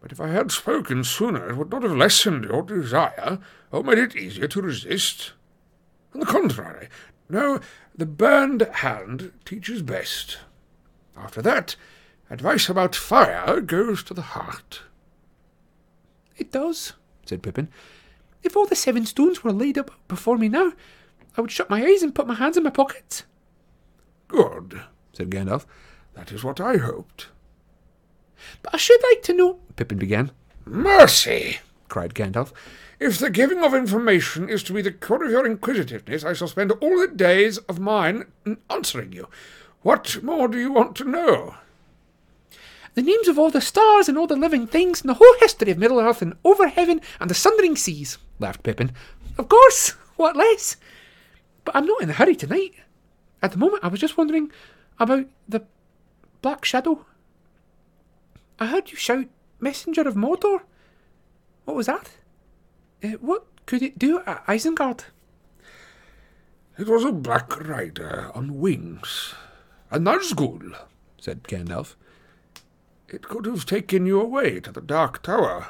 But 0.00 0.12
if 0.12 0.20
I 0.20 0.28
had 0.28 0.50
spoken 0.50 1.04
sooner, 1.04 1.50
it 1.50 1.56
would 1.56 1.70
not 1.70 1.84
have 1.84 1.96
lessened 1.96 2.44
your 2.44 2.62
desire, 2.62 3.38
or 3.70 3.84
made 3.84 3.98
it 3.98 4.16
easier 4.16 4.48
to 4.48 4.60
resist. 4.60 5.32
On 6.12 6.20
the 6.20 6.26
contrary, 6.26 6.88
no, 7.28 7.60
the 7.96 8.06
burned 8.06 8.62
hand 8.62 9.32
teaches 9.44 9.82
best. 9.82 10.38
After 11.16 11.42
that, 11.42 11.76
Advice 12.32 12.70
about 12.70 12.96
fire 12.96 13.60
goes 13.60 14.02
to 14.02 14.14
the 14.14 14.22
heart. 14.22 14.80
It 16.38 16.50
does, 16.50 16.94
said 17.26 17.42
Pippin. 17.42 17.68
If 18.42 18.56
all 18.56 18.64
the 18.64 18.74
seven 18.74 19.04
stones 19.04 19.44
were 19.44 19.52
laid 19.52 19.76
up 19.76 19.90
before 20.08 20.38
me 20.38 20.48
now, 20.48 20.72
I 21.36 21.42
would 21.42 21.50
shut 21.50 21.68
my 21.68 21.84
eyes 21.84 22.02
and 22.02 22.14
put 22.14 22.26
my 22.26 22.32
hands 22.32 22.56
in 22.56 22.62
my 22.62 22.70
pockets. 22.70 23.24
Good, 24.28 24.80
said 25.12 25.28
Gandalf. 25.28 25.66
That 26.14 26.32
is 26.32 26.42
what 26.42 26.58
I 26.58 26.78
hoped. 26.78 27.28
But 28.62 28.72
I 28.74 28.78
should 28.78 29.02
like 29.02 29.20
to 29.24 29.34
know, 29.34 29.60
Pippin 29.76 29.98
began. 29.98 30.30
Mercy, 30.64 31.58
cried 31.92 32.14
Gandalf. 32.14 32.52
If 32.98 33.18
the 33.18 33.28
giving 33.28 33.62
of 33.62 33.74
information 33.74 34.48
is 34.48 34.62
to 34.62 34.72
be 34.72 34.80
the 34.80 34.92
cure 34.92 35.24
of 35.24 35.30
your 35.30 35.44
inquisitiveness, 35.44 36.24
I 36.24 36.32
shall 36.32 36.48
spend 36.48 36.72
all 36.72 36.98
the 36.98 37.06
days 37.06 37.58
of 37.58 37.78
mine 37.78 38.24
in 38.46 38.56
answering 38.70 39.12
you. 39.12 39.28
What 39.82 40.22
more 40.22 40.48
do 40.48 40.58
you 40.58 40.72
want 40.72 40.96
to 40.96 41.04
know? 41.04 41.56
the 42.94 43.02
names 43.02 43.28
of 43.28 43.38
all 43.38 43.50
the 43.50 43.60
stars 43.60 44.08
and 44.08 44.18
all 44.18 44.26
the 44.26 44.36
living 44.36 44.66
things, 44.66 45.00
and 45.00 45.08
the 45.08 45.14
whole 45.14 45.34
history 45.40 45.70
of 45.70 45.78
Middle 45.78 45.98
Earth 45.98 46.20
and 46.20 46.34
over 46.44 46.68
heaven 46.68 47.00
and 47.20 47.30
the 47.30 47.34
sundering 47.34 47.76
seas, 47.76 48.18
laughed 48.38 48.62
Pippin. 48.62 48.92
Of 49.38 49.48
course, 49.48 49.90
what 50.16 50.36
less? 50.36 50.76
But 51.64 51.74
I'm 51.74 51.86
not 51.86 52.02
in 52.02 52.10
a 52.10 52.14
hurry 52.14 52.36
tonight. 52.36 52.74
At 53.42 53.52
the 53.52 53.58
moment, 53.58 53.82
I 53.82 53.88
was 53.88 54.00
just 54.00 54.18
wondering 54.18 54.50
about 54.98 55.26
the 55.48 55.62
Black 56.42 56.64
Shadow. 56.64 57.06
I 58.58 58.66
heard 58.66 58.90
you 58.90 58.96
shout, 58.96 59.26
Messenger 59.58 60.02
of 60.02 60.14
Mordor. 60.14 60.62
What 61.64 61.76
was 61.76 61.86
that? 61.86 62.10
Uh, 63.02 63.08
what 63.20 63.46
could 63.66 63.82
it 63.82 63.98
do 63.98 64.20
at 64.26 64.46
Isengard? 64.46 65.04
It 66.78 66.88
was 66.88 67.04
a 67.04 67.12
black 67.12 67.60
rider 67.60 68.30
on 68.34 68.58
wings. 68.58 69.34
A 69.90 69.98
Nazgul, 69.98 70.74
said 71.20 71.42
Gandalf. 71.44 71.94
It 73.08 73.28
could 73.28 73.44
have 73.44 73.66
taken 73.66 74.06
you 74.06 74.20
away 74.20 74.58
to 74.60 74.72
the 74.72 74.80
Dark 74.80 75.22
Tower. 75.22 75.68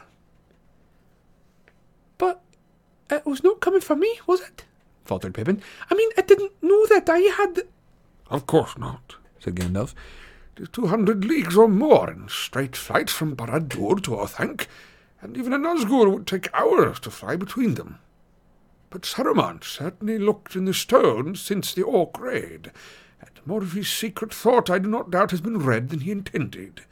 But 2.19 2.41
it 3.11 3.27
was 3.27 3.43
not 3.43 3.61
coming 3.61 3.81
for 3.81 3.97
me, 3.97 4.21
was 4.27 4.41
it? 4.41 4.65
faltered 5.05 5.35
Pippin. 5.35 5.61
I 5.91 5.95
mean, 5.95 6.09
I 6.17 6.23
didn't 6.23 6.53
know 6.63 6.87
that 6.87 7.11
I 7.11 7.19
had. 7.19 7.63
Of 8.31 8.47
course 8.47 8.79
not, 8.79 9.17
said 9.41 9.57
Gandalf. 9.57 9.95
It 10.57 10.63
is 10.63 10.69
two 10.69 10.87
hundred 10.87 11.25
leagues 11.25 11.57
or 11.57 11.69
more 11.69 12.11
in 12.11 12.29
straight 12.29 12.77
flight 12.77 13.11
from 13.11 13.35
Barad-dûr 13.35 14.03
to 14.05 14.11
Orthanc, 14.13 14.67
and 15.23 15.37
even 15.37 15.53
a 15.53 15.59
Nazgul 15.59 16.13
would 16.13 16.27
take 16.27 16.53
hours 16.53 17.01
to 17.01 17.11
fly 17.11 17.37
between 17.37 17.75
them. 17.75 18.01
But 18.91 19.03
Saruman 19.03 19.65
certainly 19.65 20.19
looked 20.19 20.55
in 20.55 20.67
the 20.67 20.75
stone 20.75 21.37
since 21.37 21.73
the 21.73 21.83
Orc 21.83 22.21
raid, 22.21 22.73
and 23.21 23.31
more 23.47 23.63
of 23.63 23.73
his 23.73 23.89
secret 23.89 24.35
thought 24.35 24.69
I 24.69 24.79
do 24.79 24.89
not 24.89 25.11
doubt 25.11 25.31
has 25.31 25.41
been 25.41 25.61
read 25.61 25.89
than 25.89 26.01
he 26.01 26.11
intended. 26.11 26.83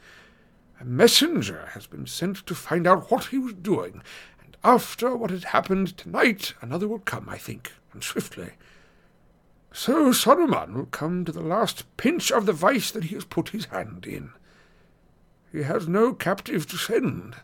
A 0.79 0.85
messenger 0.85 1.69
has 1.73 1.85
been 1.85 2.07
sent 2.07 2.37
to 2.47 2.55
find 2.55 2.87
out 2.87 3.11
what 3.11 3.25
he 3.25 3.37
was 3.37 3.53
doing, 3.53 4.01
and 4.43 4.57
after 4.63 5.15
what 5.15 5.29
had 5.29 5.43
happened 5.43 5.95
tonight, 5.95 6.55
another 6.61 6.87
will 6.87 6.99
come, 6.99 7.29
I 7.29 7.37
think, 7.37 7.73
and 7.93 8.03
swiftly. 8.03 8.53
So 9.71 10.11
Saruman 10.11 10.73
will 10.73 10.87
come 10.87 11.23
to 11.25 11.31
the 11.31 11.41
last 11.41 11.85
pinch 11.97 12.31
of 12.31 12.45
the 12.45 12.53
vice 12.53 12.91
that 12.91 13.05
he 13.05 13.15
has 13.15 13.25
put 13.25 13.49
his 13.49 13.65
hand 13.65 14.05
in. 14.05 14.31
He 15.51 15.63
has 15.63 15.87
no 15.87 16.13
captive 16.13 16.65
to 16.67 16.77
send. 16.77 17.35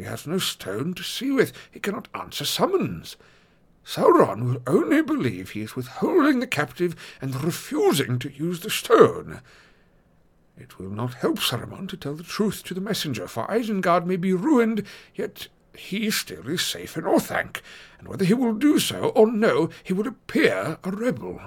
He 0.00 0.06
has 0.06 0.26
no 0.26 0.38
stone 0.38 0.94
to 0.94 1.02
see 1.02 1.30
with. 1.30 1.52
He 1.70 1.78
cannot 1.78 2.08
answer 2.14 2.46
summons. 2.46 3.18
Sauron 3.84 4.44
will 4.44 4.62
only 4.66 5.02
believe 5.02 5.50
he 5.50 5.60
is 5.60 5.76
withholding 5.76 6.40
the 6.40 6.46
captive 6.46 6.96
and 7.20 7.44
refusing 7.44 8.18
to 8.20 8.32
use 8.32 8.60
the 8.60 8.70
stone. 8.70 9.42
It 10.56 10.78
will 10.78 10.88
not 10.88 11.12
help 11.12 11.38
Saruman 11.38 11.86
to 11.90 11.98
tell 11.98 12.14
the 12.14 12.22
truth 12.22 12.64
to 12.64 12.72
the 12.72 12.80
messenger, 12.80 13.28
for 13.28 13.46
Isengard 13.48 14.06
may 14.06 14.16
be 14.16 14.32
ruined, 14.32 14.84
yet 15.14 15.48
he 15.76 16.10
still 16.10 16.48
is 16.48 16.62
safe 16.62 16.96
in 16.96 17.04
Orthanc, 17.04 17.60
and 17.98 18.08
whether 18.08 18.24
he 18.24 18.32
will 18.32 18.54
do 18.54 18.78
so 18.78 19.10
or 19.10 19.30
no, 19.30 19.68
he 19.84 19.92
will 19.92 20.08
appear 20.08 20.78
a 20.82 20.90
rebel. 20.90 21.42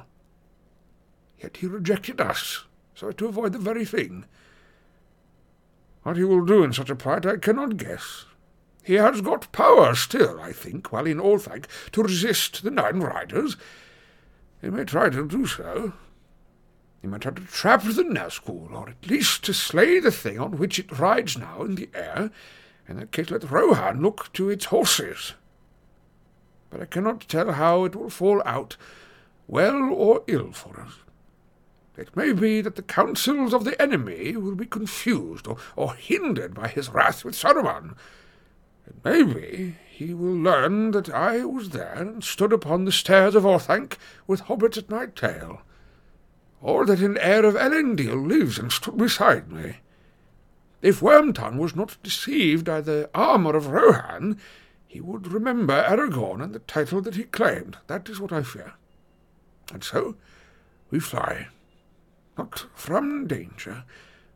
Yet 1.40 1.58
he 1.58 1.66
rejected 1.66 2.22
us, 2.22 2.66
so 2.94 3.08
as 3.08 3.16
to 3.16 3.26
avoid 3.26 3.54
the 3.54 3.58
very 3.58 3.84
thing. 3.84 4.26
What 6.04 6.18
he 6.18 6.24
will 6.24 6.46
do 6.46 6.64
in 6.64 6.72
such 6.72 6.92
a 6.92 6.96
plight 6.96 7.26
I 7.26 7.38
cannot 7.38 7.78
guess. 7.78 8.26
He 8.84 8.96
has 8.96 9.22
got 9.22 9.52
power 9.52 9.96
still, 9.96 10.40
I 10.42 10.52
think, 10.52 10.92
while 10.92 11.08
in 11.08 11.20
Orthanc, 11.20 11.66
to 11.94 12.04
resist 12.04 12.64
the 12.64 12.72
Nine 12.72 13.00
Riders. 13.00 13.56
He 14.62 14.70
may 14.70 14.84
try 14.84 15.10
to 15.10 15.28
do 15.28 15.46
so, 15.46 15.94
he 17.04 17.10
might 17.10 17.20
try 17.20 17.34
to 17.34 17.42
trap 17.42 17.84
the 17.84 18.02
Nazgul, 18.02 18.72
or 18.72 18.88
at 18.88 19.10
least 19.10 19.44
to 19.44 19.54
slay 19.54 20.00
the 20.00 20.10
thing 20.10 20.40
on 20.40 20.58
which 20.58 20.80
it 20.80 20.98
rides 20.98 21.38
now 21.38 21.62
in 21.62 21.76
the 21.76 21.90
air. 21.94 22.32
In 22.88 22.96
that 22.96 23.12
case, 23.12 23.30
let 23.30 23.52
Rohan 23.52 24.02
look 24.02 24.32
to 24.34 24.50
its 24.50 24.66
horses. 24.66 25.34
But 26.70 26.82
I 26.82 26.86
cannot 26.86 27.28
tell 27.28 27.52
how 27.52 27.84
it 27.84 27.94
will 27.94 28.10
fall 28.10 28.42
out, 28.46 28.78
well 29.50 29.94
or 29.94 30.24
ill 30.28 30.54
for 30.54 30.80
us. 30.80 30.94
It 31.98 32.16
may 32.16 32.32
be 32.32 32.62
that 32.62 32.78
the 32.78 32.82
counsels 32.82 33.54
of 33.54 33.66
the 33.66 33.80
enemy 33.82 34.38
will 34.38 34.56
be 34.56 34.66
confused 34.66 35.46
or, 35.46 35.58
or 35.76 35.96
hindered 35.96 36.54
by 36.54 36.70
his 36.70 36.88
wrath 36.88 37.26
with 37.26 37.36
Saruman. 37.36 37.98
It 38.86 39.04
may 39.04 39.24
be 39.24 39.76
he 39.90 40.14
will 40.14 40.36
learn 40.36 40.92
that 40.92 41.10
I 41.10 41.46
was 41.46 41.70
there 41.70 41.94
and 41.94 42.24
stood 42.24 42.52
upon 42.52 42.86
the 42.86 42.92
stairs 42.92 43.36
of 43.36 43.46
Orthanc 43.46 43.98
with 44.28 44.44
hobbits 44.44 44.78
at 44.78 44.90
my 44.90 45.06
tail 45.08 45.62
or 46.64 46.86
that 46.86 47.02
an 47.02 47.18
heir 47.18 47.46
of 47.46 47.56
Elendil 47.56 48.26
lives 48.26 48.58
and 48.58 48.72
stood 48.72 48.98
beside 48.98 49.52
me. 49.52 49.76
If 50.82 51.02
Wormtongue 51.02 51.58
was 51.58 51.76
not 51.76 51.98
deceived 52.02 52.66
by 52.66 52.82
the 52.82 53.10
armour 53.14 53.56
of 53.56 53.68
Rohan, 53.68 54.40
he 54.88 55.02
would 55.02 55.28
remember 55.28 55.74
Aragorn 55.74 56.42
and 56.42 56.54
the 56.54 56.60
title 56.60 57.02
that 57.02 57.16
he 57.16 57.24
claimed. 57.24 57.78
That 57.88 58.10
is 58.10 58.20
what 58.20 58.32
I 58.32 58.44
fear. 58.44 58.74
And 59.74 59.84
so 59.84 60.16
we 60.90 61.00
fly, 61.00 61.48
not 62.38 62.66
from 62.74 63.28
danger, 63.28 63.84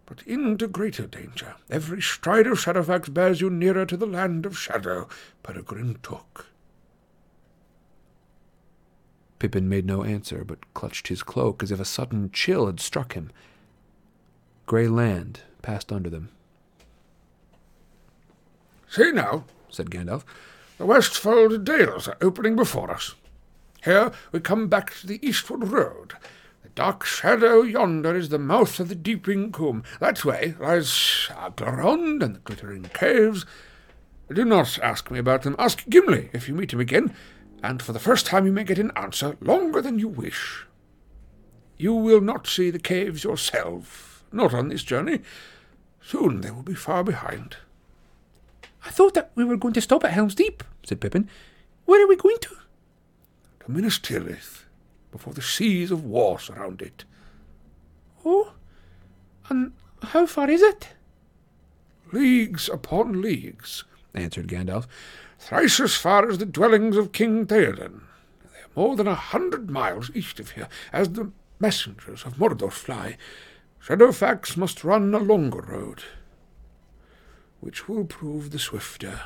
but 0.07 0.23
into 0.23 0.67
greater 0.67 1.05
danger. 1.05 1.55
Every 1.69 2.01
stride 2.01 2.47
of 2.47 2.57
Shadowfax 2.57 3.13
bears 3.13 3.41
you 3.41 3.51
nearer 3.51 3.85
to 3.85 3.97
the 3.97 4.07
land 4.07 4.45
of 4.45 4.57
shadow, 4.57 5.07
Peregrine 5.43 5.99
Took. 6.01 6.47
Pippin 9.37 9.69
made 9.69 9.85
no 9.85 10.03
answer, 10.03 10.43
but 10.43 10.73
clutched 10.73 11.09
his 11.09 11.21
cloak 11.21 11.61
as 11.61 11.71
if 11.71 11.79
a 11.79 11.85
sudden 11.85 12.31
chill 12.31 12.65
had 12.65 12.79
struck 12.79 13.13
him. 13.13 13.29
Grey 14.65 14.87
land 14.87 15.41
passed 15.61 15.91
under 15.91 16.09
them. 16.09 16.29
See 18.89 19.11
now, 19.11 19.43
said 19.69 19.91
Gandalf, 19.91 20.23
the 20.77 20.85
Westfold 20.85 21.65
Dales 21.65 22.07
are 22.07 22.17
opening 22.21 22.55
before 22.55 22.89
us. 22.89 23.13
Here 23.83 24.11
we 24.31 24.39
come 24.39 24.67
back 24.67 24.93
to 24.95 25.07
the 25.07 25.19
eastward 25.27 25.67
road. 25.67 26.13
Dark 26.77 27.05
shadow 27.05 27.63
yonder 27.63 28.15
is 28.15 28.29
the 28.29 28.37
mouth 28.37 28.79
of 28.79 28.87
the 28.87 28.93
Deeping 28.93 29.51
Coomb. 29.51 29.83
That 29.99 30.23
way 30.23 30.53
lies 30.59 31.27
Aglarond 31.31 32.21
and 32.21 32.35
the 32.35 32.39
glittering 32.41 32.83
caves. 32.93 33.47
Do 34.31 34.45
not 34.45 34.77
ask 34.83 35.09
me 35.09 35.17
about 35.17 35.41
them. 35.41 35.55
Ask 35.57 35.85
Gimli 35.89 36.29
if 36.33 36.47
you 36.47 36.53
meet 36.53 36.73
him 36.73 36.79
again, 36.79 37.15
and 37.63 37.81
for 37.81 37.93
the 37.93 37.99
first 37.99 38.27
time 38.27 38.45
you 38.45 38.51
may 38.51 38.63
get 38.63 38.77
an 38.77 38.91
answer 38.95 39.37
longer 39.41 39.81
than 39.81 39.97
you 39.97 40.07
wish. 40.07 40.67
You 41.77 41.95
will 41.95 42.21
not 42.21 42.45
see 42.45 42.69
the 42.69 42.77
caves 42.77 43.23
yourself, 43.23 44.23
not 44.31 44.53
on 44.53 44.67
this 44.67 44.83
journey. 44.83 45.21
Soon 45.99 46.41
they 46.41 46.51
will 46.51 46.61
be 46.61 46.75
far 46.75 47.03
behind. 47.03 47.57
I 48.85 48.91
thought 48.91 49.15
that 49.15 49.31
we 49.33 49.43
were 49.43 49.57
going 49.57 49.73
to 49.73 49.81
stop 49.81 50.03
at 50.03 50.11
Helm's 50.11 50.35
Deep, 50.35 50.63
said 50.83 51.01
Pippin. 51.01 51.27
Where 51.85 52.05
are 52.05 52.07
we 52.07 52.17
going 52.17 52.37
to? 52.41 52.55
To 53.61 53.71
Minas 53.71 53.97
Tirith, 53.97 54.65
before 55.17 55.33
the 55.33 55.41
seas 55.41 55.89
of 55.89 56.05
war 56.05 56.39
surround 56.39 56.79
it. 56.79 57.03
Oh, 58.23 58.53
and 59.49 59.73
how 60.03 60.27
far 60.27 60.47
is 60.47 60.61
it? 60.61 60.89
Leagues 62.11 62.69
upon 62.69 63.19
leagues, 63.19 63.83
answered 64.13 64.47
Gandalf, 64.47 64.85
thrice 65.39 65.79
as 65.79 65.95
far 65.95 66.29
as 66.29 66.37
the 66.37 66.45
dwellings 66.45 66.95
of 66.97 67.13
King 67.13 67.47
Theoden. 67.47 68.01
They 68.43 68.59
are 68.59 68.69
more 68.75 68.95
than 68.95 69.07
a 69.07 69.15
hundred 69.15 69.71
miles 69.71 70.11
east 70.13 70.39
of 70.39 70.51
here, 70.51 70.69
as 70.93 71.09
the 71.09 71.31
messengers 71.59 72.23
of 72.23 72.35
Mordor 72.35 72.71
fly. 72.71 73.17
Shadowfax 73.83 74.55
must 74.55 74.83
run 74.83 75.15
a 75.15 75.19
longer 75.19 75.61
road, 75.61 76.03
which 77.59 77.89
will 77.89 78.05
prove 78.05 78.51
the 78.51 78.59
swifter. 78.59 79.21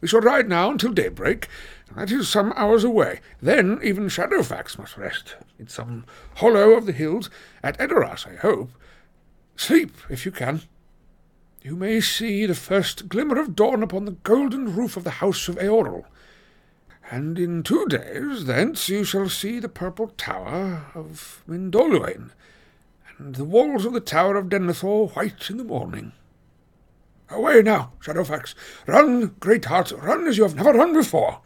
We 0.00 0.08
shall 0.08 0.20
ride 0.20 0.48
now 0.48 0.70
until 0.70 0.92
daybreak, 0.92 1.48
that 1.96 2.10
is 2.10 2.28
some 2.28 2.52
hours 2.56 2.84
away. 2.84 3.20
Then 3.40 3.78
even 3.82 4.08
Shadowfax 4.08 4.78
must 4.78 4.96
rest, 4.96 5.36
in 5.58 5.68
some 5.68 6.04
hollow 6.36 6.72
of 6.72 6.86
the 6.86 6.92
hills, 6.92 7.30
at 7.62 7.78
Edoras, 7.78 8.26
I 8.26 8.36
hope. 8.36 8.70
Sleep, 9.56 9.96
if 10.10 10.26
you 10.26 10.32
can. 10.32 10.62
You 11.62 11.76
may 11.76 12.00
see 12.00 12.44
the 12.44 12.54
first 12.54 13.08
glimmer 13.08 13.40
of 13.40 13.56
dawn 13.56 13.82
upon 13.82 14.04
the 14.04 14.18
golden 14.22 14.74
roof 14.74 14.96
of 14.96 15.04
the 15.04 15.10
house 15.22 15.48
of 15.48 15.56
Eorl. 15.56 16.04
And 17.10 17.38
in 17.38 17.62
two 17.62 17.86
days 17.86 18.46
thence 18.46 18.88
you 18.88 19.04
shall 19.04 19.28
see 19.28 19.60
the 19.60 19.68
purple 19.68 20.08
tower 20.08 20.86
of 20.94 21.42
Mindolluin, 21.48 22.30
and 23.16 23.34
the 23.36 23.44
walls 23.44 23.84
of 23.84 23.92
the 23.92 24.00
tower 24.00 24.36
of 24.36 24.48
Denethor 24.48 25.14
white 25.14 25.48
in 25.48 25.56
the 25.56 25.64
morning. 25.64 26.12
Away 27.30 27.62
now, 27.62 27.92
Shadowfax. 28.00 28.54
Run, 28.86 29.34
great 29.40 29.64
heart, 29.64 29.92
run 29.92 30.26
as 30.26 30.36
you 30.36 30.42
have 30.42 30.54
never 30.54 30.72
run 30.72 30.92
before. 30.92 31.40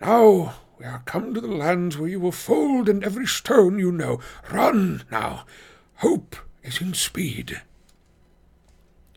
Now 0.00 0.54
we 0.78 0.86
are 0.86 1.02
come 1.04 1.34
to 1.34 1.40
the 1.40 1.48
lands 1.48 1.96
where 1.96 2.08
you 2.08 2.20
will 2.20 2.32
fold 2.32 2.88
in 2.88 3.04
every 3.04 3.26
stone 3.26 3.78
you 3.78 3.92
know. 3.92 4.20
Run 4.50 5.04
now. 5.10 5.44
Hope 5.96 6.36
is 6.62 6.80
in 6.80 6.94
speed. 6.94 7.62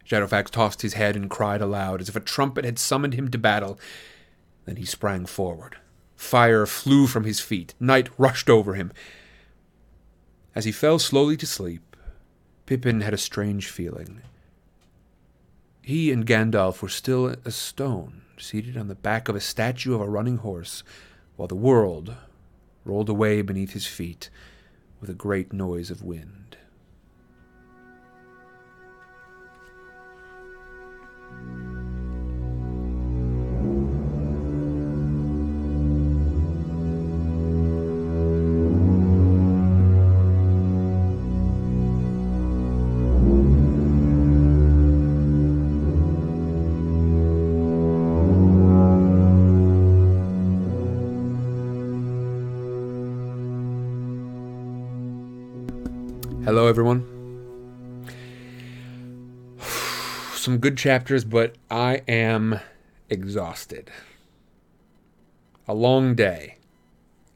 Shadowfax 0.08 0.50
tossed 0.50 0.82
his 0.82 0.94
head 0.94 1.16
and 1.16 1.30
cried 1.30 1.62
aloud, 1.62 2.00
as 2.00 2.10
if 2.10 2.16
a 2.16 2.22
trumpet 2.22 2.64
had 2.64 2.80
summoned 2.80 3.16
him 3.16 3.30
to 3.30 3.38
battle. 3.38 3.80
Then 4.66 4.78
he 4.78 4.86
sprang 4.86 5.26
forward. 5.26 5.78
Fire 6.16 6.66
flew 6.66 7.08
from 7.08 7.26
his 7.26 7.40
feet. 7.40 7.74
Night 7.80 8.10
rushed 8.18 8.50
over 8.50 8.74
him. 8.76 8.92
As 10.56 10.66
he 10.66 10.72
fell 10.72 11.00
slowly 11.00 11.38
to 11.38 11.46
sleep, 11.46 11.96
Pippin 12.66 13.02
had 13.02 13.14
a 13.14 13.18
strange 13.18 13.68
feeling. 13.68 14.22
He 15.88 16.12
and 16.12 16.26
Gandalf 16.28 16.82
were 16.82 16.90
still 16.90 17.28
a 17.46 17.50
stone, 17.50 18.24
seated 18.38 18.76
on 18.76 18.90
the 18.90 18.94
back 18.94 19.30
of 19.30 19.38
a 19.38 19.40
statue 19.40 19.96
of 19.96 20.02
a 20.02 20.10
running 20.10 20.40
horse, 20.40 20.84
while 21.38 21.48
the 21.48 21.56
world 21.56 22.14
rolled 22.84 23.08
away 23.08 23.42
beneath 23.42 23.72
his 23.72 23.88
feet 23.88 24.30
with 25.00 25.10
a 25.10 25.14
great 25.14 25.54
noise 25.54 25.90
of 25.90 26.04
wind. 26.04 26.58
Some 60.58 60.62
good 60.62 60.78
chapters, 60.80 61.24
but 61.24 61.54
I 61.70 62.02
am 62.08 62.60
exhausted. 63.12 63.92
A 65.68 65.76
long 65.76 66.16
day. 66.16 66.58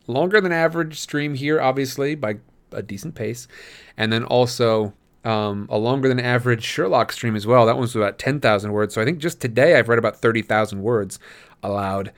Longer 0.07 0.41
than 0.41 0.51
average 0.51 0.99
stream 0.99 1.35
here, 1.35 1.61
obviously, 1.61 2.15
by 2.15 2.37
a 2.71 2.81
decent 2.81 3.13
pace. 3.13 3.47
And 3.95 4.11
then 4.11 4.23
also 4.23 4.93
um, 5.23 5.67
a 5.69 5.77
longer 5.77 6.07
than 6.09 6.19
average 6.19 6.63
Sherlock 6.63 7.11
stream 7.11 7.35
as 7.35 7.45
well. 7.45 7.67
That 7.67 7.75
one 7.75 7.81
was 7.81 7.95
about 7.95 8.17
10,000 8.17 8.71
words. 8.71 8.95
So 8.95 9.03
I 9.03 9.05
think 9.05 9.19
just 9.19 9.39
today 9.39 9.77
I've 9.77 9.87
read 9.87 9.99
about 9.99 10.17
30,000 10.17 10.81
words 10.81 11.19
aloud. 11.61 12.11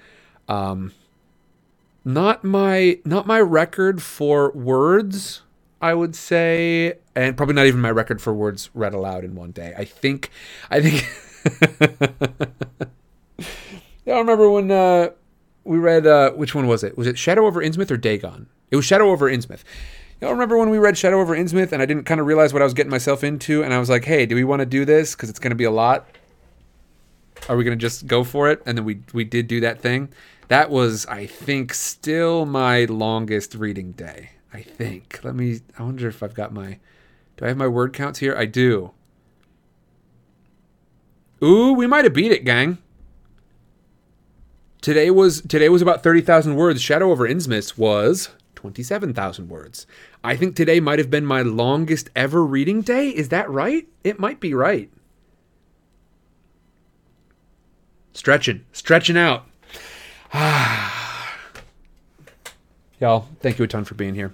Um, 0.48 0.94
not 2.06 2.46
my 2.46 3.00
not 3.04 3.28
my 3.28 3.42
record 3.42 4.02
for 4.02 4.52
words 4.52 5.42
I 5.84 5.94
would 5.94 6.16
say, 6.16 6.94
and 7.14 7.36
probably 7.36 7.56
not 7.56 7.66
even 7.66 7.82
my 7.82 7.92
record 7.92 8.22
for 8.22 8.34
words 8.34 8.70
read 8.74 8.94
aloud 8.94 9.26
in 9.26 9.36
one 9.36 9.52
day. 9.52 9.74
I 9.78 9.84
think, 9.84 10.32
I 10.72 10.80
think. 10.80 11.06
yeah, 14.06 14.14
I 14.14 14.20
remember 14.20 14.50
when 14.50 14.72
uh, 14.72 15.10
we 15.66 15.78
read 15.78 16.08
uh, 16.08 16.32
which 16.32 16.56
one 16.56 16.68
was 16.68 16.86
it? 16.86 16.98
Was 16.98 17.06
it 17.06 17.18
Shadow 17.18 17.46
over 17.46 17.62
Innsmouth 17.62 17.92
or 17.92 17.98
Dagon? 17.98 18.48
It 18.72 18.78
was 18.78 18.86
Shadow 18.86 19.10
over 19.10 19.30
Innsmouth. 19.30 19.64
Y'all 20.22 20.32
remember 20.32 20.58
when 20.58 20.70
we 20.70 20.78
read 20.78 20.98
Shadow 20.98 21.20
over 21.20 21.36
Innsmouth 21.36 21.74
and 21.74 21.82
I 21.82 21.86
didn't 21.86 22.06
kind 22.06 22.22
of 22.22 22.28
realize 22.28 22.54
what 22.54 22.62
I 22.62 22.66
was 22.66 22.74
getting 22.74 22.90
myself 22.90 23.22
into, 23.22 23.62
and 23.62 23.74
I 23.74 23.80
was 23.80 23.90
like, 23.90 24.06
"Hey, 24.06 24.26
do 24.26 24.36
we 24.36 24.46
want 24.46 24.62
to 24.62 24.66
do 24.66 24.86
this? 24.86 25.16
Because 25.16 25.30
it's 25.30 25.40
going 25.40 25.52
to 25.52 25.56
be 25.56 25.66
a 25.66 25.72
lot. 25.72 26.08
Are 27.50 27.58
we 27.58 27.66
going 27.66 27.78
to 27.78 27.82
just 27.82 28.08
go 28.08 28.24
for 28.24 28.50
it?" 28.50 28.64
And 28.66 28.78
then 28.78 28.86
we 28.86 29.02
we 29.12 29.26
did 29.26 29.50
do 29.50 29.60
that 29.60 29.82
thing. 29.82 30.14
That 30.48 30.70
was, 30.70 31.06
I 31.08 31.26
think, 31.26 31.74
still 31.74 32.46
my 32.46 32.86
longest 32.86 33.54
reading 33.56 33.92
day. 33.92 34.30
I 34.54 34.62
think. 34.62 35.20
Let 35.24 35.36
me. 35.36 35.62
I 35.78 35.84
wonder 35.84 36.08
if 36.08 36.22
I've 36.22 36.36
got 36.36 36.54
my. 36.54 36.80
Do 37.38 37.46
I 37.46 37.48
have 37.48 37.58
my 37.58 37.68
word 37.68 37.92
counts 37.94 38.20
here? 38.20 38.36
I 38.38 38.46
do. 38.46 38.92
Ooh, 41.42 41.74
we 41.74 41.88
might 41.88 42.06
have 42.06 42.14
beat 42.14 42.32
it, 42.32 42.46
gang. 42.46 42.78
Today 44.82 45.10
was 45.10 45.42
today 45.42 45.70
was 45.70 45.82
about 45.82 46.04
thirty 46.04 46.22
thousand 46.22 46.56
words. 46.56 46.82
Shadow 46.82 47.10
over 47.10 47.28
Innsmouth 47.28 47.78
was 47.78 48.30
twenty-seven 48.56 49.14
thousand 49.14 49.50
words. 49.50 49.88
I 50.24 50.36
think 50.36 50.56
today 50.56 50.80
might 50.80 51.00
have 51.00 51.10
been 51.10 51.26
my 51.26 51.42
longest 51.42 52.10
ever 52.16 52.46
reading 52.46 52.82
day. 52.82 53.10
Is 53.10 53.30
that 53.30 53.50
right? 53.50 53.88
It 54.04 54.20
might 54.20 54.40
be 54.40 54.54
right. 54.54 54.90
Stretching, 58.14 58.64
stretching 58.72 59.18
out. 59.18 59.48
Y'all, 63.00 63.28
thank 63.42 63.58
you 63.58 63.66
a 63.66 63.68
ton 63.68 63.84
for 63.84 63.96
being 63.96 64.16
here. 64.16 64.34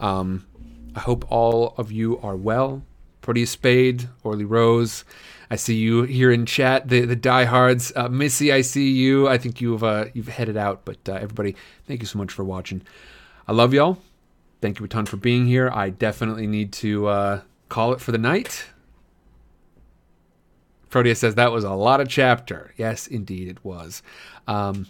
Um, 0.00 0.46
I 0.94 1.00
hope 1.00 1.30
all 1.30 1.74
of 1.76 1.92
you 1.92 2.18
are 2.20 2.36
well. 2.36 2.82
Proteus 3.20 3.50
Spade, 3.50 4.08
Orly 4.22 4.44
Rose. 4.44 5.04
I 5.50 5.56
see 5.56 5.76
you 5.76 6.02
here 6.02 6.30
in 6.30 6.46
chat. 6.46 6.88
The 6.88 7.02
the 7.02 7.16
diehards, 7.16 7.92
uh, 7.96 8.08
Missy. 8.08 8.52
I 8.52 8.60
see 8.60 8.90
you. 8.90 9.28
I 9.28 9.38
think 9.38 9.60
you've 9.60 9.84
uh, 9.84 10.06
you've 10.12 10.28
headed 10.28 10.56
out, 10.56 10.84
but 10.84 10.98
uh, 11.08 11.14
everybody, 11.14 11.56
thank 11.86 12.00
you 12.00 12.06
so 12.06 12.18
much 12.18 12.32
for 12.32 12.44
watching. 12.44 12.82
I 13.46 13.52
love 13.52 13.72
y'all. 13.72 13.98
Thank 14.60 14.78
you 14.78 14.84
a 14.84 14.88
ton 14.88 15.06
for 15.06 15.16
being 15.16 15.46
here. 15.46 15.70
I 15.72 15.90
definitely 15.90 16.46
need 16.46 16.72
to 16.74 17.06
uh, 17.06 17.40
call 17.68 17.92
it 17.92 18.00
for 18.00 18.12
the 18.12 18.18
night. 18.18 18.66
Proteus 20.90 21.20
says 21.20 21.34
that 21.36 21.52
was 21.52 21.64
a 21.64 21.72
lot 21.74 22.00
of 22.00 22.08
chapter. 22.08 22.72
Yes, 22.76 23.06
indeed 23.06 23.48
it 23.48 23.64
was. 23.64 24.02
Um, 24.46 24.86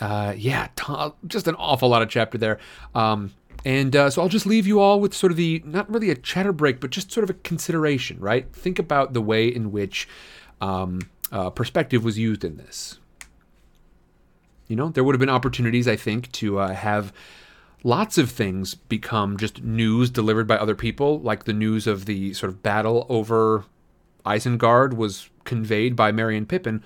uh, 0.00 0.34
yeah, 0.36 0.68
t- 0.76 1.12
just 1.26 1.46
an 1.48 1.54
awful 1.56 1.88
lot 1.88 2.02
of 2.02 2.08
chapter 2.08 2.38
there. 2.38 2.58
Um, 2.94 3.32
and 3.66 3.96
uh, 3.96 4.10
so 4.10 4.22
I'll 4.22 4.28
just 4.28 4.46
leave 4.46 4.64
you 4.64 4.78
all 4.78 5.00
with 5.00 5.12
sort 5.12 5.32
of 5.32 5.36
the, 5.36 5.60
not 5.66 5.92
really 5.92 6.08
a 6.08 6.14
chatter 6.14 6.52
break, 6.52 6.78
but 6.78 6.90
just 6.90 7.10
sort 7.10 7.24
of 7.24 7.30
a 7.30 7.34
consideration, 7.34 8.20
right? 8.20 8.46
Think 8.52 8.78
about 8.78 9.12
the 9.12 9.20
way 9.20 9.48
in 9.48 9.72
which 9.72 10.08
um, 10.60 11.00
uh, 11.32 11.50
perspective 11.50 12.04
was 12.04 12.16
used 12.16 12.44
in 12.44 12.58
this. 12.58 13.00
You 14.68 14.76
know, 14.76 14.90
there 14.90 15.02
would 15.02 15.16
have 15.16 15.20
been 15.20 15.28
opportunities, 15.28 15.88
I 15.88 15.96
think, 15.96 16.30
to 16.32 16.60
uh, 16.60 16.74
have 16.74 17.12
lots 17.82 18.18
of 18.18 18.30
things 18.30 18.76
become 18.76 19.36
just 19.36 19.64
news 19.64 20.10
delivered 20.10 20.46
by 20.46 20.58
other 20.58 20.76
people, 20.76 21.18
like 21.18 21.42
the 21.42 21.52
news 21.52 21.88
of 21.88 22.06
the 22.06 22.34
sort 22.34 22.50
of 22.50 22.62
battle 22.62 23.04
over 23.08 23.64
Isengard 24.24 24.94
was 24.94 25.28
conveyed 25.42 25.96
by 25.96 26.12
Merry 26.12 26.36
and 26.36 26.48
Pippin, 26.48 26.84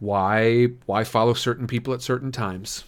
why 0.00 0.66
why 0.84 1.02
follow 1.02 1.32
certain 1.32 1.66
people 1.66 1.94
at 1.94 2.02
certain 2.02 2.30
times? 2.30 2.84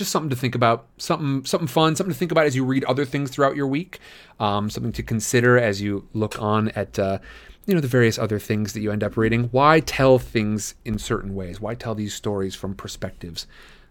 Just 0.00 0.12
something 0.12 0.30
to 0.30 0.36
think 0.36 0.54
about, 0.54 0.86
something 0.96 1.44
something 1.44 1.66
fun, 1.66 1.94
something 1.94 2.14
to 2.14 2.18
think 2.18 2.32
about 2.32 2.46
as 2.46 2.56
you 2.56 2.64
read 2.64 2.84
other 2.84 3.04
things 3.04 3.30
throughout 3.30 3.54
your 3.54 3.66
week, 3.66 3.98
um, 4.38 4.70
something 4.70 4.92
to 4.92 5.02
consider 5.02 5.58
as 5.58 5.82
you 5.82 6.08
look 6.14 6.40
on 6.40 6.70
at 6.70 6.98
uh, 6.98 7.18
you 7.66 7.74
know 7.74 7.82
the 7.82 7.86
various 7.86 8.18
other 8.18 8.38
things 8.38 8.72
that 8.72 8.80
you 8.80 8.90
end 8.90 9.04
up 9.04 9.18
reading. 9.18 9.50
Why 9.52 9.80
tell 9.80 10.18
things 10.18 10.74
in 10.86 10.98
certain 10.98 11.34
ways? 11.34 11.60
Why 11.60 11.74
tell 11.74 11.94
these 11.94 12.14
stories 12.14 12.54
from 12.54 12.74
perspectives 12.74 13.46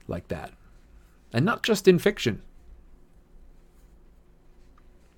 like 0.07 0.29
that, 0.29 0.51
and 1.31 1.45
not 1.45 1.61
just 1.61 1.87
in 1.87 1.99
fiction? 1.99 2.41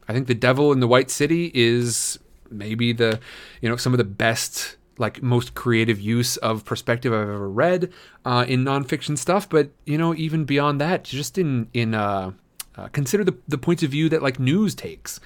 I 0.09 0.13
think 0.13 0.27
The 0.27 0.35
Devil 0.35 0.73
in 0.73 0.81
the 0.81 0.89
White 0.89 1.09
City 1.09 1.51
is 1.53 2.19
maybe 2.49 2.91
the 2.91 3.21
you 3.61 3.69
know 3.69 3.77
some 3.77 3.93
of 3.93 3.97
the 3.97 4.03
best 4.03 4.75
like 4.97 5.21
most 5.21 5.55
creative 5.55 5.99
use 5.99 6.37
of 6.37 6.65
perspective 6.65 7.13
I've 7.13 7.21
ever 7.21 7.49
read 7.49 7.91
uh, 8.25 8.45
in 8.47 8.63
nonfiction 8.63 9.17
stuff. 9.17 9.49
But 9.49 9.71
you 9.85 9.97
know, 9.97 10.13
even 10.15 10.45
beyond 10.45 10.79
that, 10.81 11.03
just 11.03 11.37
in 11.37 11.69
in 11.73 11.93
uh, 11.93 12.31
uh, 12.75 12.87
consider 12.89 13.23
the 13.23 13.37
the 13.47 13.57
points 13.57 13.83
of 13.83 13.91
view 13.91 14.09
that 14.09 14.21
like 14.21 14.39
news 14.39 14.75
takes, 14.75 15.19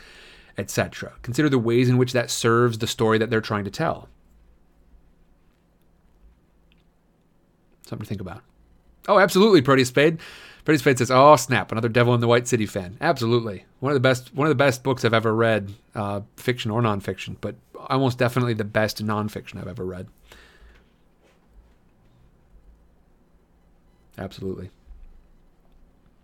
etc. 0.58 1.14
Consider 1.22 1.50
the 1.50 1.60
ways 1.60 1.90
in 1.90 1.98
which 1.98 2.14
that 2.14 2.30
serves 2.32 2.78
the 2.78 2.88
story 2.88 3.18
that 3.18 3.30
they're 3.30 3.42
trying 3.42 3.66
to 3.66 3.72
tell. 3.72 4.10
Something 7.88 8.06
to 8.06 8.10
think 8.10 8.22
about. 8.22 8.42
Oh, 9.08 9.20
absolutely, 9.20 9.62
Proteus 9.62 9.90
Spade. 9.90 10.20
Proteus 10.66 10.82
Spade 10.82 10.98
says, 10.98 11.12
"Oh 11.12 11.36
snap, 11.36 11.72
another 11.72 11.88
Devil 11.90 12.16
in 12.16 12.22
the 12.22 12.28
White 12.28 12.48
City 12.48 12.66
fan." 12.66 12.98
Absolutely, 13.00 13.66
one 13.80 13.92
of 13.92 13.96
the 13.96 14.00
best, 14.00 14.34
one 14.34 14.48
of 14.48 14.50
the 14.50 14.56
best 14.56 14.82
books 14.84 15.06
I've 15.06 15.14
ever 15.14 15.34
read, 15.34 15.74
uh, 15.94 16.22
fiction 16.38 16.72
or 16.72 16.82
nonfiction, 16.82 17.38
but 17.40 17.56
almost 17.88 18.18
definitely 18.18 18.56
the 18.56 18.64
best 18.64 19.06
nonfiction 19.06 19.58
I've 19.58 19.68
ever 19.68 19.86
read. 19.86 20.08
Absolutely, 24.18 24.72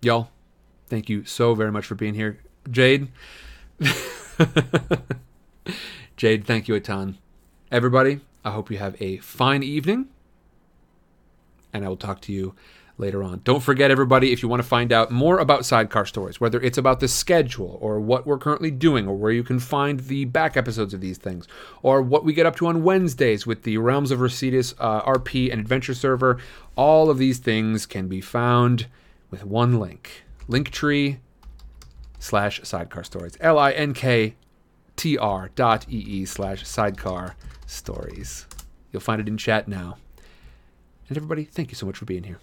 y'all. 0.02 0.32
Thank 0.88 1.08
you 1.08 1.24
so 1.24 1.54
very 1.54 1.72
much 1.72 1.86
for 1.86 1.94
being 1.94 2.16
here, 2.16 2.40
Jade. 2.70 3.10
Jade, 6.18 6.46
thank 6.46 6.68
you 6.68 6.74
a 6.74 6.80
ton. 6.80 7.20
Everybody, 7.72 8.22
I 8.44 8.52
hope 8.52 8.72
you 8.72 8.80
have 8.80 9.00
a 9.00 9.18
fine 9.18 9.62
evening, 9.62 10.08
and 11.72 11.86
I 11.86 11.90
will 11.90 11.96
talk 11.96 12.22
to 12.22 12.34
you 12.34 12.56
later 13.02 13.24
on. 13.24 13.42
Don't 13.44 13.62
forget, 13.62 13.92
everybody, 13.92 14.32
if 14.32 14.42
you 14.42 14.48
want 14.48 14.62
to 14.62 14.68
find 14.68 14.94
out 14.94 15.12
more 15.12 15.40
about 15.40 15.66
Sidecar 15.66 16.06
Stories, 16.06 16.40
whether 16.40 16.62
it's 16.62 16.78
about 16.78 17.00
the 17.00 17.08
schedule 17.08 17.78
or 17.82 18.00
what 18.00 18.26
we're 18.26 18.38
currently 18.38 18.72
doing, 18.72 19.08
or 19.08 19.16
where 19.16 19.32
you 19.32 19.44
can 19.44 19.60
find 19.60 20.02
the 20.02 20.26
back 20.26 20.56
episodes 20.56 20.94
of 20.94 21.02
these 21.02 21.18
things, 21.18 21.48
or 21.82 22.02
what 22.02 22.24
we 22.24 22.34
get 22.34 22.46
up 22.46 22.56
to 22.58 22.68
on 22.68 22.84
Wednesdays 22.84 23.46
with 23.46 23.64
the 23.64 23.78
Realms 23.78 24.12
of 24.12 24.20
Residus 24.20 24.74
uh, 24.80 25.02
RP 25.02 25.52
and 25.52 25.60
Adventure 25.60 25.94
server, 25.94 26.38
all 26.76 27.10
of 27.10 27.18
these 27.18 27.40
things 27.40 27.86
can 27.86 28.08
be 28.08 28.22
found 28.22 28.86
with 29.30 29.44
one 29.44 29.80
link 29.80 30.24
linktree 30.48 31.18
slash 32.20 32.62
sidecar 32.64 33.04
stories. 33.04 33.38
L 33.40 33.58
I 33.58 33.72
N 33.72 33.94
K 33.94 34.36
T 34.96 35.18
R 35.18 35.50
dot 35.56 35.86
E 35.90 35.98
E 35.98 36.26
slash 36.26 36.68
sidecar 36.68 37.36
stories. 37.66 38.46
You'll 38.92 39.02
find 39.02 39.22
it 39.22 39.28
in 39.28 39.38
chat 39.38 39.68
now. 39.68 39.98
And 41.08 41.18
everybody, 41.18 41.46
thank 41.46 41.72
you 41.72 41.76
so 41.76 41.86
much 41.86 41.98
for 41.98 42.06
being 42.06 42.24
here. 42.24 42.40